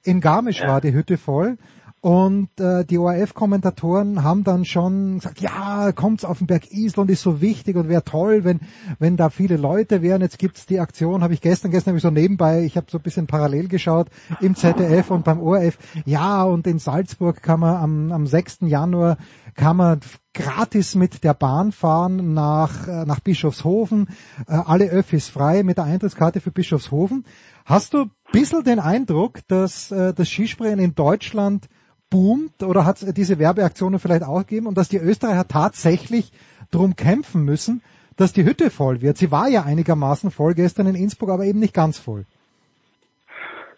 in 0.04 0.20
Garmisch 0.20 0.62
war 0.62 0.80
die 0.80 0.92
Hütte 0.92 1.18
voll, 1.18 1.58
und 2.06 2.60
äh, 2.60 2.84
die 2.84 2.98
ORF-Kommentatoren 2.98 4.22
haben 4.22 4.44
dann 4.44 4.64
schon 4.64 5.16
gesagt, 5.16 5.40
ja, 5.40 5.90
kommt's 5.90 6.24
auf 6.24 6.38
den 6.38 6.46
Berg 6.46 6.70
Isl 6.70 7.00
und 7.00 7.10
ist 7.10 7.22
so 7.22 7.40
wichtig 7.40 7.74
und 7.74 7.88
wäre 7.88 8.04
toll, 8.04 8.44
wenn 8.44 8.60
wenn 9.00 9.16
da 9.16 9.28
viele 9.28 9.56
Leute 9.56 10.02
wären. 10.02 10.22
Jetzt 10.22 10.38
gibt's 10.38 10.66
die 10.66 10.78
Aktion, 10.78 11.24
habe 11.24 11.34
ich 11.34 11.40
gestern, 11.40 11.72
gestern 11.72 11.90
habe 11.90 11.96
ich 11.96 12.04
so 12.04 12.10
nebenbei, 12.10 12.62
ich 12.62 12.76
habe 12.76 12.86
so 12.88 12.98
ein 12.98 13.02
bisschen 13.02 13.26
parallel 13.26 13.66
geschaut 13.66 14.06
im 14.40 14.54
ZDF 14.54 15.10
und 15.10 15.24
beim 15.24 15.40
ORF. 15.40 15.78
Ja, 16.04 16.44
und 16.44 16.68
in 16.68 16.78
Salzburg 16.78 17.42
kann 17.42 17.58
man 17.58 17.74
am, 17.74 18.12
am 18.12 18.26
6. 18.28 18.58
Januar 18.60 19.16
kann 19.56 19.76
man 19.76 19.98
gratis 20.32 20.94
mit 20.94 21.24
der 21.24 21.34
Bahn 21.34 21.72
fahren 21.72 22.34
nach, 22.34 22.86
äh, 22.86 23.04
nach 23.04 23.18
Bischofshofen. 23.18 24.10
Äh, 24.46 24.52
alle 24.54 24.90
Öffis 24.90 25.26
frei 25.26 25.64
mit 25.64 25.78
der 25.78 25.86
Eintrittskarte 25.86 26.40
für 26.40 26.52
Bischofshofen. 26.52 27.24
Hast 27.64 27.94
du 27.94 28.02
ein 28.02 28.10
bisschen 28.30 28.62
den 28.62 28.78
Eindruck, 28.78 29.40
dass 29.48 29.90
äh, 29.90 30.14
das 30.14 30.28
Skispringen 30.28 30.78
in 30.78 30.94
Deutschland 30.94 31.68
boomt 32.10 32.62
oder 32.62 32.84
hat 32.84 33.02
es 33.02 33.14
diese 33.14 33.38
Werbeaktionen 33.38 33.98
vielleicht 33.98 34.24
auch 34.24 34.40
gegeben 34.40 34.66
und 34.66 34.76
dass 34.78 34.88
die 34.88 34.98
Österreicher 34.98 35.48
tatsächlich 35.48 36.32
drum 36.70 36.96
kämpfen 36.96 37.44
müssen, 37.44 37.82
dass 38.16 38.32
die 38.32 38.44
Hütte 38.44 38.70
voll 38.70 39.00
wird? 39.00 39.16
Sie 39.16 39.30
war 39.30 39.48
ja 39.48 39.64
einigermaßen 39.64 40.30
voll 40.30 40.54
gestern 40.54 40.86
in 40.86 40.94
Innsbruck, 40.94 41.30
aber 41.30 41.44
eben 41.44 41.58
nicht 41.58 41.74
ganz 41.74 41.98
voll. 41.98 42.24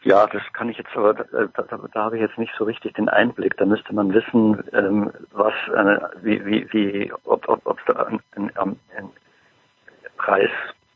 Ja, 0.02 0.26
das 0.28 0.42
kann 0.52 0.68
ich 0.68 0.78
jetzt 0.78 0.94
aber, 0.94 1.12
da, 1.12 1.24
da, 1.54 1.78
da 1.92 2.04
habe 2.04 2.16
ich 2.16 2.22
jetzt 2.22 2.38
nicht 2.38 2.52
so 2.56 2.64
richtig 2.64 2.94
den 2.94 3.08
Einblick. 3.08 3.56
Da 3.56 3.66
müsste 3.66 3.92
man 3.94 4.14
wissen, 4.14 4.62
ähm, 4.72 5.10
was, 5.32 5.52
äh, 5.74 5.98
wie, 6.22 6.44
wie, 6.46 6.72
wie, 6.72 7.12
ob, 7.24 7.48
ob, 7.48 7.66
ob 7.66 7.78
da 7.86 8.06
ein, 8.06 8.20
ein, 8.36 8.50
ein 8.56 9.10
Preis, 10.16 10.50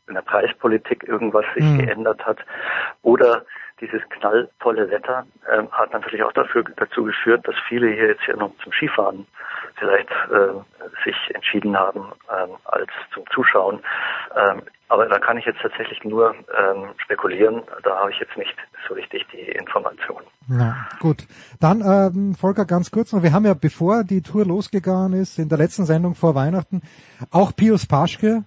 in 0.06 0.14
der 0.14 0.22
Preispolitik 0.22 1.06
irgendwas 1.08 1.44
sich 1.54 1.64
Hm. 1.64 1.78
geändert 1.78 2.24
hat. 2.24 2.38
Oder 3.02 3.44
dieses 3.82 4.00
knalltolle 4.08 4.88
Wetter 4.90 5.26
ähm, 5.52 5.70
hat 5.72 5.92
natürlich 5.92 6.22
auch 6.22 6.32
dafür, 6.32 6.64
dazu 6.76 7.04
geführt, 7.04 7.46
dass 7.46 7.56
viele 7.68 7.88
hier 7.88 8.08
jetzt 8.08 8.24
hier 8.24 8.36
noch 8.36 8.52
zum 8.62 8.72
Skifahren 8.72 9.26
vielleicht 9.76 10.08
äh, 10.30 11.04
sich 11.04 11.16
entschieden 11.34 11.76
haben 11.76 12.12
ähm, 12.30 12.50
als 12.64 12.90
zum 13.12 13.24
Zuschauen. 13.34 13.80
Ähm, 14.36 14.62
aber 14.88 15.06
da 15.06 15.18
kann 15.18 15.38
ich 15.38 15.46
jetzt 15.46 15.60
tatsächlich 15.60 16.04
nur 16.04 16.34
ähm, 16.34 16.90
spekulieren. 16.98 17.62
Da 17.82 17.98
habe 17.98 18.10
ich 18.10 18.20
jetzt 18.20 18.36
nicht 18.36 18.54
so 18.86 18.94
richtig 18.94 19.26
die 19.32 19.40
Information. 19.40 20.22
Na, 20.48 20.86
gut. 21.00 21.26
Dann, 21.60 21.80
ähm, 21.80 22.34
Volker, 22.34 22.66
ganz 22.66 22.90
kurz 22.90 23.12
noch. 23.12 23.22
Wir 23.22 23.32
haben 23.32 23.46
ja, 23.46 23.54
bevor 23.54 24.04
die 24.04 24.22
Tour 24.22 24.44
losgegangen 24.44 25.14
ist, 25.14 25.38
in 25.38 25.48
der 25.48 25.58
letzten 25.58 25.86
Sendung 25.86 26.14
vor 26.14 26.34
Weihnachten, 26.34 26.82
auch 27.30 27.56
Pius 27.56 27.86
Paschke 27.86 28.44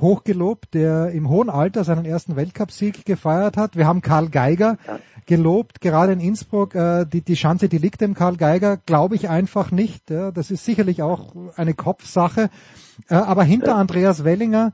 hochgelobt, 0.00 0.74
der 0.74 1.10
im 1.10 1.28
hohen 1.28 1.50
Alter 1.50 1.84
seinen 1.84 2.04
ersten 2.04 2.36
Weltcupsieg 2.36 3.04
gefeiert 3.04 3.56
hat. 3.56 3.76
Wir 3.76 3.86
haben 3.86 4.00
Karl 4.00 4.28
Geiger 4.28 4.78
gelobt, 5.26 5.80
gerade 5.80 6.12
in 6.12 6.20
Innsbruck. 6.20 6.74
Äh, 6.74 7.04
die, 7.04 7.20
die 7.20 7.34
Chance, 7.34 7.68
die 7.68 7.78
liegt 7.78 8.00
dem 8.00 8.14
Karl 8.14 8.36
Geiger, 8.36 8.76
glaube 8.76 9.14
ich 9.14 9.28
einfach 9.28 9.70
nicht. 9.70 10.10
Ja. 10.10 10.30
Das 10.30 10.50
ist 10.50 10.64
sicherlich 10.64 11.02
auch 11.02 11.34
eine 11.56 11.74
Kopfsache. 11.74 12.50
Äh, 13.08 13.14
aber 13.14 13.44
hinter 13.44 13.76
Andreas 13.76 14.24
Wellinger 14.24 14.72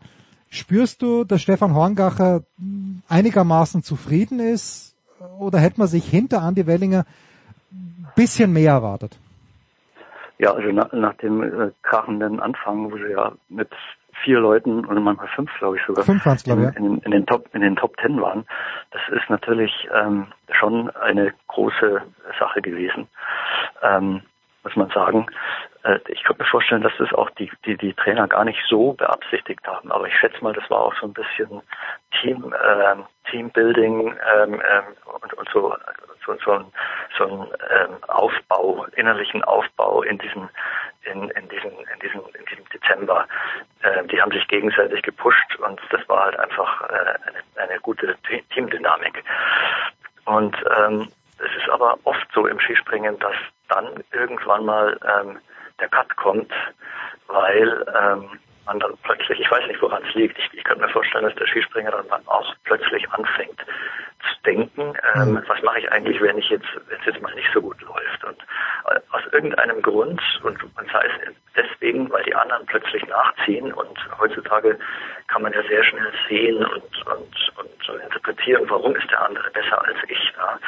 spürst 0.48 1.02
du, 1.02 1.24
dass 1.24 1.42
Stefan 1.42 1.74
Horngacher 1.74 2.42
einigermaßen 3.08 3.82
zufrieden 3.82 4.40
ist? 4.40 4.94
Oder 5.38 5.58
hätte 5.58 5.80
man 5.80 5.88
sich 5.88 6.04
hinter 6.04 6.42
Andi 6.42 6.66
Wellinger 6.66 7.04
ein 7.72 8.12
bisschen 8.14 8.52
mehr 8.52 8.72
erwartet? 8.72 9.18
Ja, 10.38 10.52
also 10.52 10.68
nach, 10.72 10.92
nach 10.92 11.14
dem 11.14 11.42
äh, 11.42 11.70
krachenden 11.82 12.40
Anfang, 12.40 12.90
wo 12.90 12.96
sie 12.96 13.12
ja 13.12 13.32
mit 13.48 13.70
vier 14.24 14.40
Leuten 14.40 14.84
oder 14.86 15.00
manchmal 15.00 15.28
fünf, 15.28 15.50
glaube 15.58 15.76
ich 15.76 15.82
sogar, 15.86 16.04
Fünf 16.04 16.24
waren's, 16.24 16.44
glaub 16.44 16.58
in, 16.58 16.72
in, 16.74 16.98
in 16.98 17.10
den 17.10 17.26
Top 17.26 17.48
in 17.52 17.60
den 17.60 17.76
Top 17.76 17.96
Ten 17.98 18.20
waren, 18.20 18.44
das 18.90 19.02
ist 19.10 19.28
natürlich 19.28 19.72
ähm, 19.94 20.26
schon 20.50 20.90
eine 20.96 21.32
große 21.48 22.02
Sache 22.38 22.62
gewesen, 22.62 23.06
ähm, 23.82 24.22
muss 24.62 24.76
man 24.76 24.88
sagen. 24.90 25.26
Äh, 25.84 25.98
ich 26.08 26.24
könnte 26.24 26.42
mir 26.42 26.48
vorstellen, 26.48 26.82
dass 26.82 26.96
das 26.98 27.12
auch 27.12 27.30
die, 27.30 27.50
die 27.64 27.76
die 27.76 27.94
Trainer 27.94 28.26
gar 28.28 28.44
nicht 28.44 28.60
so 28.68 28.92
beabsichtigt 28.94 29.66
haben, 29.66 29.92
aber 29.92 30.08
ich 30.08 30.16
schätze 30.18 30.42
mal, 30.42 30.52
das 30.52 30.68
war 30.70 30.80
auch 30.80 30.94
so 31.00 31.06
ein 31.06 31.12
bisschen 31.12 31.62
Team 32.20 32.54
ähm, 32.66 33.04
Teambuilding 33.30 34.16
ähm, 34.36 34.54
ähm, 34.54 34.84
und, 35.22 35.34
und 35.34 35.48
so 35.50 35.74
so, 36.26 36.34
so 36.44 36.52
ein, 36.52 36.64
so 37.18 37.24
ein 37.24 37.46
ähm, 37.70 38.04
Aufbau, 38.08 38.86
innerlichen 38.96 39.44
Aufbau 39.44 40.02
in 40.02 40.18
diesem, 40.18 40.48
in, 41.02 41.28
in 41.30 41.48
diesem, 41.48 41.70
in 41.70 42.00
diesem, 42.00 42.22
in 42.38 42.44
diesem 42.46 42.64
Dezember. 42.72 43.26
Äh, 43.82 44.04
die 44.06 44.20
haben 44.20 44.32
sich 44.32 44.46
gegenseitig 44.48 45.02
gepusht 45.02 45.56
und 45.56 45.80
das 45.90 46.06
war 46.08 46.24
halt 46.24 46.38
einfach 46.38 46.82
äh, 46.88 46.94
eine, 46.94 47.68
eine 47.70 47.80
gute 47.80 48.16
Te- 48.26 48.42
Teamdynamik. 48.54 49.22
Und 50.24 50.56
ähm, 50.78 51.08
es 51.38 51.62
ist 51.62 51.68
aber 51.68 51.98
oft 52.04 52.26
so 52.32 52.46
im 52.46 52.58
Skispringen, 52.58 53.18
dass 53.18 53.36
dann 53.68 54.02
irgendwann 54.12 54.64
mal 54.64 54.98
ähm, 55.20 55.38
der 55.80 55.88
Cut 55.88 56.14
kommt, 56.16 56.52
weil 57.26 57.84
ähm, 57.94 58.38
man 58.66 58.80
dann 58.80 58.96
plötzlich, 59.02 59.40
ich 59.40 59.50
weiß 59.50 59.66
nicht, 59.66 59.80
woran 59.82 60.02
es 60.08 60.14
liegt, 60.14 60.38
ich, 60.38 60.48
ich 60.54 60.64
könnte 60.64 60.84
mir 60.84 60.92
vorstellen, 60.92 61.24
dass 61.24 61.34
der 61.34 61.46
Skispringer 61.46 61.90
dann 61.90 62.26
auch 62.26 62.54
plötzlich 62.64 63.10
anfängt 63.10 63.60
zu 64.24 64.42
denken, 64.46 64.94
ähm, 65.14 65.42
was 65.46 65.62
mache 65.62 65.80
ich 65.80 65.92
eigentlich, 65.92 66.20
wenn 66.20 66.38
ich 66.38 66.48
jetzt, 66.48 66.68
wenn 66.88 66.98
es 66.98 67.06
jetzt 67.06 67.20
mal 67.20 67.34
nicht 67.34 67.50
so 67.52 67.60
gut 67.60 67.80
läuft. 67.82 68.24
Und 68.24 68.40
äh, 68.86 69.00
aus 69.10 69.22
irgendeinem 69.32 69.82
Grund, 69.82 70.20
und, 70.42 70.62
und 70.62 70.90
sei 70.90 71.06
es 71.06 71.34
deswegen, 71.56 72.10
weil 72.10 72.24
die 72.24 72.34
anderen 72.34 72.64
plötzlich 72.66 73.06
nachziehen 73.06 73.72
und 73.72 73.98
heutzutage 74.18 74.78
kann 75.28 75.42
man 75.42 75.52
ja 75.52 75.62
sehr 75.64 75.84
schnell 75.84 76.12
sehen 76.28 76.64
und, 76.64 77.06
und, 77.06 77.52
und 77.56 77.84
so 77.86 77.94
interpretieren, 77.94 78.64
warum 78.68 78.96
ist 78.96 79.10
der 79.10 79.22
andere 79.22 79.50
besser 79.50 79.84
als 79.84 79.98
ich. 80.08 80.32
Ja? 80.36 80.58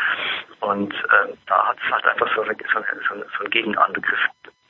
Und 0.61 0.93
ähm, 0.95 1.37
da 1.47 1.69
hat 1.69 1.79
es 1.85 1.93
halt 1.93 2.07
einfach 2.07 2.35
so, 2.35 2.43
eine, 2.43 2.57
so, 2.73 2.79
eine, 2.79 3.25
so 3.39 3.41
einen 3.41 3.51
Gegenangriff 3.51 4.21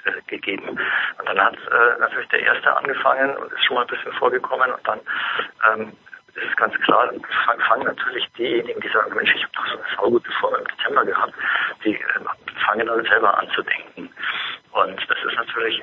äh, 0.07 0.23
gegeben. 0.27 0.69
Und 0.69 1.29
dann 1.29 1.41
hat 1.41 1.55
äh, 1.55 1.99
natürlich 2.01 2.29
der 2.29 2.41
Erste 2.41 2.77
angefangen 2.77 3.37
und 3.37 3.53
ist 3.53 3.65
schon 3.65 3.77
mal 3.77 3.83
ein 3.83 3.89
bisschen 3.89 4.13
vorgekommen 4.15 4.71
und 4.73 4.89
dann 4.89 5.01
ähm, 5.71 5.93
ist 6.37 6.51
es 6.51 6.57
ganz 6.57 6.75
klar, 6.83 7.11
fangen 7.69 7.85
natürlich 7.85 8.27
diejenigen, 8.37 8.81
die 8.81 8.89
sagen, 8.89 9.15
Mensch, 9.15 9.35
ich 9.35 9.43
habe 9.43 9.53
doch 9.55 9.67
so 9.67 9.79
eine 9.79 9.97
saugute 9.97 10.31
Form 10.33 10.55
im 10.55 10.65
Dezember 10.65 11.05
gehabt, 11.05 11.35
die 11.85 11.95
ähm, 11.95 12.29
fangen 12.67 12.87
dann 12.87 13.05
selber 13.05 13.39
an 13.39 13.49
zu 13.55 13.63
denken. 13.63 14.11
Und 14.73 15.01
das 15.09 15.19
ist 15.25 15.37
natürlich, 15.37 15.83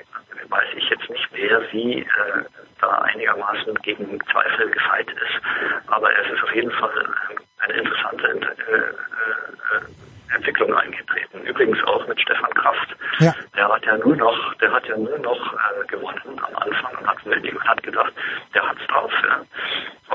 weiß 0.50 0.68
ich 0.76 0.90
jetzt 0.90 1.10
nicht, 1.10 1.28
wer 1.32 1.72
wie 1.72 2.02
äh, 2.02 2.44
da 2.80 2.90
einigermaßen 3.00 3.74
gegen 3.82 4.20
Zweifel 4.32 4.70
gefeit 4.70 5.10
ist. 5.10 5.88
Aber 5.88 6.10
es 6.20 6.32
ist 6.32 6.44
auf 6.44 6.54
jeden 6.54 6.72
Fall 6.72 6.92
äh, 6.98 7.64
eine 7.64 7.74
interessante 7.74 8.28
äh, 8.28 8.76
äh, 8.76 10.03
Entwicklung 10.36 10.74
eingetreten. 10.76 11.42
Übrigens 11.44 11.84
auch 11.86 12.08
mit 12.08 12.20
Stefan 12.20 12.54
Kraft. 12.54 12.96
Ja. 13.20 13.34
Der 13.56 13.68
hat 13.68 13.86
ja 13.86 13.98
nur 13.98 14.16
noch, 14.16 14.54
der 14.56 14.72
hat 14.72 14.86
ja 14.88 14.98
nur 14.98 15.18
noch 15.20 15.54
äh, 15.54 15.88
gewonnen 15.88 16.42
am 16.42 16.56
Anfang 16.56 16.98
und 17.00 17.08
hat 17.08 17.26
und 17.26 17.68
hat 17.68 17.84
gedacht, 17.84 18.14
der 18.54 18.68
hat's 18.68 18.86
drauf. 18.88 19.12
Ja. 19.24 19.42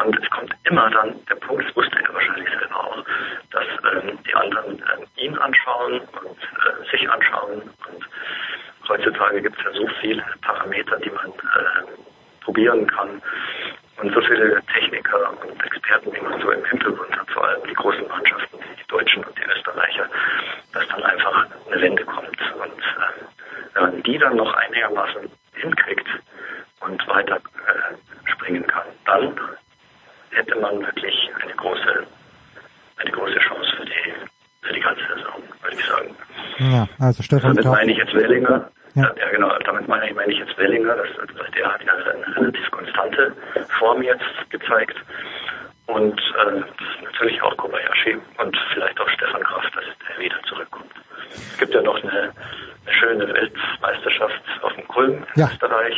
Und 0.02 0.18
es 0.22 0.30
kommt 0.30 0.54
immer 0.64 0.90
dann 0.90 1.14
der 1.26 1.34
Punkt, 1.36 1.66
das 1.68 1.76
wusste 1.76 1.96
er 2.02 2.14
wahrscheinlich 2.14 2.48
selber 2.50 2.76
auch, 2.76 3.04
dass 3.50 3.66
ähm, 3.92 4.18
die 4.24 4.34
anderen 4.34 4.78
ähm, 4.78 5.06
ihn 5.16 5.38
anschauen 5.38 6.00
und 6.00 6.38
äh, 6.38 6.90
sich 6.90 7.08
anschauen. 7.10 7.62
Und 7.62 8.88
heutzutage 8.88 9.42
gibt 9.42 9.58
es 9.58 9.64
ja 9.64 9.72
so 9.72 9.86
viele 10.00 10.24
Parameter, 10.42 10.98
die 10.98 11.10
man 11.10 11.30
äh, 11.30 12.42
probieren 12.44 12.86
kann. 12.86 13.20
Und 14.00 14.14
so 14.14 14.20
viele 14.20 14.62
Techniker 14.72 15.32
und 15.42 15.64
Experten, 15.64 16.12
die 16.12 16.20
man 16.20 16.40
so 16.40 16.52
im 16.52 16.64
Hintergrund 16.66 17.18
hat, 17.18 17.28
vor 17.30 17.44
allem 17.44 17.60
die 17.68 17.74
großen 17.74 18.06
Mannschaften, 18.06 18.58
die 18.78 18.86
Deutschen 18.86 19.24
und 19.24 19.36
die 19.36 19.42
Österreicher, 19.42 20.08
dass 20.72 20.86
dann 20.88 21.02
einfach 21.02 21.46
eine 21.66 21.82
Wende 21.82 22.04
kommt. 22.04 22.40
Und 22.54 22.78
äh, 22.78 23.74
wenn 23.74 23.82
man 23.82 24.02
die 24.04 24.18
dann 24.18 24.36
noch 24.36 24.54
einigermaßen 24.54 25.28
hinkriegt 25.54 26.06
und 26.80 27.08
weiter 27.08 27.36
äh, 27.36 28.30
springen 28.30 28.64
kann, 28.68 28.86
dann 29.04 29.34
hätte 30.30 30.54
man 30.60 30.80
wirklich 30.80 31.30
eine 31.42 31.54
große, 31.54 32.06
eine 32.98 33.10
große 33.10 33.38
Chance 33.40 33.76
für 33.76 33.84
die, 33.84 34.14
für 34.62 34.72
die 34.72 34.80
ganze 34.80 35.02
Saison, 35.02 35.42
würde 35.62 35.76
ich 35.76 35.86
sagen. 35.86 36.16
Ja, 36.58 36.88
also 37.08 37.22
Stefan 37.22 37.54
Damit 37.56 37.64
meine 37.64 37.92
ich 37.92 37.98
jetzt 37.98 38.14
Wellinger, 38.14 38.70
Ja, 38.94 39.02
ja 39.16 39.28
genau, 39.30 39.50
damit 39.64 39.88
meine 39.88 40.08
ich, 40.08 40.14
meine 40.14 40.32
ich 40.32 40.38
jetzt 40.38 40.56
Wellinger, 40.58 40.94
dass, 40.96 41.08
dass 41.36 41.50
der 41.52 41.72
hat 41.72 41.82
ja 41.82 41.92
eine 41.94 42.36
relativ 42.36 42.70
konstante 42.70 43.32
Form 43.78 44.02
jetzt 44.02 44.24
gezeigt. 44.50 44.96
Und 45.86 46.20
äh, 46.20 46.60
natürlich 47.04 47.40
auch 47.42 47.56
Kobayashi 47.56 48.18
und 48.36 48.56
vielleicht 48.74 49.00
auch 49.00 49.08
Stefan 49.08 49.42
Kraft, 49.42 49.74
dass 49.74 49.84
der 50.06 50.22
wieder 50.22 50.36
zurückkommt. 50.46 50.90
Es 51.30 51.58
gibt 51.58 51.72
ja 51.74 51.80
noch 51.80 51.96
eine, 52.02 52.30
eine 52.84 52.94
schöne 53.00 53.26
Weltmeisterschaft 53.34 54.42
auf 54.62 54.74
dem 54.74 54.86
Kulm 54.88 55.14
in 55.34 55.40
Ja. 55.40 55.48
Österreich. 55.50 55.96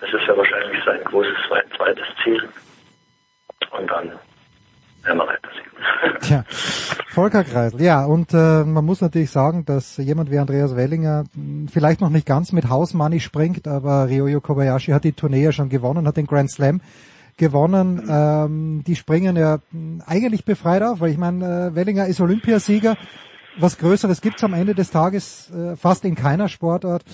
Das 0.00 0.12
ist 0.12 0.26
ja 0.28 0.36
wahrscheinlich 0.36 0.84
sein 0.84 1.02
großes 1.04 1.34
zweit- 1.48 1.66
zweites 1.76 2.04
Ziel. 2.22 2.46
Und 3.70 3.90
dann 3.90 4.12
werden 5.04 5.18
wir 5.18 5.26
weitersehen. 5.26 6.20
Tja, 6.20 6.44
Volker 7.24 7.42
Kreisel. 7.42 7.80
Ja, 7.80 8.04
und 8.04 8.34
äh, 8.34 8.64
man 8.64 8.84
muss 8.84 9.00
natürlich 9.00 9.30
sagen, 9.30 9.64
dass 9.64 9.96
jemand 9.96 10.30
wie 10.30 10.38
Andreas 10.38 10.76
Wellinger 10.76 11.24
mh, 11.34 11.70
vielleicht 11.72 12.02
noch 12.02 12.10
nicht 12.10 12.26
ganz 12.26 12.52
mit 12.52 12.68
Hausmoney 12.68 13.18
springt, 13.18 13.66
aber 13.66 14.10
Ryoyo 14.10 14.42
Kobayashi 14.42 14.92
hat 14.92 15.04
die 15.04 15.12
Tournee 15.12 15.42
ja 15.42 15.50
schon 15.50 15.70
gewonnen, 15.70 16.06
hat 16.06 16.18
den 16.18 16.26
Grand 16.26 16.50
Slam 16.50 16.82
gewonnen. 17.38 18.02
Ähm, 18.10 18.84
die 18.86 18.94
springen 18.94 19.36
ja 19.36 19.60
mh, 19.72 20.04
eigentlich 20.04 20.44
befreit 20.44 20.82
auf, 20.82 21.00
weil 21.00 21.12
ich 21.12 21.16
meine, 21.16 21.70
äh, 21.70 21.74
Wellinger 21.74 22.08
ist 22.08 22.20
Olympiasieger. 22.20 22.94
Was 23.58 23.78
Größeres 23.78 24.20
gibt's 24.20 24.44
am 24.44 24.52
Ende 24.52 24.74
des 24.74 24.90
Tages 24.90 25.50
äh, 25.50 25.76
fast 25.76 26.04
in 26.04 26.16
keiner 26.16 26.50
Sportart 26.50 27.04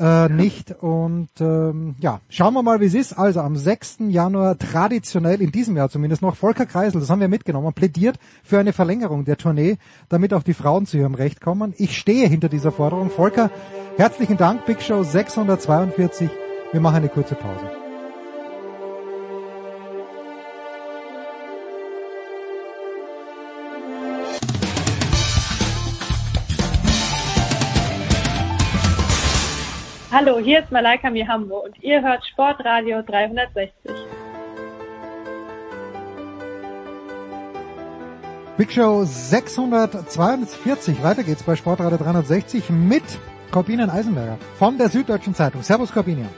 äh, 0.00 0.28
nicht. 0.28 0.72
Und 0.80 1.28
ähm, 1.40 1.94
ja, 2.00 2.20
schauen 2.28 2.54
wir 2.54 2.62
mal, 2.62 2.80
wie 2.80 2.86
es 2.86 2.94
ist. 2.94 3.12
Also 3.12 3.40
am 3.40 3.56
6. 3.56 3.98
Januar 4.08 4.58
traditionell, 4.58 5.40
in 5.40 5.52
diesem 5.52 5.76
Jahr 5.76 5.90
zumindest 5.90 6.22
noch, 6.22 6.36
Volker 6.36 6.66
Kreisel, 6.66 7.00
das 7.00 7.10
haben 7.10 7.20
wir 7.20 7.28
mitgenommen, 7.28 7.72
plädiert 7.72 8.18
für 8.42 8.58
eine 8.58 8.72
Verlängerung 8.72 9.24
der 9.24 9.36
Tournee, 9.36 9.76
damit 10.08 10.34
auch 10.34 10.42
die 10.42 10.54
Frauen 10.54 10.86
zu 10.86 10.96
ihrem 10.96 11.14
Recht 11.14 11.40
kommen. 11.40 11.74
Ich 11.76 11.96
stehe 11.96 12.26
hinter 12.26 12.48
dieser 12.48 12.72
Forderung. 12.72 13.10
Volker, 13.10 13.50
herzlichen 13.96 14.36
Dank, 14.36 14.64
Big 14.66 14.82
Show 14.82 15.02
642. 15.02 16.30
Wir 16.72 16.80
machen 16.80 16.96
eine 16.96 17.08
kurze 17.08 17.34
Pause. 17.34 17.79
Hallo, 30.22 30.38
hier 30.38 30.58
ist 30.58 30.70
Malaika 30.70 31.08
Mihambo 31.08 31.64
und 31.64 31.82
ihr 31.82 32.02
hört 32.02 32.22
Sportradio 32.26 33.00
360. 33.00 33.72
Big 38.58 38.70
Show 38.70 39.02
642. 39.04 41.02
Weiter 41.02 41.22
geht's 41.22 41.42
bei 41.42 41.56
Sportradio 41.56 41.96
360 41.96 42.68
mit 42.68 43.02
Corbinian 43.50 43.88
Eisenberger 43.88 44.36
von 44.58 44.76
der 44.76 44.90
Süddeutschen 44.90 45.34
Zeitung. 45.34 45.62
Servus 45.62 45.90
Corbinian. 45.90 46.28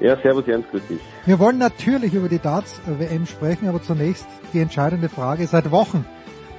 Ja, 0.00 0.20
servus 0.20 0.46
Jens, 0.46 0.66
grüß 0.70 0.86
dich. 0.86 1.00
Wir 1.24 1.38
wollen 1.38 1.56
natürlich 1.56 2.12
über 2.12 2.28
die 2.28 2.40
Darts-WM 2.40 3.24
sprechen, 3.24 3.70
aber 3.70 3.80
zunächst 3.80 4.26
die 4.52 4.60
entscheidende 4.60 5.08
Frage. 5.08 5.46
Seit 5.46 5.70
Wochen 5.70 6.04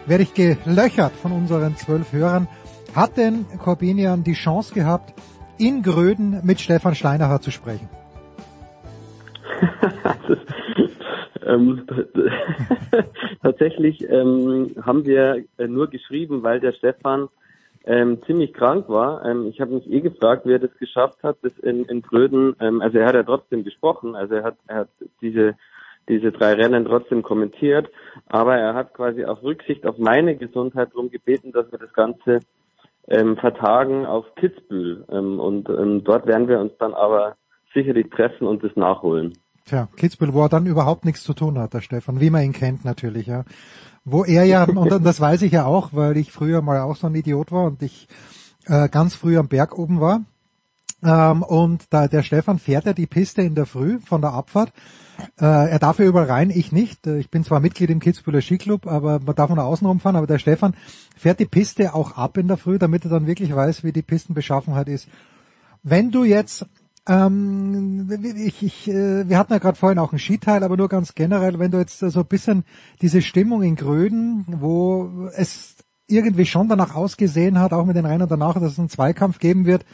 werde 0.08 0.24
ich 0.24 0.34
gelöchert 0.34 1.14
von 1.14 1.32
unseren 1.32 1.78
zwölf 1.78 2.12
Hörern. 2.12 2.48
Hat 2.96 3.18
denn 3.18 3.46
Corbinian 3.60 4.24
die 4.24 4.34
Chance 4.34 4.74
gehabt, 4.74 5.14
in 5.58 5.84
Gröden 5.84 6.42
mit 6.44 6.60
Stefan 6.60 6.96
Steinacher 6.96 7.42
zu 7.42 7.52
sprechen? 7.52 7.90
ähm, 11.46 11.86
tatsächlich 13.42 14.10
ähm, 14.10 14.76
haben 14.82 15.06
wir 15.06 15.44
äh, 15.58 15.68
nur 15.68 15.90
geschrieben, 15.90 16.44
weil 16.44 16.60
der 16.60 16.74
Stefan 16.74 17.30
ähm, 17.86 18.22
ziemlich 18.26 18.54
krank 18.54 18.90
war. 18.90 19.26
Ähm, 19.26 19.48
ich 19.48 19.62
habe 19.62 19.76
mich 19.76 19.90
eh 19.90 20.02
gefragt, 20.02 20.46
wie 20.46 20.54
er 20.54 20.60
das 20.60 20.76
geschafft 20.80 21.24
hat, 21.24 21.38
das 21.42 21.54
in, 21.60 21.86
in 21.86 22.02
Gröden, 22.02 22.56
ähm, 22.60 22.82
also 22.82 22.98
er 22.98 23.08
hat 23.08 23.16
ja 23.16 23.24
trotzdem 23.24 23.64
gesprochen, 23.64 24.16
also 24.16 24.36
er 24.36 24.44
hat, 24.44 24.58
er 24.68 24.76
hat 24.78 24.90
diese 25.22 25.56
diese 26.08 26.32
drei 26.32 26.54
Rennen 26.54 26.86
trotzdem 26.86 27.24
kommentiert, 27.24 27.90
aber 28.28 28.56
er 28.58 28.74
hat 28.74 28.94
quasi 28.94 29.26
auf 29.26 29.42
Rücksicht 29.44 29.86
auf 29.86 29.98
meine 29.98 30.36
Gesundheit 30.36 30.90
darum 30.92 31.10
gebeten, 31.10 31.52
dass 31.52 31.72
wir 31.72 31.80
das 31.80 31.94
Ganze 31.94 32.42
ähm, 33.08 33.38
vertagen 33.38 34.06
auf 34.06 34.26
Kitzbühel 34.36 35.06
ähm, 35.10 35.40
und 35.40 35.70
ähm, 35.70 36.04
dort 36.04 36.26
werden 36.28 36.48
wir 36.48 36.60
uns 36.60 36.74
dann 36.80 36.94
aber 36.94 37.36
sicherlich 37.74 38.10
treffen 38.10 38.48
und 38.48 38.64
das 38.64 38.76
nachholen. 38.76 39.34
Tja, 39.66 39.88
Kitzbühel, 39.96 40.34
wo 40.34 40.44
er 40.44 40.50
dann 40.50 40.66
überhaupt 40.66 41.06
nichts 41.06 41.24
zu 41.24 41.34
tun 41.34 41.58
hat, 41.58 41.74
der 41.74 41.82
Stefan, 41.82 42.20
wie 42.20 42.30
man 42.30 42.44
ihn 42.44 42.54
kennt 42.54 42.86
natürlich, 42.86 43.28
ja. 43.28 43.46
Wo 44.04 44.24
er 44.24 44.44
ja, 44.46 44.64
und 44.68 45.04
das 45.04 45.20
weiß 45.20 45.42
ich 45.42 45.52
ja 45.52 45.66
auch, 45.66 45.90
weil 45.94 46.18
ich 46.18 46.32
früher 46.32 46.62
mal 46.62 46.80
auch 46.82 46.96
so 46.96 47.08
ein 47.08 47.16
Idiot 47.16 47.52
war 47.52 47.66
und 47.66 47.82
ich 47.82 48.08
äh, 48.68 48.90
ganz 48.90 49.16
früh 49.16 49.38
am 49.38 49.48
Berg 49.48 49.78
oben 49.78 50.00
war. 50.00 50.22
Ähm, 51.04 51.44
und 51.44 51.86
da 51.92 52.08
der 52.08 52.24
Stefan 52.24 52.60
fährt 52.60 52.86
ja 52.86 52.94
die 52.94 53.08
Piste 53.08 53.42
in 53.42 53.56
der 53.56 53.66
Früh 53.66 54.00
von 54.00 54.22
der 54.22 54.34
Abfahrt. 54.34 54.72
Äh, 55.40 55.46
er 55.46 55.80
darf 55.80 56.00
ja 56.00 56.06
überall 56.06 56.28
rein, 56.28 56.50
ich 56.50 56.72
nicht. 56.72 57.06
Äh, 57.08 57.20
Ich 57.20 57.30
bin 57.30 57.44
zwar 57.44 57.60
Mitglied 57.60 57.90
im 57.90 58.00
Kitzbüheler 58.00 58.42
Skiclub, 58.42 58.88
aber 58.88 59.20
man 59.20 59.36
darf 59.36 59.50
nur 59.50 59.64
außen 59.64 59.88
rumfahren. 59.88 60.16
Aber 60.16 60.28
der 60.28 60.40
Stefan 60.40 60.76
fährt 61.16 61.40
die 61.40 61.46
Piste 61.46 61.94
auch 61.94 62.18
ab 62.18 62.38
in 62.38 62.48
der 62.48 62.58
Früh, 62.58 62.80
damit 62.80 63.06
er 63.06 63.12
dann 63.12 63.28
wirklich 63.28 63.56
weiß, 63.56 63.84
wie 63.84 63.92
die 63.92 64.02
Pistenbeschaffenheit 64.02 64.88
ist. 64.90 65.08
Wenn 65.84 66.12
du 66.12 66.24
jetzt 66.24 66.66
ähm, 67.08 68.10
ich, 68.38 68.64
ich, 68.64 68.88
äh, 68.90 69.30
wir 69.30 69.38
hatten 69.38 69.54
ja 69.54 69.60
gerade 69.60 69.78
vorhin 69.78 70.00
auch 70.00 70.12
einen 70.12 70.20
Skiteil, 70.20 70.64
aber 70.64 70.76
nur 70.76 70.90
ganz 70.90 71.14
generell, 71.14 71.60
wenn 71.60 71.70
du 71.70 71.78
jetzt 71.78 72.00
so 72.00 72.20
ein 72.20 72.26
bisschen 72.26 72.64
diese 73.02 73.22
Stimmung 73.22 73.62
in 73.62 73.76
Gröden, 73.76 74.46
wo 74.60 75.30
es 75.36 75.76
irgendwie 76.08 76.48
schon 76.48 76.68
danach 76.68 76.96
ausgesehen 76.96 77.60
hat, 77.60 77.74
auch 77.74 77.86
mit 77.86 77.96
den 77.96 78.08
Rennen 78.08 78.28
danach, 78.28 78.56
dass 78.56 78.74
es 78.74 78.80
einen 78.80 78.90
Zweikampf 78.90 79.38
geben 79.38 79.66
wird 79.66 79.86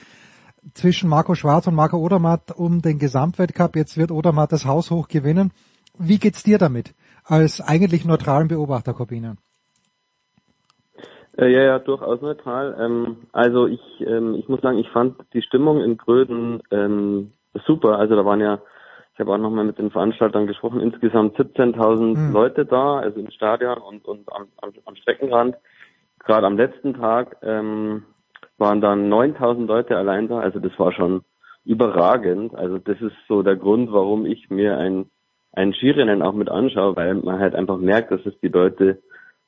zwischen 0.74 1.10
Marco 1.10 1.36
Schwarz 1.36 1.68
und 1.68 1.76
Marco 1.76 1.98
Odermatt 1.98 2.52
um 2.56 2.82
den 2.82 3.00
Gesamtweltcup. 3.00 3.76
Jetzt 3.76 3.98
wird 3.98 4.12
Odermatt 4.12 4.52
das 4.52 4.66
Haus 4.66 4.92
hoch 4.92 5.08
gewinnen. 5.08 5.52
Wie 5.98 6.20
geht's 6.20 6.44
dir 6.44 6.58
damit 6.58 6.94
als 7.24 7.62
eigentlich 7.62 8.06
neutralen 8.06 8.48
Beobachter, 8.48 8.94
Corbinian? 8.94 9.38
Äh, 11.38 11.52
ja, 11.52 11.64
ja, 11.64 11.80
durchaus 11.80 12.22
neutral. 12.22 12.76
Ähm, 12.80 13.18
also 13.32 13.68
ich, 13.68 13.82
ähm, 14.02 14.36
ich 14.36 14.48
muss 14.48 14.62
sagen, 14.62 14.78
ich 14.78 14.90
fand 14.90 15.16
die 15.34 15.42
Stimmung 15.42 15.82
in 15.82 15.98
Gröden 15.98 16.62
ähm, 16.72 17.32
super. 17.66 17.98
Also 17.98 18.16
da 18.16 18.26
waren 18.26 18.42
ja, 18.42 18.60
ich 19.14 19.20
habe 19.20 19.34
auch 19.34 19.38
nochmal 19.38 19.66
mit 19.66 19.78
den 19.78 19.92
Veranstaltern 19.92 20.48
gesprochen, 20.48 20.82
insgesamt 20.82 21.38
17.000 21.38 22.18
Mhm. 22.18 22.34
Leute 22.34 22.66
da, 22.66 23.00
also 23.00 23.20
im 23.20 23.32
Stadion 23.32 23.78
und, 23.78 24.06
und 24.06 24.32
am, 24.32 24.48
am, 24.62 24.72
am 24.86 24.96
Streckenrand. 24.96 25.56
Gerade 26.20 26.46
am 26.46 26.58
letzten 26.58 26.94
Tag 26.94 27.38
ähm, 27.42 28.04
waren 28.62 28.80
dann 28.80 29.12
9.000 29.12 29.66
Leute 29.66 29.98
allein 29.98 30.30
da. 30.30 30.40
Also 30.40 30.60
das 30.60 30.72
war 30.80 30.94
schon 30.94 31.24
überragend. 31.66 32.56
Also 32.56 32.78
das 32.78 33.02
ist 33.02 33.16
so 33.28 33.44
der 33.44 33.58
Grund, 33.58 33.92
warum 33.92 34.26
ich 34.26 34.50
mir 34.50 34.78
ein, 34.78 35.08
ein 35.52 35.74
Skirennen 35.74 36.22
auch 36.22 36.34
mit 36.34 36.50
anschaue, 36.50 36.96
weil 36.96 37.16
man 37.16 37.40
halt 37.40 37.56
einfach 37.56 37.78
merkt, 37.78 38.12
dass 38.12 38.26
es 38.26 38.40
die 38.40 38.48
Leute 38.48 39.02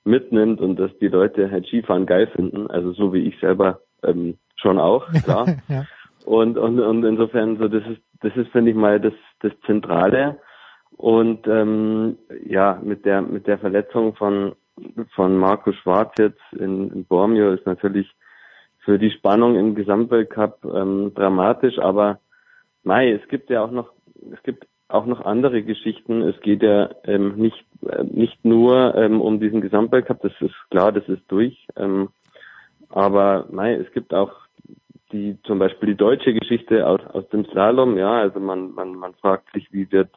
mitnimmt 0.04 0.60
und 0.60 0.78
dass 0.78 0.92
die 0.98 1.08
Leute 1.08 1.50
halt 1.50 1.66
Skifahren 1.68 2.06
geil 2.06 2.28
finden. 2.28 2.70
Also 2.70 2.92
so 2.92 3.14
wie 3.14 3.26
ich 3.26 3.40
selber 3.40 3.80
ähm, 4.04 4.38
schon 4.58 4.80
auch, 4.80 5.10
klar. 5.24 5.48
ja. 5.70 5.86
Und, 6.26 6.58
und, 6.58 6.80
und 6.80 7.06
insofern, 7.06 7.58
so 7.58 7.68
das 7.70 7.84
ist, 7.88 8.02
das 8.22 8.36
ist, 8.36 8.52
finde 8.52 8.72
ich 8.72 8.78
mal, 8.78 9.00
das, 9.00 9.14
das 9.40 9.54
Zentrale. 9.66 10.40
Und 10.98 11.48
ähm, 11.48 12.18
ja, 12.46 12.80
mit 12.82 13.06
der 13.06 13.22
mit 13.22 13.48
der 13.48 13.58
Verletzung 13.58 14.16
von 14.16 14.54
von 15.16 15.38
Marco 15.38 15.72
Schwarz 15.72 16.14
jetzt 16.18 16.42
in, 16.54 16.92
in 16.92 17.06
Bormio 17.06 17.52
ist 17.52 17.66
natürlich 17.66 18.10
für 18.84 19.00
die 19.00 19.12
Spannung 19.12 19.56
im 19.56 19.76
Gesamtweltcup 19.76 20.66
ähm, 20.66 21.14
dramatisch, 21.14 21.80
aber 21.80 22.20
Mai, 22.84 23.12
es 23.12 23.28
gibt 23.30 23.50
ja 23.50 23.64
auch 23.64 23.72
noch 23.72 23.92
es 24.32 24.42
gibt 24.44 24.68
auch 24.88 25.06
noch 25.06 25.26
andere 25.26 25.64
Geschichten. 25.64 26.22
Es 26.22 26.40
geht 26.42 26.62
ja 26.62 26.90
ähm, 27.06 27.36
nicht 27.36 27.66
äh, 27.88 28.04
nicht 28.04 28.44
nur 28.46 28.96
ähm, 28.96 29.22
um 29.22 29.40
diesen 29.40 29.62
Gesamtweltcup, 29.62 30.22
das 30.22 30.34
ist 30.40 30.56
klar, 30.70 30.92
das 30.92 31.08
ist 31.08 31.24
durch. 31.30 31.68
Ähm, 31.76 32.10
aber 32.90 33.48
Mai, 33.50 33.74
es 33.74 33.92
gibt 33.94 34.14
auch 34.14 34.32
die 35.12 35.38
zum 35.44 35.60
Beispiel 35.60 35.90
die 35.90 35.98
deutsche 35.98 36.34
Geschichte 36.34 36.88
aus, 36.88 37.02
aus 37.14 37.28
dem 37.30 37.46
Slalom, 37.46 37.98
ja, 37.98 38.20
also 38.22 38.40
man, 38.40 38.74
man, 38.74 38.96
man 38.96 39.14
fragt 39.16 39.52
sich, 39.54 39.72
wie 39.72 39.92
wird 39.92 40.10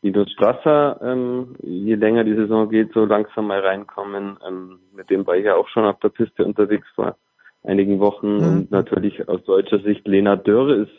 Linus 0.00 0.32
Strasser, 0.32 1.00
ähm, 1.02 1.54
je 1.62 1.94
länger 1.94 2.24
die 2.24 2.34
Saison 2.34 2.68
geht, 2.68 2.92
so 2.92 3.04
langsam 3.04 3.46
mal 3.46 3.60
reinkommen, 3.60 4.38
ähm, 4.46 4.80
mit 4.94 5.10
dem 5.10 5.26
war 5.26 5.36
ich 5.36 5.44
ja 5.44 5.54
auch 5.54 5.68
schon 5.68 5.84
auf 5.84 6.00
der 6.00 6.08
Piste 6.08 6.44
unterwegs 6.44 6.86
vor 6.94 7.16
einigen 7.64 8.00
Wochen 8.00 8.36
Mhm. 8.36 8.42
und 8.44 8.70
natürlich 8.70 9.28
aus 9.28 9.42
deutscher 9.44 9.78
Sicht 9.80 10.06
Lena 10.06 10.36
Dörr 10.36 10.76
ist 10.76 10.92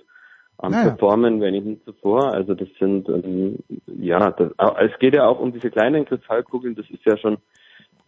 am 0.58 0.72
Naja. 0.72 0.90
Performen, 0.90 1.42
wenn 1.42 1.54
nicht 1.54 1.66
nie 1.66 1.80
zuvor. 1.84 2.34
Also 2.34 2.54
das 2.54 2.70
sind 2.80 3.10
ähm, 3.10 3.60
ja, 3.88 4.32
das, 4.32 4.52
es 4.80 4.98
geht 5.00 5.16
ja 5.16 5.28
auch 5.28 5.40
um 5.40 5.52
diese 5.52 5.70
kleinen 5.72 6.06
Kristallkugeln. 6.06 6.76
Das 6.76 6.90
ist 6.90 7.04
ja 7.06 7.18
schon 7.18 7.38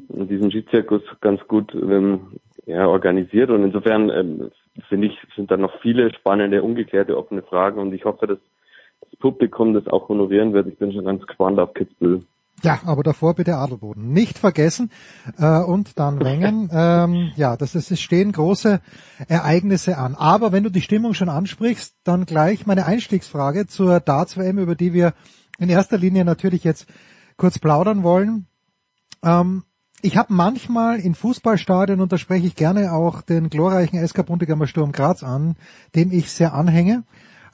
in 0.09 0.27
diesem 0.27 0.51
Skizirkus 0.51 1.01
ganz 1.21 1.41
gut 1.47 1.73
ähm, 1.73 2.33
ja, 2.65 2.87
organisiert 2.87 3.49
und 3.49 3.63
insofern 3.63 4.09
ähm, 4.09 4.51
finde 4.89 5.07
ich 5.07 5.17
sind 5.35 5.51
da 5.51 5.57
noch 5.57 5.79
viele 5.81 6.13
spannende, 6.13 6.63
ungeklärte, 6.63 7.17
offene 7.17 7.41
Fragen 7.43 7.79
und 7.79 7.93
ich 7.93 8.05
hoffe, 8.05 8.27
dass 8.27 8.39
das 9.01 9.19
Publikum 9.19 9.73
das 9.73 9.87
auch 9.87 10.09
honorieren 10.09 10.53
wird. 10.53 10.67
Ich 10.67 10.77
bin 10.77 10.91
schon 10.91 11.05
ganz 11.05 11.25
gespannt 11.25 11.59
auf 11.59 11.73
Kitzbühel. 11.73 12.21
Ja, 12.63 12.79
aber 12.85 13.03
davor 13.03 13.35
bitte 13.35 13.57
Adelboden. 13.57 14.11
Nicht 14.11 14.37
vergessen 14.37 14.89
äh, 15.37 15.59
und 15.59 15.99
dann 15.99 16.19
Wengen. 16.19 16.69
ähm, 16.73 17.31
ja, 17.35 17.57
das 17.57 17.75
ist, 17.75 17.91
es 17.91 17.99
stehen 18.01 18.31
große 18.31 18.79
Ereignisse 19.27 19.97
an. 19.97 20.15
Aber 20.15 20.51
wenn 20.51 20.63
du 20.63 20.71
die 20.71 20.81
Stimmung 20.81 21.13
schon 21.13 21.29
ansprichst, 21.29 21.95
dann 22.03 22.25
gleich 22.25 22.65
meine 22.65 22.85
Einstiegsfrage 22.85 23.67
zur 23.67 23.99
Darts-WM, 23.99 24.57
über 24.57 24.75
die 24.75 24.93
wir 24.93 25.13
in 25.59 25.69
erster 25.69 25.97
Linie 25.97 26.25
natürlich 26.25 26.63
jetzt 26.63 26.87
kurz 27.37 27.59
plaudern 27.59 28.03
wollen. 28.03 28.47
Ähm, 29.23 29.63
ich 30.01 30.17
habe 30.17 30.33
manchmal 30.33 30.99
in 30.99 31.15
Fußballstadien, 31.15 31.99
und 31.99 32.11
da 32.11 32.17
spreche 32.17 32.45
ich 32.45 32.55
gerne 32.55 32.93
auch 32.93 33.21
den 33.21 33.49
glorreichen 33.49 34.05
SK 34.07 34.25
Bundegammer 34.25 34.67
Sturm 34.67 34.91
Graz 34.91 35.23
an, 35.23 35.55
dem 35.95 36.11
ich 36.11 36.31
sehr 36.31 36.53
anhänge, 36.53 37.03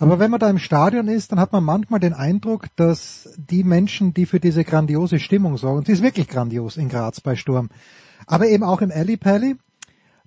aber 0.01 0.17
wenn 0.17 0.31
man 0.31 0.39
da 0.39 0.49
im 0.49 0.57
Stadion 0.57 1.07
ist, 1.07 1.31
dann 1.31 1.39
hat 1.39 1.51
man 1.51 1.63
manchmal 1.63 1.99
den 1.99 2.13
Eindruck, 2.13 2.67
dass 2.75 3.29
die 3.37 3.63
Menschen, 3.63 4.13
die 4.15 4.25
für 4.25 4.39
diese 4.39 4.63
grandiose 4.63 5.19
Stimmung 5.19 5.57
sorgen, 5.57 5.85
sie 5.85 5.91
ist 5.91 6.01
wirklich 6.01 6.27
grandios 6.27 6.77
in 6.77 6.89
Graz 6.89 7.21
bei 7.21 7.35
Sturm, 7.35 7.69
aber 8.25 8.47
eben 8.47 8.63
auch 8.63 8.81
im 8.81 8.91
Alley 8.91 9.17
Pally, 9.17 9.57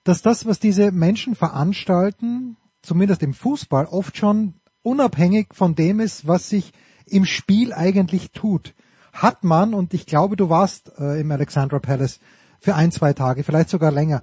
dass 0.04 0.22
das, 0.22 0.46
was 0.46 0.60
diese 0.60 0.92
Menschen 0.92 1.34
veranstalten, 1.34 2.56
zumindest 2.82 3.22
im 3.22 3.34
Fußball, 3.34 3.86
oft 3.86 4.16
schon 4.16 4.54
unabhängig 4.82 5.48
von 5.52 5.74
dem 5.74 5.98
ist, 5.98 6.26
was 6.26 6.48
sich 6.48 6.72
im 7.06 7.24
Spiel 7.24 7.72
eigentlich 7.72 8.30
tut. 8.30 8.74
Hat 9.12 9.42
man, 9.42 9.74
und 9.74 9.92
ich 9.92 10.06
glaube, 10.06 10.36
du 10.36 10.50
warst 10.50 10.92
äh, 10.98 11.20
im 11.20 11.32
Alexandra 11.32 11.78
Palace 11.78 12.20
für 12.60 12.74
ein, 12.74 12.92
zwei 12.92 13.12
Tage, 13.12 13.42
vielleicht 13.42 13.70
sogar 13.70 13.90
länger, 13.90 14.22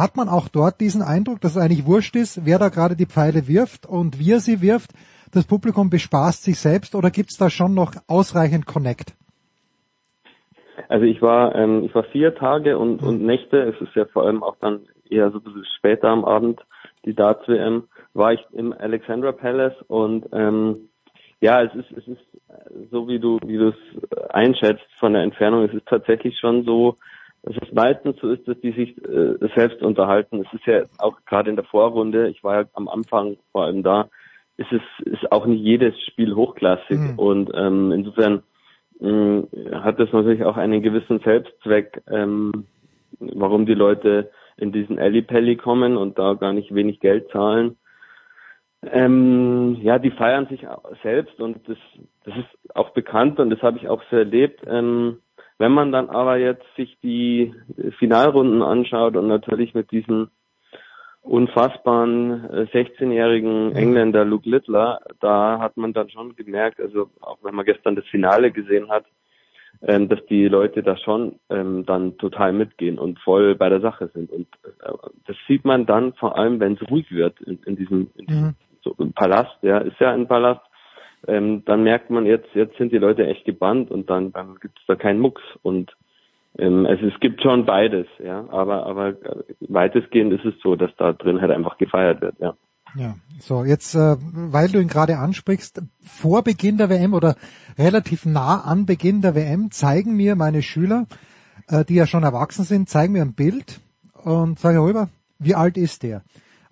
hat 0.00 0.16
man 0.16 0.28
auch 0.28 0.48
dort 0.48 0.80
diesen 0.80 1.02
Eindruck, 1.02 1.40
dass 1.40 1.56
es 1.56 1.62
eigentlich 1.62 1.86
wurscht 1.86 2.16
ist, 2.16 2.44
wer 2.44 2.58
da 2.58 2.68
gerade 2.68 2.96
die 2.96 3.06
Pfeile 3.06 3.46
wirft 3.46 3.86
und 3.86 4.18
wie 4.18 4.32
er 4.32 4.40
sie 4.40 4.60
wirft? 4.62 4.90
Das 5.32 5.46
Publikum 5.46 5.90
bespaßt 5.90 6.42
sich 6.42 6.58
selbst 6.58 6.94
oder 6.94 7.10
gibt 7.10 7.30
es 7.30 7.38
da 7.38 7.50
schon 7.50 7.74
noch 7.74 7.92
ausreichend 8.08 8.66
Connect? 8.66 9.14
Also 10.88 11.04
ich 11.04 11.22
war, 11.22 11.54
ähm, 11.54 11.84
ich 11.84 11.94
war 11.94 12.04
vier 12.04 12.34
Tage 12.34 12.78
und, 12.78 13.02
und 13.02 13.22
Nächte, 13.22 13.58
es 13.62 13.80
ist 13.80 13.94
ja 13.94 14.06
vor 14.06 14.26
allem 14.26 14.42
auch 14.42 14.56
dann 14.60 14.80
eher 15.08 15.30
so 15.30 15.38
ein 15.38 15.44
bisschen 15.44 15.66
später 15.76 16.08
am 16.08 16.24
Abend, 16.24 16.60
die 17.04 17.14
Darts 17.14 17.46
WM, 17.46 17.84
war 18.14 18.32
ich 18.32 18.40
im 18.52 18.72
Alexandra 18.72 19.32
Palace 19.32 19.80
und 19.86 20.26
ähm, 20.32 20.88
ja, 21.40 21.62
es 21.62 21.74
ist, 21.74 21.90
es 21.92 22.06
ist 22.08 22.20
so 22.90 23.08
wie 23.08 23.18
du, 23.18 23.38
wie 23.44 23.56
du 23.56 23.68
es 23.68 24.30
einschätzt 24.30 24.86
von 24.98 25.12
der 25.12 25.22
Entfernung, 25.22 25.64
es 25.64 25.74
ist 25.74 25.86
tatsächlich 25.86 26.38
schon 26.38 26.64
so, 26.64 26.96
dass 27.42 27.56
es 27.56 27.72
meistens 27.72 28.16
so 28.20 28.28
ist, 28.30 28.46
dass 28.46 28.60
die 28.60 28.72
sich 28.72 28.96
äh, 29.04 29.36
selbst 29.54 29.82
unterhalten. 29.82 30.44
Es 30.44 30.52
ist 30.52 30.66
ja 30.66 30.82
auch 30.98 31.16
gerade 31.26 31.50
in 31.50 31.56
der 31.56 31.64
Vorrunde, 31.64 32.28
ich 32.28 32.44
war 32.44 32.62
ja 32.62 32.68
am 32.74 32.88
Anfang 32.88 33.38
vor 33.52 33.64
allem 33.64 33.82
da, 33.82 34.08
ist 34.56 34.72
es 34.72 34.82
ist 35.06 35.32
auch 35.32 35.46
nicht 35.46 35.62
jedes 35.62 35.94
Spiel 36.06 36.34
hochklassig 36.34 36.98
mhm. 36.98 37.18
und 37.18 37.50
ähm, 37.54 37.92
insofern 37.92 38.42
mh, 39.00 39.44
hat 39.82 39.98
das 39.98 40.12
natürlich 40.12 40.44
auch 40.44 40.58
einen 40.58 40.82
gewissen 40.82 41.20
Selbstzweck, 41.20 42.02
ähm, 42.10 42.66
warum 43.18 43.64
die 43.64 43.74
Leute 43.74 44.30
in 44.58 44.72
diesen 44.72 44.98
Alley 44.98 45.56
kommen 45.56 45.96
und 45.96 46.18
da 46.18 46.34
gar 46.34 46.52
nicht 46.52 46.74
wenig 46.74 47.00
Geld 47.00 47.30
zahlen. 47.30 47.76
Ähm, 48.82 49.78
ja, 49.82 49.98
die 49.98 50.10
feiern 50.10 50.46
sich 50.46 50.66
selbst 51.02 51.38
und 51.40 51.68
das, 51.68 51.76
das 52.24 52.34
ist 52.36 52.74
auch 52.74 52.90
bekannt 52.90 53.38
und 53.38 53.50
das 53.50 53.60
habe 53.62 53.78
ich 53.78 53.88
auch 53.88 54.02
so 54.10 54.16
erlebt. 54.16 54.62
Ähm, 54.66 55.18
wenn 55.60 55.72
man 55.72 55.92
dann 55.92 56.08
aber 56.08 56.38
jetzt 56.38 56.64
sich 56.74 56.96
die 57.02 57.54
Finalrunden 57.98 58.62
anschaut 58.62 59.14
und 59.14 59.28
natürlich 59.28 59.74
mit 59.74 59.90
diesem 59.90 60.30
unfassbaren 61.20 62.48
16-jährigen 62.72 63.68
mhm. 63.68 63.76
Engländer 63.76 64.24
Luke 64.24 64.48
Littler, 64.48 65.00
da 65.20 65.58
hat 65.60 65.76
man 65.76 65.92
dann 65.92 66.08
schon 66.08 66.34
gemerkt, 66.34 66.80
also 66.80 67.10
auch 67.20 67.36
wenn 67.42 67.54
man 67.54 67.66
gestern 67.66 67.94
das 67.94 68.06
Finale 68.06 68.52
gesehen 68.52 68.88
hat, 68.88 69.04
ähm, 69.82 70.08
dass 70.08 70.24
die 70.30 70.48
Leute 70.48 70.82
da 70.82 70.96
schon 70.96 71.38
ähm, 71.50 71.84
dann 71.84 72.16
total 72.16 72.54
mitgehen 72.54 72.98
und 72.98 73.18
voll 73.18 73.54
bei 73.54 73.68
der 73.68 73.82
Sache 73.82 74.08
sind. 74.14 74.30
Und 74.30 74.46
äh, 74.64 74.92
das 75.26 75.36
sieht 75.46 75.66
man 75.66 75.84
dann 75.84 76.14
vor 76.14 76.38
allem, 76.38 76.58
wenn 76.58 76.78
es 76.80 76.90
ruhig 76.90 77.10
wird 77.10 77.38
in, 77.42 77.58
in 77.66 77.76
diesem, 77.76 78.10
in 78.16 78.26
diesem 78.26 78.46
mhm. 78.46 78.54
so, 78.82 78.96
Palast. 79.14 79.58
Ja, 79.60 79.76
ist 79.76 80.00
ja 80.00 80.10
ein 80.10 80.26
Palast 80.26 80.62
ähm, 81.26 81.62
dann 81.64 81.82
merkt 81.82 82.10
man 82.10 82.26
jetzt, 82.26 82.48
jetzt 82.54 82.76
sind 82.76 82.92
die 82.92 82.98
Leute 82.98 83.26
echt 83.26 83.44
gebannt 83.44 83.90
und 83.90 84.08
dann, 84.10 84.32
dann 84.32 84.56
gibt 84.60 84.78
es 84.78 84.84
da 84.86 84.96
keinen 84.96 85.20
Mucks 85.20 85.42
und 85.62 85.92
ähm, 86.58 86.86
also 86.86 87.06
es 87.06 87.18
gibt 87.20 87.42
schon 87.42 87.66
beides, 87.66 88.06
ja, 88.22 88.44
aber 88.50 88.86
aber 88.86 89.08
äh, 89.08 89.44
weitestgehend 89.60 90.32
ist 90.32 90.44
es 90.44 90.54
so, 90.62 90.76
dass 90.76 90.90
da 90.96 91.12
drin 91.12 91.40
halt 91.40 91.50
einfach 91.50 91.78
gefeiert 91.78 92.20
wird, 92.20 92.36
ja. 92.40 92.54
Ja, 92.96 93.14
so 93.38 93.64
jetzt, 93.64 93.94
äh, 93.94 94.16
weil 94.18 94.68
du 94.68 94.80
ihn 94.80 94.88
gerade 94.88 95.18
ansprichst, 95.18 95.80
vor 96.00 96.42
Beginn 96.42 96.76
der 96.76 96.90
WM 96.90 97.14
oder 97.14 97.36
relativ 97.78 98.26
nah 98.26 98.62
an 98.62 98.84
Beginn 98.84 99.22
der 99.22 99.36
WM 99.36 99.70
zeigen 99.70 100.16
mir 100.16 100.34
meine 100.34 100.62
Schüler, 100.62 101.06
äh, 101.68 101.84
die 101.84 101.94
ja 101.94 102.06
schon 102.06 102.24
erwachsen 102.24 102.64
sind, 102.64 102.88
zeigen 102.88 103.12
mir 103.12 103.22
ein 103.22 103.34
Bild 103.34 103.80
und 104.24 104.58
sagen, 104.58 104.78
rüber, 104.78 105.08
wie 105.38 105.54
alt 105.54 105.76
ist 105.76 106.02
der? 106.02 106.22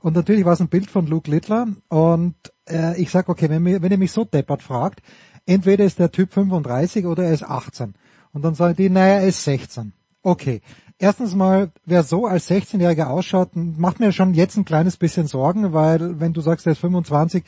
Und 0.00 0.14
natürlich 0.14 0.44
war 0.44 0.52
es 0.52 0.60
ein 0.60 0.68
Bild 0.68 0.90
von 0.90 1.06
Luke 1.06 1.30
Littler 1.30 1.66
und 1.88 2.34
äh, 2.68 3.00
ich 3.00 3.10
sage, 3.10 3.30
okay, 3.30 3.50
wenn, 3.50 3.64
wenn 3.64 3.92
ihr 3.92 3.98
mich 3.98 4.12
so 4.12 4.24
deppert 4.24 4.62
fragt, 4.62 5.00
entweder 5.44 5.84
ist 5.84 5.98
der 5.98 6.12
Typ 6.12 6.32
35 6.32 7.06
oder 7.06 7.24
er 7.24 7.32
ist 7.32 7.42
18. 7.42 7.94
Und 8.32 8.42
dann 8.42 8.54
sagen 8.54 8.76
die, 8.76 8.90
naja, 8.90 9.20
er 9.20 9.26
ist 9.26 9.42
16. 9.44 9.92
Okay. 10.22 10.60
Erstens 11.00 11.36
mal, 11.36 11.70
wer 11.84 12.02
so 12.02 12.26
als 12.26 12.50
16-Jähriger 12.50 13.06
ausschaut, 13.06 13.50
macht 13.54 14.00
mir 14.00 14.10
schon 14.10 14.34
jetzt 14.34 14.56
ein 14.56 14.64
kleines 14.64 14.96
bisschen 14.96 15.28
Sorgen, 15.28 15.72
weil 15.72 16.18
wenn 16.18 16.32
du 16.32 16.40
sagst, 16.40 16.66
er 16.66 16.72
ist 16.72 16.80
25, 16.80 17.44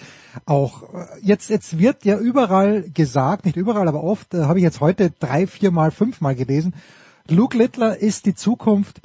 auch 0.46 0.84
äh, 0.94 1.06
jetzt 1.20 1.50
jetzt 1.50 1.76
wird 1.76 2.04
ja 2.04 2.16
überall 2.16 2.88
gesagt, 2.90 3.46
nicht 3.46 3.56
überall, 3.56 3.88
aber 3.88 4.04
oft 4.04 4.34
äh, 4.34 4.44
habe 4.44 4.60
ich 4.60 4.62
jetzt 4.62 4.80
heute 4.80 5.10
drei, 5.10 5.48
vier 5.48 5.72
Mal, 5.72 5.90
fünf 5.90 6.20
Mal 6.20 6.36
gelesen. 6.36 6.74
Luke 7.28 7.58
Littler 7.58 7.98
ist 7.98 8.26
die 8.26 8.36
Zukunft 8.36 9.00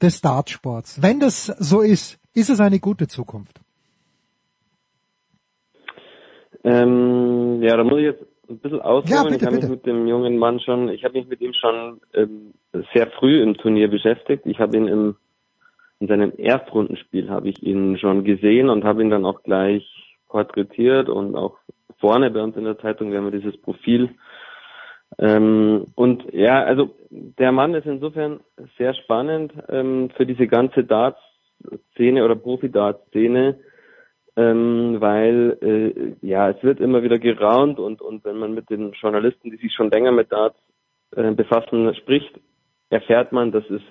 des 0.00 0.22
Dartsports. 0.22 1.02
Wenn 1.02 1.20
das 1.20 1.52
so 1.58 1.82
ist, 1.82 2.19
ist 2.34 2.50
es 2.50 2.60
eine 2.60 2.78
gute 2.78 3.08
Zukunft? 3.08 3.60
Ähm, 6.64 7.62
ja, 7.62 7.76
da 7.76 7.84
muss 7.84 7.98
ich 7.98 8.04
jetzt 8.04 8.24
ein 8.48 8.58
bisschen 8.58 8.80
ausholen. 8.80 9.12
Ja, 9.12 9.22
bitte, 9.22 9.36
ich 9.36 9.46
habe 9.46 9.56
mich 9.56 9.68
mit 9.68 9.86
dem 9.86 10.06
jungen 10.06 10.38
Mann 10.38 10.60
schon, 10.60 10.88
ich 10.88 11.04
habe 11.04 11.18
mich 11.18 11.28
mit 11.28 11.40
ihm 11.40 11.52
schon 11.54 12.00
ähm, 12.14 12.52
sehr 12.92 13.10
früh 13.18 13.42
im 13.42 13.56
Turnier 13.56 13.88
beschäftigt. 13.88 14.44
Ich 14.46 14.58
habe 14.58 14.76
ihn 14.76 14.88
im, 14.88 15.16
in 16.00 16.08
seinem 16.08 16.32
Erstrundenspiel 16.36 17.30
habe 17.30 17.48
ich 17.48 17.62
ihn 17.62 17.98
schon 17.98 18.24
gesehen 18.24 18.68
und 18.68 18.84
habe 18.84 19.02
ihn 19.02 19.10
dann 19.10 19.24
auch 19.24 19.42
gleich 19.42 19.86
porträtiert 20.28 21.08
und 21.08 21.34
auch 21.34 21.56
vorne 21.98 22.30
bei 22.30 22.42
uns 22.42 22.56
in 22.56 22.64
der 22.64 22.78
Zeitung, 22.78 23.10
wir 23.10 23.18
haben 23.18 23.30
dieses 23.30 23.60
Profil. 23.60 24.10
Ähm, 25.18 25.86
und 25.96 26.32
ja, 26.32 26.62
also 26.62 26.94
der 27.10 27.52
Mann 27.52 27.74
ist 27.74 27.86
insofern 27.86 28.40
sehr 28.78 28.94
spannend 28.94 29.52
ähm, 29.68 30.10
für 30.16 30.24
diese 30.24 30.46
ganze 30.46 30.84
Darts-Szene 31.62 32.24
oder 32.24 32.36
Profi-Darts-Szene 32.36 33.58
ähm, 34.36 34.96
weil 35.00 35.58
äh, 35.60 36.26
ja 36.26 36.50
es 36.50 36.62
wird 36.62 36.80
immer 36.80 37.02
wieder 37.02 37.18
geraunt 37.18 37.78
und 37.78 38.00
und 38.00 38.24
wenn 38.24 38.38
man 38.38 38.54
mit 38.54 38.70
den 38.70 38.92
Journalisten, 38.92 39.50
die 39.50 39.56
sich 39.56 39.74
schon 39.74 39.90
länger 39.90 40.12
mit 40.12 40.30
Darts 40.32 40.58
äh, 41.16 41.32
befassen, 41.32 41.94
spricht, 41.96 42.38
erfährt 42.90 43.32
man, 43.32 43.52
dass 43.52 43.68
es 43.70 43.82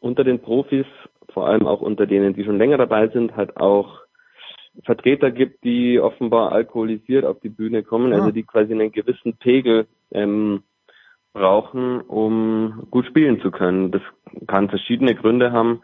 unter 0.00 0.24
den 0.24 0.40
Profis, 0.40 0.86
vor 1.32 1.48
allem 1.48 1.66
auch 1.66 1.80
unter 1.80 2.06
denen, 2.06 2.34
die 2.34 2.44
schon 2.44 2.58
länger 2.58 2.78
dabei 2.78 3.08
sind, 3.08 3.36
halt 3.36 3.56
auch 3.56 4.00
Vertreter 4.84 5.30
gibt, 5.30 5.64
die 5.64 5.98
offenbar 5.98 6.52
alkoholisiert 6.52 7.24
auf 7.24 7.40
die 7.40 7.48
Bühne 7.48 7.82
kommen, 7.82 8.12
ja. 8.12 8.18
also 8.18 8.30
die 8.30 8.42
quasi 8.44 8.72
einen 8.72 8.92
gewissen 8.92 9.36
Pegel 9.38 9.86
ähm, 10.12 10.62
brauchen, 11.32 12.02
um 12.02 12.86
gut 12.90 13.06
spielen 13.06 13.40
zu 13.40 13.50
können. 13.50 13.90
Das 13.90 14.02
kann 14.46 14.68
verschiedene 14.68 15.14
Gründe 15.14 15.50
haben. 15.50 15.82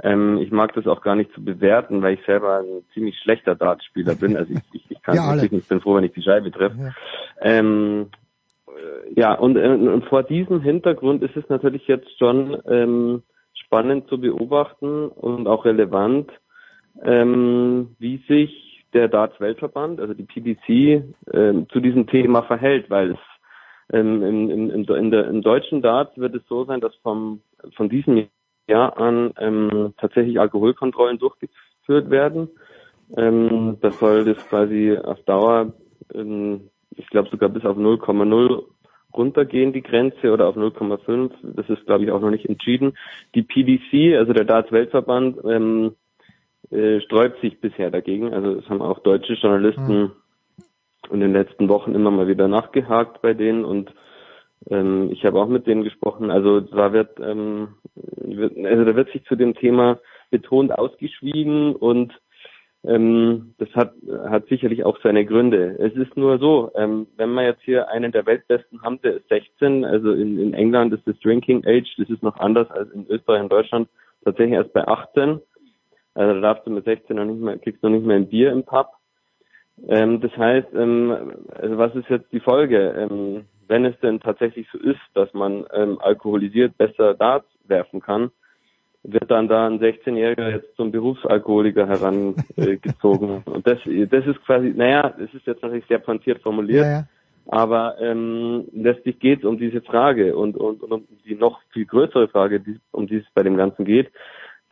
Ähm, 0.00 0.38
ich 0.38 0.50
mag 0.50 0.72
das 0.74 0.86
auch 0.86 1.02
gar 1.02 1.16
nicht 1.16 1.32
zu 1.32 1.44
bewerten, 1.44 2.02
weil 2.02 2.14
ich 2.14 2.24
selber 2.24 2.60
ein 2.60 2.84
ziemlich 2.94 3.18
schlechter 3.18 3.54
Dartspieler 3.54 4.14
bin. 4.14 4.36
Also 4.36 4.54
ich, 4.54 4.60
ich, 4.72 4.90
ich 4.90 5.02
kann 5.02 5.16
ja, 5.16 5.32
wirklich 5.34 5.52
nicht, 5.52 5.68
bin 5.68 5.80
froh, 5.80 5.96
wenn 5.96 6.04
ich 6.04 6.12
die 6.12 6.22
Scheibe 6.22 6.50
treffe. 6.50 6.76
Ja, 6.78 6.92
ähm, 7.40 8.08
äh, 8.68 9.20
ja 9.20 9.34
und, 9.34 9.56
äh, 9.56 9.68
und 9.68 10.04
vor 10.06 10.22
diesem 10.22 10.62
Hintergrund 10.62 11.22
ist 11.22 11.36
es 11.36 11.48
natürlich 11.48 11.86
jetzt 11.86 12.18
schon 12.18 12.60
ähm, 12.66 13.22
spannend 13.54 14.08
zu 14.08 14.18
beobachten 14.18 15.08
und 15.08 15.46
auch 15.46 15.64
relevant, 15.64 16.30
ähm, 17.02 17.94
wie 17.98 18.18
sich 18.28 18.84
der 18.94 19.08
Darts-Weltverband, 19.08 20.00
also 20.00 20.14
die 20.14 20.24
PDC, 20.24 21.04
ähm, 21.32 21.66
zu 21.70 21.80
diesem 21.80 22.06
Thema 22.06 22.42
verhält, 22.42 22.90
weil 22.90 23.12
es 23.12 23.18
ähm, 23.92 24.22
im, 24.22 24.50
im, 24.50 24.70
im, 24.70 24.84
in 24.84 25.10
der, 25.10 25.28
im 25.28 25.42
deutschen 25.42 25.82
Darts 25.82 26.16
wird 26.16 26.34
es 26.34 26.42
so 26.48 26.64
sein, 26.64 26.80
dass 26.80 26.94
vom, 26.96 27.42
von 27.76 27.88
diesem 27.88 28.28
Jahr 28.72 28.98
an 28.98 29.32
ähm, 29.38 29.94
tatsächlich 29.98 30.40
Alkoholkontrollen 30.40 31.18
durchgeführt 31.18 32.10
werden. 32.10 32.48
Ähm, 33.16 33.76
das 33.80 33.98
soll 33.98 34.24
das 34.24 34.38
quasi 34.48 34.96
auf 34.96 35.22
Dauer, 35.24 35.74
ähm, 36.14 36.70
ich 36.96 37.06
glaube 37.08 37.28
sogar 37.30 37.50
bis 37.50 37.64
auf 37.64 37.76
0,0 37.76 38.64
runtergehen, 39.14 39.72
die 39.72 39.82
Grenze, 39.82 40.32
oder 40.32 40.48
auf 40.48 40.56
0,5. 40.56 41.30
Das 41.42 41.68
ist, 41.68 41.84
glaube 41.86 42.04
ich, 42.04 42.10
auch 42.10 42.20
noch 42.20 42.30
nicht 42.30 42.48
entschieden. 42.48 42.96
Die 43.34 43.42
PDC, 43.42 44.16
also 44.16 44.32
der 44.32 44.44
Darts-Weltverband, 44.44 45.38
ähm, 45.44 45.94
äh, 46.70 47.00
sträubt 47.02 47.40
sich 47.42 47.60
bisher 47.60 47.90
dagegen. 47.90 48.32
Also 48.32 48.52
es 48.52 48.68
haben 48.68 48.80
auch 48.80 49.00
deutsche 49.00 49.34
Journalisten 49.34 49.98
mhm. 49.98 50.12
in 51.10 51.20
den 51.20 51.32
letzten 51.32 51.68
Wochen 51.68 51.94
immer 51.94 52.10
mal 52.10 52.28
wieder 52.28 52.48
nachgehakt 52.48 53.20
bei 53.20 53.34
denen 53.34 53.64
und 53.64 53.92
Ähm, 54.70 55.10
ich 55.12 55.24
habe 55.24 55.40
auch 55.40 55.48
mit 55.48 55.66
denen 55.66 55.84
gesprochen. 55.84 56.30
Also 56.30 56.60
da 56.60 56.92
wird, 56.92 57.18
ähm, 57.20 57.68
wird, 57.94 58.56
also 58.64 58.84
da 58.84 58.96
wird 58.96 59.10
sich 59.12 59.24
zu 59.24 59.36
dem 59.36 59.54
Thema 59.54 59.98
betont 60.30 60.72
ausgeschwiegen 60.72 61.74
und 61.76 62.12
ähm, 62.84 63.54
das 63.58 63.68
hat, 63.74 63.92
hat 64.28 64.48
sicherlich 64.48 64.84
auch 64.84 64.98
seine 65.02 65.24
Gründe. 65.24 65.76
Es 65.78 65.94
ist 65.94 66.16
nur 66.16 66.38
so, 66.38 66.72
ähm, 66.74 67.06
wenn 67.16 67.30
man 67.30 67.44
jetzt 67.44 67.62
hier 67.62 67.88
einen 67.88 68.10
der 68.10 68.26
Weltbesten 68.26 68.82
haben, 68.82 69.00
der 69.02 69.18
ist 69.18 69.28
16, 69.28 69.84
also 69.84 70.12
in, 70.12 70.38
in 70.38 70.54
England 70.54 70.92
ist 70.92 71.06
das 71.06 71.18
Drinking 71.20 71.64
Age, 71.64 71.94
das 71.96 72.10
ist 72.10 72.22
noch 72.22 72.38
anders 72.38 72.68
als 72.70 72.90
in 72.90 73.06
Österreich 73.08 73.42
und 73.42 73.52
Deutschland, 73.52 73.88
tatsächlich 74.24 74.54
erst 74.54 74.72
bei 74.72 74.86
18. 74.86 75.40
Also 76.14 76.34
da 76.34 76.40
darfst 76.40 76.66
du 76.66 76.70
mit 76.70 76.84
16 76.84 77.16
noch 77.16 77.24
nicht 77.24 77.40
mehr, 77.40 77.58
kriegst 77.58 77.82
noch 77.82 77.90
nicht 77.90 78.04
mehr 78.04 78.16
ein 78.16 78.28
Bier 78.28 78.50
im 78.50 78.64
Pub. 78.64 78.88
Ähm, 79.88 80.20
das 80.20 80.36
heißt, 80.36 80.68
ähm, 80.74 81.34
also 81.54 81.78
was 81.78 81.94
ist 81.94 82.08
jetzt 82.08 82.32
die 82.32 82.40
Folge? 82.40 82.94
Ähm, 82.98 83.44
wenn 83.72 83.86
es 83.86 83.98
denn 84.00 84.20
tatsächlich 84.20 84.66
so 84.70 84.78
ist, 84.78 85.00
dass 85.14 85.32
man 85.32 85.64
ähm, 85.72 85.98
alkoholisiert 85.98 86.76
besser 86.76 87.14
Darts 87.14 87.48
werfen 87.66 88.02
kann, 88.02 88.30
wird 89.02 89.30
dann 89.30 89.48
da 89.48 89.66
ein 89.66 89.80
16-Jähriger 89.80 90.50
jetzt 90.50 90.76
zum 90.76 90.92
Berufsalkoholiker 90.92 91.88
herangezogen. 91.88 93.42
und 93.46 93.66
das, 93.66 93.78
das 94.10 94.26
ist 94.26 94.44
quasi, 94.44 94.74
naja, 94.76 95.14
das 95.18 95.32
ist 95.32 95.46
jetzt 95.46 95.62
natürlich 95.62 95.86
sehr 95.86 96.00
pointiert 96.00 96.42
formuliert, 96.42 96.84
Ja, 96.84 96.90
ja. 96.90 97.04
aber 97.46 97.96
ähm, 97.98 98.68
letztlich 98.74 99.18
geht 99.18 99.38
es 99.38 99.46
um 99.46 99.56
diese 99.56 99.80
Frage 99.80 100.36
und, 100.36 100.58
und, 100.58 100.82
und 100.82 100.92
um 100.92 101.08
die 101.24 101.34
noch 101.34 101.62
viel 101.72 101.86
größere 101.86 102.28
Frage, 102.28 102.60
die, 102.60 102.78
um 102.90 103.06
die 103.06 103.16
es 103.16 103.26
bei 103.34 103.42
dem 103.42 103.56
Ganzen 103.56 103.86
geht. 103.86 104.12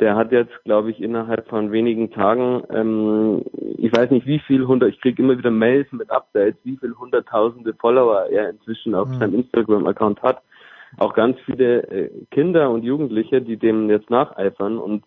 Der 0.00 0.16
hat 0.16 0.32
jetzt, 0.32 0.64
glaube 0.64 0.90
ich, 0.90 1.00
innerhalb 1.00 1.46
von 1.48 1.72
wenigen 1.72 2.10
Tagen, 2.10 2.62
ähm, 2.70 3.42
ich 3.76 3.92
weiß 3.94 4.10
nicht 4.10 4.26
wie 4.26 4.38
viel 4.40 4.66
hundert, 4.66 4.90
ich 4.90 5.00
kriege 5.00 5.22
immer 5.22 5.36
wieder 5.36 5.50
Mails 5.50 5.92
mit 5.92 6.10
Updates, 6.10 6.58
wie 6.64 6.76
viel 6.78 6.94
hunderttausende 6.94 7.74
Follower 7.74 8.26
er 8.30 8.50
inzwischen 8.50 8.94
auf 8.94 9.08
Mhm. 9.08 9.18
seinem 9.18 9.34
Instagram-Account 9.34 10.22
hat. 10.22 10.42
Auch 10.98 11.12
ganz 11.14 11.38
viele 11.44 11.82
äh, 11.88 12.10
Kinder 12.30 12.70
und 12.70 12.82
Jugendliche, 12.82 13.42
die 13.42 13.56
dem 13.58 13.90
jetzt 13.90 14.10
nacheifern 14.10 14.78
und 14.78 15.04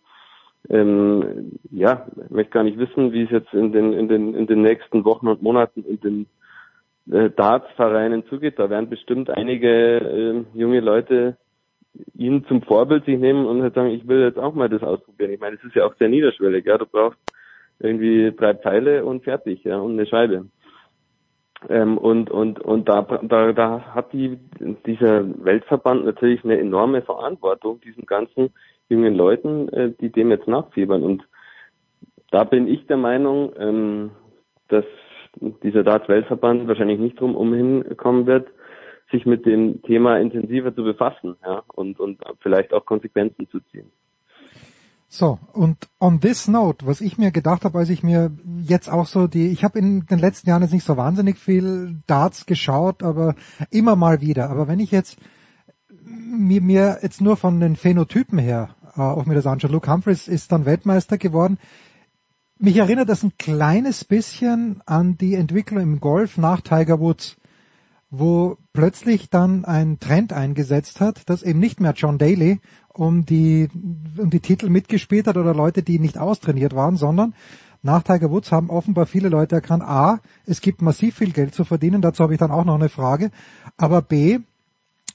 ähm, 0.70 1.60
ja, 1.72 2.08
ich 2.24 2.30
möchte 2.30 2.52
gar 2.52 2.64
nicht 2.64 2.78
wissen, 2.78 3.12
wie 3.12 3.24
es 3.24 3.32
jetzt 3.32 3.54
in 3.54 3.74
den 3.74 3.92
in 3.92 4.08
den 4.08 4.34
in 4.34 4.48
den 4.48 4.62
nächsten 4.62 5.04
Wochen 5.04 5.28
und 5.28 5.42
Monaten 5.42 5.84
in 5.84 6.00
den 6.00 6.26
äh, 7.12 7.30
Darts-Vereinen 7.32 8.26
zugeht. 8.28 8.60
Da 8.60 8.70
werden 8.70 8.90
bestimmt 8.90 9.30
einige 9.30 9.70
äh, 9.98 10.44
junge 10.58 10.80
Leute 10.80 11.36
ihn 12.16 12.46
zum 12.46 12.62
Vorbild 12.62 13.06
sich 13.06 13.20
nehmen 13.20 13.46
und 13.46 13.62
halt 13.62 13.76
sagen, 13.76 13.90
ich 13.90 14.08
will 14.08 14.22
jetzt 14.22 14.40
auch 14.40 14.54
mal 14.54 14.70
das 14.70 14.84
ausprobieren. 14.84 15.32
Ich 15.32 15.40
meine, 15.40 15.56
es 15.56 15.64
ist 15.64 15.76
ja 15.76 15.86
auch 15.86 15.96
sehr 15.98 16.10
niederschwellig, 16.10 16.66
ja. 16.66 16.78
Du 16.78 16.86
brauchst 16.86 17.20
irgendwie 17.80 18.34
drei 18.36 18.54
Pfeile 18.54 19.06
und 19.06 19.24
fertig, 19.24 19.64
ja, 19.64 19.78
und 19.78 19.94
eine 19.94 20.06
Scheibe. 20.06 20.46
Ähm, 21.70 21.98
und 21.98 22.30
und 22.30 22.60
und 22.60 22.90
da, 22.90 23.02
da 23.02 23.54
da 23.54 23.82
hat 23.96 24.12
die 24.12 24.38
dieser 24.86 25.24
Weltverband 25.46 26.06
natürlich 26.06 26.44
eine 26.44 26.60
enorme 26.60 27.02
Verantwortung 27.02 27.80
diesen 27.82 28.06
ganzen 28.06 28.50
jungen 28.90 29.16
Leuten, 29.16 29.70
äh, 29.70 29.92
die 30.00 30.12
dem 30.12 30.30
jetzt 30.32 30.48
nachfiebern. 30.48 31.04
Und 31.04 31.24
da 32.32 32.44
bin 32.44 32.68
ich 32.68 32.86
der 32.88 32.98
Meinung, 32.98 33.54
ähm, 33.58 34.12
dass 34.68 34.86
dieser 35.64 35.84
Darts-Weltverband 35.84 36.68
wahrscheinlich 36.68 37.00
nicht 37.00 37.20
drum 37.20 37.36
umhin 37.36 37.96
kommen 37.98 38.26
wird, 38.28 38.48
sich 39.14 39.26
mit 39.26 39.46
dem 39.46 39.82
Thema 39.84 40.20
intensiver 40.20 40.76
zu 40.76 40.84
befassen, 40.84 41.36
ja, 41.46 41.64
und 41.74 42.00
und 42.00 42.20
vielleicht 42.42 42.74
auch 42.74 42.86
Konsequenzen 42.86 43.48
zu 43.50 43.60
ziehen. 43.72 43.92
So, 45.16 45.38
und 45.54 45.78
on 46.00 46.22
this 46.22 46.48
note, 46.48 46.88
was 46.88 47.00
ich 47.00 47.20
mir 47.20 47.30
gedacht 47.30 47.66
habe, 47.66 47.78
als 47.78 47.92
ich 47.92 48.02
mir 48.02 48.32
jetzt 48.66 48.92
auch 48.92 49.06
so 49.06 49.28
die, 49.28 49.50
ich 49.50 49.64
habe 49.64 49.78
in 49.78 50.08
den 50.08 50.18
letzten 50.18 50.50
Jahren 50.50 50.64
jetzt 50.64 50.74
nicht 50.74 50.86
so 50.86 50.98
wahnsinnig 50.98 51.38
viel 51.38 52.02
Darts 52.08 52.48
geschaut, 52.48 53.04
aber 53.04 53.36
immer 53.70 53.96
mal 53.96 54.22
wieder. 54.22 54.50
Aber 54.50 54.68
wenn 54.68 54.80
ich 54.80 54.90
jetzt 54.90 55.20
mir, 56.04 56.62
mir 56.62 56.98
jetzt 57.04 57.22
nur 57.22 57.38
von 57.38 57.60
den 57.60 57.76
Phänotypen 57.76 58.40
her 58.40 58.76
äh, 58.98 59.02
auch 59.02 59.28
mir 59.28 59.36
das 59.36 59.46
anschaue, 59.46 59.72
Luke 59.72 59.92
Humphreys 59.92 60.28
ist 60.28 60.52
dann 60.52 60.66
Weltmeister 60.66 61.20
geworden. 61.20 61.60
Mich 62.58 62.78
erinnert 62.78 63.08
das 63.08 63.22
ein 63.22 63.34
kleines 63.38 64.06
bisschen 64.06 64.82
an 64.88 65.18
die 65.20 65.36
Entwicklung 65.36 65.84
im 65.84 66.00
Golf 66.00 66.40
nach 66.40 66.62
Tiger 66.62 67.00
Woods, 67.00 67.38
wo 68.16 68.58
plötzlich 68.74 69.32
dann 69.32 69.66
ein 69.66 70.00
Trend 70.00 70.34
eingesetzt 70.34 71.02
hat, 71.02 71.28
dass 71.32 71.42
eben 71.42 71.58
nicht 71.58 71.80
mehr 71.80 71.94
John 71.94 72.20
Daly 72.20 72.62
um 72.94 73.26
die, 73.26 73.70
um 74.18 74.30
die 74.30 74.40
Titel 74.40 74.70
mitgespielt 74.70 75.26
hat 75.26 75.36
oder 75.36 75.56
Leute, 75.56 75.82
die 75.82 75.98
nicht 75.98 76.20
austrainiert 76.20 76.76
waren, 76.76 76.96
sondern 76.96 77.34
nach 77.82 78.04
Tiger 78.04 78.30
Woods 78.30 78.52
haben 78.52 78.70
offenbar 78.70 79.08
viele 79.08 79.30
Leute 79.30 79.56
erkannt, 79.56 79.82
A, 79.82 80.20
es 80.46 80.62
gibt 80.62 80.84
massiv 80.84 81.16
viel 81.16 81.32
Geld 81.32 81.56
zu 81.56 81.66
verdienen, 81.66 82.04
dazu 82.04 82.22
habe 82.22 82.34
ich 82.34 82.40
dann 82.40 82.52
auch 82.52 82.66
noch 82.66 82.76
eine 82.76 82.90
Frage, 82.90 83.32
aber 83.78 84.04
B, 84.04 84.42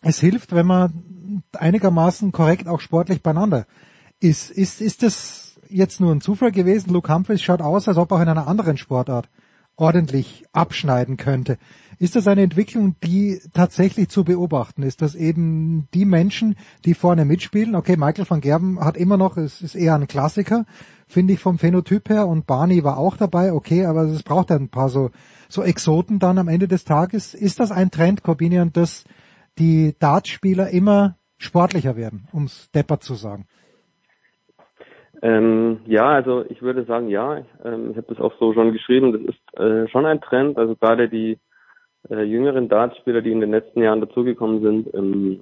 es 0.02 0.18
hilft, 0.18 0.52
wenn 0.52 0.66
man 0.66 1.44
einigermaßen 1.56 2.32
korrekt 2.32 2.66
auch 2.66 2.80
sportlich 2.80 3.22
beieinander 3.22 3.66
ist. 4.18 4.50
Ist, 4.50 4.80
ist 4.80 5.04
das 5.04 5.60
jetzt 5.68 6.00
nur 6.00 6.12
ein 6.12 6.20
Zufall 6.20 6.50
gewesen? 6.50 6.92
Luke 6.92 7.14
Humphreys 7.14 7.42
schaut 7.42 7.62
aus, 7.62 7.86
als 7.86 7.96
ob 7.96 8.10
er 8.10 8.16
auch 8.16 8.22
in 8.22 8.28
einer 8.28 8.48
anderen 8.48 8.76
Sportart 8.76 9.28
ordentlich 9.76 10.44
abschneiden 10.52 11.16
könnte. 11.16 11.58
Ist 12.00 12.14
das 12.14 12.28
eine 12.28 12.42
Entwicklung, 12.42 12.94
die 13.02 13.40
tatsächlich 13.52 14.08
zu 14.08 14.24
beobachten 14.24 14.82
ist, 14.82 15.02
dass 15.02 15.16
eben 15.16 15.88
die 15.94 16.04
Menschen, 16.04 16.54
die 16.84 16.94
vorne 16.94 17.24
mitspielen, 17.24 17.74
okay, 17.74 17.96
Michael 17.96 18.28
van 18.28 18.40
Gerben 18.40 18.78
hat 18.80 18.96
immer 18.96 19.16
noch, 19.16 19.36
es 19.36 19.62
ist 19.62 19.74
eher 19.74 19.96
ein 19.96 20.06
Klassiker, 20.06 20.64
finde 21.08 21.32
ich 21.32 21.40
vom 21.40 21.58
Phänotyp 21.58 22.08
her 22.08 22.28
und 22.28 22.46
Barney 22.46 22.84
war 22.84 22.98
auch 22.98 23.16
dabei, 23.16 23.52
okay, 23.52 23.84
aber 23.84 24.02
es 24.02 24.22
braucht 24.22 24.52
ein 24.52 24.68
paar 24.68 24.88
so, 24.88 25.10
so 25.48 25.62
Exoten 25.62 26.20
dann 26.20 26.38
am 26.38 26.46
Ende 26.46 26.68
des 26.68 26.84
Tages. 26.84 27.34
Ist 27.34 27.58
das 27.58 27.72
ein 27.72 27.90
Trend, 27.90 28.22
Corbinian, 28.22 28.72
dass 28.72 29.04
die 29.58 29.96
Dartspieler 29.98 30.70
immer 30.70 31.16
sportlicher 31.38 31.96
werden, 31.96 32.28
ums 32.32 32.70
deppert 32.70 33.02
zu 33.02 33.14
sagen? 33.14 33.46
Ähm, 35.20 35.80
ja, 35.86 36.06
also 36.06 36.44
ich 36.48 36.62
würde 36.62 36.84
sagen, 36.84 37.08
ja. 37.08 37.38
Ich, 37.38 37.46
ähm, 37.64 37.90
ich 37.90 37.96
habe 37.96 38.06
das 38.08 38.20
auch 38.20 38.32
so 38.38 38.52
schon 38.52 38.72
geschrieben. 38.72 39.12
Das 39.12 39.22
ist 39.22 39.58
äh, 39.58 39.88
schon 39.88 40.06
ein 40.06 40.20
Trend. 40.20 40.58
Also 40.58 40.76
gerade 40.76 41.08
die 41.08 41.38
äh, 42.10 42.22
jüngeren 42.22 42.68
Dartspieler, 42.68 43.22
die 43.22 43.32
in 43.32 43.40
den 43.40 43.50
letzten 43.50 43.82
Jahren 43.82 44.00
dazugekommen 44.00 44.62
sind, 44.62 44.94
ähm, 44.94 45.40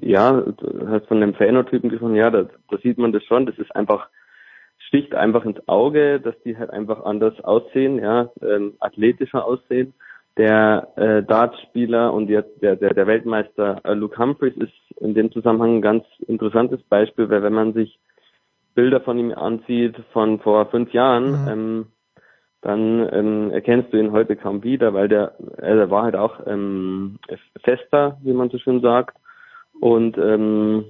ja, 0.00 0.32
du 0.32 0.88
hast 0.88 1.06
von 1.06 1.20
dem 1.20 1.34
Phänotypen 1.34 1.90
gesprochen, 1.90 2.16
ja, 2.16 2.30
da, 2.30 2.46
da 2.70 2.78
sieht 2.78 2.98
man 2.98 3.12
das 3.12 3.22
schon. 3.24 3.46
Das 3.46 3.56
ist 3.58 3.74
einfach, 3.74 4.08
sticht 4.78 5.14
einfach 5.14 5.44
ins 5.44 5.66
Auge, 5.68 6.20
dass 6.20 6.34
die 6.44 6.56
halt 6.56 6.70
einfach 6.70 7.04
anders 7.04 7.38
aussehen, 7.44 7.98
ja, 7.98 8.30
ähm, 8.42 8.74
athletischer 8.80 9.44
aussehen. 9.44 9.94
Der 10.36 10.88
äh, 10.96 11.22
Dartspieler 11.22 12.12
und 12.12 12.28
jetzt 12.28 12.60
der, 12.62 12.76
der, 12.76 12.92
der 12.92 13.06
Weltmeister 13.06 13.80
äh, 13.84 13.94
Luke 13.94 14.18
Humphreys 14.18 14.54
ist 14.56 15.00
in 15.00 15.14
dem 15.14 15.32
Zusammenhang 15.32 15.76
ein 15.76 15.82
ganz 15.82 16.04
interessantes 16.26 16.82
Beispiel, 16.82 17.30
weil 17.30 17.42
wenn 17.42 17.54
man 17.54 17.72
sich 17.72 17.98
Bilder 18.74 19.00
von 19.00 19.18
ihm 19.18 19.32
ansieht 19.32 19.96
von 20.12 20.38
vor 20.40 20.66
fünf 20.66 20.92
Jahren, 20.92 21.30
Mhm. 21.30 21.48
ähm, 21.48 21.86
dann 22.66 23.08
ähm, 23.12 23.50
erkennst 23.52 23.92
du 23.92 23.96
ihn 23.96 24.10
heute 24.10 24.34
kaum 24.34 24.64
wieder, 24.64 24.92
weil 24.92 25.06
der, 25.06 25.36
äh, 25.58 25.76
der 25.76 25.88
war 25.88 26.02
halt 26.02 26.16
auch 26.16 26.44
ähm, 26.48 27.16
fester, 27.62 28.18
wie 28.24 28.32
man 28.32 28.50
so 28.50 28.58
schön 28.58 28.80
sagt. 28.80 29.16
Und 29.80 30.18
ähm, 30.18 30.84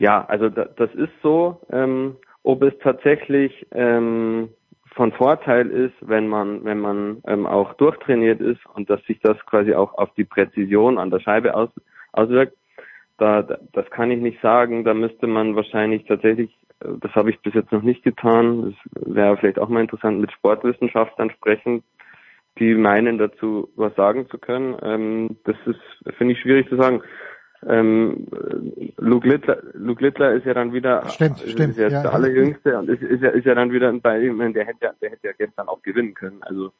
ja, 0.00 0.24
also 0.24 0.48
da, 0.48 0.64
das 0.64 0.92
ist 0.94 1.12
so. 1.22 1.60
Ähm, 1.70 2.16
ob 2.42 2.60
es 2.64 2.74
tatsächlich 2.82 3.68
ähm, 3.70 4.48
von 4.96 5.12
Vorteil 5.12 5.70
ist, 5.70 5.94
wenn 6.00 6.26
man, 6.26 6.64
wenn 6.64 6.80
man 6.80 7.22
ähm, 7.28 7.46
auch 7.46 7.74
durchtrainiert 7.74 8.40
ist 8.40 8.66
und 8.74 8.90
dass 8.90 9.00
sich 9.04 9.20
das 9.20 9.38
quasi 9.46 9.74
auch 9.74 9.94
auf 9.94 10.12
die 10.14 10.24
Präzision 10.24 10.98
an 10.98 11.10
der 11.10 11.20
Scheibe 11.20 11.54
aus, 11.54 11.70
auswirkt, 12.10 12.56
da, 13.22 13.42
da, 13.42 13.58
das 13.72 13.88
kann 13.90 14.10
ich 14.10 14.20
nicht 14.20 14.40
sagen. 14.42 14.84
Da 14.84 14.94
müsste 14.94 15.26
man 15.26 15.54
wahrscheinlich 15.54 16.04
tatsächlich, 16.06 16.50
äh, 16.80 16.88
das 17.00 17.12
habe 17.14 17.30
ich 17.30 17.40
bis 17.40 17.54
jetzt 17.54 17.70
noch 17.72 17.82
nicht 17.82 18.02
getan, 18.02 18.74
das 18.94 19.14
wäre 19.14 19.36
vielleicht 19.36 19.58
auch 19.58 19.68
mal 19.68 19.80
interessant, 19.80 20.20
mit 20.20 20.32
Sportwissenschaftlern 20.32 21.30
sprechen, 21.30 21.84
die 22.58 22.74
meinen 22.74 23.18
dazu 23.18 23.68
was 23.76 23.94
sagen 23.94 24.28
zu 24.28 24.38
können. 24.38 24.76
Ähm, 24.82 25.36
das 25.44 25.56
ist, 25.66 26.16
finde 26.16 26.34
ich, 26.34 26.40
schwierig 26.40 26.68
zu 26.68 26.76
sagen. 26.76 27.02
Ähm, 27.64 28.26
Luke 28.96 29.28
Littler, 29.28 29.58
Luke 29.74 30.04
Littler 30.04 30.32
ist 30.32 30.44
ja 30.44 30.52
dann 30.52 30.72
wieder, 30.72 31.08
Stimmt, 31.10 31.40
ist 31.42 31.52
stimmt, 31.52 31.76
jetzt 31.76 31.92
ja. 31.92 32.02
der 32.02 32.12
allerjüngste 32.12 32.76
und 32.76 32.88
ist, 32.90 33.02
ist 33.02 33.22
ja, 33.22 33.30
ist 33.30 33.46
ja 33.46 33.54
dann 33.54 33.70
wieder 33.70 33.92
bei 33.92 34.20
ihm, 34.20 34.52
der 34.52 34.66
hätte 34.66 34.86
ja, 34.86 34.92
der 35.00 35.10
hätte 35.10 35.28
ja 35.28 35.32
gestern 35.38 35.68
auch 35.68 35.80
gewinnen 35.82 36.14
können. 36.14 36.42
Also, 36.42 36.72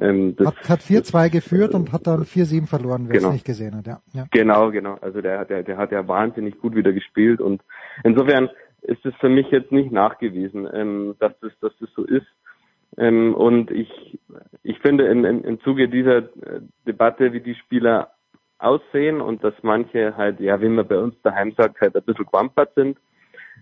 ähm, 0.00 0.36
das, 0.36 0.46
Hat, 0.48 0.68
hat 0.68 0.80
4-2 0.80 1.30
geführt 1.30 1.74
und 1.74 1.92
hat 1.92 2.06
dann 2.06 2.22
4-7 2.22 2.66
verloren, 2.66 3.04
wer 3.08 3.16
Genau. 3.16 3.28
es 3.28 3.34
nicht 3.34 3.44
gesehen 3.44 3.76
hat, 3.76 3.86
ja. 3.86 4.00
ja. 4.12 4.26
Genau, 4.30 4.70
genau. 4.70 4.96
Also 5.00 5.20
der, 5.20 5.44
der, 5.44 5.62
der 5.62 5.76
hat 5.76 5.92
ja 5.92 6.06
wahnsinnig 6.08 6.58
gut 6.58 6.74
wieder 6.74 6.92
gespielt 6.92 7.40
und 7.40 7.62
insofern 8.04 8.48
ist 8.82 9.04
es 9.04 9.14
für 9.16 9.28
mich 9.28 9.50
jetzt 9.50 9.72
nicht 9.72 9.92
nachgewiesen, 9.92 10.68
ähm, 10.72 11.14
dass 11.18 11.32
das, 11.40 11.52
dass 11.60 11.72
das 11.78 11.88
so 11.94 12.04
ist. 12.04 12.26
Ähm, 12.98 13.34
und 13.34 13.70
ich, 13.70 14.18
ich 14.62 14.78
finde 14.80 15.06
im, 15.06 15.24
im, 15.24 15.44
im 15.44 15.60
Zuge 15.60 15.88
dieser 15.88 16.18
äh, 16.18 16.60
Debatte, 16.86 17.32
wie 17.32 17.40
die 17.40 17.54
Spieler 17.54 18.10
aussehen 18.58 19.20
und 19.20 19.42
dass 19.44 19.54
manche 19.62 20.16
halt, 20.16 20.40
ja, 20.40 20.60
wie 20.60 20.68
man 20.68 20.86
bei 20.86 20.98
uns 20.98 21.14
daheim 21.22 21.52
sagt, 21.56 21.80
halt 21.80 21.96
ein 21.96 22.02
bisschen 22.02 22.26
gewampert 22.26 22.74
sind. 22.74 22.98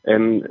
Ähm, 0.04 0.44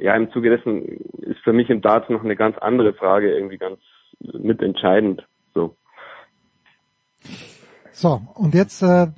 ja, 0.00 0.14
im 0.14 0.30
Zuge 0.32 0.50
dessen 0.50 0.84
ist 1.22 1.40
für 1.40 1.52
mich 1.52 1.70
im 1.70 1.80
Darts 1.80 2.08
noch 2.08 2.22
eine 2.24 2.36
ganz 2.36 2.56
andere 2.58 2.92
Frage 2.92 3.34
irgendwie 3.34 3.58
ganz 3.58 3.78
mitentscheidend. 4.20 5.26
So. 5.54 5.76
So, 7.92 8.22
und 8.34 8.54
jetzt 8.54 8.82
äh, 8.82 9.08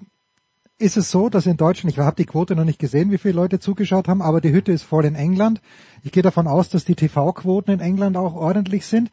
ist 0.78 0.96
es 0.96 1.10
so, 1.10 1.28
dass 1.28 1.46
in 1.46 1.56
Deutschland, 1.56 1.92
ich 1.92 1.98
habe 2.00 2.16
die 2.16 2.26
Quote 2.26 2.56
noch 2.56 2.64
nicht 2.64 2.78
gesehen, 2.78 3.10
wie 3.10 3.18
viele 3.18 3.34
Leute 3.34 3.60
zugeschaut 3.60 4.08
haben, 4.08 4.22
aber 4.22 4.40
die 4.40 4.52
Hütte 4.52 4.72
ist 4.72 4.82
voll 4.82 5.04
in 5.04 5.14
England. 5.14 5.60
Ich 6.02 6.12
gehe 6.12 6.22
davon 6.22 6.48
aus, 6.48 6.68
dass 6.68 6.84
die 6.84 6.96
TV-Quoten 6.96 7.70
in 7.70 7.80
England 7.80 8.16
auch 8.16 8.34
ordentlich 8.34 8.86
sind. 8.86 9.10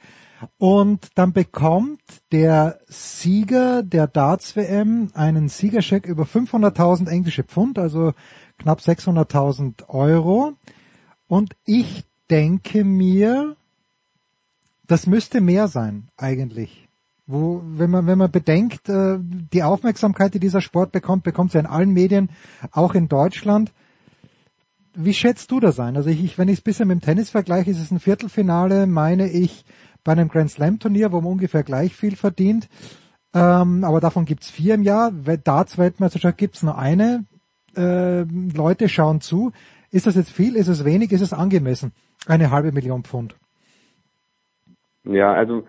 Und 0.57 1.09
dann 1.15 1.33
bekommt 1.33 2.01
der 2.31 2.79
Sieger 2.87 3.83
der 3.83 4.07
Darts-WM 4.07 5.11
einen 5.13 5.49
Siegerscheck 5.49 6.05
über 6.05 6.23
500.000 6.23 7.09
englische 7.09 7.43
Pfund, 7.43 7.77
also 7.77 8.13
knapp 8.57 8.79
600.000 8.79 9.89
Euro. 9.89 10.53
Und 11.27 11.55
ich 11.65 12.03
denke 12.29 12.85
mir, 12.85 13.57
das 14.89 15.05
müsste 15.05 15.39
mehr 15.39 15.67
sein 15.67 16.09
eigentlich. 16.17 16.87
Wo, 17.27 17.61
wenn 17.63 17.91
man, 17.91 18.07
wenn 18.07 18.17
man 18.17 18.31
bedenkt, 18.31 18.89
äh, 18.89 19.19
die 19.21 19.61
Aufmerksamkeit, 19.61 20.33
die 20.33 20.39
dieser 20.39 20.61
Sport 20.61 20.91
bekommt, 20.91 21.23
bekommt 21.23 21.51
sie 21.51 21.59
in 21.59 21.67
allen 21.67 21.91
Medien, 21.91 22.31
auch 22.71 22.95
in 22.95 23.07
Deutschland. 23.07 23.71
Wie 24.95 25.13
schätzt 25.13 25.51
du 25.51 25.59
das 25.59 25.79
ein? 25.79 25.95
Also 25.95 26.09
ich, 26.09 26.39
wenn 26.39 26.47
ich 26.47 26.57
es 26.57 26.61
bisschen 26.61 26.87
mit 26.87 26.99
dem 26.99 27.05
Tennis 27.05 27.29
vergleiche, 27.29 27.69
ist 27.69 27.79
es 27.79 27.91
ein 27.91 27.99
Viertelfinale, 27.99 28.87
meine 28.87 29.29
ich, 29.29 29.63
bei 30.03 30.13
einem 30.13 30.27
Grand 30.27 30.49
Slam 30.49 30.79
Turnier, 30.79 31.11
wo 31.11 31.21
man 31.21 31.33
ungefähr 31.33 31.61
gleich 31.61 31.95
viel 31.95 32.15
verdient. 32.15 32.67
Ähm, 33.35 33.83
aber 33.83 33.99
davon 33.99 34.25
gibt's 34.25 34.49
vier 34.49 34.73
im 34.73 34.81
Jahr. 34.81 35.11
Darts-Weltmeisterschaft 35.11 36.39
gibt's 36.39 36.63
nur 36.63 36.79
eine. 36.79 37.25
Äh, 37.77 38.21
Leute 38.23 38.89
schauen 38.89 39.21
zu. 39.21 39.51
Ist 39.91 40.07
das 40.07 40.15
jetzt 40.15 40.31
viel? 40.31 40.55
Ist 40.55 40.67
es 40.67 40.83
wenig? 40.83 41.11
Ist 41.11 41.21
es 41.21 41.33
angemessen? 41.33 41.91
Eine 42.25 42.49
halbe 42.49 42.71
Million 42.71 43.03
Pfund. 43.03 43.35
Ja, 45.03 45.33
also 45.33 45.67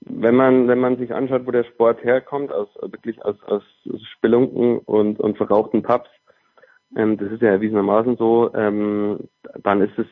wenn 0.00 0.34
man 0.34 0.68
wenn 0.68 0.78
man 0.78 0.96
sich 0.96 1.12
anschaut, 1.14 1.46
wo 1.46 1.50
der 1.50 1.64
Sport 1.64 2.02
herkommt, 2.02 2.52
aus 2.52 2.68
wirklich 2.80 3.22
aus, 3.24 3.36
aus 3.44 3.62
Spelunken 4.14 4.78
und, 4.78 5.20
und 5.20 5.36
verrauchten 5.36 5.82
Pubs, 5.82 6.08
ähm, 6.96 7.16
das 7.18 7.32
ist 7.32 7.42
ja 7.42 7.50
erwiesenermaßen 7.50 8.16
so, 8.16 8.52
ähm, 8.54 9.28
dann 9.62 9.82
ist 9.82 9.98
es 9.98 10.06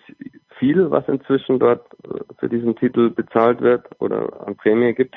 viel, 0.58 0.90
was 0.90 1.08
inzwischen 1.08 1.58
dort 1.58 1.86
äh, 2.04 2.20
für 2.38 2.48
diesen 2.48 2.76
Titel 2.76 3.10
bezahlt 3.10 3.60
wird 3.60 3.86
oder 3.98 4.46
an 4.46 4.56
Prämie 4.56 4.92
gibt. 4.94 5.14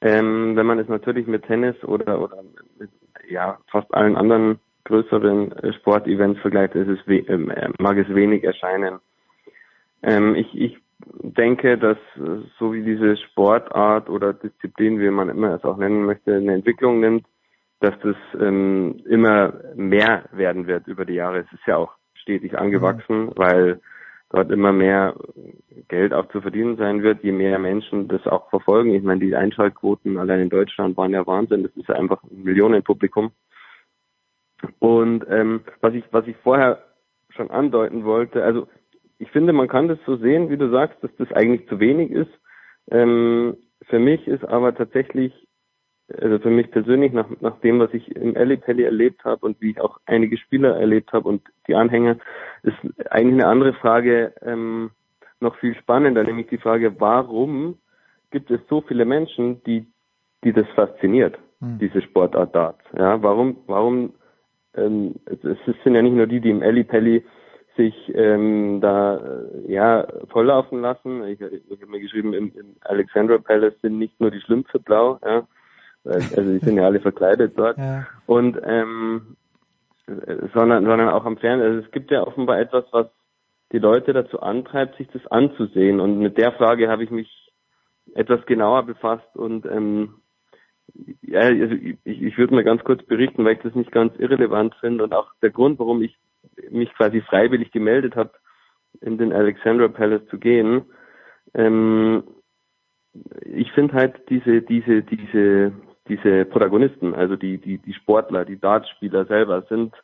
Ähm, 0.00 0.54
wenn 0.54 0.66
man 0.66 0.78
es 0.78 0.88
natürlich 0.88 1.26
mit 1.26 1.44
Tennis 1.44 1.82
oder 1.82 2.20
oder 2.20 2.44
mit 2.78 2.90
ja 3.28 3.58
fast 3.68 3.92
allen 3.92 4.16
anderen 4.16 4.60
größeren 4.84 5.52
äh, 5.52 5.72
Sportevents 5.72 6.40
vergleicht, 6.40 6.74
ist 6.74 6.88
es 6.88 7.06
äh, 7.08 7.68
mag 7.78 7.98
es 7.98 8.08
wenig 8.14 8.44
erscheinen. 8.44 9.00
Ähm, 10.02 10.36
ich, 10.36 10.54
ich 10.54 10.78
denke, 11.22 11.78
dass 11.78 11.98
äh, 12.16 12.44
so 12.58 12.72
wie 12.72 12.82
diese 12.82 13.16
Sportart 13.16 14.08
oder 14.10 14.32
Disziplin, 14.32 15.00
wie 15.00 15.10
man 15.10 15.28
immer 15.28 15.54
es 15.54 15.64
auch 15.64 15.76
nennen 15.76 16.04
möchte, 16.04 16.34
eine 16.34 16.54
Entwicklung 16.54 17.00
nimmt, 17.00 17.26
dass 17.80 17.94
das 18.00 18.16
ähm, 18.40 19.00
immer 19.08 19.54
mehr 19.76 20.24
werden 20.32 20.66
wird 20.66 20.86
über 20.88 21.04
die 21.04 21.14
Jahre. 21.14 21.40
Es 21.40 21.52
ist 21.52 21.66
ja 21.66 21.76
auch 21.76 21.92
stetig 22.14 22.58
angewachsen, 22.58 23.26
mhm. 23.26 23.32
weil 23.36 23.80
dort 24.30 24.50
immer 24.50 24.72
mehr 24.72 25.14
Geld 25.88 26.12
auch 26.12 26.28
zu 26.28 26.42
verdienen 26.42 26.76
sein 26.76 27.02
wird, 27.02 27.22
je 27.22 27.32
mehr 27.32 27.58
Menschen 27.58 28.08
das 28.08 28.26
auch 28.26 28.50
verfolgen. 28.50 28.94
Ich 28.94 29.02
meine, 29.02 29.20
die 29.20 29.34
Einschaltquoten 29.34 30.18
allein 30.18 30.40
in 30.40 30.50
Deutschland 30.50 30.96
waren 30.96 31.12
ja 31.12 31.26
Wahnsinn. 31.26 31.62
Das 31.62 31.72
ist 31.76 31.88
ja 31.88 31.94
einfach 31.94 32.22
ein 32.24 32.42
Millionenpublikum. 32.42 33.30
Und 34.80 35.24
ähm, 35.30 35.62
was 35.80 35.94
ich 35.94 36.04
was 36.10 36.26
ich 36.26 36.36
vorher 36.38 36.84
schon 37.30 37.50
andeuten 37.50 38.04
wollte, 38.04 38.42
also 38.42 38.66
ich 39.18 39.30
finde, 39.30 39.52
man 39.52 39.68
kann 39.68 39.88
das 39.88 39.98
so 40.06 40.16
sehen, 40.16 40.48
wie 40.50 40.56
du 40.56 40.70
sagst, 40.70 41.02
dass 41.02 41.10
das 41.18 41.32
eigentlich 41.32 41.68
zu 41.68 41.80
wenig 41.80 42.10
ist. 42.10 42.30
Ähm, 42.90 43.56
für 43.88 43.98
mich 43.98 44.26
ist 44.26 44.44
aber 44.44 44.74
tatsächlich, 44.74 45.32
also 46.20 46.38
für 46.38 46.50
mich 46.50 46.70
persönlich, 46.70 47.12
nach, 47.12 47.28
nach 47.40 47.58
dem, 47.60 47.80
was 47.80 47.92
ich 47.92 48.14
im 48.14 48.36
Ellipelli 48.36 48.84
erlebt 48.84 49.24
habe 49.24 49.44
und 49.44 49.60
wie 49.60 49.72
ich 49.72 49.80
auch 49.80 49.98
einige 50.06 50.36
Spieler 50.38 50.76
erlebt 50.76 51.12
habe 51.12 51.28
und 51.28 51.42
die 51.66 51.74
Anhänger, 51.74 52.16
ist 52.62 52.76
eigentlich 53.10 53.34
eine 53.34 53.46
andere 53.46 53.74
Frage 53.74 54.32
ähm, 54.42 54.90
noch 55.40 55.56
viel 55.56 55.74
spannender, 55.76 56.24
nämlich 56.24 56.48
die 56.48 56.58
Frage, 56.58 57.00
warum 57.00 57.78
gibt 58.30 58.50
es 58.50 58.60
so 58.68 58.80
viele 58.82 59.04
Menschen, 59.04 59.62
die, 59.64 59.86
die 60.44 60.52
das 60.52 60.66
fasziniert, 60.74 61.38
hm. 61.60 61.78
diese 61.78 62.02
Sportart 62.02 62.54
Darts? 62.54 62.84
Ja, 62.96 63.22
warum, 63.22 63.58
warum, 63.66 64.14
ähm, 64.74 65.16
es, 65.26 65.38
es 65.44 65.76
sind 65.84 65.94
ja 65.94 66.02
nicht 66.02 66.14
nur 66.14 66.26
die, 66.26 66.40
die 66.40 66.50
im 66.50 66.62
Ellipelli 66.62 67.24
sich 67.78 67.94
ähm, 68.14 68.80
da 68.82 69.16
äh, 69.16 69.72
ja 69.72 70.06
volllaufen 70.28 70.82
lassen. 70.82 71.24
Ich, 71.24 71.40
ich 71.40 71.80
habe 71.80 71.90
mir 71.90 72.00
geschrieben, 72.00 72.34
im, 72.34 72.52
im 72.54 72.76
Alexandra 72.82 73.38
Palace 73.38 73.80
sind 73.80 73.98
nicht 73.98 74.20
nur 74.20 74.30
die 74.30 74.40
Schlümpfe 74.40 74.78
blau, 74.78 75.18
ja. 75.24 75.46
Also 76.04 76.40
die 76.40 76.58
sind 76.58 76.76
ja 76.76 76.84
alle 76.84 77.00
verkleidet 77.00 77.52
dort. 77.56 77.78
Ja. 77.78 78.06
Und 78.26 78.58
ähm, 78.64 79.36
sondern, 80.54 80.84
sondern 80.84 81.08
auch 81.08 81.24
am 81.24 81.36
Fernsehen. 81.36 81.70
Also 81.70 81.86
es 81.86 81.92
gibt 81.92 82.10
ja 82.10 82.26
offenbar 82.26 82.58
etwas, 82.58 82.84
was 82.92 83.06
die 83.72 83.78
Leute 83.78 84.12
dazu 84.12 84.40
antreibt, 84.40 84.96
sich 84.96 85.08
das 85.08 85.26
anzusehen. 85.26 86.00
Und 86.00 86.18
mit 86.18 86.38
der 86.38 86.52
Frage 86.52 86.88
habe 86.88 87.04
ich 87.04 87.10
mich 87.10 87.52
etwas 88.14 88.44
genauer 88.46 88.84
befasst 88.84 89.36
und 89.36 89.66
ähm, 89.66 90.14
ja, 91.20 91.40
also 91.40 91.74
ich, 91.74 91.98
ich 92.04 92.38
würde 92.38 92.54
mal 92.54 92.64
ganz 92.64 92.82
kurz 92.82 93.02
berichten, 93.04 93.44
weil 93.44 93.56
ich 93.56 93.62
das 93.62 93.74
nicht 93.74 93.92
ganz 93.92 94.14
irrelevant 94.18 94.74
finde 94.80 95.04
und 95.04 95.12
auch 95.12 95.32
der 95.42 95.50
Grund, 95.50 95.78
warum 95.78 96.02
ich 96.02 96.16
mich 96.70 96.92
quasi 96.94 97.20
freiwillig 97.20 97.70
gemeldet 97.72 98.16
habe, 98.16 98.32
in 99.00 99.18
den 99.18 99.32
Alexandra 99.32 99.88
Palace 99.88 100.26
zu 100.28 100.38
gehen. 100.38 100.82
Ähm, 101.54 102.24
ich 103.44 103.70
finde 103.72 103.94
halt 103.94 104.28
diese, 104.28 104.62
diese, 104.62 105.02
diese, 105.02 105.72
diese 106.08 106.44
Protagonisten, 106.44 107.14
also 107.14 107.36
die, 107.36 107.58
die, 107.58 107.78
die 107.78 107.94
Sportler, 107.94 108.44
die 108.44 108.58
Dartspieler 108.58 109.24
selber 109.26 109.62
sind 109.68 109.94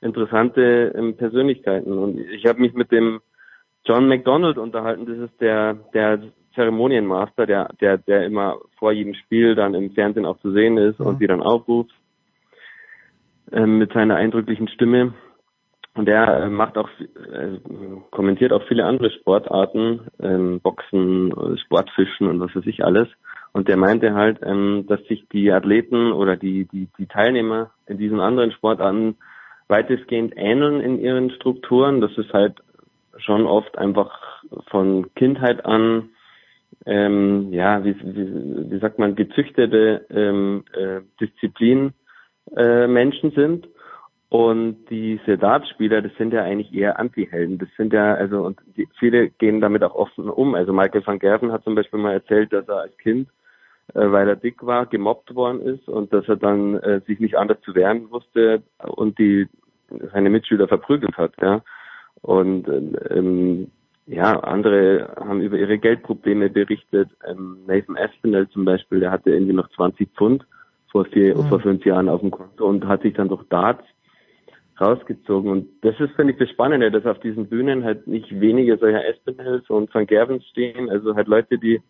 interessante 0.00 0.92
ähm, 0.96 1.16
Persönlichkeiten. 1.16 1.92
Und 1.92 2.18
ich 2.18 2.46
habe 2.46 2.60
mich 2.60 2.74
mit 2.74 2.92
dem 2.92 3.20
John 3.84 4.08
McDonald 4.08 4.58
unterhalten, 4.58 5.06
das 5.06 5.30
ist 5.30 5.40
der, 5.40 5.74
der 5.94 6.20
Zeremonienmaster, 6.54 7.46
der, 7.46 7.68
der, 7.80 7.98
der 7.98 8.24
immer 8.24 8.58
vor 8.78 8.92
jedem 8.92 9.14
Spiel 9.14 9.54
dann 9.54 9.74
im 9.74 9.92
Fernsehen 9.92 10.26
auch 10.26 10.38
zu 10.40 10.52
sehen 10.52 10.76
ist 10.76 10.98
mhm. 10.98 11.06
und 11.06 11.20
die 11.20 11.26
dann 11.26 11.42
aufruft 11.42 11.92
ähm, 13.52 13.78
mit 13.78 13.92
seiner 13.92 14.16
eindrücklichen 14.16 14.68
Stimme. 14.68 15.14
Und 15.96 16.06
der 16.06 16.28
äh, 16.28 16.48
macht 16.50 16.76
auch, 16.76 16.90
äh, 17.00 17.58
kommentiert 18.10 18.52
auch 18.52 18.62
viele 18.68 18.84
andere 18.84 19.10
Sportarten, 19.10 20.02
ähm, 20.20 20.60
Boxen, 20.60 21.58
Sportfischen 21.64 22.28
und 22.28 22.38
was 22.38 22.54
weiß 22.54 22.66
ich 22.66 22.84
alles. 22.84 23.08
Und 23.52 23.68
der 23.68 23.78
meinte 23.78 24.12
halt, 24.12 24.40
ähm, 24.42 24.84
dass 24.86 25.02
sich 25.04 25.26
die 25.32 25.50
Athleten 25.50 26.12
oder 26.12 26.36
die, 26.36 26.66
die, 26.66 26.88
die 26.98 27.06
Teilnehmer 27.06 27.70
in 27.86 27.96
diesen 27.96 28.20
anderen 28.20 28.52
Sportarten 28.52 29.16
weitestgehend 29.68 30.34
ähneln 30.36 30.82
in 30.82 31.00
ihren 31.00 31.30
Strukturen. 31.30 32.02
Das 32.02 32.16
ist 32.18 32.32
halt 32.34 32.56
schon 33.16 33.46
oft 33.46 33.78
einfach 33.78 34.42
von 34.68 35.14
Kindheit 35.14 35.64
an, 35.64 36.10
ähm, 36.84 37.54
ja, 37.54 37.82
wie, 37.84 37.96
wie, 37.98 38.70
wie 38.70 38.78
sagt 38.80 38.98
man, 38.98 39.14
gezüchtete 39.14 40.04
ähm, 40.10 40.64
äh, 40.74 41.00
Disziplin 41.18 41.94
äh, 42.54 42.86
Menschen 42.86 43.30
sind 43.30 43.66
und 44.28 44.86
diese 44.90 45.38
Dartspieler, 45.38 46.02
das 46.02 46.12
sind 46.18 46.32
ja 46.32 46.42
eigentlich 46.42 46.74
eher 46.74 46.98
Anti-Helden. 46.98 47.58
Das 47.58 47.68
sind 47.76 47.92
ja, 47.92 48.14
also, 48.14 48.42
und 48.42 48.60
die, 48.76 48.88
viele 48.98 49.30
gehen 49.30 49.60
damit 49.60 49.84
auch 49.84 49.94
offen 49.94 50.28
um. 50.28 50.54
Also 50.54 50.72
Michael 50.72 51.06
van 51.06 51.20
Gerven 51.20 51.52
hat 51.52 51.62
zum 51.62 51.76
Beispiel 51.76 52.00
mal 52.00 52.14
erzählt, 52.14 52.52
dass 52.52 52.68
er 52.68 52.80
als 52.80 52.98
Kind, 52.98 53.28
äh, 53.94 54.10
weil 54.10 54.28
er 54.28 54.34
dick 54.36 54.66
war, 54.66 54.86
gemobbt 54.86 55.34
worden 55.36 55.60
ist 55.60 55.88
und 55.88 56.12
dass 56.12 56.28
er 56.28 56.36
dann 56.36 56.74
äh, 56.78 57.00
sich 57.06 57.20
nicht 57.20 57.36
anders 57.36 57.60
zu 57.60 57.74
wehren 57.76 58.10
wusste 58.10 58.62
und 58.80 59.16
die 59.18 59.46
seine 60.12 60.30
Mitschüler 60.30 60.66
verprügelt 60.66 61.16
hat, 61.16 61.34
ja. 61.40 61.62
Und 62.22 62.66
ähm, 63.10 63.70
ja, 64.06 64.40
andere 64.40 65.14
haben 65.16 65.40
über 65.40 65.56
ihre 65.56 65.78
Geldprobleme 65.78 66.50
berichtet. 66.50 67.10
Ähm, 67.28 67.58
Nathan 67.66 67.96
Aspinall 67.96 68.48
zum 68.48 68.64
Beispiel, 68.64 68.98
der 68.98 69.12
hatte 69.12 69.30
irgendwie 69.30 69.52
noch 69.52 69.68
20 69.70 70.10
Pfund 70.16 70.44
vor 70.90 71.04
vier, 71.04 71.36
mhm. 71.36 71.48
vor 71.48 71.60
fünf 71.60 71.84
Jahren 71.84 72.08
auf 72.08 72.20
dem 72.20 72.32
Konto 72.32 72.66
und 72.66 72.86
hat 72.88 73.02
sich 73.02 73.14
dann 73.14 73.28
durch 73.28 73.44
Darts 73.48 73.84
rausgezogen. 74.80 75.50
Und 75.50 75.68
das 75.82 75.98
ist, 76.00 76.14
finde 76.14 76.32
ich, 76.32 76.38
das 76.38 76.50
Spannende, 76.50 76.90
dass 76.90 77.06
auf 77.06 77.20
diesen 77.20 77.48
Bühnen 77.48 77.84
halt 77.84 78.06
nicht 78.06 78.40
wenige 78.40 78.76
solcher 78.78 79.06
Espinels 79.06 79.68
und 79.70 79.92
Van 79.94 80.06
Gervens 80.06 80.46
stehen, 80.48 80.90
also 80.90 81.14
halt 81.14 81.28
Leute, 81.28 81.58
die 81.58 81.80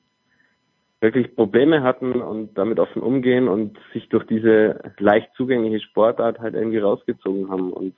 wirklich 1.00 1.34
Probleme 1.34 1.82
hatten 1.82 2.22
und 2.22 2.56
damit 2.56 2.78
offen 2.78 3.02
umgehen 3.02 3.48
und 3.48 3.78
sich 3.92 4.08
durch 4.08 4.24
diese 4.26 4.80
leicht 4.98 5.28
zugängliche 5.36 5.84
Sportart 5.84 6.38
halt 6.38 6.54
irgendwie 6.54 6.78
rausgezogen 6.78 7.50
haben. 7.50 7.72
Und 7.72 7.94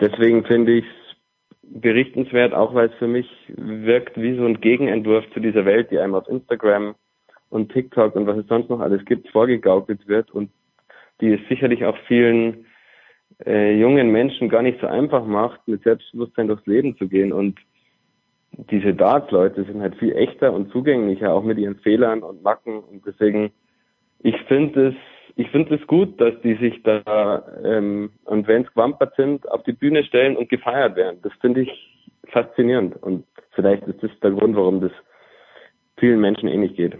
deswegen 0.00 0.44
finde 0.44 0.72
ich 0.78 0.84
es 0.84 1.80
berichtenswert, 1.80 2.54
auch 2.54 2.74
weil 2.74 2.88
es 2.88 2.94
für 2.94 3.06
mich 3.06 3.28
wirkt 3.56 4.20
wie 4.20 4.36
so 4.36 4.44
ein 4.44 4.60
Gegenentwurf 4.60 5.24
zu 5.32 5.40
dieser 5.40 5.64
Welt, 5.64 5.90
die 5.90 5.98
einem 5.98 6.16
auf 6.16 6.28
Instagram 6.28 6.96
und 7.50 7.72
TikTok 7.72 8.16
und 8.16 8.26
was 8.26 8.38
es 8.38 8.46
sonst 8.48 8.68
noch 8.68 8.80
alles 8.80 9.04
gibt, 9.04 9.28
vorgegaukelt 9.28 10.08
wird 10.08 10.30
und 10.32 10.50
die 11.20 11.34
es 11.34 11.40
sicherlich 11.48 11.84
auch 11.84 11.96
vielen 12.08 12.66
äh, 13.46 13.74
jungen 13.78 14.10
Menschen 14.10 14.48
gar 14.48 14.62
nicht 14.62 14.80
so 14.80 14.86
einfach 14.86 15.24
macht, 15.24 15.66
mit 15.66 15.82
Selbstbewusstsein 15.82 16.48
durchs 16.48 16.66
Leben 16.66 16.96
zu 16.96 17.08
gehen. 17.08 17.32
Und 17.32 17.58
diese 18.70 18.94
Darts-Leute 18.94 19.64
sind 19.64 19.80
halt 19.80 19.96
viel 19.96 20.12
echter 20.12 20.52
und 20.52 20.70
zugänglicher, 20.70 21.32
auch 21.32 21.42
mit 21.42 21.58
ihren 21.58 21.76
Fehlern 21.76 22.22
und 22.22 22.42
Macken. 22.42 22.80
Und 22.80 23.06
deswegen, 23.06 23.50
ich 24.20 24.36
finde 24.48 24.88
es 24.88 24.94
ich 25.36 25.48
finde 25.50 25.74
es 25.76 25.86
gut, 25.86 26.20
dass 26.20 26.34
die 26.42 26.54
sich 26.56 26.82
da 26.82 27.44
ähm, 27.64 28.10
und 28.24 28.46
wenn 28.48 28.62
es 28.62 28.68
gewampert 28.74 29.14
sind, 29.16 29.48
auf 29.48 29.62
die 29.62 29.72
Bühne 29.72 30.04
stellen 30.04 30.36
und 30.36 30.48
gefeiert 30.48 30.96
werden. 30.96 31.20
Das 31.22 31.32
finde 31.40 31.62
ich 31.62 31.70
faszinierend 32.28 33.02
und 33.02 33.24
vielleicht 33.52 33.84
ist 33.84 34.02
das 34.02 34.10
der 34.22 34.32
Grund, 34.32 34.56
warum 34.56 34.80
das 34.80 34.92
vielen 35.96 36.20
Menschen 36.20 36.48
ähnlich 36.48 36.76
geht. 36.76 36.94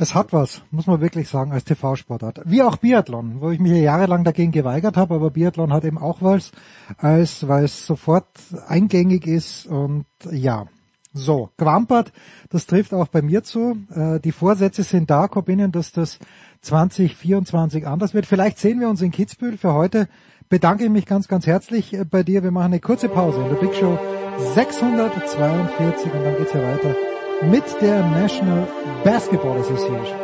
Es 0.00 0.14
hat 0.14 0.32
was, 0.32 0.62
muss 0.70 0.86
man 0.86 1.00
wirklich 1.00 1.28
sagen, 1.28 1.50
als 1.52 1.64
TV-Sportart. 1.64 2.42
Wie 2.44 2.62
auch 2.62 2.76
Biathlon, 2.76 3.40
wo 3.40 3.50
ich 3.50 3.58
mich 3.58 3.72
ja 3.72 3.78
jahrelang 3.78 4.22
dagegen 4.22 4.52
geweigert 4.52 4.96
habe, 4.96 5.16
aber 5.16 5.30
Biathlon 5.30 5.72
hat 5.72 5.84
eben 5.84 5.98
auch 5.98 6.22
was, 6.22 6.52
als 6.98 7.48
weil 7.48 7.64
es 7.64 7.84
sofort 7.84 8.26
eingängig 8.68 9.26
ist 9.26 9.66
und 9.66 10.06
ja. 10.30 10.66
So, 11.14 11.50
Quampert, 11.56 12.12
das 12.50 12.66
trifft 12.66 12.94
auch 12.94 13.08
bei 13.08 13.22
mir 13.22 13.42
zu. 13.42 13.78
Äh, 13.92 14.20
die 14.20 14.30
Vorsätze 14.30 14.84
sind 14.84 15.10
da, 15.10 15.26
Corbinian, 15.26 15.72
dass 15.72 15.90
das 15.90 16.18
2024 16.60 17.86
anders 17.86 18.14
wird. 18.14 18.26
Vielleicht 18.26 18.58
sehen 18.58 18.78
wir 18.78 18.88
uns 18.88 19.02
in 19.02 19.10
Kitzbühel. 19.10 19.56
Für 19.56 19.72
heute 19.72 20.08
bedanke 20.48 20.84
ich 20.84 20.90
mich 20.90 21.06
ganz, 21.06 21.26
ganz 21.26 21.46
herzlich 21.46 21.94
äh, 21.94 22.04
bei 22.04 22.22
dir. 22.22 22.44
Wir 22.44 22.52
machen 22.52 22.66
eine 22.66 22.80
kurze 22.80 23.08
Pause 23.08 23.40
in 23.40 23.48
der 23.48 23.56
Big 23.56 23.74
Show 23.74 23.98
642 24.54 26.12
und 26.12 26.24
dann 26.24 26.36
geht's 26.36 26.52
hier 26.52 26.62
weiter 26.62 26.94
mit 27.42 27.64
der 27.80 28.02
National 28.02 28.66
Basketball 29.04 29.58
Association. 29.60 30.18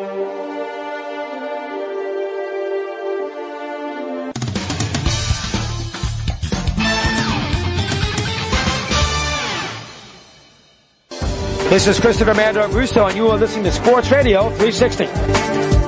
This 11.70 11.88
is 11.88 11.98
Christopher 11.98 12.34
Mando 12.34 12.68
Russo, 12.68 13.06
and 13.06 13.16
you 13.16 13.28
are 13.28 13.38
listening 13.38 13.64
to 13.64 13.72
Sports 13.72 14.10
Radio 14.10 14.48
360. 14.50 15.83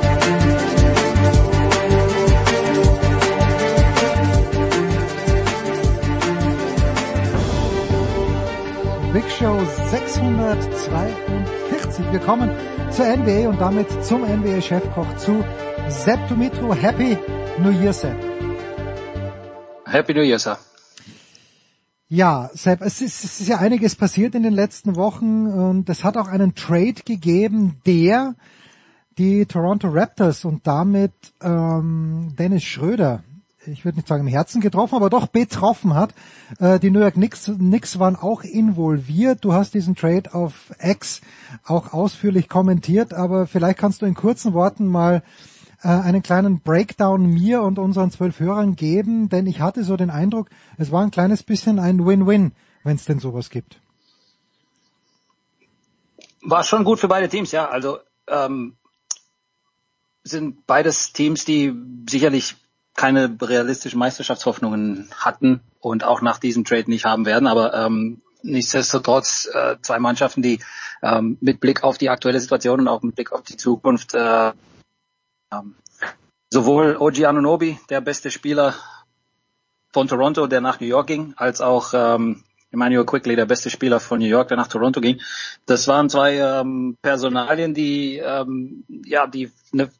Big 9.16 9.30
Show 9.30 9.64
642. 9.64 12.12
Wir 12.12 12.20
kommen 12.20 12.50
zur 12.90 13.06
NBA 13.06 13.48
und 13.48 13.58
damit 13.58 13.86
zum 14.04 14.20
NBA-Chefkoch 14.20 15.16
zu 15.16 15.42
Sepp 15.88 16.28
Dumitro. 16.28 16.74
Happy 16.74 17.16
New 17.58 17.70
Year, 17.70 17.94
Sepp. 17.94 18.14
Happy 19.86 20.12
New 20.12 20.20
Year, 20.20 20.38
Sir. 20.38 20.58
Ja, 22.08 22.50
Sepp, 22.52 22.82
es 22.82 23.00
ist, 23.00 23.24
es 23.24 23.40
ist 23.40 23.48
ja 23.48 23.56
einiges 23.56 23.96
passiert 23.96 24.34
in 24.34 24.42
den 24.42 24.52
letzten 24.52 24.96
Wochen 24.96 25.46
und 25.46 25.88
es 25.88 26.04
hat 26.04 26.18
auch 26.18 26.28
einen 26.28 26.54
Trade 26.54 27.00
gegeben, 27.06 27.80
der 27.86 28.34
die 29.16 29.46
Toronto 29.46 29.88
Raptors 29.88 30.44
und 30.44 30.66
damit 30.66 31.14
ähm, 31.40 32.34
Dennis 32.38 32.64
Schröder 32.64 33.24
ich 33.66 33.84
würde 33.84 33.98
nicht 33.98 34.08
sagen 34.08 34.26
im 34.26 34.32
Herzen 34.32 34.60
getroffen, 34.60 34.96
aber 34.96 35.10
doch 35.10 35.26
betroffen 35.26 35.94
hat. 35.94 36.14
Äh, 36.58 36.78
die 36.78 36.90
New 36.90 37.00
York 37.00 37.14
Knicks, 37.14 37.44
Knicks 37.44 37.98
waren 37.98 38.16
auch 38.16 38.42
involviert. 38.42 39.44
Du 39.44 39.52
hast 39.52 39.74
diesen 39.74 39.94
Trade 39.94 40.34
auf 40.34 40.72
X 40.80 41.20
auch 41.64 41.92
ausführlich 41.92 42.48
kommentiert, 42.48 43.14
aber 43.14 43.46
vielleicht 43.46 43.78
kannst 43.78 44.02
du 44.02 44.06
in 44.06 44.14
kurzen 44.14 44.52
Worten 44.54 44.86
mal 44.86 45.22
äh, 45.82 45.88
einen 45.88 46.22
kleinen 46.22 46.60
Breakdown 46.60 47.26
mir 47.26 47.62
und 47.62 47.78
unseren 47.78 48.10
zwölf 48.10 48.40
Hörern 48.40 48.76
geben, 48.76 49.28
denn 49.28 49.46
ich 49.46 49.60
hatte 49.60 49.84
so 49.84 49.96
den 49.96 50.10
Eindruck, 50.10 50.48
es 50.78 50.90
war 50.90 51.02
ein 51.02 51.10
kleines 51.10 51.42
bisschen 51.42 51.78
ein 51.78 52.06
Win-Win, 52.06 52.52
wenn 52.84 52.96
es 52.96 53.04
denn 53.04 53.18
sowas 53.18 53.50
gibt. 53.50 53.80
War 56.42 56.64
schon 56.64 56.84
gut 56.84 57.00
für 57.00 57.08
beide 57.08 57.28
Teams, 57.28 57.50
ja. 57.52 57.68
Also 57.68 57.98
ähm, 58.28 58.76
sind 60.22 60.66
beides 60.66 61.12
Teams, 61.12 61.44
die 61.44 61.74
sicherlich 62.08 62.56
keine 62.96 63.36
realistischen 63.40 63.98
Meisterschaftshoffnungen 63.98 65.10
hatten 65.16 65.60
und 65.80 66.04
auch 66.04 66.22
nach 66.22 66.38
diesem 66.38 66.64
Trade 66.64 66.90
nicht 66.90 67.04
haben 67.04 67.26
werden. 67.26 67.46
Aber 67.46 67.74
ähm, 67.74 68.22
nichtsdestotrotz 68.42 69.48
äh, 69.52 69.76
zwei 69.82 69.98
Mannschaften, 69.98 70.42
die 70.42 70.60
ähm, 71.02 71.38
mit 71.40 71.60
Blick 71.60 71.84
auf 71.84 71.98
die 71.98 72.10
aktuelle 72.10 72.40
Situation 72.40 72.80
und 72.80 72.88
auch 72.88 73.02
mit 73.02 73.14
Blick 73.14 73.32
auf 73.32 73.42
die 73.42 73.56
Zukunft 73.56 74.14
äh, 74.14 74.52
ähm, 75.52 75.76
sowohl 76.52 76.96
OG 76.96 77.24
Anunobi, 77.24 77.78
der 77.90 78.00
beste 78.00 78.30
Spieler 78.30 78.74
von 79.92 80.08
Toronto, 80.08 80.46
der 80.46 80.60
nach 80.60 80.80
New 80.80 80.86
York 80.86 81.06
ging, 81.06 81.34
als 81.36 81.60
auch 81.60 81.92
ähm, 81.94 82.42
Emmanuel 82.70 83.06
Quickly, 83.06 83.36
der 83.36 83.46
beste 83.46 83.70
Spieler 83.70 84.00
von 84.00 84.18
New 84.18 84.26
York, 84.26 84.48
der 84.48 84.56
nach 84.56 84.68
Toronto 84.68 85.00
ging. 85.00 85.20
Das 85.66 85.88
waren 85.88 86.10
zwei 86.10 86.36
ähm, 86.36 86.96
Personalien, 87.00 87.74
die 87.74 88.18
ähm, 88.18 88.84
ja 89.04 89.26
die 89.26 89.52
eine 89.72 89.90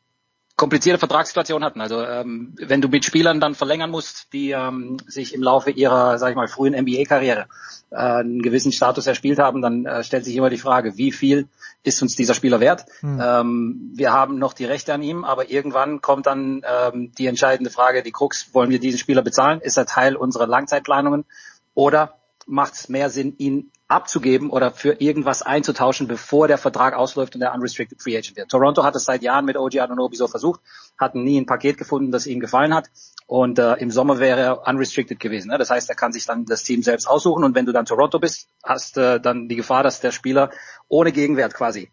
komplizierte 0.57 0.99
Vertragssituation 0.99 1.63
hatten. 1.63 1.81
Also 1.81 2.03
ähm, 2.03 2.55
wenn 2.59 2.81
du 2.81 2.89
mit 2.89 3.05
Spielern 3.05 3.41
dann 3.41 3.55
verlängern 3.55 3.91
musst, 3.91 4.33
die 4.33 4.53
ähm, 4.53 4.97
sich 5.07 5.35
im 5.35 5.43
Laufe 5.43 5.71
ihrer, 5.71 6.19
sag 6.19 6.31
ich 6.31 6.37
mal, 6.37 6.49
frühen 6.49 6.75
NBA-Karriere 6.75 7.47
äh, 7.91 7.97
einen 7.97 8.41
gewissen 8.41 8.73
Status 8.73 9.07
erspielt 9.07 9.39
haben, 9.39 9.61
dann 9.61 9.85
äh, 9.85 10.03
stellt 10.03 10.25
sich 10.25 10.35
immer 10.35 10.49
die 10.49 10.57
Frage, 10.57 10.97
wie 10.97 11.13
viel 11.13 11.49
ist 11.83 12.01
uns 12.01 12.17
dieser 12.17 12.33
Spieler 12.33 12.59
wert? 12.59 12.87
Hm. 13.01 13.21
Ähm, 13.23 13.93
wir 13.95 14.15
haben 14.15 14.39
noch 14.39 14.55
die 14.55 14.65
Rechte 14.65 14.95
an 14.95 15.03
ihm, 15.03 15.25
aber 15.25 15.51
irgendwann 15.51 16.01
kommt 16.01 16.27
dann 16.27 16.63
ähm, 16.65 17.13
die 17.19 17.27
entscheidende 17.27 17.71
Frage, 17.71 18.03
die 18.03 18.13
Krux, 18.13 18.55
wollen 18.55 18.71
wir 18.71 18.81
diesen 18.81 18.99
Spieler 18.99 19.23
bezahlen? 19.23 19.61
Ist 19.61 19.77
er 19.77 19.85
Teil 19.85 20.17
unserer 20.17 20.47
Langzeitplanungen? 20.47 21.27
Oder 21.75 22.15
macht 22.47 22.75
es 22.75 22.89
mehr 22.89 23.11
Sinn, 23.11 23.35
ihn 23.39 23.71
abzugeben 23.89 24.51
oder 24.51 24.71
für 24.73 25.01
irgendwas 25.01 25.43
einzutauschen, 25.43 26.09
bevor 26.09 26.49
der 26.49 26.59
Vertrag 26.59 26.95
ausläuft 26.95 27.35
und 27.35 27.41
der 27.41 27.55
unrestricted 27.55 28.03
free 28.03 28.17
agent 28.17 28.37
wird. 28.37 28.51
Toronto 28.51 28.83
hat 28.83 28.97
es 28.97 29.05
seit 29.05 29.23
Jahren 29.23 29.45
mit 29.45 29.57
OG 29.57 29.79
Anunoby 29.79 30.17
so 30.17 30.27
versucht, 30.27 30.61
hatten 30.99 31.23
nie 31.23 31.41
ein 31.41 31.47
Paket 31.47 31.77
gefunden, 31.77 32.11
das 32.11 32.27
ihnen 32.27 32.41
gefallen 32.41 32.75
hat 32.75 32.89
und 33.27 33.59
äh, 33.59 33.75
im 33.75 33.91
Sommer 33.91 34.19
wäre 34.19 34.41
er 34.41 34.67
unrestricted 34.67 35.21
gewesen. 35.21 35.51
Ne? 35.51 35.59
Das 35.59 35.71
heißt, 35.71 35.89
er 35.89 35.95
kann 35.95 36.13
sich 36.13 36.27
dann 36.27 36.47
das 36.47 36.65
Team 36.65 36.83
selbst 36.83 37.07
aussuchen 37.07 37.45
und 37.45 37.55
wenn 37.55 37.67
du 37.67 37.73
dann 37.73 37.85
Toronto 37.85 38.19
bist, 38.19 38.49
hast 38.65 38.97
äh, 38.97 39.21
dann 39.21 39.49
die 39.49 39.57
Gefahr, 39.57 39.83
dass 39.83 40.01
der 40.01 40.11
Spieler 40.11 40.51
ohne 40.89 41.13
Gegenwert 41.13 41.55
quasi 41.55 41.91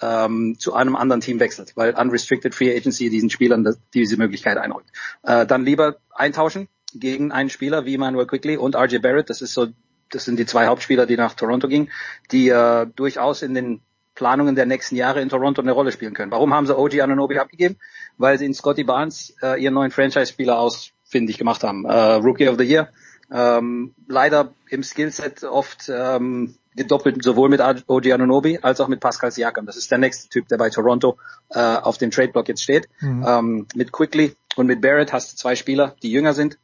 ähm, 0.00 0.56
zu 0.58 0.74
einem 0.74 0.96
anderen 0.96 1.20
Team 1.20 1.40
wechselt, 1.40 1.72
weil 1.76 1.94
unrestricted 1.94 2.54
free 2.54 2.74
agency 2.74 3.10
diesen 3.10 3.30
Spielern 3.30 3.64
das, 3.64 3.78
diese 3.92 4.16
Möglichkeit 4.16 4.56
einräumt. 4.56 4.86
Äh, 5.22 5.46
dann 5.46 5.64
lieber 5.64 5.96
eintauschen 6.10 6.68
gegen 6.94 7.32
einen 7.32 7.50
Spieler 7.50 7.84
wie 7.84 7.98
Manuel 7.98 8.26
Quickly 8.26 8.56
und 8.56 8.76
RJ 8.76 8.98
Barrett. 8.98 9.30
Das 9.30 9.42
ist 9.42 9.52
so 9.52 9.68
das 10.14 10.24
sind 10.24 10.38
die 10.38 10.46
zwei 10.46 10.66
Hauptspieler, 10.66 11.06
die 11.06 11.16
nach 11.16 11.34
Toronto 11.34 11.68
gingen, 11.68 11.90
die 12.30 12.48
äh, 12.48 12.86
durchaus 12.94 13.42
in 13.42 13.54
den 13.54 13.80
Planungen 14.14 14.54
der 14.54 14.66
nächsten 14.66 14.96
Jahre 14.96 15.20
in 15.20 15.28
Toronto 15.28 15.60
eine 15.60 15.72
Rolle 15.72 15.92
spielen 15.92 16.14
können. 16.14 16.30
Warum 16.30 16.54
haben 16.54 16.66
sie 16.66 16.76
OG 16.76 17.00
Ananobi 17.00 17.38
abgegeben? 17.38 17.76
Weil 18.16 18.38
sie 18.38 18.46
in 18.46 18.54
Scotty 18.54 18.84
Barnes 18.84 19.34
äh, 19.42 19.60
ihren 19.60 19.74
neuen 19.74 19.90
Franchise-Spieler 19.90 20.58
ausfindig 20.58 21.38
gemacht 21.38 21.64
haben. 21.64 21.84
Äh, 21.84 22.14
Rookie 22.14 22.48
of 22.48 22.56
the 22.58 22.64
Year. 22.64 22.90
Ähm, 23.32 23.94
leider 24.06 24.52
im 24.68 24.82
Skillset 24.82 25.42
oft 25.44 25.90
ähm, 25.92 26.54
gedoppelt, 26.76 27.22
sowohl 27.22 27.48
mit 27.48 27.60
OG 27.60 28.12
Ananobi 28.12 28.58
als 28.62 28.80
auch 28.80 28.88
mit 28.88 29.00
Pascal 29.00 29.32
Siakam. 29.32 29.66
Das 29.66 29.76
ist 29.76 29.90
der 29.90 29.98
nächste 29.98 30.28
Typ, 30.28 30.48
der 30.48 30.58
bei 30.58 30.70
Toronto 30.70 31.16
äh, 31.50 31.58
auf 31.58 31.98
dem 31.98 32.10
Trade-Block 32.10 32.48
jetzt 32.48 32.62
steht. 32.62 32.88
Mhm. 33.00 33.24
Ähm, 33.26 33.66
mit 33.74 33.92
Quickly 33.92 34.36
und 34.56 34.66
mit 34.66 34.80
Barrett 34.80 35.12
hast 35.12 35.32
du 35.32 35.36
zwei 35.36 35.56
Spieler, 35.56 35.96
die 36.02 36.10
jünger 36.10 36.34
sind, 36.34 36.58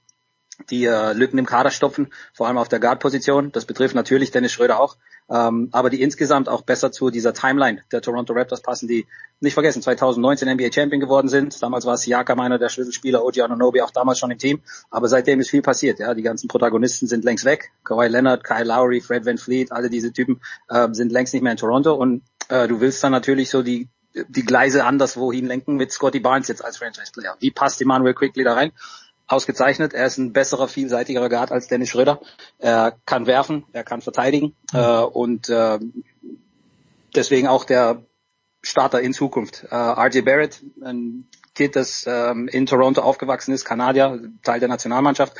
die 0.68 0.84
äh, 0.84 1.12
Lücken 1.12 1.38
im 1.38 1.46
Kader 1.46 1.70
stopfen, 1.70 2.12
vor 2.32 2.46
allem 2.46 2.58
auf 2.58 2.68
der 2.68 2.80
Guard-Position. 2.80 3.52
Das 3.52 3.64
betrifft 3.64 3.94
natürlich 3.94 4.30
Dennis 4.30 4.52
Schröder 4.52 4.80
auch, 4.80 4.96
ähm, 5.30 5.68
aber 5.72 5.90
die 5.90 6.02
insgesamt 6.02 6.48
auch 6.48 6.62
besser 6.62 6.92
zu 6.92 7.10
dieser 7.10 7.32
Timeline 7.32 7.82
der 7.92 8.02
Toronto 8.02 8.32
Raptors 8.32 8.60
passen, 8.60 8.88
die 8.88 9.06
nicht 9.40 9.54
vergessen 9.54 9.82
2019 9.82 10.48
NBA 10.48 10.72
Champion 10.72 11.00
geworden 11.00 11.28
sind. 11.28 11.62
Damals 11.62 11.86
war 11.86 11.96
Siakam 11.96 12.40
einer 12.40 12.58
der 12.58 12.68
Schlüsselspieler, 12.68 13.24
OG 13.24 13.40
Anunoby 13.40 13.80
auch 13.80 13.90
damals 13.90 14.18
schon 14.18 14.30
im 14.30 14.38
Team, 14.38 14.60
aber 14.90 15.08
seitdem 15.08 15.40
ist 15.40 15.50
viel 15.50 15.62
passiert. 15.62 15.98
Ja, 15.98 16.14
die 16.14 16.22
ganzen 16.22 16.48
Protagonisten 16.48 17.06
sind 17.06 17.24
längst 17.24 17.44
weg. 17.44 17.70
Kawhi 17.84 18.08
Leonard, 18.08 18.44
Kyle 18.44 18.64
Lowry, 18.64 19.00
Fred 19.00 19.24
Van 19.24 19.38
Fleet, 19.38 19.72
alle 19.72 19.88
diese 19.88 20.12
Typen 20.12 20.40
äh, 20.68 20.88
sind 20.92 21.12
längst 21.12 21.32
nicht 21.32 21.42
mehr 21.42 21.52
in 21.52 21.58
Toronto 21.58 21.94
und 21.94 22.22
äh, 22.48 22.68
du 22.68 22.80
willst 22.80 23.02
dann 23.02 23.12
natürlich 23.12 23.50
so 23.50 23.62
die 23.62 23.88
die 24.28 24.44
Gleise 24.44 24.84
anderswohin 24.84 25.46
lenken 25.46 25.76
mit 25.76 25.92
Scotty 25.92 26.20
Barnes 26.20 26.48
jetzt 26.48 26.64
als 26.64 26.78
Franchise-Player. 26.78 27.36
Wie 27.38 27.50
passt 27.50 27.80
Emmanuel 27.80 28.14
Quickly 28.14 28.44
da 28.44 28.54
rein? 28.54 28.72
Ausgezeichnet. 29.30 29.94
Er 29.94 30.06
ist 30.06 30.18
ein 30.18 30.32
besserer, 30.32 30.68
vielseitigerer 30.68 31.28
Guard 31.28 31.52
als 31.52 31.68
Dennis 31.68 31.88
Schröder. 31.88 32.20
Er 32.58 32.96
kann 33.06 33.26
werfen, 33.26 33.64
er 33.72 33.84
kann 33.84 34.02
verteidigen 34.02 34.56
mhm. 34.72 34.78
äh, 34.78 34.98
und 35.02 35.48
äh, 35.48 35.78
deswegen 37.14 37.46
auch 37.46 37.64
der 37.64 38.02
Starter 38.62 39.00
in 39.00 39.14
Zukunft. 39.14 39.66
Äh, 39.70 39.74
RJ 39.74 40.22
Barrett, 40.22 40.62
ein 40.84 41.28
Kid, 41.54 41.76
das 41.76 42.04
ähm, 42.06 42.48
in 42.48 42.66
Toronto 42.66 43.02
aufgewachsen 43.02 43.52
ist, 43.52 43.64
Kanadier, 43.64 44.20
Teil 44.42 44.60
der 44.60 44.68
Nationalmannschaft. 44.68 45.34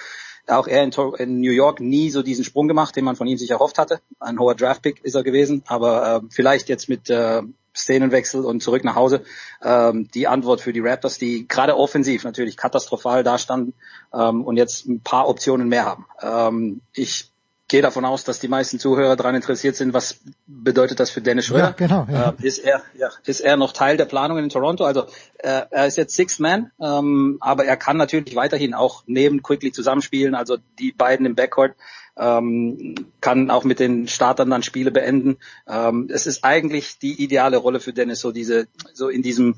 Auch 0.50 0.66
er 0.66 0.82
in, 0.82 0.92
in, 1.18 1.40
New 1.40 1.52
York 1.52 1.80
nie 1.80 2.10
so 2.10 2.22
diesen 2.22 2.44
Sprung 2.44 2.68
gemacht, 2.68 2.96
den 2.96 3.04
man 3.04 3.16
von 3.16 3.26
ihm 3.26 3.38
sich 3.38 3.50
erhofft 3.50 3.78
hatte. 3.78 4.00
Ein 4.18 4.38
hoher 4.38 4.54
Draftpick 4.54 5.04
ist 5.04 5.14
er 5.14 5.22
gewesen, 5.22 5.62
aber 5.66 6.16
äh, 6.16 6.26
vielleicht 6.30 6.68
jetzt 6.68 6.88
mit 6.88 7.08
äh, 7.10 7.42
Szenenwechsel 7.74 8.44
und 8.44 8.62
zurück 8.62 8.84
nach 8.84 8.96
Hause. 8.96 9.22
Ähm, 9.62 10.08
die 10.12 10.26
Antwort 10.26 10.60
für 10.60 10.72
die 10.72 10.80
Raptors, 10.80 11.18
die 11.18 11.46
gerade 11.46 11.76
offensiv 11.76 12.24
natürlich 12.24 12.56
katastrophal 12.56 13.22
dastanden 13.22 13.74
ähm, 14.12 14.44
und 14.44 14.56
jetzt 14.56 14.86
ein 14.86 15.00
paar 15.00 15.28
Optionen 15.28 15.68
mehr 15.68 15.84
haben. 15.84 16.06
Ähm, 16.20 16.80
ich 16.92 17.30
gehe 17.70 17.82
davon 17.82 18.04
aus, 18.04 18.24
dass 18.24 18.40
die 18.40 18.48
meisten 18.48 18.80
Zuhörer 18.80 19.14
daran 19.14 19.36
interessiert 19.36 19.76
sind, 19.76 19.94
was 19.94 20.18
bedeutet 20.46 20.98
das 20.98 21.10
für 21.10 21.22
Dennis 21.22 21.46
Schröder? 21.46 21.68
Ja, 21.68 21.70
genau. 21.70 22.06
Ja. 22.10 22.34
Äh, 22.38 22.46
ist 22.46 22.58
er 22.58 22.82
ja, 22.98 23.10
ist 23.24 23.40
er 23.40 23.56
noch 23.56 23.72
Teil 23.72 23.96
der 23.96 24.06
Planung 24.06 24.38
in 24.38 24.48
Toronto? 24.48 24.84
Also 24.84 25.06
äh, 25.38 25.62
er 25.70 25.86
ist 25.86 25.96
jetzt 25.96 26.16
Six 26.16 26.40
Man, 26.40 26.72
ähm, 26.80 27.38
aber 27.40 27.64
er 27.64 27.76
kann 27.76 27.96
natürlich 27.96 28.34
weiterhin 28.34 28.74
auch 28.74 29.04
neben 29.06 29.42
Quickly 29.42 29.70
zusammenspielen. 29.70 30.34
Also 30.34 30.58
die 30.80 30.90
beiden 30.90 31.24
im 31.26 31.36
Backcourt 31.36 31.76
ähm, 32.18 32.96
kann 33.20 33.50
auch 33.50 33.62
mit 33.62 33.78
den 33.78 34.08
Startern 34.08 34.50
dann 34.50 34.64
Spiele 34.64 34.90
beenden. 34.90 35.38
Ähm, 35.68 36.08
es 36.12 36.26
ist 36.26 36.44
eigentlich 36.44 36.98
die 36.98 37.22
ideale 37.22 37.56
Rolle 37.56 37.78
für 37.78 37.92
Dennis, 37.92 38.18
so 38.18 38.32
diese 38.32 38.66
so 38.92 39.08
in 39.08 39.22
diesem 39.22 39.54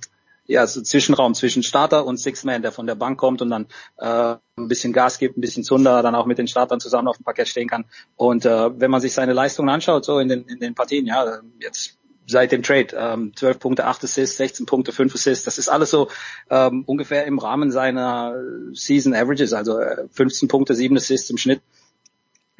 ja, 0.52 0.66
so 0.66 0.82
Zwischenraum 0.82 1.34
zwischen 1.34 1.62
Starter 1.62 2.06
und 2.06 2.18
Six-Man, 2.18 2.62
der 2.62 2.72
von 2.72 2.86
der 2.86 2.94
Bank 2.94 3.18
kommt 3.18 3.42
und 3.42 3.50
dann 3.50 3.66
äh, 3.98 4.36
ein 4.56 4.68
bisschen 4.68 4.92
Gas 4.92 5.18
gibt, 5.18 5.36
ein 5.36 5.40
bisschen 5.40 5.64
Zunder, 5.64 6.02
dann 6.02 6.14
auch 6.14 6.26
mit 6.26 6.38
den 6.38 6.46
Startern 6.46 6.78
zusammen 6.78 7.08
auf 7.08 7.16
dem 7.16 7.24
Parkett 7.24 7.48
stehen 7.48 7.68
kann. 7.68 7.84
Und 8.16 8.44
äh, 8.44 8.80
wenn 8.80 8.90
man 8.90 9.00
sich 9.00 9.12
seine 9.12 9.32
Leistungen 9.32 9.68
anschaut, 9.68 10.04
so 10.04 10.18
in 10.18 10.28
den, 10.28 10.44
in 10.44 10.60
den 10.60 10.74
Partien, 10.74 11.06
ja, 11.06 11.40
jetzt 11.60 11.98
seit 12.26 12.52
dem 12.52 12.62
Trade, 12.62 12.88
ähm, 12.96 13.32
12 13.34 13.58
Punkte, 13.58 13.86
8 13.86 14.04
Assists, 14.04 14.36
16 14.36 14.66
Punkte, 14.66 14.92
5 14.92 15.14
Assists, 15.14 15.44
das 15.44 15.58
ist 15.58 15.68
alles 15.68 15.90
so 15.90 16.08
ähm, 16.50 16.84
ungefähr 16.86 17.24
im 17.26 17.38
Rahmen 17.38 17.70
seiner 17.70 18.34
Season 18.72 19.14
Averages, 19.14 19.52
also 19.52 19.78
äh, 19.78 20.06
15 20.10 20.48
Punkte, 20.48 20.74
7 20.74 20.96
Assists 20.96 21.30
im 21.30 21.38
Schnitt. 21.38 21.62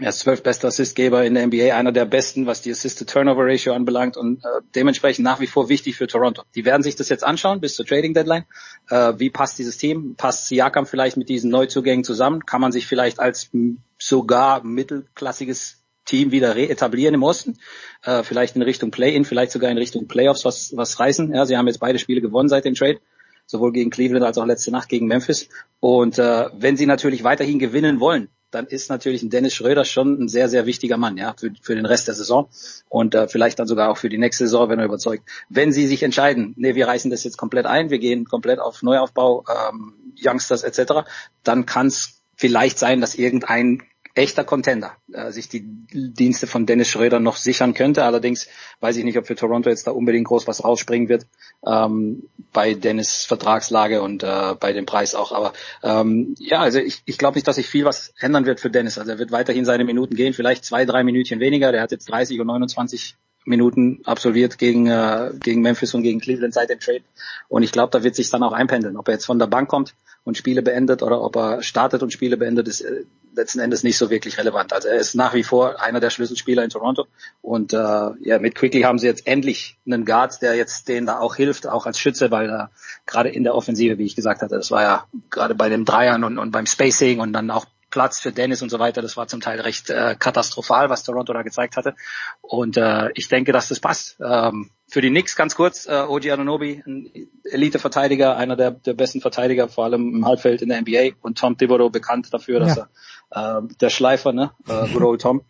Er 0.03 0.09
ist 0.09 0.19
zwölf 0.19 0.43
bester 0.43 0.67
Assistgeber 0.67 1.25
in 1.25 1.35
der 1.35 1.47
NBA, 1.47 1.77
einer 1.77 1.93
der 1.93 2.07
besten, 2.07 2.45
was 2.47 2.61
die 2.61 2.73
Assist-to-Turnover-Ratio 2.73 3.73
anbelangt 3.73 4.17
und 4.17 4.45
äh, 4.45 4.49
dementsprechend 4.75 5.25
nach 5.25 5.39
wie 5.39 5.47
vor 5.47 5.69
wichtig 5.69 5.95
für 5.95 6.09
Toronto. 6.09 6.43
Die 6.57 6.65
werden 6.65 6.83
sich 6.83 6.97
das 6.97 7.09
jetzt 7.09 7.23
anschauen 7.23 7.61
bis 7.61 7.77
zur 7.77 7.87
Trading-Deadline. 7.87 8.45
Äh, 8.91 9.13
wie 9.19 9.31
passt 9.31 9.61
dieses 9.61 9.77
Team? 9.77 10.17
Passt 10.17 10.49
Siakam 10.49 10.87
vielleicht 10.87 11.17
mit 11.17 11.29
diesen 11.29 11.53
Neuzugängen 11.53 12.03
zusammen? 12.03 12.45
Kann 12.45 12.61
man 12.61 12.73
sich 12.73 12.89
vielleicht 12.89 13.21
als 13.21 13.51
sogar 13.97 14.65
mittelklassiges 14.65 15.85
Team 16.05 16.33
wieder 16.33 16.57
reetablieren 16.57 17.15
im 17.15 17.23
Osten? 17.23 17.59
Äh, 18.03 18.25
vielleicht 18.25 18.57
in 18.57 18.63
Richtung 18.63 18.91
Play-In, 18.91 19.25
vielleicht 19.25 19.53
sogar 19.53 19.71
in 19.71 19.79
Richtung 19.79 20.09
Playoffs 20.09 20.45
was, 20.45 20.77
was 20.77 20.99
reißen. 20.99 21.33
Ja, 21.33 21.47
sie 21.47 21.57
haben 21.57 21.69
jetzt 21.69 21.79
beide 21.79 22.01
Spiele 22.01 22.21
gewonnen 22.21 22.49
seit 22.49 22.65
dem 22.65 22.75
Trade 22.75 22.99
sowohl 23.47 23.71
gegen 23.71 23.91
Cleveland 23.91 24.25
als 24.25 24.39
auch 24.39 24.47
letzte 24.47 24.73
Nacht 24.73 24.89
gegen 24.89 25.07
Memphis. 25.07 25.49
Und 25.79 26.19
äh, 26.19 26.49
wenn 26.55 26.77
sie 26.77 26.87
natürlich 26.87 27.23
weiterhin 27.23 27.61
gewinnen 27.61 28.01
wollen, 28.01 28.29
dann 28.53 28.67
ist 28.67 28.91
natürlich 28.91 29.23
ein 29.23 29.31
Dennis 29.31 29.55
Schröder 29.55 29.85
schon 29.85 30.23
ein 30.23 30.29
sehr, 30.29 30.49
sehr 30.49 30.67
wichtiger 30.67 30.97
Mann, 30.97 31.17
ja, 31.17 31.35
für, 31.37 31.51
für 31.61 31.75
den 31.75 31.87
Rest 31.87 32.07
der 32.07 32.15
Saison 32.15 32.49
und 32.89 33.15
äh, 33.15 33.27
vielleicht 33.27 33.59
dann 33.59 33.67
sogar 33.67 33.91
auch 33.91 33.97
für 33.97 34.09
die 34.09 34.19
nächste 34.19 34.45
Saison, 34.45 34.69
wenn 34.69 34.79
er 34.79 34.85
überzeugt. 34.85 35.29
Wenn 35.49 35.73
sie 35.73 35.87
sich 35.87 36.03
entscheiden, 36.03 36.55
nee, 36.57 36.75
wir 36.75 36.87
reißen 36.87 37.11
das 37.11 37.25
jetzt 37.25 37.39
komplett 37.39 37.67
ein, 37.67 37.91
wir 37.91 37.99
gehen 37.99 38.27
komplett 38.27 38.61
auf 38.61 38.83
Neuaufbau, 38.83 39.45
ähm, 39.49 39.95
Youngsters 40.23 40.63
etc., 40.63 41.09
dann 41.43 41.67
kann 41.67 41.87
es 41.89 42.23
vielleicht 42.37 42.79
sein, 42.79 43.01
dass 43.01 43.15
irgendein 43.15 43.83
echter 44.15 44.45
Contender 44.45 44.93
äh, 45.13 45.31
sich 45.31 45.49
die 45.49 45.63
Dienste 45.65 46.47
von 46.47 46.67
Dennis 46.67 46.89
Schröder 46.89 47.21
noch 47.21 47.37
sichern 47.37 47.75
könnte. 47.75 48.05
Allerdings 48.05 48.49
weiß 48.81 48.97
ich 48.97 49.05
nicht, 49.05 49.17
ob 49.19 49.27
für 49.27 49.35
Toronto 49.35 49.71
jetzt 49.71 49.87
da 49.87 49.91
unbedingt 49.91 50.27
groß 50.27 50.47
was 50.47 50.65
rausspringen 50.65 51.09
wird 51.09 51.27
ähm, 51.67 52.25
bei 52.53 52.75
Dennis 52.75 53.25
Vertragslage 53.25 54.03
und 54.03 54.23
äh, 54.23 54.55
bei 54.59 54.73
dem 54.73 54.87
Preis 54.87 55.15
auch. 55.15 55.33
Aber 55.33 55.53
ähm, 55.83 56.35
ja, 56.39 56.61
also 56.61 56.79
ich, 56.79 57.03
ich 57.07 57.19
glaube 57.19 57.37
nicht, 57.37 57.49
dass 57.49 57.57
sich 57.57 57.67
viel 57.67 57.85
was 57.85 58.13
ändern 58.19 58.45
wird 58.45 58.61
für 58.61 58.71
Dennis. 58.71 58.99
Also 58.99 59.13
er 59.13 59.19
wird 59.19 59.33
weiterhin 59.33 59.65
seine 59.65 59.85
Minuten 59.85 60.15
gehen, 60.15 60.35
vielleicht 60.35 60.65
zwei, 60.65 60.85
drei 60.85 61.05
Minütchen 61.05 61.41
weniger. 61.41 61.73
Der 61.73 61.83
hat 61.83 61.93
jetzt 61.93 62.11
30 62.11 62.41
und 62.41 62.47
29 62.49 63.17
Minuten 63.45 64.01
absolviert 64.05 64.59
gegen, 64.59 64.87
äh, 64.87 65.33
gegen 65.41 65.63
Memphis 65.63 65.95
und 65.95 66.03
gegen 66.03 66.21
Cleveland 66.21 66.55
seit 66.55 66.71
dem 66.71 66.81
Trade. 66.81 67.03
Und 67.49 67.63
ich 67.63 67.73
glaube, 67.73 67.91
da 67.91 68.03
wird 68.05 68.15
sich 68.15 68.31
dann 68.31 68.43
auch 68.43 68.53
einpendeln. 68.53 68.97
Ob 68.97 69.09
er 69.09 69.15
jetzt 69.15 69.27
von 69.27 69.39
der 69.39 69.47
Bank 69.47 69.69
kommt 69.69 69.95
und 70.25 70.37
Spiele 70.37 70.63
beendet 70.63 71.03
oder 71.03 71.23
ob 71.23 71.37
er 71.37 71.63
startet 71.63 72.03
und 72.03 72.13
Spiele 72.13 72.37
beendet, 72.37 72.69
ist 72.69 72.83
äh, 72.83 73.05
letzten 73.35 73.61
Endes 73.61 73.83
nicht 73.83 73.99
so 73.99 74.11
wirklich 74.11 74.39
relevant. 74.39 74.73
Also 74.73 74.89
er 74.89 74.97
ist 74.97 75.15
nach 75.15 75.35
wie 75.35 75.43
vor 75.43 75.81
einer 75.81 76.01
der 76.01 76.11
Schlüsselspieler 76.11 76.63
in 76.65 76.71
Toronto. 76.71 77.07
Und 77.41 77.73
äh, 77.73 77.77
ja, 77.77 78.39
mit 78.39 78.55
Quickly 78.55 78.83
haben 78.83 78.99
sie 78.99 79.07
jetzt 79.07 79.27
endlich 79.27 79.79
einen 79.87 80.05
Guard, 80.05 80.43
der 80.43 80.55
jetzt 80.55 80.89
denen 80.89 81.07
da 81.07 81.19
auch 81.19 81.37
hilft, 81.37 81.67
auch 81.67 81.87
als 81.87 81.99
Schütze, 81.99 82.31
weil 82.31 82.49
er 82.49 82.71
gerade 83.07 83.29
in 83.29 83.45
der 83.45 83.55
Offensive, 83.55 83.99
wie 83.99 84.05
ich 84.05 84.17
gesagt 84.17 84.43
hatte, 84.43 84.57
das 84.57 84.71
war 84.71 84.83
ja 84.83 85.07
gerade 85.31 85.55
bei 85.55 85.69
den 85.69 85.85
Dreiern 85.85 86.25
und, 86.25 86.39
und 86.39 86.51
beim 86.51 86.67
Spacing 86.67 87.21
und 87.21 87.33
dann 87.33 87.51
auch 87.51 87.67
Platz 87.91 88.19
für 88.19 88.33
Dennis 88.33 88.63
und 88.63 88.71
so 88.71 88.79
weiter. 88.79 89.03
Das 89.03 89.17
war 89.17 89.29
zum 89.29 89.41
Teil 89.41 89.61
recht 89.61 89.91
äh, 89.91 90.17
katastrophal, 90.19 90.91
was 90.91 91.05
Toronto 91.05 91.33
da 91.33 91.43
gezeigt 91.43 91.77
hatte. 91.77 91.95
Und 92.41 92.77
äh, 92.77 93.11
ich 93.15 93.29
denke, 93.29 93.53
dass 93.53 93.69
das 93.69 93.81
passt. 93.81 94.17
Ähm, 94.21 94.71
für 94.93 95.01
die 95.01 95.09
Knicks 95.09 95.37
ganz 95.37 95.55
kurz, 95.55 95.87
äh, 95.87 96.05
Oji 96.07 96.31
Anunobi, 96.33 96.83
ein 96.87 97.11
Elite-Verteidiger, 97.45 98.37
einer 98.37 98.57
der, 98.57 98.73
der 98.73 98.93
besten 98.93 99.23
Verteidiger, 99.23 99.69
vor 99.69 99.85
allem 99.85 100.17
im 100.17 100.27
Halbfeld 100.27 100.61
in 100.61 100.69
der 100.69 100.83
NBA. 100.83 101.17
Und 101.23 101.39
Tom 101.39 101.57
Thibodeau 101.57 101.89
bekannt 101.89 102.29
dafür, 102.31 102.61
dass 102.61 102.77
ja. 102.77 102.89
er 103.31 103.59
äh, 103.61 103.75
der 103.81 103.89
Schleifer, 103.89 104.35
ne, 104.35 104.51
äh, 104.69 104.93
good 104.93 105.03
old 105.03 105.23
Tom. 105.23 105.41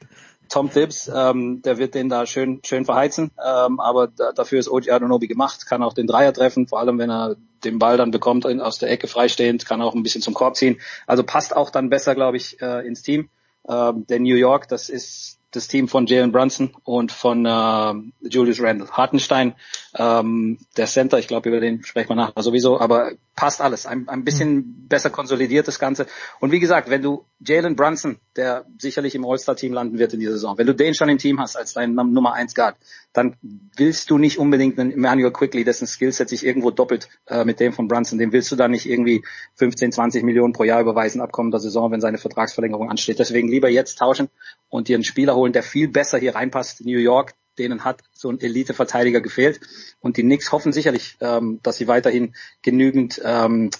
Tom 0.48 0.70
Tibbs, 0.70 1.10
ähm, 1.12 1.60
der 1.62 1.78
wird 1.78 1.96
den 1.96 2.08
da 2.08 2.24
schön 2.24 2.60
schön 2.64 2.84
verheizen, 2.84 3.32
ähm, 3.44 3.80
aber 3.80 4.06
da, 4.06 4.30
dafür 4.30 4.60
ist 4.60 4.68
OG 4.68 4.90
Adonobi 4.90 5.26
gemacht, 5.26 5.66
kann 5.66 5.82
auch 5.82 5.94
den 5.94 6.06
Dreier 6.06 6.32
treffen, 6.32 6.68
vor 6.68 6.78
allem 6.78 6.98
wenn 6.98 7.10
er 7.10 7.34
den 7.64 7.80
Ball 7.80 7.96
dann 7.96 8.12
bekommt 8.12 8.46
aus 8.46 8.78
der 8.78 8.92
Ecke 8.92 9.08
freistehend, 9.08 9.66
kann 9.66 9.82
auch 9.82 9.96
ein 9.96 10.04
bisschen 10.04 10.22
zum 10.22 10.34
Korb 10.34 10.54
ziehen. 10.54 10.78
Also 11.08 11.24
passt 11.24 11.56
auch 11.56 11.70
dann 11.70 11.90
besser, 11.90 12.14
glaube 12.14 12.36
ich, 12.36 12.62
äh, 12.62 12.86
ins 12.86 13.02
Team. 13.02 13.28
Ähm, 13.68 14.06
der 14.06 14.20
New 14.20 14.36
York, 14.36 14.68
das 14.68 14.88
ist 14.88 15.40
das 15.52 15.68
Team 15.68 15.86
von 15.86 16.06
Jalen 16.06 16.32
Brunson 16.32 16.74
und 16.82 17.12
von 17.12 17.46
äh, 17.46 17.94
Julius 18.28 18.60
Randle. 18.60 18.90
Hartenstein, 18.90 19.54
ähm, 19.94 20.58
der 20.76 20.86
Center, 20.86 21.18
ich 21.18 21.28
glaube, 21.28 21.48
über 21.50 21.60
den 21.60 21.84
sprechen 21.84 22.10
wir 22.10 22.16
nachher 22.16 22.42
sowieso, 22.42 22.80
aber 22.80 23.12
passt 23.36 23.60
alles. 23.60 23.86
Ein, 23.86 24.08
ein 24.08 24.24
bisschen 24.24 24.54
mhm. 24.54 24.88
besser 24.88 25.10
konsolidiert 25.10 25.68
das 25.68 25.78
Ganze. 25.78 26.06
Und 26.40 26.52
wie 26.52 26.60
gesagt, 26.60 26.90
wenn 26.90 27.02
du 27.02 27.24
Jalen 27.40 27.76
Brunson, 27.76 28.18
der 28.36 28.66
sicherlich 28.78 29.14
im 29.14 29.24
All-Star-Team 29.24 29.72
landen 29.72 29.98
wird 29.98 30.14
in 30.14 30.20
dieser 30.20 30.32
Saison, 30.32 30.56
wenn 30.58 30.66
du 30.66 30.74
den 30.74 30.94
schon 30.94 31.08
im 31.08 31.18
Team 31.18 31.40
hast 31.40 31.56
als 31.56 31.74
dein 31.74 31.94
Nummer 31.94 32.34
1 32.34 32.54
Guard, 32.54 32.76
dann 33.12 33.36
willst 33.76 34.10
du 34.10 34.18
nicht 34.18 34.38
unbedingt 34.38 34.78
einen 34.78 34.92
Emmanuel 34.92 35.32
Quickly, 35.32 35.64
dessen 35.64 35.86
Skillset 35.86 36.28
sich 36.28 36.46
irgendwo 36.46 36.70
doppelt 36.70 37.08
äh, 37.26 37.44
mit 37.44 37.60
dem 37.60 37.72
von 37.72 37.88
Brunson, 37.88 38.18
dem 38.18 38.32
willst 38.32 38.50
du 38.52 38.56
dann 38.56 38.70
nicht 38.70 38.86
irgendwie 38.86 39.24
15, 39.56 39.92
20 39.92 40.22
Millionen 40.22 40.52
pro 40.52 40.64
Jahr 40.64 40.80
überweisen 40.80 41.20
ab 41.20 41.32
kommender 41.32 41.58
Saison, 41.58 41.90
wenn 41.90 42.00
seine 42.00 42.18
Vertragsverlängerung 42.18 42.90
ansteht. 42.90 43.18
Deswegen 43.18 43.48
lieber 43.48 43.68
jetzt 43.68 43.98
tauschen 43.98 44.28
und 44.68 44.88
dir 44.88 44.96
einen 44.96 45.04
Spieler 45.04 45.34
holen, 45.34 45.41
der 45.50 45.64
viel 45.64 45.88
besser 45.88 46.18
hier 46.18 46.36
reinpasst. 46.36 46.84
New 46.84 46.98
York, 46.98 47.34
denen 47.58 47.84
hat 47.84 48.02
so 48.12 48.30
ein 48.30 48.40
Elite-Verteidiger 48.40 49.20
gefehlt. 49.20 49.60
Und 50.00 50.16
die 50.16 50.22
Knicks 50.22 50.52
hoffen 50.52 50.72
sicherlich, 50.72 51.16
ähm, 51.20 51.58
dass 51.64 51.76
sie 51.76 51.88
weiterhin 51.88 52.34
genügend 52.62 53.20
ähm, 53.24 53.70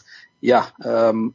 ja, 0.41 0.73
ähm, 0.85 1.35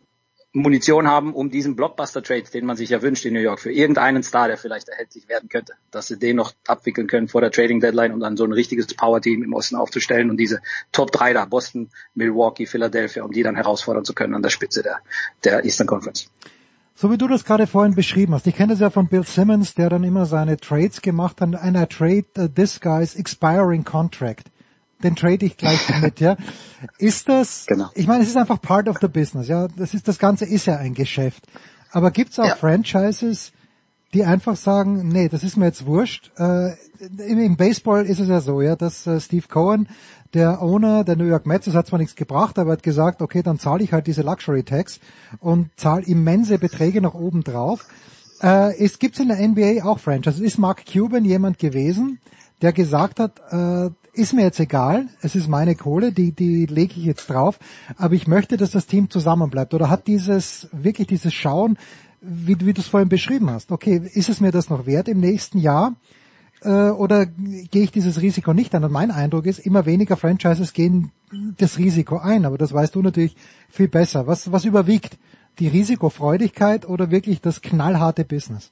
Munition 0.53 1.07
haben, 1.07 1.33
um 1.33 1.49
diesen 1.49 1.75
Blockbuster-Trade, 1.75 2.43
den 2.53 2.65
man 2.65 2.77
sich 2.77 2.89
ja 2.89 3.01
wünscht 3.01 3.25
in 3.25 3.33
New 3.33 3.39
York, 3.39 3.59
für 3.59 3.71
irgendeinen 3.71 4.23
Star, 4.23 4.47
der 4.47 4.57
vielleicht 4.57 4.89
erhältlich 4.89 5.29
werden 5.29 5.49
könnte, 5.49 5.73
dass 5.91 6.07
sie 6.07 6.17
den 6.17 6.35
noch 6.35 6.53
abwickeln 6.65 7.07
können 7.07 7.27
vor 7.27 7.41
der 7.41 7.51
Trading-Deadline, 7.51 8.13
um 8.13 8.19
dann 8.19 8.37
so 8.37 8.43
ein 8.43 8.53
richtiges 8.53 8.87
Power-Team 8.87 9.43
im 9.43 9.53
Osten 9.53 9.75
aufzustellen 9.75 10.29
und 10.29 10.37
diese 10.37 10.61
Top 10.91 11.11
3 11.11 11.33
da, 11.33 11.45
Boston, 11.45 11.89
Milwaukee, 12.15 12.65
Philadelphia, 12.65 13.23
um 13.23 13.31
die 13.31 13.43
dann 13.43 13.55
herausfordern 13.55 14.05
zu 14.05 14.13
können 14.13 14.33
an 14.33 14.41
der 14.41 14.49
Spitze 14.49 14.83
der, 14.83 14.99
der 15.43 15.63
Eastern 15.63 15.87
Conference. 15.87 16.29
So 16.99 17.11
wie 17.11 17.17
du 17.19 17.27
das 17.27 17.45
gerade 17.45 17.67
vorhin 17.67 17.93
beschrieben 17.93 18.33
hast, 18.33 18.47
ich 18.47 18.55
kenne 18.55 18.73
das 18.73 18.79
ja 18.79 18.89
von 18.89 19.07
Bill 19.07 19.23
Simmons, 19.23 19.75
der 19.75 19.91
dann 19.91 20.03
immer 20.03 20.25
seine 20.25 20.57
Trades 20.57 21.03
gemacht 21.03 21.39
hat, 21.41 21.53
einer 21.55 21.87
Trade, 21.87 22.25
uh, 22.39 22.47
this 22.47 22.79
guy's 22.79 23.13
expiring 23.13 23.83
contract. 23.83 24.49
Den 25.03 25.15
trade 25.15 25.45
ich 25.45 25.57
gleich 25.57 25.79
mit, 26.01 26.19
ja. 26.19 26.37
Ist 26.97 27.29
das, 27.29 27.67
genau. 27.67 27.91
ich 27.93 28.07
meine, 28.07 28.23
es 28.23 28.29
ist 28.29 28.35
einfach 28.35 28.59
part 28.59 28.87
of 28.87 28.97
the 28.99 29.07
business, 29.07 29.47
ja. 29.47 29.67
Das 29.77 29.93
ist, 29.93 30.07
das 30.07 30.17
Ganze 30.17 30.45
ist 30.45 30.65
ja 30.65 30.77
ein 30.77 30.95
Geschäft. 30.95 31.45
Aber 31.91 32.09
gibt's 32.09 32.39
auch 32.39 32.47
ja. 32.47 32.55
Franchises, 32.55 33.51
die 34.13 34.23
einfach 34.23 34.55
sagen, 34.55 35.09
nee, 35.09 35.27
das 35.27 35.43
ist 35.43 35.57
mir 35.57 35.65
jetzt 35.65 35.85
wurscht. 35.85 36.31
Äh, 36.37 36.71
im, 37.17 37.57
Baseball 37.57 38.05
ist 38.05 38.19
es 38.19 38.29
ja 38.29 38.41
so, 38.41 38.61
ja, 38.61 38.75
dass 38.75 39.05
äh, 39.05 39.19
Steve 39.19 39.47
Cohen 39.47 39.87
der 40.33 40.61
Owner 40.61 41.03
der 41.03 41.15
New 41.15 41.25
York 41.25 41.45
Mets, 41.45 41.65
das 41.65 41.75
hat 41.75 41.87
zwar 41.87 41.99
nichts 41.99 42.15
gebracht, 42.15 42.57
aber 42.59 42.71
er 42.71 42.73
hat 42.73 42.83
gesagt, 42.83 43.21
okay, 43.21 43.43
dann 43.43 43.59
zahle 43.59 43.83
ich 43.83 43.93
halt 43.93 44.07
diese 44.07 44.21
Luxury 44.21 44.63
Tax 44.63 44.99
und 45.39 45.69
zahle 45.77 46.03
immense 46.05 46.57
Beträge 46.57 47.01
nach 47.01 47.13
oben 47.13 47.43
drauf. 47.43 47.85
Äh, 48.41 48.77
es 48.83 48.99
gibt 48.99 49.19
in 49.19 49.29
der 49.29 49.45
NBA 49.45 49.83
auch 49.83 49.99
Franchises. 49.99 50.39
Ist 50.39 50.57
Mark 50.57 50.85
Cuban 50.85 51.25
jemand 51.25 51.59
gewesen, 51.59 52.19
der 52.61 52.73
gesagt 52.73 53.19
hat, 53.19 53.41
äh, 53.51 53.89
ist 54.13 54.33
mir 54.33 54.43
jetzt 54.43 54.59
egal, 54.59 55.07
es 55.21 55.35
ist 55.35 55.47
meine 55.47 55.75
Kohle, 55.75 56.11
die, 56.11 56.31
die 56.31 56.65
lege 56.65 56.95
ich 56.97 57.05
jetzt 57.05 57.29
drauf, 57.29 57.59
aber 57.97 58.15
ich 58.15 58.27
möchte, 58.27 58.57
dass 58.57 58.71
das 58.71 58.87
Team 58.87 59.11
zusammenbleibt. 59.11 59.75
Oder 59.75 59.91
hat 59.91 60.07
dieses, 60.07 60.67
wirklich 60.71 61.07
dieses 61.07 61.33
Schauen, 61.33 61.77
wie, 62.21 62.59
wie 62.59 62.73
du 62.73 62.81
es 62.81 62.87
vorhin 62.87 63.09
beschrieben 63.09 63.49
hast, 63.49 63.71
okay, 63.71 64.01
ist 64.13 64.29
es 64.29 64.41
mir 64.41 64.51
das 64.51 64.69
noch 64.69 64.85
wert 64.85 65.07
im 65.07 65.19
nächsten 65.19 65.59
Jahr? 65.59 65.95
äh, 66.61 66.89
oder 66.89 67.25
gehe 67.25 67.83
ich 67.83 67.91
dieses 67.91 68.21
Risiko 68.21 68.53
nicht 68.53 68.73
an? 68.75 68.83
Und 68.83 68.91
mein 68.91 69.11
Eindruck 69.11 69.45
ist, 69.45 69.59
immer 69.59 69.85
weniger 69.85 70.17
Franchises 70.17 70.73
gehen 70.73 71.11
das 71.57 71.77
Risiko 71.77 72.17
ein, 72.17 72.45
aber 72.45 72.57
das 72.57 72.73
weißt 72.73 72.95
du 72.95 73.01
natürlich 73.01 73.35
viel 73.69 73.87
besser. 73.87 74.27
Was, 74.27 74.51
was 74.51 74.65
überwiegt? 74.65 75.17
Die 75.59 75.67
Risikofreudigkeit 75.67 76.87
oder 76.87 77.09
wirklich 77.09 77.41
das 77.41 77.61
knallharte 77.61 78.23
Business? 78.23 78.71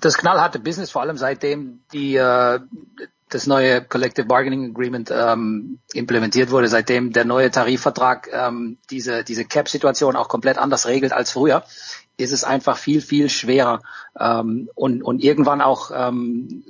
Das 0.00 0.18
knallharte 0.18 0.58
Business, 0.58 0.90
vor 0.90 1.02
allem 1.02 1.16
seitdem 1.16 1.80
die, 1.92 2.16
äh, 2.16 2.60
das 3.28 3.46
neue 3.46 3.82
Collective 3.82 4.26
Bargaining 4.26 4.70
Agreement 4.70 5.10
ähm, 5.10 5.78
implementiert 5.92 6.50
wurde, 6.50 6.68
seitdem 6.68 7.12
der 7.12 7.24
neue 7.24 7.50
Tarifvertrag 7.50 8.28
ähm, 8.32 8.78
diese, 8.90 9.24
diese 9.24 9.44
Cap-Situation 9.44 10.16
auch 10.16 10.28
komplett 10.28 10.58
anders 10.58 10.86
regelt 10.86 11.12
als 11.12 11.30
früher, 11.32 11.64
ist 12.16 12.32
es 12.32 12.44
einfach 12.44 12.76
viel, 12.78 13.00
viel 13.00 13.28
schwerer 13.28 13.80
ähm, 14.18 14.68
und, 14.74 15.02
und 15.02 15.22
irgendwann 15.22 15.60
auch 15.60 15.90
ähm, 15.94 16.64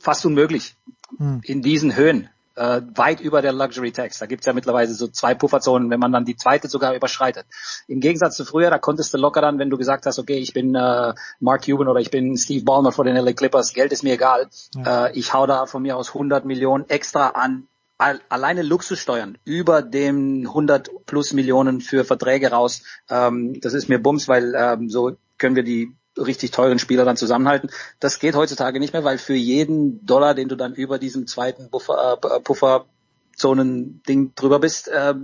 fast 0.00 0.24
unmöglich, 0.26 0.76
hm. 1.18 1.40
in 1.44 1.62
diesen 1.62 1.96
Höhen 1.96 2.28
äh, 2.56 2.80
weit 2.94 3.20
über 3.20 3.42
der 3.42 3.52
Luxury 3.52 3.92
Tax. 3.92 4.18
Da 4.18 4.26
gibt's 4.26 4.46
ja 4.46 4.52
mittlerweile 4.52 4.92
so 4.92 5.08
zwei 5.08 5.34
Pufferzonen, 5.34 5.90
wenn 5.90 6.00
man 6.00 6.12
dann 6.12 6.24
die 6.24 6.36
zweite 6.36 6.68
sogar 6.68 6.94
überschreitet. 6.94 7.46
Im 7.88 8.00
Gegensatz 8.00 8.36
zu 8.36 8.44
früher, 8.44 8.70
da 8.70 8.78
konntest 8.78 9.12
du 9.14 9.18
locker 9.18 9.40
dann, 9.40 9.58
wenn 9.58 9.70
du 9.70 9.76
gesagt 9.76 10.06
hast, 10.06 10.18
okay, 10.18 10.38
ich 10.38 10.52
bin 10.52 10.74
äh, 10.74 11.14
Mark 11.40 11.64
Cuban 11.64 11.88
oder 11.88 12.00
ich 12.00 12.10
bin 12.10 12.36
Steve 12.36 12.64
Ballmer 12.64 12.92
vor 12.92 13.04
den 13.04 13.16
LA 13.16 13.32
Clippers, 13.32 13.72
Geld 13.72 13.92
ist 13.92 14.02
mir 14.02 14.14
egal. 14.14 14.48
Ja. 14.74 15.06
Äh, 15.06 15.18
ich 15.18 15.32
hau 15.32 15.46
da 15.46 15.66
von 15.66 15.82
mir 15.82 15.96
aus 15.96 16.08
100 16.08 16.44
Millionen 16.44 16.88
extra 16.88 17.28
an 17.28 17.68
alleine 17.96 18.62
Luxussteuern 18.62 19.38
über 19.44 19.80
dem 19.80 20.46
100 20.46 21.06
plus 21.06 21.32
Millionen 21.32 21.80
für 21.80 22.04
Verträge 22.04 22.50
raus. 22.50 22.82
Ähm, 23.08 23.60
das 23.60 23.72
ist 23.72 23.88
mir 23.88 24.02
Bums, 24.02 24.28
weil 24.28 24.54
ähm, 24.56 24.90
so 24.90 25.16
können 25.38 25.56
wir 25.56 25.62
die 25.62 25.94
richtig 26.18 26.50
teuren 26.50 26.78
Spieler 26.78 27.04
dann 27.04 27.16
zusammenhalten. 27.16 27.70
Das 28.00 28.18
geht 28.18 28.34
heutzutage 28.34 28.80
nicht 28.80 28.92
mehr, 28.92 29.04
weil 29.04 29.18
für 29.18 29.34
jeden 29.34 30.04
Dollar, 30.06 30.34
den 30.34 30.48
du 30.48 30.56
dann 30.56 30.74
über 30.74 30.98
diesem 30.98 31.26
zweiten 31.26 31.70
Buffer, 31.70 32.18
äh, 32.22 32.40
Pufferzonen-Ding 32.40 34.34
drüber 34.34 34.58
bist, 34.58 34.88
äh, 34.88 35.14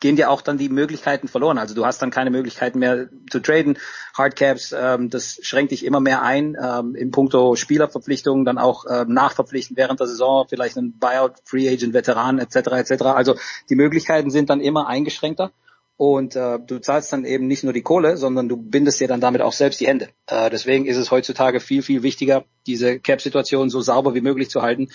gehen 0.00 0.16
dir 0.16 0.30
auch 0.30 0.40
dann 0.40 0.58
die 0.58 0.70
Möglichkeiten 0.70 1.28
verloren. 1.28 1.58
Also 1.58 1.74
du 1.74 1.84
hast 1.84 2.00
dann 2.00 2.10
keine 2.10 2.30
Möglichkeiten 2.30 2.78
mehr 2.78 3.08
zu 3.30 3.40
traden. 3.40 3.78
Hardcaps, 4.16 4.74
ähm, 4.76 5.10
das 5.10 5.38
schränkt 5.42 5.72
dich 5.72 5.84
immer 5.84 6.00
mehr 6.00 6.22
ein. 6.22 6.56
Ähm, 6.60 6.94
in 6.94 7.10
puncto 7.10 7.54
Spielerverpflichtungen, 7.54 8.46
dann 8.46 8.58
auch 8.58 8.86
ähm, 8.90 9.12
nachverpflichten 9.12 9.76
während 9.76 10.00
der 10.00 10.06
Saison, 10.06 10.46
vielleicht 10.48 10.78
einen 10.78 10.98
Buyout, 10.98 11.34
Free 11.44 11.68
Agent, 11.68 11.92
Veteran 11.92 12.38
etc. 12.38 12.56
etc. 12.56 13.02
Also 13.04 13.36
die 13.68 13.76
Möglichkeiten 13.76 14.30
sind 14.30 14.48
dann 14.48 14.60
immer 14.60 14.88
eingeschränkter. 14.88 15.52
Und 16.00 16.34
äh, 16.34 16.58
du 16.58 16.78
zahlst 16.78 17.12
dann 17.12 17.26
eben 17.26 17.46
nicht 17.46 17.62
nur 17.62 17.74
die 17.74 17.82
Kohle, 17.82 18.16
sondern 18.16 18.48
du 18.48 18.56
bindest 18.56 19.00
dir 19.00 19.06
dann 19.06 19.20
damit 19.20 19.42
auch 19.42 19.52
selbst 19.52 19.80
die 19.80 19.86
Hände. 19.86 20.08
Äh, 20.28 20.48
deswegen 20.48 20.86
ist 20.86 20.96
es 20.96 21.10
heutzutage 21.10 21.60
viel, 21.60 21.82
viel 21.82 22.02
wichtiger, 22.02 22.46
diese 22.66 22.98
Cap-Situation 22.98 23.68
so 23.68 23.82
sauber 23.82 24.14
wie 24.14 24.22
möglich 24.22 24.48
zu 24.48 24.62
halten, 24.62 24.88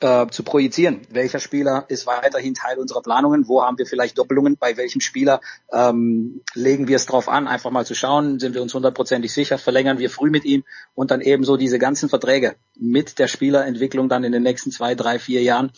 äh, 0.00 0.26
zu 0.26 0.42
projizieren. 0.42 1.02
Welcher 1.10 1.38
Spieler 1.38 1.84
ist 1.86 2.08
weiterhin 2.08 2.54
Teil 2.54 2.80
unserer 2.80 3.02
Planungen? 3.02 3.46
Wo 3.46 3.62
haben 3.62 3.78
wir 3.78 3.86
vielleicht 3.86 4.18
Doppelungen? 4.18 4.56
Bei 4.58 4.76
welchem 4.76 5.00
Spieler 5.00 5.40
ähm, 5.70 6.40
legen 6.54 6.88
wir 6.88 6.96
es 6.96 7.06
drauf 7.06 7.28
an? 7.28 7.46
Einfach 7.46 7.70
mal 7.70 7.86
zu 7.86 7.94
schauen, 7.94 8.40
sind 8.40 8.56
wir 8.56 8.62
uns 8.62 8.74
hundertprozentig 8.74 9.32
sicher? 9.32 9.58
Verlängern 9.58 10.00
wir 10.00 10.10
früh 10.10 10.30
mit 10.30 10.44
ihm 10.44 10.64
und 10.94 11.12
dann 11.12 11.20
eben 11.20 11.44
so 11.44 11.56
diese 11.56 11.78
ganzen 11.78 12.08
Verträge 12.08 12.56
mit 12.76 13.20
der 13.20 13.28
Spielerentwicklung 13.28 14.08
dann 14.08 14.24
in 14.24 14.32
den 14.32 14.42
nächsten 14.42 14.72
zwei, 14.72 14.96
drei, 14.96 15.20
vier 15.20 15.40
Jahren 15.42 15.70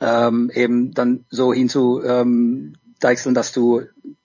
ähm, 0.00 0.50
eben 0.54 0.92
dann 0.94 1.26
so 1.28 1.52
hinzu 1.52 2.02
ähm, 2.02 2.74
deichseln, 3.02 3.34
dass 3.34 3.52
du 3.52 3.82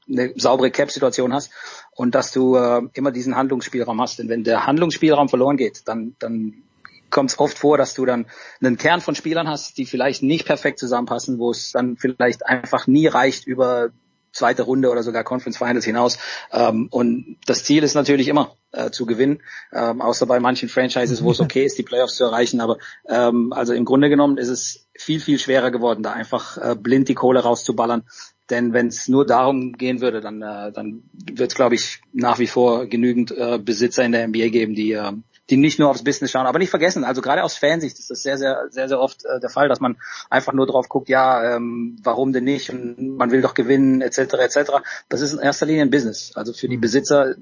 eine 0.10 0.34
saubere 0.36 0.72
Cap-Situation 0.72 1.34
hast 1.34 1.52
und 1.92 2.16
dass 2.16 2.32
du 2.32 2.56
äh, 2.56 2.82
immer 2.94 3.12
diesen 3.12 3.36
Handlungsspielraum 3.36 4.02
hast. 4.02 4.20
Denn 4.20 4.30
wenn 4.30 4.44
der 4.44 4.66
Handlungsspielraum 4.66 5.30
verloren 5.30 5.58
geht, 5.58 5.88
dann, 5.88 6.16
dann 6.20 6.64
kommt 7.10 7.32
es 7.32 7.40
oft 7.40 7.58
vor, 7.58 7.78
dass 7.78 7.94
du 7.94 8.06
dann 8.06 8.26
einen 8.62 8.78
Kern 8.78 9.02
von 9.02 9.16
Spielern 9.16 9.48
hast, 9.48 9.78
die 9.78 9.86
vielleicht 9.86 10.24
nicht 10.24 10.46
perfekt 10.46 10.80
zusammenpassen, 10.80 11.40
wo 11.40 11.52
es 11.52 11.72
dann 11.72 11.98
vielleicht 11.98 12.46
einfach 12.46 12.88
nie 12.88 13.08
reicht 13.08 13.48
über 13.48 13.90
zweite 14.32 14.64
Runde 14.64 14.90
oder 14.90 15.04
sogar 15.04 15.24
Conference 15.24 15.58
Finals 15.58 15.86
hinaus. 15.86 16.20
Ähm, 16.52 16.88
und 16.92 17.38
das 17.46 17.64
Ziel 17.64 17.84
ist 17.84 17.96
natürlich 17.96 18.28
immer 18.28 18.56
äh, 18.72 18.92
zu 18.92 19.06
gewinnen, 19.06 19.42
ähm, 19.74 20.02
außer 20.02 20.26
bei 20.26 20.40
manchen 20.40 20.70
Franchises, 20.70 21.24
wo 21.24 21.32
es 21.32 21.40
okay 21.40 21.66
ist, 21.66 21.78
die 21.78 21.84
Playoffs 21.84 22.16
zu 22.16 22.26
erreichen. 22.26 22.62
Aber 22.62 22.78
ähm, 23.10 23.52
also 23.52 23.74
im 23.74 23.86
Grunde 23.86 24.10
genommen 24.10 24.38
ist 24.38 24.50
es 24.50 24.88
viel, 24.96 25.20
viel 25.20 25.40
schwerer 25.40 25.72
geworden, 25.72 26.04
da 26.04 26.12
einfach 26.14 26.58
äh, 26.58 26.76
blind 26.76 27.10
die 27.10 27.16
Kohle 27.16 27.40
rauszuballern. 27.40 28.04
Denn 28.50 28.74
wenn 28.74 28.88
es 28.88 29.08
nur 29.08 29.26
darum 29.26 29.74
gehen 29.74 30.02
würde, 30.02 30.22
dann, 30.22 30.42
äh, 30.42 30.72
dann 30.72 31.04
wird 31.14 31.52
es, 31.52 31.56
glaube 31.56 31.76
ich, 31.76 32.02
nach 32.14 32.40
wie 32.40 32.48
vor 32.48 32.86
genügend 32.86 33.32
äh, 33.32 33.60
Besitzer 33.60 34.04
in 34.04 34.14
der 34.14 34.28
NBA 34.28 34.50
geben, 34.50 34.74
die 34.74 34.94
äh, 34.94 35.12
die 35.50 35.58
nicht 35.58 35.80
nur 35.80 35.90
aufs 35.90 36.04
Business 36.04 36.32
schauen. 36.32 36.46
Aber 36.46 36.60
nicht 36.60 36.70
vergessen, 36.70 37.04
also 37.04 37.22
gerade 37.22 37.44
aus 37.44 37.58
Fansicht 37.58 37.98
ist 38.00 38.10
das 38.10 38.24
sehr, 38.24 38.38
sehr, 38.38 38.68
sehr, 38.70 38.88
sehr 38.88 39.00
oft 39.00 39.26
äh, 39.26 39.40
der 39.40 39.50
Fall, 39.50 39.70
dass 39.70 39.80
man 39.80 39.98
einfach 40.30 40.54
nur 40.54 40.68
drauf 40.68 40.90
guckt, 40.90 41.10
ja, 41.10 41.56
ähm, 41.56 41.98
warum 42.04 42.34
denn 42.34 42.44
nicht 42.44 42.70
und 42.70 43.18
man 43.18 43.32
will 43.32 43.42
doch 43.42 43.54
gewinnen, 43.54 44.02
etc. 44.02 44.20
etc. 44.34 44.72
Das 45.10 45.22
ist 45.22 45.34
in 45.34 45.40
erster 45.40 45.66
Linie 45.66 45.84
ein 45.84 45.92
Business. 45.92 46.32
Also 46.36 46.54
für 46.54 46.68
die 46.68 46.78
mhm. 46.78 46.82
Besitzer 46.82 47.32
äh, 47.32 47.36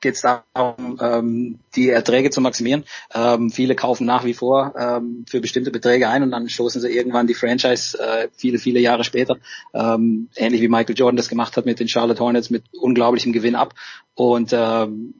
geht 0.00 0.14
es 0.14 0.20
darum, 0.20 0.98
ähm, 1.00 1.58
die 1.74 1.90
Erträge 1.90 2.30
zu 2.30 2.40
maximieren. 2.40 2.84
Ähm, 3.14 3.50
viele 3.50 3.74
kaufen 3.74 4.06
nach 4.06 4.24
wie 4.24 4.34
vor 4.34 4.74
ähm, 4.78 5.24
für 5.28 5.40
bestimmte 5.40 5.70
Beträge 5.70 6.08
ein 6.08 6.22
und 6.22 6.30
dann 6.30 6.48
stoßen 6.48 6.80
sie 6.80 6.88
irgendwann 6.88 7.26
die 7.26 7.34
Franchise 7.34 7.98
äh, 7.98 8.28
viele, 8.36 8.58
viele 8.58 8.80
Jahre 8.80 9.04
später, 9.04 9.38
ähm, 9.74 10.28
ähnlich 10.36 10.60
wie 10.60 10.68
Michael 10.68 10.96
Jordan 10.96 11.16
das 11.16 11.28
gemacht 11.28 11.56
hat 11.56 11.66
mit 11.66 11.80
den 11.80 11.88
Charlotte 11.88 12.20
Hornets 12.20 12.50
mit 12.50 12.64
unglaublichem 12.72 13.32
Gewinn 13.32 13.54
ab. 13.54 13.74
Und 14.14 14.52
ähm, 14.52 15.14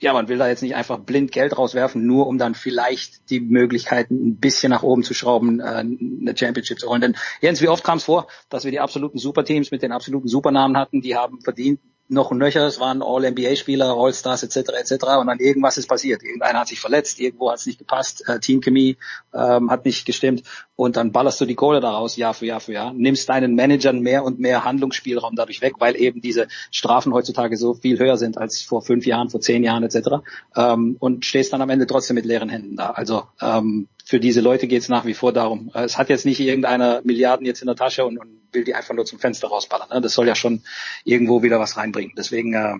ja, 0.00 0.12
man 0.12 0.28
will 0.28 0.38
da 0.38 0.48
jetzt 0.48 0.62
nicht 0.62 0.74
einfach 0.74 0.98
blind 0.98 1.32
Geld 1.32 1.56
rauswerfen, 1.56 2.06
nur 2.06 2.26
um 2.26 2.38
dann 2.38 2.54
vielleicht 2.54 3.30
die 3.30 3.40
Möglichkeiten 3.40 4.28
ein 4.28 4.36
bisschen 4.36 4.70
nach 4.70 4.82
oben 4.82 5.02
zu 5.02 5.14
schrauben, 5.14 5.60
äh, 5.60 5.64
eine 5.64 6.36
Championship 6.36 6.78
zu 6.78 6.88
holen. 6.88 7.00
Denn 7.00 7.16
Jens, 7.40 7.60
wie 7.60 7.68
oft 7.68 7.84
kam 7.84 7.98
es 7.98 8.04
vor, 8.04 8.28
dass 8.48 8.64
wir 8.64 8.70
die 8.70 8.80
absoluten 8.80 9.18
Superteams 9.18 9.70
mit 9.70 9.82
den 9.82 9.92
absoluten 9.92 10.28
Supernamen 10.28 10.76
hatten, 10.76 11.00
die 11.00 11.16
haben 11.16 11.40
verdient, 11.40 11.80
noch 12.08 12.30
und 12.30 12.38
nöcher, 12.38 12.66
es 12.66 12.80
waren 12.80 13.02
All-NBA-Spieler, 13.02 13.94
All-Stars 13.94 14.42
etc. 14.42 14.70
etc. 14.80 14.92
und 15.20 15.26
dann 15.26 15.38
irgendwas 15.38 15.76
ist 15.76 15.88
passiert. 15.88 16.22
Irgendeiner 16.22 16.60
hat 16.60 16.68
sich 16.68 16.80
verletzt, 16.80 17.20
irgendwo 17.20 17.50
hat 17.50 17.58
es 17.58 17.66
nicht 17.66 17.78
gepasst, 17.78 18.26
äh, 18.28 18.40
Teamchemie 18.40 18.96
ähm, 19.34 19.70
hat 19.70 19.84
nicht 19.84 20.06
gestimmt 20.06 20.42
und 20.78 20.94
dann 20.94 21.10
ballerst 21.10 21.40
du 21.40 21.44
die 21.44 21.56
Kohle 21.56 21.80
daraus 21.80 22.16
Jahr 22.16 22.34
für 22.34 22.46
Jahr 22.46 22.60
für 22.60 22.72
Jahr, 22.72 22.92
nimmst 22.92 23.28
deinen 23.28 23.56
Managern 23.56 23.98
mehr 23.98 24.22
und 24.22 24.38
mehr 24.38 24.64
Handlungsspielraum 24.64 25.34
dadurch 25.34 25.60
weg, 25.60 25.74
weil 25.80 25.96
eben 25.96 26.20
diese 26.20 26.46
Strafen 26.70 27.12
heutzutage 27.12 27.56
so 27.56 27.74
viel 27.74 27.98
höher 27.98 28.16
sind 28.16 28.38
als 28.38 28.62
vor 28.62 28.80
fünf 28.80 29.04
Jahren, 29.04 29.28
vor 29.28 29.40
zehn 29.40 29.64
Jahren 29.64 29.82
etc. 29.82 30.22
Ähm, 30.54 30.96
und 31.00 31.24
stehst 31.24 31.52
dann 31.52 31.62
am 31.62 31.70
Ende 31.70 31.88
trotzdem 31.88 32.14
mit 32.14 32.26
leeren 32.26 32.48
Händen 32.48 32.76
da. 32.76 32.90
Also 32.90 33.24
ähm, 33.40 33.88
für 34.04 34.20
diese 34.20 34.40
Leute 34.40 34.68
geht 34.68 34.82
es 34.82 34.88
nach 34.88 35.04
wie 35.04 35.14
vor 35.14 35.32
darum. 35.32 35.72
Äh, 35.74 35.82
es 35.82 35.98
hat 35.98 36.10
jetzt 36.10 36.24
nicht 36.24 36.38
irgendeiner 36.38 37.00
Milliarden 37.02 37.44
jetzt 37.44 37.60
in 37.60 37.66
der 37.66 37.74
Tasche 37.74 38.06
und, 38.06 38.16
und 38.16 38.28
will 38.52 38.62
die 38.62 38.76
einfach 38.76 38.94
nur 38.94 39.04
zum 39.04 39.18
Fenster 39.18 39.48
rausballern. 39.48 39.88
Ne? 39.92 40.00
Das 40.00 40.14
soll 40.14 40.28
ja 40.28 40.36
schon 40.36 40.62
irgendwo 41.02 41.42
wieder 41.42 41.58
was 41.58 41.76
reinbringen. 41.76 42.12
Deswegen 42.16 42.54
äh, 42.54 42.74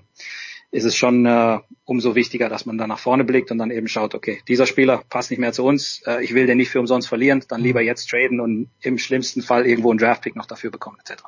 ist 0.70 0.84
es 0.84 0.94
schon 0.94 1.24
äh, 1.24 1.58
umso 1.84 2.14
wichtiger, 2.14 2.48
dass 2.48 2.66
man 2.66 2.76
da 2.76 2.86
nach 2.86 2.98
vorne 2.98 3.24
blickt 3.24 3.50
und 3.50 3.58
dann 3.58 3.70
eben 3.70 3.88
schaut, 3.88 4.14
okay, 4.14 4.42
dieser 4.48 4.66
Spieler 4.66 5.02
passt 5.08 5.30
nicht 5.30 5.38
mehr 5.38 5.52
zu 5.52 5.64
uns, 5.64 6.02
äh, 6.06 6.22
ich 6.22 6.34
will 6.34 6.47
den 6.47 6.58
nicht 6.58 6.70
für 6.70 6.80
umsonst 6.80 7.08
verlieren, 7.08 7.42
dann 7.48 7.60
lieber 7.60 7.80
jetzt 7.80 8.08
traden 8.10 8.40
und 8.40 8.70
im 8.82 8.98
schlimmsten 8.98 9.42
Fall 9.42 9.66
irgendwo 9.66 9.90
einen 9.90 9.98
Draftpick 9.98 10.36
noch 10.36 10.47
dafür 10.47 10.70
bekommen 10.70 10.98
etc. 11.00 11.22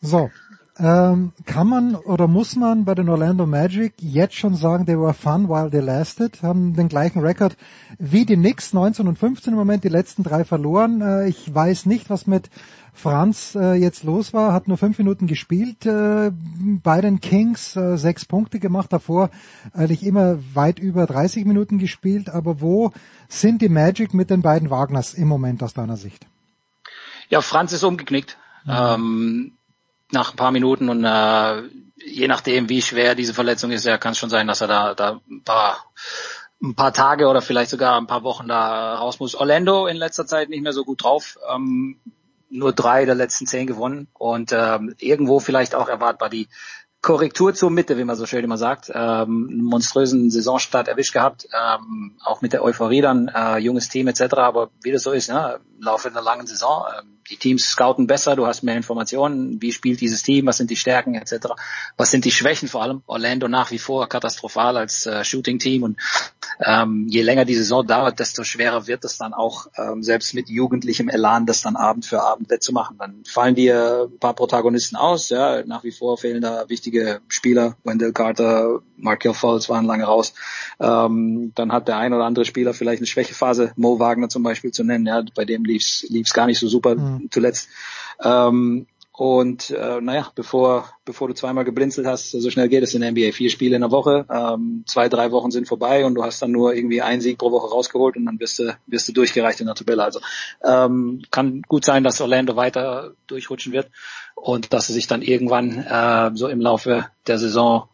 So, 0.00 0.30
ähm, 0.78 1.32
kann 1.46 1.68
man 1.68 1.94
oder 1.94 2.28
muss 2.28 2.54
man 2.54 2.84
bei 2.84 2.94
den 2.94 3.08
Orlando 3.08 3.46
Magic 3.46 3.94
jetzt 3.98 4.34
schon 4.34 4.54
sagen, 4.54 4.84
they 4.84 4.98
were 4.98 5.14
fun 5.14 5.48
while 5.48 5.70
they 5.70 5.80
lasted, 5.80 6.42
haben 6.42 6.74
den 6.74 6.88
gleichen 6.88 7.20
Rekord 7.20 7.56
wie 7.98 8.26
die 8.26 8.36
Knicks 8.36 8.72
19 8.74 9.08
und 9.08 9.18
15 9.18 9.54
im 9.54 9.58
Moment, 9.58 9.84
die 9.84 9.88
letzten 9.88 10.22
drei 10.22 10.44
verloren. 10.44 11.00
Äh, 11.00 11.28
ich 11.28 11.54
weiß 11.54 11.86
nicht, 11.86 12.10
was 12.10 12.26
mit 12.26 12.50
Franz 12.92 13.54
äh, 13.54 13.74
jetzt 13.74 14.04
los 14.04 14.32
war, 14.32 14.52
hat 14.52 14.68
nur 14.68 14.78
fünf 14.78 14.98
Minuten 14.98 15.26
gespielt 15.26 15.84
äh, 15.86 16.30
bei 16.82 17.00
den 17.00 17.20
Kings, 17.20 17.76
äh, 17.76 17.96
sechs 17.96 18.24
Punkte 18.24 18.58
gemacht, 18.58 18.92
davor 18.92 19.30
eigentlich 19.72 20.02
immer 20.02 20.38
weit 20.54 20.78
über 20.78 21.06
30 21.06 21.44
Minuten 21.44 21.78
gespielt, 21.78 22.30
aber 22.30 22.60
wo 22.60 22.92
sind 23.28 23.60
die 23.60 23.68
Magic 23.68 24.14
mit 24.14 24.30
den 24.30 24.42
beiden 24.42 24.70
Wagners 24.70 25.14
im 25.14 25.28
Moment 25.28 25.62
aus 25.62 25.74
deiner 25.74 25.96
Sicht? 25.96 26.26
Ja, 27.28 27.40
Franz 27.40 27.72
ist 27.72 27.82
umgeknickt. 27.82 28.38
Mhm. 28.64 28.72
Ähm, 28.72 29.52
nach 30.12 30.32
ein 30.32 30.36
paar 30.36 30.52
Minuten 30.52 30.88
und 30.88 31.04
äh, 31.04 31.62
je 32.04 32.28
nachdem, 32.28 32.68
wie 32.68 32.82
schwer 32.82 33.14
diese 33.14 33.34
Verletzung 33.34 33.70
ist, 33.70 33.84
ja, 33.84 33.98
kann 33.98 34.12
es 34.12 34.18
schon 34.18 34.30
sein, 34.30 34.46
dass 34.46 34.60
er 34.60 34.68
da, 34.68 34.94
da 34.94 35.20
ein 35.30 35.42
paar 35.42 35.86
ein 36.62 36.74
paar 36.74 36.92
Tage 36.92 37.28
oder 37.28 37.42
vielleicht 37.42 37.70
sogar 37.70 37.98
ein 37.98 38.06
paar 38.06 38.22
Wochen 38.22 38.48
da 38.48 38.94
raus 38.94 39.20
muss. 39.20 39.34
Orlando 39.34 39.86
in 39.86 39.96
letzter 39.96 40.26
Zeit 40.26 40.48
nicht 40.48 40.62
mehr 40.62 40.72
so 40.72 40.84
gut 40.84 41.02
drauf. 41.02 41.36
Ähm, 41.54 42.00
nur 42.48 42.72
drei 42.72 43.04
der 43.04 43.14
letzten 43.14 43.46
zehn 43.46 43.66
gewonnen 43.66 44.08
und 44.14 44.52
ähm, 44.52 44.94
irgendwo 44.98 45.40
vielleicht 45.40 45.74
auch 45.74 45.88
erwartbar 45.88 46.30
die 46.30 46.48
Korrektur 47.02 47.54
zur 47.54 47.70
Mitte, 47.70 47.98
wie 47.98 48.04
man 48.04 48.16
so 48.16 48.26
schön 48.26 48.44
immer 48.44 48.56
sagt. 48.56 48.90
Ähm, 48.92 49.48
einen 49.50 49.62
monströsen 49.62 50.30
Saisonstart 50.30 50.88
erwischt 50.88 51.12
gehabt, 51.12 51.46
ähm, 51.52 52.18
auch 52.24 52.42
mit 52.42 52.52
der 52.52 52.64
Euphorie 52.64 53.00
dann, 53.00 53.28
äh, 53.28 53.58
junges 53.58 53.88
Team 53.88 54.08
etc. 54.08 54.34
Aber 54.34 54.70
wie 54.82 54.92
das 54.92 55.02
so 55.02 55.12
ist, 55.12 55.28
ne, 55.28 55.60
im 55.76 55.82
Laufe 55.82 56.08
einer 56.08 56.22
langen 56.22 56.46
Saison, 56.46 56.84
äh, 56.88 57.02
die 57.30 57.36
Teams 57.36 57.64
scouten 57.68 58.06
besser, 58.06 58.36
du 58.36 58.46
hast 58.46 58.62
mehr 58.62 58.76
Informationen, 58.76 59.60
wie 59.60 59.72
spielt 59.72 60.00
dieses 60.00 60.22
Team, 60.22 60.46
was 60.46 60.58
sind 60.58 60.70
die 60.70 60.76
Stärken 60.76 61.14
etc. 61.14 61.48
Was 61.96 62.10
sind 62.10 62.24
die 62.24 62.30
Schwächen 62.30 62.68
vor 62.68 62.82
allem? 62.82 63.02
Orlando 63.06 63.48
nach 63.48 63.70
wie 63.70 63.78
vor 63.78 64.08
katastrophal 64.08 64.76
als 64.76 65.06
äh, 65.06 65.24
Shooting-Team 65.24 65.82
und 65.82 65.98
ähm, 66.64 67.06
je 67.08 67.22
länger 67.22 67.44
die 67.44 67.54
Saison 67.54 67.86
dauert, 67.86 68.18
desto 68.18 68.44
schwerer 68.44 68.86
wird 68.86 69.04
es 69.04 69.18
dann 69.18 69.34
auch, 69.34 69.66
ähm, 69.76 70.02
selbst 70.02 70.34
mit 70.34 70.48
jugendlichem 70.48 71.08
Elan, 71.08 71.46
das 71.46 71.62
dann 71.62 71.76
Abend 71.76 72.06
für 72.06 72.22
Abend 72.22 72.48
wettzumachen. 72.48 72.96
Dann 72.98 73.24
fallen 73.26 73.54
dir 73.54 74.08
ein 74.10 74.18
paar 74.18 74.34
Protagonisten 74.34 74.96
aus, 74.96 75.28
ja, 75.28 75.62
nach 75.64 75.84
wie 75.84 75.90
vor 75.90 76.16
fehlen 76.16 76.40
da 76.40 76.68
wichtige 76.68 77.20
Spieler, 77.28 77.76
Wendell 77.84 78.12
Carter, 78.12 78.80
Markel 78.96 79.34
Falls 79.34 79.68
waren 79.68 79.84
lange 79.84 80.04
raus. 80.04 80.32
Ähm, 80.80 81.52
dann 81.54 81.72
hat 81.72 81.88
der 81.88 81.98
ein 81.98 82.14
oder 82.14 82.24
andere 82.24 82.44
Spieler 82.44 82.72
vielleicht 82.72 83.00
eine 83.00 83.06
Schwächephase, 83.06 83.72
Mo 83.76 83.98
Wagner 83.98 84.28
zum 84.28 84.42
Beispiel 84.42 84.70
zu 84.70 84.84
nennen, 84.84 85.06
ja, 85.06 85.22
bei 85.34 85.44
dem 85.44 85.64
lief's 85.64 86.06
lief's 86.08 86.32
gar 86.32 86.46
nicht 86.46 86.58
so 86.58 86.68
super 86.68 86.94
mhm. 86.94 87.15
Zuletzt. 87.30 87.68
Ähm, 88.22 88.86
und 89.16 89.70
äh, 89.70 90.02
naja, 90.02 90.30
bevor, 90.34 90.90
bevor 91.06 91.28
du 91.28 91.32
zweimal 91.32 91.64
geblinzelt 91.64 92.06
hast, 92.06 92.32
so 92.32 92.50
schnell 92.50 92.68
geht 92.68 92.82
es 92.82 92.92
in 92.92 93.00
der 93.00 93.12
NBA. 93.12 93.32
Vier 93.32 93.48
Spiele 93.48 93.74
in 93.74 93.80
der 93.80 93.90
Woche, 93.90 94.26
ähm, 94.30 94.84
zwei, 94.86 95.08
drei 95.08 95.30
Wochen 95.30 95.50
sind 95.50 95.66
vorbei 95.66 96.04
und 96.04 96.14
du 96.14 96.22
hast 96.22 96.42
dann 96.42 96.50
nur 96.52 96.74
irgendwie 96.74 97.00
einen 97.00 97.22
Sieg 97.22 97.38
pro 97.38 97.50
Woche 97.50 97.70
rausgeholt 97.70 98.16
und 98.16 98.26
dann 98.26 98.38
wirst 98.38 98.58
du, 98.58 98.76
wirst 98.86 99.08
du 99.08 99.12
durchgereicht 99.14 99.60
in 99.60 99.66
der 99.66 99.74
Tabelle. 99.74 100.04
Also 100.04 100.20
ähm, 100.62 101.22
kann 101.30 101.62
gut 101.62 101.86
sein, 101.86 102.04
dass 102.04 102.20
Orlando 102.20 102.56
weiter 102.56 103.14
durchrutschen 103.26 103.72
wird 103.72 103.90
und 104.34 104.74
dass 104.74 104.88
sie 104.88 104.92
sich 104.92 105.06
dann 105.06 105.22
irgendwann 105.22 105.78
äh, 105.78 106.32
so 106.34 106.48
im 106.48 106.60
Laufe 106.60 107.06
der 107.26 107.38
Saison 107.38 107.88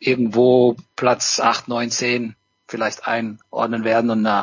irgendwo 0.00 0.74
Platz 0.96 1.38
acht, 1.38 1.68
neun, 1.68 1.90
zehn 1.90 2.34
vielleicht 2.66 3.06
einordnen 3.06 3.84
werden 3.84 4.10
und 4.10 4.26
äh, 4.26 4.42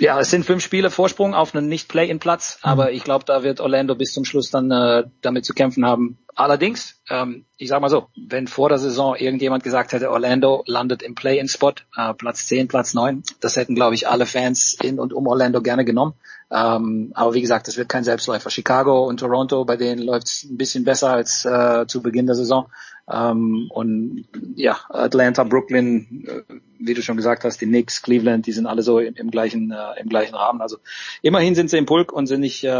ja, 0.00 0.20
es 0.20 0.30
sind 0.30 0.44
fünf 0.44 0.62
Spiele 0.62 0.90
Vorsprung 0.90 1.34
auf 1.34 1.54
einen 1.54 1.68
Nicht-Play-in-Platz, 1.68 2.60
mhm. 2.62 2.70
aber 2.70 2.92
ich 2.92 3.04
glaube, 3.04 3.24
da 3.24 3.42
wird 3.42 3.60
Orlando 3.60 3.94
bis 3.94 4.12
zum 4.12 4.24
Schluss 4.24 4.50
dann 4.50 4.70
äh, 4.70 5.04
damit 5.22 5.44
zu 5.44 5.54
kämpfen 5.54 5.84
haben. 5.84 6.18
Allerdings, 6.38 7.02
ähm, 7.10 7.46
ich 7.56 7.68
sag 7.68 7.80
mal 7.80 7.88
so, 7.88 8.10
wenn 8.16 8.46
vor 8.46 8.68
der 8.68 8.78
Saison 8.78 9.16
irgendjemand 9.16 9.64
gesagt 9.64 9.90
hätte, 9.90 10.12
Orlando 10.12 10.62
landet 10.68 11.02
im 11.02 11.16
Play-in-Spot, 11.16 11.72
äh, 11.96 12.14
Platz 12.14 12.46
10, 12.46 12.68
Platz 12.68 12.94
9, 12.94 13.24
das 13.40 13.56
hätten, 13.56 13.74
glaube 13.74 13.96
ich, 13.96 14.06
alle 14.06 14.24
Fans 14.24 14.76
in 14.80 15.00
und 15.00 15.12
um 15.12 15.26
Orlando 15.26 15.60
gerne 15.60 15.84
genommen. 15.84 16.14
Ähm, 16.52 17.10
aber 17.14 17.34
wie 17.34 17.40
gesagt, 17.40 17.66
das 17.66 17.76
wird 17.76 17.88
kein 17.88 18.04
Selbstläufer. 18.04 18.50
Chicago 18.50 19.08
und 19.08 19.18
Toronto, 19.18 19.64
bei 19.64 19.76
denen 19.76 20.00
läuft 20.00 20.28
es 20.28 20.44
ein 20.44 20.56
bisschen 20.56 20.84
besser 20.84 21.10
als 21.10 21.44
äh, 21.44 21.86
zu 21.88 22.02
Beginn 22.02 22.26
der 22.26 22.36
Saison. 22.36 22.68
Ähm, 23.10 23.68
und 23.70 24.26
ja, 24.54 24.78
Atlanta, 24.90 25.44
Brooklyn, 25.44 26.24
äh, 26.26 26.54
wie 26.78 26.94
du 26.94 27.02
schon 27.02 27.16
gesagt 27.16 27.44
hast, 27.44 27.60
die 27.60 27.66
Knicks, 27.66 28.02
Cleveland, 28.02 28.46
die 28.46 28.52
sind 28.52 28.66
alle 28.66 28.82
so 28.82 28.98
im, 28.98 29.14
im 29.14 29.30
gleichen 29.30 29.72
äh, 29.72 30.00
im 30.00 30.08
gleichen 30.08 30.34
Rahmen. 30.34 30.60
Also 30.60 30.78
immerhin 31.22 31.54
sind 31.54 31.70
sie 31.70 31.78
im 31.78 31.86
Pulk 31.86 32.12
und 32.12 32.26
sind 32.26 32.40
nicht 32.40 32.64
äh, 32.64 32.70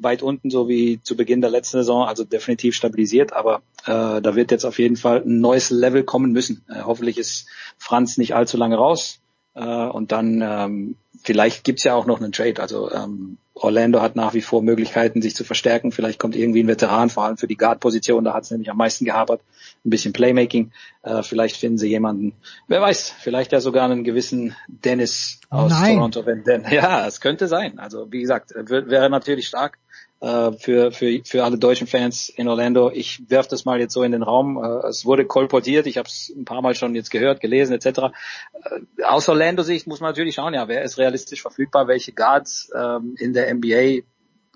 weit 0.00 0.22
unten, 0.22 0.50
so 0.50 0.68
wie 0.68 1.00
zu 1.02 1.16
Beginn 1.16 1.40
der 1.40 1.50
letzten 1.50 1.78
Saison. 1.78 2.06
Also 2.06 2.24
definitiv 2.24 2.76
stabilisiert, 3.02 3.32
aber 3.32 3.62
äh, 3.84 4.20
da 4.20 4.34
wird 4.34 4.50
jetzt 4.50 4.64
auf 4.64 4.78
jeden 4.78 4.96
Fall 4.96 5.22
ein 5.22 5.40
neues 5.40 5.70
Level 5.70 6.04
kommen 6.04 6.32
müssen. 6.32 6.64
Äh, 6.68 6.82
hoffentlich 6.84 7.18
ist 7.18 7.46
Franz 7.78 8.18
nicht 8.18 8.34
allzu 8.34 8.56
lange 8.56 8.76
raus. 8.76 9.20
Äh, 9.54 9.64
und 9.64 10.12
dann 10.12 10.40
ähm, 10.42 10.96
vielleicht 11.22 11.64
gibt's 11.64 11.84
ja 11.84 11.94
auch 11.94 12.06
noch 12.06 12.20
einen 12.20 12.32
Trade. 12.32 12.60
Also 12.60 12.90
ähm, 12.90 13.38
Orlando 13.54 14.00
hat 14.00 14.16
nach 14.16 14.32
wie 14.34 14.40
vor 14.40 14.62
Möglichkeiten, 14.62 15.20
sich 15.20 15.34
zu 15.34 15.44
verstärken. 15.44 15.92
Vielleicht 15.92 16.18
kommt 16.18 16.36
irgendwie 16.36 16.62
ein 16.62 16.68
Veteran, 16.68 17.10
vor 17.10 17.24
allem 17.24 17.36
für 17.36 17.46
die 17.46 17.56
Guard-Position. 17.56 18.24
Da 18.24 18.32
hat 18.32 18.44
es 18.44 18.50
nämlich 18.50 18.70
am 18.70 18.78
meisten 18.78 19.04
gehabert. 19.04 19.42
Ein 19.84 19.90
bisschen 19.90 20.12
Playmaking. 20.12 20.72
Äh, 21.02 21.22
vielleicht 21.22 21.56
finden 21.56 21.78
sie 21.78 21.88
jemanden, 21.88 22.34
wer 22.68 22.80
weiß, 22.80 23.12
vielleicht 23.20 23.52
ja 23.52 23.60
sogar 23.60 23.84
einen 23.84 24.04
gewissen 24.04 24.54
Dennis 24.68 25.40
aus 25.50 25.70
Nein. 25.70 25.96
Toronto. 25.96 26.24
Wenn 26.24 26.44
denn, 26.44 26.64
ja, 26.70 27.06
es 27.06 27.20
könnte 27.20 27.48
sein. 27.48 27.78
Also 27.78 28.10
wie 28.10 28.20
gesagt, 28.20 28.52
wäre 28.54 29.10
natürlich 29.10 29.48
stark 29.48 29.78
äh, 30.22 30.52
für, 30.52 30.92
für, 30.92 31.20
für 31.24 31.44
alle 31.44 31.58
deutschen 31.58 31.88
Fans 31.88 32.28
in 32.28 32.46
Orlando. 32.46 32.92
Ich 32.92 33.28
werfe 33.28 33.50
das 33.50 33.64
mal 33.64 33.80
jetzt 33.80 33.92
so 33.92 34.04
in 34.04 34.12
den 34.12 34.22
Raum. 34.22 34.56
Äh, 34.56 34.86
es 34.86 35.04
wurde 35.04 35.26
kolportiert, 35.26 35.88
ich 35.88 35.98
habe 35.98 36.08
es 36.08 36.32
ein 36.36 36.44
paar 36.44 36.62
Mal 36.62 36.76
schon 36.76 36.94
jetzt 36.94 37.10
gehört, 37.10 37.40
gelesen 37.40 37.74
etc. 37.74 37.86
Äh, 37.88 39.02
aus 39.02 39.28
Orlando-Sicht 39.28 39.88
muss 39.88 39.98
man 39.98 40.10
natürlich 40.10 40.36
schauen, 40.36 40.54
ja, 40.54 40.68
wer 40.68 40.82
ist 40.82 40.96
realistisch 40.96 41.42
verfügbar, 41.42 41.88
welche 41.88 42.12
Guards 42.12 42.70
ähm, 42.72 43.16
in 43.18 43.32
der 43.32 43.52
NBA 43.52 44.02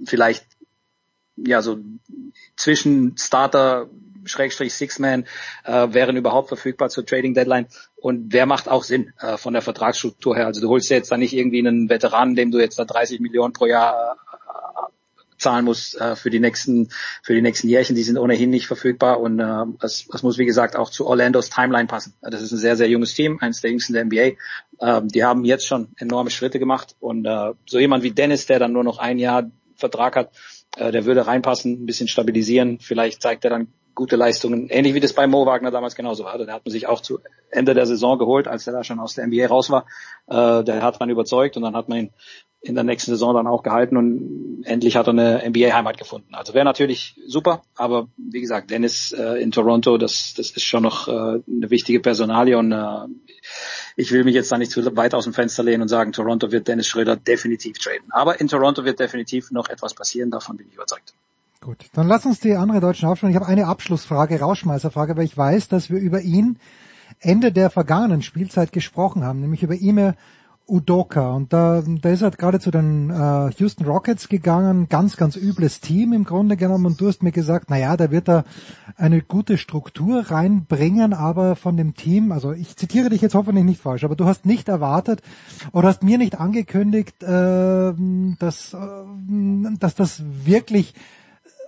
vielleicht 0.05 0.47
ja 1.37 1.61
so 1.63 1.79
zwischen 2.55 3.17
Starter 3.19 3.91
Schrägstrich 4.25 4.73
Six-Man 4.73 5.25
äh, 5.65 5.89
wären 5.91 6.17
überhaupt 6.17 6.49
verfügbar 6.49 6.91
zur 6.91 7.05
Trading 7.07 7.35
Deadline 7.35 7.67
und 7.97 8.33
wer 8.33 8.47
macht 8.47 8.69
auch 8.69 8.85
Sinn 8.85 9.13
äh, 9.19 9.37
von 9.37 9.53
der 9.53 9.63
Vertragsstruktur 9.63 10.37
her. 10.37 10.47
Also 10.47 10.61
du 10.61 10.69
holst 10.69 10.91
jetzt 10.91 11.11
da 11.11 11.17
nicht 11.17 11.33
irgendwie 11.33 11.59
einen 11.59 11.89
Veteranen, 11.89 12.37
dem 12.37 12.51
du 12.51 12.59
jetzt 12.59 12.79
da 12.79 12.85
30 12.85 13.21
Millionen 13.21 13.53
pro 13.53 13.67
Jahr 13.67 14.17
zahlen 15.39 15.65
muss 15.65 15.95
äh, 15.95 16.17
für 16.17 16.31
die 16.31 16.41
nächsten 16.41 16.89
für 17.23 17.35
die 17.35 17.43
nächsten 17.43 17.69
Jährchen. 17.69 17.97
Die 17.97 18.03
sind 18.03 18.19
ohnehin 18.19 18.51
nicht 18.51 18.67
verfügbar 18.67 19.21
und 19.21 19.41
äh, 19.41 19.65
das, 19.81 20.07
das 20.11 20.23
muss 20.23 20.39
wie 20.39 20.47
gesagt 20.47 20.77
auch 20.77 20.91
zu 20.91 21.07
Orlandos 21.07 21.51
Timeline 21.51 21.87
passen. 21.87 22.15
Das 22.23 22.43
ist 22.43 22.53
ein 22.53 22.59
sehr 22.59 22.77
sehr 22.77 22.89
junges 22.89 23.15
Team, 23.15 23.39
eines 23.41 23.61
der 23.61 23.71
jüngsten 23.71 23.93
der 23.93 24.05
NBA. 24.05 24.37
Ähm, 24.81 25.09
die 25.09 25.25
haben 25.25 25.45
jetzt 25.45 25.67
schon 25.67 25.89
enorme 25.97 26.31
Schritte 26.31 26.59
gemacht 26.59 26.97
und 27.01 27.27
äh, 27.27 27.53
so 27.67 27.79
jemand 27.79 28.03
wie 28.03 28.11
Dennis, 28.11 28.47
der 28.47 28.59
dann 28.59 28.73
nur 28.73 28.85
noch 28.85 28.99
ein 28.99 29.19
Jahr 29.19 29.51
Vertrag 29.77 30.17
hat, 30.17 30.31
äh, 30.77 30.91
der 30.91 31.05
würde 31.05 31.27
reinpassen, 31.27 31.83
ein 31.83 31.87
bisschen 31.87 32.09
stabilisieren. 32.09 32.79
Vielleicht 32.81 33.23
zeigt 33.23 33.45
er 33.45 33.51
dann 33.51 33.69
gute 33.97 34.15
Leistungen, 34.15 34.69
ähnlich 34.69 34.95
wie 34.95 35.01
das 35.01 35.15
bei 35.15 35.27
Mo 35.27 35.47
Wagner 35.47 35.73
damals 35.73 35.97
genauso 35.97 36.25
war. 36.25 36.39
Der 36.39 36.55
hat 36.55 36.65
man 36.65 36.71
sich 36.71 36.87
auch 36.87 37.01
zu 37.01 37.19
Ende 37.51 37.75
der 37.75 37.87
Saison 37.87 38.19
geholt, 38.19 38.47
als 38.47 38.67
er 38.69 38.75
da 38.75 38.85
schon 38.85 39.01
aus 39.01 39.15
der 39.15 39.27
NBA 39.27 39.47
raus 39.47 39.71
war. 39.71 39.87
Äh, 40.29 40.63
der 40.63 40.83
hat 40.83 41.01
man 41.01 41.11
überzeugt 41.11 41.57
und 41.57 41.65
dann 41.65 41.75
hat 41.75 41.89
man 41.89 41.99
ihn 41.99 42.11
in 42.61 42.75
der 42.75 42.85
nächsten 42.85 43.11
Saison 43.11 43.35
dann 43.35 43.47
auch 43.47 43.63
gehalten 43.63 43.97
und 43.97 44.65
endlich 44.65 44.97
hat 44.97 45.07
er 45.07 45.13
eine 45.13 45.43
NBA-Heimat 45.49 45.99
gefunden. 45.99 46.35
Also 46.35 46.53
wäre 46.53 46.65
natürlich 46.65 47.21
super, 47.27 47.63
aber 47.77 48.09
wie 48.17 48.41
gesagt, 48.41 48.71
Dennis 48.71 49.13
äh, 49.13 49.41
in 49.41 49.53
Toronto, 49.53 49.99
das, 49.99 50.35
das 50.37 50.51
ist 50.51 50.65
schon 50.65 50.83
noch 50.83 51.09
äh, 51.09 51.13
eine 51.13 51.71
wichtige 51.71 52.01
Personalie 52.01 52.59
und 52.59 52.73
äh, 52.73 53.07
ich 53.97 54.11
will 54.13 54.25
mich 54.25 54.35
jetzt 54.35 54.51
da 54.53 54.59
nicht 54.59 54.73
zu 54.73 54.97
weit 54.97 55.15
aus 55.15 55.25
dem 55.25 55.33
Fenster 55.33 55.63
lehnen 55.63 55.83
und 55.83 55.89
sagen, 55.89 56.13
Toronto 56.13 56.51
wird 56.51 56.69
Dennis 56.69 56.89
Schröder 56.89 57.17
definitiv 57.17 57.79
traden. 57.79 58.11
Aber 58.11 58.41
in 58.41 58.49
Toronto 58.49 58.85
wird 58.85 59.01
definitiv 59.01 59.51
noch 59.53 59.69
etwas 59.69 59.95
passieren, 59.95 60.31
davon 60.31 60.57
bin 60.57 60.67
ich 60.69 60.75
überzeugt. 60.75 61.15
Gut, 61.67 61.87
dann 61.95 62.07
lass 62.07 62.25
uns 62.25 62.39
die 62.39 62.55
andere 62.55 62.79
Deutschen 62.79 63.09
aufschauen. 63.09 63.31
Ich 63.31 63.35
habe 63.35 63.49
eine 63.49 63.67
Abschlussfrage, 63.67 64.39
Rauschmeißerfrage, 64.39 65.17
weil 65.17 65.25
ich 65.25 65.37
weiß, 65.37 65.67
dass 65.67 65.91
wir 65.91 65.99
über 65.99 66.21
ihn 66.21 66.61
Ende 67.19 67.51
der 67.51 67.71
vergangenen 67.71 68.23
Spielzeit 68.23 68.71
gesprochen 68.71 69.25
haben, 69.25 69.41
nämlich 69.41 69.65
über 69.65 69.75
Ime 69.75 70.15
Udoka. 70.69 71.33
Und 71.33 71.53
da, 71.53 71.83
da 71.85 72.09
ist 72.09 72.23
er 72.23 72.31
gerade 72.31 72.61
zu 72.61 72.71
den 72.71 73.11
äh, 73.11 73.51
Houston 73.59 73.85
Rockets 73.85 74.29
gegangen, 74.29 74.89
ganz, 74.89 75.17
ganz 75.17 75.35
übles 75.35 75.81
Team 75.81 76.13
im 76.13 76.23
Grunde 76.23 76.57
genommen. 76.57 76.87
Und 76.87 77.01
du 77.01 77.09
hast 77.09 77.25
mir 77.25 77.33
gesagt, 77.33 77.67
na 77.69 77.77
ja, 77.77 77.97
da 77.97 78.13
wird 78.13 78.29
er 78.29 78.45
eine 78.97 79.21
gute 79.21 79.59
Struktur 79.59 80.31
reinbringen, 80.31 81.15
aber 81.15 81.57
von 81.57 81.77
dem 81.77 81.95
Team, 81.95 82.31
also 82.31 82.53
ich 82.53 82.77
zitiere 82.77 83.09
dich 83.09 83.23
jetzt 83.23 83.35
hoffentlich 83.35 83.65
nicht 83.65 83.81
falsch, 83.81 84.05
aber 84.05 84.15
du 84.15 84.27
hast 84.27 84.47
nicht 84.47 84.69
erwartet 84.69 85.21
oder 85.73 85.89
hast 85.89 86.05
mir 86.05 86.17
nicht 86.17 86.39
angekündigt, 86.39 87.25
äh, 87.25 87.93
dass, 88.39 88.73
äh, 88.73 89.77
dass 89.81 89.97
das 89.97 90.23
wirklich 90.45 90.95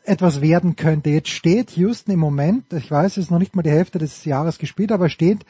etwas 0.09 0.41
werden 0.41 0.77
könnte. 0.77 1.11
Jetzt 1.11 1.29
steht 1.29 1.73
Houston 1.77 2.13
im 2.13 2.21
Moment, 2.21 2.73
ich 2.73 2.91
weiß, 2.91 3.13
es 3.13 3.25
ist 3.25 3.31
noch 3.31 3.39
nicht 3.39 3.55
mal 3.55 3.63
die 3.63 3.71
Hälfte 3.71 3.99
des 3.99 4.25
Jahres 4.25 4.59
gespielt, 4.59 4.93
aber 4.93 5.09
steht 5.09 5.45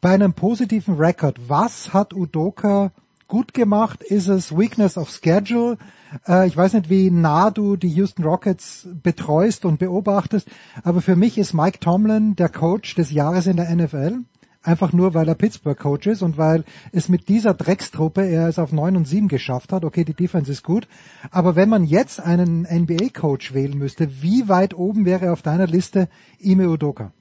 bei 0.00 0.10
einem 0.10 0.34
positiven 0.34 0.96
Record. 0.96 1.48
Was 1.48 1.94
hat 1.94 2.12
Udoka 2.12 2.92
gut 3.26 3.54
gemacht? 3.54 4.02
Ist 4.02 4.28
es 4.28 4.56
Weakness 4.56 4.98
of 4.98 5.10
Schedule? 5.10 5.78
Äh, 6.28 6.46
ich 6.46 6.56
weiß 6.56 6.74
nicht, 6.74 6.90
wie 6.90 7.10
nah 7.10 7.50
du 7.50 7.76
die 7.76 7.88
Houston 7.88 8.24
Rockets 8.24 8.86
betreust 9.02 9.64
und 9.64 9.78
beobachtest, 9.78 10.48
aber 10.82 11.00
für 11.00 11.16
mich 11.16 11.38
ist 11.38 11.54
Mike 11.54 11.80
Tomlin 11.80 12.36
der 12.36 12.48
Coach 12.48 12.94
des 12.94 13.10
Jahres 13.10 13.46
in 13.46 13.56
der 13.56 13.74
NFL. 13.74 14.18
Einfach 14.64 14.94
nur, 14.94 15.12
weil 15.12 15.28
er 15.28 15.34
Pittsburgh 15.34 15.78
Coach 15.78 16.06
ist 16.06 16.22
und 16.22 16.38
weil 16.38 16.64
es 16.90 17.10
mit 17.10 17.28
dieser 17.28 17.52
Dreckstruppe 17.52 18.24
er 18.24 18.48
es 18.48 18.58
auf 18.58 18.72
9 18.72 18.96
und 18.96 19.06
7 19.06 19.28
geschafft 19.28 19.72
hat. 19.74 19.84
Okay, 19.84 20.04
die 20.04 20.14
Defense 20.14 20.50
ist 20.50 20.62
gut. 20.62 20.88
Aber 21.30 21.54
wenn 21.54 21.68
man 21.68 21.84
jetzt 21.84 22.18
einen 22.18 22.62
NBA 22.62 23.10
Coach 23.12 23.52
wählen 23.52 23.76
müsste, 23.76 24.22
wie 24.22 24.48
weit 24.48 24.72
oben 24.72 25.04
wäre 25.04 25.32
auf 25.32 25.42
deiner 25.42 25.66
Liste 25.66 26.08
Ime 26.38 26.70
Udoka? 26.70 27.12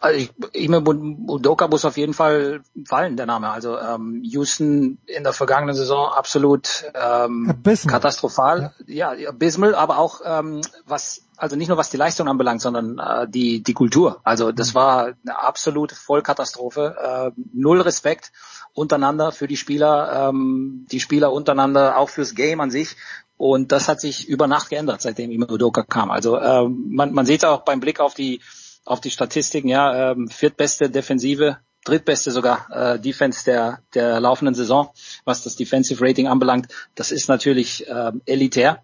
Also 0.00 0.18
ich, 0.18 0.32
Ime 0.52 0.80
Udoka 0.80 1.68
muss 1.68 1.84
auf 1.84 1.96
jeden 1.96 2.14
Fall 2.14 2.62
fallen, 2.84 3.16
der 3.16 3.26
Name. 3.26 3.50
Also 3.50 3.78
ähm, 3.78 4.20
Houston 4.24 4.98
in 5.06 5.22
der 5.22 5.32
vergangenen 5.32 5.76
Saison 5.76 6.08
absolut 6.12 6.90
ähm, 6.94 7.54
katastrophal. 7.86 8.74
Ja. 8.86 9.14
ja, 9.14 9.28
abysmal, 9.28 9.76
aber 9.76 9.98
auch 9.98 10.22
ähm, 10.24 10.60
was, 10.86 11.22
also 11.42 11.56
nicht 11.56 11.66
nur 11.66 11.76
was 11.76 11.90
die 11.90 11.96
Leistung 11.96 12.28
anbelangt, 12.28 12.60
sondern 12.60 12.98
äh, 12.98 13.28
die, 13.28 13.64
die 13.64 13.72
Kultur. 13.72 14.20
Also 14.22 14.52
das 14.52 14.70
mhm. 14.70 14.74
war 14.74 15.04
eine 15.06 15.38
absolute 15.40 15.96
Vollkatastrophe. 15.96 17.32
Äh, 17.36 17.40
null 17.52 17.80
Respekt 17.80 18.30
untereinander 18.74 19.32
für 19.32 19.48
die 19.48 19.56
Spieler, 19.56 20.28
ähm, 20.28 20.86
die 20.92 21.00
Spieler 21.00 21.32
untereinander, 21.32 21.98
auch 21.98 22.10
fürs 22.10 22.36
Game 22.36 22.60
an 22.60 22.70
sich. 22.70 22.94
Und 23.36 23.72
das 23.72 23.88
hat 23.88 24.00
sich 24.00 24.28
über 24.28 24.46
Nacht 24.46 24.70
geändert, 24.70 25.02
seitdem 25.02 25.32
Ime 25.32 25.48
Udoka 25.50 25.82
kam. 25.82 26.12
Also 26.12 26.38
ähm, 26.38 26.86
man, 26.90 27.12
man 27.12 27.26
sieht 27.26 27.44
auch 27.44 27.62
beim 27.62 27.80
Blick 27.80 27.98
auf 27.98 28.14
die 28.14 28.40
auf 28.84 29.00
die 29.00 29.10
Statistiken, 29.10 29.68
ja, 29.68 30.12
ähm, 30.12 30.28
viertbeste 30.28 30.90
Defensive, 30.90 31.58
drittbeste 31.84 32.30
sogar 32.30 32.68
äh, 32.70 33.00
Defense 33.00 33.44
der, 33.44 33.80
der 33.94 34.20
laufenden 34.20 34.54
Saison, 34.54 34.90
was 35.24 35.42
das 35.42 35.56
Defensive 35.56 36.04
Rating 36.04 36.28
anbelangt. 36.28 36.68
Das 36.94 37.10
ist 37.10 37.28
natürlich 37.28 37.86
ähm, 37.88 38.22
elitär. 38.26 38.82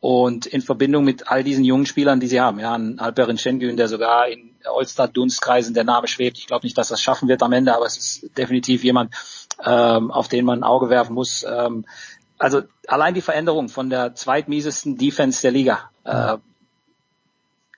Und 0.00 0.46
in 0.46 0.62
Verbindung 0.62 1.04
mit 1.04 1.28
all 1.30 1.42
diesen 1.42 1.64
jungen 1.64 1.86
Spielern, 1.86 2.20
die 2.20 2.26
sie 2.26 2.40
haben, 2.40 2.60
ja, 2.60 2.74
ein 2.74 2.98
Alperin 2.98 3.38
Schengen, 3.38 3.76
der 3.76 3.88
sogar 3.88 4.28
in 4.28 4.54
All-Star-Dunstkreisen 4.64 5.74
der 5.74 5.84
Name 5.84 6.06
schwebt. 6.06 6.38
Ich 6.38 6.46
glaube 6.46 6.66
nicht, 6.66 6.76
dass 6.76 6.88
das 6.88 7.00
schaffen 7.00 7.28
wird 7.28 7.42
am 7.42 7.52
Ende, 7.52 7.74
aber 7.74 7.86
es 7.86 7.96
ist 7.96 8.36
definitiv 8.36 8.84
jemand, 8.84 9.14
ähm, 9.64 10.10
auf 10.10 10.28
den 10.28 10.44
man 10.44 10.60
ein 10.60 10.64
Auge 10.64 10.90
werfen 10.90 11.14
muss. 11.14 11.44
Ähm, 11.48 11.86
also 12.38 12.62
allein 12.86 13.14
die 13.14 13.22
Veränderung 13.22 13.68
von 13.68 13.88
der 13.88 14.14
zweitmiesesten 14.14 14.98
Defense 14.98 15.40
der 15.42 15.50
Liga 15.52 15.90
äh, 16.04 16.36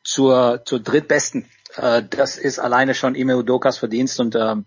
zur, 0.02 0.62
zur 0.64 0.80
drittbesten, 0.80 1.47
äh, 1.76 2.02
das 2.02 2.36
ist 2.36 2.58
alleine 2.58 2.94
schon 2.94 3.14
Ime 3.14 3.36
Udokas 3.36 3.78
Verdienst 3.78 4.18
und 4.18 4.34
ähm, 4.34 4.64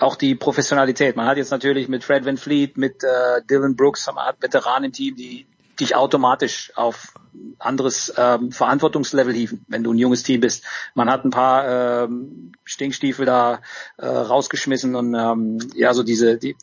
auch 0.00 0.16
die 0.16 0.34
Professionalität. 0.34 1.16
Man 1.16 1.26
hat 1.26 1.36
jetzt 1.36 1.50
natürlich 1.50 1.88
mit 1.88 2.04
Fred 2.04 2.24
Van 2.24 2.36
Fleet, 2.36 2.76
mit 2.76 3.04
äh, 3.04 3.42
Dylan 3.48 3.76
Brooks, 3.76 4.06
man 4.12 4.26
hat 4.26 4.42
Veteranen 4.42 4.86
im 4.86 4.92
Team, 4.92 5.16
die 5.16 5.46
dich 5.80 5.94
automatisch 5.94 6.72
auf 6.74 7.14
anderes 7.58 8.12
ähm, 8.16 8.50
Verantwortungslevel 8.52 9.34
hieven, 9.34 9.64
wenn 9.68 9.84
du 9.84 9.92
ein 9.92 9.98
junges 9.98 10.22
Team 10.22 10.40
bist. 10.40 10.64
Man 10.94 11.10
hat 11.10 11.24
ein 11.24 11.30
paar 11.30 12.04
ähm, 12.04 12.52
Stinkstiefel 12.64 13.26
da 13.26 13.60
äh, 13.98 14.06
rausgeschmissen 14.06 14.94
und 14.94 15.14
ähm, 15.14 15.58
ja, 15.74 15.92
so 15.94 16.02
diese 16.02 16.38
die, 16.38 16.56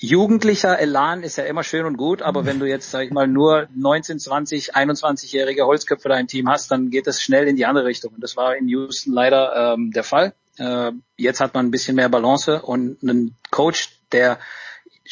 jugendlicher 0.00 0.78
Elan 0.78 1.22
ist 1.22 1.36
ja 1.36 1.44
immer 1.44 1.62
schön 1.62 1.84
und 1.84 1.98
gut, 1.98 2.22
aber 2.22 2.46
wenn 2.46 2.58
du 2.58 2.66
jetzt, 2.66 2.90
sag 2.90 3.04
ich 3.04 3.10
mal, 3.10 3.28
nur 3.28 3.68
19, 3.74 4.18
20, 4.18 4.74
21-jährige 4.74 5.66
Holzköpfe 5.66 6.08
da 6.08 6.18
im 6.18 6.26
Team 6.26 6.48
hast, 6.48 6.70
dann 6.70 6.90
geht 6.90 7.06
das 7.06 7.20
schnell 7.20 7.46
in 7.46 7.56
die 7.56 7.66
andere 7.66 7.84
Richtung. 7.84 8.14
Und 8.14 8.22
das 8.22 8.36
war 8.36 8.56
in 8.56 8.66
Houston 8.68 9.12
leider 9.12 9.74
ähm, 9.74 9.92
der 9.92 10.04
Fall. 10.04 10.32
Äh, 10.56 10.92
jetzt 11.16 11.40
hat 11.40 11.52
man 11.52 11.66
ein 11.66 11.70
bisschen 11.70 11.96
mehr 11.96 12.08
Balance 12.08 12.62
und 12.62 13.02
einen 13.02 13.36
Coach, 13.50 14.00
der 14.10 14.38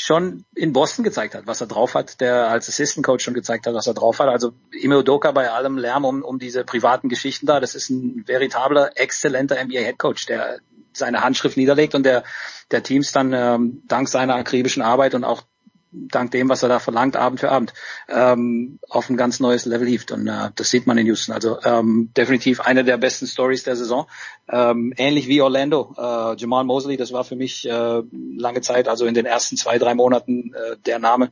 schon 0.00 0.44
in 0.54 0.72
Boston 0.72 1.02
gezeigt 1.02 1.34
hat, 1.34 1.48
was 1.48 1.60
er 1.60 1.66
drauf 1.66 1.94
hat, 1.94 2.20
der 2.20 2.48
als 2.48 2.68
Assistant 2.68 3.04
Coach 3.04 3.24
schon 3.24 3.34
gezeigt 3.34 3.66
hat, 3.66 3.74
was 3.74 3.88
er 3.88 3.94
drauf 3.94 4.20
hat. 4.20 4.28
Also 4.28 4.52
Ime 4.70 4.96
Udoka 4.96 5.32
bei 5.32 5.50
allem 5.50 5.76
Lärm 5.76 6.04
um, 6.04 6.22
um 6.22 6.38
diese 6.38 6.62
privaten 6.62 7.08
Geschichten 7.08 7.46
da, 7.46 7.58
das 7.58 7.74
ist 7.74 7.90
ein 7.90 8.22
veritabler, 8.24 8.92
exzellenter 8.94 9.56
NBA 9.62 9.80
Head 9.80 9.98
Coach, 9.98 10.26
der 10.26 10.60
seine 10.92 11.22
Handschrift 11.24 11.56
niederlegt 11.56 11.96
und 11.96 12.04
der, 12.06 12.22
der 12.70 12.84
Teams 12.84 13.10
dann 13.10 13.32
ähm, 13.32 13.82
dank 13.88 14.08
seiner 14.08 14.36
akribischen 14.36 14.82
Arbeit 14.82 15.16
und 15.16 15.24
auch 15.24 15.42
dank 15.90 16.30
dem, 16.30 16.48
was 16.48 16.62
er 16.62 16.68
da 16.68 16.78
verlangt, 16.78 17.16
Abend 17.16 17.40
für 17.40 17.50
Abend, 17.50 17.72
ähm, 18.08 18.78
auf 18.88 19.08
ein 19.08 19.16
ganz 19.16 19.40
neues 19.40 19.64
Level 19.64 19.86
hieft. 19.86 20.12
Und 20.12 20.26
äh, 20.26 20.50
das 20.54 20.70
sieht 20.70 20.86
man 20.86 20.98
in 20.98 21.06
Houston. 21.06 21.32
Also 21.32 21.58
ähm, 21.62 22.10
definitiv 22.16 22.60
eine 22.60 22.84
der 22.84 22.96
besten 22.96 23.26
Stories 23.26 23.64
der 23.64 23.76
Saison. 23.76 24.06
Ähm, 24.48 24.92
ähnlich 24.96 25.28
wie 25.28 25.40
Orlando. 25.40 25.94
Äh, 25.96 26.36
Jamal 26.36 26.64
Mosley, 26.64 26.96
das 26.96 27.12
war 27.12 27.24
für 27.24 27.36
mich 27.36 27.68
äh, 27.68 28.02
lange 28.36 28.60
Zeit, 28.60 28.88
also 28.88 29.06
in 29.06 29.14
den 29.14 29.26
ersten 29.26 29.56
zwei, 29.56 29.78
drei 29.78 29.94
Monaten 29.94 30.52
äh, 30.54 30.76
der 30.86 30.98
Name, 30.98 31.30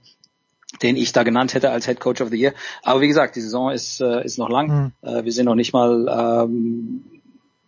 den 0.83 0.97
ich 0.97 1.13
da 1.13 1.23
genannt 1.23 1.55
hätte 1.55 1.71
als 1.71 1.87
Head 1.87 2.01
Coach 2.01 2.21
of 2.21 2.31
the 2.31 2.37
Year. 2.37 2.55
Aber 2.83 3.01
wie 3.01 3.09
gesagt, 3.09 3.37
die 3.37 3.41
Saison 3.41 3.71
ist, 3.71 4.01
äh, 4.01 4.25
ist 4.25 4.39
noch 4.39 4.51
lang. 4.51 4.93
Mhm. 5.03 5.09
Äh, 5.09 5.25
wir 5.25 5.33
sind 5.33 5.47
noch 5.47 5.55
nicht 5.55 5.73
mal 5.73 6.45
ähm, 6.45 7.05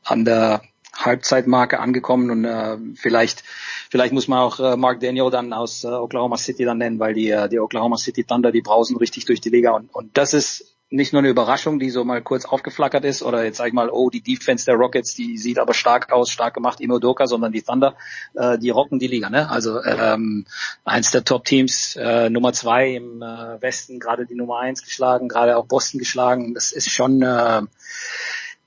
an 0.05 0.25
der 0.25 0.63
Halbzeitmarke 0.95 1.79
angekommen 1.81 2.31
und 2.31 2.45
äh, 2.45 2.77
vielleicht 2.95 3.45
vielleicht 3.91 4.13
muss 4.13 4.29
man 4.29 4.39
auch 4.39 4.61
äh, 4.61 4.77
Mark 4.77 5.01
Daniel 5.01 5.31
dann 5.31 5.53
aus 5.53 5.85
äh, 5.85 5.89
Oklahoma 5.89 6.37
City 6.37 6.65
dann 6.65 6.79
nennen, 6.79 6.99
weil 6.99 7.15
die 7.15 7.31
äh, 7.31 7.49
die 7.49 7.61
Oklahoma 7.61 7.97
City 7.97 8.25
Thunder 8.25 8.53
die 8.53 8.63
brausen 8.63 8.97
richtig 8.97 9.25
durch 9.25 9.41
die 9.41 9.51
Liga 9.51 9.73
und 9.73 9.95
und 9.95 10.17
das 10.17 10.35
ist 10.35 10.79
nicht 10.91 11.13
nur 11.13 11.21
eine 11.21 11.29
Überraschung, 11.29 11.79
die 11.79 11.91
so 11.91 12.05
mal 12.05 12.23
kurz 12.23 12.47
aufgeflackert 12.47 13.05
ist 13.05 13.23
oder 13.23 13.45
jetzt 13.45 13.59
sag 13.59 13.69
ich 13.69 13.75
mal, 13.75 13.91
oh, 13.91 14.09
die 14.09 14.23
Defense 14.23 14.65
der 14.65 14.77
Rockets, 14.77 15.15
die 15.15 15.37
sieht 15.37 15.59
aber 15.59 15.75
stark 15.75 16.11
aus, 16.13 16.31
stark 16.31 16.55
gemacht, 16.55 16.81
Imodoka, 16.81 17.27
sondern 17.27 17.53
die 17.53 17.61
Thunder, 17.61 17.95
äh, 18.35 18.59
die 18.59 18.71
rocken 18.71 18.99
die 18.99 19.07
Liga, 19.07 19.29
ne? 19.29 19.51
Also 19.51 19.83
ähm, 19.85 20.47
eins 20.85 21.11
der 21.11 21.25
Top-Teams, 21.25 21.97
äh, 21.97 22.31
Nummer 22.31 22.55
zwei 22.55 22.95
im 22.95 23.21
äh, 23.21 23.61
Westen, 23.61 24.01
gerade 24.01 24.25
die 24.25 24.35
Nummer 24.35 24.61
eins 24.61 24.83
geschlagen, 24.83 25.29
gerade 25.29 25.59
auch 25.59 25.67
Boston 25.67 25.99
geschlagen. 25.99 26.55
Das 26.55 26.73
ist 26.73 26.91
schon 26.91 27.21
äh, 27.21 27.63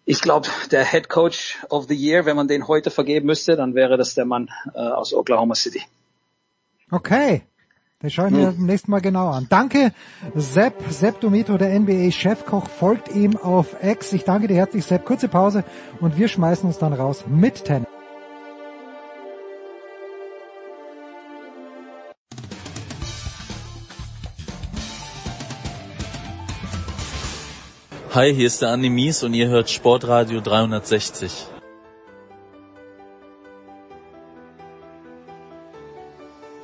ich 0.06 0.22
glaube, 0.22 0.48
der 0.72 0.86
Head 0.86 1.10
Coach 1.10 1.60
of 1.70 1.86
the 1.88 1.96
Year, 1.96 2.26
wenn 2.26 2.36
man 2.36 2.48
den 2.48 2.68
heute 2.68 2.92
vergeben 2.92 3.28
müsste, 3.28 3.56
dann 3.56 3.76
wäre 3.76 3.98
das 3.98 4.14
der 4.14 4.26
Mann 4.26 4.50
äh, 4.74 4.80
aus 4.80 5.14
Oklahoma 5.14 5.56
City. 5.56 5.82
Okay. 6.90 7.44
Das 8.00 8.14
schaue 8.14 8.28
ich 8.28 8.32
mir 8.34 8.48
hm. 8.48 8.56
beim 8.58 8.66
nächsten 8.66 8.90
Mal 8.90 9.02
genau 9.02 9.30
an. 9.30 9.46
Danke, 9.48 9.94
Sepp, 10.34 10.74
Sepp 10.90 11.22
Domito, 11.22 11.58
der 11.58 11.80
NBA-Chefkoch, 11.80 12.68
folgt 12.68 13.14
ihm 13.14 13.38
auf 13.38 13.76
X. 13.84 14.14
Ich 14.14 14.24
danke 14.24 14.48
dir 14.48 14.56
herzlich, 14.56 14.86
Sepp. 14.86 15.06
Kurze 15.06 15.28
Pause 15.28 15.64
und 16.00 16.18
wir 16.18 16.28
schmeißen 16.28 16.66
uns 16.66 16.80
dann 16.80 16.94
raus 16.94 17.26
mit 17.28 17.64
Tennis. 17.64 17.91
Hi, 28.14 28.35
hier 28.35 28.48
ist 28.48 28.61
der 28.61 28.72
Andi 28.72 28.90
Mies 28.90 29.23
und 29.23 29.33
ihr 29.33 29.48
hört 29.48 29.69
Sportradio 29.69 30.41
360. 30.41 31.48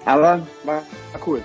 Aber 0.04 0.42
war, 0.66 0.84
cool. 1.26 1.42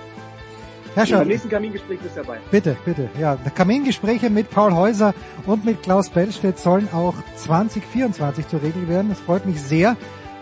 Herr 0.93 1.05
Beim 1.05 1.29
nächsten 1.29 1.47
Kamingespräch 1.47 1.99
bist 2.01 2.17
du 2.17 2.21
dabei. 2.21 2.39
Bitte, 2.51 2.75
bitte. 2.83 3.09
Ja, 3.17 3.37
Kamingespräche 3.55 4.29
mit 4.29 4.49
Paul 4.49 4.73
Häuser 4.73 5.13
und 5.45 5.63
mit 5.63 5.81
Klaus 5.83 6.09
Bellstedt 6.09 6.59
sollen 6.59 6.89
auch 6.91 7.15
2024 7.37 8.49
zur 8.49 8.61
Regel 8.61 8.89
werden. 8.89 9.09
Es 9.09 9.21
freut 9.21 9.45
mich 9.45 9.61
sehr, 9.61 9.95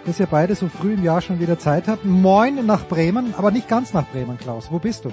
dass 0.08 0.20
ihr 0.20 0.26
beide 0.26 0.56
so 0.56 0.70
früh 0.70 0.94
im 0.94 1.04
Jahr 1.04 1.22
schon 1.22 1.40
wieder 1.40 1.60
Zeit 1.60 1.88
habt. 1.88 2.04
Moin 2.04 2.66
nach 2.66 2.88
Bremen, 2.88 3.36
aber 3.38 3.52
nicht 3.52 3.68
ganz 3.68 3.94
nach 3.94 4.08
Bremen, 4.08 4.40
Klaus. 4.40 4.72
Wo 4.72 4.80
bist 4.80 5.06
du? 5.06 5.12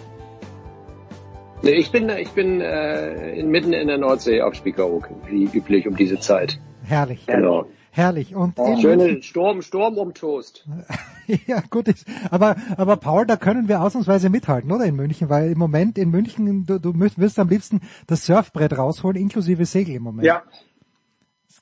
Ich 1.63 1.91
bin, 1.91 2.09
ich 2.09 2.31
bin 2.31 2.61
äh, 2.61 3.43
mitten 3.43 3.73
in 3.73 3.89
der 3.89 3.99
Nordsee 3.99 4.43
auf 4.43 4.55
Spiekeroog, 4.55 5.09
wie 5.27 5.45
üblich 5.45 5.89
um 5.89 5.97
diese 5.97 6.21
Zeit. 6.21 6.59
Herrlich. 6.85 7.27
Genau. 7.27 7.67
Herrlich. 7.91 8.35
Und 8.37 8.55
oh, 8.59 8.81
schöne 8.81 9.23
Sturm, 9.23 9.61
Sturm 9.63 9.99
um 9.99 10.15
Toast. 10.15 10.69
ja, 11.47 11.61
gut 11.69 11.89
ist. 11.89 12.07
Aber, 12.31 12.57
aber 12.77 12.97
Paul, 12.97 13.27
da 13.27 13.37
können 13.37 13.69
wir 13.69 13.83
ausnahmsweise 13.83 14.31
mithalten, 14.31 14.71
oder 14.71 14.85
in 14.85 14.95
München? 14.95 15.29
Weil 15.29 15.51
im 15.51 15.59
Moment 15.59 15.99
in 15.99 16.11
München, 16.11 16.65
du, 16.65 16.79
du 16.79 16.95
wirst 16.95 17.39
am 17.41 17.49
liebsten 17.49 17.81
das 18.07 18.25
Surfbrett 18.25 18.79
rausholen, 18.79 19.21
inklusive 19.21 19.65
Segel 19.65 19.97
im 19.97 20.05
Moment. 20.05 20.27
Ja. 20.27 20.45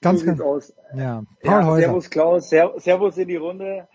Ganz, 0.03 0.21
so 0.21 0.27
ganz, 0.27 0.41
aus. 0.43 0.75
Ja. 0.95 1.23
Paul 1.43 1.61
ja, 1.61 1.67
Häuser. 1.67 1.87
Servus 1.87 2.11
Klaus, 2.11 2.51
Servus 2.51 3.17
in 3.17 3.29
die 3.29 3.37
Runde. 3.37 3.89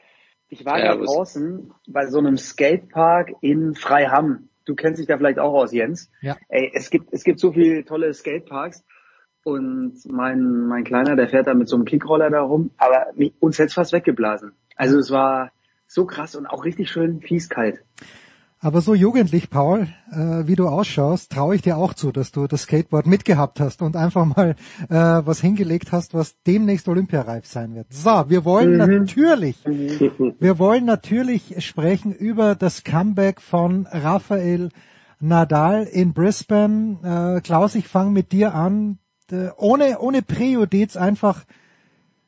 Ich 0.50 0.66
war 0.66 0.80
ja 0.80 0.96
draußen 0.96 1.72
bei 1.88 2.08
so 2.08 2.18
einem 2.18 2.38
Skatepark 2.38 3.34
in 3.42 3.76
Freiham 3.76 4.50
du 4.66 4.76
kennst 4.76 5.00
dich 5.00 5.08
da 5.08 5.18
vielleicht 5.18 5.40
auch 5.40 5.54
aus, 5.54 5.72
Jens. 5.72 6.12
Ja. 6.22 6.38
Ey, 6.50 6.72
es 6.74 6.90
gibt, 6.90 7.14
es 7.14 7.24
gibt 7.24 7.40
so 7.40 7.52
viele 7.52 7.86
tolle 7.86 8.14
Skateparks. 8.14 8.84
Und 9.44 9.96
mein, 10.06 10.68
mein 10.68 10.84
Kleiner, 10.84 11.16
der 11.16 11.28
fährt 11.28 11.48
da 11.48 11.54
mit 11.56 11.68
so 11.68 11.76
einem 11.76 11.86
Kickroller 11.86 12.30
da 12.30 12.42
rum, 12.42 12.72
aber 12.78 13.08
mich, 13.16 13.34
uns 13.40 13.58
hätte 13.58 13.74
fast 13.74 13.92
weggeblasen. 13.92 14.52
Also 14.76 15.00
es 15.00 15.10
war 15.10 15.52
so 15.88 16.06
krass 16.06 16.36
und 16.36 16.46
auch 16.46 16.64
richtig 16.64 16.90
schön 16.92 17.22
fies 17.22 17.50
kalt. 17.50 17.84
Aber 18.64 18.82
so 18.82 18.94
jugendlich, 18.94 19.50
Paul, 19.50 19.88
äh, 20.12 20.46
wie 20.46 20.56
du 20.56 20.68
ausschaust, 20.68 21.32
traue 21.32 21.56
ich 21.56 21.64
dir 21.64 21.78
auch 21.78 21.96
zu, 21.96 22.12
dass 22.12 22.32
du 22.32 22.46
das 22.46 22.64
Skateboard 22.64 23.08
mitgehabt 23.08 23.60
hast 23.60 23.82
und 23.82 23.96
einfach 23.96 24.24
mal 24.24 24.56
äh, 24.88 24.96
was 24.96 25.42
hingelegt 25.42 25.92
hast, 25.92 26.14
was 26.14 26.36
demnächst 26.44 26.88
olympiareif 26.88 27.48
sein 27.48 27.74
wird. 27.74 27.88
So, 27.92 28.26
wir 28.28 28.46
wollen 28.46 28.74
mhm. 28.74 28.78
natürlich, 28.78 29.66
mhm. 29.66 30.36
wir 30.40 30.60
wollen 30.60 30.86
natürlich 30.86 31.56
sprechen 31.66 32.14
über 32.14 32.54
das 32.54 32.84
Comeback 32.84 33.42
von 33.42 33.88
Rafael 33.92 34.70
Nadal 35.20 35.86
in 35.86 36.14
Brisbane. 36.14 37.38
Äh, 37.38 37.42
Klaus, 37.42 37.74
ich 37.74 37.88
fange 37.88 38.12
mit 38.12 38.32
dir 38.32 38.54
an. 38.54 39.00
Äh, 39.32 39.50
ohne, 39.58 39.98
ohne 40.00 40.22
Präjudiz 40.22 40.98
einfach 40.98 41.46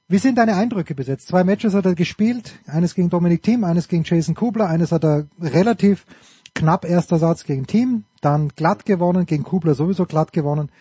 wie 0.07 0.17
sind 0.17 0.37
deine 0.37 0.55
Eindrücke 0.55 0.95
bis 0.95 1.07
jetzt? 1.07 1.27
Zwei 1.27 1.43
Matches 1.43 1.73
hat 1.73 1.85
er 1.85 1.95
gespielt, 1.95 2.53
eines 2.67 2.95
gegen 2.95 3.09
Dominik 3.09 3.41
Thiem, 3.41 3.63
eines 3.63 3.87
gegen 3.87 4.03
Jason 4.03 4.35
Kubler, 4.35 4.67
eines 4.69 4.91
hat 4.91 5.03
er 5.03 5.27
relativ 5.39 6.05
knapp 6.53 6.85
erster 6.85 7.17
Satz 7.17 7.45
gegen 7.45 7.67
Thiem, 7.67 8.03
dann 8.21 8.49
glatt 8.49 8.85
gewonnen, 8.85 9.25
gegen 9.25 9.43
Kubler 9.43 9.73
sowieso 9.73 10.05
glatt 10.05 10.33
gewonnen. 10.33 10.71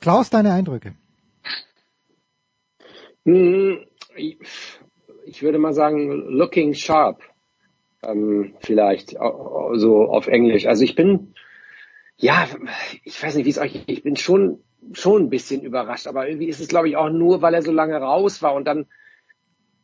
Klaus, 0.00 0.30
deine 0.30 0.52
Eindrücke? 0.52 0.94
Hm, 3.24 3.78
ich 4.16 5.42
würde 5.42 5.58
mal 5.58 5.74
sagen, 5.74 6.10
looking 6.28 6.74
sharp, 6.74 7.22
ähm, 8.02 8.54
vielleicht, 8.60 9.10
so 9.10 10.08
auf 10.08 10.26
Englisch. 10.26 10.66
Also 10.66 10.82
ich 10.82 10.96
bin, 10.96 11.34
ja, 12.16 12.48
ich 13.04 13.22
weiß 13.22 13.36
nicht, 13.36 13.44
wie 13.44 13.50
es 13.50 13.58
euch, 13.58 13.84
ich 13.86 14.02
bin 14.02 14.16
schon 14.16 14.58
schon 14.92 15.22
ein 15.22 15.30
bisschen 15.30 15.62
überrascht. 15.62 16.06
Aber 16.06 16.28
irgendwie 16.28 16.48
ist 16.48 16.60
es, 16.60 16.68
glaube 16.68 16.88
ich, 16.88 16.96
auch 16.96 17.10
nur, 17.10 17.42
weil 17.42 17.54
er 17.54 17.62
so 17.62 17.72
lange 17.72 17.96
raus 17.96 18.42
war 18.42 18.54
und 18.54 18.66
dann 18.66 18.86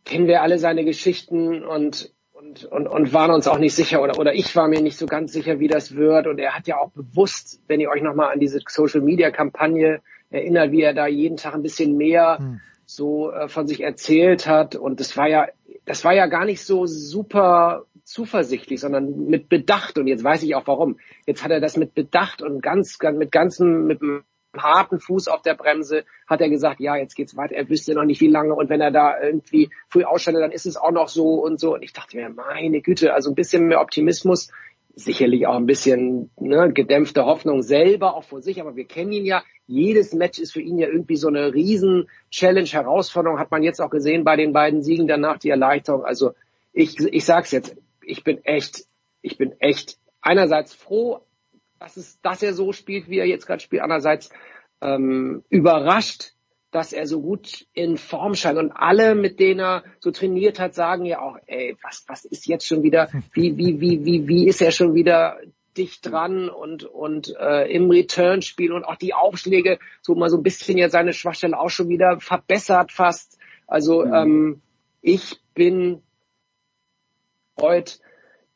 kennen 0.05 0.27
wir 0.27 0.43
alle 0.43 0.59
seine 0.59 0.85
Geschichten 0.85 1.63
und 1.65 2.13
und, 2.39 2.65
und, 2.67 2.87
und 2.87 3.13
waren 3.13 3.33
uns 3.33 3.49
auch 3.49 3.59
nicht 3.59 3.75
sicher 3.75 4.01
oder, 4.01 4.17
oder 4.17 4.33
ich 4.33 4.55
war 4.55 4.69
mir 4.69 4.81
nicht 4.81 4.97
so 4.97 5.07
ganz 5.07 5.33
sicher, 5.33 5.59
wie 5.59 5.67
das 5.67 5.97
wird. 5.97 6.29
Und 6.29 6.39
er 6.39 6.55
hat 6.55 6.69
ja 6.69 6.79
auch 6.79 6.91
bewusst, 6.91 7.61
wenn 7.67 7.81
ihr 7.81 7.91
euch 7.91 8.01
nochmal 8.01 8.33
an 8.33 8.39
diese 8.39 8.61
Social 8.69 9.01
Media 9.01 9.33
Kampagne 9.33 10.01
erinnert, 10.31 10.71
wie 10.71 10.83
er 10.83 10.95
da 10.95 11.09
jeden 11.09 11.37
Tag 11.37 11.55
ein 11.55 11.63
bisschen 11.63 11.97
mehr 11.97 12.39
hm. 12.39 12.61
so 12.87 13.33
äh, 13.33 13.49
von 13.49 13.67
sich 13.67 13.81
erzählt 13.81 14.47
hat. 14.47 14.77
Und 14.77 15.01
das 15.01 15.17
war 15.17 15.29
ja, 15.29 15.49
das 15.85 16.05
war 16.05 16.15
ja 16.15 16.27
gar 16.27 16.45
nicht 16.45 16.63
so 16.63 16.87
super 16.87 17.87
zuversichtlich, 18.05 18.81
sondern 18.81 19.27
mit 19.27 19.49
Bedacht. 19.49 19.99
Und 19.99 20.07
jetzt 20.07 20.23
weiß 20.23 20.45
ich 20.45 20.55
auch 20.55 20.67
warum. 20.67 20.99
Jetzt 21.27 21.43
hat 21.43 21.51
er 21.51 21.61
das 21.61 21.77
mit 21.77 21.95
Bedacht 21.95 22.41
und 22.41 22.63
ganz, 22.63 22.99
ganz 22.99 23.19
mit 23.19 23.33
ganzem, 23.33 23.87
mit 23.87 24.01
harten 24.63 25.01
Fuß 25.01 25.29
auf 25.29 25.43
der 25.43 25.55
Bremse 25.55 26.05
hat 26.27 26.41
er 26.41 26.49
gesagt, 26.49 26.81
ja, 26.81 26.97
jetzt 26.97 27.15
geht's 27.15 27.37
weiter. 27.37 27.55
Er 27.55 27.69
wüsste 27.69 27.95
noch 27.95 28.05
nicht, 28.05 28.21
wie 28.21 28.29
lange. 28.29 28.55
Und 28.55 28.69
wenn 28.69 28.81
er 28.81 28.91
da 28.91 29.21
irgendwie 29.21 29.71
früh 29.89 30.05
ausschaltet, 30.05 30.43
dann 30.43 30.53
ist 30.53 30.67
es 30.67 30.77
auch 30.77 30.93
noch 30.93 31.09
so 31.09 31.35
und 31.35 31.61
so. 31.61 31.75
Und 31.75 31.83
ich 31.83 31.93
dachte 31.93 32.17
mir, 32.17 32.29
meine 32.29 32.81
Güte, 32.81 33.15
also 33.15 33.31
ein 33.31 33.35
bisschen 33.35 33.67
mehr 33.67 33.81
Optimismus 33.81 34.51
sicherlich 34.99 35.47
auch 35.47 35.55
ein 35.55 35.67
bisschen 35.67 36.31
ne, 36.41 36.73
gedämpfte 36.73 37.25
Hoffnung 37.25 37.63
selber 37.63 38.17
auch 38.17 38.25
vor 38.25 38.43
sich, 38.43 38.61
aber 38.61 38.75
wir 38.75 38.85
kennen 38.85 39.13
ihn 39.13 39.25
ja. 39.25 39.45
Jedes 39.67 40.13
Match 40.13 40.41
ist 40.41 40.53
für 40.53 40.61
ihn 40.61 40.79
ja 40.79 40.89
irgendwie 40.89 41.17
so 41.17 41.29
eine 41.29 41.55
riesen 41.55 42.09
Challenge, 42.31 42.67
Herausforderung, 42.67 43.39
hat 43.39 43.51
man 43.51 43.63
jetzt 43.63 43.81
auch 43.81 43.91
gesehen 43.91 44.25
bei 44.25 44.35
den 44.35 44.53
beiden 44.53 44.83
Siegen 44.83 45.07
danach, 45.07 45.39
die 45.39 45.51
Erleichterung. 45.51 46.05
Also 46.05 46.33
ich, 46.73 46.99
ich 46.99 47.25
sag's 47.25 47.53
jetzt, 47.53 47.77
ich 48.03 48.25
bin 48.25 48.45
echt, 48.45 48.87
ich 49.23 49.39
bin 49.39 49.53
echt 49.61 49.99
einerseits 50.21 50.75
froh, 50.75 51.21
dass, 51.79 51.97
es, 51.97 52.21
dass 52.21 52.43
er 52.43 52.55
so 52.55 52.73
spielt, 52.73 53.09
wie 53.09 53.19
er 53.19 53.27
jetzt 53.27 53.47
gerade 53.47 53.61
spielt, 53.61 53.83
andererseits 53.83 54.31
ähm, 54.81 55.45
überrascht, 55.49 56.33
dass 56.71 56.93
er 56.93 57.07
so 57.07 57.23
gut 57.23 57.67
in 57.73 57.97
Form 57.97 58.35
scheint. 58.35 58.59
Und 58.59 58.73
alle, 58.73 59.15
mit 59.15 59.41
denen 59.41 59.61
er 59.61 59.85
so 60.01 60.11
trainiert 60.11 60.59
hat, 60.59 60.75
sagen 60.75 61.05
ja 61.07 61.21
auch, 61.21 61.39
ey, 61.47 61.77
was, 61.83 62.05
was 62.09 62.25
ist 62.25 62.47
jetzt 62.47 62.67
schon 62.67 62.83
wieder, 62.83 63.09
wie, 63.33 63.57
wie, 63.57 63.81
wie, 63.81 64.05
wie, 64.05 64.29
wie 64.29 64.49
ist 64.49 64.61
er 64.61 64.71
schon 64.71 64.95
wieder 64.95 65.39
dicht 65.77 66.05
dran 66.11 66.49
und, 66.51 66.85
und 66.85 67.35
äh, 67.39 67.71
im 67.73 67.91
Return-Spiel 67.91 68.73
und 68.73 68.85
auch 68.85 68.97
die 68.97 69.15
Aufschläge, 69.15 69.79
so 70.03 70.15
mal 70.15 70.29
so 70.29 70.37
ein 70.37 70.43
bisschen 70.43 70.77
ja 70.77 70.91
seine 70.91 71.13
Schwachstelle 71.13 71.59
auch 71.59 71.71
schon 71.71 71.89
wieder 71.89 72.21
verbessert 72.21 72.93
fast. 72.93 73.39
Also 73.67 74.05
mhm. 74.05 74.15
ähm, 74.15 74.63
ich 75.01 75.41
bin 75.55 76.03
heute 77.61 77.99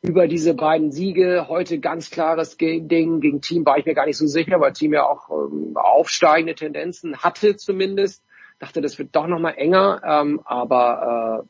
über 0.03 0.27
diese 0.27 0.55
beiden 0.55 0.91
Siege. 0.91 1.47
Heute 1.49 1.79
ganz 1.79 2.11
klares 2.11 2.57
Ding 2.59 3.21
gegen 3.21 3.41
Team 3.41 3.65
war 3.65 3.79
ich 3.79 3.87
mir 3.87 3.95
gar 3.95 4.07
nicht 4.07 4.19
so 4.19 4.27
sicher, 4.27 4.61
weil 4.61 4.73
Team 4.73 4.93
ja 4.93 5.09
auch 5.09 5.31
ähm, 5.31 5.77
aufsteigende 5.77 6.55
Tendenzen 6.55 7.17
hatte 7.19 7.57
zumindest. 7.57 8.25
Dachte, 8.59 8.81
das 8.81 8.99
wird 8.99 9.15
doch 9.15 9.27
nochmal 9.27 9.55
enger, 9.57 10.03
ähm, 10.05 10.41
aber 10.45 11.47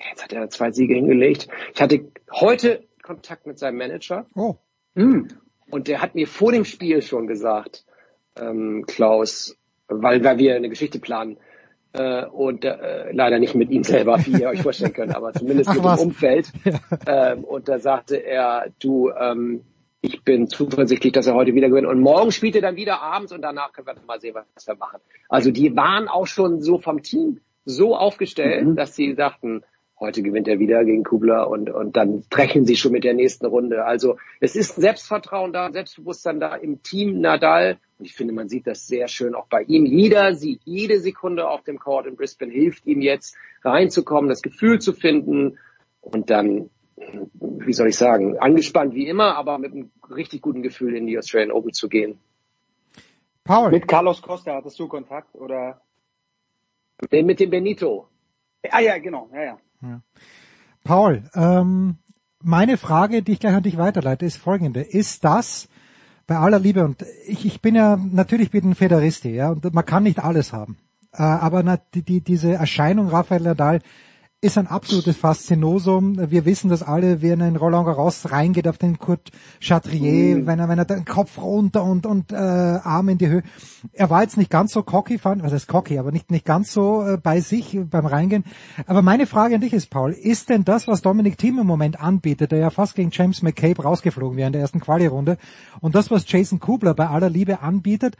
äh, 0.00 0.08
jetzt 0.10 0.24
hat 0.24 0.32
er 0.32 0.48
zwei 0.48 0.70
Siege 0.72 0.94
hingelegt. 0.94 1.48
Ich 1.74 1.80
hatte 1.80 2.08
heute 2.30 2.82
Kontakt 3.02 3.46
mit 3.46 3.58
seinem 3.58 3.78
Manager. 3.78 4.26
Oh. 4.34 4.56
Hm. 4.94 5.28
Und 5.70 5.88
der 5.88 6.02
hat 6.02 6.14
mir 6.14 6.26
vor 6.26 6.52
dem 6.52 6.64
Spiel 6.64 7.02
schon 7.02 7.26
gesagt, 7.26 7.84
ähm, 8.36 8.84
Klaus, 8.86 9.56
weil, 9.88 10.24
weil 10.24 10.38
wir 10.38 10.56
eine 10.56 10.68
Geschichte 10.68 10.98
planen, 10.98 11.38
äh, 11.92 12.24
und 12.26 12.64
äh, 12.64 13.12
leider 13.12 13.38
nicht 13.38 13.54
mit 13.54 13.70
ihm 13.70 13.84
selber, 13.84 14.18
wie 14.24 14.40
ihr 14.40 14.48
euch 14.48 14.62
vorstellen 14.62 14.92
könnt, 14.92 15.14
aber 15.14 15.32
zumindest 15.32 15.70
Ach, 15.70 15.74
mit 15.74 15.84
was? 15.84 16.00
dem 16.00 16.08
Umfeld. 16.08 16.52
Ähm, 17.06 17.44
und 17.44 17.68
da 17.68 17.78
sagte 17.78 18.16
er, 18.16 18.66
du, 18.78 19.10
ähm, 19.10 19.62
ich 20.00 20.22
bin 20.24 20.48
zuversichtlich, 20.48 21.12
dass 21.12 21.26
er 21.26 21.34
heute 21.34 21.54
wieder 21.54 21.68
gewinnt. 21.68 21.86
Und 21.86 22.00
morgen 22.00 22.32
spielt 22.32 22.56
er 22.56 22.62
dann 22.62 22.76
wieder 22.76 23.00
abends 23.00 23.32
und 23.32 23.42
danach 23.42 23.72
können 23.72 23.86
wir 23.86 23.94
mal 24.06 24.20
sehen, 24.20 24.34
was 24.34 24.66
wir 24.66 24.76
machen. 24.76 25.00
Also 25.28 25.50
die 25.50 25.74
waren 25.76 26.08
auch 26.08 26.26
schon 26.26 26.60
so 26.60 26.78
vom 26.78 27.02
Team 27.02 27.40
so 27.64 27.96
aufgestellt, 27.96 28.66
mhm. 28.66 28.76
dass 28.76 28.96
sie 28.96 29.14
sagten, 29.14 29.62
Heute 30.02 30.24
gewinnt 30.24 30.48
er 30.48 30.58
wieder 30.58 30.84
gegen 30.84 31.04
Kubler 31.04 31.48
und, 31.48 31.70
und 31.70 31.96
dann 31.96 32.24
brechen 32.28 32.64
sie 32.64 32.74
schon 32.74 32.90
mit 32.90 33.04
der 33.04 33.14
nächsten 33.14 33.46
Runde. 33.46 33.84
Also 33.84 34.16
es 34.40 34.56
ist 34.56 34.74
Selbstvertrauen 34.74 35.52
da, 35.52 35.70
Selbstbewusstsein 35.70 36.40
da 36.40 36.56
im 36.56 36.82
Team 36.82 37.20
Nadal. 37.20 37.78
Und 38.00 38.06
ich 38.06 38.14
finde, 38.14 38.34
man 38.34 38.48
sieht 38.48 38.66
das 38.66 38.88
sehr 38.88 39.06
schön 39.06 39.36
auch 39.36 39.46
bei 39.46 39.62
ihm. 39.62 39.86
Jeder 39.86 40.34
sieht, 40.34 40.62
jede 40.64 40.98
Sekunde 40.98 41.48
auf 41.48 41.62
dem 41.62 41.78
Court 41.78 42.08
in 42.08 42.16
Brisbane 42.16 42.50
hilft 42.50 42.84
ihm 42.84 43.00
jetzt 43.00 43.36
reinzukommen, 43.62 44.28
das 44.28 44.42
Gefühl 44.42 44.80
zu 44.80 44.92
finden 44.92 45.56
und 46.00 46.30
dann, 46.30 46.68
wie 47.36 47.72
soll 47.72 47.86
ich 47.86 47.96
sagen, 47.96 48.36
angespannt 48.40 48.96
wie 48.96 49.06
immer, 49.06 49.36
aber 49.36 49.58
mit 49.58 49.70
einem 49.70 49.92
richtig 50.10 50.42
guten 50.42 50.64
Gefühl 50.64 50.96
in 50.96 51.06
die 51.06 51.16
Australian 51.16 51.52
Open 51.52 51.74
zu 51.74 51.88
gehen. 51.88 52.18
Paul. 53.44 53.70
Mit 53.70 53.86
Carlos 53.86 54.20
Costa 54.20 54.56
hattest 54.56 54.80
du 54.80 54.88
Kontakt 54.88 55.32
oder? 55.36 55.80
Mit 57.08 57.38
dem 57.38 57.50
Benito. 57.50 58.08
Ah 58.68 58.80
ja, 58.80 58.98
genau, 58.98 59.30
ja, 59.32 59.44
ja. 59.44 59.58
Paul, 60.84 61.22
ähm, 61.34 61.96
meine 62.42 62.76
Frage, 62.76 63.22
die 63.22 63.32
ich 63.32 63.40
gleich 63.40 63.54
an 63.54 63.62
dich 63.62 63.78
weiterleite, 63.78 64.26
ist 64.26 64.36
folgende. 64.36 64.80
Ist 64.80 65.24
das 65.24 65.68
bei 66.26 66.36
aller 66.36 66.58
Liebe, 66.58 66.84
und 66.84 67.04
ich, 67.26 67.46
ich 67.46 67.60
bin 67.60 67.74
ja, 67.74 67.96
natürlich 67.96 68.50
bin 68.50 68.70
ein 68.70 68.74
Federisti, 68.74 69.30
ja, 69.30 69.50
und 69.50 69.72
man 69.74 69.84
kann 69.84 70.04
nicht 70.04 70.20
alles 70.20 70.52
haben. 70.52 70.78
Äh, 71.12 71.22
aber 71.22 71.62
na, 71.62 71.78
die, 71.94 72.02
die, 72.02 72.20
diese 72.20 72.52
Erscheinung 72.54 73.08
Rafael 73.08 73.42
Nadal 73.42 73.80
ist 74.42 74.58
ein 74.58 74.66
absolutes 74.66 75.16
Faszinosum. 75.16 76.30
Wir 76.32 76.44
wissen 76.44 76.68
das 76.68 76.82
alle, 76.82 77.22
wenn 77.22 77.40
er 77.40 77.46
in 77.46 77.54
Roland 77.54 77.86
Garros 77.86 78.32
reingeht 78.32 78.66
auf 78.66 78.76
den 78.76 78.98
Kurt 78.98 79.30
Chatrier, 79.60 80.36
mhm. 80.36 80.46
wenn 80.48 80.58
er, 80.58 80.68
wenn 80.68 80.80
er 80.80 80.84
den 80.84 81.04
Kopf 81.04 81.38
runter 81.38 81.84
und, 81.84 82.06
und 82.06 82.32
äh, 82.32 82.34
Arm 82.34 83.08
in 83.08 83.18
die 83.18 83.28
Höhe. 83.28 83.44
Er 83.92 84.10
war 84.10 84.22
jetzt 84.22 84.36
nicht 84.36 84.50
ganz 84.50 84.72
so 84.72 84.82
cocky, 84.82 85.18
fand, 85.18 85.44
was 85.44 85.52
heißt 85.52 85.68
cocky, 85.68 85.96
aber 85.96 86.10
nicht, 86.10 86.32
nicht 86.32 86.44
ganz 86.44 86.72
so 86.72 87.06
äh, 87.06 87.18
bei 87.18 87.40
sich 87.40 87.78
beim 87.88 88.04
Reingehen. 88.04 88.42
Aber 88.86 89.00
meine 89.00 89.26
Frage 89.26 89.54
an 89.54 89.60
dich 89.60 89.72
ist, 89.72 89.90
Paul, 89.90 90.10
ist 90.10 90.48
denn 90.48 90.64
das, 90.64 90.88
was 90.88 91.02
Dominic 91.02 91.38
Thiem 91.38 91.60
im 91.60 91.66
Moment 91.68 92.00
anbietet, 92.00 92.50
der 92.50 92.58
ja 92.58 92.70
fast 92.70 92.96
gegen 92.96 93.10
James 93.12 93.42
McCabe 93.42 93.84
rausgeflogen 93.84 94.36
wäre 94.36 94.48
in 94.48 94.52
der 94.52 94.62
ersten 94.62 94.80
Quali-Runde, 94.80 95.38
und 95.80 95.94
das, 95.94 96.10
was 96.10 96.24
Jason 96.26 96.58
Kubler 96.58 96.94
bei 96.94 97.06
aller 97.06 97.30
Liebe 97.30 97.60
anbietet, 97.60 98.16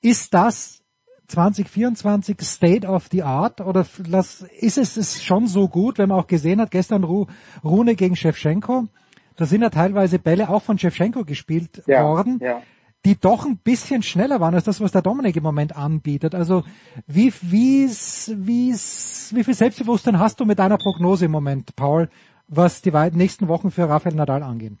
ist 0.00 0.34
das 0.34 0.81
2024 1.32 2.36
State 2.42 2.86
of 2.86 3.08
the 3.10 3.22
Art 3.22 3.60
oder 3.60 3.86
ist 4.60 4.78
es 4.78 4.96
ist 4.96 5.24
schon 5.24 5.46
so 5.46 5.68
gut, 5.68 5.98
wenn 5.98 6.10
man 6.10 6.18
auch 6.18 6.26
gesehen 6.26 6.60
hat, 6.60 6.70
gestern 6.70 7.04
Ru, 7.04 7.26
Rune 7.64 7.94
gegen 7.94 8.16
Shevchenko, 8.16 8.88
da 9.36 9.46
sind 9.46 9.62
ja 9.62 9.70
teilweise 9.70 10.18
Bälle 10.18 10.48
auch 10.50 10.62
von 10.62 10.78
Shevchenko 10.78 11.24
gespielt 11.24 11.82
ja, 11.86 12.04
worden, 12.04 12.38
ja. 12.40 12.60
die 13.04 13.18
doch 13.18 13.46
ein 13.46 13.56
bisschen 13.56 14.02
schneller 14.02 14.40
waren 14.40 14.54
als 14.54 14.64
das, 14.64 14.80
was 14.80 14.92
der 14.92 15.02
Dominik 15.02 15.36
im 15.36 15.42
Moment 15.42 15.74
anbietet. 15.74 16.34
Also 16.34 16.64
wie, 17.06 17.32
wie, 17.40 17.88
wie, 17.88 18.72
wie 18.72 19.44
viel 19.44 19.54
Selbstbewusstsein 19.54 20.18
hast 20.18 20.38
du 20.38 20.44
mit 20.44 20.58
deiner 20.58 20.76
Prognose 20.76 21.24
im 21.24 21.30
Moment, 21.30 21.74
Paul, 21.76 22.10
was 22.46 22.82
die 22.82 22.92
nächsten 23.12 23.48
Wochen 23.48 23.70
für 23.70 23.88
Rafael 23.88 24.14
Nadal 24.14 24.42
angehen? 24.42 24.78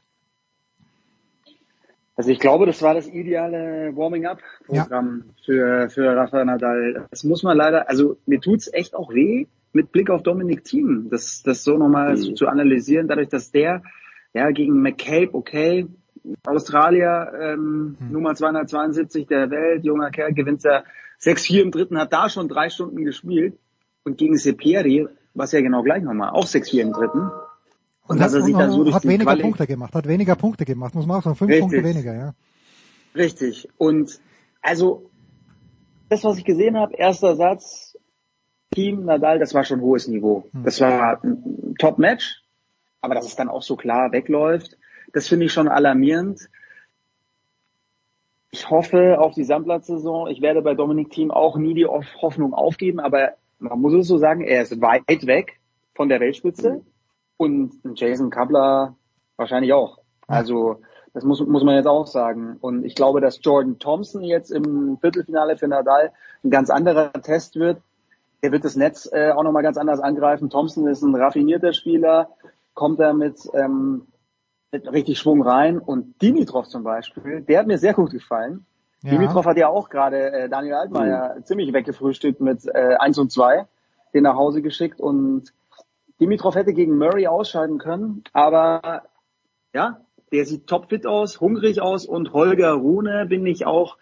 Also 2.14 2.30
ich 2.30 2.38
glaube, 2.38 2.66
das 2.66 2.82
war 2.82 2.94
das 2.94 3.08
ideale 3.08 3.92
Warming-up-Programm 3.96 5.24
ja. 5.26 5.34
für, 5.44 5.90
für 5.90 6.16
Rafael 6.16 6.44
Nadal. 6.44 7.06
Das 7.10 7.24
muss 7.24 7.42
man 7.42 7.56
leider, 7.56 7.88
also 7.88 8.18
mir 8.26 8.40
tut's 8.40 8.70
echt 8.72 8.94
auch 8.94 9.12
weh, 9.12 9.46
mit 9.72 9.92
Blick 9.92 10.10
auf 10.10 10.22
Dominik 10.22 10.64
Thiem, 10.64 11.08
das, 11.10 11.42
das 11.42 11.64
so 11.64 11.78
nochmal 11.78 12.16
mhm. 12.16 12.36
zu 12.36 12.46
analysieren, 12.46 13.08
dadurch, 13.08 13.28
dass 13.28 13.50
der 13.50 13.82
ja 14.34 14.50
gegen 14.50 14.82
McCabe, 14.82 15.30
okay, 15.32 15.86
Australier, 16.46 17.32
ähm, 17.40 17.96
mhm. 17.98 18.12
Nummer 18.12 18.34
272 18.34 19.26
der 19.26 19.50
Welt, 19.50 19.84
junger 19.84 20.10
Kerl, 20.10 20.34
gewinnt 20.34 20.64
er 20.64 20.84
6-4 21.20 21.62
im 21.62 21.70
dritten, 21.70 21.98
hat 21.98 22.12
da 22.12 22.28
schon 22.28 22.48
drei 22.48 22.68
Stunden 22.68 23.04
gespielt 23.04 23.58
und 24.04 24.18
gegen 24.18 24.36
Sepieri, 24.36 25.08
was 25.34 25.52
ja 25.52 25.60
genau 25.60 25.82
gleich 25.82 26.02
nochmal, 26.02 26.30
auch 26.30 26.46
6-4 26.46 26.80
im 26.80 26.92
dritten, 26.92 27.30
und, 28.06 28.20
dass 28.20 28.34
er 28.34 28.42
sich 28.42 28.54
dann 28.54 28.70
so 28.70 28.84
durch 28.84 28.94
hat 28.94 29.04
weniger 29.04 29.24
Quali 29.24 29.42
Punkte 29.42 29.66
gemacht, 29.66 29.94
hat 29.94 30.08
weniger 30.08 30.34
Punkte 30.34 30.64
gemacht, 30.64 30.94
muss 30.94 31.06
man 31.06 31.18
auch 31.18 31.22
sagen, 31.22 31.36
fünf 31.36 31.50
Richtig. 31.50 31.60
Punkte 31.60 31.84
weniger, 31.84 32.14
ja. 32.14 32.34
Richtig. 33.14 33.68
Und 33.78 34.20
also 34.60 35.10
das, 36.08 36.24
was 36.24 36.38
ich 36.38 36.44
gesehen 36.44 36.76
habe, 36.76 36.94
erster 36.94 37.36
Satz, 37.36 37.96
Team 38.74 39.04
Nadal, 39.04 39.38
das 39.38 39.54
war 39.54 39.64
schon 39.64 39.80
hohes 39.80 40.08
Niveau. 40.08 40.48
Hm. 40.52 40.64
Das 40.64 40.80
war 40.80 41.22
ein 41.22 41.74
Top-Match, 41.78 42.42
aber 43.00 43.14
dass 43.14 43.26
es 43.26 43.36
dann 43.36 43.48
auch 43.48 43.62
so 43.62 43.76
klar 43.76 44.12
wegläuft, 44.12 44.76
das 45.12 45.28
finde 45.28 45.46
ich 45.46 45.52
schon 45.52 45.68
alarmierend. 45.68 46.48
Ich 48.50 48.68
hoffe 48.68 49.18
auf 49.18 49.34
die 49.34 49.44
Sandplatzsaison. 49.44 50.28
Ich 50.28 50.42
werde 50.42 50.62
bei 50.62 50.74
Dominik 50.74 51.10
Team 51.10 51.30
auch 51.30 51.56
nie 51.56 51.74
die 51.74 51.86
Hoffnung 51.86 52.52
aufgeben, 52.52 53.00
aber 53.00 53.34
man 53.58 53.80
muss 53.80 53.94
es 53.94 54.08
so 54.08 54.18
sagen, 54.18 54.42
er 54.42 54.62
ist 54.62 54.80
weit 54.80 55.26
weg 55.26 55.60
von 55.94 56.08
der 56.08 56.20
Weltspitze. 56.20 56.82
Und 57.42 57.80
Jason 57.96 58.30
Kabler 58.30 58.94
wahrscheinlich 59.36 59.72
auch. 59.72 59.98
Also 60.28 60.76
das 61.12 61.24
muss, 61.24 61.44
muss 61.44 61.64
man 61.64 61.74
jetzt 61.74 61.88
auch 61.88 62.06
sagen. 62.06 62.56
Und 62.60 62.84
ich 62.84 62.94
glaube, 62.94 63.20
dass 63.20 63.40
Jordan 63.42 63.80
Thompson 63.80 64.22
jetzt 64.22 64.52
im 64.52 64.96
Viertelfinale 65.00 65.58
für 65.58 65.66
Nadal 65.66 66.12
ein 66.44 66.50
ganz 66.50 66.70
anderer 66.70 67.12
Test 67.12 67.56
wird. 67.56 67.82
Er 68.42 68.52
wird 68.52 68.64
das 68.64 68.76
Netz 68.76 69.10
äh, 69.12 69.32
auch 69.32 69.42
nochmal 69.42 69.64
ganz 69.64 69.76
anders 69.76 69.98
angreifen. 69.98 70.50
Thompson 70.50 70.86
ist 70.86 71.02
ein 71.02 71.16
raffinierter 71.16 71.72
Spieler, 71.72 72.28
kommt 72.74 73.00
da 73.00 73.12
mit, 73.12 73.40
ähm, 73.54 74.06
mit 74.70 74.92
richtig 74.92 75.18
Schwung 75.18 75.42
rein. 75.42 75.80
Und 75.80 76.22
Dimitrov 76.22 76.68
zum 76.68 76.84
Beispiel, 76.84 77.40
der 77.40 77.58
hat 77.58 77.66
mir 77.66 77.78
sehr 77.78 77.94
gut 77.94 78.12
gefallen. 78.12 78.66
Ja. 79.02 79.10
Dimitrov 79.10 79.46
hat 79.46 79.56
ja 79.56 79.66
auch 79.66 79.88
gerade 79.88 80.30
äh, 80.30 80.48
Daniel 80.48 80.74
Altmaier 80.74 81.34
mhm. 81.38 81.44
ziemlich 81.44 81.72
weggefrühstückt 81.72 82.40
mit 82.40 82.66
äh, 82.66 82.94
1 83.00 83.18
und 83.18 83.32
2, 83.32 83.66
den 84.14 84.22
nach 84.22 84.36
Hause 84.36 84.62
geschickt 84.62 85.00
und 85.00 85.52
Dimitrov 86.22 86.54
hätte 86.54 86.72
gegen 86.72 86.96
Murray 86.96 87.26
ausscheiden 87.26 87.78
können, 87.78 88.22
aber 88.32 89.02
ja, 89.74 90.00
der 90.30 90.46
sieht 90.46 90.68
topfit 90.68 91.04
aus, 91.04 91.40
hungrig 91.40 91.82
aus 91.82 92.06
und 92.06 92.32
Holger 92.32 92.72
Rune 92.74 93.26
bin 93.28 93.44
ich 93.44 93.66
auch, 93.66 93.98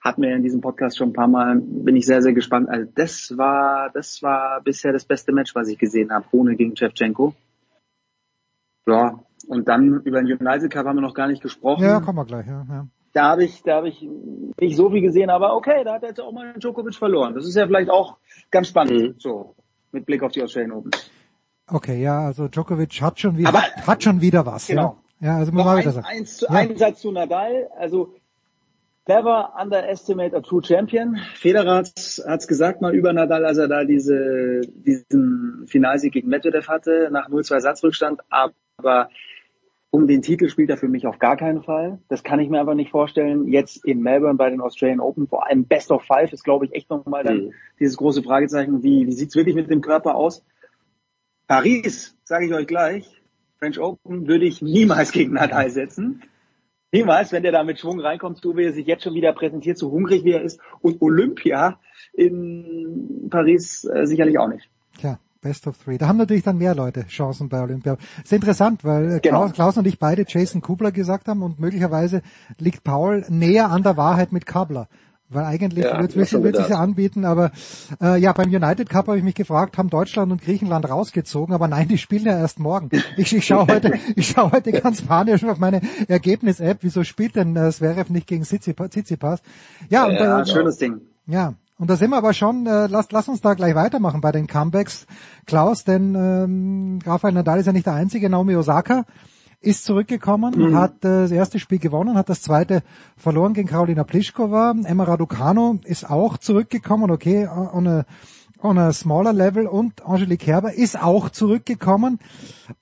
hat 0.00 0.18
mir 0.18 0.36
in 0.36 0.44
diesem 0.44 0.60
Podcast 0.60 0.96
schon 0.96 1.08
ein 1.08 1.14
paar 1.14 1.26
Mal, 1.26 1.60
bin 1.60 1.96
ich 1.96 2.06
sehr, 2.06 2.22
sehr 2.22 2.32
gespannt. 2.32 2.68
Also 2.68 2.88
das 2.94 3.36
war, 3.36 3.90
das 3.92 4.22
war 4.22 4.60
bisher 4.62 4.92
das 4.92 5.04
beste 5.04 5.32
Match, 5.32 5.54
was 5.56 5.68
ich 5.68 5.76
gesehen 5.76 6.12
habe, 6.12 6.26
Rune 6.32 6.54
gegen 6.54 6.76
Shevchenko. 6.76 7.34
Ja, 8.86 9.18
und 9.48 9.66
dann 9.66 10.00
über 10.04 10.22
den 10.22 10.32
United 10.32 10.70
Cup 10.70 10.86
haben 10.86 10.96
wir 10.96 11.02
noch 11.02 11.14
gar 11.14 11.26
nicht 11.26 11.42
gesprochen. 11.42 11.82
Ja, 11.82 12.00
kommen 12.00 12.18
wir 12.18 12.24
gleich. 12.24 12.46
Ja, 12.46 12.64
ja. 12.68 12.86
Da 13.12 13.30
habe 13.30 13.44
ich, 13.44 13.62
da 13.62 13.76
habe 13.76 13.88
ich 13.88 14.08
nicht 14.60 14.76
so 14.76 14.90
viel 14.90 15.00
gesehen, 15.00 15.30
aber 15.30 15.56
okay, 15.56 15.82
da 15.84 15.94
hat 15.94 16.02
er 16.02 16.10
jetzt 16.10 16.20
auch 16.20 16.32
mal 16.32 16.52
Djokovic 16.54 16.94
verloren. 16.94 17.34
Das 17.34 17.46
ist 17.46 17.56
ja 17.56 17.66
vielleicht 17.66 17.90
auch 17.90 18.18
ganz 18.50 18.68
spannend, 18.68 19.00
mhm. 19.00 19.14
so 19.18 19.54
mit 19.92 20.06
Blick 20.06 20.22
auf 20.22 20.32
die 20.32 20.42
Australian 20.42 20.72
Open. 20.72 20.90
Okay, 21.70 22.02
ja, 22.02 22.26
also 22.26 22.48
Djokovic 22.48 23.00
hat 23.00 23.20
schon 23.20 23.36
wieder, 23.38 23.48
aber, 23.48 23.62
hat 23.62 24.02
schon 24.02 24.20
wieder 24.20 24.44
was. 24.44 24.66
Genau. 24.66 24.98
Ja, 25.20 25.28
ja 25.28 25.36
also 25.38 25.52
muss 25.52 25.64
man 25.64 25.78
wieder 25.78 25.92
sagen. 25.92 26.06
Eins 26.06 26.36
zu, 26.36 26.46
ja. 26.46 26.52
Ein 26.52 26.76
Satz 26.76 27.00
zu 27.00 27.10
Nadal, 27.10 27.68
also 27.78 28.14
Never 29.06 29.52
underestimate 29.60 30.34
a 30.34 30.40
true 30.40 30.62
champion. 30.62 31.18
Federer 31.34 31.76
hat 31.76 31.92
es 31.94 32.48
gesagt 32.48 32.80
mal 32.80 32.94
über 32.94 33.12
Nadal, 33.12 33.44
als 33.44 33.58
er 33.58 33.68
da 33.68 33.84
diese, 33.84 34.62
diesen 34.62 35.66
Finalsieg 35.66 36.14
gegen 36.14 36.28
Medvedev 36.28 36.68
hatte, 36.68 37.10
nach 37.12 37.28
0-2 37.28 37.60
Satzrückstand. 37.60 38.22
Aber 38.30 39.10
um 39.90 40.06
den 40.06 40.22
Titel 40.22 40.48
spielt 40.48 40.70
er 40.70 40.78
für 40.78 40.88
mich 40.88 41.06
auf 41.06 41.18
gar 41.18 41.36
keinen 41.36 41.62
Fall. 41.62 41.98
Das 42.08 42.24
kann 42.24 42.40
ich 42.40 42.48
mir 42.48 42.60
einfach 42.60 42.74
nicht 42.74 42.90
vorstellen. 42.90 43.46
Jetzt 43.46 43.84
in 43.84 44.00
Melbourne 44.00 44.38
bei 44.38 44.48
den 44.48 44.62
Australian 44.62 45.00
Open, 45.00 45.28
vor 45.28 45.46
allem 45.46 45.66
Best 45.66 45.90
of 45.90 46.02
Five 46.02 46.32
ist, 46.32 46.42
glaube 46.42 46.64
ich, 46.64 46.74
echt 46.74 46.88
nochmal 46.88 47.24
dann 47.24 47.44
mhm. 47.44 47.52
dieses 47.78 47.98
große 47.98 48.22
Fragezeichen, 48.22 48.82
wie, 48.82 49.06
wie 49.06 49.12
sieht's 49.12 49.36
wirklich 49.36 49.54
mit 49.54 49.70
dem 49.70 49.82
Körper 49.82 50.14
aus? 50.14 50.42
Paris, 51.46 52.16
sage 52.24 52.46
ich 52.46 52.54
euch 52.54 52.66
gleich, 52.66 53.22
French 53.58 53.78
Open 53.78 54.26
würde 54.26 54.46
ich 54.46 54.62
niemals 54.62 55.12
gegen 55.12 55.34
Nadal 55.34 55.70
setzen. 55.70 56.22
Niemals, 56.92 57.32
wenn 57.32 57.42
der 57.42 57.52
da 57.52 57.64
mit 57.64 57.80
Schwung 57.80 57.98
reinkommt, 58.00 58.40
so 58.40 58.56
wie 58.56 58.64
er 58.64 58.72
sich 58.72 58.86
jetzt 58.86 59.02
schon 59.02 59.14
wieder 59.14 59.32
präsentiert, 59.32 59.78
so 59.78 59.90
hungrig 59.90 60.24
wie 60.24 60.32
er 60.32 60.42
ist. 60.42 60.60
Und 60.80 61.02
Olympia 61.02 61.80
in 62.12 63.26
Paris 63.30 63.84
äh, 63.84 64.06
sicherlich 64.06 64.38
auch 64.38 64.48
nicht. 64.48 64.70
Tja, 64.98 65.18
Best 65.40 65.66
of 65.66 65.76
Three. 65.76 65.98
Da 65.98 66.06
haben 66.06 66.18
natürlich 66.18 66.44
dann 66.44 66.56
mehr 66.56 66.74
Leute 66.74 67.06
Chancen 67.08 67.48
bei 67.48 67.60
Olympia. 67.60 67.96
ist 68.22 68.32
interessant, 68.32 68.84
weil 68.84 69.16
äh, 69.16 69.20
genau. 69.20 69.40
Klaus, 69.40 69.52
Klaus 69.52 69.76
und 69.76 69.86
ich 69.86 69.98
beide 69.98 70.24
Jason 70.26 70.60
Kubler 70.60 70.92
gesagt 70.92 71.26
haben 71.26 71.42
und 71.42 71.58
möglicherweise 71.58 72.22
liegt 72.58 72.84
Paul 72.84 73.24
näher 73.28 73.70
an 73.70 73.82
der 73.82 73.96
Wahrheit 73.96 74.30
mit 74.30 74.46
Kabler. 74.46 74.88
Weil 75.30 75.44
eigentlich 75.46 75.84
ja, 75.84 76.00
wird, 76.00 76.16
wird, 76.16 76.42
wird 76.42 76.56
sich 76.56 76.68
ja 76.68 76.78
anbieten, 76.78 77.24
aber 77.24 77.50
äh, 78.00 78.20
ja, 78.20 78.32
beim 78.32 78.50
United 78.50 78.90
Cup 78.90 79.08
habe 79.08 79.16
ich 79.16 79.24
mich 79.24 79.34
gefragt, 79.34 79.78
haben 79.78 79.88
Deutschland 79.88 80.30
und 80.30 80.42
Griechenland 80.42 80.88
rausgezogen, 80.88 81.54
aber 81.54 81.66
nein, 81.66 81.88
die 81.88 81.96
spielen 81.96 82.26
ja 82.26 82.38
erst 82.38 82.58
morgen. 82.58 82.90
Ich, 83.16 83.34
ich 83.34 83.46
schaue 83.46 83.66
heute, 83.66 83.94
ich 84.16 84.28
schaue 84.28 84.52
heute 84.52 84.70
ganz 84.72 85.00
panisch 85.02 85.42
auf 85.44 85.58
meine 85.58 85.80
Ergebnis-App. 86.08 86.78
Wieso 86.82 87.04
spielt 87.04 87.36
denn 87.36 87.56
äh, 87.56 87.72
Zverev 87.72 88.12
nicht 88.12 88.26
gegen 88.26 88.44
Tsitsipas? 88.44 89.40
Ja, 89.88 90.06
und, 90.06 90.14
ja, 90.14 90.40
äh, 90.40 90.46
schönes 90.46 90.76
Ding. 90.76 91.00
Ja, 91.26 91.54
und 91.78 91.88
da 91.88 91.96
sind 91.96 92.10
wir 92.10 92.18
aber 92.18 92.34
schon, 92.34 92.66
äh, 92.66 92.86
lass, 92.86 93.10
lass 93.10 93.26
uns 93.26 93.40
da 93.40 93.54
gleich 93.54 93.74
weitermachen 93.74 94.20
bei 94.20 94.30
den 94.30 94.46
Comebacks, 94.46 95.06
Klaus, 95.46 95.84
denn 95.84 96.14
ähm, 96.14 96.98
Rafael 97.04 97.32
Nadal 97.32 97.60
ist 97.60 97.66
ja 97.66 97.72
nicht 97.72 97.86
der 97.86 97.94
einzige, 97.94 98.28
Naomi 98.28 98.56
Osaka 98.56 99.06
ist 99.64 99.84
zurückgekommen, 99.84 100.54
mhm. 100.56 100.76
hat 100.76 101.04
äh, 101.04 101.22
das 101.22 101.30
erste 101.30 101.58
Spiel 101.58 101.78
gewonnen, 101.78 102.16
hat 102.16 102.28
das 102.28 102.42
zweite 102.42 102.82
verloren 103.16 103.54
gegen 103.54 103.68
Karolina 103.68 104.04
Pliskova. 104.04 104.74
Emma 104.84 105.04
Raducano 105.04 105.78
ist 105.84 106.08
auch 106.08 106.38
zurückgekommen, 106.38 107.10
okay, 107.10 107.46
on 107.46 107.86
a, 107.86 108.04
on 108.60 108.78
a 108.78 108.92
smaller 108.92 109.32
level 109.32 109.66
und 109.66 110.04
Angelique 110.04 110.40
Kerber 110.40 110.74
ist 110.74 111.00
auch 111.00 111.30
zurückgekommen 111.30 112.18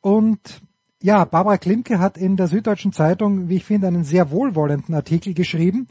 und 0.01 0.63
ja, 1.01 1.25
Barbara 1.25 1.59
Klimke 1.59 1.99
hat 1.99 2.17
in 2.17 2.37
der 2.37 2.47
Süddeutschen 2.47 2.93
Zeitung, 2.93 3.49
wie 3.49 3.57
ich 3.57 3.65
finde, 3.65 3.89
einen 3.89 4.05
sehr 4.05 4.31
wohlwollenden 4.31 4.95
Artikel 4.95 5.35
geschrieben. 5.35 5.89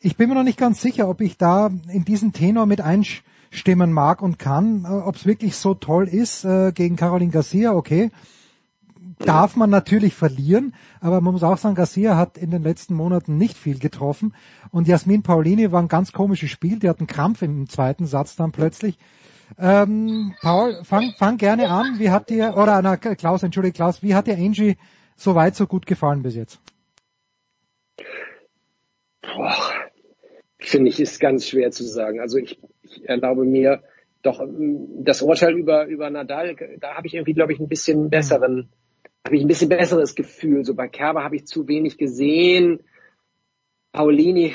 Ich 0.00 0.16
bin 0.16 0.30
mir 0.30 0.34
noch 0.34 0.44
nicht 0.44 0.58
ganz 0.58 0.80
sicher, 0.80 1.10
ob 1.10 1.20
ich 1.20 1.36
da 1.36 1.70
in 1.88 2.06
diesen 2.06 2.32
Tenor 2.32 2.64
mit 2.64 2.80
einstimmen 2.80 3.92
mag 3.92 4.22
und 4.22 4.38
kann, 4.38 4.84
äh, 4.84 4.88
ob 4.88 5.16
es 5.16 5.26
wirklich 5.26 5.56
so 5.56 5.74
toll 5.74 6.08
ist 6.08 6.44
äh, 6.44 6.72
gegen 6.72 6.96
Caroline 6.96 7.32
Garcia, 7.32 7.74
okay 7.74 8.10
darf 9.20 9.56
man 9.56 9.70
natürlich 9.70 10.14
verlieren, 10.14 10.74
aber 11.00 11.20
man 11.20 11.34
muss 11.34 11.42
auch 11.42 11.58
sagen, 11.58 11.74
Garcia 11.74 12.16
hat 12.16 12.38
in 12.38 12.50
den 12.50 12.62
letzten 12.62 12.94
Monaten 12.94 13.36
nicht 13.36 13.56
viel 13.56 13.78
getroffen 13.78 14.34
und 14.70 14.88
Jasmin 14.88 15.22
Paulini 15.22 15.72
war 15.72 15.82
ein 15.82 15.88
ganz 15.88 16.12
komisches 16.12 16.50
Spiel, 16.50 16.78
die 16.78 16.88
hat 16.88 16.98
einen 16.98 17.06
Krampf 17.06 17.42
im 17.42 17.68
zweiten 17.68 18.06
Satz 18.06 18.36
dann 18.36 18.52
plötzlich. 18.52 18.98
Ähm, 19.58 20.34
Paul, 20.40 20.82
fang, 20.84 21.12
fang 21.18 21.36
gerne 21.36 21.68
an, 21.68 21.98
wie 21.98 22.10
hat 22.10 22.30
dir, 22.30 22.56
oder 22.56 22.80
na, 22.82 22.96
Klaus, 22.96 23.42
entschuldige 23.42 23.74
Klaus, 23.74 24.02
wie 24.02 24.14
hat 24.14 24.26
dir 24.26 24.36
Angie 24.36 24.76
so 25.16 25.34
weit 25.34 25.56
so 25.56 25.66
gut 25.66 25.86
gefallen 25.86 26.22
bis 26.22 26.36
jetzt? 26.36 26.60
Boah, 29.22 29.54
finde 30.58 30.88
ich, 30.88 31.00
ist 31.00 31.20
ganz 31.20 31.46
schwer 31.46 31.70
zu 31.72 31.84
sagen. 31.84 32.20
Also 32.20 32.38
ich, 32.38 32.60
ich 32.82 33.08
erlaube 33.08 33.44
mir 33.44 33.82
doch 34.22 34.42
das 34.98 35.22
Urteil 35.22 35.56
über, 35.56 35.86
über 35.86 36.10
Nadal, 36.10 36.56
da 36.78 36.94
habe 36.94 37.06
ich 37.06 37.14
irgendwie, 37.14 37.34
glaube 37.34 37.52
ich, 37.52 37.60
ein 37.60 37.68
bisschen 37.68 38.10
besseren 38.10 38.70
habe 39.24 39.36
ich 39.36 39.42
ein 39.42 39.48
bisschen 39.48 39.68
besseres 39.68 40.14
Gefühl. 40.14 40.64
So 40.64 40.74
bei 40.74 40.88
Kerber 40.88 41.24
habe 41.24 41.36
ich 41.36 41.46
zu 41.46 41.68
wenig 41.68 41.98
gesehen. 41.98 42.80
Paulini 43.92 44.54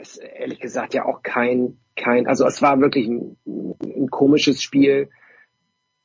ist 0.00 0.18
ehrlich 0.18 0.60
gesagt 0.60 0.94
ja 0.94 1.04
auch 1.04 1.22
kein, 1.22 1.78
kein, 1.96 2.26
also 2.26 2.46
es 2.46 2.62
war 2.62 2.80
wirklich 2.80 3.08
ein, 3.08 3.36
ein 3.46 4.08
komisches 4.10 4.62
Spiel. 4.62 5.08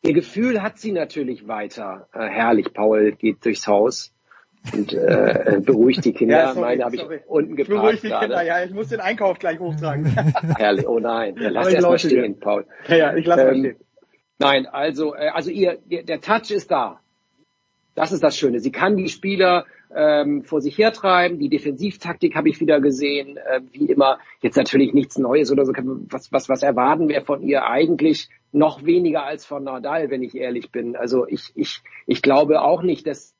Ihr 0.02 0.14
Gefühl 0.14 0.62
hat 0.62 0.80
sie 0.80 0.92
natürlich 0.92 1.48
weiter. 1.48 2.08
Äh, 2.14 2.28
herrlich, 2.28 2.74
Paul 2.74 3.14
geht 3.14 3.46
durchs 3.46 3.68
Haus 3.68 4.14
und 4.74 4.94
äh, 4.94 5.62
beruhigt 5.64 6.04
die 6.06 6.14
Kinder. 6.14 6.38
ja, 6.38 6.54
sorry, 6.54 6.62
Meine 6.62 6.86
habe 6.86 6.96
ich 6.96 7.06
unten 7.28 7.56
geparkt 7.56 7.82
Beruhigt 7.82 8.04
die 8.04 8.10
Kinder, 8.10 8.42
ja, 8.42 8.64
ich 8.64 8.72
muss 8.72 8.90
den 8.90 9.02
Einkauf 9.02 9.40
gleich 9.40 9.60
hochtragen. 9.60 10.06
herrlich, 10.58 10.88
oh 10.88 11.00
nein, 11.00 11.36
ja, 11.38 11.50
lass 11.50 11.72
erst 11.72 11.88
mal 11.88 12.00
stehen, 12.00 12.40
Paul. 12.40 12.66
Ja, 12.88 12.96
ja, 12.96 13.16
ich 13.16 13.26
lasse 13.26 13.42
ähm, 13.42 13.48
mal 13.48 13.60
stehen. 13.60 13.76
Nein, 14.40 14.66
also, 14.66 15.16
äh, 15.16 15.30
also 15.30 15.52
ihr, 15.52 15.78
der 15.86 16.22
Touch 16.22 16.52
ist 16.52 16.72
da. 16.72 17.03
Das 17.96 18.12
ist 18.12 18.24
das 18.24 18.38
Schöne. 18.38 18.60
Sie 18.60 18.72
kann 18.72 18.98
die 18.98 19.10
Spieler 19.10 19.66
ähm, 19.96 20.44
vor 20.44 20.62
sich 20.62 20.78
hertreiben. 20.78 21.40
Die 21.40 21.50
Defensivtaktik 21.50 22.36
habe 22.36 22.50
ich 22.50 22.60
wieder 22.60 22.82
gesehen, 22.82 23.38
äh, 23.38 23.62
wie 23.72 23.86
immer. 23.86 24.20
Jetzt 24.42 24.58
natürlich 24.58 24.94
nichts 24.94 25.18
Neues 25.18 25.52
oder 25.52 25.66
so. 25.66 25.74
Was, 25.76 26.32
was, 26.32 26.50
was 26.50 26.64
erwarten 26.64 27.10
wir 27.10 27.22
von 27.22 27.42
ihr 27.42 27.66
eigentlich? 27.66 28.30
Noch 28.52 28.84
weniger 28.86 29.24
als 29.24 29.46
von 29.46 29.64
Nadal, 29.64 30.10
wenn 30.10 30.24
ich 30.24 30.36
ehrlich 30.36 30.72
bin. 30.72 30.96
Also 30.96 31.28
ich, 31.28 31.52
ich, 31.56 31.82
ich 32.06 32.22
glaube 32.22 32.62
auch 32.62 32.82
nicht, 32.82 33.06
dass 33.08 33.36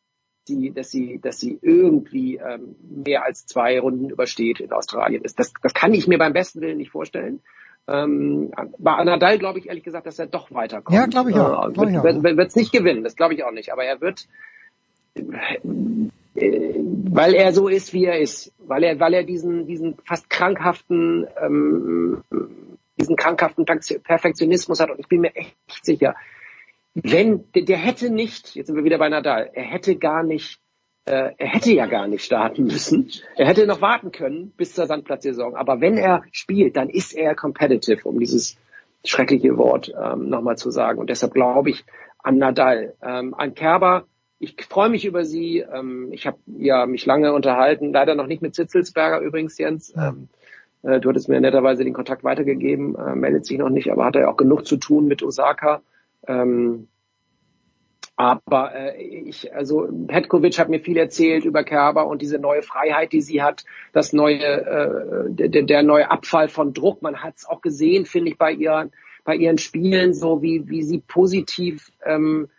sie, 0.48 0.72
dass 0.72 0.92
sie, 0.92 1.20
dass 1.20 1.40
sie 1.40 1.58
irgendwie 1.62 2.38
ähm, 2.38 2.76
mehr 2.82 3.26
als 3.26 3.46
zwei 3.46 3.80
Runden 3.80 4.10
übersteht 4.10 4.60
in 4.60 4.72
Australien. 4.72 5.24
Das, 5.24 5.36
das, 5.36 5.54
das 5.62 5.74
kann 5.74 5.94
ich 5.94 6.08
mir 6.08 6.18
beim 6.18 6.34
besten 6.34 6.62
Willen 6.62 6.78
nicht 6.78 6.92
vorstellen. 6.92 7.42
Ähm, 7.88 8.52
bei 8.78 9.04
Nadal 9.04 9.40
glaube 9.40 9.60
ich 9.60 9.68
ehrlich 9.68 9.84
gesagt, 9.84 10.08
dass 10.08 10.18
er 10.18 10.28
doch 10.28 10.52
weiterkommt. 10.52 10.96
Ja, 10.98 11.06
glaube 11.06 11.32
ich 11.32 11.36
auch. 11.38 11.70
Äh, 11.70 11.76
wird, 11.76 12.24
wird, 12.38 12.48
es 12.48 12.56
nicht 12.56 12.72
gewinnen, 12.72 13.04
das 13.04 13.16
glaube 13.16 13.34
ich 13.34 13.44
auch 13.44 13.52
nicht. 13.52 13.74
Aber 13.74 13.84
er 13.84 14.00
wird, 14.00 14.28
äh, 15.16 15.60
weil 16.36 17.34
er 17.34 17.52
so 17.52 17.68
ist, 17.68 17.94
wie 17.94 18.06
er 18.06 18.20
ist, 18.20 18.54
weil 18.60 18.84
er, 18.84 19.00
weil 19.00 19.14
er 19.14 19.24
diesen, 19.24 19.68
diesen 19.68 19.98
fast 20.06 20.30
krankhaften, 20.30 21.28
ähm, 21.42 22.24
diesen 23.00 23.18
krankhaften 23.18 23.66
Perfektionismus 23.66 24.80
hat. 24.80 24.90
Und 24.90 25.00
ich 25.00 25.08
bin 25.08 25.22
mir 25.22 25.36
echt 25.36 25.56
sicher, 25.82 26.16
wenn 26.94 27.44
der 27.54 27.78
hätte 27.78 28.10
nicht, 28.10 28.56
jetzt 28.56 28.68
sind 28.68 28.76
wir 28.76 28.84
wieder 28.84 29.00
bei 29.00 29.10
Nadal, 29.10 29.50
er 29.54 29.64
hätte 29.64 29.98
gar 29.98 30.24
nicht 30.24 30.63
äh, 31.06 31.32
er 31.38 31.48
hätte 31.48 31.72
ja 31.72 31.86
gar 31.86 32.08
nicht 32.08 32.24
starten 32.24 32.64
müssen. 32.64 33.10
Er 33.36 33.48
hätte 33.48 33.68
noch 33.68 33.82
warten 33.82 34.12
können 34.12 34.54
bis 34.56 34.74
zur 34.74 34.88
Sandplatzsaison. 34.88 35.56
Aber 35.56 35.82
wenn 35.82 35.98
er 35.98 36.24
spielt, 36.32 36.78
dann 36.78 36.90
ist 36.90 37.14
er 37.14 37.36
competitive, 37.36 38.08
um 38.08 38.20
dieses 38.20 38.58
schreckliche 39.06 39.58
Wort 39.58 39.94
ähm, 40.02 40.30
nochmal 40.30 40.58
zu 40.58 40.72
sagen. 40.72 41.00
Und 41.00 41.10
deshalb 41.10 41.34
glaube 41.34 41.70
ich 41.70 41.84
an 42.20 42.38
Nadal, 42.38 42.94
ähm, 43.02 43.34
an 43.34 43.54
Kerber. 43.54 44.06
Ich 44.40 44.56
freue 44.70 44.90
mich 44.90 45.06
über 45.06 45.26
sie. 45.26 45.60
Ähm, 45.60 46.10
ich 46.12 46.26
habe 46.26 46.38
ja 46.48 46.86
mich 46.86 47.06
lange 47.06 47.34
unterhalten, 47.34 47.92
leider 47.92 48.16
noch 48.16 48.28
nicht 48.28 48.42
mit 48.42 48.56
Zitzelsberger 48.56 49.20
übrigens, 49.20 49.58
Jens. 49.58 49.94
Ähm, 49.98 50.30
äh, 50.84 51.02
du 51.02 51.10
hattest 51.10 51.28
mir 51.28 51.42
netterweise 51.42 51.84
den 51.84 51.94
Kontakt 51.94 52.24
weitergegeben, 52.24 52.96
äh, 52.96 53.16
meldet 53.16 53.46
sich 53.46 53.58
noch 53.58 53.70
nicht, 53.70 53.92
aber 53.92 54.06
hat 54.06 54.16
er 54.16 54.22
ja 54.22 54.30
auch 54.30 54.38
genug 54.38 54.66
zu 54.66 54.78
tun 54.78 55.08
mit 55.08 55.22
Osaka. 55.22 55.82
Ähm, 56.28 56.88
aber 58.16 58.76
äh, 58.76 59.02
ich, 59.02 59.54
also 59.56 59.88
Petkovic 60.08 60.60
hat 60.60 60.70
mir 60.70 60.80
viel 60.80 60.98
erzählt 60.98 61.46
über 61.46 61.64
Kerber 61.64 62.08
und 62.08 62.22
diese 62.22 62.38
neue 62.38 62.62
Freiheit, 62.62 63.12
die 63.12 63.22
sie 63.22 63.42
hat, 63.42 63.64
das 63.92 64.14
neue, 64.14 64.44
äh, 64.44 65.50
der, 65.50 65.64
der 65.64 65.84
neue 65.84 66.12
Abfall 66.12 66.48
von 66.48 66.74
Druck. 66.74 67.02
Man 67.02 67.24
hat 67.24 67.38
es 67.38 67.46
auch 67.46 67.62
gesehen, 67.62 68.06
finde 68.06 68.32
ich, 68.32 68.38
bei 68.38 68.52
ihren, 68.52 68.92
bei 69.24 69.36
ihren 69.36 69.58
Spielen, 69.58 70.14
so 70.14 70.42
wie, 70.42 70.70
wie 70.70 70.84
sie 70.84 71.00
positiv 71.00 71.92
ähm, 72.06 72.50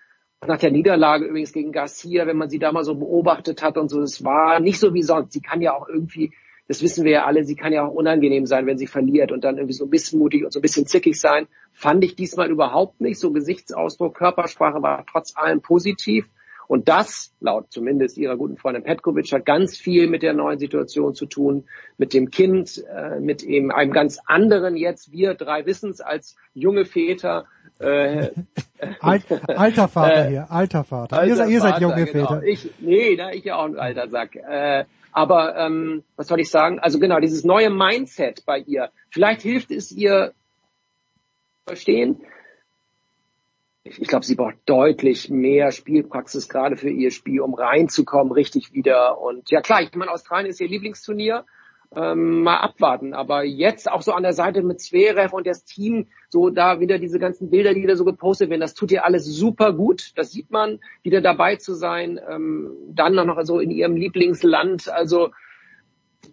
nach 0.47 0.59
der 0.59 0.73
Niederlage 0.73 1.27
übrigens 1.27 1.53
gegen 1.53 1.73
Garcia, 1.73 2.27
wenn 2.27 2.37
man 2.37 2.51
sie 2.51 2.59
da 2.59 2.73
mal 2.73 2.85
so 2.85 2.97
beobachtet 2.97 3.63
hat 3.63 3.79
und 3.79 3.89
so, 3.89 4.01
es 4.03 4.25
war 4.25 4.61
nicht 4.61 4.79
so 4.79 4.93
wie 4.93 5.03
sonst. 5.03 5.33
Sie 5.33 5.41
kann 5.41 5.63
ja 5.63 5.75
auch 5.75 5.89
irgendwie 5.89 6.33
das 6.69 6.83
wissen 6.83 7.05
wir 7.05 7.13
ja 7.13 7.25
alle, 7.25 7.45
sie 7.45 7.57
kann 7.57 7.73
ja 7.73 7.87
auch 7.87 7.93
unangenehm 7.93 8.47
sein, 8.47 8.67
wenn 8.67 8.79
sie 8.79 8.87
verliert 8.87 9.33
und 9.33 9.45
dann 9.45 9.57
irgendwie 9.57 9.75
so 9.75 9.87
missmutig 9.87 10.45
und 10.45 10.53
so 10.53 10.59
ein 10.61 10.63
bisschen 10.63 10.87
zickig 10.87 11.21
sein. 11.21 11.47
Fand 11.73 12.05
ich 12.05 12.17
diesmal 12.17 12.51
überhaupt 12.51 13.01
nicht. 13.01 13.19
So 13.19 13.33
Gesichtsausdruck, 13.33 14.15
Körpersprache 14.17 14.83
war 14.83 15.05
trotz 15.11 15.37
allem 15.37 15.61
positiv. 15.61 16.27
Und 16.67 16.89
das, 16.89 17.35
laut 17.41 17.67
zumindest 17.71 18.17
ihrer 18.17 18.39
guten 18.39 18.57
Freundin 18.57 18.83
Petkovic, 18.85 19.31
hat 19.33 19.45
ganz 19.45 19.77
viel 19.77 20.09
mit 20.09 20.23
der 20.23 20.33
neuen 20.33 20.59
Situation 20.59 21.15
zu 21.15 21.27
tun, 21.27 21.65
mit 21.99 22.15
dem 22.15 22.31
Kind, 22.31 22.83
äh, 22.91 23.21
mit 23.21 23.43
eben 23.43 23.71
einem 23.71 23.93
ganz 23.93 24.19
anderen 24.25 24.75
jetzt, 24.75 25.13
wir 25.13 25.35
drei 25.35 25.67
Wissens 25.67 26.01
als 26.01 26.37
junge 26.55 26.87
Väter, 26.87 27.45
äh, 27.81 28.31
Alt, 29.01 29.25
alter 29.49 29.89
Vater 29.89 30.29
hier, 30.29 30.51
alter 30.51 30.85
Vater. 30.85 31.19
Alter 31.19 31.29
ihr, 31.29 31.37
seid- 31.37 31.51
ihr 31.51 31.61
seid 31.61 31.81
junge 31.81 32.05
genau. 32.07 32.27
Väter. 32.29 32.43
Ich, 32.45 32.71
nee, 32.81 33.17
da 33.17 33.31
ich 33.31 33.45
ja 33.45 33.57
auch 33.57 33.65
ein 33.65 33.79
alter 33.79 34.09
Sack. 34.09 34.37
Äh, 34.37 34.85
aber 35.15 35.57
ähm, 35.57 36.03
was 36.17 36.27
soll 36.27 36.41
ich 36.41 36.51
sagen? 36.51 36.81
Also 36.81 36.99
genau, 36.99 37.21
dieses 37.21 37.45
neue 37.45 37.71
Mindset 37.71 38.45
bei 38.45 38.59
ihr. 38.59 38.91
Vielleicht 39.11 39.43
hilft 39.43 39.71
es 39.71 39.93
ihr 39.93 40.35
verstehen. 41.67 42.21
Ich, 43.85 44.03
ich 44.03 44.09
glaube, 44.09 44.25
sie 44.25 44.35
braucht 44.35 44.57
deutlich 44.67 45.31
mehr 45.31 45.71
Spielpraxis 45.71 46.49
gerade 46.49 46.77
für 46.77 46.91
ihr 46.91 47.13
Spiel, 47.13 47.41
um 47.43 47.55
reinzukommen, 47.55 48.33
richtig 48.33 48.73
wieder. 48.73 49.21
Und 49.21 49.51
ja 49.51 49.61
klar, 49.61 49.83
ich 49.83 49.95
meine, 49.95 50.11
Australien 50.11 50.51
ist 50.51 50.61
ihr 50.61 50.69
Lieblingsturnier. 50.69 51.45
Ähm, 51.97 52.43
mal 52.43 52.57
abwarten. 52.59 53.15
Aber 53.15 53.45
jetzt 53.45 53.91
auch 53.91 54.03
so 54.03 54.13
an 54.13 54.23
der 54.23 54.33
Seite 54.33 54.63
mit 54.63 54.81
Zverev 54.81 55.35
und 55.35 55.47
das 55.47 55.65
Team, 55.65 56.07
so 56.29 56.51
da 56.51 56.81
wieder 56.81 56.99
diese 56.99 57.19
ganzen 57.19 57.51
Bilder, 57.51 57.75
die 57.75 57.87
da 57.87 57.97
so 57.97 58.05
gepostet 58.05 58.51
werden, 58.51 58.61
das 58.61 58.75
tut 58.75 58.91
ihr 58.91 59.05
alles 59.05 59.25
super 59.27 59.73
gut. 59.73 60.13
Das 60.17 60.33
sieht 60.33 60.51
man, 60.51 60.81
wieder 61.03 61.21
dabei 61.21 61.57
zu 61.57 61.75
sein. 61.75 62.21
Ähm, 62.29 62.73
dann 62.89 63.15
noch 63.15 63.41
so 63.45 63.59
in 63.61 63.71
ihrem 63.71 63.97
Lieblingsland. 63.97 64.89
Also 64.89 65.31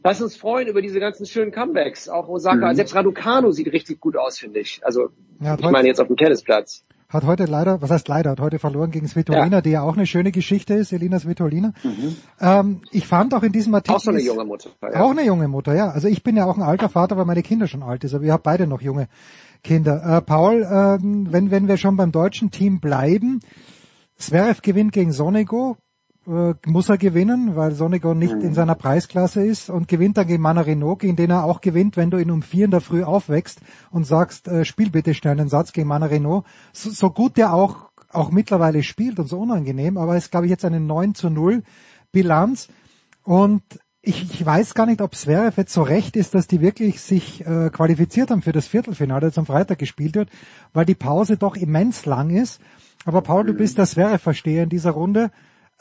lass 0.03 0.21
uns 0.21 0.35
freuen 0.35 0.67
über 0.67 0.81
diese 0.81 0.99
ganzen 0.99 1.25
schönen 1.25 1.51
Comebacks. 1.51 2.09
Auch 2.09 2.27
Osaka, 2.27 2.71
Mhm. 2.71 2.75
selbst 2.75 2.95
Raducanu 2.95 3.51
sieht 3.51 3.71
richtig 3.71 3.99
gut 3.99 4.17
aus, 4.17 4.39
finde 4.39 4.59
ich. 4.59 4.81
Also 4.83 5.09
Ja, 5.39 5.55
ich 5.59 5.69
meine 5.69 5.87
jetzt 5.87 6.01
auf 6.01 6.07
dem 6.07 6.17
Tennisplatz. 6.17 6.85
Hat 7.11 7.25
heute 7.25 7.43
leider, 7.43 7.81
was 7.81 7.91
heißt 7.91 8.07
leider, 8.07 8.31
hat 8.31 8.39
heute 8.39 8.57
verloren 8.57 8.89
gegen 8.89 9.05
Svitolina, 9.05 9.59
die 9.59 9.71
ja 9.71 9.81
auch 9.81 9.97
eine 9.97 10.05
schöne 10.05 10.31
Geschichte 10.31 10.75
ist, 10.75 10.93
Elina 10.93 11.19
Svitolina. 11.19 11.73
Ähm, 12.39 12.81
ich 12.91 13.05
fand 13.05 13.33
auch 13.33 13.43
in 13.43 13.51
diesem 13.51 13.75
Artikel... 13.75 13.97
Auch 13.97 13.99
so 13.99 14.11
eine 14.11 14.21
junge 14.21 14.45
Mutter. 14.45 14.69
Ja. 14.81 15.01
Auch 15.01 15.11
eine 15.11 15.25
junge 15.25 15.49
Mutter, 15.49 15.75
ja. 15.75 15.89
Also 15.89 16.07
ich 16.07 16.23
bin 16.23 16.37
ja 16.37 16.45
auch 16.45 16.55
ein 16.55 16.63
alter 16.63 16.87
Vater, 16.87 17.17
weil 17.17 17.25
meine 17.25 17.43
Kinder 17.43 17.67
schon 17.67 17.83
alt 17.83 18.03
sind, 18.03 18.13
aber 18.13 18.23
wir 18.23 18.31
haben 18.31 18.43
beide 18.43 18.65
noch 18.65 18.81
junge 18.81 19.09
Kinder. 19.61 20.17
Äh, 20.17 20.21
Paul, 20.21 20.65
ähm, 20.71 21.27
wenn, 21.31 21.51
wenn 21.51 21.67
wir 21.67 21.75
schon 21.75 21.97
beim 21.97 22.13
deutschen 22.13 22.49
Team 22.49 22.79
bleiben, 22.79 23.41
Zverev 24.15 24.61
gewinnt 24.61 24.93
gegen 24.93 25.11
Sonego, 25.11 25.75
äh, 26.27 26.53
muss 26.65 26.89
er 26.89 26.97
gewinnen, 26.97 27.55
weil 27.55 27.71
Sonego 27.71 28.13
nicht 28.13 28.33
in 28.33 28.53
seiner 28.53 28.75
Preisklasse 28.75 29.45
ist 29.45 29.69
und 29.69 29.87
gewinnt 29.87 30.17
dann 30.17 30.27
gegen 30.27 30.43
Manarino, 30.43 30.95
gegen 30.95 31.15
den 31.15 31.31
er 31.31 31.45
auch 31.45 31.61
gewinnt, 31.61 31.97
wenn 31.97 32.11
du 32.11 32.17
ihn 32.17 32.31
um 32.31 32.41
vier 32.43 32.65
in 32.65 32.71
der 32.71 32.81
Früh 32.81 33.03
aufwächst 33.03 33.61
und 33.89 34.05
sagst, 34.05 34.47
äh, 34.47 34.63
spiel 34.65 34.91
bitte 34.91 35.13
schnell 35.13 35.39
einen 35.39 35.49
Satz 35.49 35.73
gegen 35.73 35.87
Manarino. 35.87 36.43
So, 36.73 36.91
so 36.91 37.09
gut 37.09 37.37
der 37.37 37.53
auch, 37.53 37.89
auch 38.11 38.31
mittlerweile 38.31 38.83
spielt 38.83 39.19
und 39.19 39.27
so 39.27 39.39
unangenehm, 39.39 39.97
aber 39.97 40.15
es 40.15 40.25
ist, 40.25 40.31
glaube 40.31 40.45
ich, 40.45 40.51
jetzt 40.51 40.65
eine 40.65 40.79
9 40.79 41.15
zu 41.15 41.29
0 41.29 41.63
Bilanz 42.11 42.67
und 43.23 43.63
ich, 44.03 44.33
ich 44.33 44.45
weiß 44.45 44.73
gar 44.73 44.87
nicht, 44.87 45.01
ob 45.01 45.15
Zverev 45.15 45.57
jetzt 45.57 45.73
so 45.73 45.83
recht 45.83 46.15
ist, 46.15 46.33
dass 46.33 46.47
die 46.47 46.61
wirklich 46.61 47.01
sich 47.01 47.45
äh, 47.45 47.69
qualifiziert 47.69 48.31
haben 48.31 48.41
für 48.41 48.51
das 48.51 48.67
Viertelfinale, 48.67 49.27
das 49.27 49.37
am 49.37 49.45
Freitag 49.45 49.77
gespielt 49.77 50.15
wird, 50.15 50.29
weil 50.73 50.85
die 50.85 50.95
Pause 50.95 51.37
doch 51.37 51.55
immens 51.55 52.05
lang 52.05 52.31
ist. 52.31 52.61
Aber 53.05 53.21
Paul, 53.21 53.45
du 53.45 53.53
bist 53.53 53.77
der 53.77 53.85
Zverev-Versteher 53.85 54.63
in 54.63 54.69
dieser 54.69 54.91
Runde. 54.91 55.31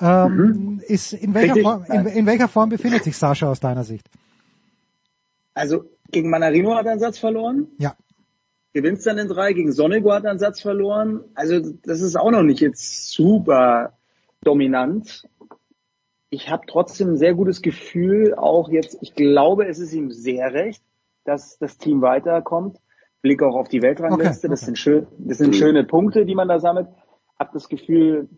Ähm, 0.01 0.81
ist 0.87 1.13
in 1.13 1.35
welcher, 1.35 1.55
Richtig. 1.55 1.63
Form, 1.63 1.85
in, 1.85 2.07
in 2.07 2.27
welcher 2.27 2.49
Form 2.49 2.69
befindet 2.71 3.05
sich 3.05 3.17
Sascha 3.17 3.51
aus 3.51 3.61
deiner 3.61 3.85
Sicht? 3.85 4.09
Also 5.55 5.85
gegen 6.11 6.31
Manarino 6.31 6.75
hat 6.75 6.87
er 6.87 6.93
einen 6.93 7.01
Satz 7.01 7.19
verloren. 7.19 7.69
Ja. 7.79 7.95
Gewinnt 8.73 9.05
dann 9.05 9.19
in 9.19 9.29
drei. 9.29 9.53
Gegen 9.53 9.73
Sonego 9.73 10.13
hat 10.13 10.25
er 10.25 10.31
einen 10.31 10.39
Satz 10.39 10.61
verloren. 10.61 11.25
Also 11.35 11.61
das 11.83 12.01
ist 12.01 12.17
auch 12.17 12.31
noch 12.31 12.43
nicht 12.43 12.61
jetzt 12.61 13.11
super 13.11 13.95
dominant. 14.43 15.29
Ich 16.31 16.49
habe 16.49 16.63
trotzdem 16.67 17.11
ein 17.11 17.17
sehr 17.17 17.35
gutes 17.35 17.61
Gefühl, 17.61 18.35
auch 18.37 18.69
jetzt, 18.69 18.97
ich 19.01 19.15
glaube, 19.15 19.67
es 19.67 19.81
ist 19.81 19.93
ihm 19.93 20.13
sehr 20.13 20.53
recht, 20.53 20.83
dass 21.25 21.59
das 21.59 21.77
Team 21.77 22.03
weiterkommt. 22.03 22.79
Blick 23.21 23.43
auch 23.43 23.57
auf 23.57 23.69
die 23.69 23.83
Weltrangliste, 23.83 24.47
Okay, 24.47 24.53
das 24.53 24.63
okay. 24.63 24.67
sind 24.67 24.79
schön, 24.79 25.07
das 25.19 25.39
sind 25.39 25.57
schöne 25.57 25.85
Punkte, 25.85 26.25
die 26.25 26.37
man 26.37 26.49
da 26.49 26.61
sammelt. 26.61 26.89
Hab 27.39 27.53
das 27.53 27.69
Gefühl, 27.69 28.29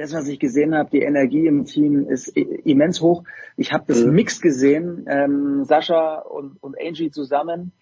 das, 0.00 0.14
was 0.14 0.28
ich 0.28 0.38
gesehen 0.38 0.74
habe, 0.74 0.88
die 0.88 1.02
Energie 1.02 1.46
im 1.46 1.66
Team 1.66 2.08
ist 2.08 2.28
immens 2.28 3.02
hoch. 3.02 3.22
Ich 3.58 3.70
habe 3.74 3.84
das 3.86 4.02
Mhm. 4.02 4.14
Mix 4.14 4.40
gesehen, 4.40 5.04
ähm, 5.06 5.64
Sascha 5.64 6.20
und, 6.20 6.56
und 6.62 6.74
Angie 6.80 7.10
zusammen, 7.10 7.72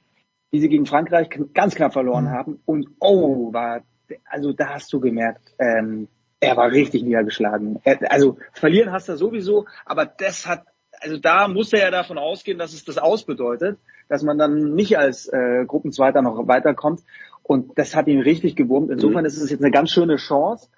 wie 0.51 0.59
sie 0.59 0.69
gegen 0.69 0.85
Frankreich 0.85 1.29
ganz 1.55 1.77
knapp 1.77 1.93
verloren 1.93 2.31
haben. 2.31 2.61
Und 2.65 2.89
oh, 2.99 3.53
war, 3.53 3.83
also 4.25 4.53
da 4.53 4.71
hast 4.75 4.93
du 4.93 4.99
gemerkt, 4.99 5.55
ähm, 5.61 6.09
er 6.41 6.57
war 6.57 6.73
richtig 6.73 7.05
niedergeschlagen. 7.05 7.79
Er, 7.85 8.11
also 8.11 8.37
verlieren 8.53 8.91
hast 8.91 9.09
du 9.09 9.17
sowieso, 9.17 9.67
aber 9.87 10.05
das 10.05 10.45
hat, 10.45 10.65
also 11.01 11.19
da 11.19 11.47
muss 11.47 11.73
er 11.73 11.83
ja 11.83 11.91
davon 11.93 12.19
ausgehen, 12.19 12.59
dass 12.59 12.73
es 12.73 12.85
das 12.85 12.99
aus 12.99 13.27
bedeutet, 13.27 13.79
dass 14.09 14.25
man 14.25 14.39
dann 14.39 14.75
nicht 14.75 14.99
als 14.99 15.29
äh, 15.29 15.65
Gruppenzweiter 15.67 16.21
noch 16.23 16.49
weiterkommt. 16.49 17.01
Und 17.45 17.79
das 17.79 17.95
hat 17.95 18.09
ihn 18.09 18.21
richtig 18.21 18.57
gewurmt. 18.57 18.91
Insofern 18.91 19.25
ist 19.25 19.41
es 19.41 19.51
jetzt 19.51 19.63
eine 19.63 19.71
ganz 19.71 19.91
schöne 19.91 20.17
Chance. 20.17 20.69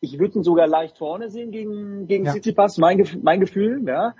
Ich 0.00 0.18
würde 0.18 0.38
ihn 0.38 0.42
sogar 0.42 0.66
leicht 0.66 0.98
vorne 0.98 1.28
sehen 1.28 1.50
gegen, 1.50 2.06
gegen 2.06 2.24
Ja. 2.24 2.32
Tsitsipas, 2.32 2.78
mein, 2.78 3.06
mein 3.22 3.40
Gefühl. 3.40 3.82
Ja. 3.86 4.14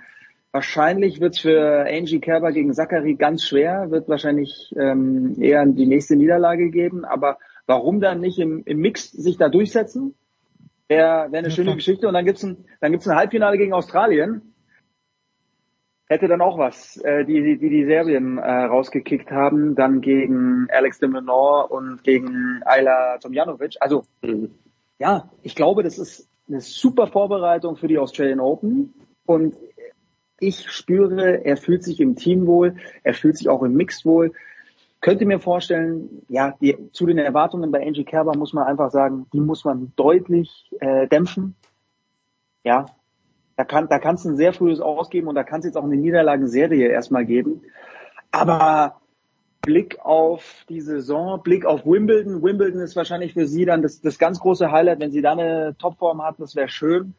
Wahrscheinlich 0.51 1.19
wird 1.19 1.35
es 1.35 1.39
für 1.39 1.85
Angie 1.87 2.19
Kerber 2.19 2.51
gegen 2.51 2.73
Zachary 2.73 3.15
ganz 3.15 3.43
schwer, 3.43 3.89
wird 3.89 4.09
wahrscheinlich 4.09 4.73
ähm, 4.77 5.35
eher 5.39 5.65
die 5.65 5.87
nächste 5.87 6.15
Niederlage 6.15 6.69
geben. 6.69 7.05
Aber 7.05 7.37
warum 7.65 7.99
dann 7.99 8.19
nicht 8.19 8.37
im, 8.37 8.61
im 8.65 8.79
Mix 8.79 9.11
sich 9.11 9.37
da 9.37 9.49
durchsetzen? 9.49 10.15
Wäre 10.87 11.31
wär 11.31 11.39
eine 11.39 11.51
schöne 11.51 11.73
Geschichte. 11.73 12.07
Und 12.07 12.13
dann 12.13 12.25
gibt's 12.25 12.43
ein, 12.43 12.65
dann 12.81 12.91
gibt's 12.91 13.07
ein 13.07 13.15
Halbfinale 13.15 13.57
gegen 13.57 13.73
Australien. 13.73 14.53
Hätte 16.07 16.27
dann 16.27 16.41
auch 16.41 16.57
was, 16.57 16.97
äh, 16.97 17.23
die, 17.23 17.41
die 17.41 17.57
die, 17.57 17.69
die 17.69 17.85
Serbien 17.85 18.37
äh, 18.37 18.63
rausgekickt 18.65 19.31
haben, 19.31 19.75
dann 19.75 20.01
gegen 20.01 20.67
Alex 20.69 20.99
de 20.99 21.07
Menor 21.07 21.71
und 21.71 22.03
gegen 22.03 22.61
Ayla 22.65 23.17
Tomjanovic. 23.19 23.77
Also 23.79 24.03
ja, 25.01 25.31
ich 25.41 25.55
glaube, 25.55 25.81
das 25.81 25.97
ist 25.97 26.29
eine 26.47 26.61
super 26.61 27.07
Vorbereitung 27.07 27.75
für 27.75 27.87
die 27.87 27.97
Australian 27.97 28.39
Open. 28.39 28.93
Und 29.25 29.55
ich 30.39 30.69
spüre, 30.69 31.43
er 31.43 31.57
fühlt 31.57 31.83
sich 31.83 31.99
im 31.99 32.15
Team 32.15 32.45
wohl, 32.45 32.75
er 33.01 33.15
fühlt 33.15 33.35
sich 33.35 33.49
auch 33.49 33.63
im 33.63 33.73
Mixed 33.73 34.05
wohl. 34.05 34.31
Könnte 34.99 35.25
mir 35.25 35.39
vorstellen, 35.39 36.21
ja, 36.29 36.55
die, 36.61 36.77
zu 36.91 37.07
den 37.07 37.17
Erwartungen 37.17 37.71
bei 37.71 37.83
Angie 37.83 38.03
Kerber 38.03 38.37
muss 38.37 38.53
man 38.53 38.67
einfach 38.67 38.91
sagen, 38.91 39.25
die 39.33 39.39
muss 39.39 39.65
man 39.65 39.91
deutlich 39.95 40.69
äh, 40.79 41.07
dämpfen. 41.07 41.55
Ja, 42.63 42.85
da 43.55 43.63
kann, 43.63 43.89
da 43.89 43.97
kannst 43.97 44.25
du 44.25 44.29
ein 44.29 44.37
sehr 44.37 44.53
frühes 44.53 44.81
Ausgeben 44.81 45.27
und 45.27 45.33
da 45.33 45.43
kann 45.43 45.61
es 45.61 45.65
jetzt 45.65 45.77
auch 45.77 45.83
eine 45.83 45.97
Niederlagenserie 45.97 46.89
erstmal 46.89 47.25
geben. 47.25 47.63
Aber 48.29 49.00
Blick 49.61 49.99
auf 50.03 50.65
die 50.69 50.81
Saison, 50.81 51.41
Blick 51.43 51.65
auf 51.65 51.85
Wimbledon. 51.85 52.41
Wimbledon 52.43 52.81
ist 52.81 52.95
wahrscheinlich 52.95 53.33
für 53.33 53.47
sie 53.47 53.65
dann 53.65 53.81
das, 53.81 54.01
das 54.01 54.17
ganz 54.17 54.39
große 54.39 54.71
Highlight. 54.71 54.99
Wenn 54.99 55.11
sie 55.11 55.21
da 55.21 55.33
eine 55.33 55.75
Topform 55.77 56.21
hat, 56.23 56.35
das 56.39 56.55
wäre 56.55 56.69
schön. 56.69 57.13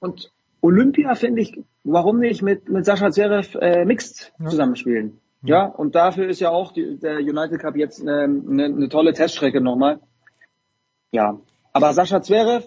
Und 0.00 0.30
Olympia 0.60 1.14
finde 1.14 1.42
ich, 1.42 1.60
warum 1.84 2.18
nicht 2.18 2.42
mit, 2.42 2.68
mit 2.68 2.84
Sascha 2.84 3.10
Zverev 3.10 3.56
äh, 3.60 3.84
Mixed 3.84 4.32
Ja. 4.38 4.46
zusammenspielen? 4.46 5.20
Ja, 5.42 5.66
und 5.66 5.94
dafür 5.94 6.28
ist 6.28 6.40
ja 6.40 6.50
auch 6.50 6.72
die, 6.72 6.98
der 6.98 7.18
United 7.18 7.60
Cup 7.60 7.76
jetzt 7.76 8.00
eine, 8.02 8.24
eine, 8.24 8.64
eine 8.64 8.88
tolle 8.88 9.12
Teststrecke 9.12 9.60
nochmal. 9.60 10.00
Ja, 11.12 11.38
aber 11.72 11.92
Sascha 11.92 12.20
Zverev, 12.22 12.66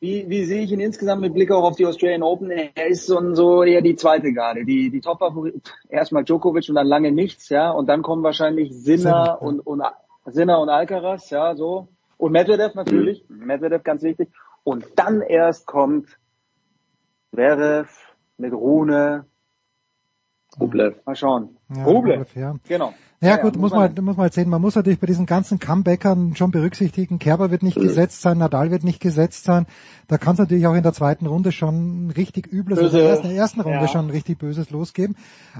wie, 0.00 0.28
wie 0.28 0.44
sehe 0.44 0.62
ich 0.62 0.72
ihn 0.72 0.80
insgesamt 0.80 1.20
mit 1.20 1.34
Blick 1.34 1.52
auch 1.52 1.62
auf 1.62 1.76
die 1.76 1.84
Australian 1.84 2.22
Open? 2.22 2.50
Er 2.50 2.86
ist 2.86 3.06
so, 3.06 3.34
so 3.34 3.62
eher 3.62 3.82
die 3.82 3.96
zweite 3.96 4.32
Garde, 4.32 4.64
die, 4.64 4.90
die 4.90 5.00
Top-Favorit. 5.00 5.74
Erstmal 5.90 6.24
Djokovic 6.24 6.68
und 6.70 6.74
dann 6.76 6.86
lange 6.86 7.12
nichts, 7.12 7.50
ja. 7.50 7.70
Und 7.70 7.86
dann 7.86 8.02
kommen 8.02 8.22
wahrscheinlich 8.22 8.72
Sinner 8.72 9.40
und, 9.42 9.60
und, 9.60 9.82
Sinner 10.24 10.60
und 10.60 10.70
Alcaraz, 10.70 11.28
ja, 11.28 11.54
so. 11.54 11.88
Und 12.16 12.32
Medvedev 12.32 12.74
natürlich. 12.74 13.24
Medvedev 13.28 13.82
ganz 13.82 14.02
wichtig. 14.02 14.30
Und 14.64 14.86
dann 14.96 15.20
erst 15.20 15.66
kommt 15.66 16.18
Zverev 17.34 17.90
mit 18.38 18.52
Rune. 18.52 19.26
Rublev. 20.58 20.96
Mal 21.06 21.16
schauen. 21.16 21.50
Ja, 21.74 21.84
Rublev. 21.84 22.20
Rublev, 22.20 22.36
ja. 22.36 22.54
Genau. 22.66 22.94
Ja, 23.22 23.36
gut, 23.36 23.56
muss 23.56 23.70
man, 23.70 23.94
muss 23.96 24.16
man 24.16 24.24
halt 24.24 24.32
sehen. 24.32 24.48
Man 24.48 24.62
muss 24.62 24.76
natürlich 24.76 24.98
bei 24.98 25.06
diesen 25.06 25.26
ganzen 25.26 25.58
Comebackern 25.58 26.34
schon 26.36 26.50
berücksichtigen. 26.50 27.18
Kerber 27.18 27.50
wird 27.50 27.62
nicht 27.62 27.76
gesetzt 27.76 28.22
sein, 28.22 28.38
Nadal 28.38 28.70
wird 28.70 28.82
nicht 28.82 28.98
gesetzt 28.98 29.44
sein. 29.44 29.66
Da 30.08 30.16
kann 30.16 30.32
es 30.32 30.38
natürlich 30.38 30.66
auch 30.66 30.74
in 30.74 30.82
der 30.82 30.94
zweiten 30.94 31.26
Runde 31.26 31.52
schon 31.52 32.10
richtig 32.16 32.50
übles, 32.50 32.78
also 32.78 32.96
in 32.96 33.02
der 33.02 33.10
ersten, 33.10 33.26
in 33.26 33.34
der 33.34 33.42
ersten 33.42 33.60
Runde 33.60 33.80
ja. 33.82 33.88
schon 33.88 34.08
richtig 34.08 34.38
böses 34.38 34.70
losgeben. 34.70 35.16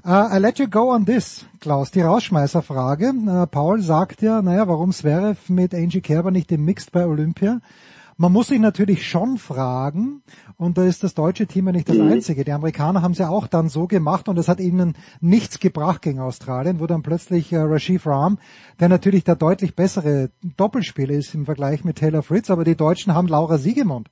Uh, 0.07 0.35
I 0.35 0.39
let 0.39 0.59
you 0.59 0.69
go 0.69 0.91
on 0.91 1.05
this, 1.05 1.45
Klaus. 1.61 1.91
Die 1.91 2.01
Rausschmeißerfrage. 2.01 3.13
Uh, 3.13 3.47
Paul 3.47 3.83
sagt 3.83 4.23
ja, 4.23 4.41
naja, 4.41 4.67
warum 4.67 4.93
Zverev 4.93 5.53
mit 5.53 5.75
Angie 5.75 6.01
Kerber 6.01 6.31
nicht 6.31 6.51
im 6.53 6.65
Mixed 6.65 6.93
bei 6.93 7.05
Olympia? 7.05 7.61
Man 8.21 8.33
muss 8.33 8.49
sich 8.49 8.61
natürlich 8.61 9.09
schon 9.09 9.39
fragen, 9.39 10.21
und 10.59 10.77
da 10.77 10.85
ist 10.85 11.03
das 11.03 11.15
deutsche 11.15 11.47
Team 11.47 11.69
ja 11.69 11.73
nicht 11.73 11.89
das 11.89 11.99
einzige. 11.99 12.45
Die 12.45 12.53
Amerikaner 12.53 13.01
haben 13.01 13.13
es 13.13 13.19
ja 13.19 13.31
auch 13.31 13.47
dann 13.47 13.71
so 13.71 13.87
gemacht 13.87 14.29
und 14.29 14.37
es 14.37 14.47
hat 14.47 14.61
ihnen 14.61 14.95
nichts 15.23 15.59
gebracht 15.59 16.03
gegen 16.03 16.21
Australien, 16.21 16.81
wo 16.81 16.87
dann 16.87 17.01
plötzlich 17.01 17.51
äh, 17.51 17.57
Rashid 17.57 18.05
Rahm, 18.05 18.37
der 18.79 18.91
natürlich 18.91 19.25
der 19.25 19.37
deutlich 19.37 19.75
bessere 19.75 20.29
Doppelspieler 20.59 21.15
ist 21.15 21.35
im 21.35 21.47
Vergleich 21.47 21.83
mit 21.83 21.97
Taylor 21.97 22.23
Fritz, 22.23 22.51
aber 22.51 22.65
die 22.65 22.77
Deutschen 22.77 23.15
haben 23.15 23.27
Laura 23.27 23.57
Siegemund 23.57 24.11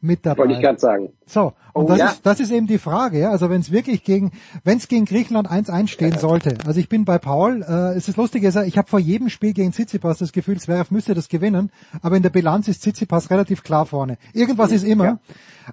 mit 0.00 0.24
dabei. 0.26 0.38
Wollte 0.40 0.54
ich 0.54 0.60
gerade 0.60 0.78
sagen. 0.78 1.12
So, 1.26 1.52
und 1.72 1.84
Oh, 1.84 1.88
das, 1.88 1.98
ja. 1.98 2.06
ist, 2.08 2.26
das 2.26 2.40
ist 2.40 2.50
eben 2.50 2.66
die 2.66 2.78
Frage. 2.78 3.20
Ja? 3.20 3.30
Also 3.30 3.50
wenn 3.50 3.60
es 3.60 3.70
wirklich 3.70 4.02
gegen, 4.02 4.32
wenn 4.64 4.78
es 4.78 4.88
gegen 4.88 5.04
Griechenland 5.04 5.50
1-1 5.50 5.88
stehen 5.88 6.18
sollte. 6.18 6.58
Also 6.66 6.80
ich 6.80 6.88
bin 6.88 7.04
bei 7.04 7.18
Paul. 7.18 7.62
Äh, 7.62 7.96
es 7.96 8.08
ist 8.08 8.16
lustig, 8.16 8.42
ich 8.42 8.78
habe 8.78 8.88
vor 8.88 8.98
jedem 8.98 9.28
Spiel 9.28 9.52
gegen 9.52 9.72
Tsitsipas 9.72 10.18
das 10.18 10.32
Gefühl, 10.32 10.58
Zverev 10.60 10.92
müsste 10.92 11.14
das 11.14 11.28
gewinnen, 11.28 11.70
aber 12.02 12.16
in 12.16 12.22
der 12.22 12.30
Bilanz 12.30 12.68
ist 12.68 12.82
Tsitsipas 12.82 13.30
relativ 13.30 13.62
klar 13.62 13.86
vorne. 13.86 14.18
Irgendwas 14.32 14.72
ist 14.72 14.84
immer. 14.84 15.20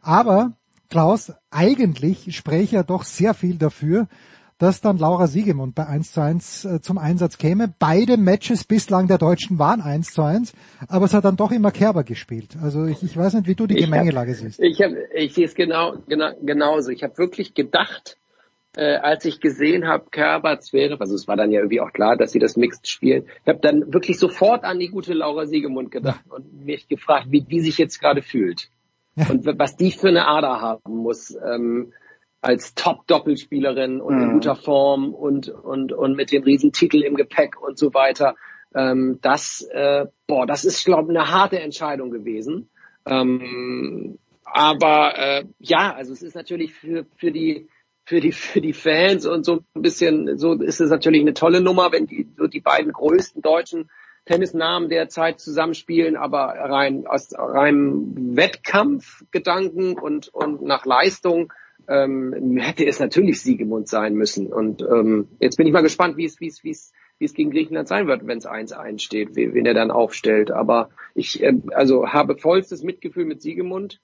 Aber 0.02 0.54
Klaus, 0.90 1.34
eigentlich 1.50 2.36
spräche 2.36 2.76
ja 2.76 2.84
doch 2.84 3.04
sehr 3.04 3.34
viel 3.34 3.58
dafür, 3.58 4.08
dass 4.58 4.82
dann 4.82 4.98
Laura 4.98 5.28
Siegemund 5.28 5.76
bei 5.76 5.86
1 5.86 6.14
zu 6.14 6.22
1 6.22 6.66
äh, 6.66 6.82
zum 6.82 6.98
Einsatz 6.98 7.38
käme. 7.38 7.74
Beide 7.78 8.18
Matches 8.18 8.64
bislang 8.64 9.08
der 9.08 9.18
Deutschen 9.18 9.60
waren 9.60 9.82
1 9.82 10.14
zu 10.14 10.22
1, 10.22 10.54
aber 10.88 11.06
es 11.06 11.14
hat 11.14 11.26
dann 11.26 11.36
doch 11.36 11.52
immer 11.52 11.72
Kerber 11.72 12.04
gespielt. 12.04 12.56
Also 12.62 12.86
ich, 12.86 13.04
ich 13.04 13.18
weiß 13.18 13.34
nicht, 13.34 13.48
wie 13.48 13.56
du 13.56 13.68
die 13.68 13.78
Ich 13.78 13.86
Gemengelage 13.86 14.32
hab, 14.32 14.38
siehst. 14.38 14.60
Ich, 14.62 14.82
hab, 14.82 14.92
ich 15.14 15.34
sehe 15.34 15.46
es 15.46 15.56
genau, 15.56 15.98
genau, 16.08 16.32
genauso. 16.42 16.92
Ich 16.92 17.04
habe 17.04 17.18
wirklich 17.18 17.54
gedacht, 17.54 18.18
äh, 18.78 18.96
als 18.96 19.26
ich 19.26 19.42
gesehen 19.42 19.88
habe, 19.88 20.06
Kerber, 20.10 20.60
Zverev, 20.60 21.02
also 21.02 21.16
es 21.16 21.28
war 21.28 21.36
dann 21.36 21.52
ja 21.52 21.60
irgendwie 21.60 21.82
auch 21.82 21.92
klar, 21.92 22.16
dass 22.16 22.32
sie 22.32 22.40
das 22.40 22.56
Mixed 22.56 22.88
spielen. 22.88 23.26
Ich 23.44 23.48
habe 23.48 23.60
dann 23.60 23.94
wirklich 23.94 24.20
sofort 24.20 24.64
an 24.64 24.80
die 24.80 24.90
gute 24.90 25.14
Laura 25.14 25.46
Siegemund 25.46 25.92
gedacht 25.92 26.22
und 26.30 26.66
mich 26.66 26.88
gefragt, 26.88 27.28
wie 27.30 27.42
die 27.42 27.60
sich 27.60 27.78
jetzt 27.78 28.00
gerade 28.00 28.22
fühlt. 28.22 28.70
Und 29.30 29.46
was 29.58 29.78
die 29.78 29.92
für 29.92 30.10
eine 30.10 30.28
Ader 30.28 30.60
haben 30.60 30.98
muss. 30.98 31.34
Ähm, 31.36 31.94
als 32.46 32.76
Top-Doppelspielerin 32.76 34.00
und 34.02 34.22
in 34.22 34.28
Mhm. 34.28 34.34
guter 34.34 34.56
Form 34.56 35.16
und, 35.16 35.50
und, 35.50 35.92
und 35.92 36.16
mit 36.16 36.32
dem 36.32 36.44
Riesentitel 36.44 37.02
im 37.02 37.16
Gepäck 37.16 37.60
und 37.60 37.80
so 37.80 37.96
weiter. 37.96 38.36
Ähm, 38.76 39.18
das, 39.24 39.68
äh, 39.72 40.06
boah, 40.28 40.46
das 40.46 40.64
ist, 40.64 40.86
glaube 40.86 41.12
ich, 41.12 41.18
eine 41.18 41.32
harte 41.32 41.60
Entscheidung 41.60 42.12
gewesen. 42.12 42.70
Ähm, 43.08 44.20
aber 44.44 45.18
äh, 45.18 45.46
ja, 45.58 45.96
also 45.96 46.14
es 46.14 46.22
ist 46.22 46.36
natürlich 46.36 46.74
für, 46.76 47.08
für 47.18 47.32
die 47.32 47.68
für 48.04 48.20
die 48.20 48.32
für 48.32 48.62
die 48.62 48.74
Fans 48.74 49.26
und 49.26 49.44
so 49.44 49.62
ein 49.74 49.82
bisschen 49.82 50.38
so 50.38 50.54
ist 50.54 50.80
es 50.82 50.92
natürlich 50.92 51.22
eine 51.22 51.34
tolle 51.34 51.62
Nummer, 51.62 51.92
wenn 51.92 52.06
die 52.06 52.28
so 52.38 52.46
die 52.46 52.62
beiden 52.62 52.92
größten 52.92 53.42
deutschen 53.42 53.90
Tennisnamen 54.26 54.90
derzeit 54.90 55.40
zusammenspielen, 55.40 56.16
aber 56.16 56.54
rein 56.60 57.08
aus 57.08 57.34
reinem 57.36 58.36
Wettkampfgedanken 58.38 59.98
und 59.98 60.28
und 60.28 60.62
nach 60.62 60.86
Leistung 60.86 61.52
ähm, 61.88 62.58
hätte 62.58 62.86
es 62.86 63.00
natürlich 63.00 63.42
Siegemund 63.42 63.88
sein 63.88 64.16
müssen. 64.16 64.48
Und 64.48 64.82
ähm, 64.82 65.28
jetzt 65.40 65.58
bin 65.58 65.68
ich 65.68 65.74
mal 65.74 65.82
gespannt, 65.82 66.18
wie 66.18 66.26
es 66.26 66.40
wie 66.40 66.48
es 66.48 66.64
wie 66.64 66.72
es 66.72 66.94
wie 67.18 67.26
es 67.26 67.34
gegen 67.34 67.52
Griechenland 67.52 67.88
sein 67.88 68.08
wird, 68.08 68.28
wenn 68.28 68.38
es 68.38 68.48
1-1 68.48 69.00
steht, 69.00 69.36
wen 69.36 69.66
er 69.66 69.74
dann 69.74 69.92
aufstellt. 69.92 70.52
Aber 70.52 70.90
ich 71.14 71.42
äh, 71.42 71.54
also 71.72 72.08
habe 72.08 72.38
vollstes 72.38 72.84
Mitgefühl 72.84 73.26
mit 73.26 73.42
Siegemund. 73.42 74.00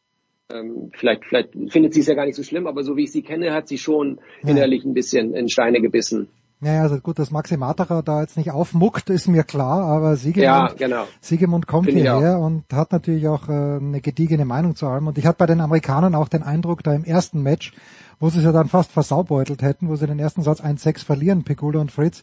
Ähm, 0.51 0.91
vielleicht, 0.93 1.25
vielleicht 1.25 1.49
findet 1.69 1.93
sie 1.93 2.01
es 2.01 2.07
ja 2.07 2.13
gar 2.13 2.25
nicht 2.25 2.35
so 2.35 2.43
schlimm, 2.43 2.67
aber 2.67 2.83
so 2.83 2.97
wie 2.97 3.03
ich 3.03 3.11
sie 3.11 3.21
kenne, 3.21 3.53
hat 3.53 3.67
sie 3.67 3.77
schon 3.77 4.19
innerlich 4.43 4.83
ein 4.83 4.93
bisschen 4.93 5.33
in 5.33 5.49
Steine 5.49 5.81
gebissen. 5.81 6.29
Naja, 6.63 6.83
also 6.83 6.99
gut, 6.99 7.17
dass 7.17 7.31
Maxi 7.31 7.57
Materer 7.57 8.03
da 8.03 8.21
jetzt 8.21 8.37
nicht 8.37 8.51
aufmuckt, 8.51 9.09
ist 9.09 9.27
mir 9.27 9.43
klar, 9.43 9.81
aber 9.81 10.15
Siegemund, 10.15 10.45
Ja, 10.45 10.67
genau. 10.67 11.05
Siegemund 11.19 11.65
kommt 11.65 11.87
Finde 11.87 12.01
ich 12.01 12.07
hierher 12.07 12.37
und 12.37 12.65
hat 12.71 12.91
natürlich 12.91 13.27
auch 13.27 13.49
äh, 13.49 13.51
eine 13.51 13.99
gediegene 13.99 14.45
Meinung 14.45 14.75
zu 14.75 14.87
allem. 14.87 15.07
Und 15.07 15.17
ich 15.17 15.25
hatte 15.25 15.39
bei 15.39 15.47
den 15.47 15.59
Amerikanern 15.59 16.13
auch 16.13 16.27
den 16.27 16.43
Eindruck, 16.43 16.83
da 16.83 16.93
im 16.93 17.03
ersten 17.03 17.41
Match, 17.41 17.73
wo 18.19 18.29
sie 18.29 18.37
es 18.37 18.45
ja 18.45 18.51
dann 18.51 18.69
fast 18.69 18.91
versaubeutelt 18.91 19.63
hätten, 19.63 19.89
wo 19.89 19.95
sie 19.95 20.05
den 20.05 20.19
ersten 20.19 20.43
Satz 20.43 20.61
1-6 20.61 21.03
verlieren, 21.03 21.43
Pegula 21.43 21.81
und 21.81 21.91
Fritz, 21.91 22.21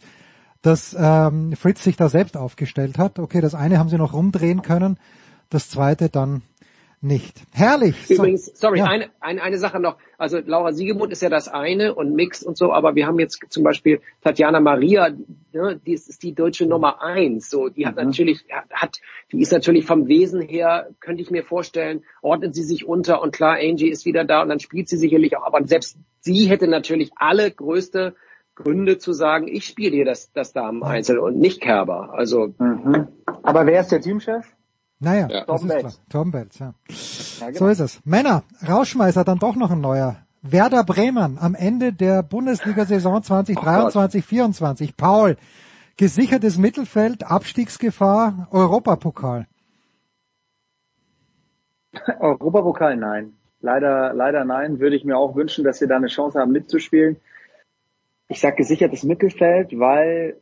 dass 0.63 0.97
ähm, 0.97 1.55
Fritz 1.57 1.83
sich 1.83 1.97
da 1.97 2.09
selbst 2.09 2.37
aufgestellt 2.37 2.97
hat. 2.97 3.19
Okay, 3.19 3.41
das 3.41 3.57
eine 3.57 3.81
haben 3.81 3.89
sie 3.89 3.99
noch 3.99 4.13
rumdrehen 4.13 4.63
können, 4.63 4.99
das 5.51 5.69
zweite 5.69 6.11
dann 6.11 6.43
nicht. 7.01 7.43
Herrlich. 7.53 8.11
Übrigens, 8.11 8.47
sorry, 8.55 8.79
Ja. 8.79 8.87
eine, 8.87 9.11
eine, 9.21 9.41
eine 9.43 9.59
Sache 9.59 9.79
noch. 9.79 9.99
Also 10.17 10.39
Laura 10.45 10.73
Siegemund 10.73 11.13
ist 11.13 11.23
ja 11.23 11.29
das 11.29 11.47
eine 11.47 11.95
und 11.95 12.15
Mixed 12.15 12.45
und 12.45 12.57
so, 12.57 12.73
aber 12.73 12.97
wir 12.97 13.07
haben 13.07 13.19
jetzt 13.21 13.41
zum 13.51 13.63
Beispiel 13.63 14.01
Tatjana 14.23 14.59
Maria, 14.59 15.11
ne, 15.53 15.81
die 15.87 15.93
ist, 15.93 16.09
ist 16.09 16.23
die 16.25 16.35
deutsche 16.35 16.67
Nummer 16.67 17.01
eins. 17.01 17.51
So, 17.51 17.69
die 17.69 17.87
hat 17.87 17.97
natürlich, 17.97 18.45
hat, 18.73 19.01
die 19.31 19.41
ist 19.41 19.53
natürlich 19.53 19.85
vom 19.87 20.09
Wesen 20.09 20.41
her, 20.41 20.89
könnte 20.99 21.23
ich 21.23 21.31
mir 21.31 21.45
vorstellen, 21.45 22.03
ordnet 22.21 22.55
sie 22.55 22.65
sich 22.65 22.85
unter 22.85 23.23
und 23.23 23.33
klar, 23.33 23.59
Angie 23.61 23.89
ist 23.89 24.05
wieder 24.05 24.25
da 24.25 24.43
und 24.43 24.49
dann 24.49 24.61
spielt 24.61 24.89
sie 24.89 24.97
sicherlich 24.97 25.37
auch. 25.37 25.45
Aber 25.47 25.65
selbst 25.67 25.97
sie 26.21 26.49
hätte 26.49 26.67
natürlich 26.67 27.13
alle 27.15 27.51
größte 27.51 28.17
Gründe 28.57 28.99
zu 28.99 29.13
sagen, 29.13 29.47
ich 29.47 29.67
spiele 29.67 29.95
hier 29.95 30.05
das, 30.05 30.33
das 30.33 30.53
Damen-Einzel 30.53 31.19
und 31.21 31.39
nicht 31.39 31.61
Kerber. 31.61 32.13
Also 32.13 32.55
Aber 33.45 33.67
wer 33.67 33.81
ist 33.83 33.93
der 33.93 34.01
Teamchef? 34.01 34.53
Naja, 35.01 35.29
Ja. 35.31 35.45
das 35.45 35.61
Tom 35.61 35.71
ist 35.71 35.79
klar. 35.79 35.93
Tom 36.11 36.31
Belz, 36.31 36.59
ja. 36.59 36.75
Ja, 37.41 37.47
genau. 37.47 37.59
So 37.59 37.69
ist 37.69 37.81
es. 37.81 38.01
Männer, 38.05 38.43
Rauschmeißer 38.69 39.25
dann 39.25 39.39
doch 39.39 39.55
noch 39.57 39.71
ein 39.71 39.81
neuer. 39.81 40.17
Werder 40.43 40.85
Bremen 40.85 41.39
am 41.39 41.55
Ende 41.55 41.93
der 41.93 42.23
Bundesliga-Saison 42.23 43.23
2023-24. 43.23 44.95
Paul, 44.97 45.37
gesichertes 45.97 46.59
Mittelfeld, 46.59 47.25
Abstiegsgefahr, 47.25 48.49
Europapokal. 48.51 49.47
Europapokal 52.21 52.97
nein. 52.97 53.35
Leider, 53.61 54.13
leider 54.15 54.45
nein. 54.45 54.79
Würde 54.79 54.97
ich 54.97 55.05
mir 55.05 55.17
auch 55.17 55.35
wünschen, 55.35 55.65
dass 55.65 55.81
wir 55.81 55.89
da 55.89 55.97
eine 55.97 56.07
Chance 56.09 56.39
haben 56.39 56.53
mitzuspielen. 56.53 57.17
Ich 58.29 58.41
sage 58.41 58.57
gesichertes 58.57 59.03
Mittelfeld, 59.05 59.71
weil 59.79 60.41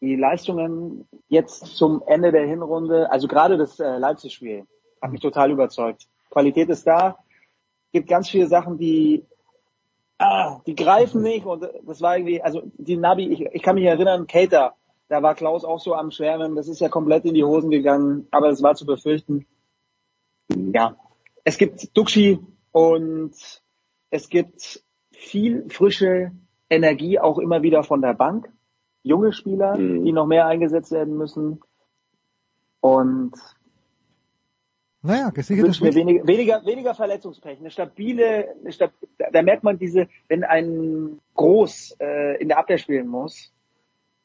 die 0.00 0.16
Leistungen 0.16 1.06
jetzt 1.28 1.66
zum 1.76 2.02
Ende 2.06 2.32
der 2.32 2.46
Hinrunde, 2.46 3.10
also 3.10 3.28
gerade 3.28 3.56
das 3.56 3.78
äh, 3.80 3.98
Leipzig-Spiel, 3.98 4.66
hat 5.00 5.12
mich 5.12 5.20
total 5.20 5.50
überzeugt. 5.50 6.08
Qualität 6.30 6.68
ist 6.68 6.86
da, 6.86 7.18
gibt 7.92 8.08
ganz 8.08 8.28
viele 8.28 8.46
Sachen, 8.46 8.78
die 8.78 9.24
ah, 10.20 10.60
die 10.66 10.74
greifen 10.74 11.22
nicht 11.22 11.46
und 11.46 11.66
das 11.86 12.00
war 12.00 12.16
irgendwie, 12.16 12.42
also 12.42 12.62
die 12.76 12.96
Nabi, 12.96 13.28
ich, 13.28 13.40
ich 13.40 13.62
kann 13.62 13.74
mich 13.74 13.84
erinnern, 13.84 14.26
Cater, 14.26 14.74
da 15.08 15.22
war 15.22 15.34
Klaus 15.34 15.64
auch 15.64 15.80
so 15.80 15.94
am 15.94 16.10
Schwärmen, 16.10 16.54
das 16.54 16.68
ist 16.68 16.80
ja 16.80 16.88
komplett 16.88 17.24
in 17.24 17.34
die 17.34 17.44
Hosen 17.44 17.70
gegangen, 17.70 18.28
aber 18.30 18.50
es 18.50 18.62
war 18.62 18.74
zu 18.74 18.86
befürchten. 18.86 19.46
Ja, 20.54 20.96
es 21.42 21.58
gibt 21.58 21.96
Duxi 21.96 22.38
und 22.70 23.32
es 24.10 24.28
gibt 24.28 24.84
viel 25.12 25.68
frische 25.70 26.32
Energie 26.68 27.18
auch 27.18 27.38
immer 27.38 27.62
wieder 27.62 27.82
von 27.82 28.02
der 28.02 28.14
Bank. 28.14 28.52
Junge 29.02 29.32
Spieler, 29.32 29.76
die 29.76 30.12
noch 30.12 30.26
mehr 30.26 30.46
eingesetzt 30.46 30.92
werden 30.92 31.16
müssen. 31.16 31.60
Und 32.80 33.32
Naja, 35.02 35.30
gesichertes 35.30 35.80
mir 35.80 35.86
Mittelfeld. 35.88 36.08
weniger, 36.08 36.26
weniger, 36.26 36.66
weniger 36.66 36.94
Verletzungspech. 36.94 37.58
Eine 37.58 37.70
stabile, 37.70 38.54
eine 38.60 38.72
stab 38.72 38.92
da 39.18 39.30
da 39.30 39.42
merkt 39.42 39.64
man 39.64 39.78
diese, 39.78 40.08
wenn 40.28 40.44
ein 40.44 41.20
Groß 41.34 41.96
äh, 42.00 42.40
in 42.40 42.48
der 42.48 42.58
Abwehr 42.58 42.78
spielen 42.78 43.06
muss, 43.08 43.52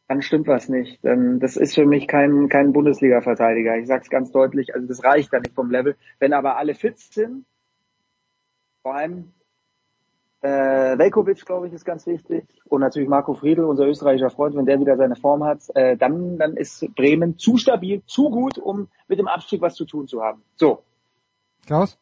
dann 0.07 0.21
stimmt 0.21 0.47
was 0.47 0.69
nicht. 0.69 1.03
Dann, 1.03 1.39
das 1.39 1.57
ist 1.57 1.75
für 1.75 1.85
mich 1.85 2.07
kein, 2.07 2.49
kein 2.49 2.73
Bundesliga-Verteidiger. 2.73 3.77
Ich 3.77 3.87
sage 3.87 4.03
es 4.03 4.09
ganz 4.09 4.31
deutlich, 4.31 4.75
also 4.75 4.87
das 4.87 5.03
reicht 5.03 5.33
da 5.33 5.39
nicht 5.39 5.55
vom 5.55 5.71
Level. 5.71 5.95
Wenn 6.19 6.33
aber 6.33 6.57
alle 6.57 6.75
fit 6.75 6.99
sind, 6.99 7.45
vor 8.83 8.95
allem 8.95 9.33
äh, 10.45 10.97
Velkovic, 10.97 11.43
glaube 11.45 11.67
ich, 11.67 11.73
ist 11.73 11.85
ganz 11.85 12.05
wichtig. 12.05 12.45
Und 12.65 12.81
natürlich 12.81 13.09
Marco 13.09 13.33
Friedl, 13.33 13.63
unser 13.63 13.87
österreichischer 13.87 14.29
Freund, 14.29 14.55
wenn 14.55 14.65
der 14.65 14.79
wieder 14.79 14.95
seine 14.95 15.15
Form 15.15 15.43
hat, 15.43 15.61
äh, 15.73 15.97
dann, 15.97 16.37
dann 16.37 16.55
ist 16.55 16.87
Bremen 16.95 17.37
zu 17.37 17.57
stabil, 17.57 18.03
zu 18.05 18.29
gut, 18.29 18.57
um 18.57 18.87
mit 19.07 19.17
dem 19.17 19.27
Abstieg 19.27 19.61
was 19.61 19.75
zu 19.75 19.85
tun 19.85 20.07
zu 20.07 20.21
haben. 20.21 20.43
So. 20.55 20.83
Klaus? 21.65 21.97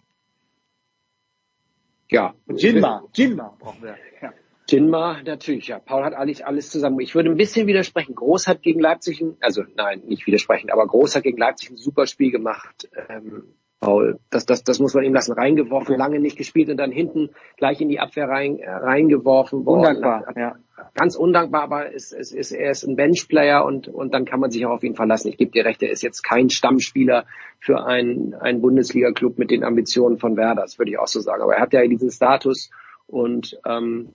Ja. 2.09 2.33
Jinma, 2.47 3.03
Jinma 3.13 3.55
brauchen 3.57 3.81
wir. 3.81 3.95
Ja. 4.21 4.33
Jinma, 4.67 5.21
natürlich, 5.23 5.67
ja. 5.67 5.79
Paul 5.79 6.03
hat 6.03 6.13
alles, 6.13 6.41
alles 6.41 6.69
zusammen. 6.69 6.99
Ich 6.99 7.15
würde 7.15 7.29
ein 7.29 7.37
bisschen 7.37 7.67
widersprechen. 7.67 8.13
Groß 8.13 8.47
hat 8.47 8.61
gegen 8.61 8.79
Leipzig, 8.81 9.21
ein, 9.21 9.37
also 9.39 9.63
nein, 9.75 10.01
nicht 10.05 10.27
widersprechen, 10.27 10.69
aber 10.69 10.85
Groß 10.85 11.15
hat 11.15 11.23
gegen 11.23 11.37
Leipzig 11.37 11.71
ein 11.71 11.77
super 11.77 12.07
Spiel 12.07 12.31
gemacht. 12.31 12.89
Ähm, 13.09 13.53
Paul, 13.83 14.19
das, 14.29 14.45
das, 14.45 14.63
das 14.63 14.79
muss 14.79 14.93
man 14.93 15.03
ihm 15.03 15.13
lassen. 15.13 15.33
Reingeworfen, 15.33 15.97
lange 15.97 16.19
nicht 16.19 16.37
gespielt 16.37 16.69
und 16.69 16.77
dann 16.77 16.91
hinten 16.91 17.31
gleich 17.57 17.81
in 17.81 17.89
die 17.89 17.99
Abwehr 17.99 18.29
rein, 18.29 18.57
äh, 18.59 18.69
reingeworfen 18.69 19.65
worden. 19.65 19.97
Undankbar, 19.97 20.33
ja. 20.37 20.55
Ganz 20.95 21.15
undankbar, 21.15 21.63
aber 21.63 21.93
es, 21.93 22.11
es 22.11 22.31
ist, 22.31 22.51
er 22.51 22.71
ist 22.71 22.83
ein 22.83 22.95
Benchplayer 22.95 23.65
und, 23.65 23.87
und 23.87 24.13
dann 24.13 24.25
kann 24.25 24.39
man 24.39 24.51
sich 24.51 24.65
auch 24.65 24.71
auf 24.71 24.83
ihn 24.83 24.95
verlassen. 24.95 25.29
Ich 25.29 25.37
gebe 25.37 25.51
dir 25.51 25.65
recht, 25.65 25.83
er 25.83 25.91
ist 25.91 26.01
jetzt 26.01 26.23
kein 26.23 26.49
Stammspieler 26.49 27.25
für 27.59 27.85
einen, 27.85 28.33
einen 28.33 28.61
Bundesliga-Club 28.61 29.37
mit 29.37 29.51
den 29.51 29.63
Ambitionen 29.63 30.17
von 30.17 30.37
Werder, 30.37 30.61
das 30.61 30.79
würde 30.79 30.91
ich 30.91 30.99
auch 30.99 31.07
so 31.07 31.19
sagen. 31.19 31.41
Aber 31.41 31.55
er 31.55 31.61
hat 31.61 31.73
ja 31.73 31.85
diesen 31.85 32.09
Status 32.09 32.69
und 33.07 33.59
ähm, 33.65 34.13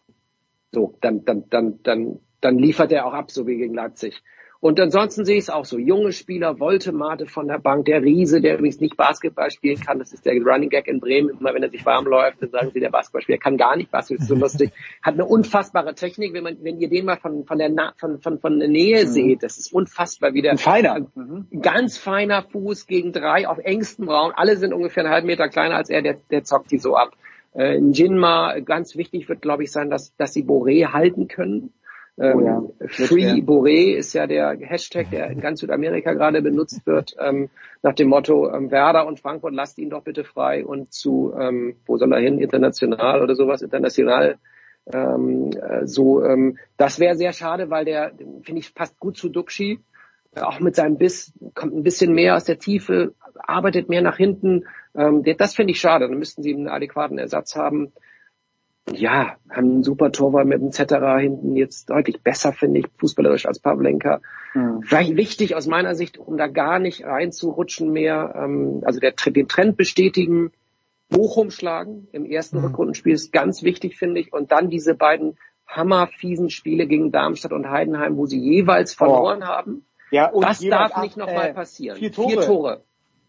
so, 0.72 0.94
dann, 1.00 1.24
dann, 1.24 1.44
dann, 1.50 1.80
dann, 1.82 2.20
dann 2.40 2.58
liefert 2.58 2.92
er 2.92 3.06
auch 3.06 3.14
ab, 3.14 3.30
so 3.30 3.46
wie 3.46 3.56
gegen 3.56 3.74
Leipzig. 3.74 4.22
Und 4.60 4.80
ansonsten 4.80 5.24
sehe 5.24 5.36
ich 5.36 5.44
es 5.44 5.50
auch 5.50 5.64
so. 5.64 5.78
Junge 5.78 6.10
Spieler, 6.10 6.58
Voltemate 6.58 7.26
von 7.26 7.46
der 7.46 7.58
Bank, 7.58 7.84
der 7.84 8.02
Riese, 8.02 8.40
der 8.40 8.54
übrigens 8.54 8.80
nicht 8.80 8.96
Basketball 8.96 9.52
spielen 9.52 9.78
kann. 9.78 10.00
Das 10.00 10.12
ist 10.12 10.26
der 10.26 10.34
Running 10.42 10.68
Gag 10.68 10.88
in 10.88 10.98
Bremen. 10.98 11.30
Immer 11.30 11.54
wenn 11.54 11.62
er 11.62 11.70
sich 11.70 11.86
warm 11.86 12.06
läuft, 12.06 12.42
dann 12.42 12.50
sagen 12.50 12.70
sie, 12.74 12.80
der 12.80 12.90
Basketballspieler 12.90 13.38
kann 13.38 13.56
gar 13.56 13.76
nicht 13.76 13.92
Basketball, 13.92 14.22
ist 14.22 14.28
so 14.28 14.34
lustig. 14.34 14.72
Hat 15.02 15.14
eine 15.14 15.26
unfassbare 15.26 15.94
Technik. 15.94 16.32
Wenn 16.32 16.42
man, 16.42 16.56
wenn 16.62 16.80
ihr 16.80 16.88
den 16.88 17.04
mal 17.04 17.18
von, 17.18 17.44
von 17.44 17.58
der, 17.58 17.68
Na 17.68 17.92
von, 17.98 18.20
von, 18.20 18.40
von 18.40 18.58
der 18.58 18.68
Nähe 18.68 19.04
mhm. 19.04 19.08
seht, 19.08 19.42
das 19.44 19.58
ist 19.58 19.72
unfassbar 19.72 20.34
wieder. 20.34 20.50
Ein 20.50 20.58
feiner. 20.58 21.06
Mhm. 21.14 21.46
Ganz 21.62 21.96
feiner 21.96 22.42
Fuß 22.42 22.88
gegen 22.88 23.12
drei 23.12 23.46
auf 23.46 23.58
engstem 23.58 24.08
Raum. 24.08 24.32
Alle 24.34 24.56
sind 24.56 24.72
ungefähr 24.72 25.04
einen 25.04 25.12
halben 25.12 25.28
Meter 25.28 25.48
kleiner 25.48 25.76
als 25.76 25.88
er, 25.88 26.02
der, 26.02 26.16
der 26.32 26.42
zockt 26.42 26.72
die 26.72 26.78
so 26.78 26.96
ab. 26.96 27.12
Äh, 27.54 27.78
Jinma, 27.78 28.58
ganz 28.58 28.96
wichtig 28.96 29.28
wird, 29.28 29.40
glaube 29.40 29.62
ich, 29.62 29.70
sein, 29.70 29.88
dass, 29.88 30.16
dass 30.16 30.32
sie 30.32 30.42
Boré 30.42 30.92
halten 30.92 31.28
können. 31.28 31.72
Ähm, 32.20 32.36
oh 32.36 32.40
ja, 32.40 32.62
Free 32.88 33.40
Boré 33.42 33.94
ist 33.94 34.12
ja 34.12 34.26
der 34.26 34.56
Hashtag, 34.60 35.10
der 35.10 35.30
in 35.30 35.40
ganz 35.40 35.60
Südamerika 35.60 36.12
gerade 36.12 36.42
benutzt 36.42 36.84
wird, 36.86 37.14
ähm, 37.20 37.48
nach 37.82 37.94
dem 37.94 38.08
Motto 38.08 38.52
ähm, 38.52 38.70
Werder 38.70 39.06
und 39.06 39.20
Frankfurt, 39.20 39.54
lasst 39.54 39.78
ihn 39.78 39.90
doch 39.90 40.02
bitte 40.02 40.24
frei 40.24 40.66
und 40.66 40.92
zu, 40.92 41.32
ähm, 41.38 41.76
wo 41.86 41.96
soll 41.96 42.12
er 42.12 42.20
hin, 42.20 42.38
international 42.38 43.22
oder 43.22 43.36
sowas, 43.36 43.62
international. 43.62 44.38
Ähm, 44.92 45.50
äh, 45.52 45.86
so, 45.86 46.24
ähm, 46.24 46.58
das 46.76 46.98
wäre 46.98 47.14
sehr 47.14 47.32
schade, 47.32 47.70
weil 47.70 47.84
der, 47.84 48.12
finde 48.42 48.60
ich, 48.60 48.74
passt 48.74 48.98
gut 48.98 49.16
zu 49.16 49.28
Duxi. 49.28 49.80
Auch 50.34 50.60
mit 50.60 50.74
seinem 50.74 50.98
Biss 50.98 51.32
kommt 51.54 51.74
ein 51.74 51.82
bisschen 51.82 52.14
mehr 52.14 52.36
aus 52.36 52.44
der 52.44 52.58
Tiefe, 52.58 53.14
arbeitet 53.34 53.88
mehr 53.88 54.02
nach 54.02 54.16
hinten. 54.16 54.64
Ähm, 54.96 55.22
das 55.36 55.54
finde 55.54 55.72
ich 55.72 55.80
schade. 55.80 56.08
Dann 56.08 56.18
müssten 56.18 56.42
sie 56.42 56.54
einen 56.54 56.68
adäquaten 56.68 57.18
Ersatz 57.18 57.54
haben 57.54 57.92
ja, 58.94 59.36
haben 59.50 59.70
einen 59.70 59.82
super 59.82 60.12
Torwart 60.12 60.46
mit 60.46 60.60
dem 60.60 60.72
Zetterer 60.72 61.18
hinten 61.18 61.56
jetzt 61.56 61.90
deutlich 61.90 62.22
besser, 62.22 62.52
finde 62.52 62.80
ich, 62.80 62.86
fußballerisch 62.98 63.46
als 63.46 63.58
Pavlenka. 63.58 64.20
Mhm. 64.54 64.82
Vielleicht 64.82 65.16
wichtig 65.16 65.54
aus 65.54 65.66
meiner 65.66 65.94
Sicht, 65.94 66.18
um 66.18 66.36
da 66.36 66.46
gar 66.46 66.78
nicht 66.78 67.04
reinzurutschen 67.04 67.92
mehr, 67.92 68.34
ähm, 68.36 68.82
also 68.84 69.00
der, 69.00 69.12
den 69.12 69.48
Trend 69.48 69.76
bestätigen, 69.76 70.52
Bochum 71.08 71.50
schlagen 71.50 72.08
im 72.12 72.26
ersten 72.26 72.58
mhm. 72.58 72.66
Rückrundenspiel 72.66 73.14
ist 73.14 73.32
ganz 73.32 73.62
wichtig, 73.62 73.96
finde 73.96 74.20
ich. 74.20 74.32
Und 74.32 74.52
dann 74.52 74.68
diese 74.68 74.94
beiden 74.94 75.38
hammerfiesen 75.66 76.50
Spiele 76.50 76.86
gegen 76.86 77.12
Darmstadt 77.12 77.52
und 77.52 77.68
Heidenheim, 77.68 78.16
wo 78.16 78.26
sie 78.26 78.38
jeweils 78.38 78.94
verloren 78.94 79.40
oh. 79.42 79.46
haben. 79.46 79.84
Ja, 80.10 80.30
und 80.30 80.44
das 80.44 80.60
darf 80.60 81.02
nicht 81.02 81.16
nochmal 81.16 81.50
äh, 81.50 81.54
passieren. 81.54 81.98
Vier 81.98 82.12
Tore. 82.12 82.30
Vier 82.30 82.40
Tore. 82.40 82.84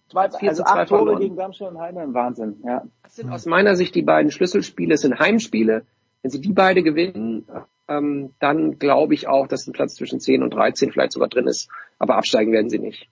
Zwei, 0.10 0.30
also 0.48 0.64
acht 0.64 0.90
Tore 0.90 1.04
verloren. 1.04 1.20
gegen 1.20 1.36
Darmstadt 1.36 1.72
und 1.72 1.80
Heidenheim, 1.80 2.14
Wahnsinn. 2.14 2.62
Ja. 2.66 2.84
Das 3.04 3.16
sind 3.16 3.32
aus 3.32 3.46
meiner 3.46 3.76
Sicht 3.76 3.94
die 3.94 4.02
beiden 4.02 4.32
Schlüsselspiele. 4.32 4.96
Es 4.96 5.02
sind 5.02 5.20
Heimspiele. 5.20 5.86
Wenn 6.22 6.32
sie 6.32 6.42
die 6.42 6.52
beide 6.52 6.84
gewinnen, 6.84 7.46
ähm, 7.88 8.34
dann 8.40 8.80
glaube 8.80 9.14
ich 9.14 9.28
auch, 9.28 9.48
dass 9.48 9.68
ein 9.68 9.74
Platz 9.74 9.96
zwischen 9.96 10.20
10 10.20 10.44
und 10.44 10.54
13 10.54 10.92
vielleicht 10.92 11.14
sogar 11.14 11.30
drin 11.30 11.48
ist. 11.48 11.70
Aber 11.98 12.16
absteigen 12.16 12.52
werden 12.52 12.70
sie 12.70 12.80
nicht. 12.80 13.10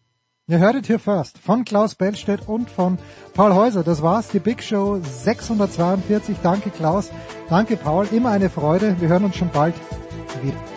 Ihr 0.50 0.60
hörtet 0.60 0.88
hier 0.88 0.98
first 1.00 1.38
von 1.40 1.66
Klaus 1.66 1.96
Bellstedt 1.96 2.48
und 2.48 2.70
von 2.70 2.98
Paul 3.34 3.54
Häuser. 3.54 3.84
Das 3.84 4.02
war's, 4.02 4.30
die 4.30 4.40
Big 4.40 4.64
Show 4.64 5.00
642. 5.02 6.38
Danke 6.42 6.70
Klaus, 6.70 7.12
danke 7.50 7.76
Paul, 7.76 8.08
immer 8.14 8.30
eine 8.32 8.50
Freude. 8.50 8.96
Wir 9.00 9.10
hören 9.10 9.26
uns 9.26 9.36
schon 9.36 9.50
bald 9.52 9.76
wieder. 10.42 10.77